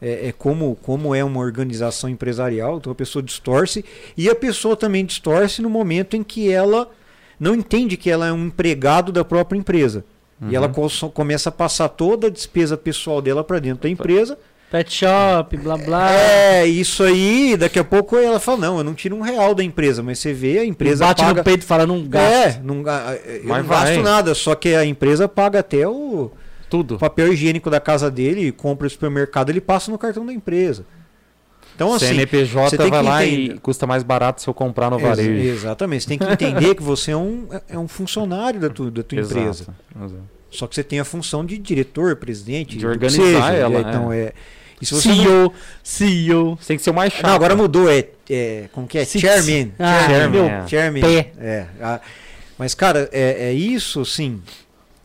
é, 0.00 0.28
é 0.28 0.32
como 0.32 0.76
como 0.82 1.14
é 1.14 1.22
uma 1.22 1.40
organização 1.40 2.08
empresarial. 2.10 2.78
Então 2.78 2.90
a 2.90 2.94
pessoa 2.94 3.22
distorce 3.22 3.84
e 4.16 4.28
a 4.28 4.34
pessoa 4.34 4.76
também 4.76 5.04
distorce 5.04 5.60
no 5.62 5.70
momento 5.70 6.16
em 6.16 6.22
que 6.24 6.50
ela 6.50 6.90
não 7.38 7.54
entende 7.54 7.96
que 7.96 8.10
ela 8.10 8.26
é 8.26 8.32
um 8.32 8.46
empregado 8.46 9.12
da 9.12 9.24
própria 9.24 9.58
empresa. 9.58 10.04
E 10.48 10.54
ela 10.56 10.68
Uhum. 10.68 10.88
co- 10.88 11.10
começa 11.10 11.48
a 11.48 11.52
passar 11.52 11.88
toda 11.88 12.28
a 12.28 12.30
despesa 12.30 12.76
pessoal 12.76 13.20
dela 13.20 13.42
para 13.44 13.58
dentro 13.58 13.82
da 13.82 13.88
empresa. 13.88 14.38
Pet 14.70 14.92
shop, 14.92 15.56
blá 15.56 15.78
blá. 15.78 16.12
É, 16.12 16.66
isso 16.66 17.02
aí, 17.02 17.56
daqui 17.56 17.78
a 17.78 17.84
pouco 17.84 18.16
ela 18.18 18.38
fala, 18.38 18.58
não, 18.58 18.78
eu 18.78 18.84
não 18.84 18.92
tiro 18.94 19.16
um 19.16 19.22
real 19.22 19.54
da 19.54 19.64
empresa, 19.64 20.02
mas 20.02 20.18
você 20.18 20.34
vê, 20.34 20.58
a 20.58 20.64
empresa 20.64 21.06
bate 21.06 21.22
paga... 21.22 21.38
no 21.38 21.44
peito 21.44 21.62
e 21.62 21.66
fala, 21.66 21.86
não 21.86 22.02
gasta. 22.06 22.58
É, 22.58 22.60
não, 22.62 22.76
eu 22.76 22.82
Mas 22.84 23.62
não 23.62 23.68
gasto 23.70 23.94
vai. 23.94 24.02
nada, 24.02 24.34
só 24.34 24.54
que 24.54 24.74
a 24.74 24.84
empresa 24.84 25.26
paga 25.26 25.60
até 25.60 25.88
o 25.88 26.30
Tudo. 26.68 26.98
papel 26.98 27.32
higiênico 27.32 27.70
da 27.70 27.80
casa 27.80 28.10
dele, 28.10 28.52
compra 28.52 28.84
no 28.84 28.90
supermercado, 28.90 29.48
ele 29.48 29.60
passa 29.62 29.90
no 29.90 29.96
cartão 29.96 30.26
da 30.26 30.34
empresa. 30.34 30.84
Então 31.74 31.94
assim, 31.94 32.06
CNPJ 32.08 32.68
você 32.70 32.76
tem 32.76 32.90
vai 32.90 33.00
que 33.00 33.08
lá 33.08 33.24
entender- 33.26 33.54
e 33.54 33.58
custa 33.60 33.86
mais 33.86 34.02
barato 34.02 34.42
se 34.42 34.48
eu 34.48 34.52
comprar 34.52 34.90
no 34.90 34.96
ex- 34.98 35.02
varejo. 35.08 35.48
exatamente, 35.48 36.02
você 36.04 36.08
tem 36.10 36.18
que 36.18 36.24
entender 36.26 36.74
que 36.74 36.82
você 36.82 37.12
é 37.12 37.16
um, 37.16 37.48
é 37.70 37.78
um 37.78 37.88
funcionário 37.88 38.60
da 38.60 38.68
tua, 38.68 38.90
da 38.90 39.02
tua 39.02 39.18
Exato, 39.18 39.38
empresa. 39.40 39.66
exato. 39.96 40.22
Só 40.50 40.66
que 40.66 40.74
você 40.74 40.82
tem 40.82 40.98
a 40.98 41.04
função 41.04 41.44
de 41.44 41.56
diretor, 41.58 42.16
presidente, 42.16 42.76
De 42.78 42.86
organizar 42.86 43.22
seja, 43.22 43.52
ela, 43.52 43.80
Então 43.80 44.12
é. 44.12 44.32
E 44.80 44.86
se 44.86 44.94
você 44.94 45.08
não- 45.08 45.16
CEO, 45.16 45.52
CEO. 45.82 46.56
Você 46.60 46.68
tem 46.68 46.76
que 46.76 46.82
ser 46.82 46.90
o 46.90 46.94
mais 46.94 47.12
chato. 47.12 47.26
Não, 47.26 47.34
agora 47.34 47.56
mudou, 47.56 47.90
é, 47.90 48.06
é 48.30 48.68
como 48.72 48.86
que 48.86 48.98
é? 48.98 49.04
Six. 49.04 49.20
Chairman. 49.20 49.72
Ah, 49.78 50.06
chairman. 50.06 50.28
meu 50.42 50.68
chairman. 50.68 51.02
É. 51.38 51.66
ah, 51.80 52.00
mas, 52.56 52.74
cara, 52.74 53.08
é, 53.12 53.48
é 53.48 53.52
isso, 53.52 54.04
sim. 54.04 54.40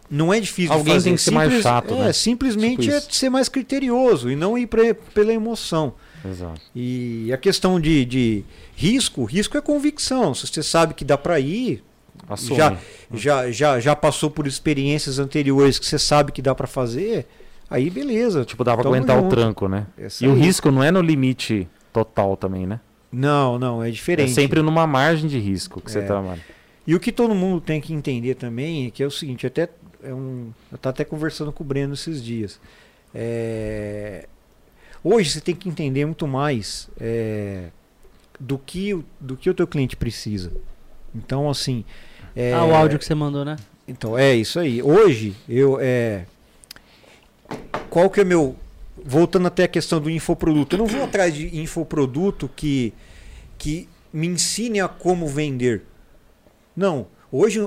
Não 0.10 0.32
é 0.34 0.40
difícil 0.40 0.74
Alguém 0.74 0.94
fazer. 0.94 1.10
tem 1.10 1.16
que 1.16 1.22
ser 1.22 1.32
mais 1.32 1.62
chato, 1.64 1.94
é, 1.96 1.98
né? 2.06 2.14
Simplesmente 2.14 2.82
Tipo 2.84 2.94
é 2.94 3.00
ser 3.02 3.30
mais 3.30 3.50
criterioso 3.50 4.30
e 4.30 4.36
não 4.36 4.56
ir 4.58 4.68
pre- 4.68 4.94
pela 4.94 5.34
emoção. 5.34 5.94
Exato. 6.24 6.62
E 6.76 7.32
a 7.34 7.38
questão 7.38 7.80
de, 7.80 8.06
de 8.06 8.44
risco, 8.76 9.24
risco 9.26 9.58
é 9.58 9.62
convicção. 9.62 10.34
Se 10.36 10.46
você 10.46 10.62
sabe 10.62 10.94
que 10.94 11.04
dá 11.04 11.18
para 11.18 11.40
ir, 11.40 11.84
Assume. 12.30 12.56
já, 12.56 12.78
já, 13.14 13.52
já, 13.52 13.80
já 13.80 13.96
passou 13.96 14.30
por 14.30 14.46
experiências 14.46 15.18
anteriores 15.20 15.80
que 15.80 15.86
você 15.86 15.98
sabe 15.98 16.32
que 16.32 16.42
dá 16.44 16.54
para 16.54 16.68
fazer, 16.68 17.26
aí 17.74 17.90
beleza. 17.90 18.46
Tipo, 18.46 18.64
dá 18.64 18.76
pra 18.78 18.88
aguentar 18.88 19.18
o 19.18 19.22
junto. 19.24 19.36
tranco, 19.36 19.68
né? 19.68 19.88
Essa 19.98 20.24
E 20.24 20.28
o 20.28 20.34
aí. 20.34 20.40
risco 20.40 20.72
não 20.72 20.84
é 20.84 20.92
no 20.92 21.02
limite 21.02 21.68
total 21.92 22.38
também, 22.38 22.66
né? 22.66 22.80
Não, 23.12 23.60
não, 23.60 23.84
é 23.84 23.90
É 23.90 23.92
diferente. 23.92 24.32
sempre 24.32 24.62
numa 24.62 24.88
margem 24.88 25.28
de 25.30 25.38
risco 25.40 25.80
que 25.82 25.92
você 25.92 26.00
É. 26.00 26.02
trabalha. 26.04 26.42
E 26.88 26.96
o 26.96 27.00
que 27.00 27.12
todo 27.12 27.34
mundo 27.36 27.62
tem 27.62 27.80
que 27.80 27.94
entender 27.94 28.36
também 28.36 28.88
é 28.88 28.92
que 28.92 29.02
é 29.04 29.06
o 29.06 29.12
seguinte, 29.12 29.46
até 29.48 29.70
é 30.04 30.14
um, 30.14 30.52
eu 30.72 30.76
estava 30.76 30.94
até 30.94 31.06
conversando 31.06 31.52
com 31.52 31.64
o 31.64 31.68
Breno 31.68 31.94
esses 31.94 32.22
dias. 32.24 32.60
É, 33.14 34.28
hoje 35.04 35.30
você 35.30 35.40
tem 35.42 35.56
que 35.56 35.70
entender 35.70 36.06
muito 36.06 36.28
mais 36.28 36.90
é, 37.00 37.68
do 38.40 38.58
que 38.58 38.94
o- 38.94 39.06
do 39.20 39.38
que 39.38 39.50
o 39.50 39.54
teu 39.54 39.68
cliente 39.68 39.96
precisa. 39.96 40.52
Então 41.16 41.50
assim, 41.50 41.86
é, 42.36 42.52
Ah, 42.54 42.66
o 42.66 42.74
áudio 42.76 42.98
que 43.00 43.06
você 43.06 43.16
mandou, 43.16 43.46
né? 43.46 43.56
então 43.88 44.18
é 44.18 44.34
isso 44.36 44.60
aí. 44.60 44.82
Hoje 44.82 45.34
eu 45.48 45.78
é 45.80 46.26
qual 47.90 48.10
que 48.10 48.22
é 48.22 48.24
meu 48.24 48.56
voltando 49.04 49.48
até 49.48 49.64
a 49.64 49.68
questão 49.68 50.00
do 50.00 50.10
infoproduto. 50.10 50.76
Eu 50.76 50.80
não 50.80 50.88
vou 50.88 51.04
atrás 51.04 51.34
de 51.34 51.60
infoproduto 51.60 52.50
que 52.56 52.94
que 53.58 53.88
me 54.12 54.28
ensine 54.28 54.82
a 54.82 54.88
como 54.88 55.28
vender. 55.28 55.84
Não. 56.76 57.08
Hoje, 57.32 57.66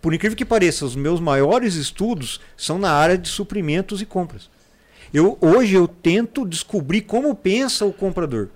por 0.00 0.14
incrível 0.14 0.36
que 0.36 0.44
pareça, 0.44 0.84
os 0.84 0.94
meus 0.94 1.18
maiores 1.18 1.74
estudos 1.74 2.40
são 2.56 2.78
na 2.78 2.92
área 2.92 3.18
de 3.18 3.28
suprimentos 3.28 4.00
e 4.00 4.06
compras. 4.06 4.48
Eu, 5.12 5.36
hoje 5.40 5.74
eu 5.74 5.88
tento 5.88 6.46
descobrir 6.46 7.02
como 7.02 7.34
pensa 7.34 7.84
o 7.84 7.92
comprador 7.92 8.48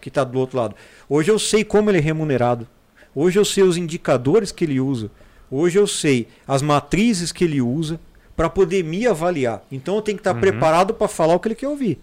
que 0.00 0.08
está 0.08 0.24
do 0.24 0.38
outro 0.38 0.58
lado. 0.58 0.74
Hoje 1.08 1.30
eu 1.30 1.38
sei 1.38 1.64
como 1.64 1.88
ele 1.88 1.98
é 1.98 2.00
remunerado. 2.00 2.66
Hoje 3.14 3.38
eu 3.38 3.44
sei 3.44 3.62
os 3.62 3.76
indicadores 3.76 4.50
que 4.50 4.64
ele 4.64 4.80
usa. 4.80 5.10
Hoje 5.50 5.78
eu 5.78 5.86
sei 5.86 6.26
as 6.46 6.62
matrizes 6.62 7.30
que 7.30 7.44
ele 7.44 7.60
usa 7.60 8.00
para 8.42 8.50
poder 8.50 8.82
me 8.82 9.06
avaliar. 9.06 9.62
Então 9.70 9.94
eu 9.94 10.02
tenho 10.02 10.18
que 10.18 10.20
estar 10.22 10.34
Uhum. 10.34 10.40
preparado 10.40 10.92
para 10.94 11.06
falar 11.06 11.36
o 11.36 11.38
que 11.38 11.46
ele 11.46 11.54
quer 11.54 11.68
ouvir. 11.68 12.00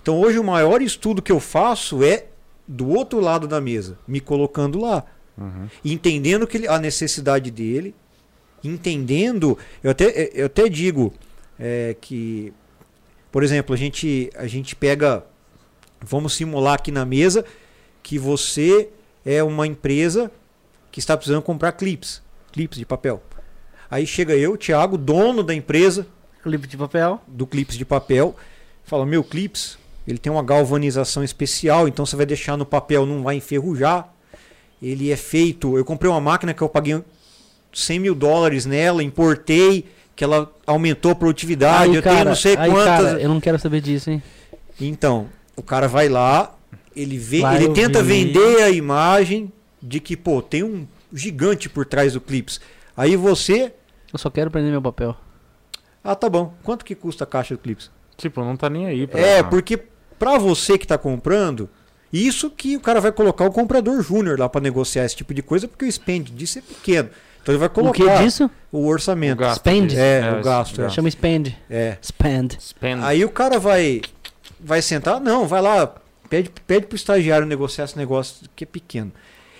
Então 0.00 0.18
hoje 0.18 0.38
o 0.38 0.42
maior 0.44 0.80
estudo 0.80 1.20
que 1.20 1.30
eu 1.30 1.38
faço 1.38 2.02
é 2.02 2.24
do 2.66 2.88
outro 2.88 3.20
lado 3.20 3.46
da 3.46 3.60
mesa, 3.60 3.98
me 4.08 4.18
colocando 4.18 4.80
lá, 4.80 5.04
Uhum. 5.36 5.68
entendendo 5.84 6.46
que 6.46 6.56
ele- 6.56 6.68
a 6.68 6.78
necessidade 6.78 7.50
dele, 7.50 7.94
entendendo. 8.64 9.58
Eu 9.84 9.90
até, 9.90 10.30
eu 10.32 10.46
até 10.46 10.70
digo 10.70 11.12
é, 11.60 11.94
que, 12.00 12.50
por 13.30 13.42
exemplo, 13.42 13.74
a 13.74 13.76
gente, 13.76 14.30
a 14.36 14.46
gente 14.46 14.74
pega. 14.74 15.22
Vamos 16.00 16.32
simular 16.34 16.74
aqui 16.74 16.90
na 16.90 17.04
mesa 17.04 17.44
que 18.02 18.18
você 18.18 18.88
é 19.26 19.42
uma 19.42 19.66
empresa 19.66 20.30
que 20.90 20.98
está 21.00 21.14
precisando 21.16 21.42
comprar 21.42 21.72
clips, 21.72 22.22
clips 22.52 22.78
de 22.78 22.86
papel. 22.86 23.22
Aí 23.90 24.06
chega 24.06 24.34
eu, 24.36 24.56
Thiago, 24.56 24.98
dono 24.98 25.42
da 25.42 25.54
empresa, 25.54 26.06
Clipe 26.42 26.66
de 26.66 26.76
papel. 26.76 27.20
do 27.26 27.46
clips 27.46 27.76
de 27.76 27.84
papel, 27.84 28.36
fala: 28.84 29.04
Meu 29.04 29.24
clips, 29.24 29.78
ele 30.06 30.18
tem 30.18 30.30
uma 30.30 30.42
galvanização 30.42 31.24
especial, 31.24 31.88
então 31.88 32.06
você 32.06 32.16
vai 32.16 32.26
deixar 32.26 32.56
no 32.56 32.64
papel, 32.64 33.04
não 33.04 33.22
vai 33.22 33.36
enferrujar. 33.36 34.08
Ele 34.80 35.10
é 35.10 35.16
feito. 35.16 35.76
Eu 35.76 35.84
comprei 35.84 36.10
uma 36.10 36.20
máquina 36.20 36.54
que 36.54 36.62
eu 36.62 36.68
paguei 36.68 37.02
100 37.72 37.98
mil 37.98 38.14
dólares 38.14 38.64
nela, 38.64 39.02
importei, 39.02 39.86
que 40.14 40.22
ela 40.22 40.52
aumentou 40.66 41.10
a 41.10 41.14
produtividade. 41.14 41.94
eu 41.94 42.02
tenho 42.02 42.24
não 42.24 42.34
sei 42.34 42.56
aí, 42.56 42.70
quantas. 42.70 43.04
cara, 43.06 43.20
eu 43.20 43.28
não 43.28 43.40
quero 43.40 43.58
saber 43.58 43.80
disso, 43.80 44.10
hein? 44.10 44.22
Então, 44.80 45.26
o 45.56 45.62
cara 45.62 45.88
vai 45.88 46.08
lá, 46.08 46.54
ele 46.94 47.18
vê, 47.18 47.40
Vai 47.40 47.56
ele 47.56 47.72
tenta 47.74 48.02
vender 48.02 48.62
a 48.62 48.70
imagem 48.70 49.52
de 49.82 49.98
que, 49.98 50.16
pô, 50.16 50.40
tem 50.40 50.62
um 50.62 50.86
gigante 51.12 51.68
por 51.68 51.84
trás 51.84 52.12
do 52.12 52.20
clips. 52.20 52.60
Aí 52.96 53.16
você, 53.16 53.72
Eu 54.12 54.18
só 54.18 54.30
quero 54.30 54.50
prender 54.50 54.70
meu 54.70 54.82
papel. 54.82 55.16
ah, 56.02 56.14
tá 56.14 56.28
bom. 56.28 56.54
Quanto 56.62 56.84
que 56.84 56.94
custa 56.94 57.24
a 57.24 57.26
caixa 57.26 57.54
do 57.54 57.58
clips? 57.60 57.90
Tipo, 58.16 58.42
não 58.42 58.56
tá 58.56 58.68
nem 58.70 58.86
aí 58.86 59.06
pra... 59.06 59.20
É, 59.20 59.42
porque 59.42 59.76
pra 60.18 60.38
você 60.38 60.76
que 60.78 60.86
tá 60.86 60.96
comprando, 60.98 61.68
isso 62.12 62.50
que 62.50 62.76
o 62.76 62.80
cara 62.80 63.00
vai 63.00 63.12
colocar 63.12 63.44
o 63.44 63.52
comprador 63.52 64.02
júnior 64.02 64.38
lá 64.38 64.48
pra 64.48 64.60
negociar 64.60 65.04
esse 65.04 65.14
tipo 65.16 65.32
de 65.34 65.42
coisa, 65.42 65.68
porque 65.68 65.84
o 65.84 65.92
spend 65.92 66.32
disso 66.32 66.58
é 66.58 66.62
pequeno. 66.62 67.10
Então 67.42 67.52
ele 67.54 67.58
vai 67.60 67.68
O 67.68 67.70
colocar 67.70 68.18
que 68.18 68.24
disso? 68.24 68.50
o 68.72 68.86
orçamento. 68.86 69.38
O 69.38 69.40
gasto 69.40 69.58
Spend? 69.60 69.86
disso. 69.88 70.00
É, 70.00 70.38
o 70.40 70.42
gasto, 70.42 70.82
é. 70.82 70.88
Chama 70.90 71.10
spend. 71.10 71.54
É. 71.70 71.96
Spend. 72.02 72.56
Spend. 72.60 73.02
Aí 73.04 73.24
o 73.24 73.30
cara 73.30 73.58
vai 73.58 74.00
vai 74.60 74.82
sentar, 74.82 75.20
não, 75.20 75.46
vai 75.46 75.62
lá, 75.62 75.94
pede, 76.28 76.50
pede 76.66 76.86
pro 76.86 76.96
estagiário 76.96 77.46
negociar 77.46 77.84
esse 77.84 77.96
negócio 77.96 78.48
que 78.56 78.64
é 78.64 78.66
pequeno. 78.66 79.12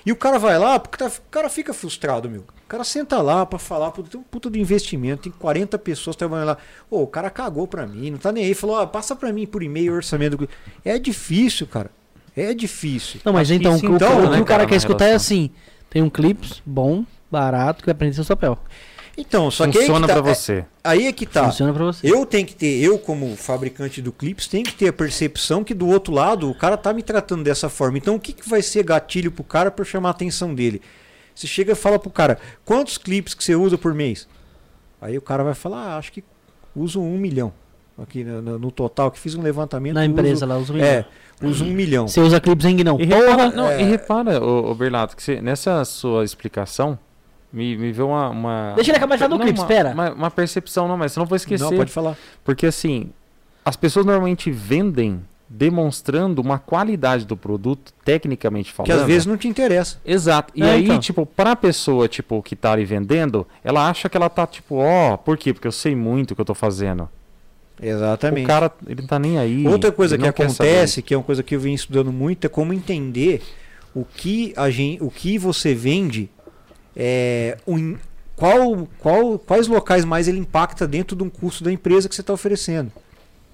E 0.08 0.12
o 0.12 0.16
cara 0.16 0.38
vai 0.38 0.58
lá, 0.58 0.78
porque 0.78 0.96
tá- 0.96 1.06
o 1.08 1.30
cara 1.30 1.50
fica 1.50 1.74
frustrado, 1.74 2.30
meu. 2.30 2.40
O 2.40 2.66
cara 2.66 2.82
senta 2.82 3.20
lá 3.20 3.44
pra 3.44 3.58
falar, 3.58 3.90
puta, 3.90 4.08
tem 4.08 4.18
um 4.18 4.22
puta 4.22 4.50
de 4.50 4.58
investimento, 4.58 5.24
tem 5.24 5.32
40 5.32 5.78
pessoas 5.78 6.16
trabalhando 6.16 6.46
lá. 6.46 6.56
Ô, 6.90 7.02
o 7.02 7.06
cara 7.06 7.28
cagou 7.28 7.66
pra 7.68 7.86
mim, 7.86 8.12
não 8.12 8.18
tá 8.18 8.32
nem 8.32 8.44
aí, 8.46 8.54
falou, 8.54 8.76
ó, 8.76 8.86
passa 8.86 9.14
pra 9.14 9.30
mim 9.34 9.46
por 9.46 9.62
e-mail 9.62 9.92
o 9.92 9.96
orçamento. 9.96 10.48
É 10.82 10.98
difícil, 10.98 11.66
cara. 11.66 11.90
É 12.34 12.54
difícil. 12.54 13.20
Não, 13.22 13.34
mas 13.34 13.50
então, 13.50 13.76
isso 13.76 13.84
o, 13.84 13.88
que- 13.90 13.94
então, 13.96 14.12
o 14.18 14.22
que 14.22 14.22
né, 14.22 14.40
o 14.40 14.44
cara 14.46 14.60
cara, 14.60 14.66
quer 14.66 14.76
escutar 14.76 15.04
é 15.04 15.08
relação. 15.08 15.26
assim: 15.36 15.50
tem 15.90 16.00
um 16.00 16.08
clips 16.08 16.62
bom, 16.64 17.04
barato, 17.30 17.80
que 17.82 17.86
vai 17.86 17.94
prender 17.94 18.14
seu 18.14 18.24
papel. 18.24 18.58
Então, 19.20 19.50
só 19.50 19.66
que 19.66 19.76
Funciona 19.78 20.06
tá, 20.06 20.12
pra 20.14 20.22
você. 20.22 20.64
aí 20.84 21.06
é 21.08 21.12
que 21.12 21.26
tá. 21.26 21.46
Funciona 21.46 21.72
pra 21.72 21.84
você. 21.84 22.08
Eu 22.10 22.24
tenho 22.24 22.46
que 22.46 22.54
ter, 22.54 22.80
eu 22.80 22.98
como 23.00 23.34
fabricante 23.36 24.00
do 24.00 24.12
clips, 24.12 24.46
tenho 24.46 24.64
que 24.64 24.72
ter 24.74 24.88
a 24.88 24.92
percepção 24.92 25.64
que 25.64 25.74
do 25.74 25.88
outro 25.88 26.14
lado 26.14 26.48
o 26.48 26.54
cara 26.54 26.76
tá 26.76 26.92
me 26.92 27.02
tratando 27.02 27.42
dessa 27.42 27.68
forma. 27.68 27.98
Então 27.98 28.14
o 28.14 28.20
que, 28.20 28.32
que 28.32 28.48
vai 28.48 28.62
ser 28.62 28.84
gatilho 28.84 29.32
pro 29.32 29.42
cara 29.42 29.70
para 29.72 29.84
chamar 29.84 30.10
a 30.10 30.12
atenção 30.12 30.54
dele? 30.54 30.80
Você 31.34 31.48
chega 31.48 31.72
e 31.72 31.74
fala 31.74 31.98
pro 31.98 32.10
cara, 32.10 32.38
quantos 32.64 32.96
clips 32.96 33.34
que 33.34 33.42
você 33.42 33.56
usa 33.56 33.76
por 33.76 33.92
mês? 33.92 34.28
Aí 35.00 35.18
o 35.18 35.22
cara 35.22 35.42
vai 35.42 35.54
falar, 35.54 35.94
ah, 35.94 35.98
acho 35.98 36.12
que 36.12 36.22
uso 36.74 37.00
um 37.00 37.18
milhão. 37.18 37.52
Aqui 38.00 38.22
no, 38.22 38.40
no- 38.40 38.58
no 38.60 38.70
total, 38.70 39.10
que 39.10 39.18
fiz 39.18 39.34
um 39.34 39.42
levantamento. 39.42 39.94
Na 39.94 40.04
empresa 40.06 40.46
uso, 40.46 40.46
lá, 40.46 40.58
os 40.58 40.70
É, 40.80 41.04
uso 41.42 41.64
um 41.64 41.72
milhão. 41.72 42.06
Você 42.06 42.20
usa 42.20 42.40
clips 42.40 42.64
em 42.66 42.84
não. 42.84 43.00
E 43.00 43.04
repara, 43.04 43.26
Porra! 43.34 43.50
não, 43.50 43.68
é. 43.68 43.80
e 43.80 43.84
repara 43.84 44.40
ô, 44.44 44.70
ô 44.70 44.74
Berlato, 44.76 45.16
que 45.16 45.22
você- 45.24 45.40
nessa 45.42 45.84
sua 45.84 46.24
explicação, 46.24 46.96
me, 47.52 47.76
me 47.76 47.92
veio 47.92 48.08
uma, 48.08 48.28
uma. 48.30 48.72
Deixa 48.76 48.90
ele 48.90 48.98
acabar 48.98 49.16
de 49.16 49.20
falar 49.20 49.28
do 49.30 49.38
Não, 49.38 49.44
clipe, 49.44 49.58
uma- 49.58 49.64
espera. 49.64 49.90
Uma, 49.90 50.12
uma 50.12 50.30
percepção, 50.30 50.86
não, 50.88 50.96
mas 50.96 51.12
você 51.12 51.20
não 51.20 51.26
vou 51.26 51.36
esquecer. 51.36 51.64
Não, 51.64 51.76
pode 51.76 51.90
falar. 51.92 52.16
Porque 52.44 52.66
assim, 52.66 53.10
as 53.64 53.76
pessoas 53.76 54.04
normalmente 54.06 54.50
vendem 54.50 55.20
demonstrando 55.50 56.42
uma 56.42 56.58
qualidade 56.58 57.24
do 57.24 57.34
produto, 57.34 57.92
tecnicamente 58.04 58.70
falando. 58.70 58.86
Que 58.86 58.92
às 58.92 59.06
vezes 59.06 59.24
não 59.24 59.36
te 59.38 59.48
interessa. 59.48 59.96
Exato. 60.04 60.52
E 60.54 60.62
É, 60.62 60.72
aí, 60.72 60.84
então. 60.84 60.98
tipo, 60.98 61.24
pra 61.24 61.56
pessoa, 61.56 62.06
tipo, 62.06 62.42
que 62.42 62.54
tá 62.54 62.72
ali 62.72 62.84
vendendo, 62.84 63.46
ela 63.64 63.88
acha 63.88 64.10
que 64.10 64.16
ela 64.16 64.28
tá, 64.28 64.46
tipo, 64.46 64.74
ó, 64.76 65.16
por 65.16 65.38
quê? 65.38 65.54
Porque 65.54 65.66
eu 65.66 65.72
sei 65.72 65.96
muito 65.96 66.32
o 66.32 66.34
que 66.34 66.40
eu 66.40 66.44
tô 66.44 66.54
fazendo. 66.54 67.08
Exatamente. 67.80 68.44
O 68.44 68.46
cara, 68.46 68.70
ele 68.86 69.02
tá 69.06 69.18
nem 69.18 69.38
aí. 69.38 69.66
Outra 69.66 69.92
coisa 69.92 70.16
que 70.16 70.22
não 70.22 70.30
acontece, 70.30 71.00
que 71.00 71.14
é 71.14 71.16
uma 71.16 71.22
coisa 71.24 71.42
que 71.42 71.54
eu 71.54 71.60
venho 71.60 71.74
estudando 71.76 72.12
muito, 72.12 72.44
é 72.44 72.48
como 72.48 72.72
entender 72.72 73.40
o 73.94 74.04
que 74.04 74.52
a 74.56 74.68
gente, 74.68 75.02
o 75.02 75.10
que 75.10 75.38
você 75.38 75.74
vende, 75.74 76.28
é, 76.98 77.56
in- 77.68 77.96
qual, 78.34 78.88
qual, 78.98 79.38
quais 79.38 79.68
locais 79.68 80.04
mais 80.04 80.26
ele 80.26 80.38
impacta 80.38 80.86
dentro 80.86 81.16
de 81.16 81.22
um 81.22 81.30
custo 81.30 81.62
da 81.62 81.72
empresa 81.72 82.08
que 82.08 82.14
você 82.14 82.20
está 82.20 82.32
oferecendo. 82.32 82.90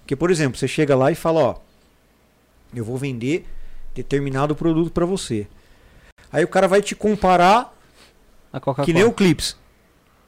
Porque, 0.00 0.16
por 0.16 0.30
exemplo, 0.30 0.58
você 0.58 0.66
chega 0.66 0.96
lá 0.96 1.10
e 1.12 1.14
fala, 1.14 1.40
ó, 1.40 1.54
eu 2.74 2.84
vou 2.84 2.96
vender 2.96 3.46
determinado 3.94 4.56
produto 4.56 4.90
para 4.90 5.06
você. 5.06 5.46
Aí 6.32 6.42
o 6.42 6.48
cara 6.48 6.66
vai 6.66 6.82
te 6.82 6.94
comparar 6.96 7.72
que 8.84 8.92
nem 8.92 9.04
o 9.04 9.12
Clips. 9.12 9.56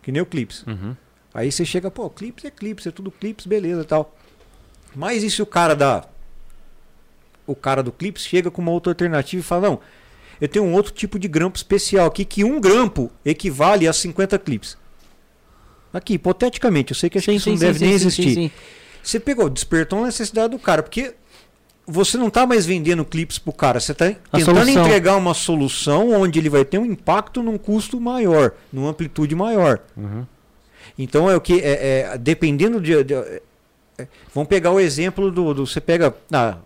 Que 0.03 0.13
nem 0.13 0.23
o 0.23 0.27
Clips. 0.27 0.63
Uhum. 0.67 0.95
Aí 1.35 1.51
você 1.51 1.65
chega, 1.65 1.91
pô, 1.91 2.09
clips 2.09 2.45
é 2.47 2.51
clips, 2.51 2.87
é 2.87 2.91
tudo 2.91 3.11
clips, 3.11 3.45
beleza 3.47 3.85
tal. 3.85 4.17
Mas 4.95 5.23
e 5.23 5.31
se 5.31 5.43
o 5.43 5.47
cara 5.47 5.75
da. 5.75 6.05
O 7.47 7.55
cara 7.55 7.83
do 7.83 7.93
clips 7.93 8.25
chega 8.25 8.51
com 8.51 8.63
uma 8.63 8.71
outra 8.73 8.91
alternativa 8.93 9.41
e 9.41 9.45
fala, 9.45 9.69
não, 9.69 9.81
eu 10.41 10.49
tenho 10.49 10.65
um 10.65 10.73
outro 10.75 10.93
tipo 10.93 11.19
de 11.19 11.29
grampo 11.29 11.57
especial 11.57 12.07
aqui, 12.07 12.25
que 12.25 12.45
um 12.45 12.61
grampo 12.61 13.11
equivale 13.25 13.87
a 13.89 13.93
50 13.93 14.39
clips. 14.39 14.77
Aqui, 15.93 16.15
hipoteticamente, 16.15 16.93
eu 16.93 16.97
sei 16.97 17.09
que 17.09 17.17
acho 17.19 17.27
que 17.27 17.33
isso 17.37 17.49
não 17.51 17.57
deve 17.57 17.79
nem 17.85 17.95
existir. 17.95 18.35
sim. 18.35 18.51
Você 19.03 19.21
pegou, 19.21 19.49
despertou 19.49 20.01
a 20.03 20.07
necessidade 20.07 20.51
do 20.51 20.59
cara, 20.59 20.83
porque 20.83 21.15
você 21.87 22.19
não 22.19 22.27
está 22.27 22.45
mais 22.45 22.67
vendendo 22.67 23.05
clips 23.05 23.39
pro 23.39 23.53
cara, 23.53 23.79
você 23.79 23.93
está 23.93 24.07
tentando 24.33 24.57
solução. 24.57 24.85
entregar 24.87 25.17
uma 25.17 25.33
solução 25.33 26.11
onde 26.13 26.39
ele 26.41 26.51
vai 26.51 26.65
ter 26.65 26.79
um 26.79 26.85
impacto 26.85 27.41
num 27.43 27.57
custo 27.57 28.01
maior, 28.01 28.53
numa 28.73 28.91
amplitude 28.91 29.35
maior. 29.37 29.79
Uhum. 29.97 30.27
Então 30.99 31.31
é 31.31 31.37
o 31.37 31.41
que 31.41 31.61
é, 31.61 32.11
é, 32.13 32.19
dependendo 32.19 32.81
de, 32.81 33.05
de- 33.05 33.15
é, 33.15 34.09
vamos 34.35 34.49
pegar 34.49 34.73
o 34.73 34.81
exemplo 34.81 35.31
do, 35.31 35.55
do- 35.55 35.67
você 35.67 35.81
pega 35.81 36.13
ah, 36.33 36.57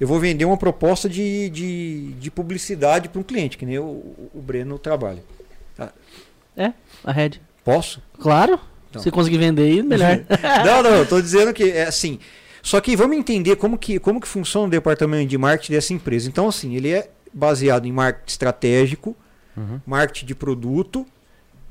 eu 0.00 0.06
vou 0.08 0.18
vender 0.18 0.44
uma 0.44 0.56
proposta 0.56 1.08
de, 1.08 1.48
de, 1.50 2.12
de 2.14 2.30
publicidade 2.30 3.08
para 3.08 3.20
um 3.20 3.22
cliente 3.24 3.56
que 3.56 3.64
nem 3.66 3.78
o, 3.78 3.84
o 4.34 4.40
Breno 4.42 4.78
trabalha 4.78 5.22
A 7.04 7.12
Red. 7.12 7.40
posso 7.64 8.02
Claro. 8.20 8.58
Então. 8.90 9.02
Se 9.02 9.10
conseguir 9.10 9.38
vender 9.38 9.62
aí, 9.62 9.82
melhor. 9.82 10.20
não 10.64 10.82
não 10.82 10.90
eu 10.90 11.06
tô 11.06 11.20
dizendo 11.20 11.52
que 11.52 11.64
é 11.70 11.84
assim 11.84 12.18
só 12.62 12.80
que 12.80 12.96
vamos 12.96 13.16
entender 13.16 13.56
como 13.56 13.76
que 13.76 13.98
como 13.98 14.20
que 14.20 14.28
funciona 14.28 14.66
o 14.68 14.70
departamento 14.70 15.28
de 15.28 15.36
marketing 15.36 15.72
dessa 15.72 15.92
empresa 15.92 16.28
então 16.28 16.48
assim 16.48 16.74
ele 16.76 16.90
é 16.90 17.10
baseado 17.32 17.86
em 17.86 17.92
marketing 17.92 18.30
estratégico 18.30 19.16
Uhum. 19.56 19.80
marketing 19.86 20.26
de 20.26 20.34
produto 20.34 21.06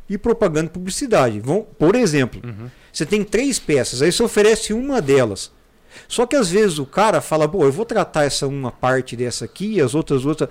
e 0.10 0.18
propaganda 0.18 0.68
e 0.68 0.70
publicidade. 0.70 1.42
Vão, 1.42 1.68
por 1.78 1.96
exemplo, 1.96 2.40
Uhum. 2.42 2.70
você 2.92 3.06
tem 3.06 3.26
três 3.26 3.60
peças, 3.60 4.02
aí 4.02 4.10
você 4.10 4.24
oferece 4.24 4.72
uma 4.74 5.02
delas. 5.02 5.52
Só 6.08 6.26
que 6.26 6.36
às 6.36 6.50
vezes 6.50 6.80
o 6.80 6.86
cara 6.86 7.22
fala, 7.22 7.48
pô, 7.48 7.64
eu 7.64 7.72
vou 7.72 7.86
tratar 7.86 8.24
essa 8.24 8.48
uma 8.48 8.72
parte 8.72 9.16
dessa 9.16 9.46
aqui 9.46 9.82
as 9.82 9.96
outras 9.96 10.26
outras. 10.26 10.50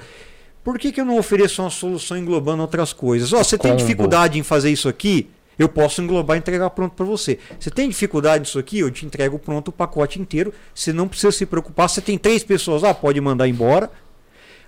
Por 0.65 0.79
que, 0.79 0.93
que 0.93 1.01
eu 1.01 1.05
não 1.05 1.19
ofereço 1.19 1.63
uma 1.63 1.71
solução 1.71 2.17
englobando 2.17 2.63
outras 2.63 2.93
coisas? 2.93 3.33
Ó, 3.33 3.43
você 3.43 3.59
tem 3.59 3.75
dificuldade 3.75 4.39
em 4.39 4.43
fazer 4.43 4.71
isso 4.71 4.89
aqui? 4.89 5.29
Eu 5.59 5.69
posso 5.69 6.01
englobar 6.01 6.37
e 6.37 6.39
entregar 6.39 6.71
pronto 6.71 6.95
para 6.95 7.05
você. 7.05 7.39
Você 7.59 7.71
tem 7.71 7.89
dificuldade 7.89 8.45
nisso 8.45 8.59
aqui? 8.59 8.79
Eu 8.79 8.91
te 8.91 9.05
entrego 9.05 9.39
pronto 9.39 9.69
o 9.69 9.73
pacote 9.73 10.21
inteiro. 10.21 10.53
Você 10.75 10.93
não 10.93 11.09
precisa 11.09 11.33
se 11.33 11.45
preocupar. 11.45 11.89
Você 11.89 12.01
tem 12.01 12.17
três 12.17 12.43
pessoas 12.43 12.83
lá, 12.83 12.95
pode 12.95 13.21
mandar 13.21 13.49
embora. 13.49 13.91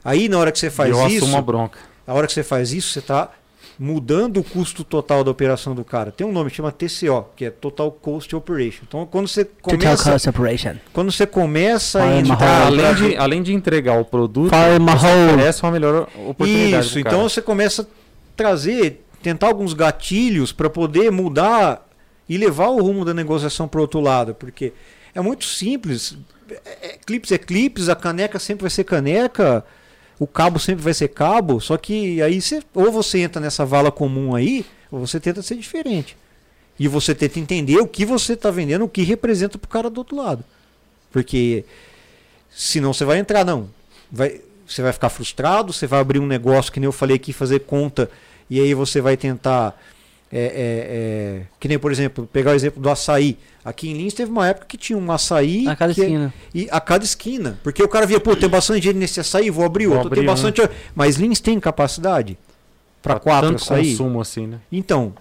Aí 0.05 0.29
na 0.29 0.39
hora 0.39 0.53
que 0.53 0.59
você 0.59 0.69
faz 0.69 0.91
eu 0.91 1.07
isso, 1.07 1.25
assumo 1.25 1.37
a 1.37 1.41
bronca. 1.41 1.79
a 2.07 2.13
hora 2.13 2.27
que 2.27 2.33
você 2.33 2.43
faz 2.43 2.73
isso, 2.73 2.91
você 2.93 2.99
está 2.99 3.31
mudando 3.79 4.39
o 4.39 4.45
custo 4.45 4.85
total 4.85 5.25
da 5.25 5.31
operação 5.31 5.75
do 5.75 5.85
cara. 5.85 6.13
Tem 6.13 6.27
um 6.27 6.33
nome 6.33 6.51
que 6.51 6.57
chama 6.57 6.71
TCO, 6.71 7.27
que 7.35 7.47
é 7.47 7.51
Total 7.51 7.91
Cost 7.91 8.35
Operation. 8.35 8.83
Então, 8.87 9.07
quando 9.07 9.29
você 9.29 9.45
Total 9.45 9.79
começa, 9.79 10.13
Cost 10.13 10.29
Operation. 10.29 10.75
quando 10.93 11.13
você 11.13 11.27
começa 11.27 12.03
a 12.03 12.19
entrar, 12.19 12.67
além, 12.67 12.95
de, 12.95 13.17
além 13.17 13.43
de 13.43 13.53
entregar 13.53 13.99
o 13.99 14.05
produto, 14.05 14.53
oferece 14.55 15.63
uma 15.63 15.73
melhor 15.73 16.09
oportunidade. 16.27 16.87
isso, 16.87 16.99
então 16.99 17.23
você 17.23 17.43
começa 17.43 17.83
a 17.83 17.87
trazer, 18.37 19.05
tentar 19.23 19.49
alguns 19.49 19.73
gatilhos 19.73 20.53
para 20.53 20.71
poder 20.71 21.11
mudar 21.11 21.87
e 22.29 22.39
levar 22.39 22.69
o 22.69 22.81
rumo 22.81 23.05
da 23.05 23.13
negociação 23.13 23.69
para 23.69 23.81
outro 23.81 24.01
lado, 24.01 24.35
porque 24.35 24.73
é 25.15 25.21
muito 25.21 25.45
simples. 25.45 26.17
É, 26.51 26.89
é, 26.89 26.99
clips 27.05 27.33
é 27.33 27.39
clips, 27.39 27.89
a 27.89 27.97
caneca 27.97 28.39
sempre 28.39 28.63
vai 28.63 28.71
ser 28.71 28.85
caneca, 28.85 29.65
o 30.19 30.27
cabo 30.27 30.59
sempre 30.59 30.83
vai 30.83 30.95
ser 30.95 31.09
cabo, 31.09 31.61
só 31.61 31.77
que 31.77 32.23
aí 32.23 32.41
você, 32.41 32.63
ou 32.73 32.91
você 32.93 33.21
entra 33.21 33.41
nessa 33.41 33.65
vala 33.65 33.91
comum 33.91 34.35
aí, 34.35 34.65
ou 34.91 35.01
você 35.01 35.19
tenta 35.19 35.43
ser 35.43 35.57
diferente. 35.57 36.17
E 36.79 36.89
você 36.89 37.15
tenta 37.15 37.39
entender 37.39 37.79
o 37.79 37.87
que 37.87 38.05
você 38.05 38.35
está 38.35 38.51
vendendo, 38.51 38.85
o 38.85 38.89
que 38.89 39.03
representa 39.03 39.59
para 39.59 39.67
o 39.67 39.71
cara 39.71 39.91
do 39.91 39.99
outro 39.99 40.17
lado. 40.17 40.45
Porque 41.11 41.65
senão 42.51 42.93
você 42.93 43.05
vai 43.05 43.19
entrar, 43.19 43.45
não. 43.45 43.69
Vai, 44.11 44.41
você 44.67 44.83
vai 44.83 44.93
ficar 44.93 45.09
frustrado, 45.09 45.73
você 45.73 45.87
vai 45.87 46.01
abrir 46.01 46.19
um 46.19 46.27
negócio, 46.27 46.73
que 46.73 46.81
nem 46.81 46.87
eu 46.87 46.93
falei 46.93 47.17
aqui, 47.17 47.33
fazer 47.33 47.61
conta, 47.61 48.11
e 48.49 48.61
aí 48.61 48.75
você 48.75 49.01
vai 49.01 49.17
tentar. 49.17 49.81
É, 50.33 50.39
é, 50.39 51.41
é, 51.41 51.43
que 51.61 51.69
nem, 51.69 51.79
por 51.79 51.93
exemplo, 51.93 52.29
pegar 52.33 52.51
o 52.53 52.55
exemplo 52.55 52.83
do 52.83 52.91
açaí. 52.91 53.39
Aqui 53.65 53.89
em 53.91 53.95
Lins 53.95 54.13
teve 54.15 54.31
uma 54.31 54.47
época 54.49 54.67
que 54.67 54.77
tinha 54.77 54.99
um 54.99 55.13
açaí. 55.13 55.67
A 55.69 55.77
cada 55.77 55.95
que- 55.95 56.01
esquina. 56.01 56.35
E 56.55 56.69
a 56.71 56.81
cada 56.81 57.05
esquina. 57.05 57.59
Porque 57.63 57.83
o 57.83 57.89
cara 57.89 58.05
via, 58.07 58.19
pô, 58.21 58.35
tem 58.37 58.49
bastante 58.49 58.81
dinheiro 58.81 58.99
nesse 58.99 59.21
açaí, 59.21 59.49
vou 59.51 59.65
abrir 59.65 59.87
Vou 59.87 59.95
outro. 59.97 60.09
abrir 60.09 60.21
tem 60.21 60.29
um. 60.29 60.33
bastante. 60.33 60.61
Mas 60.95 61.17
Lins 61.17 61.41
tem 61.41 61.59
capacidade 61.61 62.37
para 63.03 63.19
quatro 63.19 63.51
tanto 63.51 63.63
açaí. 63.63 63.91
consumo 63.91 64.21
assim, 64.21 64.47
né? 64.47 64.61
Então, 64.73 65.15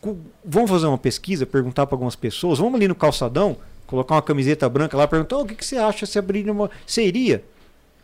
cu- 0.00 0.18
vamos 0.44 0.70
fazer 0.70 0.86
uma 0.86 0.98
pesquisa, 0.98 1.46
perguntar 1.46 1.86
para 1.86 1.94
algumas 1.94 2.16
pessoas. 2.16 2.58
Vamos 2.58 2.74
ali 2.74 2.88
no 2.88 2.94
calçadão, 2.94 3.56
colocar 3.86 4.14
uma 4.16 4.22
camiseta 4.22 4.68
branca 4.68 4.96
lá, 4.96 5.06
perguntar: 5.06 5.36
"Ô, 5.38 5.42
o 5.42 5.46
que, 5.46 5.54
que 5.54 5.64
você 5.64 5.76
acha 5.76 6.04
se 6.06 6.18
abrir 6.18 6.48
uma. 6.50 6.70
Iria? 6.98 7.42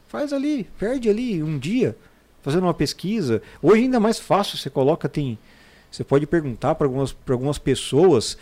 Faz 0.08 0.32
ali, 0.32 0.66
perde 0.78 1.08
ali 1.08 1.42
um 1.42 1.58
dia, 1.58 1.96
fazendo 2.42 2.64
uma 2.64 2.74
pesquisa. 2.74 3.42
Hoje 3.62 3.82
ainda 3.84 3.96
é 3.96 4.00
mais 4.00 4.18
fácil, 4.18 4.56
você 4.58 4.68
coloca, 4.70 5.08
tem. 5.08 5.38
Você 5.92 6.02
pode 6.02 6.26
perguntar 6.26 6.74
para 6.74 6.86
algumas, 6.86 7.12
pra 7.12 7.34
algumas 7.34 7.58
pessoas. 7.58 8.36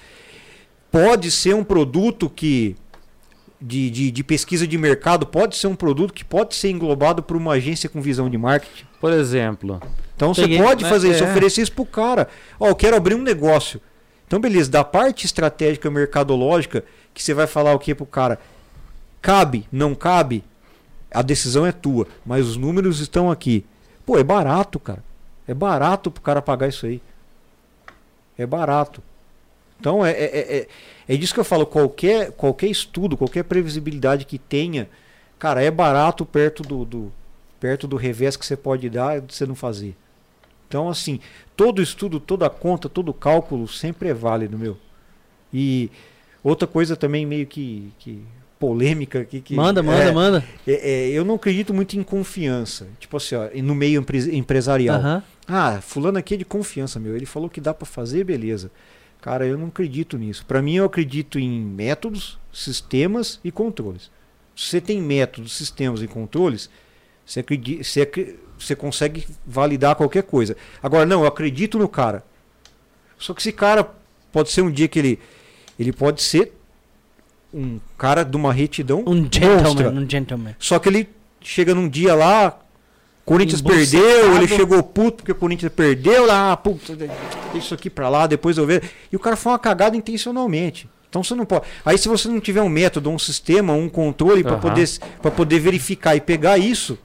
Pode 0.91 1.31
ser 1.31 1.55
um 1.55 1.65
produto 1.65 2.31
que. 2.31 2.77
De, 3.63 3.91
de, 3.91 4.11
de 4.11 4.25
pesquisa 4.25 4.67
de 4.67 4.79
mercado, 4.79 5.27
pode 5.27 5.55
ser 5.55 5.67
um 5.67 5.75
produto 5.75 6.15
que 6.15 6.25
pode 6.25 6.55
ser 6.55 6.71
englobado 6.71 7.23
por 7.23 7.37
uma 7.37 7.53
agência 7.53 7.91
com 7.91 8.01
visão 8.01 8.31
de 8.31 8.39
marketing. 8.39 8.87
Por 8.99 9.13
exemplo, 9.13 9.79
Então 10.17 10.33
você 10.33 10.49
pode 10.57 10.83
né? 10.83 10.89
fazer 10.89 11.11
isso, 11.11 11.23
É. 11.23 11.31
oferecer 11.31 11.61
isso 11.61 11.73
pro 11.73 11.85
cara. 11.85 12.27
Ó, 12.59 12.69
eu 12.69 12.75
quero 12.75 12.97
abrir 12.97 13.15
um 13.17 13.23
negócio. 13.23 13.79
Então, 14.27 14.41
beleza, 14.41 14.71
da 14.71 14.83
parte 14.83 15.27
estratégica 15.27 15.91
mercadológica, 15.91 16.85
que 17.13 17.23
você 17.23 17.35
vai 17.35 17.47
falar 17.47 17.75
o 17.75 17.79
que 17.79 17.95
pro 17.95 18.07
cara? 18.07 18.39
Cabe, 19.21 19.67
não 19.71 19.95
cabe? 19.95 20.43
A 21.11 21.21
decisão 21.21 21.67
é 21.67 21.73
tua, 21.73 22.07
mas 22.25 22.47
os 22.47 22.57
números 22.57 22.99
estão 23.01 23.31
aqui. 23.31 23.67
Pô, 24.07 24.17
é 24.19 24.25
barato, 24.25 24.79
cara. 24.81 25.05
É 25.47 25.53
barato 25.53 26.11
pro 26.11 26.23
cara 26.23 26.41
pagar 26.41 26.69
isso 26.69 26.87
aí. 26.87 27.03
É 28.43 28.47
barato. 28.47 29.03
Então 29.79 30.05
é, 30.05 30.11
é, 30.13 30.25
é, 30.25 30.57
é- 30.59 30.69
é 31.09 31.17
disso 31.17 31.35
que 31.35 31.41
eu 31.41 31.45
falo. 31.45 31.67
Qualquer, 31.67 32.33
qualquer 32.33 32.69
estudo, 32.69 33.17
qualquer 33.17 33.45
previsibilidade 33.45 34.25
que 34.25 34.39
tenha, 34.39 34.89
cara, 35.39 35.63
é 35.63 35.71
barato 35.71 36.25
perto 36.25 36.63
do, 36.63 36.85
do- 36.85 37.13
perto 37.59 37.87
do 37.89 37.97
revés 37.97 38.37
que 38.37 38.47
você 38.47 38.57
pode 38.57 38.89
dar 38.89 39.21
de 39.21 39.35
você 39.35 39.45
não 39.47 39.55
fazer. 39.55 39.95
Então, 40.69 40.89
assim, 40.89 41.19
todo 41.57 41.83
estudo, 41.83 42.21
toda 42.21 42.49
conta, 42.49 42.89
todo 42.89 43.13
cálculo 43.13 43.67
sempre 43.67 44.09
é 44.09 44.15
válido, 44.15 44.57
meu. 44.57 44.77
E 45.53 45.91
outra 46.45 46.67
coisa 46.69 46.97
também 46.97 47.27
meio 47.27 47.47
que, 47.47 47.93
que 47.99 48.23
polêmica 48.61 49.21
aqui 49.23 49.41
que. 49.41 49.57
Manda, 49.57 49.83
manda, 49.83 50.03
é, 50.05 50.13
manda. 50.13 50.45
é, 50.67 50.73
é, 50.73 51.09
eu 51.09 51.25
não 51.25 51.35
acredito 51.35 51.75
muito 51.75 51.99
em 51.99 52.03
confiança. 52.05 52.87
Tipo 53.01 53.17
assim, 53.17 53.35
ó, 53.35 53.49
no 53.63 53.75
meio 53.75 54.01
empre- 54.01 54.37
empresarial. 54.37 54.99
Aham. 55.01 55.23
Ah, 55.49 55.81
fulano 55.81 56.19
aqui 56.19 56.35
é 56.35 56.37
de 56.37 56.45
confiança, 56.45 57.01
meu. 57.01 57.17
Ele 57.17 57.27
falou 57.27 57.49
que 57.51 57.61
dá 57.61 57.75
pra 57.75 57.87
fazer, 57.87 58.23
beleza. 58.23 58.71
Cara, 59.21 59.45
eu 59.47 59.59
não 59.59 59.67
acredito 59.67 60.17
nisso. 60.17 60.45
Pra 60.47 60.63
mim, 60.63 60.77
eu 60.77 60.85
acredito 60.85 61.39
em 61.39 61.61
métodos, 61.61 62.39
sistemas 62.53 63.41
e 63.43 63.51
controles. 63.51 64.11
Se 64.55 64.67
você 64.67 64.81
tem 64.81 65.01
métodos, 65.01 65.53
sistemas 65.57 66.03
e 66.03 66.07
controles, 66.07 66.71
você, 67.27 67.41
acredi- 67.41 67.83
você, 67.83 68.37
você 68.59 68.77
consegue 68.77 69.27
validar 69.47 69.97
qualquer 69.97 70.23
coisa. 70.23 70.57
Agora, 70.83 71.05
não, 71.07 71.23
eu 71.23 71.27
acredito 71.27 71.79
no 71.79 71.89
cara. 71.89 72.23
Só 73.19 73.35
que 73.35 73.41
esse 73.41 73.53
cara 73.53 73.91
pode 74.33 74.51
ser 74.51 74.63
um 74.63 74.71
dia 74.71 74.87
que 74.89 74.99
ele, 74.99 75.19
ele 75.79 75.93
pode 75.93 76.23
ser 76.23 76.53
um 77.53 77.81
cara 77.99 78.25
de 78.25 78.37
uma 78.37 78.53
retidão 78.53 79.03
Um 79.07 79.15
monstra. 79.23 79.41
gentleman, 79.41 80.01
um 80.03 80.09
gentleman. 80.11 80.55
Só 80.59 80.79
que 80.79 80.89
ele 80.89 81.09
chega 81.41 81.75
num 81.75 81.89
dia 81.89 82.15
lá, 82.15 82.59
Corinthians 83.25 83.61
Embucetado. 83.61 84.03
perdeu, 84.05 84.37
ele 84.37 84.49
chegou 84.49 84.83
puto 84.83 85.19
porque 85.19 85.33
o 85.33 85.35
Corinthians 85.35 85.73
perdeu 85.73 86.27
lá, 86.27 86.57
puta, 86.57 86.95
deixa 86.97 87.15
isso 87.55 87.75
aqui 87.75 87.89
pra 87.91 88.09
lá, 88.09 88.27
depois 88.27 88.57
eu 88.59 88.67
vejo. 88.67 88.83
E 89.13 89.17
o 89.17 89.19
cara 89.19 89.37
foi 89.37 89.53
uma 89.53 89.59
cagada 89.59 89.97
intencionalmente. 89.97 90.89
Então 91.09 91.23
você 91.25 91.35
não 91.35 91.45
pode. 91.45 91.65
Aí 91.85 91.99
se 91.99 92.09
você 92.09 92.29
não 92.29 92.39
tiver 92.41 92.63
um 92.63 92.69
método, 92.69 93.11
um 93.11 93.19
sistema, 93.19 93.73
um 93.73 93.89
controle 93.89 94.43
para 94.45 94.53
Aham. 94.53 94.61
poder 94.61 94.89
para 95.21 95.31
poder 95.31 95.59
verificar 95.59 96.15
e 96.15 96.21
pegar 96.21 96.57
isso, 96.59 96.97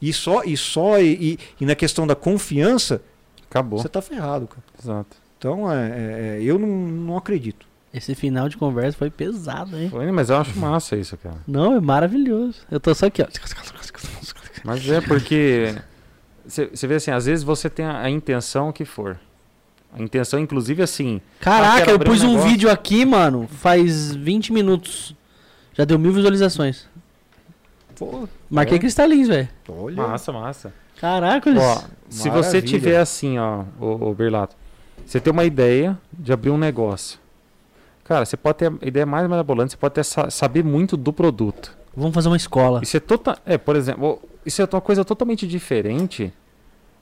e 0.00 0.12
só 0.12 0.42
e 0.44 0.56
só 0.56 1.00
e, 1.00 1.12
e- 1.32 1.38
e 1.60 1.64
na 1.66 1.74
questão 1.74 2.06
da 2.06 2.14
confiança, 2.14 3.00
Acabou. 3.48 3.78
você 3.80 3.88
tá 3.88 4.02
ferrado, 4.02 4.46
cara. 4.46 4.62
Exato. 4.82 5.16
Então 5.38 5.70
é, 5.72 5.76
é, 5.88 6.38
é, 6.38 6.42
eu 6.42 6.58
não, 6.58 6.68
não 6.68 7.16
acredito. 7.16 7.66
Esse 7.92 8.14
final 8.14 8.48
de 8.48 8.56
conversa 8.56 8.96
foi 8.96 9.10
pesado, 9.10 9.76
hein? 9.76 9.90
Foi, 9.90 10.10
mas 10.10 10.30
eu 10.30 10.38
acho 10.38 10.58
massa 10.58 10.96
isso, 10.96 11.16
cara. 11.16 11.36
Não, 11.46 11.74
é 11.76 11.80
maravilhoso. 11.80 12.60
Eu 12.70 12.80
tô 12.80 12.94
só 12.94 13.06
aqui, 13.06 13.22
ó. 13.22 13.26
Mas 14.64 14.88
é 14.88 15.00
porque. 15.00 15.74
Você 16.46 16.86
vê 16.86 16.94
assim, 16.94 17.10
às 17.10 17.26
vezes 17.26 17.44
você 17.44 17.68
tem 17.68 17.84
a, 17.84 18.00
a 18.00 18.10
intenção 18.10 18.72
que 18.72 18.84
for. 18.84 19.18
A 19.92 20.02
intenção, 20.02 20.40
inclusive, 20.40 20.82
assim. 20.82 21.20
Caraca, 21.38 21.90
eu 21.90 21.96
um 21.96 21.98
pus 21.98 22.22
um 22.22 22.28
negócio. 22.28 22.48
vídeo 22.48 22.70
aqui, 22.70 23.04
mano, 23.04 23.46
faz 23.46 24.14
20 24.14 24.52
minutos. 24.52 25.14
Já 25.74 25.84
deu 25.84 25.98
mil 25.98 26.12
visualizações. 26.12 26.86
Pô, 27.98 28.26
Marquei 28.48 28.76
É? 28.76 28.80
cristalinhos, 28.80 29.28
velho. 29.28 29.48
olha. 29.68 29.96
Massa, 29.96 30.32
massa. 30.32 30.72
Caraca, 30.98 31.50
eles... 31.50 31.62
Ó, 31.62 31.84
se 32.08 32.30
você 32.30 32.62
tiver 32.62 32.98
assim, 32.98 33.38
ó, 33.38 33.64
o, 33.78 34.10
o 34.10 34.14
Berlato, 34.14 34.56
você 35.04 35.20
tem 35.20 35.32
uma 35.32 35.44
ideia 35.44 35.98
de 36.12 36.32
abrir 36.32 36.50
um 36.50 36.58
negócio. 36.58 37.18
Cara, 38.04 38.24
você 38.24 38.36
pode 38.36 38.58
ter 38.58 38.68
a 38.72 38.86
ideia 38.86 39.06
mais 39.06 39.28
marabolante, 39.28 39.72
você 39.72 39.76
pode 39.76 39.92
até 39.92 40.02
sa- 40.02 40.30
saber 40.30 40.64
muito 40.64 40.96
do 40.96 41.12
produto. 41.12 41.76
Vamos 41.96 42.14
fazer 42.14 42.28
uma 42.28 42.36
escola. 42.36 42.80
Isso 42.82 42.96
é 42.96 43.00
total, 43.00 43.36
é, 43.46 43.56
por 43.58 43.76
exemplo, 43.76 44.20
isso 44.44 44.60
é 44.62 44.68
uma 44.70 44.80
coisa 44.80 45.04
totalmente 45.04 45.46
diferente 45.46 46.32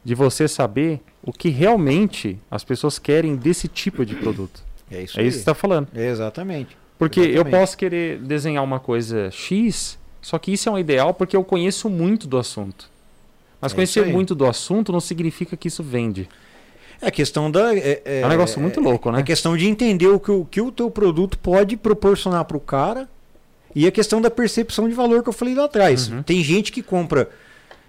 de 0.05 0.15
você 0.15 0.49
saber 0.49 1.01
o 1.23 1.33
que 1.33 1.49
realmente 1.49 2.39
as 2.51 2.65
pessoas 2.65 2.99
querem 2.99 3.37
desse 3.37 3.69
tipo 3.69 4.05
de 4.05 4.15
produto. 4.17 4.63
É 4.91 5.03
isso 5.03 5.21
É 5.21 5.23
isso 5.23 5.31
que 5.31 5.33
você 5.33 5.39
está 5.39 5.55
falando. 5.55 5.89
É 5.95 6.07
exatamente. 6.09 6.77
Porque 6.99 7.21
eu 7.21 7.25
Exatamente. 7.27 7.51
posso 7.61 7.77
querer 7.79 8.19
desenhar 8.19 8.63
uma 8.63 8.79
coisa 8.81 9.31
X, 9.31 9.99
só 10.21 10.39
que 10.39 10.53
isso 10.53 10.69
é 10.69 10.73
um 10.73 10.79
ideal 10.79 11.15
porque 11.15 11.35
eu 11.37 11.43
conheço 11.45 11.89
muito 11.89 12.27
do 12.27 12.37
assunto. 12.37 12.91
Mas 13.61 13.73
É 13.73 13.75
conhecer 13.75 14.07
muito 14.07 14.35
do 14.35 14.47
assunto 14.47 14.91
não 14.93 15.01
significa 15.01 15.57
que 15.57 15.69
isso 15.69 15.83
vende. 15.83 16.29
É 17.03 17.11
questão 17.11 17.51
da. 17.51 17.75
É, 17.77 18.03
É, 18.05 18.27
um 18.27 18.29
negócio 18.29 18.61
muito 18.61 18.81
louco, 18.81 19.11
né? 19.11 19.21
É 19.21 19.23
questão 19.23 19.57
de 19.57 19.67
entender 19.67 20.09
o 20.09 20.21
que 20.21 20.31
o, 20.31 20.45
que 20.45 20.61
o 20.61 20.71
teu 20.71 20.91
produto 20.91 21.39
pode 21.39 21.77
proporcionar 21.77 22.45
para 22.45 22.57
o 22.57 22.61
cara 22.61 23.09
e 23.75 23.87
a 23.87 23.91
questão 23.91 24.21
da 24.21 24.31
percepção 24.31 24.89
de 24.89 24.95
valor 24.95 25.23
que 25.23 25.29
eu 25.29 25.33
falei 25.33 25.55
lá 25.55 25.65
atrás. 25.65 26.09
Uhum. 26.09 26.23
Tem 26.23 26.43
gente 26.43 26.73
que 26.73 26.83
compra 26.83 27.29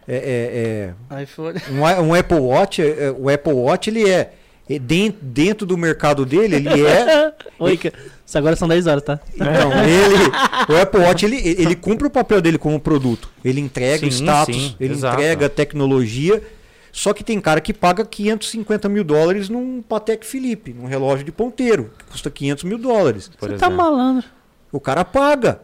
é, 0.08 0.94
iPhone. 1.24 1.58
é, 1.58 1.72
é, 1.72 2.02
um, 2.02 2.10
um 2.10 2.14
Apple 2.14 2.40
Watch, 2.40 2.82
é, 2.82 3.06
é, 3.06 3.12
o 3.12 3.30
Apple 3.30 3.54
Watch 3.54 3.90
ele 3.90 4.10
é, 4.10 4.34
é 4.70 4.80
dentro, 4.80 5.20
dentro 5.22 5.66
do 5.66 5.78
mercado 5.78 6.26
dele, 6.26 6.56
ele 6.56 6.86
é. 6.86 7.34
Oi, 7.60 7.80
isso 8.26 8.38
agora 8.38 8.56
são 8.56 8.68
10 8.68 8.88
horas, 8.88 9.04
tá? 9.04 9.20
Então, 9.36 9.72
ele, 9.84 10.74
o 10.74 10.82
Apple 10.82 11.02
Watch 11.02 11.26
ele, 11.26 11.38
ele 11.38 11.76
cumpre 11.76 12.08
o 12.08 12.10
papel 12.10 12.42
dele 12.42 12.58
como 12.58 12.80
produto. 12.80 13.30
Ele 13.44 13.60
entrega 13.60 14.00
Sim, 14.00 14.08
status, 14.08 14.56
sim, 14.56 14.76
ele 14.80 14.94
exato. 14.94 15.16
entrega 15.16 15.50
tecnologia. 15.50 16.42
Só 16.92 17.14
que 17.14 17.24
tem 17.24 17.40
cara 17.40 17.62
que 17.62 17.74
paga 17.74 18.04
550 18.06 18.90
mil 18.90 19.04
dólares 19.04 19.48
num 19.50 19.82
Patek 19.82 20.26
Philippe, 20.26 20.74
num 20.74 20.86
relógio 20.88 21.24
de 21.26 21.32
ponteiro, 21.32 21.92
que 21.98 22.06
custa 22.06 22.30
500 22.30 22.64
mil 22.66 22.78
dólares. 22.78 23.30
Por 23.40 23.50
Você 23.50 23.58
tá 23.58 23.68
exemplo. 23.68 23.78
malandro. 23.78 24.28
O 24.72 24.80
cara 24.80 25.06
paga. 25.06 25.62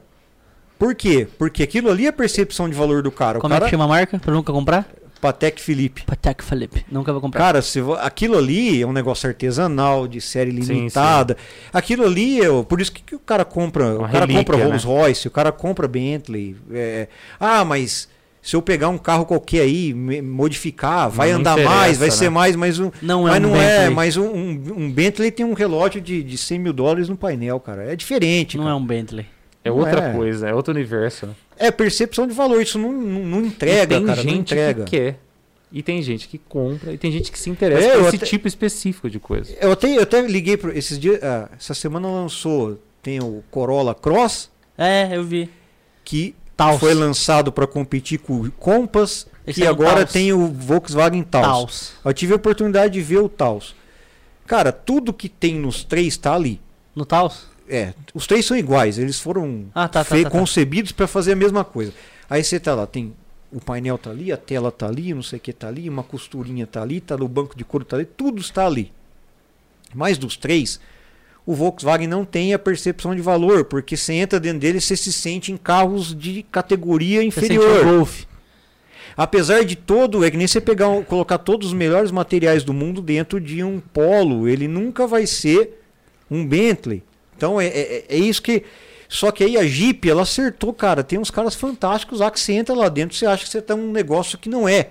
Por 0.79 0.93
quê? 0.95 1.27
Porque 1.37 1.63
aquilo 1.63 1.89
ali 1.89 2.05
é 2.05 2.09
a 2.09 2.13
percepção 2.13 2.69
de 2.69 2.75
valor 2.75 3.01
do 3.01 3.11
cara. 3.11 3.39
O 3.39 3.41
Como 3.41 3.53
é 3.53 3.57
cara, 3.57 3.65
que 3.65 3.71
chama 3.71 3.85
a 3.85 3.87
marca? 3.87 4.19
Pra 4.19 4.33
nunca 4.33 4.53
comprar? 4.53 4.87
Patek 5.19 5.59
Philippe. 5.59 6.03
Patek 6.03 6.43
Philippe. 6.43 6.85
Nunca 6.91 7.11
vou 7.11 7.19
comprar. 7.19 7.39
Cara, 7.41 7.61
se 7.63 7.79
aquilo 8.01 8.37
ali 8.37 8.83
é 8.83 8.85
um 8.85 8.93
negócio 8.93 9.27
artesanal, 9.27 10.07
de 10.07 10.21
série 10.21 10.51
Sim, 10.63 10.73
limitada. 10.73 11.35
Aquilo 11.73 12.05
ali, 12.05 12.39
é, 12.39 12.49
o- 12.51 12.63
por 12.63 12.79
isso 12.79 12.91
que, 12.91 13.01
que 13.01 13.15
o 13.15 13.19
cara 13.19 13.43
compra. 13.43 13.85
Uma 13.97 14.07
o 14.07 14.11
cara 14.11 14.19
relíquia, 14.19 14.37
compra 14.43 14.57
né? 14.57 14.63
Rolls 14.65 14.85
Royce, 14.85 15.27
o 15.27 15.31
cara 15.31 15.51
compra 15.51 15.87
Bentley. 15.87 16.55
é, 16.71 17.07
ah, 17.39 17.65
mas 17.65 18.07
se 18.47 18.55
eu 18.55 18.61
pegar 18.61 18.87
um 18.87 18.97
carro 18.97 19.25
qualquer 19.25 19.61
aí, 19.61 19.93
me- 19.93 20.21
modificar, 20.21 21.09
vai 21.09 21.31
não 21.33 21.39
andar 21.39 21.57
mais, 21.57 21.97
vai 21.97 22.07
né? 22.07 22.13
ser 22.13 22.29
mais, 22.29 22.55
mas 22.55 22.79
um. 22.79 22.89
não 23.01 23.27
é 23.27 23.31
mas 23.31 23.39
um 23.39 23.47
não 23.49 23.55
é, 23.57 23.77
Bentley. 23.79 23.95
mas 23.95 24.15
um, 24.17 24.23
um, 24.29 24.49
um 24.77 24.91
Bentley 24.91 25.31
tem 25.31 25.45
um 25.45 25.53
relógio 25.53 25.99
de, 25.99 26.23
de 26.23 26.37
100 26.37 26.59
mil 26.59 26.71
dólares 26.71 27.09
no 27.09 27.17
painel, 27.17 27.59
cara. 27.59 27.91
É 27.91 27.95
diferente. 27.95 28.55
Não 28.55 28.63
cara. 28.63 28.75
é 28.75 28.79
um 28.79 28.85
Bentley. 28.85 29.25
É 29.65 29.69
Não 29.69 29.77
outra 29.79 29.99
é. 30.01 30.13
coisa, 30.13 30.47
é 30.47 30.53
outro 30.53 30.73
universo. 30.73 31.25
né? 31.27 31.33
É 31.57 31.69
percepção 31.71 32.25
de 32.25 32.33
valor, 32.33 32.61
isso 32.61 32.79
não, 32.79 32.93
não, 32.93 33.25
não 33.25 33.45
entrega, 33.45 33.95
e 33.95 33.97
tem 33.97 34.05
cara, 34.05 34.23
não 34.23 34.29
gente 34.29 34.39
entrega. 34.53 34.83
que 34.85 34.91
quer. 34.97 35.19
E 35.69 35.83
tem 35.83 36.01
gente 36.01 36.29
que 36.29 36.37
compra. 36.37 36.93
E 36.93 36.97
tem 36.97 37.11
gente 37.11 37.29
que 37.29 37.37
se 37.37 37.49
interessa 37.49 37.85
É, 37.85 37.97
por 37.97 38.07
esse 38.07 38.15
até- 38.15 38.25
tipo 38.25 38.47
específico 38.47 39.09
de 39.09 39.19
coisa. 39.19 39.53
Eu 39.59 39.73
até, 39.73 39.97
eu 39.97 40.03
até 40.03 40.21
liguei 40.21 40.55
pro, 40.55 40.71
esses 40.71 40.97
dias, 40.97 41.21
ah, 41.21 41.49
essa 41.59 41.73
semana 41.73 42.07
lançou, 42.07 42.79
tem 43.03 43.19
o 43.19 43.43
Corolla 43.51 43.93
Cross, 43.93 44.49
É, 44.77 45.09
eu 45.11 45.23
vi. 45.25 45.49
que 46.05 46.33
Taos. 46.57 46.79
foi 46.79 46.93
lançado 46.93 47.51
para 47.51 47.67
competir 47.67 48.19
com 48.19 48.41
o 48.41 48.51
Compass, 48.51 49.27
Esse 49.45 49.61
e 49.61 49.63
é 49.63 49.67
agora 49.67 49.97
Taos. 50.01 50.11
tem 50.11 50.33
o 50.33 50.47
Volkswagen 50.47 51.23
Taos. 51.23 51.45
Taos. 51.45 51.93
Eu 52.03 52.13
tive 52.13 52.33
a 52.33 52.35
oportunidade 52.35 52.93
de 52.93 53.01
ver 53.01 53.19
o 53.19 53.29
Taos. 53.29 53.75
Cara, 54.45 54.71
tudo 54.71 55.13
que 55.13 55.29
tem 55.29 55.55
nos 55.55 55.83
três 55.83 56.17
tá 56.17 56.33
ali. 56.33 56.59
No 56.95 57.05
Taos? 57.05 57.45
É, 57.69 57.93
os 58.13 58.25
três 58.25 58.45
são 58.45 58.55
iguais, 58.57 58.97
eles 58.97 59.19
foram 59.19 59.65
Ah, 59.75 59.87
tá, 59.89 60.03
tá, 60.03 60.15
tá, 60.15 60.23
tá. 60.23 60.29
concebidos 60.29 60.91
para 60.93 61.05
fazer 61.05 61.33
a 61.33 61.35
mesma 61.35 61.63
coisa. 61.65 61.93
Aí 62.29 62.43
você 62.43 62.59
tá 62.59 62.73
lá, 62.73 62.87
tem 62.87 63.13
o 63.51 63.59
painel 63.61 63.97
tá 63.97 64.09
ali, 64.09 64.31
a 64.31 64.37
tela 64.37 64.71
tá 64.71 64.87
ali, 64.87 65.13
não 65.13 65.21
sei 65.23 65.37
o 65.37 65.41
que 65.41 65.51
tá 65.53 65.67
ali, 65.67 65.89
uma 65.89 66.03
costurinha 66.03 66.65
tá 66.65 66.81
ali, 66.81 66.99
tá 67.01 67.15
no 67.17 67.27
banco 67.27 67.57
de 67.57 67.63
couro 67.65 67.85
tá 67.85 67.97
ali, 67.97 68.05
tudo 68.05 68.39
está 68.41 68.65
ali. 68.65 68.91
Mas 69.93 70.17
dos 70.17 70.35
três, 70.37 70.79
o 71.47 71.55
Volkswagen 71.55 72.07
não 72.07 72.23
tem 72.25 72.53
a 72.53 72.59
percepção 72.59 73.15
de 73.15 73.21
valor, 73.21 73.65
porque 73.65 73.97
você 73.97 74.13
entra 74.13 74.39
dentro 74.39 74.59
dele, 74.59 74.79
você 74.81 74.95
se 74.95 75.11
sente 75.11 75.51
em 75.51 75.57
carros 75.57 76.13
de 76.13 76.43
categoria 76.51 77.21
Você 77.21 77.27
inferior. 77.27 77.83
Golf. 77.85 78.23
Apesar 79.15 79.63
de 79.65 79.75
todo, 79.75 80.23
é 80.23 80.29
que 80.29 80.37
nem 80.37 80.45
você 80.45 80.61
pegar, 80.61 80.89
um- 80.89 81.01
colocar 81.03 81.37
todos 81.39 81.69
os 81.69 81.73
melhores 81.73 82.11
materiais 82.11 82.63
do 82.63 82.73
mundo 82.73 83.01
dentro 83.01 83.39
de 83.41 83.63
um 83.63 83.79
Polo, 83.79 84.47
ele 84.47 84.67
nunca 84.67 85.07
vai 85.07 85.25
ser 85.25 85.81
um 86.29 86.45
Bentley. 86.45 87.01
Então 87.35 87.59
é, 87.59 87.65
é, 87.67 88.05
é 88.09 88.17
isso 88.17 88.41
que. 88.41 88.63
Só 89.09 89.31
que 89.31 89.43
aí 89.43 89.57
a 89.57 89.63
Jeep, 89.65 90.07
ela 90.09 90.23
acertou, 90.23 90.73
cara. 90.73 91.01
Tem 91.01 91.17
uns 91.17 91.31
caras 91.31 91.55
fantásticos 91.55 92.19
lá 92.19 92.29
que 92.29 92.39
você 92.39 92.51
entra 92.53 92.75
lá 92.75 92.89
dentro, 92.89 93.15
você 93.15 93.25
acha 93.25 93.45
que 93.45 93.49
você 93.49 93.61
tá 93.61 93.73
num 93.75 93.91
negócio 93.91 94.37
que 94.37 94.49
não 94.49 94.67
é. 94.67 94.89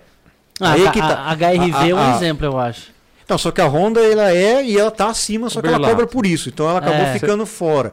Ah, 0.58 0.72
Aí 0.72 0.86
a, 0.86 0.90
que 0.90 0.98
tá. 1.00 1.18
a 1.20 1.32
HRV 1.34 1.90
é 1.90 1.94
um 1.94 1.98
A- 1.98 2.14
a- 2.14 2.16
exemplo, 2.16 2.46
eu 2.46 2.58
acho. 2.58 2.95
Não, 3.28 3.36
só 3.38 3.50
que 3.50 3.60
a 3.60 3.66
Honda 3.66 4.00
ela 4.00 4.32
é 4.32 4.64
e 4.64 4.78
ela 4.78 4.90
tá 4.90 5.08
acima, 5.08 5.50
só 5.50 5.60
que 5.60 5.66
ela 5.68 5.80
cobra 5.80 6.06
por 6.06 6.24
isso. 6.24 6.48
Então 6.48 6.68
ela 6.68 6.78
acabou 6.78 7.00
É. 7.00 7.12
ficando 7.14 7.44
fora. 7.44 7.92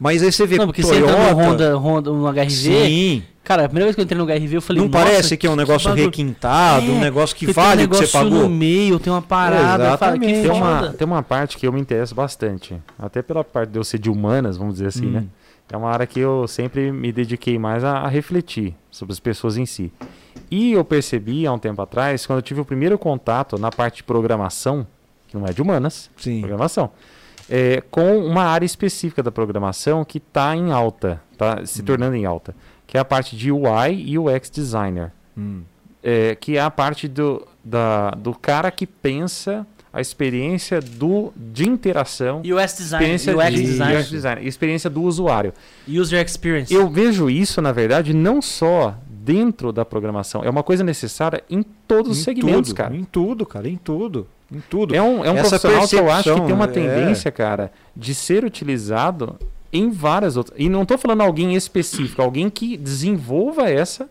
Mas 0.00 0.22
aí 0.22 0.32
você 0.32 0.46
vê 0.46 0.56
Não, 0.58 0.66
porque 0.66 0.82
Toyota, 0.82 1.12
você 1.12 1.12
entra 1.12 1.30
no 1.34 1.36
Honda, 1.40 1.76
Honda, 1.78 2.10
no 2.10 2.26
HRV. 2.26 2.50
Sim. 2.50 3.22
Cara, 3.44 3.64
a 3.64 3.68
primeira 3.68 3.86
vez 3.86 3.94
que 3.94 4.00
eu 4.00 4.04
entrei 4.04 4.18
no 4.18 4.24
HRV, 4.24 4.56
eu 4.56 4.62
falei, 4.62 4.82
Não 4.82 4.88
parece 4.90 5.36
que 5.36 5.46
é 5.46 5.50
um 5.50 5.56
negócio 5.56 5.92
requintado, 5.92 6.86
um 6.90 6.96
É, 6.96 7.00
negócio 7.00 7.34
que 7.36 7.44
tem 7.46 7.52
um 7.52 7.54
vale 7.54 7.84
o 7.84 7.88
que 7.88 7.96
você 7.96 8.02
negócio 8.04 8.20
pagou. 8.30 8.42
no 8.44 8.48
meio, 8.48 8.98
tem 8.98 9.12
uma 9.12 9.20
parada, 9.22 9.82
que 9.82 9.88
Exatamente. 9.88 10.42
Tem 10.42 10.50
uma, 10.50 10.88
tem 10.96 11.06
uma 11.06 11.22
parte 11.22 11.56
que 11.56 11.66
eu 11.66 11.72
me 11.72 11.80
interesso 11.80 12.14
bastante. 12.14 12.74
Até 12.98 13.20
pela 13.20 13.44
parte 13.44 13.70
de 13.70 13.78
eu 13.78 13.84
ser 13.84 13.98
de 13.98 14.08
humanas, 14.08 14.56
vamos 14.56 14.74
dizer 14.74 14.86
assim, 14.88 15.06
Hum. 15.06 15.10
né? 15.10 15.24
É 15.70 15.76
uma 15.76 15.90
área 15.90 16.06
que 16.06 16.20
eu 16.20 16.46
sempre 16.46 16.92
me 16.92 17.10
dediquei 17.12 17.58
mais 17.58 17.82
a, 17.82 17.98
a 18.00 18.08
refletir 18.08 18.74
sobre 18.90 19.12
as 19.12 19.20
pessoas 19.20 19.56
em 19.56 19.64
si. 19.64 19.90
E 20.50 20.72
eu 20.72 20.84
percebi 20.84 21.46
há 21.46 21.52
um 21.52 21.58
tempo 21.58 21.80
atrás, 21.80 22.26
quando 22.26 22.38
eu 22.38 22.42
tive 22.42 22.60
o 22.60 22.64
primeiro 22.64 22.98
contato 22.98 23.58
na 23.58 23.70
parte 23.70 23.96
de 23.96 24.02
programação, 24.04 24.86
que 25.28 25.36
não 25.36 25.46
é 25.46 25.52
de 25.52 25.62
humanas, 25.62 26.10
Sim. 26.16 26.40
programação, 26.40 26.90
é, 27.48 27.82
com 27.90 28.18
uma 28.18 28.44
área 28.44 28.66
específica 28.66 29.22
da 29.22 29.32
programação 29.32 30.04
que 30.04 30.18
está 30.18 30.54
em 30.54 30.70
alta, 30.72 31.20
está 31.32 31.64
se 31.64 31.80
Hum. 31.80 31.84
tornando 31.86 32.16
em 32.16 32.26
alta, 32.26 32.54
que 32.86 32.96
é 32.98 33.00
a 33.00 33.04
parte 33.04 33.34
de 33.36 33.50
UI 33.50 33.94
e 33.94 34.18
UX 34.18 34.50
designer 34.50 35.10
Hum. 35.36 35.62
é, 36.02 36.34
que 36.34 36.58
é 36.58 36.60
a 36.60 36.70
parte 36.70 37.08
do, 37.08 37.46
da, 37.64 38.10
do 38.10 38.34
cara 38.34 38.70
que 38.70 38.86
pensa 38.86 39.66
a 39.92 40.00
experiência 40.00 40.80
do, 40.80 41.32
de 41.36 41.68
interação, 41.68 42.40
UX 42.40 42.76
design, 42.78 43.14
experiência 43.14 43.36
UX 43.36 43.50
de 43.50 43.62
design, 43.62 43.96
UX 43.96 44.10
design, 44.10 44.48
experiência 44.48 44.90
do 44.90 45.02
usuário. 45.02 45.52
user 45.86 46.24
experience. 46.24 46.72
Eu 46.72 46.88
vejo 46.88 47.28
isso, 47.28 47.60
na 47.60 47.72
verdade, 47.72 48.14
não 48.14 48.40
só 48.40 48.96
dentro 49.06 49.72
da 49.72 49.84
programação, 49.84 50.42
é 50.42 50.50
uma 50.50 50.62
coisa 50.62 50.82
necessária 50.82 51.44
em 51.50 51.62
todos 51.62 52.12
os 52.12 52.18
Em 52.18 52.22
segmentos, 52.22 52.70
tudo, 52.70 52.76
cara. 52.76 52.96
Em 52.96 53.04
tudo, 53.04 53.46
cara, 53.46 53.68
em 53.68 53.76
tudo. 53.76 54.26
Em 54.50 54.60
tudo. 54.68 54.94
É 54.94 55.02
um, 55.02 55.24
é 55.24 55.30
um 55.30 55.36
Essa 55.36 55.58
profissional 55.58 55.88
que 55.88 55.96
eu 55.96 56.10
acho 56.10 56.34
que 56.34 56.40
tem 56.46 56.54
uma 56.54 56.64
é. 56.64 56.68
tendência, 56.68 57.30
cara, 57.30 57.70
de 57.94 58.14
ser 58.14 58.44
utilizado 58.44 59.38
em 59.72 59.90
várias 59.90 60.36
outras. 60.36 60.58
E 60.58 60.68
não 60.68 60.82
estou 60.82 60.98
falando 60.98 61.22
alguém 61.22 61.54
específico, 61.54 62.20
alguém 62.20 62.50
que 62.50 62.76
desenvolva 62.76 63.70
essa 63.70 64.08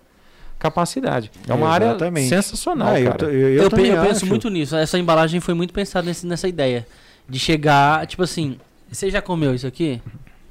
capacidade. 0.62 1.32
É 1.48 1.54
uma 1.54 1.68
área 1.70 1.86
Exatamente. 1.88 2.30
sensacional, 2.30 2.90
Ah, 2.90 3.00
eu, 3.00 3.12
eu, 3.22 3.32
eu 3.32 3.64
Eu, 3.64 3.70
penso 3.72 4.10
acho. 4.18 4.26
muito 4.28 4.50
nisso. 4.50 4.76
Essa 4.76 4.98
embalagem 5.00 5.40
foi 5.40 5.54
muito 5.54 5.74
pensada 5.74 6.06
nesse- 6.06 6.26
nessa 6.28 6.48
ideia. 6.48 6.86
De 7.28 7.40
chegar, 7.40 8.06
tipo 8.08 8.22
assim, 8.24 8.58
você 8.92 9.10
já 9.10 9.22
comeu 9.22 9.54
isso 9.56 9.66
aqui? 9.68 10.02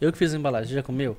Eu 0.01 0.11
que 0.13 0.19
fiz 0.19 0.35
a 0.35 0.37
embalagem, 0.37 0.69
você 0.69 0.75
já 0.75 0.83
comeu? 0.83 1.17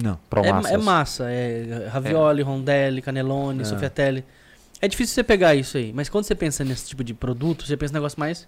Não. 0.00 0.18
Pro 0.30 0.44
É, 0.44 0.48
é 0.74 0.76
massa, 0.76 1.28
é 1.30 1.88
ravioli, 1.90 2.42
rondelli, 2.42 3.02
canelone, 3.02 3.62
É. 3.62 4.22
É 4.80 4.86
difícil 4.86 5.12
você 5.14 5.24
pegar 5.24 5.56
isso 5.56 5.76
aí, 5.76 5.92
mas 5.92 6.08
quando 6.08 6.24
você 6.24 6.36
pensa 6.36 6.62
nesse 6.64 6.86
tipo 6.88 7.02
de 7.02 7.12
produto, 7.12 7.66
você 7.66 7.76
pensa 7.76 7.92
em 7.92 7.96
um 7.96 7.98
negócio 7.98 8.20
mais, 8.20 8.46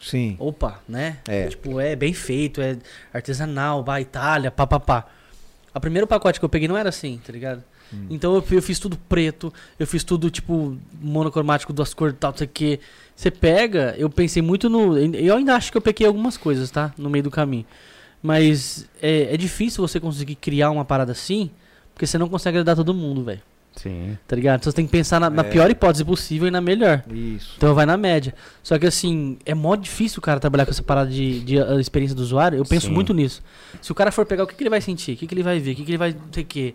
Sim. 0.00 0.34
opa, 0.40 0.80
né? 0.88 1.18
É. 1.28 1.46
Tipo, 1.46 1.78
é 1.78 1.94
bem 1.94 2.12
feito, 2.12 2.60
é 2.60 2.76
artesanal, 3.14 3.84
vai 3.84 4.02
Itália, 4.02 4.50
pá, 4.50 4.66
pá, 4.66 4.80
pá. 4.80 5.06
O 5.72 5.78
primeiro 5.78 6.06
pacote 6.06 6.40
que 6.40 6.44
eu 6.44 6.48
peguei 6.48 6.66
não 6.66 6.76
era 6.76 6.88
assim, 6.88 7.20
tá 7.24 7.32
ligado? 7.32 7.62
Hum. 7.92 8.06
Então 8.10 8.34
eu, 8.34 8.44
eu 8.50 8.62
fiz 8.62 8.78
tudo 8.78 8.96
preto, 9.08 9.52
eu 9.78 9.86
fiz 9.86 10.02
tudo 10.04 10.30
tipo 10.30 10.76
monocromático, 11.00 11.72
duas 11.72 11.92
cores 11.92 12.14
e 12.14 12.18
tal, 12.18 12.30
não 12.30 12.38
sei 12.38 12.46
o 12.46 12.50
que. 12.50 12.80
Você 13.14 13.30
pega, 13.30 13.94
eu 13.98 14.08
pensei 14.08 14.42
muito 14.42 14.68
no. 14.68 14.96
Eu 14.98 15.36
ainda 15.36 15.54
acho 15.54 15.70
que 15.70 15.76
eu 15.76 15.82
peguei 15.82 16.06
algumas 16.06 16.36
coisas, 16.36 16.70
tá? 16.70 16.92
No 16.96 17.10
meio 17.10 17.24
do 17.24 17.30
caminho. 17.30 17.66
Mas 18.22 18.88
é, 19.00 19.34
é 19.34 19.36
difícil 19.36 19.86
você 19.86 19.98
conseguir 19.98 20.36
criar 20.36 20.70
uma 20.70 20.84
parada 20.84 21.12
assim, 21.12 21.50
porque 21.92 22.06
você 22.06 22.16
não 22.16 22.28
consegue 22.28 22.58
agradar 22.58 22.76
todo 22.76 22.94
mundo, 22.94 23.24
velho. 23.24 23.40
Sim. 23.74 24.18
Tá 24.28 24.36
ligado? 24.36 24.60
Então 24.60 24.70
você 24.70 24.76
tem 24.76 24.84
que 24.84 24.92
pensar 24.92 25.18
na, 25.18 25.30
na 25.30 25.42
É. 25.42 25.44
pior 25.44 25.70
hipótese 25.70 26.04
possível 26.04 26.46
e 26.46 26.50
na 26.50 26.60
melhor. 26.60 27.02
Isso. 27.10 27.54
Então 27.56 27.74
vai 27.74 27.86
na 27.86 27.96
média. 27.96 28.34
Só 28.62 28.78
que 28.78 28.86
assim, 28.86 29.38
é 29.46 29.54
mó 29.54 29.74
difícil 29.74 30.18
o 30.18 30.22
cara 30.22 30.38
trabalhar 30.38 30.66
com 30.66 30.70
essa 30.70 30.82
parada 30.82 31.10
de, 31.10 31.40
de 31.40 31.58
uh, 31.58 31.80
experiência 31.80 32.14
do 32.14 32.20
usuário. 32.22 32.58
Eu 32.58 32.64
penso 32.64 32.86
Sim. 32.88 32.92
muito 32.92 33.14
nisso. 33.14 33.42
Se 33.80 33.90
o 33.90 33.94
cara 33.94 34.12
for 34.12 34.26
pegar, 34.26 34.44
o 34.44 34.46
que, 34.46 34.54
que 34.54 34.62
ele 34.62 34.70
vai 34.70 34.80
sentir? 34.82 35.12
O 35.12 35.16
que, 35.16 35.26
que 35.26 35.34
ele 35.34 35.42
vai 35.42 35.58
ver? 35.58 35.72
O 35.72 35.76
que, 35.76 35.84
que 35.84 35.90
ele 35.90 35.98
vai. 35.98 36.12
Não 36.12 36.32
sei 36.32 36.42
o 36.42 36.46
quê. 36.46 36.74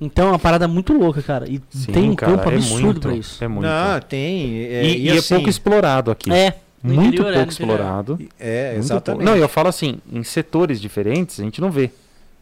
Então 0.00 0.28
é 0.28 0.30
uma 0.32 0.38
parada 0.38 0.68
muito 0.68 0.92
louca, 0.92 1.22
cara. 1.22 1.48
E 1.48 1.60
Sim, 1.70 1.92
tem 1.92 2.10
um 2.10 2.14
cara, 2.14 2.32
campo 2.36 2.50
é 2.50 2.54
absurdo 2.54 2.82
muito, 2.84 3.00
pra 3.00 3.14
isso. 3.14 3.42
É 3.42 3.48
muito. 3.48 3.62
Não, 3.66 4.00
tem. 4.00 4.58
É, 4.64 4.84
e, 4.84 5.02
e 5.04 5.08
é 5.08 5.12
assim, 5.12 5.34
pouco 5.34 5.48
explorado 5.48 6.10
aqui. 6.10 6.30
É. 6.30 6.54
muito 6.82 7.06
interior, 7.14 7.24
pouco 7.24 7.38
é, 7.38 7.44
no 7.46 7.52
interior. 7.52 7.74
explorado. 7.76 8.18
É, 8.38 8.74
exatamente. 8.76 9.04
pouco. 9.20 9.24
Não, 9.24 9.36
eu 9.36 9.48
falo 9.48 9.68
assim, 9.68 9.98
em 10.12 10.22
setores 10.22 10.80
diferentes 10.80 11.40
a 11.40 11.42
gente 11.42 11.60
não 11.60 11.70
vê 11.70 11.90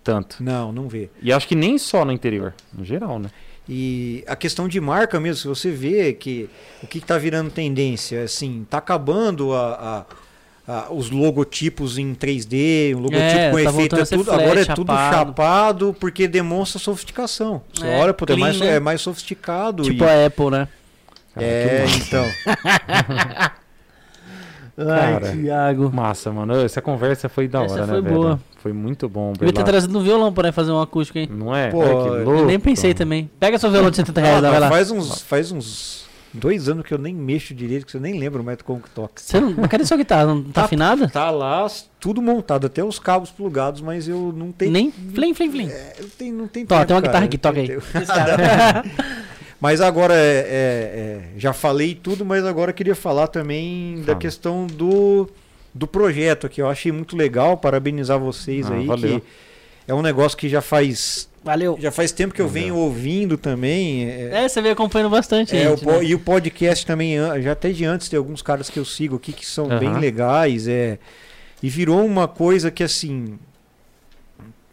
tanto. 0.03 0.43
Não, 0.43 0.73
não 0.73 0.89
vê. 0.89 1.09
E 1.23 1.33
acho 1.33 1.47
que 1.47 1.55
nem 1.55 1.79
só 1.79 2.05
no 2.05 2.13
interior, 2.13 2.53
no 2.77 2.85
geral, 2.85 3.19
né? 3.19 3.31
E 3.69 4.23
a 4.27 4.37
questão 4.37 4.69
de 4.69 4.79
marca 4.81 5.19
mesmo, 5.19 5.37
se 5.41 5.49
você 5.49 5.71
vê 5.71 6.13
que 6.13 6.51
o 6.83 6.87
que 6.87 6.99
está 6.99 7.17
virando 7.17 7.51
tendência, 7.51 8.23
assim, 8.23 8.67
tá 8.69 8.77
acabando 8.79 9.55
a, 9.55 9.73
a- 9.73 10.05
a- 10.67 10.87
os 10.93 11.11
logotipos 11.11 11.99
em 11.99 12.15
3D, 12.15 12.95
o 12.97 12.99
logotipo 13.01 13.21
É, 13.23 13.51
com 13.51 13.57
tá 13.57 13.71
efeito, 13.71 13.97
é 13.97 14.05
tudo, 14.05 14.25
flat, 14.25 14.43
agora 14.43 14.61
é 14.61 14.65
tudo 14.65 14.93
chapado. 14.93 15.15
chapado, 15.27 15.97
porque 16.01 16.27
demonstra 16.29 16.79
sofisticação. 16.79 17.63
Você 17.75 17.87
É, 17.87 17.99
olha, 18.01 18.15
pô, 18.15 18.25
é, 18.25 18.27
clean, 18.29 18.39
mais, 18.39 18.59
né? 18.61 18.77
é 18.77 18.81
mais 18.81 19.01
sofisticado. 19.01 19.83
Tipo 19.83 20.05
e- 20.05 20.09
a 20.09 20.27
Apple, 20.27 20.51
né? 20.51 20.69
Cara, 21.35 21.47
é, 21.47 21.85
então. 21.97 22.25
Cara, 24.77 25.29
Ai, 25.29 25.37
Thiago. 25.37 25.91
Massa, 25.95 26.33
mano. 26.33 26.55
Essa 26.65 26.83
conversa 26.83 27.29
foi 27.29 27.47
da 27.47 27.63
Essa 27.63 27.75
hora, 27.75 27.87
foi 27.87 27.95
né, 27.97 28.01
velho? 28.03 28.15
boa. 28.23 28.41
Foi 28.57 28.73
muito 28.73 29.09
bom, 29.09 29.33
Devia 29.35 29.53
ter 29.53 29.63
trazido 29.63 29.97
um 29.99 30.03
violão 30.03 30.33
pra 30.33 30.51
fazer 30.51 30.73
um 30.73 30.81
acústico, 30.81 31.19
hein? 31.19 31.29
Não 31.31 31.55
é? 31.55 31.71
Pô, 31.71 31.81
que 31.81 31.87
eu 31.87 32.25
louco. 32.25 32.41
Eu 32.41 32.47
nem 32.47 32.59
pensei 32.59 32.93
também. 32.95 33.31
Pega 33.39 33.59
seu 33.59 33.71
violão 33.71 33.91
de 33.91 33.97
70 33.97 34.21
reais, 34.21 34.39
Ah, 34.39 34.41
lá, 34.41 34.51
vai 34.51 34.61
lá. 34.61 34.69
faz, 34.71 34.91
uns, 34.91 35.21
faz 35.23 35.53
uns 35.53 36.04
dois 36.35 36.69
anos 36.69 36.85
que 36.85 36.93
eu 36.93 36.99
nem 36.99 37.15
mexo 37.15 37.55
direito, 37.55 37.87
que 37.87 37.97
eu 37.97 38.01
nem 38.01 38.19
lembro 38.19 38.43
mais 38.45 38.61
como 38.61 38.81
que 38.81 38.91
toca. 38.91 39.15
Você 39.17 39.41
não... 39.41 39.53
Mas 39.57 39.69
cadê 39.69 39.85
sua 39.87 39.97
guitarra? 39.97 40.27
Não 40.27 40.43
tá 40.43 40.51
Tá- 40.53 40.65
afinada? 40.65 41.09
Tá 41.09 41.31
lá, 41.31 41.67
tudo 42.01 42.21
montado, 42.21 42.67
até 42.67 42.83
os 42.85 42.99
cabos 42.99 43.31
plugados, 43.31 43.81
mas 43.81 44.07
eu 44.09 44.33
não 44.37 44.51
tenho. 44.53 44.73
Nem 44.73 44.91
flim, 44.91 45.33
flim, 45.33 45.51
flim. 45.51 45.69
É, 45.69 45.95
eu 45.99 46.09
tenho, 46.11 46.35
não 46.37 46.47
tem 46.49 46.67
Tó, 46.67 46.75
tempo, 46.77 46.87
tem 46.89 46.97
uma 46.97 47.03
cara, 47.03 47.27
guitarra 47.27 47.57
aqui, 47.57 47.69
toca 47.69 48.81
aí. 48.81 48.85
Mas 49.61 49.81
agora, 49.81 50.15
é, 50.15 50.19
é, 50.19 50.45
é, 51.37 51.39
já 51.39 51.55
falei 51.55 51.95
tudo, 51.95 52.23
mas 52.25 52.45
agora 52.45 52.71
eu 52.71 52.75
queria 52.75 52.95
falar 52.95 53.29
também 53.29 53.97
da 54.01 54.07
Fala. 54.09 54.19
questão 54.19 54.67
do, 54.67 55.27
do 55.73 55.87
projeto 55.87 56.47
aqui. 56.47 56.61
Eu 56.61 56.69
achei 56.69 56.93
muito 56.93 57.17
legal, 57.17 57.57
parabenizar 57.57 58.19
vocês 58.19 58.71
Ah, 58.71 58.75
aí, 58.75 58.85
valeu. 58.85 59.21
que 59.21 59.27
é 59.89 59.95
um 59.95 60.03
negócio 60.03 60.37
que 60.37 60.51
já 60.51 60.61
faz, 60.61 61.31
Valeu. 61.45 61.77
já 61.79 61.91
faz 61.93 62.11
tempo 62.11 62.33
que 62.33 62.41
eu 62.41 62.49
venho 62.49 62.75
ouvindo 62.77 63.37
também. 63.37 64.05
É, 64.09 64.45
É, 64.45 64.49
você 64.49 64.63
veio 64.63 64.73
acompanhando 64.73 65.11
bastante, 65.11 65.55
é, 65.57 65.67
o 65.69 65.71
gente. 65.77 65.85
po- 65.85 65.93
né? 65.93 66.05
E 66.05 66.15
o 66.15 66.19
podcast 66.19 66.87
também, 66.87 67.17
já 67.43 67.53
até 67.53 67.71
de 67.71 67.85
antes, 67.85 68.09
tem 68.09 68.17
alguns 68.17 68.41
caras 68.41 68.71
que 68.71 68.79
eu 68.79 68.85
sigo 68.85 69.17
aqui 69.17 69.33
que 69.33 69.45
são 69.47 69.67
Aham. 69.67 69.79
bem 69.79 69.99
legais. 69.99 70.67
É, 70.67 70.99
e 71.63 71.69
virou 71.69 72.05
uma 72.05 72.27
coisa 72.27 72.71
que 72.71 72.83
assim. 72.83 73.39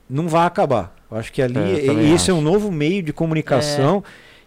Não 0.10 0.27
vai 0.27 0.45
acabar. 0.45 0.95
Eu 1.11 1.18
acho 1.18 1.31
que 1.31 1.41
ali. 1.41 1.60
É, 1.60 1.85
e- 1.93 2.14
esse 2.14 2.31
é 2.31 2.34
um 2.34 2.41
novo 2.41 2.72
meio 2.72 3.03
de 3.03 3.11
comunicação. 3.14 4.03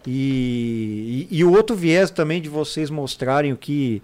E, 0.06 1.26
e, 1.30 1.38
e 1.38 1.44
o 1.44 1.52
outro 1.54 1.74
viés 1.74 2.10
também 2.10 2.40
de 2.40 2.48
vocês 2.48 2.90
mostrarem 2.90 3.52
o 3.52 3.56
que. 3.56 4.02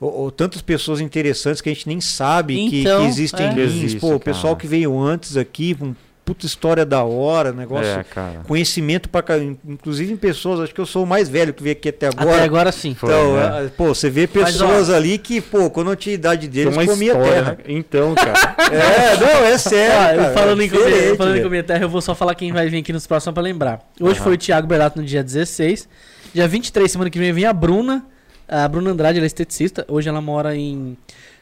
o- 0.00 0.24
o- 0.26 0.30
tantas 0.30 0.60
pessoas 0.60 1.00
interessantes 1.00 1.60
que 1.62 1.68
a 1.70 1.72
gente 1.72 1.86
nem 1.88 2.00
sabe 2.00 2.68
que- 2.68 2.80
Então, 2.80 3.02
que, 3.02 3.06
existem 3.08 3.46
é. 3.46 3.52
links. 3.54 3.74
Existe, 3.74 4.00
Pô, 4.00 4.14
o 4.16 4.20
pessoal 4.20 4.56
que 4.56 4.66
veio 4.66 4.98
antes 5.00 5.36
aqui, 5.36 5.74
com 5.74 5.94
puta 6.24 6.46
história 6.46 6.86
da 6.86 7.04
hora, 7.04 7.52
negócio 7.52 7.86
É, 8.00 8.02
cara. 8.02 8.40
conhecimento 8.48 9.08
para 9.10 9.38
inclusive 9.38 10.12
em 10.12 10.16
pessoas, 10.16 10.60
acho 10.60 10.74
que 10.74 10.80
eu 10.80 10.86
sou 10.86 11.04
o 11.04 11.06
mais 11.06 11.28
velho 11.28 11.52
que 11.52 11.62
veio 11.62 11.76
aqui 11.76 11.90
até 11.90 12.06
agora. 12.06 12.36
Até 12.36 12.44
agora 12.44 12.72
sim. 12.72 12.94
Foi, 12.94 13.10
então, 13.10 13.36
né? 13.36 13.66
é, 13.66 13.68
pô, 13.68 13.94
você 13.94 14.08
vê 14.08 14.28
Mas, 14.32 14.52
pessoas 14.52 14.88
ali 14.88 15.18
que, 15.18 15.40
pô, 15.40 15.68
quando 15.68 15.90
eu 15.90 15.96
tinha 15.96 16.14
a 16.14 16.16
idade 16.16 16.48
deles, 16.48 16.74
uma 16.74 16.86
comia 16.86 17.12
história, 17.12 17.32
terra. 17.32 17.50
né? 17.50 17.58
Então, 17.68 18.14
cara. 18.14 18.54
É, 18.74 19.16
não, 19.18 19.44
é 19.46 19.58
sério. 19.58 20.20
Ah, 20.20 20.28
eu 20.28 20.34
falando, 20.34 20.62
é 20.62 20.64
em 20.64 20.68
comer, 20.70 21.16
falando 21.16 21.54
em 21.54 21.62
terra, 21.62 21.84
eu 21.84 21.88
vou 21.88 22.00
só 22.00 22.14
falar 22.14 22.34
quem 22.34 22.52
vai 22.52 22.68
vir 22.68 22.78
aqui 22.78 22.92
nos 22.92 23.06
próximos 23.06 23.34
pra 23.34 23.42
lembrar. 23.42 23.80
Hoje 24.00 24.16
Aham. 24.16 24.24
foi 24.24 24.34
o 24.34 24.38
Thiago 24.38 24.66
Berlato 24.66 24.98
no 24.98 25.04
dia 25.06 25.22
16. 25.22 25.88
Dia 26.32 26.48
23, 26.48 26.90
semana 26.90 27.10
que 27.10 27.18
vem, 27.18 27.32
vem 27.32 27.44
a 27.44 27.52
Bruna. 27.52 28.04
A 28.48 28.66
Bruna 28.66 28.90
Andrade, 28.90 29.18
ela 29.18 29.26
é 29.26 29.28
esteticista. 29.28 29.84
Hoje 29.88 30.08
ela 30.08 30.20
mora 30.20 30.56
em. 30.56 30.96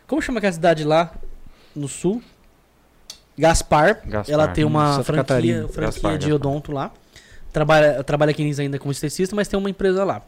Como 0.06 0.20
chama 0.20 0.38
aquela 0.38 0.52
cidade 0.52 0.84
lá? 0.84 1.12
No 1.74 1.88
sul? 1.88 2.22
Gaspar. 3.42 4.00
Gaspar. 4.06 4.32
Ela 4.32 4.48
tem 4.48 4.64
uma 4.64 4.92
Santa 4.92 5.04
franquia, 5.04 5.22
Catarina. 5.24 5.68
franquia 5.68 5.82
Gaspar, 5.86 6.12
de 6.18 6.30
Gaspar. 6.30 6.34
odonto 6.34 6.72
lá. 6.72 6.90
Trabalha, 7.52 8.02
trabalha 8.04 8.30
aqui 8.30 8.42
ainda 8.58 8.78
como 8.78 8.92
esteticista, 8.92 9.34
mas 9.36 9.48
tem 9.48 9.58
uma 9.58 9.68
empresa 9.68 10.04
lá. 10.04 10.22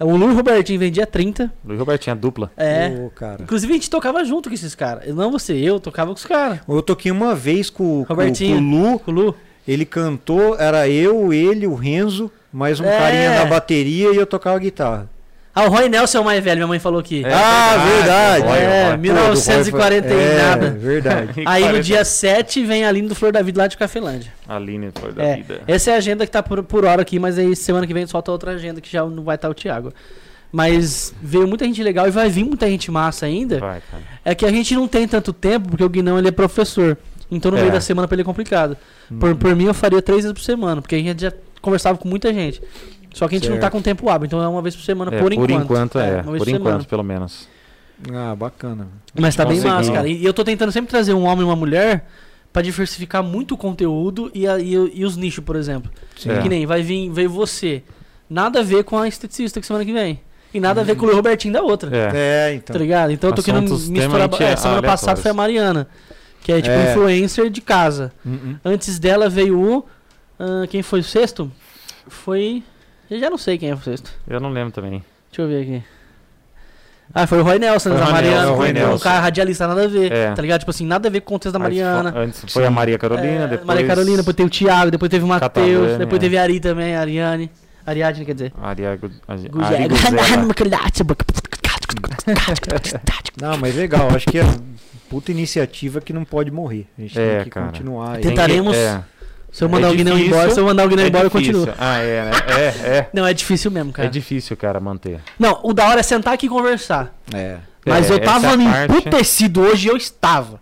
O 0.00 0.16
Lu 0.16 0.32
Robertinho 0.32 0.78
vem 0.78 0.92
dia 0.92 1.04
30. 1.06 1.52
Luiz 1.64 1.78
Robertinho, 1.80 2.14
a 2.14 2.18
dupla. 2.18 2.52
É. 2.56 3.08
Cara. 3.16 3.42
Inclusive 3.42 3.72
a 3.72 3.74
gente 3.76 3.90
tocava 3.90 4.24
junto 4.24 4.48
com 4.48 4.54
esses 4.54 4.72
caras. 4.74 5.12
Não 5.12 5.30
você, 5.32 5.54
eu 5.54 5.80
tocava 5.80 6.12
com 6.12 6.16
os 6.16 6.24
caras. 6.24 6.60
Eu 6.68 6.80
toquei 6.82 7.10
uma 7.10 7.34
vez 7.34 7.68
com, 7.68 7.84
com, 8.00 8.04
com 8.04 8.12
Robertinho. 8.14 8.58
o 8.58 8.60
Lu, 8.92 8.98
Com 9.00 9.10
o 9.10 9.14
Lu. 9.14 9.34
ele 9.66 9.84
cantou, 9.84 10.56
era 10.56 10.88
eu, 10.88 11.32
ele, 11.32 11.66
o 11.66 11.74
Renzo, 11.74 12.30
mais 12.52 12.78
um 12.78 12.84
É. 12.84 12.96
carinha 12.96 13.34
na 13.40 13.44
bateria 13.46 14.12
e 14.12 14.16
eu 14.16 14.24
tocava 14.26 14.56
guitarra. 14.60 15.10
Ah, 15.60 15.64
o 15.64 15.70
Roy 15.70 15.88
Nelson 15.88 16.18
é 16.18 16.20
o 16.20 16.24
mais 16.24 16.44
velho, 16.44 16.56
minha 16.58 16.66
mãe 16.68 16.78
falou 16.78 17.00
aqui. 17.00 17.24
É 17.24 17.32
ah, 17.34 17.76
verdade. 17.96 18.44
Roy, 18.46 18.58
É, 18.58 18.88
Roy. 18.88 18.96
mil- 18.98 19.12
1940 19.14 20.02
Pô, 20.02 20.08
do 20.08 20.14
Roy 20.14 20.24
foi- 20.26 20.34
e 20.34 20.38
nada. 20.42 20.66
É, 20.66 20.70
verdade. 20.70 21.30
Aí 21.46 21.62
no 21.62 21.68
40. 21.70 21.82
dia 21.82 22.04
7 22.04 22.64
vem 22.64 22.84
a 22.84 22.88
Aline 22.88 23.08
do 23.08 23.14
Flor 23.14 23.32
da 23.32 23.42
Vida 23.42 23.60
lá 23.62 23.66
de 23.66 23.76
Cafelândia. 23.76 24.32
Aline 24.46 24.90
foi 24.94 25.12
da 25.12 25.22
É, 25.24 25.36
vida. 25.36 25.60
essa 25.66 25.90
é 25.90 25.94
a 25.94 25.96
agenda 25.96 26.24
que 26.24 26.30
tá 26.30 26.42
por, 26.42 26.62
por 26.62 26.84
hora 26.84 27.02
aqui, 27.02 27.18
mas 27.18 27.38
aí 27.38 27.56
semana 27.56 27.86
que 27.86 27.92
vem 27.94 28.06
solta 28.06 28.30
outra 28.30 28.52
agenda 28.52 28.80
que 28.80 28.90
já 28.90 29.04
não 29.04 29.24
vai 29.24 29.34
estar 29.34 29.48
o 29.48 29.54
Thiago. 29.54 29.92
Mas 30.50 31.12
veio 31.20 31.46
muita 31.46 31.64
gente 31.64 31.82
legal 31.82 32.06
e 32.06 32.10
vai 32.10 32.28
vir 32.28 32.44
muita 32.44 32.66
gente 32.68 32.90
massa 32.90 33.26
ainda. 33.26 33.58
Vai, 33.58 33.80
cara. 33.90 34.02
É 34.24 34.34
que 34.34 34.46
a 34.46 34.50
gente 34.50 34.74
não 34.74 34.88
tem 34.88 35.06
tanto 35.06 35.32
tempo, 35.32 35.68
porque 35.70 35.84
o 35.84 35.88
Guinão 35.88 36.18
ele 36.18 36.28
é 36.28 36.32
professor. 36.32 36.96
Então 37.30 37.50
no 37.50 37.58
É. 37.58 37.60
meio 37.60 37.72
da 37.72 37.80
semana 37.80 38.08
pra 38.08 38.14
ele 38.14 38.22
é 38.22 38.24
complicado. 38.24 38.76
Por, 39.20 39.34
por 39.34 39.54
mim 39.54 39.64
eu 39.64 39.74
faria 39.74 40.00
três 40.00 40.22
vezes 40.22 40.32
por 40.32 40.40
semana, 40.42 40.80
porque 40.80 40.94
a 40.94 40.98
gente 40.98 41.20
já 41.20 41.32
conversava 41.60 41.98
com 41.98 42.08
muita 42.08 42.32
gente. 42.32 42.62
Só 43.14 43.26
que 43.28 43.34
a 43.36 43.38
gente 43.38 43.48
não 43.48 43.56
tá 43.56 43.62
Certo. 43.62 43.72
com 43.72 43.82
tempo 43.82 44.08
hábil, 44.08 44.26
então 44.26 44.42
é 44.42 44.48
uma 44.48 44.60
vez 44.62 44.76
por 44.76 44.82
semana, 44.84 45.14
É, 45.14 45.18
por 45.20 45.32
enquanto. 45.32 45.98
é. 45.98 46.20
uma 46.22 46.32
vez 46.32 46.38
Por 46.38 46.44
semana. 46.44 46.58
enquanto, 46.70 46.86
pelo 46.88 47.02
menos. 47.02 47.48
Ah, 48.12 48.34
bacana. 48.36 48.86
Mas 49.18 49.34
tá 49.34 49.44
bem 49.44 49.56
Consegui. 49.56 49.74
massa, 49.74 49.92
cara. 49.92 50.08
E 50.08 50.24
eu 50.24 50.32
tô 50.32 50.44
tentando 50.44 50.70
sempre 50.70 50.90
trazer 50.90 51.14
um 51.14 51.24
homem 51.24 51.40
e 51.40 51.44
uma 51.48 51.56
mulher 51.56 52.06
pra 52.52 52.62
diversificar 52.62 53.22
muito 53.22 53.54
o 53.54 53.56
conteúdo 53.58 54.30
e, 54.34 54.46
a- 54.46 54.58
e 54.58 54.72
e 54.72 55.04
os 55.04 55.16
nichos, 55.16 55.42
por 55.44 55.56
exemplo. 55.56 55.90
Sim. 56.16 56.30
É. 56.30 56.40
Que 56.40 56.48
nem 56.48 56.64
vai 56.66 56.82
vir 56.82 57.10
veio 57.10 57.28
você. 57.30 57.82
Nada 58.30 58.60
a 58.60 58.62
ver 58.62 58.84
com 58.84 58.96
a 58.98 59.08
esteticista 59.08 59.58
que 59.60 59.66
semana 59.66 59.84
que 59.84 59.92
vem. 59.92 60.20
E 60.54 60.60
nada 60.60 60.80
a 60.80 60.84
ver 60.84 60.96
com 60.96 61.06
o 61.06 61.14
Robertinho 61.14 61.52
da 61.52 61.60
outra. 61.62 61.90
É. 61.94 62.10
É, 62.50 62.54
então. 62.54 62.72
Tá 62.74 62.78
ligado? 62.78 63.10
Então 63.10 63.30
eu 63.30 63.34
tô 63.34 63.42
querendo 63.42 63.70
misturar. 63.90 64.30
É, 64.42 64.56
semana 64.56 64.82
passada 64.82 65.20
foi 65.20 65.30
a 65.30 65.34
Mariana. 65.34 65.88
Que 66.42 66.52
é 66.52 66.60
tipo 66.62 66.74
É. 66.74 66.90
influencer 66.92 67.50
de 67.50 67.60
casa. 67.60 68.12
Uhum. 68.24 68.56
Antes 68.64 68.98
dela 68.98 69.28
veio 69.28 69.58
o. 69.60 69.84
ah, 70.38 70.66
quem 70.70 70.82
foi 70.82 71.00
o 71.00 71.04
sexto? 71.04 71.50
Foi. 72.06 72.62
Eu 73.10 73.18
já 73.18 73.30
não 73.30 73.38
sei 73.38 73.56
quem 73.58 73.70
é 73.70 73.74
o 73.74 73.78
sexto. 73.80 74.10
Eu 74.26 74.38
não 74.40 74.50
lembro 74.50 74.72
também. 74.72 75.02
Deixa 75.30 75.42
eu 75.42 75.48
ver 75.48 75.62
aqui. 75.62 75.82
Ah, 77.14 77.26
foi 77.26 77.40
o 77.40 77.42
Roy 77.42 77.58
Nelson, 77.58 77.90
Foi 77.90 77.98
da 77.98 78.10
Mariana. 78.10 78.40
Nelson, 78.42 78.54
Roy 78.56 78.94
um 78.94 78.98
cara 78.98 79.20
radialista, 79.20 79.66
nada 79.66 79.84
a 79.84 79.88
ver. 79.88 80.12
É. 80.12 80.32
Tá 80.34 80.42
ligado? 80.42 80.58
Tipo 80.60 80.70
assim, 80.70 80.84
nada 80.84 81.08
a 81.08 81.10
ver 81.10 81.20
com 81.22 81.30
o 81.30 81.36
contexto 81.36 81.54
da 81.54 81.58
Mariana. 81.58 82.12
fo- 82.12 82.18
Antes 82.18 82.52
foi 82.52 82.66
a 82.66 82.70
Maria 82.70 82.98
Carolina, 82.98 83.44
É, 83.44 83.46
depois. 83.48 83.66
Maria 83.66 83.86
Carolina, 83.86 84.16
depois 84.18 84.36
teve 84.36 84.46
o 84.46 84.50
Thiago, 84.50 84.90
depois 84.90 85.10
teve 85.10 85.24
o 85.24 85.28
Matheus, 85.28 85.96
depois 85.96 86.18
é. 86.18 86.20
teve 86.20 86.36
a 86.36 86.42
Ari 86.42 86.60
também, 86.60 86.94
a 86.94 87.00
Ariane. 87.00 87.50
Ariadne, 87.86 88.26
quer 88.26 88.34
dizer. 88.34 88.52
Aria, 88.60 88.94
Gu- 88.96 89.10
Ari 89.26 89.48
Guzela. 89.48 89.88
Guzela. 89.88 90.44
Não, 93.40 93.56
mas 93.56 93.74
legal, 93.74 94.08
acho 94.14 94.26
que 94.26 94.38
é 94.38 94.44
puta 95.08 95.30
iniciativa 95.30 96.00
que 96.00 96.12
não 96.12 96.24
pode 96.24 96.50
morrer. 96.50 96.86
A 96.98 97.00
gente 97.00 97.18
É, 97.18 97.36
tem 97.36 97.44
que 97.44 97.50
cara. 97.50 97.66
continuar. 97.66 98.08
aí. 98.08 98.12
Tem 98.14 98.22
que- 98.22 98.28
Tentaremos- 98.28 98.76
é. 98.76 99.02
Se 99.50 99.64
eu 99.64 99.68
mandar 99.68 99.86
É 99.86 99.90
alguém 99.90 100.04
não 100.04 100.12
difícil, 100.12 100.34
embora, 100.36 100.50
se 100.50 100.60
eu 100.60 100.64
mandar 100.66 100.82
alguém 100.82 100.96
não 100.96 101.04
É 101.04 101.08
embora, 101.08 101.24
eu 101.26 101.30
difícil. 101.30 101.52
continuo. 101.54 101.74
Ah, 101.78 101.98
é, 101.98 102.24
né? 102.24 102.30
É, 102.48 102.96
é. 102.98 103.10
Não, 103.14 103.26
é 103.26 103.32
difícil 103.32 103.70
mesmo, 103.70 103.92
cara. 103.92 104.06
É 104.06 104.10
difícil, 104.10 104.56
cara, 104.56 104.78
manter. 104.78 105.20
Não, 105.38 105.58
o 105.62 105.72
da 105.72 105.88
hora 105.88 106.00
é 106.00 106.02
sentar 106.02 106.34
aqui 106.34 106.46
e 106.46 106.48
conversar. 106.48 107.14
É. 107.34 107.56
Mas 107.86 108.10
É, 108.10 108.14
eu 108.14 108.20
tava 108.20 108.48
parte- 108.56 108.92
emputecido 108.92 109.62
hoje, 109.62 109.88
eu 109.88 109.96
estava. 109.96 110.60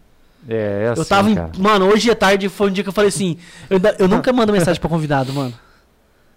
É, 0.48 0.84
é 0.86 0.88
assim, 0.90 1.00
eu 1.00 1.04
tava. 1.04 1.28
em- 1.30 1.34
cara. 1.34 1.50
Mano, 1.58 1.86
hoje 1.88 2.08
à 2.10 2.14
tarde 2.14 2.48
foi 2.48 2.68
um 2.68 2.72
dia 2.72 2.84
que 2.84 2.88
eu 2.88 2.92
falei 2.92 3.08
assim. 3.08 3.36
Eu, 3.68 3.80
eu 3.98 4.06
nunca 4.08 4.32
mando 4.32 4.52
mensagem 4.52 4.80
pra 4.80 4.88
convidado, 4.88 5.32
mano. 5.32 5.52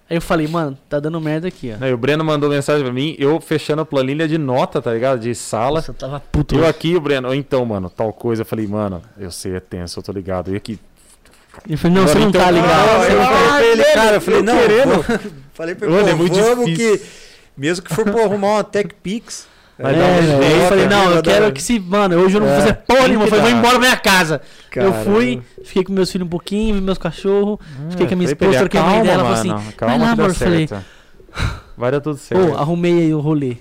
Aí 0.10 0.18
eu 0.18 0.22
falei, 0.22 0.48
mano, 0.48 0.76
tá 0.90 1.00
dando 1.00 1.22
merda 1.22 1.48
aqui, 1.48 1.72
ó. 1.76 1.80
Não, 1.80 1.88
e 1.88 1.94
o 1.94 1.98
Breno 1.98 2.24
mandou 2.26 2.50
mensagem 2.50 2.84
pra 2.84 2.92
mim, 2.92 3.16
eu 3.20 3.40
fechando 3.40 3.84
a 3.84 3.86
planilha 3.86 4.28
de 4.28 4.40
nota, 4.40 4.82
tá 4.82 4.92
ligado? 4.92 5.20
De 5.20 5.36
sala. 5.36 5.76
Nossa, 5.76 5.92
eu 5.92 5.96
tava 5.96 6.20
puto. 6.20 6.56
Eu 6.56 6.62
hoje. 6.62 6.70
aqui, 6.70 6.96
o 6.96 7.00
Breno, 7.00 7.32
então, 7.36 7.64
mano, 7.64 7.92
tal 7.92 8.12
coisa. 8.12 8.42
Eu 8.42 8.46
falei, 8.48 8.66
mano, 8.66 9.04
eu 9.20 9.30
sei, 9.30 9.56
é 9.56 9.60
tenso, 9.60 10.00
eu 10.00 10.04
tô 10.04 10.12
ligado. 10.12 10.52
E 10.52 10.56
aqui, 10.58 10.80
Eu 11.70 11.78
falei, 11.78 11.96
não, 11.96 12.02
Agora 12.04 12.14
você 12.14 12.20
não 12.20 12.30
então- 12.30 12.42
tá 12.46 12.52
ligado. 12.52 12.70
Ah, 12.90 13.00
você 13.00 13.12
eu 13.12 13.16
não 13.20 13.26
tá- 13.26 13.30
falei 13.32 13.50
pra 13.50 13.66
ele, 13.66 13.84
cara, 13.84 14.16
eu 14.16 14.22
falei, 14.22 14.40
eu 14.40 14.44
não, 14.44 14.58
querendo. 14.58 14.90
vou- 15.04 15.20
falei 15.54 15.76
pra 15.76 15.88
ele, 15.88 15.96
Mano, 15.96 16.08
pô, 16.08 16.12
é 16.12 16.16
muito 16.16 16.36
vamos 16.42 16.66
difícil. 16.66 16.98
que, 16.98 17.06
mesmo 17.58 17.84
que 17.86 17.94
for 17.96 18.06
pra 18.06 18.24
arrumar 18.24 18.48
uma 18.54 18.64
Tech 18.64 18.94
Pix, 19.04 19.48
Vai 19.82 19.96
É, 19.96 19.98
dar 19.98 20.06
um 20.06 20.44
eu 20.44 20.68
falei, 20.68 20.88
não, 20.88 21.12
eu 21.12 21.24
quero 21.24 21.54
que 21.54 21.64
se. 21.64 21.80
Mano, 21.80 22.18
hoje 22.18 22.36
eu 22.36 22.42
não 22.42 22.48
vou 22.48 22.58
É, 22.58 22.60
fazer 22.60 22.74
porra 22.74 23.00
tem 23.00 23.08
nenhuma. 23.08 23.24
Eu 23.24 23.30
que 23.32 23.38
falei, 23.38 23.50
vou 23.50 23.60
embora 23.60 23.80
pra 23.80 23.88
minha 23.88 23.96
casa. 23.96 24.42
Eu 24.76 24.92
Caramba. 24.92 25.04
fui, 25.10 25.42
fiquei 25.64 25.84
com 25.86 25.94
meus 25.94 26.12
filhos 26.12 26.26
um 26.26 26.30
pouquinho, 26.30 26.76
vi 26.76 26.82
meus 26.82 26.98
cachorros. 26.98 27.60
Fiquei 27.90 28.06
com 28.06 28.14
a 28.14 28.18
minha 28.18 28.30
esposa, 28.30 28.52
ele, 28.52 28.60
troquei 28.60 28.78
uma 28.82 28.86
calma, 28.90 29.00
ideia. 29.06 29.14
Ela 29.14 29.24
falou 29.24 29.38
mano, 29.38 29.58
assim: 29.62 29.72
calma 29.78 29.98
vai 29.98 30.06
lá, 30.10 30.14
que 30.16 30.20
amor. 30.22 30.30
Eu 30.32 30.36
falei. 30.36 30.70
Vai 31.78 31.92
dar 31.92 32.02
tudo 32.02 32.16
pô, 32.18 32.22
certo. 32.22 32.58
arrumei 32.58 32.92
aí 33.04 33.14
o 33.14 33.22
rolê. 33.22 33.56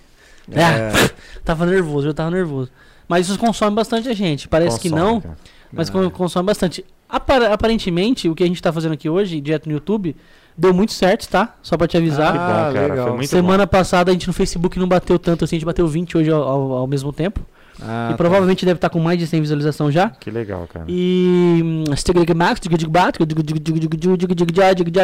É. 0.51 0.61
Ah, 0.65 1.11
tava 1.45 1.67
nervoso, 1.67 2.09
eu 2.09 2.15
tava 2.15 2.33
nervoso. 2.33 2.69
Mas 3.07 3.29
isso 3.29 3.39
consome 3.39 3.77
bastante 3.77 4.09
a 4.09 4.13
gente. 4.15 4.49
Parece 4.49 4.81
que 4.81 4.91
Consome, 4.91 5.09
não, 5.13 5.21
cara. 5.21 5.37
mas 5.73 5.89
con- 5.89 6.11
consome 6.11 6.47
bastante. 6.47 6.85
Apar- 7.09 7.51
aparentemente, 7.51 8.29
o 8.29 8.35
que 8.35 8.45
a 8.45 8.47
gente 8.47 8.61
tá 8.63 8.73
fazendo 8.73 8.93
aqui 8.93 9.09
hoje, 9.09 9.41
direto 9.41 9.67
no 9.67 9.73
YouTube, 9.73 10.15
deu 10.57 10.75
muito 10.75 10.93
certo, 10.93 11.29
tá? 11.29 11.55
Só 11.63 11.77
pra 11.77 11.87
te 11.89 11.97
avisar. 11.97 12.33
Que 12.33 12.39
bom, 12.39 12.45
Ah, 12.45 12.71
cara. 12.73 12.87
legal. 12.89 13.07
Foi 13.09 13.17
muito 13.17 13.29
Semana 13.31 13.67
passada 13.67 14.11
a 14.11 14.13
gente 14.15 14.27
no 14.27 14.33
Facebook 14.33 14.79
não 14.79 14.87
bateu 14.89 15.19
tanto 15.19 15.45
assim, 15.45 15.57
a 15.57 15.59
gente 15.59 15.67
bateu 15.67 15.87
20 15.87 16.19
hoje 16.19 16.31
ao, 16.31 16.43
ao- 16.43 16.73
ao 16.73 16.87
mesmo 16.87 17.13
tempo. 17.13 17.41
Ah, 17.81 18.09
e 18.09 18.11
tá. 18.11 18.17
provavelmente 18.17 18.67
deve 18.67 18.77
estar 18.77 18.89
com 18.91 18.99
mais 18.99 19.19
de 19.19 19.27
100 19.27 19.41
visualização 19.41 19.91
já. 19.91 20.07
bom. 20.09 20.17
Que 20.19 20.31
legal, 20.33 20.69
cara. 20.73 20.85
E. 20.89 21.61
hum, 21.65 21.85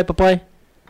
papai. 0.05 0.41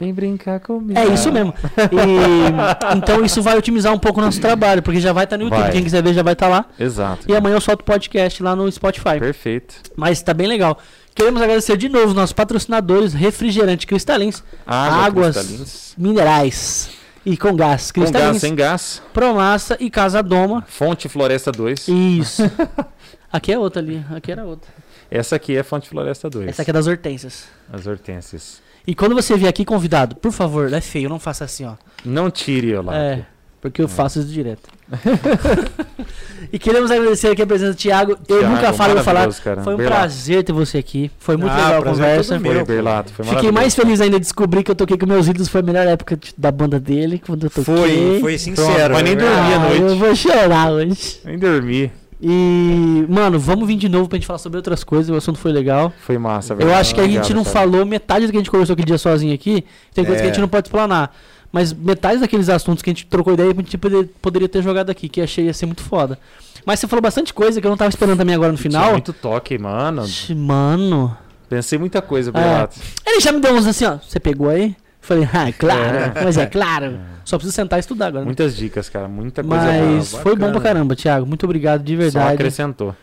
Vem 0.00 0.12
brincar 0.12 0.58
comigo. 0.58 0.98
É 0.98 1.06
isso 1.06 1.30
mesmo. 1.30 1.54
E, 1.92 2.96
então 2.96 3.24
isso 3.24 3.40
vai 3.40 3.56
otimizar 3.56 3.92
um 3.92 3.98
pouco 3.98 4.18
o 4.20 4.24
nosso 4.24 4.40
trabalho, 4.40 4.82
porque 4.82 4.98
já 5.00 5.12
vai 5.12 5.22
estar 5.22 5.36
no 5.36 5.44
YouTube. 5.44 5.60
Vai. 5.60 5.70
Quem 5.70 5.84
quiser 5.84 6.02
ver 6.02 6.12
já 6.12 6.22
vai 6.22 6.32
estar 6.32 6.48
lá. 6.48 6.64
Exato. 6.80 7.30
E 7.30 7.36
amanhã 7.36 7.54
eu 7.54 7.60
solto 7.60 7.82
o 7.82 7.84
podcast 7.84 8.42
lá 8.42 8.56
no 8.56 8.70
Spotify. 8.72 9.20
Perfeito. 9.20 9.76
Mas 9.94 10.20
tá 10.20 10.34
bem 10.34 10.48
legal. 10.48 10.78
Queremos 11.14 11.40
agradecer 11.40 11.76
de 11.76 11.88
novo 11.88 12.08
os 12.08 12.14
nossos 12.14 12.32
patrocinadores 12.32 13.12
Refrigerante 13.14 13.86
Cristalins, 13.86 14.42
Água, 14.66 15.04
Águas. 15.04 15.36
cristalinas. 15.36 15.94
Minerais 15.96 16.90
e 17.24 17.36
com 17.36 17.54
gás 17.54 17.92
Com 17.92 18.00
Cristalins, 18.00 18.30
gás, 18.32 18.40
sem 18.40 18.54
gás. 18.54 19.02
Promassa 19.12 19.76
e 19.78 19.88
Casa 19.88 20.22
Doma. 20.22 20.64
Fonte 20.68 21.08
Floresta 21.08 21.52
2. 21.52 21.88
Isso. 21.88 22.42
aqui 23.32 23.52
é 23.52 23.58
outra 23.58 23.80
ali, 23.80 24.04
aqui 24.10 24.32
era 24.32 24.44
outra. 24.44 24.68
Essa 25.10 25.36
aqui 25.36 25.56
é 25.56 25.62
Fonte 25.62 25.88
Floresta 25.88 26.28
2. 26.28 26.48
Essa 26.48 26.62
aqui 26.62 26.70
é 26.70 26.74
das 26.74 26.88
hortênsias. 26.88 27.44
As 27.72 27.86
hortênsias. 27.86 28.60
E 28.86 28.94
quando 28.94 29.14
você 29.14 29.36
vier 29.36 29.48
aqui 29.48 29.64
convidado, 29.64 30.16
por 30.16 30.32
favor, 30.32 30.70
é 30.72 30.80
feio, 30.80 31.08
não 31.08 31.20
faça 31.20 31.44
assim, 31.44 31.64
ó. 31.64 31.74
Não 32.04 32.30
tire 32.30 32.74
o 32.74 32.82
lá. 32.82 32.96
É, 32.96 33.24
porque 33.64 33.80
eu 33.80 33.88
faço 33.88 34.18
isso 34.18 34.28
direto. 34.28 34.68
e 36.52 36.58
queremos 36.58 36.90
agradecer 36.90 37.28
aqui 37.28 37.40
a 37.40 37.46
presença 37.46 37.72
do 37.72 37.76
Thiago. 37.76 38.12
Eu 38.28 38.40
Thiago, 38.40 38.54
nunca 38.54 38.72
falo, 38.74 38.90
eu 38.90 38.94
vou 38.96 39.04
falar. 39.04 39.32
cara. 39.34 39.62
Foi 39.62 39.72
um 39.72 39.76
Berlato. 39.78 39.98
prazer 40.00 40.44
ter 40.44 40.52
você 40.52 40.76
aqui. 40.76 41.10
Foi 41.18 41.36
muito 41.38 41.50
Ah, 41.52 41.56
legal 41.56 41.72
a 41.72 41.76
é 41.78 41.82
conversa. 41.82 42.38
Foi, 42.40 42.52
Meu, 42.52 42.66
Berlato. 42.66 43.12
Foi 43.14 43.24
Fiquei 43.24 43.50
mais 43.50 43.74
feliz 43.74 44.02
ainda 44.02 44.16
de 44.18 44.24
descobrir 44.26 44.62
que 44.62 44.70
eu 44.70 44.74
toquei 44.74 44.98
com 44.98 45.06
meus 45.06 45.26
ídolos. 45.28 45.48
Foi 45.48 45.60
a 45.60 45.64
melhor 45.64 45.86
época 45.86 46.18
da 46.36 46.52
banda 46.52 46.78
dele. 46.78 47.22
Quando 47.24 47.44
eu 47.44 47.50
toquei. 47.50 47.64
Foi, 47.64 48.20
foi 48.20 48.38
sincero. 48.38 48.92
Mas 48.92 49.02
nem 49.02 49.14
é 49.14 49.16
dormi 49.16 49.34
à 49.34 49.56
Ah, 49.56 49.58
noite. 49.60 49.80
eu 49.82 49.96
vou 49.96 50.14
chorar 50.14 50.70
hoje. 50.72 51.20
Nem 51.24 51.38
dormi. 51.38 51.90
E, 52.20 53.04
mano, 53.08 53.38
vamos 53.38 53.66
vir 53.66 53.76
de 53.76 53.88
novo 53.88 54.08
pra 54.08 54.16
gente 54.16 54.26
falar 54.26 54.38
sobre 54.38 54.56
outras 54.58 54.84
coisas. 54.84 55.10
O 55.10 55.16
assunto 55.16 55.38
foi 55.38 55.52
legal. 55.52 55.90
Foi 56.00 56.16
massa, 56.18 56.52
Eu 56.52 56.58
verdade. 56.58 56.80
acho 56.80 56.94
que 56.94 57.00
a 57.00 57.04
gente 57.04 57.16
Obrigado, 57.16 57.36
não 57.36 57.44
cara. 57.44 57.54
falou 57.54 57.84
metade 57.86 58.26
do 58.26 58.30
que 58.30 58.36
a 58.36 58.40
gente 58.40 58.50
conversou 58.50 58.74
aquele 58.74 58.86
dia 58.86 58.98
sozinho 58.98 59.34
aqui. 59.34 59.64
Tem 59.94 60.04
coisas 60.04 60.20
que 60.20 60.26
a 60.26 60.30
gente 60.30 60.38
É. 60.38 60.40
não 60.42 60.48
pode 60.48 60.68
explanar. 60.68 61.14
Mas 61.54 61.72
metade 61.72 62.18
daqueles 62.18 62.48
assuntos 62.48 62.82
que 62.82 62.90
a 62.90 62.92
gente 62.92 63.06
trocou 63.06 63.32
ideia, 63.34 63.52
a 63.52 63.54
gente 63.54 63.78
poder- 63.78 64.08
poderia 64.20 64.48
ter 64.48 64.60
jogado 64.60 64.90
aqui, 64.90 65.08
que 65.08 65.20
achei 65.20 65.44
ia 65.44 65.54
ser 65.54 65.66
muito 65.66 65.82
foda. 65.84 66.18
Mas 66.66 66.80
você 66.80 66.88
falou 66.88 67.00
bastante 67.00 67.32
coisa 67.32 67.60
que 67.60 67.66
eu 67.66 67.70
não 67.70 67.76
tava 67.76 67.90
esperando 67.90 68.18
também 68.18 68.34
agora 68.34 68.50
no 68.50 68.58
Tinha 68.58 68.70
final. 68.72 68.90
muito 68.90 69.12
toque, 69.12 69.56
mano. 69.56 70.02
Mano. 70.34 71.16
Pensei 71.48 71.78
muita 71.78 72.02
coisa, 72.02 72.30
É. 72.30 72.32
Berlato. 72.32 72.80
Ele 73.06 73.20
já 73.20 73.30
me 73.30 73.38
deu 73.38 73.54
uns 73.54 73.68
assim, 73.68 73.84
ó. 73.84 73.98
Você 73.98 74.18
pegou 74.18 74.48
aí? 74.48 74.74
Falei, 75.00 75.28
ah, 75.32 75.52
claro. 75.56 76.12
Mas 76.24 76.36
é 76.36 76.46
claro. 76.46 76.98
Só 77.24 77.36
preciso 77.36 77.54
sentar 77.54 77.78
e 77.78 77.80
estudar 77.80 78.06
agora. 78.06 78.22
né? 78.22 78.26
Muitas 78.26 78.56
dicas, 78.56 78.88
cara. 78.88 79.06
Muita 79.06 79.44
coisa 79.44 79.64
Mas 79.64 80.10
boa. 80.10 80.22
foi 80.24 80.34
bom 80.34 80.50
pra 80.50 80.60
caramba, 80.60 80.96
Thiago. 80.96 81.24
Muito 81.24 81.44
obrigado, 81.44 81.84
de 81.84 81.92
Só 81.94 81.98
verdade. 82.02 82.34
acrescentou. 82.34 82.96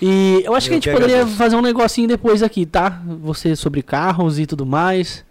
E 0.00 0.42
eu 0.44 0.54
acho 0.54 0.68
que 0.68 0.74
a 0.74 0.76
Eu 0.76 0.82
gente 0.82 0.92
poderia 0.92 1.16
agradeço. 1.16 1.36
fazer 1.36 1.56
um 1.56 1.62
negocinho 1.62 2.06
depois 2.06 2.44
aqui, 2.44 2.64
tá? 2.64 3.02
Você 3.22 3.56
sobre 3.56 3.82
carros 3.82 4.38
e 4.38 4.46
tudo 4.46 4.64
mais. 4.64 5.24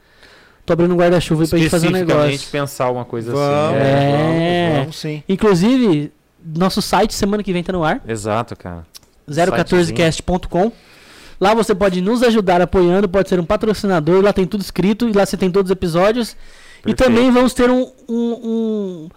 Tô 0.66 0.74
abrindo 0.74 0.94
um 0.94 0.98
guarda-chuva 0.98 1.44
aí 1.44 1.50
pra 1.50 1.58
gente 1.60 1.70
fazer 1.70 1.88
um 1.90 1.92
negócio. 1.92 2.40
pensar 2.52 2.90
uma 2.90 3.06
coisa 3.06 3.32
Vamos, 3.32 3.48
assim. 3.48 3.76
É. 3.86 4.68
vamos, 4.68 4.80
vamos 4.80 4.96
sim. 5.00 5.24
Inclusive, 5.30 6.12
nosso 6.44 6.82
site 6.82 7.14
semana 7.14 7.44
que 7.44 7.54
vem 7.54 7.64
tá 7.64 7.72
no 7.72 7.84
ar, 7.84 8.02
Exato, 8.08 8.56
cara. 8.56 8.86
014cast.com. 9.30 10.72
Lá 11.40 11.54
você 11.54 11.76
pode 11.76 12.02
nos 12.02 12.24
ajudar 12.24 12.62
apoiando, 12.62 13.10
pode 13.10 13.28
ser 13.30 13.40
um 13.40 13.46
patrocinador, 13.46 14.24
lá 14.24 14.32
tem 14.32 14.46
tudo 14.48 14.62
escrito 14.62 15.08
e 15.10 15.14
lá 15.14 15.26
você 15.26 15.36
tem 15.38 15.52
todos 15.52 15.70
os 15.70 15.74
episódios. 15.76 16.32
E 16.80 16.94
Perfeito. 16.94 17.04
também 17.04 17.30
vamos 17.32 17.54
ter 17.54 17.70
um, 17.70 17.92
um- 18.08 18.40
um- 18.44 19.10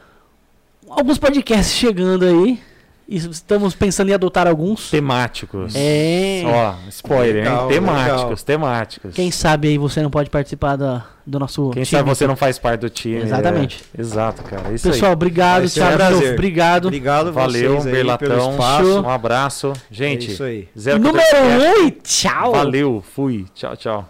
alguns 0.90 1.16
podcasts 1.18 1.74
chegando 1.76 2.24
aí. 2.24 2.60
Estamos 3.08 3.74
pensando 3.74 4.10
em 4.10 4.12
adotar 4.12 4.46
alguns. 4.46 4.90
Temáticos. 4.90 5.72
É. 5.74 6.42
Ó, 6.44 6.74
spoiler, 6.90 7.36
Legal, 7.44 7.62
hein? 7.64 7.68
Temáticos, 7.74 8.20
legal. 8.22 8.36
temáticos. 8.44 9.14
Quem 9.14 9.30
sabe 9.30 9.68
aí 9.68 9.78
você 9.78 10.02
não 10.02 10.10
pode 10.10 10.28
participar 10.28 10.76
da, 10.76 11.06
do 11.26 11.38
nosso 11.38 11.70
Quem 11.70 11.84
time. 11.84 11.86
sabe 11.86 12.08
você 12.10 12.26
não 12.26 12.36
faz 12.36 12.58
parte 12.58 12.80
do 12.82 12.90
time. 12.90 13.22
Exatamente. 13.22 13.82
é. 13.96 14.00
Exato, 14.00 14.42
cara. 14.42 14.68
é 14.70 14.74
Isso 14.74 14.90
Pessoal, 14.90 15.12
obrigado, 15.12 15.66
ser 15.68 15.80
um 15.80 15.84
Thiago. 15.86 15.96
prazer. 15.96 16.32
Obrigado. 16.34 16.84
Obrigado 16.88 17.26
aí. 17.28 17.32
Valeu, 17.32 17.70
vocês 17.76 17.86
aí 17.86 17.92
Berlatão. 17.92 18.28
pelo 18.28 18.50
espaço. 18.50 19.00
Um 19.00 19.08
abraço. 19.10 19.72
É 19.72 19.74
Gente, 19.90 20.30
isso 20.32 20.44
aí. 20.44 20.68
zero 20.78 20.98
Número 20.98 21.24
1 21.82 21.86
um, 21.86 21.90
tchau. 22.02 22.52
Valeu, 22.52 23.02
fui. 23.14 23.46
Tchau, 23.54 23.74
tchau. 23.74 24.08